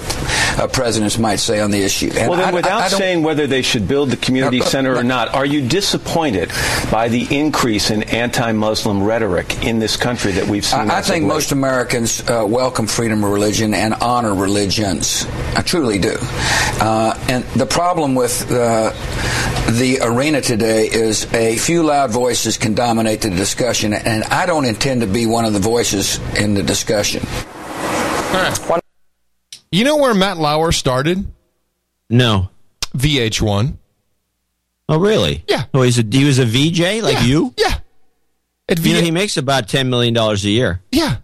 uh, 0.61 0.67
presidents 0.67 1.17
might 1.17 1.37
say 1.37 1.59
on 1.59 1.71
the 1.71 1.81
issue. 1.81 2.11
And 2.17 2.29
well, 2.29 2.37
then, 2.39 2.47
I- 2.47 2.51
I- 2.51 2.53
without 2.53 2.81
I 2.83 2.89
don't- 2.89 2.99
saying 2.99 3.23
whether 3.23 3.47
they 3.47 3.61
should 3.61 3.87
build 3.87 4.09
the 4.11 4.17
community 4.17 4.61
Uh, 4.61 4.65
uh, 4.65 4.67
center 4.67 4.91
or 4.93 4.95
but- 4.95 5.05
not, 5.05 5.33
are 5.33 5.45
you 5.45 5.61
disappointed 5.67 6.51
by 6.91 7.07
the 7.09 7.27
increase 7.35 7.89
in 7.91 8.03
anti-Muslim 8.03 9.03
rhetoric 9.03 9.63
in 9.65 9.79
this 9.79 9.97
country 9.97 10.31
that 10.33 10.47
we've 10.47 10.65
seen? 10.65 10.89
I, 10.91 10.97
I 10.97 11.01
think? 11.01 11.25
Most 11.33 11.53
Americans 11.53 12.19
uh, 12.29 12.45
welcome 12.45 12.85
freedom 12.87 13.23
of 13.23 13.31
religion 13.31 13.73
and 13.73 13.93
honor 13.93 14.35
religions. 14.35 15.25
I 15.55 15.61
truly 15.61 15.97
do. 15.97 16.17
Uh, 16.19 17.17
and 17.29 17.45
the 17.57 17.65
problem 17.65 18.15
with 18.15 18.51
uh, 18.51 18.91
the 19.71 19.99
arena 20.01 20.41
today 20.41 20.87
is 20.91 21.31
a 21.33 21.55
few 21.55 21.83
loud 21.83 22.11
voices 22.11 22.57
can 22.57 22.73
dominate 22.73 23.21
the 23.21 23.29
discussion, 23.29 23.93
and 23.93 24.25
I 24.25 24.45
don't 24.45 24.65
intend 24.65 25.01
to 25.01 25.07
be 25.07 25.25
one 25.25 25.45
of 25.45 25.53
the 25.53 25.59
voices 25.59 26.19
in 26.37 26.53
the 26.53 26.63
discussion. 26.63 27.23
You 29.71 29.85
know 29.85 29.95
where 29.97 30.13
Matt 30.13 30.35
Lauer 30.37 30.73
started? 30.73 31.25
No. 32.09 32.49
VH1. 32.97 33.77
Oh, 34.89 34.99
really? 34.99 35.45
Yeah. 35.47 35.63
Oh, 35.73 35.81
he's 35.83 35.97
a, 35.97 36.03
he 36.03 36.25
was 36.25 36.39
a 36.39 36.45
VJ 36.45 37.01
like 37.01 37.13
Yeah. 37.13 37.23
you. 37.23 37.53
Yeah. 37.57 37.75
At 38.71 38.79
You 38.79 38.93
know, 38.93 39.01
he 39.01 39.11
makes 39.11 39.37
about 39.37 39.67
ten 39.67 39.89
million 39.89 40.13
dollars 40.13 40.43
a 40.45 40.49
year. 40.49 40.81
Yeah. 40.91 41.17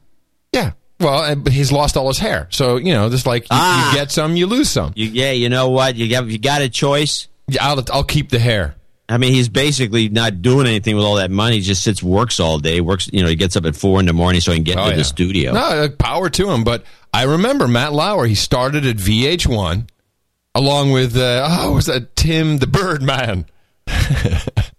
Yeah. 0.54 0.72
Well, 1.00 1.36
he's 1.50 1.72
lost 1.72 1.96
all 1.96 2.08
his 2.08 2.18
hair. 2.20 2.48
So, 2.52 2.78
you 2.78 2.94
know, 2.94 3.10
just 3.10 3.26
like 3.26 3.44
you, 3.44 3.48
Ah. 3.52 3.92
you 3.92 3.98
get 3.98 4.12
some, 4.12 4.36
you 4.36 4.48
lose 4.48 4.70
some. 4.70 4.92
You, 4.96 5.06
yeah, 5.08 5.32
you 5.32 5.48
know 5.48 5.70
what? 5.70 5.96
You 5.96 6.10
got 6.10 6.28
you 6.28 6.38
got 6.40 6.62
a 6.62 6.70
choice. 6.70 7.28
Yeah, 7.48 7.66
I'll, 7.68 7.84
I'll 7.94 8.04
keep 8.04 8.30
the 8.30 8.40
hair. 8.40 8.76
I 9.10 9.18
mean, 9.18 9.34
he's 9.34 9.48
basically 9.48 10.10
not 10.10 10.42
doing 10.42 10.68
anything 10.68 10.98
with 10.98 11.06
all 11.06 11.16
that 11.16 11.32
money. 11.32 11.56
He 11.58 11.62
just 11.62 11.82
sits, 11.82 12.04
works 12.04 12.42
all 12.42 12.60
day. 12.60 12.82
Works, 12.82 13.10
you 13.14 13.24
know, 13.24 13.30
he 13.30 13.36
gets 13.36 13.56
up 13.56 13.66
at 13.66 13.74
four 13.74 14.02
in 14.02 14.06
the 14.06 14.12
morning 14.12 14.42
so 14.42 14.52
he 14.52 14.58
can 14.58 14.64
get 14.66 14.78
Oh, 14.78 14.82
into 14.82 14.92
yeah. 14.92 14.98
the 14.98 15.04
studio. 15.06 15.54
No, 15.54 15.62
uh, 15.62 15.88
power 15.98 16.30
to 16.32 16.50
him. 16.50 16.66
But 16.66 16.84
I 17.14 17.24
remember 17.24 17.70
Matt 17.70 17.94
Lauer. 17.94 18.26
He 18.26 18.36
started 18.36 18.86
at 18.86 18.98
VH1 18.98 19.88
along 20.56 20.92
with, 20.92 21.16
uh, 21.16 21.48
oh, 21.50 21.72
was 21.74 21.86
that 21.86 22.18
Tim 22.18 22.58
the 22.58 22.68
Birdman? 22.68 23.46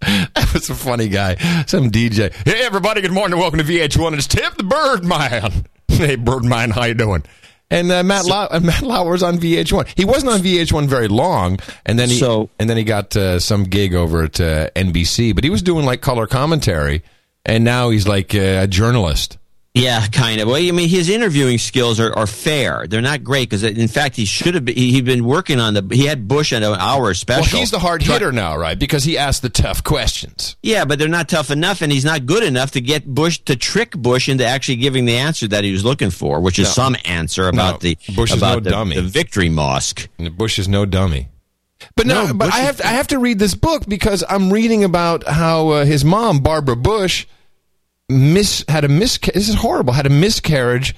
that 0.35 0.51
was 0.55 0.70
a 0.70 0.74
funny 0.74 1.09
guy. 1.09 1.35
Some 1.66 1.90
DJ. 1.90 2.32
Hey, 2.47 2.64
everybody, 2.64 3.01
good 3.02 3.12
morning. 3.12 3.39
Welcome 3.39 3.59
to 3.59 3.64
VH1. 3.64 4.14
It's 4.14 4.26
Tim 4.26 4.51
the 4.56 4.62
Birdman. 4.64 5.66
hey, 5.89 6.16
Birdman, 6.16 6.70
how 6.70 6.85
you 6.85 6.94
doing? 6.94 7.24
And 7.70 7.93
uh, 7.93 8.02
Matt, 8.02 8.24
Lau- 8.24 8.48
uh, 8.51 8.60
Matt 8.60 8.80
Lauer's 8.82 9.22
on 9.22 9.36
VH1. 9.39 9.89
He 9.97 10.06
wasn't 10.06 10.32
on 10.32 10.40
VH1 10.40 10.86
very 10.86 11.09
long, 11.09 11.59
and 11.85 11.98
then 11.98 12.09
he 12.09 12.16
So- 12.18 12.48
and 12.59 12.70
then 12.70 12.78
he 12.78 12.85
got 12.85 13.14
uh, 13.16 13.39
some 13.39 13.64
gig 13.64 13.94
over 13.94 14.22
at 14.22 14.40
uh, 14.40 14.70
NBC. 14.70 15.35
But 15.35 15.44
he 15.44 15.51
was 15.51 15.60
doing 15.60 15.85
like 15.85 16.01
color 16.01 16.26
commentary, 16.26 17.02
and 17.44 17.64
now 17.64 17.90
he's 17.90 18.09
like 18.09 18.35
uh, 18.35 18.60
a 18.62 18.66
journalist. 18.66 19.36
Yeah, 19.74 20.05
kind 20.09 20.40
of. 20.40 20.49
Well, 20.49 20.57
I 20.57 20.70
mean, 20.73 20.89
his 20.89 21.09
interviewing 21.09 21.59
skills 21.59 22.01
are, 22.01 22.12
are 22.19 22.27
fair. 22.27 22.86
They're 22.89 23.03
not 23.03 23.23
great 23.23 23.49
because, 23.49 23.62
in 23.62 23.86
fact, 23.86 24.16
he 24.16 24.24
should 24.24 24.55
have 24.55 24.65
been. 24.65 24.74
He, 24.74 24.93
he'd 24.93 25.05
been 25.05 25.24
working 25.24 25.61
on 25.61 25.74
the. 25.74 25.86
He 25.93 26.07
had 26.07 26.27
Bush 26.27 26.53
on 26.53 26.65
an 26.65 26.74
hour 26.74 27.15
special. 27.15 27.43
Well, 27.53 27.61
he's 27.61 27.70
the 27.70 27.78
hard 27.78 28.03
hitter 28.03 28.32
now, 28.32 28.57
right? 28.57 28.77
Because 28.77 29.05
he 29.05 29.16
asked 29.16 29.43
the 29.43 29.51
tough 29.51 29.85
questions. 29.85 30.57
Yeah, 30.62 30.85
but 30.85 30.99
they're 30.99 31.07
not 31.07 31.28
tough 31.28 31.51
enough, 31.53 31.81
and 31.81 31.93
he's 31.93 32.05
not 32.05 32.27
good 32.27 32.43
enough 32.43 32.73
to 32.73 32.81
get 32.81 33.07
Bush 33.07 33.39
to 33.45 33.55
trick 33.55 33.93
Bush 33.93 34.28
into 34.28 34.45
actually 34.45 34.77
giving 34.77 35.05
the 35.05 35.16
answer 35.16 35.47
that 35.49 35.62
he 35.62 35.70
was 35.70 35.85
looking 35.85 36.11
for, 36.11 36.40
which 36.40 36.59
is 36.59 36.66
No. 36.69 36.73
some 36.73 36.97
answer 37.05 37.47
about 37.47 37.74
No, 37.74 37.90
the 37.90 37.99
Bush 38.16 38.32
is 38.32 38.39
about 38.39 38.55
no 38.55 38.61
the, 38.61 38.70
dummy. 38.70 38.97
the 38.97 39.03
victory 39.03 39.49
mosque. 39.51 40.09
Bush 40.36 40.59
is 40.59 40.66
no 40.66 40.86
dummy. 40.86 41.28
But 41.95 42.07
no, 42.07 42.27
No, 42.27 42.35
but 42.35 42.47
Bush 42.47 42.55
I 42.55 42.59
have 42.61 42.77
to, 42.78 42.86
I 42.86 42.90
have 42.90 43.07
to 43.09 43.19
read 43.20 43.39
this 43.39 43.55
book 43.55 43.85
because 43.86 44.24
I'm 44.28 44.53
reading 44.53 44.82
about 44.82 45.28
how 45.28 45.69
uh, 45.69 45.85
his 45.85 46.05
mom 46.05 46.40
Barbara 46.40 46.74
Bush 46.74 47.27
mis 48.09 48.64
had 48.68 48.85
a 48.85 48.89
mis 48.89 49.18
this 49.18 49.48
is 49.48 49.56
horrible 49.56 49.93
had 49.93 50.06
a 50.06 50.10
miscarriage, 50.10 50.94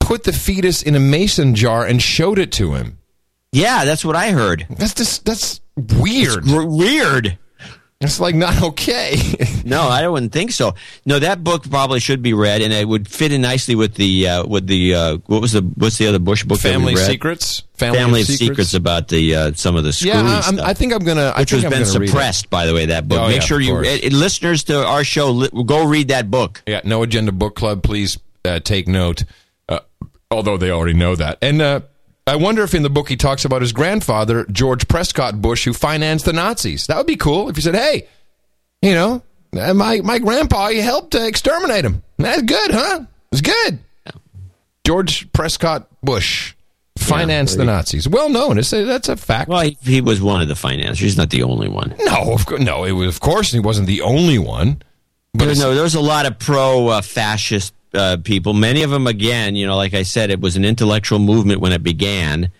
put 0.00 0.24
the 0.24 0.32
fetus 0.32 0.82
in 0.82 0.94
a 0.94 1.00
mason 1.00 1.54
jar 1.54 1.84
and 1.84 2.00
showed 2.02 2.38
it 2.38 2.52
to 2.52 2.74
him. 2.74 2.98
Yeah, 3.52 3.84
that's 3.84 4.04
what 4.04 4.16
I 4.16 4.30
heard. 4.30 4.66
That's 4.70 4.94
just 4.94 5.24
that's 5.24 5.60
weird. 5.76 6.44
It's 6.44 6.52
weird. 6.52 7.38
It's 8.00 8.20
like 8.20 8.36
not 8.36 8.62
okay. 8.62 9.16
No, 9.64 9.82
I 9.82 10.06
wouldn't 10.06 10.30
think 10.32 10.52
so. 10.52 10.74
No, 11.04 11.18
that 11.18 11.42
book 11.42 11.68
probably 11.68 11.98
should 11.98 12.22
be 12.22 12.32
read, 12.32 12.62
and 12.62 12.72
it 12.72 12.86
would 12.86 13.08
fit 13.08 13.32
in 13.32 13.40
nicely 13.40 13.74
with 13.74 13.94
the 13.94 14.28
uh, 14.28 14.46
with 14.46 14.68
the 14.68 14.94
uh, 14.94 15.16
what 15.26 15.40
was 15.42 15.50
the 15.52 15.62
what's 15.62 15.98
the 15.98 16.06
other 16.06 16.20
Bush 16.20 16.44
book? 16.44 16.60
that 16.60 16.68
we 16.68 16.72
Family? 16.74 16.96
Secrets. 16.96 17.64
Family, 17.74 18.20
of 18.20 18.26
Secrets. 18.28 18.74
about 18.74 19.08
the 19.08 19.34
uh, 19.34 19.52
some 19.54 19.74
of 19.74 19.82
the 19.82 19.92
screwy 19.92 20.14
Yeah, 20.16 20.40
stuff. 20.42 20.60
I 20.60 20.74
think 20.74 20.92
I'm 20.92 21.00
gonna. 21.04 21.32
I 21.34 21.40
which 21.40 21.50
think 21.50 21.64
has 21.64 21.64
I'm 21.64 21.70
been 21.70 21.82
it. 22.04 22.08
suppressed, 22.08 22.50
by 22.50 22.66
the 22.66 22.74
way. 22.74 22.86
That 22.86 23.08
book. 23.08 23.18
Oh, 23.18 23.26
Make 23.26 23.36
yeah, 23.36 23.40
sure 23.40 23.60
you, 23.60 23.72
course. 23.72 23.88
eh, 23.88 24.08
listeners 24.12 24.62
to 24.64 24.86
our 24.86 25.02
show, 25.02 25.30
li- 25.32 25.64
go 25.66 25.84
read 25.84 26.08
that 26.08 26.30
book. 26.30 26.62
Yeah, 26.68 26.80
No 26.84 27.02
Agenda 27.02 27.32
Book 27.32 27.56
Club, 27.56 27.82
please 27.82 28.16
uh, 28.44 28.60
take 28.60 28.86
note. 28.86 29.24
Uh, 29.68 29.80
although 30.30 30.56
they 30.56 30.70
already 30.70 30.94
know 30.94 31.16
that. 31.16 31.38
And 31.42 31.60
uh, 31.60 31.80
I 32.28 32.36
wonder 32.36 32.62
if 32.62 32.74
in 32.74 32.82
the 32.82 32.90
book 32.90 33.08
he 33.08 33.16
talks 33.16 33.44
about 33.44 33.62
his 33.62 33.72
grandfather, 33.72 34.44
George 34.50 34.86
Prescott 34.86 35.40
Bush, 35.40 35.64
who 35.64 35.72
financed 35.72 36.24
the 36.24 36.32
Nazis. 36.32 36.86
That 36.86 36.96
would 36.96 37.06
be 37.06 37.16
cool 37.16 37.48
if 37.48 37.56
he 37.56 37.62
said, 37.62 37.74
hey, 37.74 38.06
you 38.82 38.94
know, 38.94 39.22
uh, 39.58 39.74
my, 39.74 40.00
my 40.02 40.18
grandpa, 40.18 40.68
he 40.68 40.78
helped 40.78 41.14
uh, 41.14 41.20
exterminate 41.20 41.84
him. 41.84 42.02
That's 42.18 42.42
good, 42.42 42.70
huh? 42.70 43.04
It's 43.32 43.40
good. 43.40 43.78
George 44.84 45.30
Prescott 45.32 45.88
Bush 46.02 46.54
Finance 46.98 47.54
the 47.56 47.64
Nazis. 47.64 48.08
Well 48.08 48.28
known. 48.28 48.58
It's 48.58 48.72
a, 48.72 48.84
that's 48.84 49.08
a 49.08 49.16
fact. 49.16 49.48
Well, 49.48 49.62
he, 49.62 49.78
he 49.82 50.00
was 50.00 50.20
one 50.20 50.42
of 50.42 50.48
the 50.48 50.54
financiers. 50.54 50.98
He's 50.98 51.16
not 51.16 51.30
the 51.30 51.42
only 51.42 51.68
one. 51.68 51.94
No, 52.00 52.32
of 52.32 52.46
course, 52.46 52.60
no. 52.60 52.84
It 52.84 52.92
was, 52.92 53.08
of 53.08 53.20
course, 53.20 53.52
he 53.52 53.60
wasn't 53.60 53.86
the 53.86 54.02
only 54.02 54.38
one. 54.38 54.82
But 55.32 55.56
no, 55.56 55.74
there's 55.74 55.94
a 55.94 56.00
lot 56.00 56.26
of 56.26 56.38
pro-fascist 56.38 57.72
uh, 57.72 57.76
people. 58.24 58.52
Many 58.54 58.82
of 58.82 58.90
them, 58.90 59.06
again, 59.06 59.56
you 59.56 59.66
know, 59.66 59.76
like 59.76 59.94
I 59.94 60.02
said, 60.02 60.30
it 60.30 60.40
was 60.40 60.56
an 60.56 60.64
intellectual 60.64 61.18
movement 61.18 61.60
when 61.60 61.72
it 61.72 61.82
began, 61.82 62.50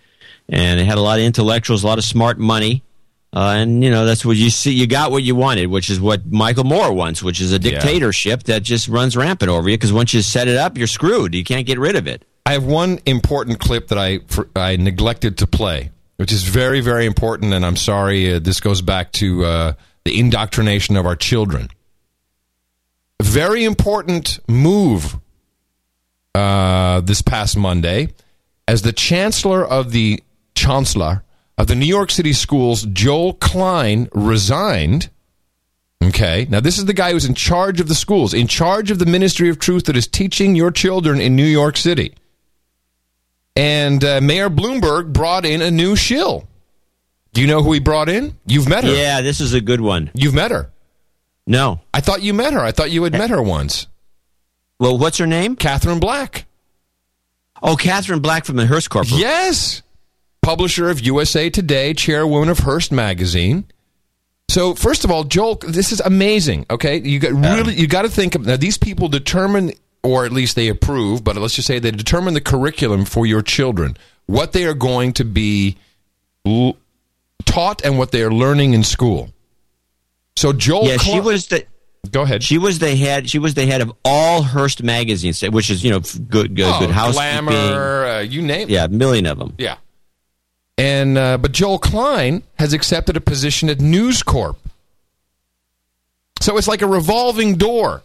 and 0.47 0.79
it 0.79 0.85
had 0.85 0.97
a 0.97 1.01
lot 1.01 1.19
of 1.19 1.25
intellectuals, 1.25 1.83
a 1.83 1.87
lot 1.87 1.97
of 1.97 2.03
smart 2.03 2.39
money. 2.39 2.83
Uh, 3.31 3.57
and 3.57 3.83
you 3.83 3.91
know 3.91 4.05
that's 4.05 4.25
what 4.25 4.37
you 4.37 4.49
see. 4.49 4.73
You 4.73 4.87
got 4.87 5.11
what 5.11 5.21
you 5.21 5.35
wanted, 5.35 5.67
which 5.67 5.91
is 5.91 6.01
what 6.01 6.25
Michael 6.25 6.63
Moore 6.63 6.91
wants, 6.91 7.21
which 7.21 7.39
is 7.39 7.51
a 7.51 7.59
dictatorship 7.59 8.43
that 8.43 8.63
just 8.63 8.87
runs 8.87 9.15
rampant 9.15 9.51
over 9.51 9.69
you. 9.69 9.77
Because 9.77 9.93
once 9.93 10.15
you 10.15 10.23
set 10.23 10.47
it 10.47 10.57
up, 10.57 10.77
you're 10.77 10.87
screwed. 10.87 11.35
You 11.35 11.43
can't 11.43 11.67
get 11.67 11.77
rid 11.77 11.95
of 11.95 12.07
it. 12.07 12.25
I 12.47 12.53
have 12.53 12.65
one 12.65 12.97
important 13.05 13.59
clip 13.59 13.89
that 13.89 13.99
I 13.99 14.19
for, 14.27 14.49
I 14.55 14.77
neglected 14.77 15.37
to 15.39 15.47
play, 15.47 15.91
which 16.17 16.31
is 16.31 16.41
very 16.41 16.81
very 16.81 17.05
important, 17.05 17.53
and 17.53 17.63
I'm 17.63 17.75
sorry. 17.75 18.33
Uh, 18.33 18.39
this 18.39 18.59
goes 18.59 18.81
back 18.81 19.11
to 19.13 19.45
uh, 19.45 19.73
the 20.05 20.19
indoctrination 20.19 20.97
of 20.97 21.05
our 21.05 21.15
children. 21.15 21.69
Very 23.21 23.63
important 23.63 24.39
move 24.47 25.17
uh, 26.35 27.01
this 27.01 27.21
past 27.21 27.57
Monday, 27.57 28.09
as 28.67 28.81
the 28.81 28.93
chancellor 28.93 29.65
of 29.65 29.91
the 29.91 30.23
chancellor 30.55 31.23
of 31.57 31.67
the 31.67 31.75
New 31.75 31.85
York 31.85 32.11
City 32.11 32.33
schools, 32.33 32.83
Joel 32.83 33.33
Klein, 33.33 34.09
resigned. 34.13 35.09
Okay, 36.01 36.47
now 36.49 36.61
this 36.61 36.77
is 36.77 36.85
the 36.85 36.93
guy 36.93 37.11
who's 37.11 37.25
in 37.25 37.33
charge 37.35 37.81
of 37.81 37.89
the 37.89 37.95
schools, 37.95 38.33
in 38.33 38.47
charge 38.47 38.89
of 38.89 38.99
the 38.99 39.05
Ministry 39.05 39.49
of 39.49 39.59
Truth 39.59 39.85
that 39.85 39.97
is 39.97 40.07
teaching 40.07 40.55
your 40.55 40.71
children 40.71 41.19
in 41.19 41.35
New 41.35 41.45
York 41.45 41.75
City. 41.75 42.15
And 43.55 44.03
uh, 44.05 44.21
Mayor 44.21 44.49
Bloomberg 44.49 45.11
brought 45.11 45.45
in 45.45 45.61
a 45.61 45.69
new 45.69 45.97
shill. 45.97 46.47
Do 47.33 47.41
you 47.41 47.47
know 47.47 47.61
who 47.61 47.73
he 47.73 47.79
brought 47.81 48.07
in? 48.07 48.37
You've 48.45 48.69
met 48.69 48.85
her. 48.85 48.93
Yeah, 48.93 49.21
this 49.21 49.41
is 49.41 49.53
a 49.53 49.61
good 49.61 49.81
one. 49.81 50.09
You've 50.13 50.33
met 50.33 50.51
her. 50.51 50.71
No. 51.49 51.81
I 51.93 51.99
thought 51.99 52.21
you 52.21 52.33
met 52.35 52.53
her. 52.53 52.59
I 52.59 52.71
thought 52.71 52.91
you 52.91 53.03
had 53.03 53.13
met 53.13 53.31
her 53.31 53.41
once. 53.41 53.87
Well, 54.79 54.97
what's 54.99 55.17
her 55.17 55.25
name? 55.25 55.55
Catherine 55.55 55.99
Black. 55.99 56.45
Oh, 57.61 57.75
Catherine 57.75 58.19
Black 58.21 58.45
from 58.45 58.55
the 58.55 58.67
Hearst 58.67 58.91
Corporation. 58.91 59.17
Yes. 59.17 59.81
Publisher 60.43 60.89
of 60.91 61.01
USA 61.01 61.49
Today, 61.49 61.93
chairwoman 61.95 62.49
of 62.49 62.59
Hearst 62.59 62.91
Magazine. 62.91 63.65
So, 64.47 64.75
first 64.75 65.03
of 65.03 65.11
all, 65.11 65.23
Joel, 65.23 65.55
this 65.55 65.91
is 65.91 65.99
amazing. 65.99 66.67
Okay, 66.69 66.99
you 67.01 67.19
got 67.19 67.33
really 67.33 67.75
you 67.75 67.87
got 67.87 68.03
to 68.03 68.09
think 68.09 68.35
of 68.35 68.45
now. 68.45 68.55
These 68.55 68.77
people 68.77 69.07
determine, 69.07 69.73
or 70.03 70.25
at 70.25 70.31
least 70.31 70.55
they 70.55 70.69
approve, 70.69 71.23
but 71.23 71.35
let's 71.35 71.55
just 71.55 71.67
say 71.67 71.79
they 71.79 71.91
determine 71.91 72.35
the 72.35 72.41
curriculum 72.41 73.05
for 73.05 73.25
your 73.25 73.41
children, 73.41 73.97
what 74.27 74.53
they 74.53 74.65
are 74.65 74.73
going 74.75 75.13
to 75.13 75.25
be 75.25 75.77
l- 76.45 76.77
taught, 77.45 77.83
and 77.83 77.97
what 77.97 78.11
they 78.11 78.21
are 78.23 78.31
learning 78.31 78.73
in 78.73 78.83
school. 78.83 79.29
So, 80.39 80.53
Joel, 80.53 80.87
Yeah, 80.87 80.95
she 80.97 81.19
was 81.19 81.47
the. 81.47 81.65
Go 82.11 82.21
ahead. 82.21 82.43
She 82.43 82.57
was 82.57 82.79
the 82.79 82.95
head. 82.95 83.29
She 83.29 83.39
was 83.39 83.55
the 83.55 83.65
head 83.65 83.81
of 83.81 83.91
all 84.05 84.41
Hearst 84.41 84.81
magazines, 84.81 85.41
which 85.41 85.69
is 85.69 85.83
you 85.83 85.91
know 85.91 85.99
good, 85.99 86.55
good, 86.55 86.73
Oh, 86.73 86.79
good 86.79 86.91
housekeeping. 86.91 87.43
glamour, 87.45 88.05
uh, 88.05 88.19
you 88.21 88.41
name 88.41 88.69
it. 88.69 88.71
Yeah, 88.71 88.85
a 88.85 88.87
million 88.87 89.25
of 89.25 89.37
them. 89.37 89.53
Yeah. 89.57 89.75
And 90.77 91.17
uh, 91.17 91.37
but 91.39 91.51
Joel 91.51 91.77
Klein 91.77 92.43
has 92.57 92.71
accepted 92.71 93.17
a 93.17 93.21
position 93.21 93.69
at 93.69 93.81
News 93.81 94.23
Corp. 94.23 94.57
So 96.41 96.57
it's 96.57 96.69
like 96.69 96.81
a 96.81 96.87
revolving 96.87 97.55
door. 97.57 98.01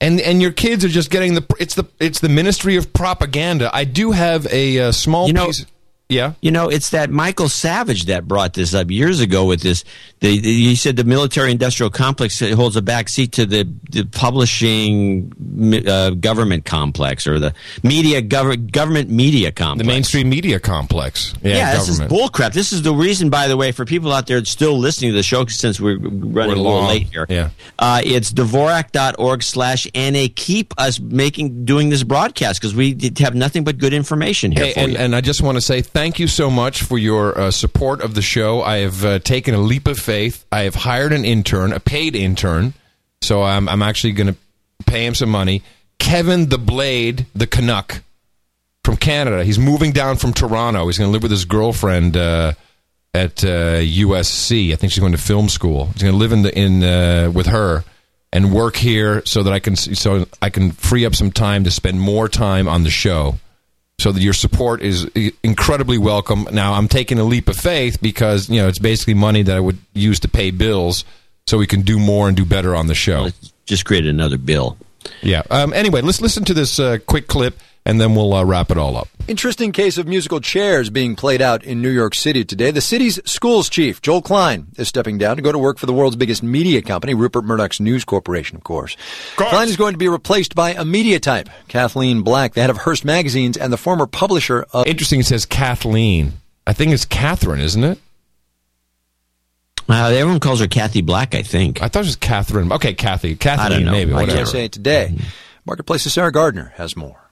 And 0.00 0.20
and 0.20 0.42
your 0.42 0.50
kids 0.50 0.84
are 0.84 0.88
just 0.88 1.10
getting 1.10 1.34
the 1.34 1.46
it's 1.60 1.74
the 1.76 1.84
it's 2.00 2.18
the 2.18 2.28
Ministry 2.28 2.74
of 2.74 2.92
Propaganda. 2.92 3.70
I 3.72 3.84
do 3.84 4.10
have 4.10 4.46
a 4.52 4.80
uh, 4.80 4.92
small 4.92 5.28
You 5.28 5.32
know- 5.34 5.46
piece 5.46 5.64
Yeah. 6.08 6.34
You 6.40 6.52
know, 6.52 6.68
it's 6.68 6.90
that 6.90 7.10
Michael 7.10 7.48
Savage 7.48 8.04
that 8.04 8.28
brought 8.28 8.54
this 8.54 8.74
up 8.74 8.90
years 8.92 9.20
ago 9.20 9.44
with 9.44 9.60
this. 9.62 9.82
The, 10.20 10.38
the, 10.38 10.52
he 10.52 10.76
said 10.76 10.96
the 10.96 11.02
military-industrial 11.04 11.90
complex 11.90 12.38
holds 12.40 12.76
a 12.76 12.82
back 12.82 13.08
seat 13.08 13.32
to 13.32 13.44
the, 13.44 13.68
the 13.90 14.04
publishing 14.04 15.32
uh, 15.86 16.10
government 16.10 16.64
complex 16.64 17.26
or 17.26 17.38
the 17.40 17.54
media 17.82 18.22
gov- 18.22 18.70
government 18.70 19.10
media 19.10 19.50
complex. 19.50 19.84
The 19.86 19.92
mainstream 19.92 20.28
media 20.28 20.60
complex. 20.60 21.34
Yeah, 21.42 21.56
Yeah, 21.56 21.74
this 21.74 21.88
is 21.88 22.00
bullcrap. 22.00 22.52
This 22.52 22.72
is 22.72 22.82
the 22.82 22.94
reason, 22.94 23.28
by 23.28 23.48
the 23.48 23.56
way, 23.56 23.72
for 23.72 23.84
people 23.84 24.12
out 24.12 24.26
there 24.28 24.44
still 24.44 24.78
listening 24.78 25.10
to 25.10 25.16
the 25.16 25.22
show 25.24 25.44
since 25.46 25.80
we're 25.80 25.98
running 25.98 26.32
We're 26.32 26.42
a 26.42 26.46
little 26.56 26.86
late 26.86 27.08
here. 27.10 27.26
Yeah. 27.28 27.50
Uh, 27.78 28.00
it's 28.04 28.32
Dvorak.org 28.32 29.42
slash 29.42 29.86
NA. 29.94 30.26
Keep 30.34 30.74
us 30.78 31.00
making 31.00 31.64
doing 31.64 31.88
this 31.88 32.04
broadcast 32.04 32.60
because 32.60 32.74
we 32.76 32.96
have 33.18 33.34
nothing 33.34 33.64
but 33.64 33.78
good 33.78 33.92
information 33.92 34.52
here 34.52 34.66
Hey, 34.66 34.72
for 34.74 34.80
and, 34.80 34.92
you. 34.92 34.98
and 34.98 35.16
I 35.16 35.20
just 35.20 35.42
want 35.42 35.56
to 35.56 35.60
say 35.60 35.82
thank 35.96 36.18
you 36.18 36.28
so 36.28 36.50
much 36.50 36.82
for 36.82 36.98
your 36.98 37.38
uh, 37.38 37.50
support 37.50 38.02
of 38.02 38.14
the 38.14 38.20
show. 38.20 38.60
I 38.60 38.80
have 38.80 39.02
uh, 39.02 39.18
taken 39.18 39.54
a 39.54 39.58
leap 39.58 39.88
of 39.88 39.98
faith. 39.98 40.44
I 40.52 40.64
have 40.64 40.74
hired 40.74 41.14
an 41.14 41.24
intern, 41.24 41.72
a 41.72 41.80
paid 41.80 42.14
intern. 42.14 42.74
So 43.22 43.42
I'm, 43.42 43.66
I'm 43.66 43.80
actually 43.80 44.12
going 44.12 44.26
to 44.26 44.36
pay 44.84 45.06
him 45.06 45.14
some 45.14 45.30
money. 45.30 45.62
Kevin 45.98 46.50
the 46.50 46.58
Blade, 46.58 47.24
the 47.34 47.46
Canuck 47.46 48.02
from 48.84 48.98
Canada. 48.98 49.42
He's 49.42 49.58
moving 49.58 49.92
down 49.92 50.16
from 50.16 50.34
Toronto. 50.34 50.84
He's 50.84 50.98
going 50.98 51.08
to 51.08 51.12
live 51.12 51.22
with 51.22 51.30
his 51.30 51.46
girlfriend 51.46 52.14
uh, 52.14 52.52
at 53.14 53.42
uh, 53.42 53.80
USC. 53.80 54.74
I 54.74 54.76
think 54.76 54.92
she's 54.92 55.00
going 55.00 55.12
to 55.12 55.18
film 55.18 55.48
school. 55.48 55.86
He's 55.94 56.02
going 56.02 56.12
to 56.12 56.18
live 56.18 56.32
in 56.32 56.42
the 56.42 56.54
in 56.54 56.84
uh, 56.84 57.30
with 57.32 57.46
her 57.46 57.84
and 58.34 58.52
work 58.52 58.76
here 58.76 59.22
so 59.24 59.42
that 59.44 59.52
I 59.54 59.60
can 59.60 59.76
so 59.76 60.26
I 60.42 60.50
can 60.50 60.72
free 60.72 61.06
up 61.06 61.14
some 61.14 61.30
time 61.30 61.64
to 61.64 61.70
spend 61.70 61.98
more 61.98 62.28
time 62.28 62.68
on 62.68 62.82
the 62.82 62.90
show. 62.90 63.36
So 63.98 64.12
that 64.12 64.20
your 64.20 64.34
support 64.34 64.82
is 64.82 65.06
incredibly 65.42 65.96
welcome. 65.96 66.46
Now 66.52 66.74
I'm 66.74 66.86
taking 66.86 67.18
a 67.18 67.24
leap 67.24 67.48
of 67.48 67.56
faith 67.56 67.98
because 68.02 68.48
you 68.50 68.60
know 68.60 68.68
it's 68.68 68.78
basically 68.78 69.14
money 69.14 69.42
that 69.42 69.56
I 69.56 69.60
would 69.60 69.78
use 69.94 70.20
to 70.20 70.28
pay 70.28 70.50
bills, 70.50 71.04
so 71.46 71.56
we 71.56 71.66
can 71.66 71.80
do 71.80 71.98
more 71.98 72.28
and 72.28 72.36
do 72.36 72.44
better 72.44 72.76
on 72.76 72.88
the 72.88 72.94
show. 72.94 73.30
Just 73.64 73.86
create 73.86 74.04
another 74.06 74.36
bill. 74.36 74.76
Yeah. 75.22 75.42
Um, 75.50 75.72
anyway, 75.72 76.02
let's 76.02 76.20
listen 76.20 76.44
to 76.44 76.54
this 76.54 76.78
uh, 76.78 76.98
quick 77.06 77.26
clip, 77.26 77.58
and 77.86 77.98
then 78.00 78.14
we'll 78.14 78.34
uh, 78.34 78.44
wrap 78.44 78.70
it 78.70 78.76
all 78.76 78.96
up. 78.96 79.08
Interesting 79.28 79.72
case 79.72 79.96
of 79.98 80.06
musical 80.06 80.40
chairs 80.40 80.90
being 80.90 81.16
played 81.16 81.40
out 81.40 81.64
in 81.64 81.80
New 81.82 81.90
York 81.90 82.14
City 82.14 82.44
today. 82.44 82.70
The 82.70 82.80
city's 82.80 83.18
schools 83.28 83.68
chief, 83.68 84.00
Joel 84.02 84.22
Klein, 84.22 84.66
is 84.76 84.86
stepping 84.88 85.18
down 85.18 85.36
to 85.36 85.42
go 85.42 85.50
to 85.50 85.58
work 85.58 85.78
for 85.78 85.86
the 85.86 85.92
world's 85.92 86.16
biggest 86.16 86.42
media 86.42 86.82
company, 86.82 87.14
Rupert 87.14 87.44
Murdoch's 87.44 87.80
News 87.80 88.04
Corporation, 88.04 88.56
of 88.56 88.64
course. 88.64 88.96
Klein 89.36 89.68
is 89.68 89.76
going 89.76 89.94
to 89.94 89.98
be 89.98 90.08
replaced 90.08 90.54
by 90.54 90.72
a 90.74 90.84
media 90.84 91.18
type, 91.18 91.48
Cathleen 91.68 92.22
Black, 92.22 92.54
the 92.54 92.60
head 92.60 92.70
of 92.70 92.76
Hearst 92.78 93.04
Magazines 93.04 93.56
and 93.56 93.72
the 93.72 93.76
former 93.78 94.06
publisher 94.06 94.66
of. 94.72 94.86
Interesting. 94.86 95.20
It 95.20 95.26
says 95.26 95.46
Kathleen. 95.46 96.34
I 96.66 96.72
think 96.72 96.92
it's 96.92 97.04
Catherine, 97.04 97.60
isn't 97.60 97.82
it? 97.84 97.98
Uh, 99.88 100.10
everyone 100.12 100.40
calls 100.40 100.58
her 100.60 100.66
Kathy 100.66 101.00
Black, 101.00 101.34
I 101.34 101.42
think. 101.42 101.80
I 101.80 101.88
thought 101.88 102.00
it 102.00 102.06
was 102.06 102.16
Catherine. 102.16 102.72
Okay, 102.72 102.92
Kathy. 102.94 103.36
Kathleen, 103.36 103.66
I 103.66 103.68
don't 103.68 103.84
know. 103.84 103.92
maybe. 103.92 104.12
I 104.12 104.16
Whatever. 104.16 104.36
can't 104.38 104.48
say 104.48 104.64
it 104.64 104.72
today. 104.72 105.16
Marketplace's 105.64 106.12
Sarah 106.12 106.32
Gardner 106.32 106.72
has 106.76 106.96
more. 106.96 107.25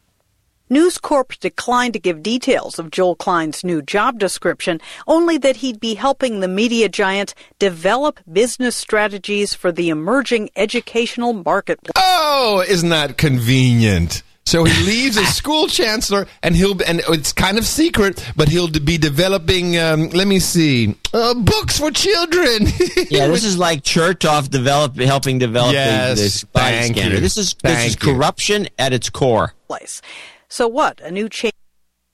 News 0.71 0.97
Corp 0.97 1.35
declined 1.41 1.93
to 1.93 1.99
give 1.99 2.23
details 2.23 2.79
of 2.79 2.91
Joel 2.91 3.17
Klein's 3.17 3.65
new 3.65 3.83
job 3.83 4.19
description, 4.19 4.81
only 5.07 5.37
that 5.37 5.57
he'd 5.57 5.79
be 5.79 5.95
helping 5.95 6.41
the 6.41 6.49
media 6.49 6.89
giant 6.89 7.35
develop 7.59 8.19
business 8.33 8.75
strategies 8.75 9.53
for 9.53 9.71
the 9.71 9.91
emerging 9.91 10.49
educational 10.57 11.35
market. 11.35 11.79
Oh, 11.97 12.65
isn't 12.67 12.89
that 12.89 13.19
convenient? 13.19 14.23
So 14.47 14.65
he 14.65 14.85
leaves 14.85 15.17
as 15.17 15.35
school 15.35 15.69
chancellor, 15.69 16.27
and 16.43 16.55
he'll 16.55 16.81
and 16.87 17.01
it's 17.09 17.33
kind 17.33 17.57
of 17.57 17.65
secret, 17.67 18.23
but 18.37 18.49
he'll 18.49 18.69
be 18.69 18.99
developing. 18.99 19.79
Um, 19.79 20.11
let 20.11 20.27
me 20.29 20.39
see, 20.39 20.95
uh, 21.15 21.33
books 21.35 21.79
for 21.79 21.91
children. 21.91 22.67
yeah, 23.11 23.27
this 23.27 23.43
is 23.43 23.57
like 23.57 23.83
Chertoff 23.83 24.51
develop, 24.51 24.97
helping 24.97 25.39
develop 25.39 25.71
the- 25.71 25.75
Yes, 25.75 26.21
the, 26.21 26.29
spy 26.29 26.89
scanner. 26.89 27.15
you. 27.15 27.21
This 27.21 27.39
is 27.39 27.55
this 27.55 27.73
Thank 27.75 27.87
is 27.89 28.07
you. 28.07 28.13
corruption 28.15 28.69
at 28.79 28.93
its 28.93 29.09
core. 29.09 29.55
place. 29.67 30.03
So 30.49 30.69
what? 30.69 31.01
A 31.01 31.11
new 31.11 31.29
chain 31.31 31.49
of 31.49 31.64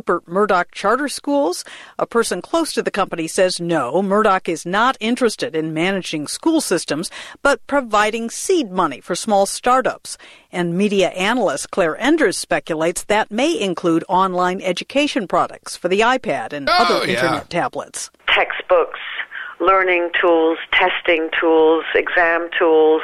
Rupert 0.01 0.27
Murdoch 0.27 0.73
charter 0.73 1.09
schools? 1.09 1.63
A 1.99 2.07
person 2.07 2.41
close 2.41 2.73
to 2.73 2.83
the 2.83 2.91
company 2.91 3.27
says 3.27 3.61
no, 3.61 4.01
Murdoch 4.01 4.49
is 4.49 4.65
not 4.65 4.97
interested 4.99 5.55
in 5.55 5.75
managing 5.75 6.27
school 6.27 6.63
systems, 6.63 7.11
but 7.43 7.67
providing 7.67 8.31
seed 8.31 8.71
money 8.71 9.03
for 9.03 9.15
small 9.15 9.45
startups. 9.45 10.17
And 10.51 10.75
media 10.75 11.11
analyst 11.11 11.71
Claire 11.71 11.99
Enders 11.99 12.39
speculates 12.39 13.05
that 13.05 13.31
may 13.31 13.61
include 13.61 14.03
online 14.09 14.63
education 14.63 15.29
products 15.29 15.77
for 15.77 15.89
the 15.89 16.01
iPad 16.01 16.55
and 16.55 16.67
other 16.71 17.01
oh, 17.01 17.05
yeah. 17.05 17.17
internet 17.17 17.51
tablets. 17.51 18.11
textbooks, 18.27 19.01
learning 19.61 20.09
tools, 20.19 20.57
testing 20.73 21.29
tools, 21.39 21.85
exam 21.95 22.49
tools. 22.59 23.03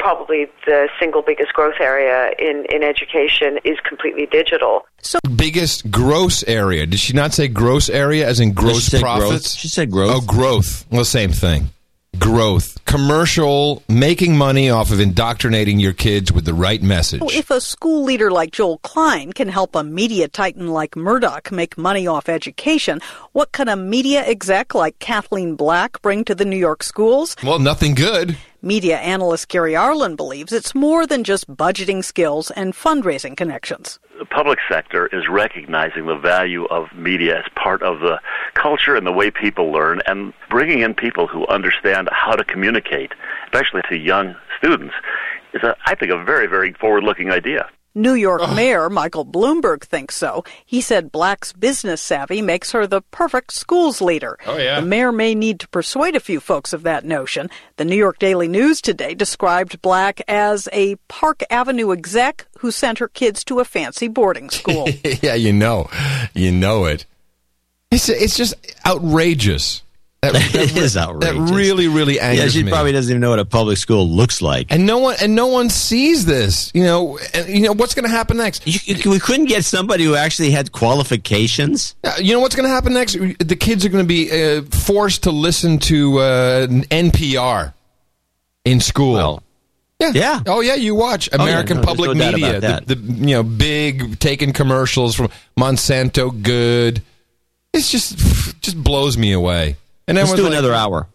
Probably 0.00 0.46
the 0.66 0.88
single 0.98 1.22
biggest 1.22 1.52
growth 1.52 1.78
area 1.80 2.32
in, 2.38 2.64
in 2.72 2.82
education 2.82 3.58
is 3.64 3.78
completely 3.88 4.26
digital. 4.26 4.86
So 5.02 5.18
Biggest 5.36 5.90
gross 5.90 6.42
area. 6.44 6.86
Did 6.86 6.98
she 6.98 7.12
not 7.12 7.32
say 7.34 7.48
gross 7.48 7.88
area 7.88 8.26
as 8.26 8.40
in 8.40 8.52
gross 8.52 8.88
she 8.88 8.98
profits? 8.98 9.28
growth. 9.30 9.48
She 9.50 9.68
said 9.68 9.90
growth. 9.90 10.16
Oh, 10.16 10.20
growth. 10.26 10.86
Well, 10.90 11.04
same 11.04 11.30
thing. 11.32 11.70
growth, 12.18 12.84
commercial, 12.86 13.82
making 13.88 14.36
money 14.36 14.68
off 14.68 14.90
of 14.90 15.00
indoctrinating 15.00 15.78
your 15.78 15.92
kids 15.92 16.32
with 16.32 16.44
the 16.44 16.52
right 16.54 16.82
message. 16.82 17.20
Oh, 17.22 17.30
if 17.30 17.50
a 17.50 17.60
school 17.60 18.02
leader 18.04 18.30
like 18.30 18.50
Joel 18.52 18.78
Klein 18.78 19.32
can 19.32 19.48
help 19.48 19.74
a 19.76 19.84
media 19.84 20.28
titan 20.28 20.68
like 20.68 20.96
Murdoch 20.96 21.50
make 21.52 21.78
money 21.78 22.06
off 22.06 22.28
education, 22.28 23.00
what 23.32 23.52
can 23.52 23.68
a 23.68 23.76
media 23.76 24.20
exec 24.26 24.74
like 24.74 24.98
Cathleen 24.98 25.56
Black 25.56 26.02
bring 26.02 26.24
to 26.24 26.34
the 26.34 26.44
New 26.44 26.58
York 26.58 26.82
schools? 26.82 27.36
Well, 27.42 27.58
nothing 27.58 27.94
good. 27.94 28.36
Media 28.62 28.98
analyst 28.98 29.48
Gary 29.48 29.74
Arlen 29.74 30.16
believes 30.16 30.52
it's 30.52 30.74
more 30.74 31.06
than 31.06 31.24
just 31.24 31.48
budgeting 31.48 32.04
skills 32.04 32.50
and 32.50 32.74
fundraising 32.74 33.34
connections. 33.34 33.98
The 34.18 34.26
public 34.26 34.58
sector 34.68 35.06
is 35.14 35.28
recognizing 35.30 36.04
the 36.04 36.16
value 36.16 36.66
of 36.66 36.92
media 36.94 37.38
as 37.38 37.46
part 37.54 37.82
of 37.82 38.00
the 38.00 38.20
culture 38.52 38.96
and 38.96 39.06
the 39.06 39.12
way 39.12 39.30
people 39.30 39.72
learn 39.72 40.02
and 40.06 40.34
bringing 40.50 40.80
in 40.80 40.92
people 40.92 41.26
who 41.26 41.46
understand 41.46 42.10
how 42.12 42.32
to 42.32 42.44
communicate, 42.44 43.12
especially 43.46 43.80
to 43.88 43.96
young 43.96 44.36
students, 44.58 44.94
is, 45.54 45.62
a, 45.62 45.74
I 45.86 45.94
think, 45.94 46.12
a 46.12 46.22
very, 46.22 46.46
very 46.46 46.74
forward 46.74 47.02
looking 47.02 47.30
idea. 47.30 47.66
New 47.94 48.14
York 48.14 48.42
Mayor 48.54 48.88
Michael 48.88 49.26
Bloomberg 49.26 49.82
thinks 49.82 50.14
so. 50.16 50.44
He 50.64 50.80
said 50.80 51.10
Black's 51.10 51.52
business 51.52 52.00
savvy 52.00 52.40
makes 52.40 52.70
her 52.70 52.86
the 52.86 53.02
perfect 53.02 53.52
schools 53.52 54.00
leader. 54.00 54.38
Oh, 54.46 54.56
yeah. 54.58 54.80
The 54.80 54.86
mayor 54.86 55.10
may 55.10 55.34
need 55.34 55.58
to 55.60 55.68
persuade 55.68 56.14
a 56.14 56.20
few 56.20 56.38
folks 56.38 56.72
of 56.72 56.84
that 56.84 57.04
notion. 57.04 57.50
The 57.76 57.84
New 57.84 57.96
York 57.96 58.18
Daily 58.20 58.46
News 58.46 58.80
today 58.80 59.14
described 59.14 59.82
Black 59.82 60.22
as 60.28 60.68
a 60.72 60.96
Park 61.08 61.42
Avenue 61.50 61.92
exec 61.92 62.46
who 62.58 62.70
sent 62.70 62.98
her 62.98 63.08
kids 63.08 63.42
to 63.44 63.58
a 63.58 63.64
fancy 63.64 64.06
boarding 64.06 64.50
school. 64.50 64.88
yeah, 65.22 65.34
you 65.34 65.52
know. 65.52 65.90
You 66.32 66.52
know 66.52 66.84
it. 66.84 67.06
It's, 67.90 68.08
it's 68.08 68.36
just 68.36 68.54
outrageous. 68.86 69.82
That, 70.22 70.34
it 70.54 70.76
is 70.76 70.98
outrageous. 70.98 71.48
That 71.48 71.54
really, 71.54 71.88
really 71.88 72.20
angers 72.20 72.54
Yeah, 72.54 72.60
she 72.60 72.64
me. 72.64 72.70
probably 72.70 72.92
doesn't 72.92 73.10
even 73.10 73.22
know 73.22 73.30
what 73.30 73.38
a 73.38 73.44
public 73.46 73.78
school 73.78 74.06
looks 74.06 74.42
like. 74.42 74.66
and 74.70 74.84
no 74.86 74.98
one 74.98 75.16
and 75.22 75.34
no 75.34 75.46
one 75.46 75.70
sees 75.70 76.26
this. 76.26 76.70
You 76.74 76.82
know, 76.84 77.18
and, 77.32 77.48
you 77.48 77.60
know 77.62 77.72
what's 77.72 77.94
going 77.94 78.04
to 78.04 78.10
happen 78.10 78.36
next? 78.36 78.66
You, 78.66 78.78
you- 78.96 79.10
we 79.10 79.18
couldn't 79.18 79.46
get 79.46 79.64
somebody 79.64 80.04
who 80.04 80.14
actually 80.16 80.50
had 80.50 80.72
qualifications. 80.72 81.94
Uh, 82.04 82.12
You 82.18 82.34
know 82.34 82.40
what's 82.40 82.54
going 82.54 82.68
to 82.68 82.74
happen 82.74 82.92
next? 82.92 83.14
The 83.14 83.56
kids 83.58 83.84
are 83.86 83.88
going 83.88 84.04
to 84.04 84.08
be 84.08 84.30
uh, 84.30 84.62
forced 84.62 85.22
to 85.22 85.30
listen 85.30 85.78
to 85.78 86.18
uh, 86.18 86.66
NPR 86.66 87.72
in 88.66 88.80
school. 88.80 89.42
yeah. 90.00 90.12
yeah. 90.14 90.40
Oh 90.46 90.60
yeah, 90.60 90.74
you 90.74 90.94
watch 90.94 91.30
Oh, 91.32 91.36
yeah, 91.38 91.50
American 91.50 91.78
no, 91.78 91.82
Public 91.82 92.14
no 92.16 92.30
Media, 92.32 92.60
the, 92.60 92.94
the 92.94 92.96
you 93.26 93.36
know 93.36 93.42
big 93.42 94.18
taking 94.20 94.52
commercials 94.52 95.14
from 95.14 95.30
Monsanto 95.58 96.30
Good. 96.42 97.02
It's 97.72 97.90
just 97.90 98.18
just 98.60 98.76
blows 98.82 99.16
me 99.16 99.32
away. 99.32 99.76
And 100.10 100.16
Let's 100.18 100.30
everyone's 100.32 100.36
do 100.36 100.42
like- 100.42 100.58
another 100.58 100.74
hour. 100.74 101.06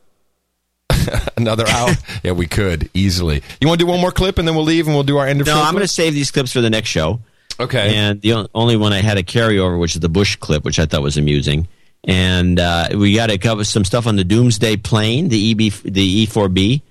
another 1.38 1.68
hour. 1.68 1.90
yeah, 2.24 2.32
we 2.32 2.48
could 2.48 2.90
easily. 2.94 3.42
You 3.60 3.68
want 3.68 3.80
to 3.80 3.86
do 3.86 3.92
one 3.92 4.00
more 4.00 4.12
clip 4.12 4.38
and 4.40 4.48
then 4.48 4.56
we'll 4.56 4.64
leave 4.64 4.88
and 4.88 4.96
we'll 4.96 5.04
do 5.04 5.18
our 5.18 5.28
end 5.28 5.42
of 5.42 5.48
No, 5.48 5.62
I'm 5.62 5.74
going 5.74 5.82
to 5.82 5.88
save 5.88 6.14
these 6.14 6.32
clips 6.32 6.52
for 6.54 6.62
the 6.62 6.70
next 6.70 6.90
show. 6.90 7.20
Okay. 7.60 7.96
And 7.96 8.22
the 8.22 8.48
only 8.56 8.78
one 8.78 8.94
I 8.94 9.02
had 9.02 9.18
a 9.18 9.24
carryover, 9.24 9.80
which 9.80 9.96
is 9.96 10.02
the 10.02 10.10
Bush 10.10 10.36
clip, 10.38 10.64
which 10.64 10.80
I 10.80 10.86
thought 10.86 11.02
was 11.04 11.18
amusing. 11.18 11.68
And 12.06 12.60
uh, 12.60 12.90
we 12.96 13.16
got 13.16 13.28
to 13.28 13.38
cover 13.38 13.64
some 13.64 13.84
stuff 13.84 14.08
on 14.08 14.16
the 14.16 14.24
Doomsday 14.24 14.78
Plane, 14.78 15.28
the 15.30 15.52
EB, 15.52 15.58
the 15.84 16.26
E4B, 16.28 16.82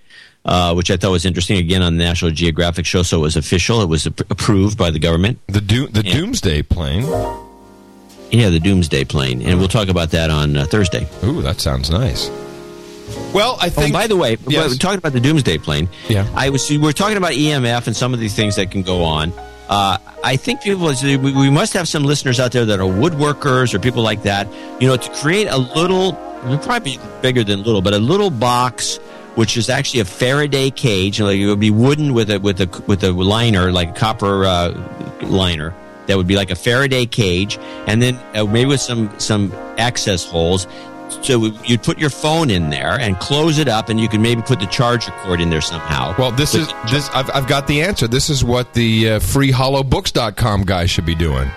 uh, 0.44 0.74
which 0.74 0.90
I 0.90 0.96
thought 0.96 1.10
was 1.12 1.24
interesting. 1.24 1.58
Again, 1.58 1.82
on 1.82 1.96
the 1.96 2.04
National 2.04 2.30
Geographic 2.30 2.84
show, 2.86 3.02
so 3.02 3.18
it 3.18 3.22
was 3.22 3.36
official. 3.36 3.80
It 3.80 3.88
was 3.88 4.06
ap- 4.06 4.28
approved 4.30 4.76
by 4.76 4.90
the 4.90 4.98
government. 4.98 5.38
The 5.46 5.60
do- 5.60 5.86
the 5.86 6.02
Doomsday 6.02 6.62
Plane. 6.62 7.04
Yeah, 8.40 8.50
the 8.50 8.60
Doomsday 8.60 9.04
Plane, 9.04 9.42
and 9.42 9.58
we'll 9.58 9.68
talk 9.68 9.88
about 9.88 10.10
that 10.10 10.30
on 10.30 10.56
uh, 10.56 10.64
Thursday. 10.66 11.06
Ooh, 11.22 11.40
that 11.42 11.60
sounds 11.60 11.90
nice. 11.90 12.28
Well, 13.32 13.56
I 13.60 13.68
think. 13.68 13.90
Oh, 13.90 13.98
by 13.98 14.06
the 14.06 14.16
way, 14.16 14.36
Yes. 14.48 14.70
we're 14.70 14.76
talking 14.76 14.98
about 14.98 15.12
the 15.12 15.20
Doomsday 15.20 15.58
Plane. 15.58 15.88
Yeah. 16.08 16.26
I 16.34 16.50
was. 16.50 16.68
We 16.68 16.78
are 16.88 16.92
talking 16.92 17.16
about 17.16 17.32
EMF 17.32 17.86
and 17.86 17.96
some 17.96 18.12
of 18.14 18.20
these 18.20 18.34
things 18.34 18.56
that 18.56 18.70
can 18.70 18.82
go 18.82 19.04
on. 19.04 19.32
Uh, 19.68 19.98
I 20.22 20.36
think 20.36 20.62
people. 20.62 20.92
We, 21.02 21.16
we 21.16 21.50
must 21.50 21.72
have 21.74 21.88
some 21.88 22.02
listeners 22.04 22.40
out 22.40 22.52
there 22.52 22.64
that 22.64 22.80
are 22.80 22.88
woodworkers 22.88 23.72
or 23.74 23.78
people 23.78 24.02
like 24.02 24.22
that. 24.24 24.48
You 24.80 24.88
know, 24.88 24.96
to 24.96 25.10
create 25.14 25.46
a 25.48 25.58
little, 25.58 26.12
probably 26.62 26.98
bigger 27.22 27.44
than 27.44 27.62
little, 27.62 27.82
but 27.82 27.94
a 27.94 27.98
little 27.98 28.30
box 28.30 28.98
which 29.34 29.56
is 29.56 29.68
actually 29.68 29.98
a 29.98 30.04
Faraday 30.04 30.70
cage. 30.70 31.20
Like 31.20 31.38
it 31.38 31.46
would 31.46 31.58
be 31.58 31.70
wooden 31.72 32.14
with 32.14 32.30
a 32.30 32.38
with 32.38 32.60
a 32.60 32.82
with 32.86 33.02
a 33.02 33.10
liner, 33.10 33.72
like 33.72 33.90
a 33.90 33.92
copper 33.94 34.44
uh, 34.44 34.70
liner. 35.22 35.74
That 36.06 36.16
would 36.16 36.26
be 36.26 36.36
like 36.36 36.50
a 36.50 36.56
Faraday 36.56 37.06
cage, 37.06 37.58
and 37.86 38.02
then 38.02 38.16
uh, 38.34 38.44
maybe 38.44 38.66
with 38.66 38.80
some 38.80 39.10
some 39.18 39.52
access 39.78 40.24
holes. 40.24 40.66
So 41.22 41.46
you'd 41.64 41.82
put 41.82 41.98
your 41.98 42.10
phone 42.10 42.50
in 42.50 42.70
there 42.70 42.98
and 42.98 43.18
close 43.18 43.58
it 43.58 43.68
up, 43.68 43.88
and 43.88 44.00
you 44.00 44.08
could 44.08 44.20
maybe 44.20 44.42
put 44.42 44.60
the 44.60 44.66
charger 44.66 45.12
cord 45.22 45.40
in 45.40 45.50
there 45.50 45.60
somehow. 45.60 46.14
Well, 46.18 46.32
this 46.32 46.54
is 46.54 46.66
this. 46.90 47.08
I've, 47.10 47.30
I've 47.34 47.46
got 47.46 47.66
the 47.66 47.82
answer. 47.82 48.08
This 48.08 48.30
is 48.30 48.44
what 48.44 48.72
the 48.72 49.10
uh, 49.10 49.18
freehollowbooks.com 49.20 50.64
guy 50.64 50.86
should 50.86 51.06
be 51.06 51.14
doing. 51.14 51.50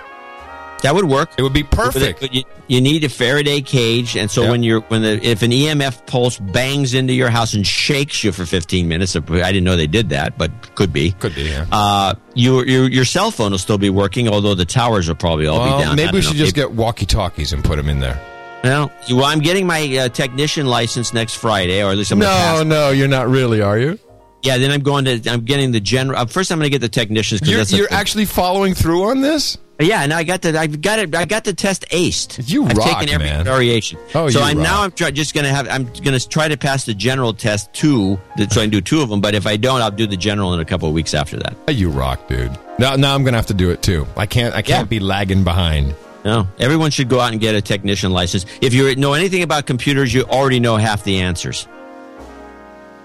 That 0.82 0.94
would 0.94 1.06
work. 1.06 1.30
It 1.36 1.42
would 1.42 1.52
be 1.52 1.64
perfect. 1.64 2.20
But 2.20 2.32
you, 2.32 2.44
you 2.68 2.80
need 2.80 3.02
a 3.04 3.08
Faraday 3.08 3.60
cage, 3.62 4.16
and 4.16 4.30
so 4.30 4.42
Yeah. 4.44 4.50
when 4.52 4.62
you're 4.62 4.80
when 4.82 5.02
the 5.02 5.20
if 5.26 5.42
an 5.42 5.50
EMF 5.50 6.06
pulse 6.06 6.38
bangs 6.38 6.94
into 6.94 7.12
your 7.12 7.30
house 7.30 7.54
and 7.54 7.66
shakes 7.66 8.22
you 8.22 8.30
for 8.32 8.46
15 8.46 8.86
minutes, 8.86 9.16
I 9.16 9.20
didn't 9.20 9.64
know 9.64 9.76
they 9.76 9.86
did 9.88 10.10
that, 10.10 10.38
but 10.38 10.50
could 10.76 10.92
be. 10.92 11.12
Could 11.12 11.34
be. 11.34 11.42
Yeah. 11.42 11.66
Uh, 11.72 12.14
your, 12.34 12.66
your 12.66 12.88
your 12.88 13.04
cell 13.04 13.30
phone 13.32 13.50
will 13.50 13.58
still 13.58 13.78
be 13.78 13.90
working, 13.90 14.28
although 14.28 14.54
the 14.54 14.64
towers 14.64 15.08
will 15.08 15.16
probably 15.16 15.46
all 15.48 15.58
Well, 15.58 15.78
be 15.78 15.84
down. 15.84 15.96
Maybe 15.96 16.12
we 16.12 16.22
should 16.22 16.34
know. 16.36 16.44
just 16.44 16.54
get 16.54 16.72
walkie 16.72 17.06
talkies 17.06 17.52
and 17.52 17.64
put 17.64 17.76
them 17.76 17.88
in 17.88 17.98
there. 17.98 18.20
Well, 18.64 18.90
well, 19.10 19.24
I'm 19.24 19.38
getting 19.40 19.66
my 19.66 19.82
uh, 19.96 20.08
technician 20.08 20.66
license 20.66 21.12
next 21.12 21.34
Friday, 21.34 21.82
or 21.82 21.90
at 21.92 21.96
least 21.96 22.10
I'm 22.12 22.18
No, 22.18 22.62
no, 22.64 22.90
you're 22.90 23.06
not 23.08 23.28
really, 23.28 23.60
are 23.60 23.78
you? 23.78 23.98
Yeah, 24.42 24.56
then 24.58 24.70
I'm 24.70 24.82
going 24.82 25.04
to. 25.04 25.20
I'm 25.30 25.40
getting 25.44 25.72
the 25.72 25.80
general. 25.80 26.18
Uh, 26.18 26.26
first, 26.26 26.52
I'm 26.52 26.58
going 26.58 26.70
to 26.70 26.70
get 26.70 26.80
the 26.80 26.88
technicians. 26.88 27.48
You're, 27.48 27.58
that's 27.58 27.72
you're 27.72 27.88
actually 27.90 28.24
following 28.24 28.74
through 28.74 29.04
on 29.10 29.20
this? 29.20 29.58
Yeah, 29.80 30.02
and 30.02 30.12
I 30.12 30.24
got 30.24 30.42
the. 30.42 30.58
I've 30.58 30.80
got 30.80 30.98
it. 31.00 31.14
I 31.14 31.24
got 31.24 31.44
the 31.44 31.52
test 31.52 31.86
aced. 31.90 32.48
You 32.48 32.64
I've 32.64 32.76
rock, 32.76 32.98
taken 33.00 33.14
every 33.14 33.26
man. 33.28 33.44
variation. 33.44 33.98
Oh, 34.14 34.28
so 34.28 34.38
you 34.40 34.44
I 34.44 34.52
now 34.52 34.62
rock. 34.62 34.84
I'm 34.84 34.90
try, 34.92 35.10
just 35.10 35.34
going 35.34 35.44
to 35.44 35.50
have. 35.50 35.68
I'm 35.68 35.84
going 35.84 36.18
to 36.18 36.28
try 36.28 36.48
to 36.48 36.56
pass 36.56 36.84
the 36.84 36.94
general 36.94 37.32
test 37.32 37.72
two, 37.72 38.18
that- 38.36 38.52
so 38.52 38.60
I 38.60 38.64
can 38.64 38.70
do 38.70 38.80
two 38.80 39.00
of 39.02 39.08
them. 39.08 39.20
But 39.20 39.34
if 39.34 39.46
I 39.46 39.56
don't, 39.56 39.80
I'll 39.82 39.90
do 39.90 40.06
the 40.06 40.16
general 40.16 40.54
in 40.54 40.60
a 40.60 40.64
couple 40.64 40.88
of 40.88 40.94
weeks 40.94 41.14
after 41.14 41.36
that. 41.38 41.56
Oh, 41.68 41.72
You 41.72 41.90
rock, 41.90 42.26
dude. 42.28 42.56
Now, 42.78 42.94
now 42.96 43.14
I'm 43.14 43.24
gonna 43.24 43.36
have 43.36 43.46
to 43.46 43.54
do 43.54 43.70
it 43.70 43.82
too. 43.82 44.06
I 44.16 44.26
can't. 44.26 44.54
I 44.54 44.62
can't 44.62 44.88
be 44.88 45.00
lagging 45.00 45.42
behind. 45.44 45.94
No, 46.24 46.46
everyone 46.58 46.90
should 46.90 47.08
go 47.08 47.20
out 47.20 47.32
and 47.32 47.40
get 47.40 47.54
a 47.54 47.62
technician 47.62 48.12
license. 48.12 48.44
If 48.60 48.74
you 48.74 48.94
know 48.96 49.14
anything 49.14 49.42
about 49.42 49.66
computers, 49.66 50.12
you 50.12 50.24
already 50.24 50.58
know 50.60 50.76
half 50.76 51.04
the 51.04 51.20
answers. 51.20 51.66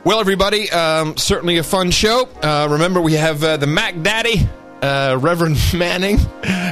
Well, 0.05 0.19
everybody, 0.19 0.69
um, 0.69 1.15
certainly 1.15 1.57
a 1.57 1.63
fun 1.63 1.89
show. 1.89 2.27
Uh, 2.41 2.67
remember, 2.69 2.99
we 2.99 3.13
have 3.13 3.41
uh, 3.41 3.55
the 3.55 3.67
Mac 3.67 4.01
Daddy, 4.01 4.49
uh, 4.81 5.17
Reverend 5.21 5.57
Manning, 5.73 6.17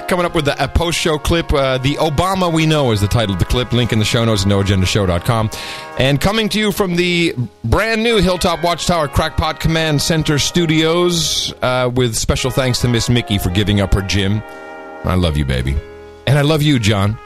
coming 0.09 0.25
up 0.25 0.35
with 0.35 0.49
a 0.49 0.69
post 0.75 0.99
show 0.99 1.17
clip. 1.17 1.53
Uh, 1.53 1.77
the 1.77 1.95
Obama 1.95 2.51
We 2.51 2.65
Know 2.65 2.91
is 2.91 2.99
the 2.99 3.07
title 3.07 3.31
of 3.33 3.39
the 3.39 3.45
clip. 3.45 3.71
Link 3.71 3.93
in 3.93 3.99
the 3.99 4.05
show 4.05 4.25
notes 4.25 4.43
at 4.43 4.49
noagendashow.com. 4.49 5.49
And 5.97 6.19
coming 6.19 6.49
to 6.49 6.59
you 6.59 6.73
from 6.73 6.97
the 6.97 7.33
brand 7.63 8.03
new 8.03 8.17
Hilltop 8.17 8.65
Watchtower 8.65 9.07
Crackpot 9.07 9.61
Command 9.61 10.01
Center 10.01 10.37
studios, 10.37 11.53
uh, 11.61 11.89
with 11.93 12.15
special 12.17 12.51
thanks 12.51 12.81
to 12.81 12.89
Miss 12.89 13.09
Mickey 13.09 13.37
for 13.37 13.49
giving 13.49 13.79
up 13.79 13.93
her 13.93 14.01
gym. 14.01 14.43
I 15.05 15.15
love 15.15 15.37
you, 15.37 15.45
baby. 15.45 15.77
And 16.27 16.37
I 16.37 16.41
love 16.41 16.61
you, 16.61 16.79
John. 16.79 17.17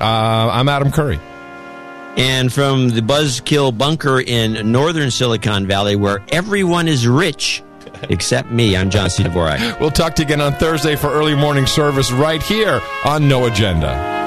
Uh, 0.00 0.48
I'm 0.52 0.68
Adam 0.68 0.92
Curry. 0.92 1.18
And 2.16 2.52
from 2.52 2.90
the 2.90 3.00
Buzzkill 3.00 3.76
bunker 3.76 4.20
in 4.20 4.72
northern 4.72 5.10
Silicon 5.10 5.66
Valley, 5.66 5.96
where 5.96 6.22
everyone 6.30 6.88
is 6.88 7.06
rich 7.06 7.62
except 8.08 8.50
me, 8.50 8.76
I'm 8.76 8.90
John 8.90 9.10
C. 9.10 9.22
Dvorak. 9.22 9.80
We'll 9.80 9.90
talk 9.90 10.14
to 10.16 10.22
you 10.22 10.26
again 10.26 10.40
on 10.40 10.52
Thursday 10.54 10.96
for 10.96 11.08
early 11.08 11.34
morning 11.34 11.66
service 11.66 12.10
right 12.10 12.42
here 12.42 12.80
on 13.04 13.28
No 13.28 13.46
Agenda. 13.46 14.19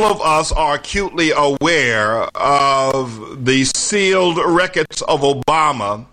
All 0.00 0.10
of 0.10 0.22
us 0.22 0.50
are 0.50 0.76
acutely 0.76 1.30
aware 1.30 2.22
of 2.34 3.44
the 3.44 3.64
sealed 3.64 4.38
records 4.38 5.02
of 5.02 5.20
Obama. 5.20 6.06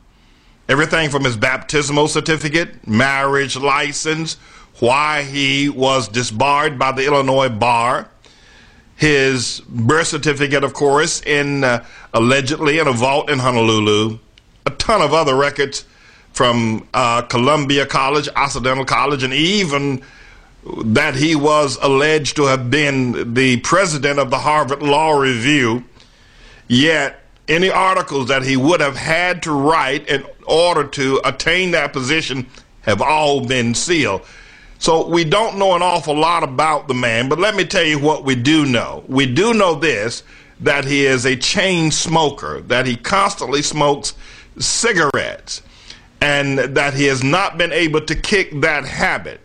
Everything 0.68 1.10
from 1.10 1.24
his 1.24 1.38
baptismal 1.38 2.10
certificate, 2.10 2.86
marriage 2.86 3.56
license, 3.56 4.36
why 4.80 5.24
he 5.24 5.70
was 5.70 6.10
disbarred 6.10 6.78
by 6.78 6.92
the 6.92 7.06
Illinois 7.06 7.48
bar, 7.48 8.10
his 8.98 9.62
birth 9.70 10.08
certificate, 10.08 10.66
of 10.66 10.74
course, 10.74 11.22
in 11.22 11.64
uh, 11.64 11.86
allegedly 12.14 12.80
in 12.80 12.88
a 12.88 12.94
vault 12.94 13.30
in 13.30 13.40
Honolulu, 13.40 14.20
a 14.66 14.72
ton 14.72 15.02
of 15.02 15.14
other 15.14 15.36
records 15.36 15.86
from 16.34 16.86
uh, 16.94 17.22
Columbia 17.22 17.86
College, 17.86 18.28
Occidental 18.36 18.84
College, 18.84 19.24
and 19.24 19.34
even 19.34 20.02
that 20.86 21.16
he 21.16 21.36
was 21.36 21.78
alleged 21.82 22.36
to 22.38 22.44
have 22.46 22.70
been 22.70 23.34
the 23.34 23.58
president 23.62 24.20
of 24.20 24.30
the 24.30 24.40
Harvard 24.40 24.82
Law 24.82 25.18
Review, 25.18 25.84
yet 26.68 27.22
any 27.48 27.70
articles 27.70 28.28
that 28.28 28.44
he 28.44 28.58
would 28.58 28.82
have 28.82 28.98
had 28.98 29.44
to 29.44 29.52
write 29.52 30.08
in 30.08 30.26
order 30.46 30.84
to 30.84 31.22
attain 31.24 31.72
that 31.72 31.94
position 31.94 32.46
have 32.82 33.02
all 33.02 33.46
been 33.46 33.74
sealed. 33.74 34.22
So 34.80 35.08
we 35.08 35.24
don't 35.24 35.58
know 35.58 35.74
an 35.76 35.82
awful 35.82 36.16
lot 36.16 36.44
about 36.44 36.88
the 36.88 36.94
man, 36.94 37.30
but 37.30 37.40
let 37.40 37.56
me 37.56 37.66
tell 37.66 37.84
you 37.84 38.00
what 38.00 38.24
we 38.24 38.36
do 38.36 38.66
know. 38.66 39.04
We 39.08 39.26
do 39.26 39.54
know 39.54 39.76
this 39.76 40.24
that 40.60 40.86
he 40.86 41.06
is 41.06 41.26
a 41.26 41.36
chain 41.36 41.92
smoker, 41.92 42.62
that 42.62 42.86
he 42.86 42.96
constantly 42.96 43.62
smokes 43.62 44.14
cigarettes, 44.58 45.62
and 46.20 46.58
that 46.58 46.94
he 46.94 47.06
has 47.06 47.24
not 47.24 47.58
been 47.58 47.72
able 47.72 48.02
to 48.02 48.16
kick 48.16 48.62
that 48.62 48.84
habit. 48.86 49.40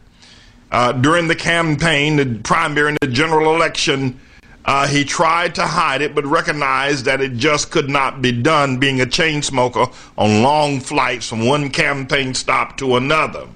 Uh, 0.72 0.90
during 0.90 1.28
the 1.28 1.34
campaign, 1.34 2.16
the 2.16 2.40
primary, 2.42 2.88
and 2.88 2.98
the 3.02 3.06
general 3.06 3.54
election, 3.54 4.18
uh, 4.64 4.86
he 4.86 5.04
tried 5.04 5.54
to 5.54 5.66
hide 5.66 6.00
it, 6.00 6.14
but 6.14 6.24
recognized 6.24 7.04
that 7.04 7.20
it 7.20 7.36
just 7.36 7.70
could 7.70 7.90
not 7.90 8.22
be 8.22 8.32
done 8.32 8.78
being 8.78 8.98
a 9.02 9.06
chain 9.06 9.42
smoker 9.42 9.84
on 10.16 10.42
long 10.42 10.80
flights 10.80 11.28
from 11.28 11.44
one 11.44 11.68
campaign 11.68 12.32
stop 12.32 12.78
to 12.78 12.96
another. 12.96 13.46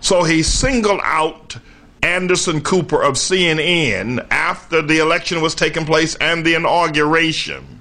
So 0.00 0.22
he 0.22 0.44
singled 0.44 1.00
out 1.02 1.56
Anderson 2.02 2.60
Cooper 2.60 3.02
of 3.02 3.14
CNN 3.14 4.24
after 4.30 4.82
the 4.82 4.98
election 4.98 5.40
was 5.40 5.56
taking 5.56 5.84
place 5.84 6.14
and 6.16 6.46
the 6.46 6.54
inauguration. 6.54 7.80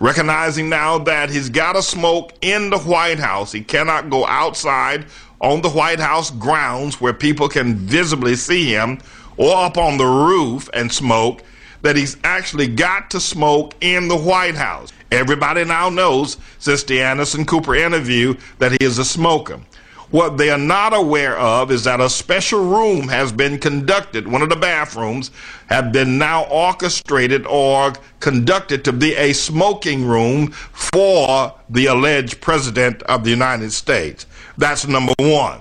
Recognizing 0.00 0.68
now 0.68 0.98
that 0.98 1.30
he's 1.30 1.48
got 1.48 1.74
to 1.74 1.82
smoke 1.82 2.32
in 2.40 2.70
the 2.70 2.78
White 2.78 3.18
House, 3.18 3.52
he 3.52 3.62
cannot 3.62 4.10
go 4.10 4.26
outside 4.26 5.06
on 5.40 5.62
the 5.62 5.70
White 5.70 6.00
House 6.00 6.30
grounds 6.30 7.00
where 7.00 7.12
people 7.12 7.48
can 7.48 7.76
visibly 7.76 8.36
see 8.36 8.66
him 8.66 8.98
or 9.36 9.56
up 9.56 9.78
on 9.78 9.96
the 9.96 10.04
roof 10.04 10.68
and 10.74 10.92
smoke, 10.92 11.42
that 11.82 11.96
he's 11.96 12.16
actually 12.24 12.66
got 12.66 13.10
to 13.10 13.20
smoke 13.20 13.74
in 13.80 14.08
the 14.08 14.16
White 14.16 14.56
House. 14.56 14.92
Everybody 15.12 15.64
now 15.64 15.88
knows 15.88 16.36
since 16.58 16.82
the 16.82 17.00
Anderson 17.00 17.44
Cooper 17.44 17.74
interview 17.74 18.34
that 18.58 18.72
he 18.72 18.78
is 18.80 18.98
a 18.98 19.04
smoker. 19.04 19.60
What 20.10 20.38
they 20.38 20.48
are 20.48 20.58
not 20.58 20.94
aware 20.94 21.38
of 21.38 21.70
is 21.70 21.84
that 21.84 22.00
a 22.00 22.08
special 22.08 22.64
room 22.64 23.08
has 23.08 23.30
been 23.30 23.58
conducted, 23.58 24.26
one 24.26 24.40
of 24.40 24.48
the 24.48 24.56
bathrooms 24.56 25.30
have 25.66 25.92
been 25.92 26.16
now 26.16 26.44
orchestrated 26.44 27.46
or 27.46 27.92
conducted 28.18 28.86
to 28.86 28.92
be 28.92 29.14
a 29.16 29.34
smoking 29.34 30.06
room 30.06 30.50
for 30.50 31.54
the 31.68 31.86
alleged 31.86 32.40
president 32.40 33.02
of 33.02 33.22
the 33.22 33.30
United 33.30 33.70
States. 33.70 34.24
That's 34.58 34.86
number 34.86 35.14
one. 35.18 35.60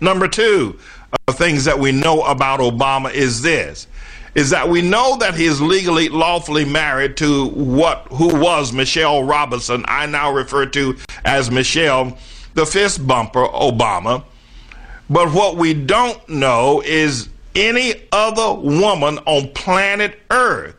Number 0.00 0.28
two, 0.28 0.78
uh, 1.26 1.32
things 1.32 1.64
that 1.64 1.78
we 1.78 1.90
know 1.92 2.22
about 2.22 2.60
Obama 2.60 3.12
is 3.12 3.42
this 3.42 3.88
is 4.34 4.50
that 4.50 4.68
we 4.68 4.82
know 4.82 5.16
that 5.16 5.34
he 5.34 5.46
is 5.46 5.62
legally 5.62 6.10
lawfully 6.10 6.66
married 6.66 7.16
to 7.16 7.46
what 7.48 8.06
who 8.10 8.38
was 8.38 8.70
Michelle 8.70 9.22
Robinson 9.22 9.82
I 9.88 10.04
now 10.04 10.30
refer 10.30 10.66
to 10.66 10.94
as 11.24 11.50
Michelle 11.50 12.18
the 12.52 12.66
fist 12.66 13.06
bumper 13.06 13.46
Obama. 13.46 14.24
But 15.08 15.32
what 15.32 15.56
we 15.56 15.72
don't 15.72 16.28
know 16.28 16.82
is 16.84 17.30
any 17.54 17.94
other 18.12 18.52
woman 18.60 19.18
on 19.24 19.52
planet 19.54 20.18
Earth 20.30 20.76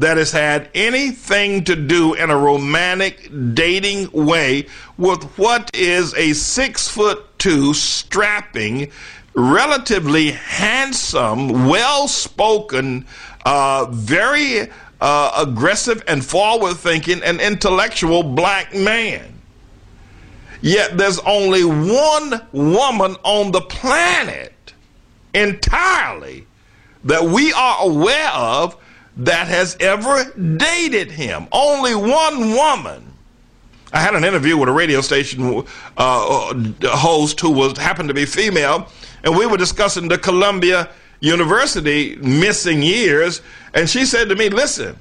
that 0.00 0.16
has 0.16 0.32
had 0.32 0.70
anything 0.74 1.62
to 1.64 1.76
do 1.76 2.14
in 2.14 2.30
a 2.30 2.36
romantic 2.36 3.30
dating 3.52 4.10
way 4.12 4.66
with 4.96 5.22
what 5.36 5.70
is 5.74 6.14
a 6.14 6.32
six 6.32 6.88
foot 6.88 7.38
two 7.38 7.74
strapping, 7.74 8.90
relatively 9.34 10.30
handsome, 10.30 11.68
well 11.68 12.08
spoken, 12.08 13.06
uh, 13.44 13.86
very 13.90 14.70
uh, 15.02 15.44
aggressive 15.46 16.02
and 16.08 16.24
forward 16.24 16.76
thinking 16.78 17.22
and 17.22 17.38
intellectual 17.38 18.22
black 18.22 18.74
man. 18.74 19.38
Yet 20.62 20.96
there's 20.96 21.18
only 21.20 21.62
one 21.64 22.40
woman 22.52 23.16
on 23.22 23.52
the 23.52 23.60
planet 23.60 24.72
entirely 25.34 26.46
that 27.04 27.22
we 27.22 27.52
are 27.52 27.76
aware 27.82 28.30
of 28.30 28.78
that 29.16 29.48
has 29.48 29.76
ever 29.80 30.24
dated 30.56 31.10
him. 31.10 31.46
Only 31.52 31.94
one 31.94 32.50
woman. 32.52 33.06
I 33.92 34.00
had 34.00 34.14
an 34.14 34.24
interview 34.24 34.56
with 34.56 34.68
a 34.68 34.72
radio 34.72 35.00
station 35.00 35.64
uh, 35.96 36.54
host 36.84 37.40
who 37.40 37.50
was 37.50 37.76
happened 37.76 38.08
to 38.08 38.14
be 38.14 38.24
female, 38.24 38.88
and 39.24 39.36
we 39.36 39.46
were 39.46 39.56
discussing 39.56 40.08
the 40.08 40.18
Columbia 40.18 40.88
University 41.20 42.16
missing 42.16 42.82
years, 42.82 43.42
and 43.74 43.90
she 43.90 44.04
said 44.04 44.28
to 44.28 44.36
me, 44.36 44.48
"Listen." 44.48 44.96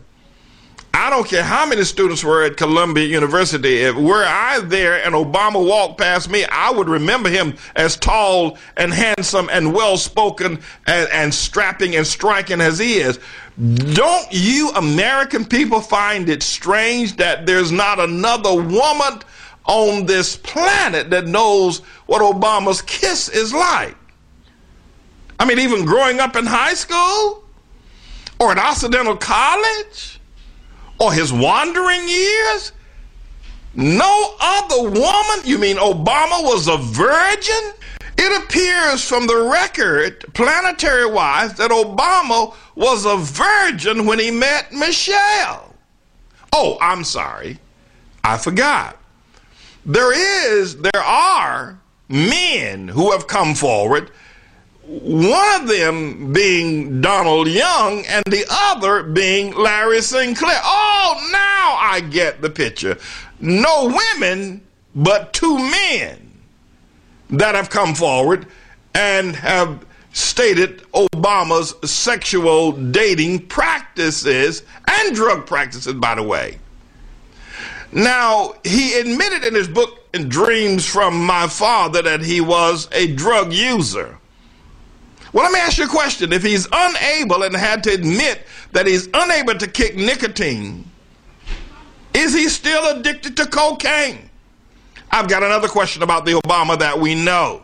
I 0.99 1.09
don't 1.09 1.25
care 1.25 1.43
how 1.43 1.65
many 1.65 1.85
students 1.85 2.25
were 2.25 2.43
at 2.43 2.57
Columbia 2.57 3.05
University. 3.05 3.83
If 3.83 3.95
were 3.95 4.25
I 4.25 4.59
there 4.59 5.01
and 5.01 5.15
Obama 5.15 5.65
walked 5.65 5.97
past 5.97 6.29
me, 6.29 6.43
I 6.43 6.71
would 6.71 6.89
remember 6.89 7.29
him 7.29 7.55
as 7.73 7.95
tall 7.95 8.57
and 8.75 8.93
handsome 8.93 9.47
and 9.49 9.73
well 9.73 9.95
spoken 9.95 10.59
and, 10.85 11.09
and 11.13 11.33
strapping 11.33 11.95
and 11.95 12.05
striking 12.05 12.59
as 12.59 12.79
he 12.79 12.95
is. 12.95 13.17
Don't 13.93 14.27
you 14.31 14.71
American 14.71 15.45
people 15.45 15.79
find 15.79 16.27
it 16.27 16.43
strange 16.43 17.15
that 17.15 17.45
there's 17.45 17.71
not 17.71 18.01
another 18.01 18.53
woman 18.53 19.21
on 19.67 20.05
this 20.05 20.35
planet 20.35 21.11
that 21.11 21.27
knows 21.27 21.79
what 22.07 22.21
Obama's 22.21 22.81
kiss 22.81 23.29
is 23.29 23.53
like? 23.53 23.95
I 25.39 25.45
mean, 25.45 25.59
even 25.59 25.85
growing 25.85 26.19
up 26.19 26.35
in 26.35 26.45
high 26.45 26.73
school 26.73 27.45
or 28.37 28.51
at 28.51 28.57
Occidental 28.57 29.15
College 29.15 30.18
or 30.99 31.13
his 31.13 31.31
wandering 31.31 32.07
years? 32.07 32.71
No 33.73 34.35
other 34.39 34.83
woman? 34.89 35.45
You 35.45 35.57
mean 35.57 35.77
Obama 35.77 36.43
was 36.43 36.67
a 36.67 36.77
virgin? 36.77 37.73
It 38.17 38.43
appears 38.43 39.07
from 39.07 39.27
the 39.27 39.49
record, 39.49 40.25
planetary 40.33 41.05
wise, 41.09 41.53
that 41.53 41.71
Obama 41.71 42.53
was 42.75 43.05
a 43.05 43.15
virgin 43.15 44.05
when 44.05 44.19
he 44.19 44.31
met 44.31 44.73
Michelle. 44.73 45.73
Oh, 46.51 46.77
I'm 46.81 47.03
sorry. 47.03 47.59
I 48.23 48.37
forgot. 48.37 48.97
There 49.85 50.11
is, 50.13 50.75
there 50.77 51.01
are 51.01 51.79
men 52.09 52.87
who 52.89 53.11
have 53.11 53.27
come 53.27 53.55
forward 53.55 54.11
one 54.89 55.61
of 55.61 55.67
them 55.67 56.33
being 56.33 56.99
Donald 56.99 57.47
Young 57.47 58.03
and 58.07 58.23
the 58.25 58.43
other 58.49 59.03
being 59.03 59.53
Larry 59.53 60.01
Sinclair. 60.01 60.59
Oh, 60.63 61.29
now 61.31 61.77
I 61.79 62.01
get 62.01 62.41
the 62.41 62.49
picture. 62.49 62.97
No 63.39 63.85
women, 63.85 64.65
but 64.95 65.31
two 65.31 65.59
men 65.59 66.31
that 67.29 67.53
have 67.53 67.69
come 67.69 67.93
forward 67.93 68.47
and 68.95 69.35
have 69.35 69.85
stated 70.11 70.79
Obama's 70.91 71.75
sexual 71.89 72.71
dating 72.71 73.45
practices 73.45 74.63
and 74.87 75.15
drug 75.15 75.45
practices, 75.45 75.93
by 75.93 76.15
the 76.15 76.23
way. 76.23 76.57
Now, 77.91 78.55
he 78.63 78.99
admitted 78.99 79.43
in 79.43 79.53
his 79.53 79.67
book, 79.67 80.11
Dreams 80.11 80.87
from 80.87 81.23
My 81.23 81.47
Father, 81.47 82.01
that 82.01 82.21
he 82.21 82.41
was 82.41 82.89
a 82.91 83.13
drug 83.13 83.53
user. 83.53 84.18
Well, 85.31 85.43
let 85.43 85.51
me 85.53 85.59
ask 85.59 85.77
you 85.77 85.85
a 85.85 85.87
question. 85.87 86.33
If 86.33 86.43
he's 86.43 86.67
unable 86.71 87.43
and 87.43 87.55
had 87.55 87.83
to 87.83 87.93
admit 87.93 88.45
that 88.71 88.87
he's 88.87 89.07
unable 89.13 89.55
to 89.55 89.67
kick 89.67 89.95
nicotine, 89.95 90.89
is 92.13 92.33
he 92.33 92.49
still 92.49 92.97
addicted 92.97 93.37
to 93.37 93.45
cocaine? 93.45 94.29
I've 95.11 95.27
got 95.27 95.43
another 95.43 95.67
question 95.67 96.03
about 96.03 96.25
the 96.25 96.33
Obama 96.33 96.77
that 96.79 96.99
we 96.99 97.15
know. 97.15 97.63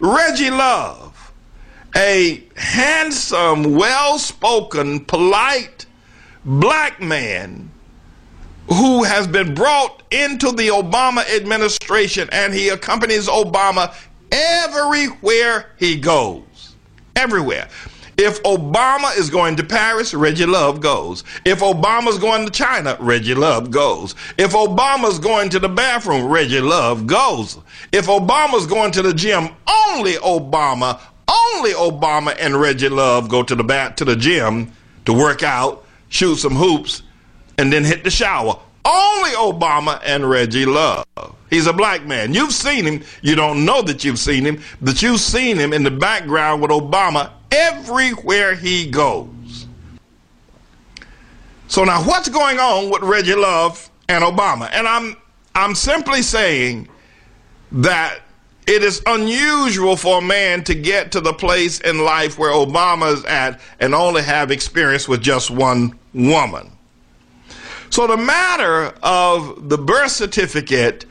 Reggie 0.00 0.50
Love, 0.50 1.32
a 1.96 2.44
handsome, 2.56 3.74
well 3.74 4.18
spoken, 4.18 5.04
polite 5.04 5.86
black 6.44 7.00
man 7.00 7.70
who 8.68 9.02
has 9.02 9.26
been 9.26 9.54
brought 9.54 10.02
into 10.12 10.52
the 10.52 10.68
Obama 10.68 11.28
administration 11.34 12.28
and 12.32 12.52
he 12.52 12.68
accompanies 12.68 13.26
Obama 13.28 13.94
everywhere 14.30 15.70
he 15.78 15.96
goes 15.96 16.42
everywhere. 17.18 17.68
If 18.16 18.42
Obama 18.42 19.16
is 19.16 19.30
going 19.30 19.54
to 19.56 19.64
Paris, 19.64 20.12
Reggie 20.12 20.46
Love 20.46 20.80
goes. 20.80 21.22
If 21.44 21.60
Obama's 21.60 22.18
going 22.18 22.44
to 22.46 22.50
China, 22.50 22.96
Reggie 22.98 23.34
Love 23.34 23.70
goes. 23.70 24.16
If 24.36 24.52
Obama's 24.52 25.20
going 25.20 25.50
to 25.50 25.60
the 25.60 25.68
bathroom, 25.68 26.26
Reggie 26.26 26.60
Love 26.60 27.06
goes. 27.06 27.58
If 27.92 28.06
Obama's 28.06 28.66
going 28.66 28.90
to 28.92 29.02
the 29.02 29.14
gym, 29.14 29.50
only 29.88 30.14
Obama, 30.14 31.00
only 31.28 31.72
Obama 31.72 32.36
and 32.40 32.60
Reggie 32.60 32.88
Love 32.88 33.28
go 33.28 33.44
to 33.44 33.54
the 33.54 33.62
bat 33.62 33.96
to 33.98 34.04
the 34.04 34.16
gym 34.16 34.72
to 35.04 35.12
work 35.12 35.44
out, 35.44 35.84
shoot 36.08 36.36
some 36.36 36.56
hoops, 36.56 37.04
and 37.56 37.72
then 37.72 37.84
hit 37.84 38.02
the 38.02 38.10
shower. 38.10 38.58
Only 38.88 39.30
Obama 39.32 40.00
and 40.02 40.28
Reggie 40.28 40.64
Love. 40.64 41.04
He's 41.50 41.66
a 41.66 41.72
black 41.74 42.06
man. 42.06 42.32
You've 42.32 42.52
seen 42.52 42.86
him. 42.86 43.04
You 43.20 43.34
don't 43.34 43.66
know 43.66 43.82
that 43.82 44.02
you've 44.02 44.18
seen 44.18 44.44
him, 44.44 44.62
but 44.80 45.02
you've 45.02 45.20
seen 45.20 45.58
him 45.58 45.74
in 45.74 45.82
the 45.82 45.90
background 45.90 46.62
with 46.62 46.70
Obama 46.70 47.30
everywhere 47.52 48.54
he 48.54 48.90
goes. 48.90 49.66
So 51.66 51.84
now 51.84 52.02
what's 52.02 52.30
going 52.30 52.58
on 52.58 52.90
with 52.90 53.02
Reggie 53.02 53.34
Love 53.34 53.90
and 54.08 54.24
Obama? 54.24 54.70
And 54.72 54.88
I'm 54.88 55.16
I'm 55.54 55.74
simply 55.74 56.22
saying 56.22 56.88
that 57.72 58.20
it 58.66 58.82
is 58.82 59.02
unusual 59.04 59.96
for 59.96 60.18
a 60.18 60.22
man 60.22 60.64
to 60.64 60.74
get 60.74 61.12
to 61.12 61.20
the 61.20 61.34
place 61.34 61.80
in 61.80 62.04
life 62.04 62.38
where 62.38 62.52
Obama 62.52 63.12
is 63.12 63.24
at 63.26 63.60
and 63.80 63.94
only 63.94 64.22
have 64.22 64.50
experience 64.50 65.06
with 65.06 65.20
just 65.20 65.50
one 65.50 65.98
woman. 66.14 66.70
So 67.90 68.06
the 68.06 68.16
matter 68.16 68.94
of 69.02 69.68
the 69.68 69.78
birth 69.78 70.12
certificate 70.12 71.04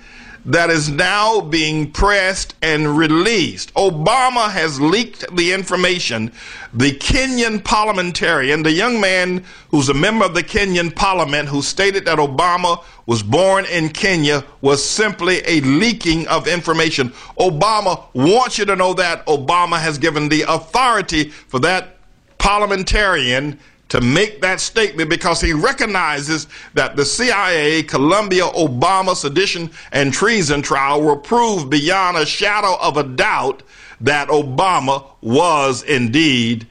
that 0.47 0.69
is 0.69 0.89
now 0.89 1.41
being 1.41 1.91
pressed 1.91 2.55
and 2.61 2.97
released. 2.97 3.73
Obama 3.73 4.49
has 4.49 4.79
leaked 4.79 5.35
the 5.35 5.51
information. 5.51 6.31
The 6.73 6.93
Kenyan 6.93 7.61
parliamentarian, 7.63 8.63
the 8.63 8.71
young 8.71 9.01
man 9.01 9.43
who's 9.71 9.89
a 9.89 9.93
member 9.93 10.23
of 10.23 10.33
the 10.33 10.43
Kenyan 10.43 10.95
parliament 10.95 11.49
who 11.49 11.61
stated 11.61 12.05
that 12.05 12.17
Obama 12.17 12.81
was 13.05 13.21
born 13.23 13.65
in 13.65 13.89
Kenya, 13.89 14.45
was 14.61 14.83
simply 14.83 15.41
a 15.45 15.59
leaking 15.61 16.25
of 16.29 16.47
information. 16.47 17.09
Obama 17.37 18.05
wants 18.13 18.57
you 18.57 18.63
to 18.65 18.75
know 18.77 18.93
that 18.93 19.25
Obama 19.25 19.77
has 19.77 19.97
given 19.97 20.29
the 20.29 20.43
authority 20.43 21.29
for 21.29 21.59
that 21.59 21.97
parliamentarian 22.37 23.59
to 23.89 24.01
make 24.01 24.41
that 24.41 24.59
statement 24.59 25.09
because 25.09 25.39
he 25.39 25.53
recognizes 25.53 26.47
that 26.73 26.95
the 26.95 27.05
CIA 27.05 27.83
Columbia 27.83 28.43
Obama 28.43 29.15
sedition 29.15 29.71
and 29.91 30.13
treason 30.13 30.61
trial 30.61 31.01
will 31.01 31.17
prove 31.17 31.69
beyond 31.69 32.17
a 32.17 32.25
shadow 32.25 32.77
of 32.81 32.97
a 32.97 33.03
doubt 33.03 33.63
that 34.01 34.27
Obama 34.27 35.05
was 35.21 35.83
indeed 35.83 36.67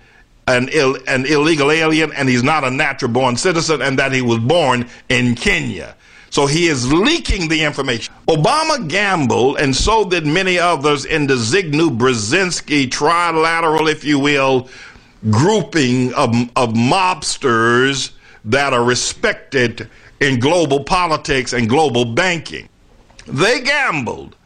an, 0.47 0.69
Ill, 0.73 0.97
an 1.09 1.27
illegal 1.27 1.73
alien 1.73 2.13
and 2.13 2.29
he's 2.29 2.43
not 2.43 2.65
a 2.65 2.71
natural 2.71 3.11
born 3.11 3.37
citizen 3.37 3.83
and 3.83 3.99
that 3.99 4.13
he 4.13 4.23
was 4.23 4.39
born 4.39 4.89
in 5.09 5.35
Kenya. 5.35 5.97
So 6.31 6.47
he 6.47 6.67
is 6.67 6.93
leaking 6.93 7.49
the 7.49 7.63
information. 7.63 8.13
Obama 8.29 8.87
gambled, 8.89 9.59
and 9.59 9.75
so 9.75 10.05
did 10.05 10.27
many 10.27 10.59
others 10.59 11.05
in 11.05 11.27
the 11.27 11.35
Zbigniew 11.35 11.97
Brzezinski 11.97 12.89
trilateral, 12.89 13.91
if 13.91 14.05
you 14.05 14.19
will, 14.19 14.69
grouping 15.31 16.13
of, 16.15 16.31
of 16.57 16.75
mobsters 16.75 18.13
that 18.45 18.73
are 18.73 18.85
respected 18.85 19.89
in 20.21 20.41
global 20.41 20.85
politics 20.85 21.53
and 21.53 21.69
global 21.69 22.05
banking. 22.05 22.69
They 23.27 23.61
gambled 23.61 24.37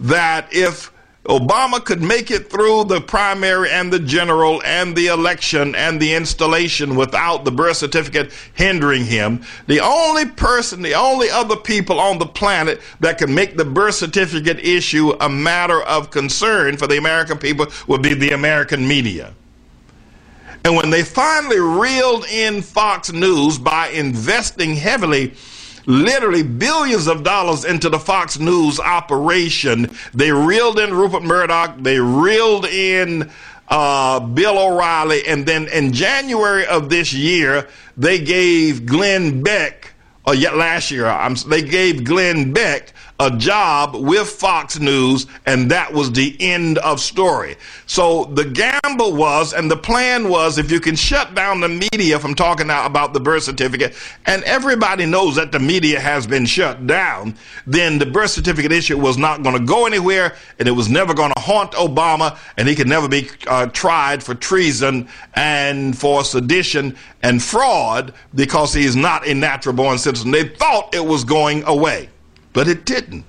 that 0.00 0.48
if 0.52 0.90
Obama 1.26 1.84
could 1.84 2.00
make 2.00 2.30
it 2.30 2.50
through 2.50 2.84
the 2.84 3.00
primary 3.00 3.70
and 3.70 3.92
the 3.92 3.98
general 3.98 4.62
and 4.64 4.96
the 4.96 5.08
election 5.08 5.74
and 5.74 6.00
the 6.00 6.14
installation 6.14 6.96
without 6.96 7.44
the 7.44 7.50
birth 7.50 7.76
certificate 7.76 8.32
hindering 8.54 9.04
him. 9.04 9.42
The 9.66 9.80
only 9.80 10.24
person, 10.24 10.80
the 10.80 10.94
only 10.94 11.28
other 11.28 11.56
people 11.56 12.00
on 12.00 12.18
the 12.18 12.26
planet 12.26 12.80
that 13.00 13.18
can 13.18 13.34
make 13.34 13.58
the 13.58 13.66
birth 13.66 13.96
certificate 13.96 14.60
issue 14.60 15.12
a 15.20 15.28
matter 15.28 15.82
of 15.82 16.10
concern 16.10 16.78
for 16.78 16.86
the 16.86 16.96
American 16.96 17.36
people 17.36 17.66
would 17.86 18.02
be 18.02 18.14
the 18.14 18.30
American 18.30 18.88
media. 18.88 19.34
And 20.64 20.76
when 20.76 20.90
they 20.90 21.02
finally 21.02 21.58
reeled 21.58 22.26
in 22.26 22.62
Fox 22.62 23.12
News 23.12 23.58
by 23.58 23.88
investing 23.88 24.74
heavily, 24.76 25.34
literally 25.86 26.42
billions 26.42 27.06
of 27.06 27.22
dollars 27.22 27.64
into 27.64 27.88
the 27.88 27.98
Fox 27.98 28.38
News 28.38 28.78
operation, 28.78 29.90
they 30.12 30.30
reeled 30.30 30.78
in 30.78 30.92
Rupert 30.92 31.22
Murdoch, 31.22 31.76
they 31.78 31.98
reeled 31.98 32.66
in 32.66 33.30
uh, 33.68 34.20
Bill 34.20 34.58
O'Reilly, 34.58 35.26
and 35.26 35.46
then 35.46 35.68
in 35.68 35.92
January 35.92 36.66
of 36.66 36.90
this 36.90 37.12
year, 37.12 37.68
they 37.96 38.18
gave 38.18 38.84
Glenn 38.84 39.42
Beck, 39.42 39.94
or 40.26 40.34
yet 40.34 40.56
last 40.56 40.90
year, 40.90 41.06
I'm, 41.06 41.36
they 41.48 41.62
gave 41.62 42.04
Glenn 42.04 42.52
Beck 42.52 42.92
a 43.20 43.30
job 43.36 43.94
with 43.94 44.30
Fox 44.30 44.80
News, 44.80 45.26
and 45.44 45.70
that 45.70 45.92
was 45.92 46.10
the 46.10 46.34
end 46.40 46.78
of 46.78 46.98
story. 46.98 47.56
So 47.84 48.24
the 48.24 48.46
gamble 48.46 49.14
was, 49.14 49.52
and 49.52 49.70
the 49.70 49.76
plan 49.76 50.30
was, 50.30 50.56
if 50.56 50.70
you 50.70 50.80
can 50.80 50.96
shut 50.96 51.34
down 51.34 51.60
the 51.60 51.68
media 51.68 52.18
from 52.18 52.34
talking 52.34 52.70
about 52.70 53.12
the 53.12 53.20
birth 53.20 53.42
certificate, 53.42 53.94
and 54.24 54.42
everybody 54.44 55.04
knows 55.04 55.36
that 55.36 55.52
the 55.52 55.58
media 55.58 56.00
has 56.00 56.26
been 56.26 56.46
shut 56.46 56.86
down, 56.86 57.34
then 57.66 57.98
the 57.98 58.06
birth 58.06 58.30
certificate 58.30 58.72
issue 58.72 58.98
was 58.98 59.18
not 59.18 59.42
going 59.42 59.54
to 59.54 59.66
go 59.66 59.84
anywhere, 59.84 60.34
and 60.58 60.66
it 60.66 60.72
was 60.72 60.88
never 60.88 61.12
going 61.12 61.32
to 61.36 61.42
haunt 61.42 61.72
Obama, 61.72 62.38
and 62.56 62.66
he 62.66 62.74
could 62.74 62.88
never 62.88 63.06
be 63.06 63.28
uh, 63.48 63.66
tried 63.66 64.22
for 64.22 64.34
treason 64.34 65.06
and 65.34 65.96
for 65.96 66.24
sedition 66.24 66.96
and 67.22 67.42
fraud 67.42 68.14
because 68.34 68.72
he 68.72 68.86
is 68.86 68.96
not 68.96 69.26
a 69.26 69.34
natural 69.34 69.74
born 69.74 69.98
citizen. 69.98 70.30
They 70.30 70.48
thought 70.48 70.94
it 70.94 71.04
was 71.04 71.22
going 71.22 71.64
away 71.64 72.08
but 72.52 72.68
it 72.68 72.84
didn't. 72.84 73.24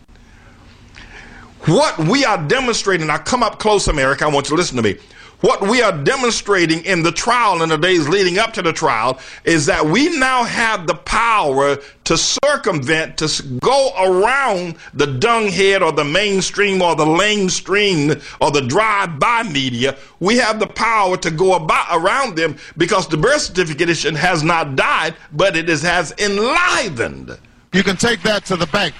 What 1.66 1.98
we 2.00 2.25
are 2.25 2.43
demonstrating, 2.48 3.08
now 3.08 3.19
come 3.19 3.43
up 3.43 3.59
close, 3.59 3.88
America, 3.88 4.25
I 4.25 4.30
want 4.30 4.48
you 4.48 4.56
to 4.56 4.59
listen 4.59 4.77
to 4.77 4.83
me. 4.83 4.98
What 5.41 5.61
we 5.61 5.82
are 5.82 5.91
demonstrating 5.91 6.85
in 6.85 7.01
the 7.01 7.11
trial 7.11 7.64
and 7.64 7.72
the 7.72 7.77
days 7.77 8.08
leading 8.08 8.38
up 8.38 8.53
to 8.53 8.61
the 8.61 8.74
trial 8.74 9.19
is 9.43 9.66
that 9.66 9.83
we 9.83 10.16
now 10.19 10.43
have 10.43 10.85
the 10.85 10.93
power 10.93 11.77
to 12.03 12.17
circumvent, 12.17 13.17
to 13.17 13.43
go 13.59 13.91
around 13.98 14.75
the 14.93 15.08
dunghead 15.08 15.82
or 15.82 15.91
the 15.91 16.03
mainstream 16.03 16.82
or 16.83 16.95
the 16.95 17.06
lamestream 17.06 18.22
or 18.40 18.51
the 18.51 18.61
drive-by 18.61 19.43
media. 19.43 19.98
We 20.19 20.38
have 20.38 20.59
the 20.59 20.67
power 20.67 21.17
to 21.17 21.32
go 21.32 21.56
about 21.56 21.88
around 21.90 22.35
them 22.35 22.58
because 22.77 23.08
the 23.08 23.17
birth 23.17 23.41
certificate 23.41 23.90
has 24.16 24.43
not 24.43 24.75
died, 24.75 25.16
but 25.33 25.56
it 25.56 25.69
is, 25.69 25.82
has 25.82 26.14
enlivened. 26.19 27.35
You 27.74 27.83
can 27.83 27.98
take 27.98 28.22
that 28.24 28.45
to 28.45 28.56
the 28.56 28.67
bank. 28.67 28.93